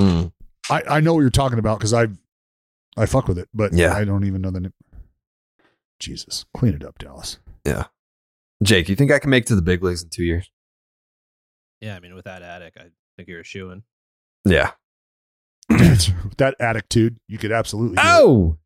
Mm. 0.00 0.32
I, 0.70 0.82
I 0.88 1.00
know 1.00 1.14
what 1.14 1.20
you're 1.20 1.30
talking 1.30 1.58
about 1.58 1.78
because 1.78 1.92
I 1.92 2.08
I 2.96 3.06
fuck 3.06 3.28
with 3.28 3.38
it, 3.38 3.48
but 3.54 3.72
Yeah. 3.72 3.94
I 3.94 4.04
don't 4.04 4.24
even 4.24 4.40
know 4.40 4.50
the 4.50 4.60
name. 4.60 4.72
Jesus, 6.00 6.44
clean 6.54 6.74
it 6.74 6.84
up, 6.84 6.98
Dallas. 6.98 7.38
Yeah. 7.64 7.84
Jake, 8.62 8.88
you 8.88 8.96
think 8.96 9.10
I 9.12 9.18
can 9.18 9.30
make 9.30 9.44
it 9.44 9.48
to 9.48 9.56
the 9.56 9.62
big 9.62 9.82
leagues 9.82 10.02
in 10.02 10.08
two 10.10 10.24
years? 10.24 10.50
Yeah, 11.80 11.96
I 11.96 12.00
mean, 12.00 12.14
with 12.14 12.24
that 12.24 12.42
attic, 12.42 12.74
I 12.78 12.86
think 13.16 13.28
you're 13.28 13.40
a 13.40 13.44
shoe 13.44 13.70
in. 13.70 13.82
Yeah. 14.44 14.72
That 16.38 16.54
attitude, 16.60 17.16
you 17.28 17.36
could 17.38 17.52
absolutely. 17.52 17.96
Oh, 18.00 18.56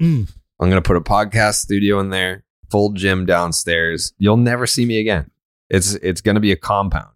Mm. 0.00 0.32
I'm 0.60 0.68
gonna 0.68 0.82
put 0.82 0.96
a 0.96 1.00
podcast 1.00 1.56
studio 1.56 2.00
in 2.00 2.08
there, 2.10 2.42
full 2.70 2.92
gym 2.92 3.26
downstairs. 3.26 4.12
You'll 4.18 4.36
never 4.38 4.66
see 4.66 4.84
me 4.86 4.98
again. 4.98 5.30
It's 5.70 5.94
it's 5.96 6.20
gonna 6.22 6.40
be 6.40 6.50
a 6.52 6.56
compound. 6.56 7.12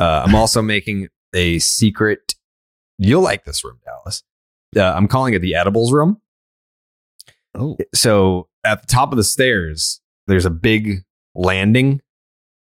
Uh, 0.00 0.24
I'm 0.26 0.34
also 0.34 0.62
making 0.76 1.08
a 1.34 1.58
secret. 1.60 2.34
You'll 2.98 3.22
like 3.22 3.44
this 3.44 3.62
room, 3.64 3.78
Dallas. 3.84 4.22
Uh, 4.74 4.82
I'm 4.82 5.06
calling 5.06 5.34
it 5.34 5.40
the 5.40 5.54
edibles 5.54 5.92
room. 5.92 6.20
Oh, 7.54 7.76
So 7.94 8.48
at 8.64 8.80
the 8.80 8.86
top 8.86 9.12
of 9.12 9.16
the 9.18 9.24
stairs, 9.24 10.00
there's 10.26 10.46
a 10.46 10.50
big 10.50 11.02
landing, 11.34 12.00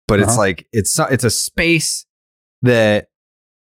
but 0.08 0.20
it's 0.20 0.30
Uh-huh. 0.30 0.38
like 0.38 0.66
it's 0.72 0.98
it's 0.98 1.24
a 1.24 1.30
space 1.30 2.06
that 2.62 3.08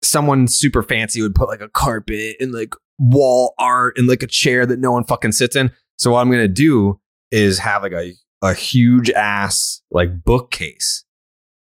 someone 0.03 0.47
super 0.47 0.81
fancy 0.84 1.22
would 1.22 1.35
put 1.35 1.47
like 1.49 1.61
a 1.61 1.69
carpet 1.69 2.35
and 2.39 2.51
like 2.53 2.73
wall 2.97 3.53
art 3.57 3.97
and 3.97 4.07
like 4.07 4.23
a 4.23 4.27
chair 4.27 4.65
that 4.65 4.80
no 4.80 4.91
one 4.91 5.03
fucking 5.03 5.31
sits 5.31 5.56
in. 5.56 5.72
So 5.97 6.11
what 6.11 6.19
I'm 6.22 6.31
gonna 6.31 6.47
do 6.47 6.99
is 7.31 7.60
have 7.60 7.84
like 7.84 7.91
a 7.93 8.14
a 8.41 8.53
huge 8.53 9.10
ass 9.11 9.81
like 9.91 10.23
bookcase 10.23 11.03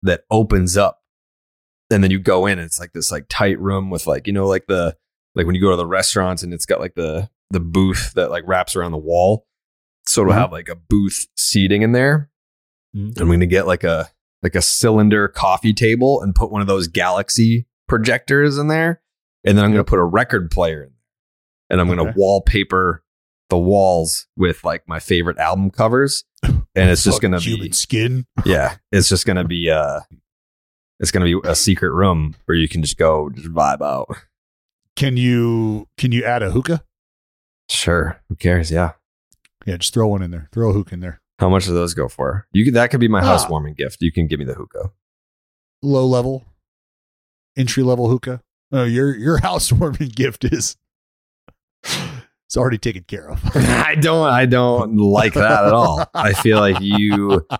that 0.02 0.22
opens 0.30 0.76
up, 0.76 1.00
and 1.90 2.04
then 2.04 2.10
you 2.12 2.20
go 2.20 2.46
in. 2.46 2.58
And 2.58 2.66
it's 2.66 2.78
like 2.78 2.92
this 2.92 3.10
like 3.10 3.26
tight 3.28 3.58
room 3.58 3.90
with 3.90 4.06
like 4.06 4.26
you 4.26 4.32
know 4.32 4.46
like 4.46 4.66
the 4.68 4.96
like 5.34 5.46
when 5.46 5.54
you 5.56 5.60
go 5.60 5.70
to 5.70 5.76
the 5.76 5.86
restaurants 5.86 6.42
and 6.42 6.54
it's 6.54 6.66
got 6.66 6.80
like 6.80 6.94
the 6.94 7.28
the 7.50 7.60
booth 7.60 8.12
that 8.14 8.30
like 8.30 8.44
wraps 8.46 8.76
around 8.76 8.92
the 8.92 8.98
wall. 8.98 9.46
So 10.06 10.22
it'll 10.22 10.32
Mhm. 10.34 10.36
have 10.38 10.52
like 10.52 10.68
a 10.68 10.74
booth 10.76 11.26
seating 11.36 11.82
in 11.82 11.92
there. 11.92 12.30
Mhm. 12.96 13.20
I'm 13.20 13.28
gonna 13.28 13.46
get 13.46 13.66
like 13.66 13.82
a 13.84 14.08
like 14.42 14.54
a 14.54 14.62
cylinder 14.62 15.28
coffee 15.28 15.72
table 15.72 16.22
and 16.22 16.34
put 16.34 16.50
one 16.50 16.60
of 16.60 16.66
those 16.66 16.88
galaxy 16.88 17.66
projectors 17.88 18.58
in 18.58 18.68
there. 18.68 19.00
And 19.44 19.56
then 19.56 19.64
I'm 19.64 19.70
gonna 19.72 19.84
put 19.84 19.98
a 19.98 20.04
record 20.04 20.50
player 20.50 20.82
in 20.82 20.90
there. 20.90 20.94
And 21.70 21.80
I'm 21.80 21.88
gonna 21.88 22.14
wallpaper 22.16 23.02
the 23.50 23.58
walls 23.58 24.26
with 24.36 24.64
like 24.64 24.86
my 24.88 25.00
favorite 25.00 25.38
album 25.38 25.70
covers. 25.70 26.24
And 26.42 26.90
it's 26.90 27.04
just 27.04 27.20
gonna 27.20 27.38
be 27.38 27.44
human 27.44 27.72
skin. 27.72 28.26
yeah, 28.44 28.76
it's 28.92 29.08
just 29.08 29.26
gonna 29.26 29.44
be 29.44 29.70
uh 29.70 30.00
it's 31.00 31.10
gonna 31.10 31.24
be 31.24 31.38
a 31.44 31.54
secret 31.54 31.92
room 31.92 32.34
where 32.46 32.56
you 32.56 32.68
can 32.68 32.82
just 32.82 32.96
go 32.96 33.30
just 33.30 33.48
vibe 33.48 33.82
out. 33.82 34.08
Can 34.96 35.16
you 35.16 35.88
can 35.96 36.12
you 36.12 36.24
add 36.24 36.42
a 36.42 36.50
hookah? 36.50 36.82
Sure. 37.68 38.20
Who 38.28 38.36
cares? 38.36 38.70
Yeah. 38.70 38.92
Yeah, 39.66 39.76
just 39.76 39.92
throw 39.92 40.08
one 40.08 40.22
in 40.22 40.30
there. 40.30 40.48
Throw 40.52 40.70
a 40.70 40.72
hook 40.72 40.92
in 40.92 41.00
there. 41.00 41.20
How 41.38 41.48
much 41.48 41.66
do 41.66 41.72
those 41.74 41.94
go 41.94 42.08
for? 42.08 42.46
You 42.52 42.64
could 42.64 42.74
that 42.74 42.90
could 42.90 43.00
be 43.00 43.08
my 43.08 43.20
Ah. 43.20 43.24
housewarming 43.26 43.74
gift. 43.74 43.98
You 44.00 44.10
can 44.12 44.26
give 44.26 44.38
me 44.40 44.44
the 44.44 44.54
hookah. 44.54 44.90
Low 45.82 46.04
level, 46.06 46.44
entry 47.56 47.82
level 47.84 48.08
hookah. 48.08 48.42
Oh, 48.72 48.84
your 48.84 49.16
your 49.16 49.38
housewarming 49.42 50.08
gift 50.10 50.44
is 50.44 50.76
it's 51.84 52.56
already 52.56 52.78
taken 52.78 53.04
care 53.04 53.30
of. 53.30 53.40
I 53.54 53.94
don't 53.94 54.26
I 54.28 54.46
don't 54.46 54.96
like 54.96 55.34
that 55.34 55.64
at 55.66 55.72
all. 55.72 56.04
I 56.14 56.32
feel 56.32 56.58
like 56.58 56.78
you 56.80 57.46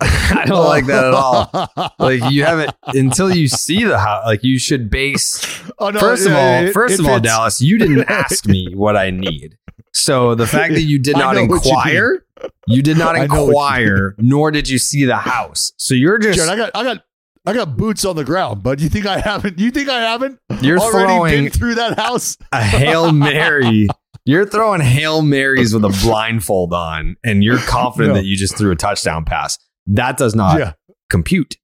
I 0.00 0.44
don't 0.46 0.66
like 0.66 0.86
that 0.86 1.04
at 1.04 1.14
all. 1.14 1.50
Like 1.98 2.30
you 2.30 2.44
haven't 2.44 2.72
until 2.88 3.34
you 3.34 3.48
see 3.48 3.84
the 3.84 3.98
house. 3.98 4.26
Like 4.26 4.44
you 4.44 4.58
should 4.58 4.90
base. 4.90 5.42
Oh, 5.78 5.90
no, 5.90 5.98
first 6.00 6.26
of 6.26 6.32
all, 6.32 6.64
it- 6.64 6.72
first 6.72 6.94
it 6.94 7.00
of 7.00 7.06
all. 7.06 7.20
Dallas, 7.20 7.62
you 7.62 7.78
didn't 7.78 8.04
ask 8.10 8.46
me 8.46 8.72
what 8.74 8.96
I 8.96 9.10
need. 9.10 9.56
So 9.94 10.34
the 10.34 10.46
fact 10.46 10.74
that 10.74 10.82
you 10.82 10.98
did 10.98 11.16
not 11.18 11.34
what 11.34 11.36
you 11.36 11.54
inquire, 11.54 12.24
you, 12.66 12.82
did 12.82 12.96
not 12.98 13.14
I 13.16 13.26
know 13.26 13.44
what 13.44 13.78
you 13.78 13.84
inquire, 13.92 14.14
nor 14.18 14.50
did 14.50 14.68
you 14.68 14.78
see 14.78 15.04
the 15.04 15.16
house. 15.16 15.72
So 15.76 15.94
you're 15.94 16.18
just 16.18 16.36
Jared, 16.38 16.50
I 16.50 16.56
got 16.56 16.70
I 16.74 16.82
got 16.84 17.04
I 17.44 17.52
got 17.54 17.76
boots 17.76 18.04
on 18.04 18.16
the 18.16 18.24
ground, 18.24 18.62
but 18.62 18.80
you 18.80 18.88
think 18.88 19.04
I 19.06 19.18
haven't? 19.18 19.58
You 19.58 19.70
think 19.70 19.88
I 19.88 20.00
haven't? 20.00 20.38
You're 20.60 20.78
already 20.78 21.06
throwing- 21.08 21.44
been 21.44 21.52
through 21.52 21.74
that 21.76 21.98
house. 21.98 22.36
a 22.52 22.62
hail 22.62 23.12
mary. 23.12 23.88
You're 24.24 24.46
throwing 24.46 24.80
hail 24.80 25.22
marys 25.22 25.74
with 25.74 25.84
a 25.84 25.98
blindfold 26.04 26.72
on, 26.72 27.16
and 27.24 27.42
you're 27.42 27.58
confident 27.58 28.14
No. 28.14 28.20
that 28.20 28.24
you 28.26 28.36
just 28.36 28.56
threw 28.56 28.70
a 28.70 28.76
touchdown 28.76 29.24
pass. 29.24 29.58
That 29.88 30.16
does 30.16 30.36
not 30.36 30.58
Yeah. 30.60 30.72
compute. 31.10 31.56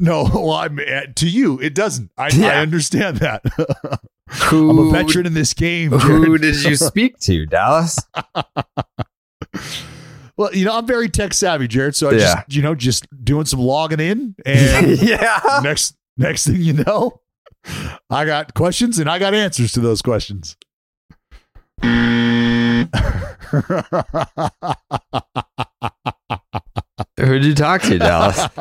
No, 0.00 0.24
well, 0.24 0.50
I'm 0.50 0.80
uh, 0.80 1.02
to 1.14 1.28
you. 1.28 1.60
It 1.60 1.72
doesn't. 1.76 2.10
I, 2.18 2.30
I 2.42 2.56
understand 2.56 3.18
that. 3.18 3.42
Who, 4.44 4.70
I'm 4.70 4.78
a 4.78 4.90
veteran 4.90 5.26
in 5.26 5.34
this 5.34 5.54
game. 5.54 5.90
Who 5.92 6.38
did 6.38 6.62
you 6.64 6.76
speak 6.76 7.18
to, 7.20 7.46
Dallas? 7.46 7.98
Well, 10.36 10.52
you 10.54 10.64
know, 10.64 10.76
I'm 10.76 10.86
very 10.86 11.08
tech 11.08 11.32
savvy, 11.32 11.68
Jared. 11.68 11.94
So 11.94 12.08
I 12.10 12.12
Yeah. 12.14 12.18
just, 12.18 12.56
you 12.56 12.62
know, 12.62 12.74
just 12.74 13.06
doing 13.24 13.46
some 13.46 13.60
logging 13.60 14.00
in, 14.00 14.34
and 14.44 14.98
yeah. 15.02 15.60
next 15.62 15.94
next 16.16 16.46
thing 16.46 16.60
you 16.60 16.72
know, 16.72 17.20
I 18.10 18.24
got 18.24 18.54
questions 18.54 18.98
and 18.98 19.08
I 19.08 19.18
got 19.20 19.34
answers 19.34 19.72
to 19.72 19.80
those 19.80 20.02
questions. 20.02 20.56
Who'd 27.18 27.44
you 27.44 27.54
talk 27.54 27.82
to, 27.82 27.98
Dallas? 27.98 28.46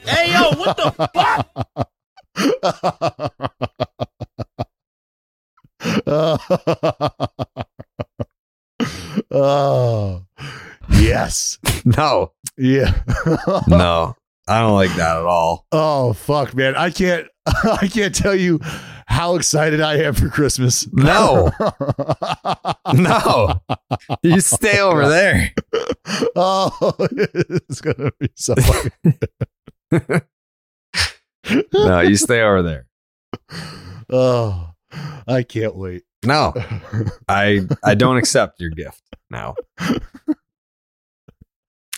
Hey, 0.00 0.32
yo, 0.32 0.50
what 0.56 0.76
the 0.76 0.90
fuck? 1.14 1.45
Oh, 9.30 10.24
yes. 10.90 11.58
no, 11.84 12.32
Yeah. 12.56 12.92
no, 13.68 14.16
I 14.48 14.60
don't 14.60 14.74
like 14.74 14.94
that 14.96 15.16
at 15.18 15.24
all. 15.24 15.66
Oh 15.72 16.12
fuck, 16.12 16.54
man! 16.54 16.76
I 16.76 16.90
can't. 16.90 17.26
I 17.46 17.88
can't 17.88 18.14
tell 18.14 18.34
you 18.34 18.60
how 19.06 19.36
excited 19.36 19.80
I 19.80 19.96
am 19.98 20.14
for 20.14 20.28
Christmas. 20.28 20.88
No. 20.92 21.50
No, 22.94 23.60
you 24.22 24.40
stay 24.40 24.78
over 24.78 25.02
oh, 25.02 25.08
there. 25.08 25.52
oh, 26.36 26.96
it's 27.00 27.80
gonna 27.80 28.12
be 28.18 28.28
so. 28.36 28.54
No, 31.72 32.00
you 32.00 32.16
stay 32.16 32.40
over 32.42 32.62
there. 32.62 32.86
Oh, 34.10 34.70
I 35.26 35.42
can't 35.42 35.76
wait. 35.76 36.04
No, 36.24 36.54
I 37.28 37.66
I 37.84 37.94
don't 37.94 38.16
accept 38.16 38.60
your 38.60 38.70
gift 38.70 39.02
now. 39.30 39.54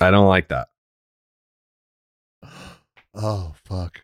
I 0.00 0.10
don't 0.10 0.28
like 0.28 0.48
that. 0.48 0.68
Oh 3.14 3.54
fuck! 3.64 4.02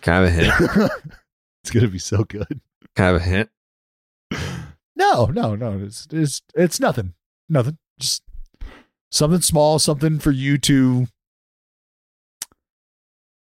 Kind 0.00 0.24
of 0.24 0.30
a 0.30 0.30
hint. 0.30 0.90
it's 1.62 1.70
gonna 1.70 1.88
be 1.88 1.98
so 1.98 2.24
good. 2.24 2.60
Kind 2.94 3.16
of 3.16 3.22
a 3.22 3.24
hint. 3.24 3.50
No, 4.96 5.26
no, 5.26 5.54
no. 5.54 5.78
It's 5.84 6.08
it's 6.10 6.42
it's 6.54 6.80
nothing. 6.80 7.14
Nothing. 7.48 7.78
Just 7.98 8.22
something 9.10 9.42
small. 9.42 9.78
Something 9.78 10.18
for 10.18 10.30
you 10.30 10.58
to 10.58 11.06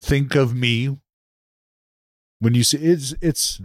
think 0.03 0.35
of 0.35 0.55
me 0.55 0.99
when 2.47 2.55
you 2.55 2.63
see 2.63 2.79
it's 2.79 3.13
it's 3.21 3.61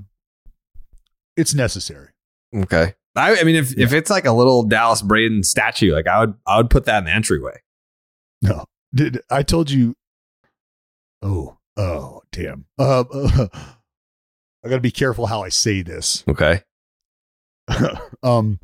it's 1.38 1.54
necessary. 1.54 2.10
Okay. 2.56 2.96
I, 3.16 3.38
I 3.38 3.44
mean, 3.44 3.56
if 3.56 3.78
if 3.78 3.94
it's 3.94 4.10
like 4.10 4.26
a 4.26 4.32
little 4.32 4.64
Dallas 4.64 5.04
Braden 5.04 5.44
statue, 5.44 5.94
like 5.94 6.08
I 6.08 6.22
would 6.22 6.34
I 6.48 6.58
would 6.58 6.72
put 6.72 6.86
that 6.86 6.98
in 6.98 7.04
the 7.04 7.12
entryway. 7.12 7.62
No, 8.42 8.66
did 8.92 9.22
I 9.30 9.44
told 9.44 9.70
you? 9.70 9.96
Oh, 11.22 11.60
oh, 11.78 12.24
damn. 12.32 12.66
Uh, 12.80 13.02
uh, 13.14 13.48
I 14.66 14.70
got 14.70 14.78
to 14.78 14.80
be 14.80 14.90
careful 14.90 15.28
how 15.28 15.44
I 15.44 15.50
say 15.50 15.84
this. 15.84 16.24
Okay. 16.28 16.64
um, 18.24 18.60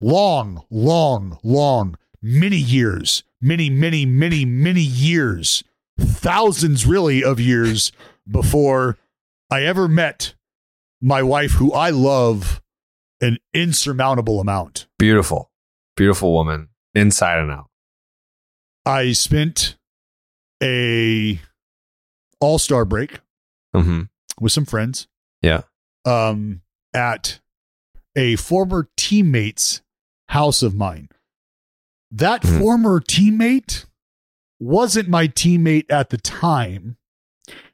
long, 0.00 0.64
long, 0.70 1.38
long, 1.42 1.98
many 2.22 2.56
years 2.56 3.22
many, 3.38 3.68
many, 3.68 4.06
many, 4.06 4.44
many 4.44 4.80
years, 4.80 5.62
thousands 5.98 6.86
really 6.86 7.22
of 7.22 7.38
years 7.38 7.92
before 8.30 8.96
I 9.50 9.64
ever 9.64 9.88
met 9.88 10.34
my 11.00 11.22
wife, 11.22 11.52
who 11.52 11.72
I 11.72 11.90
love 11.90 12.60
an 13.20 13.38
insurmountable 13.54 14.40
amount. 14.40 14.86
Beautiful. 14.98 15.50
Beautiful 15.96 16.32
woman, 16.32 16.68
inside 16.94 17.38
and 17.38 17.50
out. 17.50 17.68
I 18.84 19.12
spent 19.12 19.76
a 20.62 21.40
all 22.40 22.58
star 22.58 22.84
break 22.84 23.20
Mm-hmm. 23.74 24.02
with 24.40 24.52
some 24.52 24.64
friends 24.64 25.06
Yeah. 25.42 25.62
um, 26.06 26.62
at 26.94 27.40
a 28.16 28.36
former 28.36 28.88
teammate's 28.96 29.82
house 30.30 30.62
of 30.62 30.74
mine. 30.74 31.08
That 32.10 32.42
former 32.42 33.00
teammate 33.00 33.84
wasn't 34.58 35.08
my 35.10 35.28
teammate 35.28 35.84
at 35.90 36.08
the 36.10 36.16
time 36.16 36.96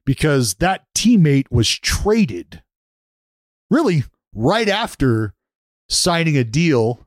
because 0.05 0.55
that 0.55 0.85
teammate 0.95 1.47
was 1.51 1.69
traded 1.69 2.63
really 3.71 4.05
right 4.35 4.69
after 4.69 5.35
signing 5.89 6.37
a 6.37 6.45
deal 6.45 7.07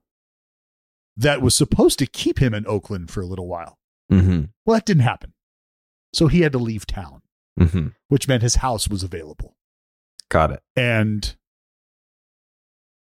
that 1.17 1.41
was 1.41 1.55
supposed 1.55 1.97
to 1.99 2.05
keep 2.05 2.39
him 2.39 2.53
in 2.53 2.65
Oakland 2.67 3.09
for 3.09 3.21
a 3.21 3.25
little 3.25 3.47
while. 3.47 3.77
Mm-hmm. 4.11 4.45
Well, 4.65 4.75
that 4.77 4.85
didn't 4.85 5.03
happen. 5.03 5.33
So 6.13 6.27
he 6.27 6.41
had 6.41 6.51
to 6.53 6.57
leave 6.59 6.85
town, 6.85 7.21
Mm-hmm. 7.59 7.87
which 8.09 8.27
meant 8.27 8.43
his 8.43 8.55
house 8.55 8.87
was 8.89 9.01
available. 9.01 9.55
Got 10.29 10.51
it. 10.51 10.61
And 10.75 11.35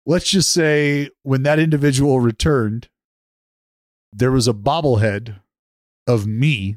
let's 0.07 0.29
just 0.31 0.51
say 0.53 1.11
when 1.23 1.43
that 1.43 1.59
individual 1.59 2.21
returned, 2.21 2.89
there 4.13 4.31
was 4.31 4.47
a 4.47 4.53
bobblehead 4.55 5.41
of 6.07 6.27
me 6.27 6.77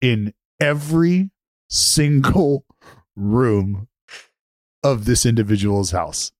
in 0.00 0.32
every 0.60 1.30
single 1.70 2.64
room 3.16 3.88
of 4.82 5.04
this 5.04 5.24
individual's 5.24 5.90
house. 5.92 6.32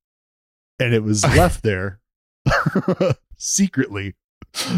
And 0.79 0.93
it 0.95 1.03
was 1.03 1.25
left 1.37 1.63
there 1.63 2.01
secretly 3.37 4.15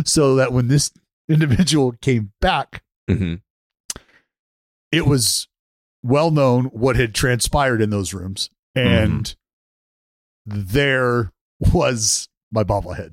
so 0.04 0.34
that 0.36 0.52
when 0.52 0.68
this 0.68 0.90
individual 1.28 1.92
came 2.00 2.32
back, 2.40 2.82
Mm-hmm. 3.10 3.34
it 4.92 5.06
was 5.06 5.48
well 6.04 6.30
known 6.30 6.66
what 6.66 6.94
had 6.96 7.14
transpired 7.14 7.82
in 7.82 7.90
those 7.90 8.14
rooms. 8.14 8.48
And 8.76 9.34
there 10.46 11.32
was 11.72 12.28
my 12.52 12.62
bobblehead. 12.62 13.12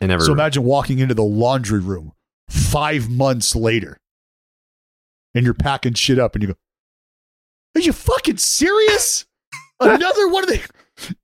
Every 0.00 0.20
so 0.26 0.32
imagine 0.32 0.64
walking 0.64 0.98
into 0.98 1.14
the 1.14 1.22
laundry 1.22 1.80
room 1.80 2.12
five 2.48 3.08
months 3.08 3.54
later 3.54 3.98
and 5.36 5.44
you're 5.44 5.54
packing 5.54 5.94
shit 5.94 6.18
up 6.18 6.34
and 6.34 6.42
you 6.42 6.48
go, 6.48 6.54
Are 7.76 7.80
you 7.80 7.92
fucking 7.92 8.38
serious? 8.38 9.26
Another 9.80 10.28
one 10.28 10.42
of 10.42 10.48
the 10.48 10.60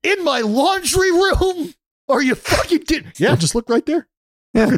in 0.03 0.23
my 0.23 0.39
laundry 0.41 1.11
room? 1.11 1.73
Are 2.07 2.21
you 2.21 2.35
fucking 2.35 2.83
did 2.85 3.13
Yeah, 3.17 3.35
just 3.35 3.55
look 3.55 3.69
right 3.69 3.85
there. 3.85 4.07
Yeah. 4.53 4.77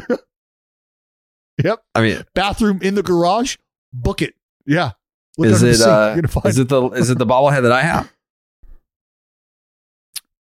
yep. 1.62 1.84
I 1.94 2.00
mean, 2.00 2.24
Bathroom 2.34 2.80
in 2.82 2.94
the 2.94 3.02
garage, 3.02 3.56
book 3.92 4.22
it. 4.22 4.34
Yeah. 4.64 4.92
Look 5.36 5.48
is 5.48 5.62
it 5.62 5.86
uh, 5.86 6.16
is 6.46 6.58
it 6.58 6.70
the 6.70 6.88
is 6.92 7.10
it 7.10 7.18
the 7.18 7.26
bobblehead 7.26 7.62
that 7.62 7.72
I 7.72 7.82
have? 7.82 8.10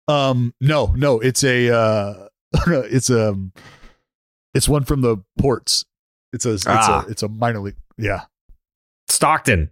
Um, 0.07 0.55
no, 0.61 0.93
no, 0.97 1.19
it's 1.19 1.43
a, 1.43 1.75
uh, 1.75 2.29
it's 2.66 3.09
a, 3.11 3.35
it's 4.53 4.69
one 4.69 4.85
from 4.85 5.01
the 5.01 5.16
ports. 5.39 5.85
It's 6.33 6.45
a, 6.47 6.53
it's 6.53 6.66
Ah. 6.66 7.05
a, 7.07 7.11
it's 7.11 7.23
a 7.23 7.29
minor 7.29 7.61
league. 7.61 7.77
Yeah. 7.97 8.25
Stockton. 9.09 9.70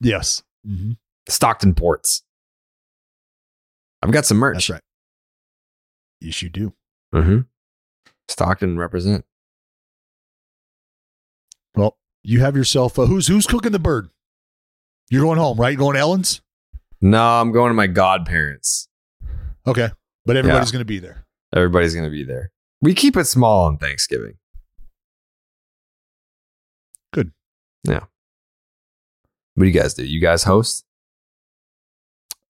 Yes. 0.00 0.42
Mm-hmm. 0.66 0.92
Stockton 1.28 1.74
Ports. 1.74 2.22
I've 4.02 4.10
got 4.12 4.24
some 4.26 4.36
merch. 4.38 4.54
That's 4.54 4.70
right. 4.70 4.82
Yes, 6.20 6.40
you 6.42 6.48
do. 6.48 6.72
Mm-hmm. 7.14 7.40
Stockton 8.28 8.78
represent. 8.78 9.24
Well, 11.74 11.96
you 12.22 12.40
have 12.40 12.56
yourself. 12.56 12.98
Uh, 12.98 13.06
who's 13.06 13.26
who's 13.26 13.46
cooking 13.46 13.72
the 13.72 13.78
bird? 13.78 14.08
You're 15.10 15.22
going 15.22 15.38
home, 15.38 15.58
right? 15.58 15.72
you 15.72 15.78
Going 15.78 15.94
to 15.94 16.00
Ellen's. 16.00 16.40
No, 17.00 17.22
I'm 17.40 17.52
going 17.52 17.70
to 17.70 17.74
my 17.74 17.86
godparents. 17.86 18.88
Okay, 19.66 19.90
but 20.26 20.36
everybody's 20.36 20.70
Yeah. 20.70 20.72
going 20.72 20.80
to 20.80 20.86
be 20.86 20.98
there. 20.98 21.24
Everybody's 21.54 21.94
going 21.94 22.04
to 22.06 22.10
be 22.10 22.24
there. 22.24 22.50
We 22.82 22.94
keep 22.94 23.16
it 23.16 23.24
small 23.24 23.66
on 23.66 23.78
Thanksgiving. 23.78 24.34
Good. 27.12 27.32
Yeah. 27.84 28.04
What 29.58 29.64
do 29.64 29.70
you 29.70 29.74
guys 29.80 29.94
do? 29.94 30.04
You 30.06 30.20
guys 30.20 30.44
host? 30.44 30.84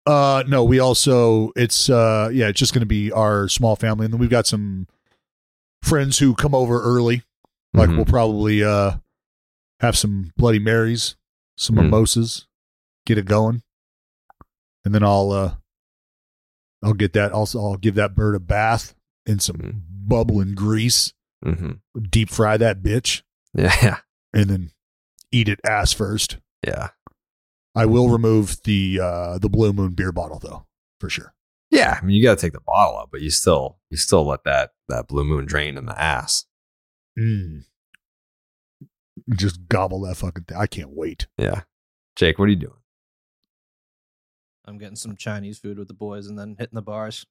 Uh, 0.04 0.42
no, 0.46 0.62
we 0.62 0.78
also 0.78 1.52
it's 1.56 1.88
uh 1.88 2.28
yeah, 2.32 2.48
it's 2.48 2.58
just 2.58 2.74
going 2.74 2.80
to 2.80 2.86
be 2.86 3.10
our 3.12 3.48
small 3.48 3.76
family, 3.76 4.04
and 4.04 4.12
then 4.12 4.20
we've 4.20 4.28
got 4.28 4.46
some 4.46 4.86
friends 5.82 6.18
who 6.18 6.34
come 6.34 6.54
over 6.54 6.82
early. 6.82 7.22
Like 7.72 7.88
Mhm. 7.88 7.96
we'll 7.96 8.04
probably 8.04 8.62
uh 8.62 8.96
have 9.80 9.96
some 9.96 10.32
Bloody 10.36 10.58
Marys, 10.58 11.16
some 11.56 11.76
Mhm. 11.76 11.84
mimosas, 11.84 12.46
get 13.06 13.16
it 13.16 13.24
going, 13.24 13.62
and 14.84 14.94
then 14.94 15.02
I'll 15.02 15.32
uh 15.32 15.54
I'll 16.82 16.92
get 16.94 17.14
that. 17.14 17.32
Also, 17.32 17.58
I'll 17.58 17.76
give 17.78 17.94
that 17.94 18.14
bird 18.14 18.34
a 18.34 18.40
bath 18.40 18.94
in 19.24 19.38
some 19.40 19.82
bubbling 19.88 20.54
grease, 20.54 21.14
Mm-hmm. 21.42 22.02
deep 22.10 22.28
fry 22.28 22.58
that 22.58 22.82
bitch, 22.82 23.22
Yeah. 23.54 24.00
and 24.34 24.50
then 24.50 24.70
eat 25.32 25.48
it 25.48 25.60
ass 25.64 25.92
first. 25.94 26.36
Yeah. 26.66 26.88
I 27.78 27.86
will 27.86 28.08
remove 28.08 28.62
the 28.64 29.00
uh 29.02 29.38
the 29.38 29.48
Blue 29.48 29.72
Moon 29.72 29.92
beer 29.94 30.12
bottle 30.12 30.38
though, 30.38 30.66
for 31.00 31.08
sure. 31.08 31.34
Yeah. 31.70 31.98
I 32.00 32.04
mean, 32.04 32.16
you 32.16 32.22
got 32.22 32.38
to 32.38 32.40
take 32.40 32.54
the 32.54 32.60
bottle 32.60 32.98
out, 32.98 33.10
but 33.12 33.20
you 33.20 33.30
still, 33.30 33.76
you 33.90 33.98
still 33.98 34.26
let 34.26 34.44
that, 34.44 34.70
that 34.88 35.06
blue 35.06 35.22
moon 35.24 35.44
drain 35.44 35.76
in 35.76 35.84
the 35.84 36.00
ass. 36.00 36.46
Mm. 37.18 37.64
Just 39.36 39.68
gobble 39.68 40.00
that 40.02 40.16
fucking 40.16 40.44
thing. 40.44 40.56
I 40.56 40.66
can't 40.66 40.90
wait. 40.96 41.26
Yeah. 41.36 41.62
Jake, 42.16 42.38
what 42.38 42.46
are 42.46 42.52
you 42.52 42.56
doing? 42.56 42.72
I'm 44.64 44.78
getting 44.78 44.96
some 44.96 45.14
Chinese 45.16 45.58
food 45.58 45.78
with 45.78 45.88
the 45.88 45.94
boys 45.94 46.26
and 46.26 46.38
then 46.38 46.56
hitting 46.58 46.74
the 46.74 46.80
bars 46.82 47.26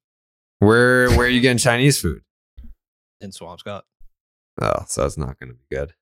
Where, 0.60 1.08
where 1.10 1.26
are 1.26 1.30
you 1.30 1.40
getting 1.40 1.58
Chinese 1.58 2.00
food? 2.00 2.22
in 3.20 3.30
Swampscott. 3.30 3.82
Oh, 4.62 4.84
so 4.86 5.02
that's 5.02 5.18
not 5.18 5.36
going 5.40 5.50
to 5.50 5.56
be 5.58 5.64
good. 5.74 5.94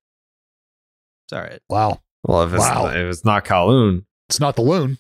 It's 1.25 1.33
all 1.33 1.41
right. 1.41 1.61
Wow. 1.71 2.01
Well, 2.23 2.43
if 2.43 2.53
it's, 2.53 2.61
Wow. 2.61 2.89
if 2.89 2.97
it's 2.97 3.25
not 3.25 3.47
Kowloon, 3.47 4.05
It's 4.29 4.41
not 4.41 4.57
the 4.57 4.63
loon. 4.63 4.99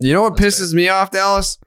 you 0.00 0.12
know 0.12 0.22
what 0.22 0.36
pisses 0.36 0.72
me 0.74 0.88
off, 0.88 1.10
Dallas? 1.10 1.58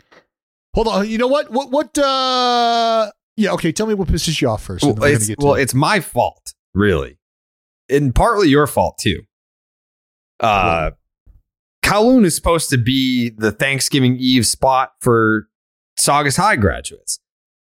Hold 0.76 0.88
on. 0.88 1.08
You 1.08 1.18
know 1.18 1.28
what? 1.28 1.52
What? 1.52 1.70
What? 1.72 1.98
uh 1.98 3.12
Yeah. 3.38 3.52
Okay. 3.54 3.72
Tell 3.72 3.86
me 3.86 3.94
what 3.94 4.08
pisses 4.08 4.42
you 4.42 4.50
off 4.50 4.64
first. 4.64 4.84
Well, 4.84 5.04
it's, 5.04 5.28
get 5.28 5.38
well, 5.40 5.56
it. 5.56 5.62
it's 5.64 5.74
my 5.74 6.00
fault, 6.00 6.54
really, 6.74 7.18
and 7.90 8.14
partly 8.16 8.50
your 8.50 8.66
fault 8.68 8.98
too. 9.00 9.22
Uh, 10.40 10.92
Kowloon 11.86 12.26
is 12.26 12.36
supposed 12.36 12.70
to 12.72 12.78
be 12.78 13.30
the 13.38 13.52
Thanksgiving 13.52 14.18
Eve 14.18 14.46
spot 14.48 14.94
for 15.00 15.48
Saugus 15.98 16.38
High 16.38 16.56
graduates, 16.56 17.20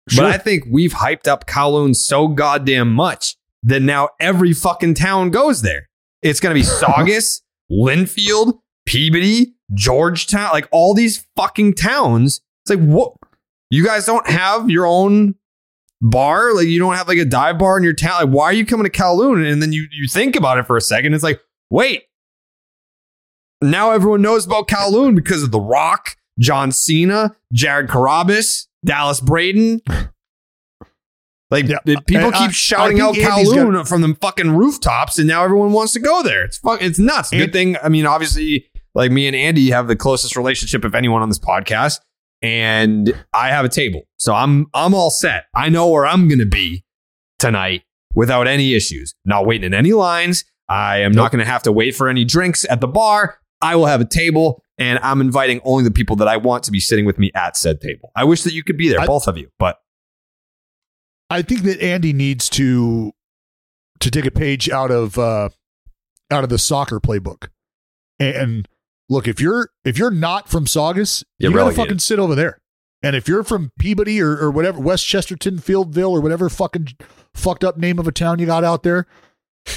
Sure. 0.09 0.25
but 0.25 0.33
I 0.35 0.39
think 0.39 0.65
we've 0.71 0.93
hyped 0.93 1.27
up 1.27 1.47
Kowloon 1.47 1.97
so 1.97 2.29
goddamn 2.29 2.93
much 2.93 3.37
that 3.65 3.81
now 3.83 4.11
every 4.21 4.53
fucking 4.53 4.95
town 4.95 5.31
goes 5.31 5.63
there. 5.63 5.89
It's 6.23 6.41
going 6.41 6.55
to 6.55 6.59
be 6.61 6.65
Saugus, 6.67 7.43
Lynnfield, 7.71 8.61
Peabody, 8.87 9.55
Georgetown, 9.75 10.51
like 10.53 10.69
all 10.73 10.95
these 10.95 11.27
fucking 11.37 11.75
towns. 11.75 12.41
It's 12.65 12.71
like 12.77 12.85
what? 12.87 13.15
You 13.71 13.85
guys 13.85 14.05
don't 14.07 14.29
have 14.29 14.69
your 14.71 14.87
own 14.87 15.35
bar? 16.01 16.55
Like 16.55 16.67
you 16.67 16.79
don't 16.79 16.95
have 16.95 17.09
like 17.09 17.19
a 17.19 17.25
dive 17.25 17.59
bar 17.59 17.79
in 17.79 17.85
your 17.85 17.93
town? 17.95 18.25
Like 18.27 18.35
why 18.35 18.45
are 18.47 18.53
you 18.53 18.67
coming 18.67 18.85
to 18.85 18.91
Kowloon? 18.91 19.51
And 19.51 19.63
then 19.63 19.73
you 19.73 19.87
you 19.93 20.09
think 20.09 20.37
about 20.37 20.59
it 20.59 20.67
for 20.67 20.77
a 20.77 20.81
second. 20.81 21.15
It's 21.15 21.23
like 21.25 21.41
wait, 21.71 22.05
now 23.61 23.93
everyone 23.93 24.23
knows 24.23 24.45
about 24.47 24.69
Kowloon 24.69 25.15
because 25.15 25.43
of 25.43 25.53
The 25.53 25.61
Rock, 25.61 26.17
John 26.39 26.73
Cena, 26.73 27.35
Jared 27.53 27.89
Carrabis, 27.89 28.67
Dallas 28.85 29.21
Braden. 29.21 29.81
Like 31.51 31.67
people 31.67 32.27
and 32.27 32.35
uh, 32.35 32.39
keep 32.39 32.49
I- 32.49 32.53
shouting 32.53 33.01
I 33.01 33.05
out 33.05 33.15
Kowloon 33.15 33.75
got- 33.75 33.89
from 33.89 34.01
the 34.01 34.15
fucking 34.21 34.57
rooftops, 34.57 35.19
and 35.19 35.29
now 35.29 35.45
everyone 35.45 35.73
wants 35.73 35.93
to 35.93 36.01
go 36.01 36.23
there. 36.23 36.45
It's 36.45 36.57
fuck, 36.59 36.81
it's 36.83 36.99
nuts. 36.99 37.31
Good 37.31 37.41
And- 37.43 37.53
thing. 37.53 37.77
I 37.83 37.89
mean, 37.91 38.07
obviously, 38.07 38.69
like 38.95 39.11
me 39.11 39.27
and 39.27 39.37
Andy 39.37 39.71
have 39.71 39.89
the 39.89 39.97
closest 39.97 40.37
relationship 40.37 40.85
of 40.85 40.95
anyone 40.95 41.23
on 41.23 41.29
this 41.29 41.39
podcast, 41.39 42.01
and 42.43 43.13
I 43.33 43.49
have 43.49 43.65
a 43.65 43.69
table, 43.69 44.03
so 44.19 44.35
I'm 44.35 44.67
I'm 44.75 44.95
all 44.95 45.11
set. 45.11 45.45
I 45.55 45.69
know 45.69 45.89
where 45.89 46.07
I'm 46.07 46.29
gonna 46.29 46.47
be 46.47 46.85
tonight 47.39 47.83
without 48.15 48.47
any 48.47 48.75
issues. 48.75 49.15
Not 49.25 49.47
waiting 49.47 49.65
in 49.67 49.75
any 49.75 49.93
lines. 49.93 50.45
I 50.69 50.99
am 50.99 51.13
not 51.13 51.31
going 51.33 51.45
to 51.45 51.51
have 51.51 51.63
to 51.65 51.73
wait 51.73 51.95
for 51.95 52.09
any 52.09 52.25
drinks 52.25 52.65
at 52.71 52.81
the 52.81 52.87
bar. 52.89 53.39
I 53.61 53.77
will 53.77 53.87
have 53.87 54.01
a 54.01 54.07
table, 54.07 54.63
and 54.79 54.99
I'm 55.03 55.21
inviting 55.21 55.61
only 55.65 55.85
the 55.85 55.91
people 55.91 56.17
that 56.17 56.29
I 56.29 56.39
want 56.39 56.65
to 56.65 56.71
be 56.71 56.81
sitting 56.81 57.05
with 57.05 57.19
me 57.19 57.31
at 57.35 57.57
said 57.59 57.81
table. 57.81 58.11
I 58.17 58.25
wish 58.25 58.43
that 58.45 58.55
you 58.55 58.63
could 58.65 58.79
be 58.79 58.89
there, 58.89 59.01
I- 59.01 59.07
both 59.07 59.27
of 59.29 59.37
you, 59.37 59.51
but 59.59 59.79
I 61.31 61.43
think 61.43 61.63
that 61.63 61.81
Andy 61.83 62.13
needs 62.13 62.49
to 62.51 63.13
to 64.01 64.11
take 64.11 64.25
a 64.27 64.31
page 64.31 64.69
out 64.71 64.91
of 64.91 65.19
uh, 65.19 65.51
out 66.31 66.45
of 66.45 66.49
the 66.51 66.59
soccer 66.59 67.01
playbook. 67.01 67.49
And 68.19 68.69
look, 69.13 69.29
if 69.29 69.41
you're 69.41 69.71
if 69.85 69.99
you're 69.99 70.11
not 70.11 70.49
from 70.49 70.67
Saugus, 70.67 71.23
You're 71.39 71.53
you 71.53 71.57
gotta 71.57 71.75
fucking 71.75 71.99
sit 72.01 72.19
over 72.19 72.35
there. 72.35 72.59
And 73.05 73.17
if 73.17 73.27
you're 73.29 73.43
from 73.43 73.73
Peabody 73.79 74.21
or, 74.21 74.37
or 74.39 74.51
whatever, 74.51 74.81
West 74.81 75.07
Chesterton, 75.07 75.59
Fieldville, 75.59 76.11
or 76.11 76.21
whatever 76.21 76.49
fucking 76.49 76.89
fucked 77.35 77.65
up 77.65 77.77
name 77.77 77.99
of 77.99 78.07
a 78.07 78.13
town 78.13 78.39
you 78.39 78.47
got 78.47 78.63
out 78.65 78.85
there, 78.85 79.07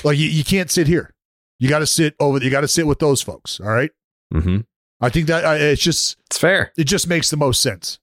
like 0.04 0.18
you, 0.18 0.28
you 0.28 0.44
can't 0.44 0.70
sit 0.70 0.88
here. 0.88 1.12
You 1.58 1.68
got 1.70 1.80
to 1.80 1.88
sit 1.88 2.16
over. 2.20 2.38
You 2.44 2.50
got 2.52 2.62
to 2.62 2.68
sit 2.68 2.86
with 2.86 3.00
those 3.00 3.22
folks. 3.22 3.60
All 3.60 3.68
right. 3.72 3.90
Mm-hmm. 4.34 4.60
I 5.02 5.10
think 5.10 5.28
that 5.28 5.44
uh, 5.44 5.56
it's 5.60 5.82
just 5.82 6.18
It's 6.30 6.38
fair, 6.38 6.72
it 6.78 6.84
just 6.86 7.08
makes 7.08 7.30
the 7.30 7.38
most 7.38 7.62
sense. 7.62 8.00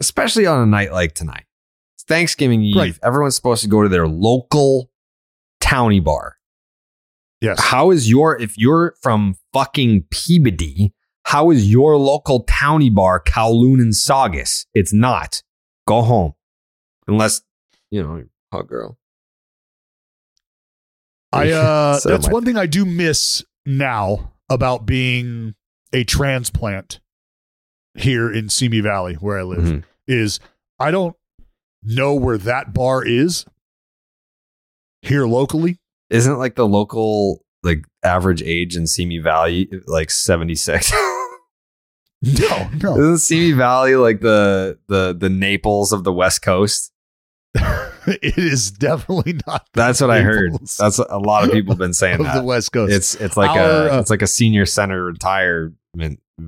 especially 0.00 0.46
on 0.46 0.60
a 0.60 0.66
night 0.66 0.92
like 0.92 1.14
tonight. 1.14 1.44
It's 1.96 2.04
Thanksgiving 2.04 2.62
Eve. 2.62 2.76
Right. 2.76 2.98
Everyone's 3.02 3.36
supposed 3.36 3.62
to 3.62 3.68
go 3.68 3.82
to 3.82 3.88
their 3.88 4.08
local 4.08 4.90
towny 5.60 6.00
bar. 6.00 6.33
Yes. 7.44 7.60
How 7.60 7.90
is 7.90 8.08
your 8.08 8.40
if 8.40 8.56
you're 8.56 8.94
from 9.02 9.36
fucking 9.52 10.04
Peabody? 10.10 10.94
How 11.24 11.50
is 11.50 11.70
your 11.70 11.96
local 11.98 12.44
towny 12.44 12.88
bar 12.90 13.22
Kowloon 13.22 13.80
and 13.80 13.94
Saugus? 13.94 14.66
It's 14.74 14.92
not. 14.92 15.42
Go 15.86 16.00
home, 16.02 16.32
unless 17.06 17.42
you 17.90 18.02
know 18.02 18.16
you're 18.16 18.28
a 18.52 18.56
hot 18.56 18.66
girl. 18.68 18.98
I 21.32 21.50
uh 21.52 21.98
So 21.98 22.08
that's 22.10 22.28
one 22.28 22.44
thing 22.44 22.56
I 22.56 22.66
do 22.66 22.84
miss 22.86 23.44
now 23.66 24.32
about 24.48 24.86
being 24.86 25.54
a 25.92 26.04
transplant 26.04 27.00
here 27.94 28.32
in 28.32 28.48
Simi 28.48 28.80
Valley 28.80 29.14
where 29.14 29.38
I 29.38 29.42
live 29.42 29.64
Mhm. 29.64 29.84
is 30.06 30.40
I 30.78 30.90
don't 30.90 31.14
know 31.82 32.14
where 32.14 32.38
that 32.38 32.72
bar 32.72 33.04
is 33.04 33.44
here 35.02 35.26
locally. 35.26 35.78
Isn't 36.10 36.38
like 36.38 36.54
the 36.54 36.66
local 36.66 37.44
like 37.62 37.84
average 38.02 38.42
age 38.42 38.76
in 38.76 38.86
Simi 38.86 39.18
Valley 39.18 39.68
like 39.86 40.10
seventy 40.10 40.54
six? 40.54 40.92
No, 42.22 42.70
no. 42.82 42.96
Isn't 42.98 43.18
Simi 43.18 43.52
Valley 43.52 43.96
like 43.96 44.20
the 44.20 44.78
the 44.88 45.14
the 45.18 45.28
Naples 45.28 45.92
of 45.92 46.04
the 46.04 46.12
West 46.12 46.40
Coast? 46.42 46.90
it 47.54 48.38
is 48.38 48.70
definitely 48.70 49.38
not 49.46 49.66
That's 49.74 50.00
what 50.00 50.10
I 50.10 50.20
heard. 50.22 50.52
Naples 50.52 50.76
That's 50.78 50.98
a 50.98 51.18
lot 51.18 51.44
of 51.44 51.52
people 51.52 51.72
have 51.74 51.78
been 51.78 51.92
saying 51.92 52.20
of 52.20 52.26
that. 52.26 52.36
the 52.36 52.42
West 52.44 52.72
Coast. 52.72 52.92
It's 52.94 53.14
it's 53.16 53.36
like 53.36 53.50
Our, 53.50 53.58
a 53.88 53.94
uh, 53.96 54.00
it's 54.00 54.08
like 54.10 54.22
a 54.22 54.26
senior 54.26 54.64
center 54.64 55.04
retirement 55.04 55.78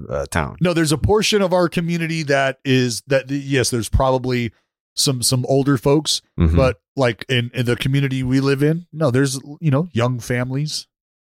uh, 0.09 0.25
town. 0.31 0.57
No, 0.63 0.73
there's 0.73 0.93
a 0.93 0.99
portion 0.99 1.43
of 1.43 1.53
our 1.53 1.69
community 1.69 2.23
that 2.23 2.59
is 2.65 3.03
that 3.09 3.31
yes, 3.31 3.69
there's 3.71 3.89
probably 3.91 4.53
some 4.95 5.23
some 5.23 5.45
older 5.47 5.77
folks, 5.77 6.23
Mhm. 6.41 6.57
but 6.57 6.81
like 6.97 7.25
in, 7.29 7.51
in 7.55 7.67
the 7.67 7.77
community 7.77 8.23
we 8.23 8.41
live 8.41 8.63
in, 8.63 8.87
no, 8.93 9.11
there's 9.11 9.41
you 9.61 9.71
know 9.71 9.89
young 9.93 10.19
families. 10.21 10.87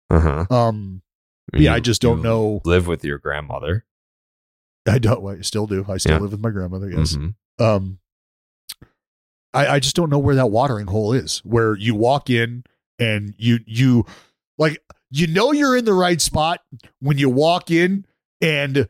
Uh-huh. 0.09 0.45
Um, 0.49 1.01
yeah, 1.53 1.73
I 1.73 1.79
just 1.79 2.01
don't 2.01 2.17
you 2.17 2.23
know. 2.23 2.61
Live 2.65 2.87
with 2.87 3.03
your 3.03 3.17
grandmother. 3.17 3.85
I 4.87 4.99
don't. 4.99 5.25
I 5.27 5.41
still 5.41 5.65
do. 5.67 5.85
I 5.89 5.97
still 5.97 6.13
Yeah. 6.13 6.19
live 6.19 6.31
with 6.31 6.41
my 6.41 6.51
grandmother. 6.51 6.89
Yes. 6.91 7.15
Mhm. 7.15 7.35
Um, 7.59 7.99
I 9.53 9.67
I 9.67 9.79
just 9.79 9.95
don't 9.95 10.09
know 10.09 10.19
where 10.19 10.35
that 10.35 10.47
watering 10.47 10.87
hole 10.87 11.13
is. 11.13 11.39
Where 11.39 11.75
you 11.75 11.95
walk 11.95 12.29
in 12.29 12.63
and 12.99 13.33
you 13.37 13.59
you 13.65 14.05
like 14.57 14.81
you 15.11 15.27
know 15.27 15.51
you're 15.51 15.75
in 15.77 15.85
the 15.85 15.93
right 15.93 16.19
spot 16.21 16.61
when 16.99 17.17
you 17.17 17.29
walk 17.29 17.71
in 17.71 18.05
and 18.41 18.89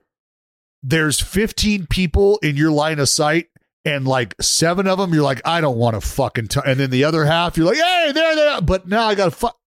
there's 0.84 1.20
15 1.20 1.88
people 1.88 2.38
in 2.44 2.56
your 2.58 2.72
line 2.72 3.00
of 3.00 3.10
sight 3.10 3.48
and 3.86 4.08
like 4.08 4.36
seven 4.42 4.88
of 4.88 4.98
them 4.98 5.14
you're 5.14 5.24
like 5.24 5.42
I 5.46 5.62
don't 5.62 5.78
want 5.78 5.96
to 5.96 6.02
fucking 6.02 6.48
t-. 6.48 6.60
and 6.66 6.80
then 6.80 6.90
the 6.90 7.04
other 7.04 7.26
half 7.26 7.56
you're 7.56 7.68
like 7.68 7.78
hey 7.78 8.12
there 8.14 8.36
there 8.36 8.62
but 8.62 8.88
now 8.88 9.06
I 9.06 9.16
got 9.16 9.26
to 9.26 9.32
fuck 9.32 9.58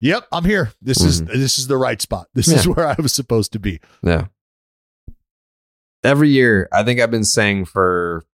Yep, 0.00 0.28
I'm 0.32 0.44
here. 0.44 0.72
This 0.80 1.02
is 1.02 1.22
mm-hmm. 1.22 1.38
this 1.38 1.58
is 1.58 1.66
the 1.66 1.76
right 1.76 2.00
spot. 2.00 2.28
This 2.34 2.48
is 2.48 2.66
where 2.68 2.86
I 2.86 2.96
was 2.98 3.12
supposed 3.12 3.52
to 3.52 3.58
be. 3.58 3.80
Yeah. 4.02 4.26
Every 6.02 6.30
year, 6.30 6.68
I 6.72 6.82
think 6.82 7.00
I've 7.00 7.10
been 7.10 7.24
saying 7.24 7.66
for 7.66 8.24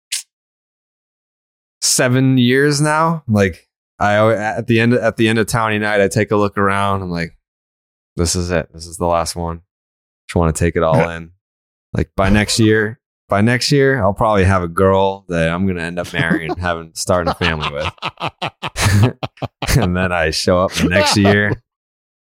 seven 1.80 2.38
years 2.38 2.80
now. 2.80 3.24
Like 3.26 3.68
I 3.98 4.32
at 4.32 4.68
the 4.68 4.78
end 4.78 4.94
at 4.94 5.16
the 5.16 5.28
end 5.28 5.40
of 5.40 5.48
Towny 5.48 5.78
night, 5.78 6.00
I 6.00 6.06
take 6.06 6.30
a 6.30 6.36
look 6.36 6.56
around. 6.56 7.02
I'm 7.02 7.10
like, 7.10 7.36
this 8.14 8.36
is 8.36 8.50
it. 8.52 8.72
This 8.72 8.86
is 8.86 8.96
the 8.96 9.06
last 9.06 9.34
one. 9.34 9.62
Just 10.28 10.36
want 10.36 10.54
to 10.54 10.64
take 10.64 10.76
it 10.76 10.84
all 10.84 11.08
in. 11.10 11.32
Like 11.92 12.10
by 12.14 12.30
next 12.30 12.60
year, 12.60 13.00
by 13.28 13.40
next 13.40 13.72
year, 13.72 14.00
I'll 14.02 14.14
probably 14.14 14.44
have 14.44 14.62
a 14.62 14.68
girl 14.68 15.24
that 15.28 15.50
I'm 15.50 15.66
gonna 15.66 15.82
end 15.82 15.98
up 15.98 16.12
marrying, 16.12 16.50
and 16.50 16.60
having 16.60 16.92
starting 16.94 17.30
a 17.30 17.34
family 17.34 17.68
with. 17.72 19.16
and 19.76 19.96
then 19.96 20.12
I 20.12 20.30
show 20.30 20.58
up 20.60 20.72
the 20.72 20.88
next 20.88 21.16
year, 21.16 21.52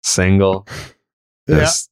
single, 0.03 0.68
just 1.48 1.90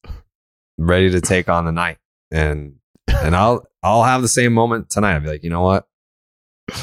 ready 0.78 1.10
to 1.11 1.22
take 1.22 1.50
on 1.50 1.66
the 1.66 1.72
night. 1.72 1.98
And 2.32 2.76
and 3.08 3.36
I'll 3.36 3.66
I'll 3.84 4.03
have 4.03 4.22
the 4.22 4.28
same 4.28 4.53
moment 4.53 4.90
tonight. 4.90 5.16
I'll 5.16 5.22
be 5.22 5.28
like, 5.28 5.44
you 5.44 5.50
know 5.50 5.61
what? 5.61 5.88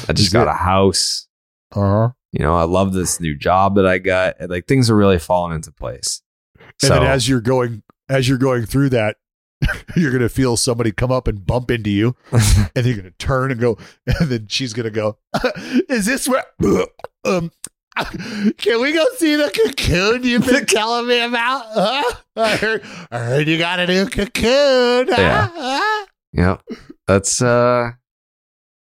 I 0.07 0.13
just 0.13 0.33
got 0.33 0.47
a 0.47 0.53
house. 0.53 1.27
Uh-huh. 1.73 2.09
You 2.31 2.43
know, 2.43 2.55
I 2.55 2.63
love 2.63 2.93
this 2.93 3.19
new 3.19 3.35
job 3.35 3.75
that 3.75 3.85
I 3.85 3.99
got. 3.99 4.35
Like 4.49 4.67
things 4.67 4.89
are 4.89 4.95
really 4.95 5.19
falling 5.19 5.55
into 5.55 5.71
place. 5.71 6.21
And 6.59 6.65
So 6.81 6.89
then 6.95 7.03
as 7.03 7.29
you're 7.29 7.41
going 7.41 7.83
as 8.09 8.27
you're 8.27 8.37
going 8.37 8.65
through 8.65 8.89
that, 8.89 9.17
you're 9.95 10.11
gonna 10.11 10.29
feel 10.29 10.57
somebody 10.57 10.91
come 10.91 11.11
up 11.11 11.27
and 11.27 11.45
bump 11.45 11.71
into 11.71 11.89
you, 11.89 12.15
and 12.31 12.85
you're 12.85 12.97
gonna 12.97 13.11
turn 13.17 13.51
and 13.51 13.59
go, 13.59 13.77
and 14.19 14.29
then 14.29 14.47
she's 14.47 14.73
gonna 14.73 14.89
go, 14.89 15.17
"Is 15.89 16.05
this 16.05 16.27
where? 16.27 16.45
Um, 17.23 17.51
can 18.57 18.81
we 18.81 18.93
go 18.93 19.05
see 19.15 19.35
the 19.35 19.49
cocoon 19.49 20.23
you've 20.23 20.45
been 20.45 20.65
telling 20.65 21.07
me 21.07 21.19
about? 21.21 21.65
Huh? 21.73 22.15
I 22.35 22.55
heard, 22.57 22.83
I 23.09 23.17
heard 23.19 23.47
you 23.47 23.57
got 23.57 23.79
a 23.79 23.87
new 23.87 24.05
cocoon. 24.05 25.07
Yeah. 25.07 25.49
Huh? 25.51 26.05
yeah, 26.33 26.57
that's 27.07 27.41
uh, 27.41 27.91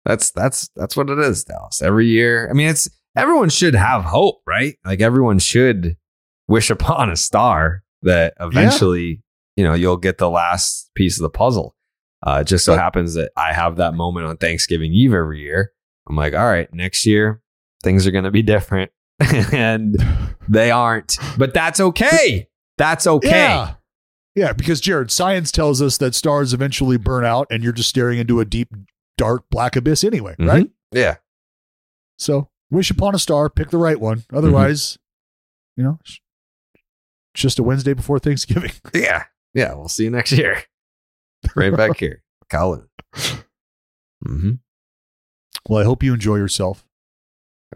that's 0.05 0.31
that's 0.33 0.69
that's 0.75 0.97
what 0.97 1.11
it 1.11 1.19
is, 1.19 1.45
Dallas. 1.45 1.83
Every 1.83 2.07
year, 2.07 2.49
I 2.51 2.53
mean, 2.53 2.69
it's 2.69 2.89
everyone 3.17 3.49
should 3.49 3.75
have 3.75 4.05
hope, 4.05 4.43
right? 4.47 4.77
Like 4.85 5.01
everyone 5.01 5.39
should 5.39 5.97
wish 6.49 6.71
upon 6.71 7.11
a 7.11 7.17
star 7.17 7.83
that 8.03 8.35
eventually, 8.41 9.23
you 9.57 9.65
know, 9.65 9.75
you'll 9.75 9.97
get 9.97 10.19
the 10.19 10.31
last 10.31 10.91
piece 10.95 11.19
of 11.19 11.23
the 11.23 11.31
puzzle. 11.31 11.77
Uh, 12.27 12.39
it 12.41 12.45
just 12.47 12.65
so 12.65 12.75
happens 12.75 13.15
that 13.15 13.31
I 13.37 13.53
have 13.53 13.77
that 13.77 13.95
moment 13.95 14.27
on 14.27 14.37
Thanksgiving 14.39 14.93
Eve 14.93 15.13
every 15.13 15.41
year. 15.41 15.73
I'm 16.09 16.17
like, 16.17 16.35
all 16.35 16.47
right, 16.47 16.73
next 16.73 17.05
year 17.07 17.43
things 17.83 18.07
are 18.07 18.11
going 18.11 18.25
to 18.25 18.31
be 18.31 18.43
different, 18.43 18.91
and 19.53 19.97
they 20.49 20.71
aren't. 20.71 21.19
But 21.39 21.53
that's 21.55 21.81
okay. 21.81 22.49
That's 22.79 23.07
okay. 23.07 23.29
Yeah. 23.31 23.75
Yeah, 24.35 24.53
because 24.53 24.81
Jared, 24.81 25.11
science 25.13 25.53
tells 25.53 25.81
us 25.81 25.99
that 25.99 26.15
stars 26.15 26.53
eventually 26.53 26.97
burn 26.97 27.25
out 27.25 27.47
and 27.51 27.63
you're 27.63 27.73
just 27.73 27.89
staring 27.91 28.19
into 28.19 28.41
a 28.41 28.45
deep, 28.45 28.69
dark, 29.17 29.45
black 29.49 29.77
abyss 29.77 30.03
anyway, 30.03 30.35
Mhm. 30.41 30.49
right? 30.49 30.71
Yeah. 30.91 31.17
So 32.19 32.49
wish 32.71 32.91
upon 32.91 33.15
a 33.15 33.19
star, 33.21 33.49
pick 33.49 33.71
the 33.71 33.77
right 33.79 34.01
one. 34.01 34.25
Otherwise, 34.33 34.99
you 35.77 35.85
know, 35.85 35.99
just 37.35 37.59
a 37.61 37.63
Wednesday 37.63 37.93
before 37.95 38.19
Thanksgiving. 38.19 38.73
Yeah. 38.95 39.25
Yeah. 39.55 39.75
We'll 39.75 39.89
see 39.89 40.05
you 40.05 40.11
next 40.11 40.33
year. 40.33 40.63
Right 41.55 41.77
back 41.77 41.99
here. 41.99 42.23
Colin. 42.49 42.89
Mm-hmm. 44.27 44.53
Well, 45.69 45.79
I 45.79 45.85
hope 45.85 46.03
you 46.03 46.15
enjoy 46.15 46.37
yourself. 46.37 46.87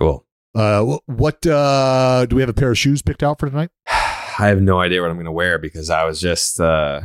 Cool. 0.00 0.24
Uh, 0.55 0.98
what 1.05 1.47
uh, 1.47 2.24
do 2.24 2.36
we 2.36 2.40
have 2.40 2.48
a 2.48 2.55
pair 2.55 2.70
of 2.70 2.78
shoes 2.78 3.02
picked 3.02 3.23
out 3.23 3.39
for 3.39 3.50
tonight? 3.50 3.68
I 3.89 4.47
have 4.47 4.62
no 4.62 4.81
idea 4.81 5.02
what 5.02 5.10
I'm 5.10 5.16
going 5.16 5.26
to 5.26 5.32
wear 5.32 5.58
because 5.58 5.90
I 5.90 6.05
was 6.05 6.18
just 6.18 6.60
uh, 6.60 7.02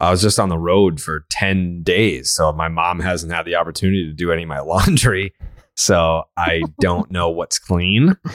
I 0.00 0.10
was 0.10 0.22
just 0.22 0.40
on 0.40 0.48
the 0.48 0.58
road 0.58 1.00
for 1.00 1.26
10 1.30 1.82
days. 1.82 2.32
So 2.32 2.52
my 2.52 2.68
mom 2.68 3.00
hasn't 3.00 3.32
had 3.32 3.44
the 3.44 3.56
opportunity 3.56 4.06
to 4.06 4.12
do 4.12 4.32
any 4.32 4.42
of 4.42 4.48
my 4.48 4.60
laundry. 4.60 5.34
So 5.76 6.24
I 6.36 6.62
don't 6.80 7.10
know 7.10 7.30
what's 7.30 7.58
clean. 7.58 8.16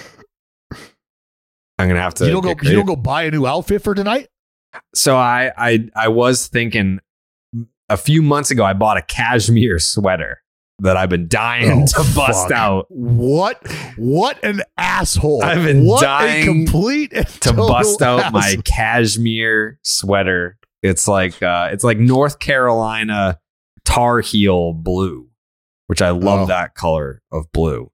I'm 1.77 1.89
going 1.89 1.95
to 1.95 2.01
have 2.01 2.13
to 2.15 2.25
you 2.25 2.31
don't 2.31 2.43
go. 2.43 2.55
get 2.55 2.63
You 2.63 2.77
don't 2.77 2.85
go 2.85 2.95
buy 2.95 3.23
a 3.23 3.31
new 3.31 3.45
outfit 3.45 3.81
for 3.81 3.93
tonight. 3.93 4.29
So 4.93 5.15
I 5.17 5.51
I 5.57 5.89
I 5.95 6.07
was 6.07 6.47
thinking 6.47 6.99
a 7.89 7.97
few 7.97 8.21
months 8.21 8.51
ago 8.51 8.63
I 8.63 8.73
bought 8.73 8.97
a 8.97 9.01
cashmere 9.01 9.79
sweater 9.79 10.39
that 10.79 10.97
I've 10.97 11.09
been 11.09 11.27
dying 11.29 11.83
Oh, 11.83 11.85
to 12.03 12.15
bust 12.15 12.49
fuck. 12.49 12.51
out. 12.51 12.85
What? 12.89 13.65
What 13.97 14.43
an 14.43 14.61
asshole! 14.77 15.41
I've 15.43 15.63
been 15.63 15.85
what 15.85 16.01
dying 16.01 16.45
complete 16.45 17.11
to 17.41 17.53
bust 17.53 18.01
out 18.01 18.33
my 18.33 18.57
cashmere 18.65 19.79
sweater. 19.83 20.57
It's 20.83 21.07
like 21.07 21.41
uh 21.41 21.69
it's 21.71 21.83
like 21.83 21.97
North 21.97 22.39
Carolina 22.39 23.39
Tar 23.85 24.19
Heel 24.19 24.73
blue, 24.73 25.29
which 25.87 26.01
I 26.01 26.09
love 26.09 26.41
Oh. 26.41 26.45
that 26.47 26.75
color 26.75 27.21
of 27.31 27.51
blue. 27.53 27.89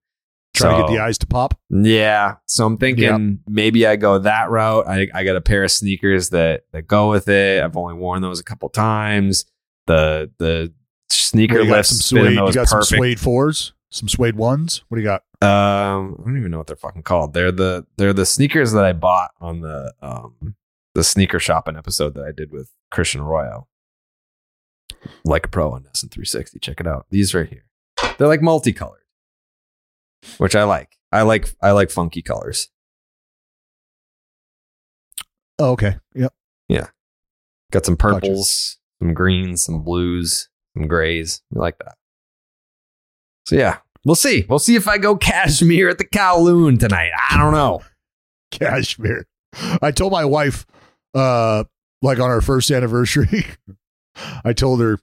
Trying 0.53 0.81
to 0.81 0.88
get 0.88 0.93
the 0.93 1.01
eyes 1.01 1.17
to 1.19 1.27
pop. 1.27 1.57
Yeah. 1.69 2.35
So 2.45 2.65
I'm 2.65 2.77
thinking 2.77 3.39
maybe 3.47 3.88
I 3.88 3.95
go 3.95 4.19
that 4.19 4.49
route. 4.49 4.88
I, 4.88 5.07
I 5.13 5.23
got 5.23 5.35
a 5.35 5.41
pair 5.41 5.63
of 5.63 5.71
sneakers 5.71 6.30
that 6.31 6.65
that 6.71 6.83
go 6.83 7.09
with 7.09 7.27
it. 7.30 7.63
I've 7.63 7.77
only 7.77 7.93
worn 7.95 8.21
those 8.21 8.39
a 8.39 8.43
couple 8.43 8.69
times. 8.69 9.45
The 9.88 10.30
the 10.38 10.73
sneaker 11.09 11.55
Well, 11.55 11.63
you 11.63 11.69
got 11.69 11.77
lifts 11.77 11.89
some 11.91 12.17
suede. 12.19 12.33
You 12.33 12.53
got 12.53 12.67
some 12.67 12.83
suede 12.83 13.19
fours. 13.19 13.73
Some 13.89 14.07
suede 14.07 14.35
ones. 14.35 14.83
What 14.88 14.97
do 14.97 15.01
you 15.01 15.07
got? 15.07 15.23
Um, 15.41 16.15
I 16.19 16.25
don't 16.25 16.38
even 16.38 16.51
know 16.51 16.59
what 16.59 16.67
they're 16.67 16.75
fucking 16.75 17.03
called. 17.03 17.33
They're 17.33 17.51
the 17.51 17.85
they're 17.97 18.13
the 18.13 18.25
sneakers 18.25 18.71
that 18.73 18.85
I 18.85 18.93
bought 18.93 19.31
on 19.41 19.61
the 19.61 19.93
um 20.01 20.55
the 20.93 21.03
sneaker 21.03 21.39
shopping 21.39 21.77
episode 21.77 22.13
that 22.15 22.23
I 22.23 22.31
did 22.31 22.51
with 22.51 22.69
Christian 22.91 23.21
Arroyo. 23.21 23.67
Like 25.25 25.45
a 25.45 25.49
pro 25.49 25.71
on 25.71 25.83
SN360. 25.95 26.61
Check 26.61 26.80
it 26.80 26.88
out. 26.88 27.07
These 27.09 27.33
right 27.33 27.49
here. 27.49 27.65
They're 28.17 28.27
like 28.27 28.41
multicolored, 28.41 29.00
which 30.38 30.56
I 30.56 30.64
like. 30.64 30.98
I 31.11 31.24
like 31.24 31.50
I 31.61 31.72
like 31.72 31.91
funky 31.91 32.22
colors. 32.22 32.69
Oh, 35.59 35.72
okay. 35.72 35.98
Yep. 36.16 36.33
Yeah. 36.69 36.88
Got 37.72 37.85
some 37.85 37.98
purples, 37.98 38.77
some 39.01 39.14
greens, 39.14 39.64
some 39.64 39.83
blues, 39.83 40.50
some 40.75 40.88
grays. 40.88 41.41
We 41.51 41.59
like 41.59 41.77
that. 41.80 41.95
So 43.45 43.56
yeah, 43.56 43.77
we'll 44.06 44.16
see. 44.16 44.45
We'll 44.50 44.59
see 44.59 44.75
if 44.75 44.88
I 44.88 44.98
go 44.98 45.16
cashmere 45.16 45.90
at 45.90 45.98
the 45.98 46.06
Kowloon 46.06 46.80
tonight. 46.80 47.11
I 47.30 47.38
don't 47.38 47.53
know. 47.53 47.82
Cashmere. 48.51 49.27
I 49.82 49.91
told 49.91 50.11
my 50.11 50.25
wife, 50.25 50.66
uh, 51.14 51.64
like 52.01 52.19
on 52.19 52.30
our 52.30 52.41
first 52.41 52.69
anniversary, 52.72 53.45
I 54.43 54.53
told 54.53 54.82
her, 54.82 55.00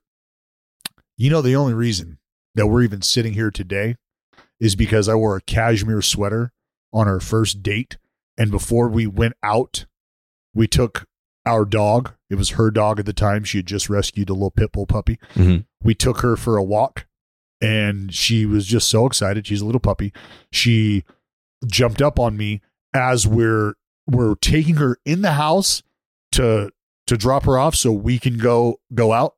you 1.16 1.30
know, 1.30 1.40
the 1.40 1.56
only 1.56 1.72
reason 1.74 2.18
that 2.54 2.66
we're 2.66 2.82
even 2.82 3.00
sitting 3.02 3.32
here 3.32 3.50
today 3.50 3.96
is 4.60 4.74
because 4.76 5.08
I 5.08 5.14
wore 5.14 5.36
a 5.36 5.40
cashmere 5.40 6.02
sweater 6.02 6.52
on 6.92 7.06
our 7.08 7.20
first 7.20 7.62
date. 7.62 7.96
And 8.36 8.50
before 8.50 8.88
we 8.88 9.06
went 9.06 9.34
out, 9.42 9.86
we 10.54 10.66
took 10.66 11.06
our 11.46 11.64
dog. 11.64 12.14
It 12.30 12.34
was 12.36 12.50
her 12.50 12.70
dog 12.70 12.98
at 13.00 13.06
the 13.06 13.12
time. 13.12 13.44
She 13.44 13.58
had 13.58 13.66
just 13.66 13.88
rescued 13.88 14.30
a 14.30 14.34
little 14.34 14.50
pit 14.50 14.72
bull 14.72 14.86
puppy. 14.86 15.18
Mhm. 15.34 15.64
We 15.82 15.94
took 15.94 16.20
her 16.20 16.36
for 16.36 16.56
a 16.56 16.62
walk 16.62 17.06
and 17.60 18.12
she 18.14 18.46
was 18.46 18.66
just 18.66 18.88
so 18.88 19.06
excited. 19.06 19.46
She's 19.46 19.60
a 19.60 19.66
little 19.66 19.80
puppy. 19.80 20.12
She 20.52 21.04
jumped 21.66 22.00
up 22.02 22.18
on 22.18 22.36
me 22.36 22.60
as 22.94 23.26
we're 23.26 23.74
we're 24.06 24.36
taking 24.36 24.76
her 24.76 24.98
in 25.04 25.22
the 25.22 25.32
house 25.32 25.82
to 26.32 26.70
to 27.06 27.16
drop 27.16 27.44
her 27.44 27.58
off 27.58 27.74
so 27.74 27.92
we 27.92 28.18
can 28.18 28.38
go 28.38 28.80
go 28.94 29.12
out 29.12 29.34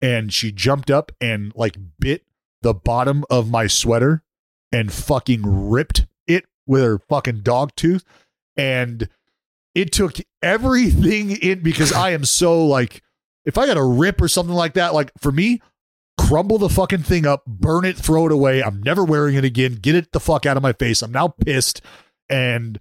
and 0.00 0.32
she 0.32 0.52
jumped 0.52 0.90
up 0.90 1.10
and 1.20 1.52
like 1.56 1.76
bit 1.98 2.24
the 2.62 2.72
bottom 2.74 3.24
of 3.30 3.50
my 3.50 3.66
sweater 3.66 4.22
and 4.72 4.92
fucking 4.92 5.42
ripped 5.70 6.06
it 6.26 6.44
with 6.66 6.82
her 6.82 6.98
fucking 6.98 7.40
dog 7.40 7.74
tooth. 7.76 8.04
And 8.56 9.08
it 9.74 9.92
took 9.92 10.16
everything 10.42 11.30
in 11.30 11.60
because 11.60 11.92
I 11.92 12.10
am 12.10 12.24
so 12.24 12.66
like 12.66 13.02
if 13.44 13.56
I 13.56 13.66
got 13.66 13.76
a 13.76 13.84
rip 13.84 14.20
or 14.20 14.28
something 14.28 14.54
like 14.54 14.74
that 14.74 14.94
like 14.94 15.12
for 15.18 15.30
me 15.30 15.60
crumble 16.18 16.58
the 16.58 16.68
fucking 16.68 17.04
thing 17.04 17.26
up 17.26 17.44
burn 17.46 17.84
it 17.84 17.96
throw 17.96 18.26
it 18.26 18.32
away. 18.32 18.62
I'm 18.62 18.82
never 18.82 19.04
wearing 19.04 19.36
it 19.36 19.44
again. 19.44 19.74
Get 19.74 19.94
it 19.94 20.12
the 20.12 20.20
fuck 20.20 20.46
out 20.46 20.56
of 20.56 20.62
my 20.62 20.72
face. 20.72 21.00
I'm 21.02 21.12
now 21.12 21.28
pissed. 21.28 21.80
And 22.28 22.80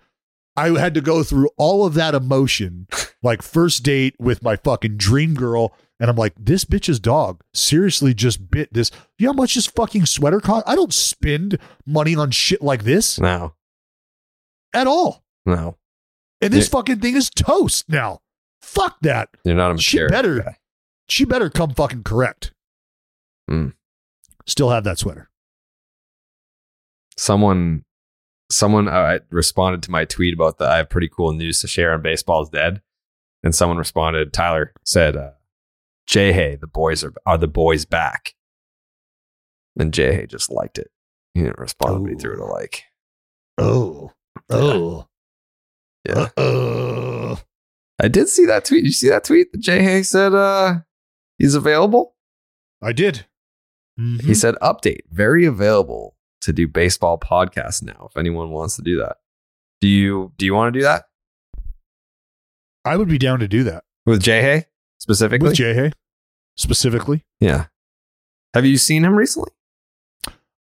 I 0.57 0.69
had 0.77 0.95
to 0.95 1.01
go 1.01 1.23
through 1.23 1.51
all 1.55 1.85
of 1.85 1.93
that 1.93 2.15
emotion, 2.15 2.87
like 3.21 3.43
first 3.43 3.83
date 3.83 4.15
with 4.19 4.41
my 4.41 4.55
fucking 4.55 4.97
dream 4.97 5.35
girl. 5.35 5.75
And 5.99 6.09
I'm 6.11 6.15
like, 6.15 6.33
this 6.37 6.63
bitch's 6.63 6.99
dog 6.99 7.41
seriously 7.53 8.13
just 8.13 8.51
bit 8.51 8.71
this. 8.71 8.91
You 9.17 9.25
know 9.27 9.33
how 9.33 9.37
much 9.37 9.55
this 9.55 9.65
fucking 9.65 10.05
sweater 10.05 10.39
cost? 10.39 10.67
I 10.67 10.75
don't 10.75 10.93
spend 10.93 11.57
money 11.87 12.15
on 12.15 12.29
shit 12.31 12.61
like 12.61 12.83
this 12.83 13.19
No, 13.19 13.55
at 14.73 14.85
all. 14.87 15.23
no. 15.45 15.77
And 16.39 16.53
this 16.53 16.67
fucking 16.69 16.99
thing 16.99 17.15
is 17.15 17.31
toast 17.31 17.89
now. 17.89 18.21
Fuck 18.61 18.97
that. 19.01 19.29
You're 19.43 19.55
not 19.55 19.73
a 19.73 19.77
She 19.79 20.05
better, 20.07 20.39
guy. 20.41 20.57
she 21.09 21.25
better 21.25 21.49
come 21.49 21.71
fucking 21.73 22.03
correct. 22.03 22.53
Mm. 23.49 23.73
Still 24.45 24.69
have 24.69 24.83
that 24.83 24.99
sweater. 24.99 25.31
Someone, 27.17 27.83
someone 28.51 28.87
uh, 28.87 29.19
responded 29.31 29.81
to 29.83 29.91
my 29.91 30.05
tweet 30.05 30.35
about 30.35 30.59
that 30.59 30.69
I 30.69 30.77
have 30.77 30.89
pretty 30.89 31.09
cool 31.09 31.33
news 31.33 31.61
to 31.61 31.67
share 31.67 31.93
on 31.93 32.01
baseball 32.03 32.43
is 32.43 32.49
dead, 32.49 32.81
and 33.43 33.55
someone 33.55 33.77
responded. 33.79 34.31
Tyler 34.31 34.73
said, 34.83 35.15
uh, 35.15 35.31
"Jay 36.07 36.31
Hay, 36.33 36.55
the 36.55 36.67
boys 36.67 37.03
are 37.03 37.13
are 37.25 37.37
the 37.37 37.47
boys 37.47 37.85
back." 37.85 38.33
And 39.79 39.93
Jay 39.93 40.15
Hay 40.15 40.25
just 40.25 40.49
liked 40.51 40.77
it. 40.77 40.89
He 41.33 41.41
didn't 41.41 41.59
respond, 41.59 42.03
but 42.03 42.13
he 42.13 42.17
threw 42.17 42.33
it 42.33 42.39
a 42.39 42.45
like. 42.45 42.83
Oh, 43.59 44.11
oh, 44.49 45.07
Yeah, 46.07 46.29
oh. 46.37 47.39
I 47.99 48.07
did 48.07 48.29
see 48.29 48.45
that 48.45 48.65
tweet. 48.65 48.83
Did 48.83 48.87
you 48.87 48.93
see 48.93 49.09
that 49.09 49.23
tweet? 49.23 49.51
that 49.51 49.59
Jay 49.59 49.83
Hay 49.83 50.03
said, 50.03 50.33
"Uh, 50.33 50.79
he's 51.37 51.55
available." 51.55 52.15
I 52.81 52.91
did. 52.93 53.25
He 53.97 54.35
said, 54.35 54.55
"Update, 54.61 55.01
very 55.09 55.45
available 55.45 56.15
to 56.41 56.53
do 56.53 56.67
baseball 56.67 57.17
podcasts 57.17 57.81
now. 57.81 58.07
If 58.11 58.17
anyone 58.17 58.51
wants 58.51 58.75
to 58.75 58.83
do 58.83 58.97
that, 58.99 59.17
do 59.81 59.87
you 59.87 60.33
do 60.37 60.45
you 60.45 60.53
want 60.53 60.73
to 60.73 60.79
do 60.79 60.83
that 60.83 61.05
I 62.85 62.95
would 62.95 63.09
be 63.09 63.17
down 63.17 63.39
to 63.39 63.47
do 63.47 63.63
that 63.63 63.83
with 64.05 64.21
Jay 64.21 64.41
Hay 64.41 64.65
specifically? 64.99 65.49
with 65.49 65.57
Jay 65.57 65.73
Hay 65.73 65.91
specifically. 66.55 67.25
Yeah. 67.39 67.65
Have 68.53 68.65
you 68.65 68.77
seen 68.77 69.03
him 69.03 69.15
recently? 69.15 69.51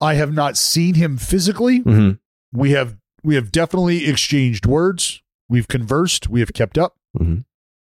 I 0.02 0.16
have 0.16 0.34
not 0.34 0.58
seen 0.58 0.96
him 0.96 1.18
physically. 1.18 1.82
Mm-hmm. 1.82 2.12
We 2.60 2.72
have 2.72 2.98
we 3.24 3.36
have 3.36 3.52
definitely 3.52 4.08
exchanged 4.08 4.66
words. 4.66 5.22
We've 5.50 5.68
conversed. 5.68 6.28
We 6.30 6.40
have 6.40 6.54
kept 6.54 6.78
up. 6.78 6.96
Mm-hmm. 7.18 7.40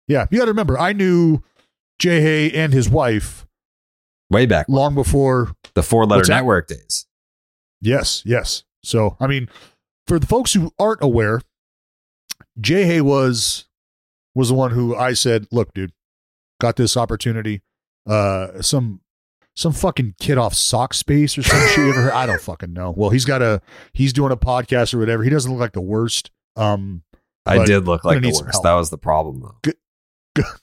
Yeah, 0.08 0.26
you 0.30 0.40
got 0.40 0.46
to 0.46 0.52
remember, 0.52 0.78
I 0.78 0.92
knew 0.94 1.42
Jay 2.00 2.22
Hay 2.22 2.52
and 2.52 2.74
his 2.74 2.90
wife 2.90 3.48
Way 4.30 4.46
back, 4.46 4.66
long 4.68 4.94
before. 4.96 5.56
the 5.74 5.84
four 5.84 6.06
letter 6.06 6.20
What's 6.20 6.30
that? 6.30 6.36
network 6.36 6.68
days. 6.68 7.06
Yes, 7.82 8.22
yes. 8.26 8.64
So 8.84 9.16
I 9.20 9.28
mean, 9.28 9.48
for 10.08 10.20
the 10.20 10.28
folks 10.28 10.54
who 10.54 10.72
aren't 10.78 11.02
aware, 11.02 11.42
Jay 12.60 12.84
Hay 12.86 13.02
was 13.02 13.66
was 14.36 14.50
the 14.50 14.56
one 14.56 14.72
who 14.72 14.96
I 14.96 15.14
said, 15.14 15.48
"Look, 15.52 15.74
dude, 15.74 15.92
got 16.62 16.76
this 16.78 16.96
opportunity. 16.96 17.62
Uh, 18.08 18.62
some 18.62 19.02
some 19.56 19.74
fucking 19.74 20.16
kid 20.20 20.38
off 20.38 20.54
sock 20.54 20.94
space 20.94 21.38
or 21.38 21.44
some 21.44 21.60
shit. 21.70 21.80
Ever 21.90 22.04
heard? 22.04 22.14
I 22.14 22.26
don't 22.26 22.40
fucking 22.40 22.72
know. 22.72 22.92
Well, 22.96 23.10
he's 23.10 23.26
got 23.26 23.42
a 23.42 23.62
he's 23.94 24.14
doing 24.14 24.32
a 24.32 24.38
podcast 24.38 24.94
or 24.94 25.00
whatever. 25.00 25.24
He 25.24 25.30
doesn't 25.30 25.52
look 25.52 25.60
like 25.60 25.74
the 25.74 25.82
worst. 25.82 26.32
Um, 26.56 27.04
I 27.46 27.66
did 27.66 27.86
look 27.86 28.06
like 28.06 28.22
the 28.22 28.30
worst. 28.30 28.64
That 28.64 28.74
was 28.74 28.90
the 28.92 28.98
problem, 28.98 29.42
though. 29.42 29.74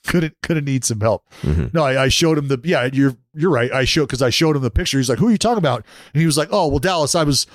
couldn't 0.07 0.33
couldn't 0.41 0.65
need 0.65 0.83
some 0.85 1.01
help. 1.01 1.25
Mhm. 1.41 1.73
No, 1.73 1.83
I, 1.83 2.03
I 2.03 2.07
showed 2.07 2.37
him 2.37 2.47
the 2.47 2.59
yeah. 2.63 2.89
You're 2.91 3.15
you're 3.35 3.51
right. 3.51 3.71
I 3.71 3.83
showed 3.85 4.07
because 4.07 4.21
I 4.21 4.29
showed 4.31 4.55
him 4.55 4.61
the 4.63 4.71
picture. 4.71 4.97
He's 4.97 5.09
like, 5.09 5.19
"Who 5.19 5.27
are 5.27 5.31
you 5.31 5.37
talking 5.37 5.59
about?" 5.59 5.85
And 6.13 6.21
he 6.21 6.25
was 6.25 6.37
like, 6.37 6.49
"Oh, 6.51 6.67
well, 6.67 6.79
Dallas. 6.79 7.13
I 7.15 7.23
was, 7.23 7.45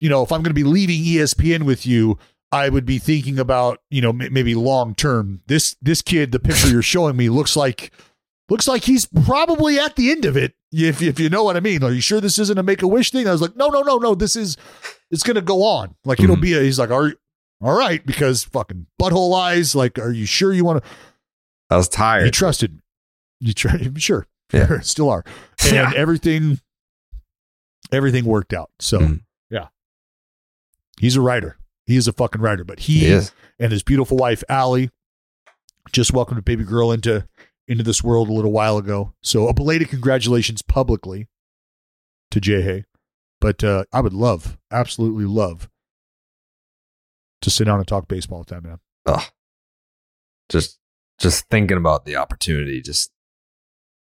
you 0.00 0.08
know, 0.08 0.22
if 0.22 0.30
I'm 0.30 0.42
going 0.42 0.50
to 0.50 0.54
be 0.54 0.64
leaving 0.64 1.02
ESPN 1.02 1.64
with 1.64 1.86
you, 1.86 2.18
I 2.54 2.68
would 2.68 2.86
be 2.86 2.98
thinking 2.98 3.38
about, 3.38 3.80
you 3.90 4.00
know, 4.00 4.10
m- 4.10 4.32
maybe 4.32 4.54
long 4.54 4.94
term. 4.94 5.40
This 5.46 5.76
this 5.82 6.02
kid, 6.02 6.32
the 6.32 6.38
picture 6.40 6.68
you're 6.68 6.82
showing 6.82 7.16
me 7.16 7.28
looks 7.28 7.56
like 7.56 7.92
looks 8.48 8.68
like 8.68 8.84
he's 8.84 9.06
probably 9.06 9.78
at 9.78 9.96
the 9.96 10.10
end 10.10 10.24
of 10.24 10.36
it. 10.36 10.54
If 10.72 11.02
if 11.02 11.18
you 11.20 11.28
know 11.28 11.44
what 11.44 11.56
I 11.56 11.60
mean. 11.60 11.82
Are 11.82 11.92
you 11.92 12.00
sure 12.00 12.20
this 12.20 12.38
isn't 12.38 12.58
a 12.58 12.62
make 12.62 12.82
a 12.82 12.88
wish 12.88 13.10
thing? 13.10 13.26
I 13.28 13.32
was 13.32 13.40
like, 13.42 13.56
no, 13.56 13.68
no, 13.68 13.82
no, 13.82 13.98
no. 13.98 14.14
This 14.14 14.36
is 14.36 14.56
it's 15.10 15.22
going 15.22 15.36
to 15.36 15.42
go 15.42 15.62
on. 15.62 15.94
Like 16.04 16.20
it'll 16.20 16.36
Mhm. 16.36 16.40
be. 16.42 16.54
A, 16.54 16.60
he's 16.62 16.78
like, 16.78 16.90
are 16.90 17.12
all 17.62 17.78
right 17.78 18.04
because 18.04 18.44
fucking 18.44 18.86
butthole 19.00 19.38
eyes. 19.38 19.74
Like, 19.74 19.98
are 19.98 20.10
you 20.12 20.26
sure 20.26 20.52
you 20.52 20.64
want 20.64 20.82
to? 20.82 20.90
I 21.70 21.76
was 21.76 21.88
tired. 21.88 22.24
You 22.26 22.30
trusted 22.30 22.72
me. 22.74 22.80
You 23.40 23.52
tried. 23.52 23.98
Sure. 24.02 24.26
Yeah. 24.52 24.80
Still 24.82 25.10
are. 25.10 25.24
And 25.64 25.72
Yeah. 25.74 25.92
everything, 25.96 26.60
everything 27.92 28.24
worked 28.24 28.52
out. 28.52 28.70
So 28.80 28.98
Mhm. 29.00 29.20
yeah, 29.50 29.68
he's 30.98 31.16
a 31.16 31.20
writer. 31.20 31.56
He 31.86 31.96
is 31.96 32.08
a 32.08 32.12
fucking 32.12 32.40
writer. 32.40 32.64
But 32.64 32.80
he, 32.80 33.00
He 33.00 33.06
is. 33.06 33.32
and 33.58 33.72
his 33.72 33.82
beautiful 33.82 34.16
wife 34.16 34.42
Allie 34.48 34.90
just 35.92 36.12
welcomed 36.12 36.38
a 36.38 36.42
baby 36.42 36.64
girl 36.64 36.90
into 36.92 37.26
into 37.68 37.82
this 37.84 38.02
world 38.04 38.28
a 38.28 38.32
little 38.32 38.52
while 38.52 38.76
ago. 38.78 39.12
So 39.22 39.48
a 39.48 39.54
belated 39.54 39.88
congratulations 39.88 40.62
publicly 40.62 41.28
to 42.30 42.40
Jay 42.40 42.62
Hay. 42.62 42.84
But 43.40 43.62
uh, 43.62 43.84
I 43.92 44.00
would 44.00 44.14
love, 44.14 44.56
absolutely 44.70 45.24
love, 45.26 45.68
to 47.42 47.50
sit 47.50 47.64
down 47.64 47.78
and 47.78 47.86
talk 47.86 48.08
baseball 48.08 48.38
with 48.40 48.48
that 48.48 48.62
man. 48.64 48.78
Ugh. 49.06 49.22
Just 50.48 50.78
just 51.18 51.48
thinking 51.50 51.76
about 51.76 52.04
the 52.06 52.16
opportunity. 52.16 52.80
Just 52.80 53.10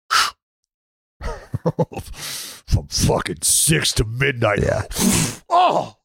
From 1.64 2.88
fucking 2.88 3.42
six 3.42 3.92
to 3.94 4.04
midnight. 4.04 4.62
Yeah. 4.62 4.84
Oh. 5.50 5.96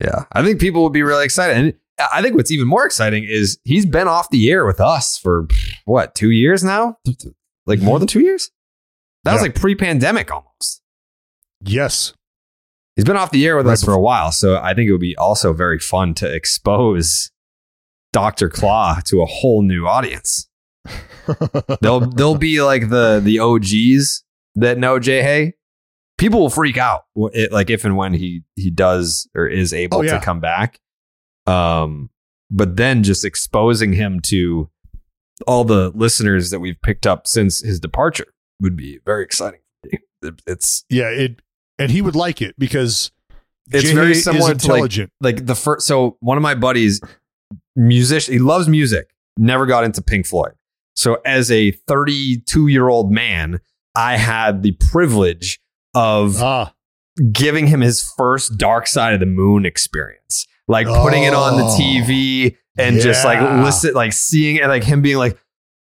Yeah. 0.00 0.24
I 0.32 0.42
think 0.44 0.60
people 0.60 0.82
would 0.84 0.92
be 0.92 1.02
really 1.02 1.24
excited. 1.24 1.56
And 1.56 1.74
I 2.12 2.22
think 2.22 2.36
what's 2.36 2.50
even 2.50 2.68
more 2.68 2.86
exciting 2.86 3.24
is 3.24 3.58
he's 3.64 3.86
been 3.86 4.08
off 4.08 4.30
the 4.30 4.50
air 4.50 4.64
with 4.64 4.80
us 4.80 5.18
for 5.18 5.46
what 5.84 6.14
two 6.14 6.30
years 6.30 6.62
now? 6.62 6.98
Like 7.66 7.80
more 7.80 7.94
mm-hmm. 7.94 8.00
than 8.00 8.08
two 8.08 8.20
years? 8.20 8.50
That 9.24 9.32
was 9.34 9.42
like 9.42 9.54
pre-pandemic 9.54 10.30
almost. 10.30 10.82
Yes. 11.60 12.14
He's 12.96 13.04
been 13.04 13.16
off 13.16 13.30
the 13.30 13.46
air 13.46 13.56
with 13.56 13.66
Right 13.66 13.74
us 13.74 13.84
for 13.84 13.92
a 13.92 14.00
while, 14.00 14.32
so 14.32 14.56
I 14.56 14.74
think 14.74 14.88
it 14.88 14.92
would 14.92 15.00
be 15.00 15.16
also 15.16 15.52
very 15.52 15.78
fun 15.78 16.14
to 16.14 16.32
expose 16.32 17.30
Dr. 18.12 18.48
Claw 18.48 19.00
to 19.04 19.22
a 19.22 19.26
whole 19.26 19.62
new 19.62 19.86
audience. 19.86 20.48
they'll 21.80 22.00
they'll 22.00 22.38
be 22.38 22.62
like 22.62 22.88
the 22.88 23.20
the 23.22 23.38
OGs 23.38 24.24
that 24.56 24.78
know 24.78 24.98
Jay 24.98 25.22
Hay, 25.22 25.54
people 26.18 26.40
will 26.40 26.50
freak 26.50 26.76
out 26.76 27.04
it- 27.32 27.52
like 27.52 27.70
if 27.70 27.84
and 27.84 27.96
when 27.96 28.12
he 28.12 28.42
he 28.56 28.70
does 28.70 29.28
or 29.34 29.46
is 29.46 29.72
able 29.72 29.98
Oh, 29.98 30.02
yeah. 30.02 30.18
to 30.18 30.24
come 30.24 30.40
back 30.40 30.78
um 31.46 32.10
but 32.50 32.76
then 32.76 33.02
just 33.02 33.24
exposing 33.24 33.92
him 33.92 34.20
to 34.20 34.68
all 35.46 35.64
the 35.64 35.90
listeners 35.94 36.50
that 36.50 36.60
we've 36.60 36.80
picked 36.82 37.06
up 37.06 37.26
since 37.26 37.60
his 37.60 37.78
departure 37.80 38.26
would 38.60 38.76
be 38.76 38.98
very 39.06 39.22
exciting 39.24 39.60
it's 40.46 40.84
Yeah, 40.90 41.10
it 41.10 41.40
and 41.78 41.90
he 41.92 42.02
would 42.02 42.16
like 42.16 42.42
it 42.42 42.54
because 42.58 43.12
it's 43.70 43.84
Jay 43.84 43.94
very 43.94 44.10
is 44.12 44.24
similar 44.24 44.40
to 44.40 44.46
like, 44.48 44.62
intelligent. 44.62 45.12
like 45.20 45.46
the 45.46 45.54
first 45.54 45.86
so 45.86 46.16
one 46.20 46.36
of 46.36 46.42
my 46.42 46.54
buddies 46.56 47.00
musician 47.76 48.32
he 48.34 48.40
loves 48.40 48.68
music 48.68 49.10
never 49.36 49.64
got 49.66 49.84
into 49.84 50.02
pink 50.02 50.26
floyd 50.26 50.52
so 50.96 51.18
as 51.24 51.50
a 51.52 51.70
32 51.70 52.66
year 52.66 52.88
old 52.88 53.12
man 53.12 53.60
i 53.94 54.16
had 54.16 54.62
the 54.64 54.72
privilege 54.90 55.60
of 55.94 56.42
Ah. 56.42 56.72
giving 57.32 57.66
him 57.66 57.80
his 57.80 58.02
first 58.16 58.56
dark 58.58 58.86
side 58.86 59.14
of 59.14 59.20
the 59.20 59.26
moon 59.26 59.64
experience 59.66 60.46
like 60.68 60.86
putting 60.86 61.24
it 61.24 61.34
on 61.34 61.56
the 61.56 61.64
Oh. 61.64 61.76
tv 61.80 62.56
and 62.78 63.00
just 63.00 63.24
like 63.24 63.38
Yeah. 63.40 63.64
listen 63.64 63.94
like 63.94 64.12
seeing 64.12 64.56
it 64.56 64.66
like 64.68 64.84
him 64.84 65.02
being 65.02 65.16
like 65.16 65.36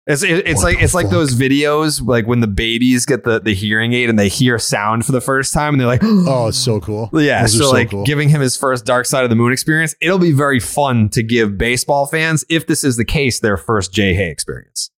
it's 0.08 0.24
it, 0.24 0.48
it's 0.48 0.64
like 0.64 0.82
it's 0.82 0.94
like 0.94 1.10
those 1.10 1.36
videos 1.36 2.04
like 2.04 2.26
when 2.26 2.40
the 2.40 2.48
babies 2.48 3.06
get 3.06 3.22
the 3.22 3.38
the 3.38 3.54
hearing 3.54 3.92
aid 3.92 4.08
and 4.10 4.18
they 4.18 4.28
hear 4.28 4.58
sound 4.58 5.06
for 5.06 5.12
the 5.12 5.20
first 5.20 5.52
time 5.52 5.74
and 5.74 5.80
they're 5.80 5.86
like 5.86 6.00
oh 6.04 6.48
it's 6.48 6.58
so 6.58 6.80
cool 6.80 7.08
yeah 7.12 7.42
Those 7.42 7.54
are 7.60 7.64
so, 7.64 7.70
like 7.70 7.90
cool. 7.90 8.02
giving 8.04 8.28
him 8.28 8.40
his 8.40 8.56
first 8.56 8.84
dark 8.84 9.06
side 9.06 9.22
of 9.22 9.30
the 9.30 9.36
moon 9.36 9.52
experience 9.52 9.94
it'll 10.00 10.18
be 10.18 10.32
very 10.32 10.58
fun 10.58 11.08
to 11.10 11.22
give 11.22 11.56
baseball 11.56 12.06
fans 12.06 12.44
if 12.48 12.66
this 12.66 12.82
is 12.82 12.96
the 12.96 13.04
case 13.04 13.38
their 13.38 13.56
first 13.56 13.92
jay 13.92 14.12
hay 14.14 14.28
experience 14.30 14.90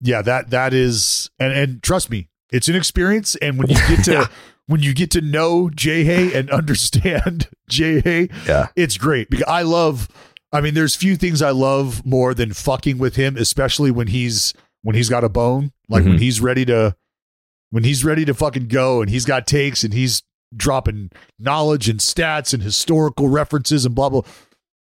yeah 0.00 0.20
that 0.20 0.50
that 0.50 0.74
is 0.74 1.30
and 1.38 1.52
and 1.52 1.82
trust 1.82 2.10
me 2.10 2.28
it's 2.54 2.68
an 2.68 2.76
experience 2.76 3.34
and 3.36 3.58
when 3.58 3.68
you 3.68 3.76
get 3.88 4.04
to 4.04 4.12
Yeah. 4.12 4.26
when 4.66 4.80
you 4.82 4.94
get 4.94 5.10
to 5.12 5.20
know 5.20 5.68
jay 5.70 6.04
hay 6.04 6.32
and 6.38 6.48
understand 6.50 7.48
jay 7.68 8.00
hay 8.00 8.28
yeah 8.46 8.68
it's 8.76 8.96
great 8.96 9.28
because 9.30 9.46
i 9.48 9.62
love 9.62 10.08
i 10.52 10.60
mean 10.60 10.74
there's 10.74 10.94
few 10.96 11.16
things 11.16 11.42
i 11.42 11.50
love 11.50 12.04
more 12.06 12.32
than 12.34 12.52
fucking 12.52 12.96
with 12.98 13.16
him 13.16 13.36
especially 13.36 13.90
when 13.90 14.06
he's 14.06 14.54
when 14.82 14.94
he's 14.96 15.08
got 15.10 15.24
a 15.24 15.28
bone 15.28 15.72
like 15.88 16.04
when 16.04 16.14
Mhm. 16.16 16.20
he's 16.20 16.40
ready 16.40 16.64
to 16.66 16.94
when 17.70 17.84
he's 17.84 18.04
ready 18.04 18.24
to 18.24 18.32
fucking 18.34 18.68
go 18.68 19.00
and 19.02 19.10
he's 19.10 19.24
got 19.24 19.46
takes 19.46 19.84
and 19.84 19.92
he's 19.92 20.22
dropping 20.56 21.10
knowledge 21.38 21.88
and 21.88 21.98
stats 22.00 22.54
and 22.54 22.62
historical 22.62 23.28
references 23.28 23.84
and 23.84 23.94
blah 23.94 24.08
blah 24.08 24.22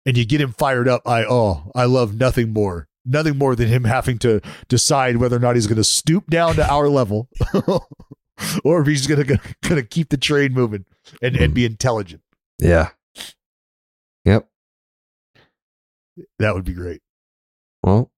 and 0.06 0.16
you 0.18 0.26
get 0.26 0.40
him 0.42 0.54
fired 0.54 0.88
up 0.88 1.02
i 1.06 1.24
oh 1.26 1.70
i 1.76 1.84
love 1.86 2.16
nothing 2.18 2.54
more 2.54 2.88
nothing 3.06 3.38
more 3.38 3.56
than 3.56 3.68
him 3.68 3.84
having 3.84 4.18
to 4.20 4.42
decide 4.68 5.18
whether 5.18 5.38
or 5.38 5.40
not 5.40 5.56
he's 5.56 5.68
going 5.68 5.78
to 5.78 5.84
stoop 5.84 6.28
down 6.28 6.56
to 6.56 6.70
our 6.70 6.90
level 6.90 7.30
or 8.64 8.82
if 8.82 8.88
he's 8.88 9.08
going 9.08 9.26
to 9.26 9.40
going 9.64 9.82
to 9.82 9.84
keep 9.84 10.10
the 10.10 10.18
train 10.18 10.54
moving 10.54 10.86
and, 11.22 11.36
and 11.36 11.54
be 11.54 11.66
intelligent. 11.66 12.22
Yeah. 12.60 12.90
Yep. 14.26 14.48
That 16.40 16.54
would 16.54 16.66
be 16.66 16.74
great. 16.74 17.02
Well 17.84 18.12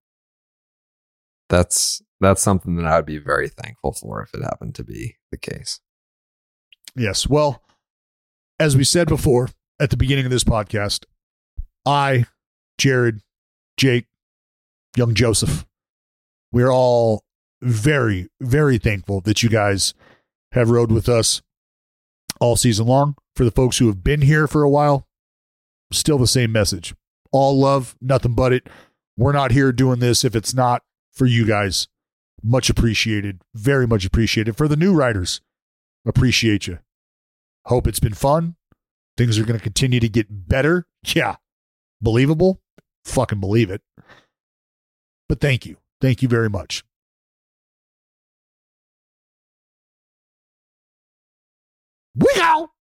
that's 1.48 2.00
that's 2.18 2.40
something 2.40 2.76
that 2.76 2.86
i 2.86 2.96
would 2.96 3.04
be 3.04 3.18
very 3.18 3.46
thankful 3.46 3.92
for 3.92 4.22
if 4.22 4.32
it 4.32 4.42
happened 4.42 4.74
to 4.74 4.82
be 4.82 5.16
the 5.30 5.36
case. 5.36 5.80
Yes. 6.96 7.26
Well, 7.26 7.62
as 8.58 8.76
we 8.76 8.84
said 8.84 9.08
before 9.08 9.48
at 9.80 9.90
the 9.90 9.96
beginning 9.96 10.24
of 10.24 10.30
this 10.30 10.44
podcast, 10.44 11.04
I, 11.84 12.26
Jared, 12.78 13.20
Jake, 13.76 14.06
young 14.96 15.14
Joseph, 15.14 15.66
we're 16.52 16.70
all 16.70 17.24
very, 17.60 18.28
very 18.40 18.78
thankful 18.78 19.20
that 19.22 19.42
you 19.42 19.48
guys 19.48 19.94
have 20.52 20.70
rode 20.70 20.92
with 20.92 21.08
us 21.08 21.42
all 22.40 22.56
season 22.56 22.86
long. 22.86 23.16
For 23.34 23.44
the 23.44 23.50
folks 23.50 23.78
who 23.78 23.86
have 23.86 24.04
been 24.04 24.20
here 24.22 24.46
for 24.46 24.62
a 24.62 24.68
while, 24.68 25.06
still 25.90 26.18
the 26.18 26.26
same 26.26 26.52
message. 26.52 26.94
All 27.30 27.58
love, 27.58 27.96
nothing 28.00 28.34
but 28.34 28.52
it. 28.52 28.68
We're 29.16 29.32
not 29.32 29.52
here 29.52 29.72
doing 29.72 30.00
this 30.00 30.24
if 30.24 30.36
it's 30.36 30.52
not 30.52 30.82
for 31.12 31.24
you 31.24 31.46
guys. 31.46 31.88
Much 32.42 32.68
appreciated. 32.68 33.40
Very 33.54 33.86
much 33.86 34.04
appreciated. 34.04 34.56
For 34.56 34.68
the 34.68 34.76
new 34.76 34.92
riders, 34.92 35.40
appreciate 36.04 36.66
you. 36.66 36.80
Hope 37.66 37.86
it's 37.86 38.00
been 38.00 38.14
fun. 38.14 38.56
Things 39.16 39.38
are 39.38 39.44
going 39.44 39.58
to 39.58 39.62
continue 39.62 40.00
to 40.00 40.08
get 40.08 40.48
better. 40.48 40.86
Yeah. 41.14 41.36
Believable. 42.00 42.60
Fucking 43.04 43.40
believe 43.40 43.70
it. 43.70 43.80
But 45.32 45.40
thank 45.40 45.64
you. 45.64 45.78
Thank 46.02 46.20
you 46.20 46.28
very 46.28 46.50
much. 46.50 46.84
We 52.14 52.28
go. 52.36 52.71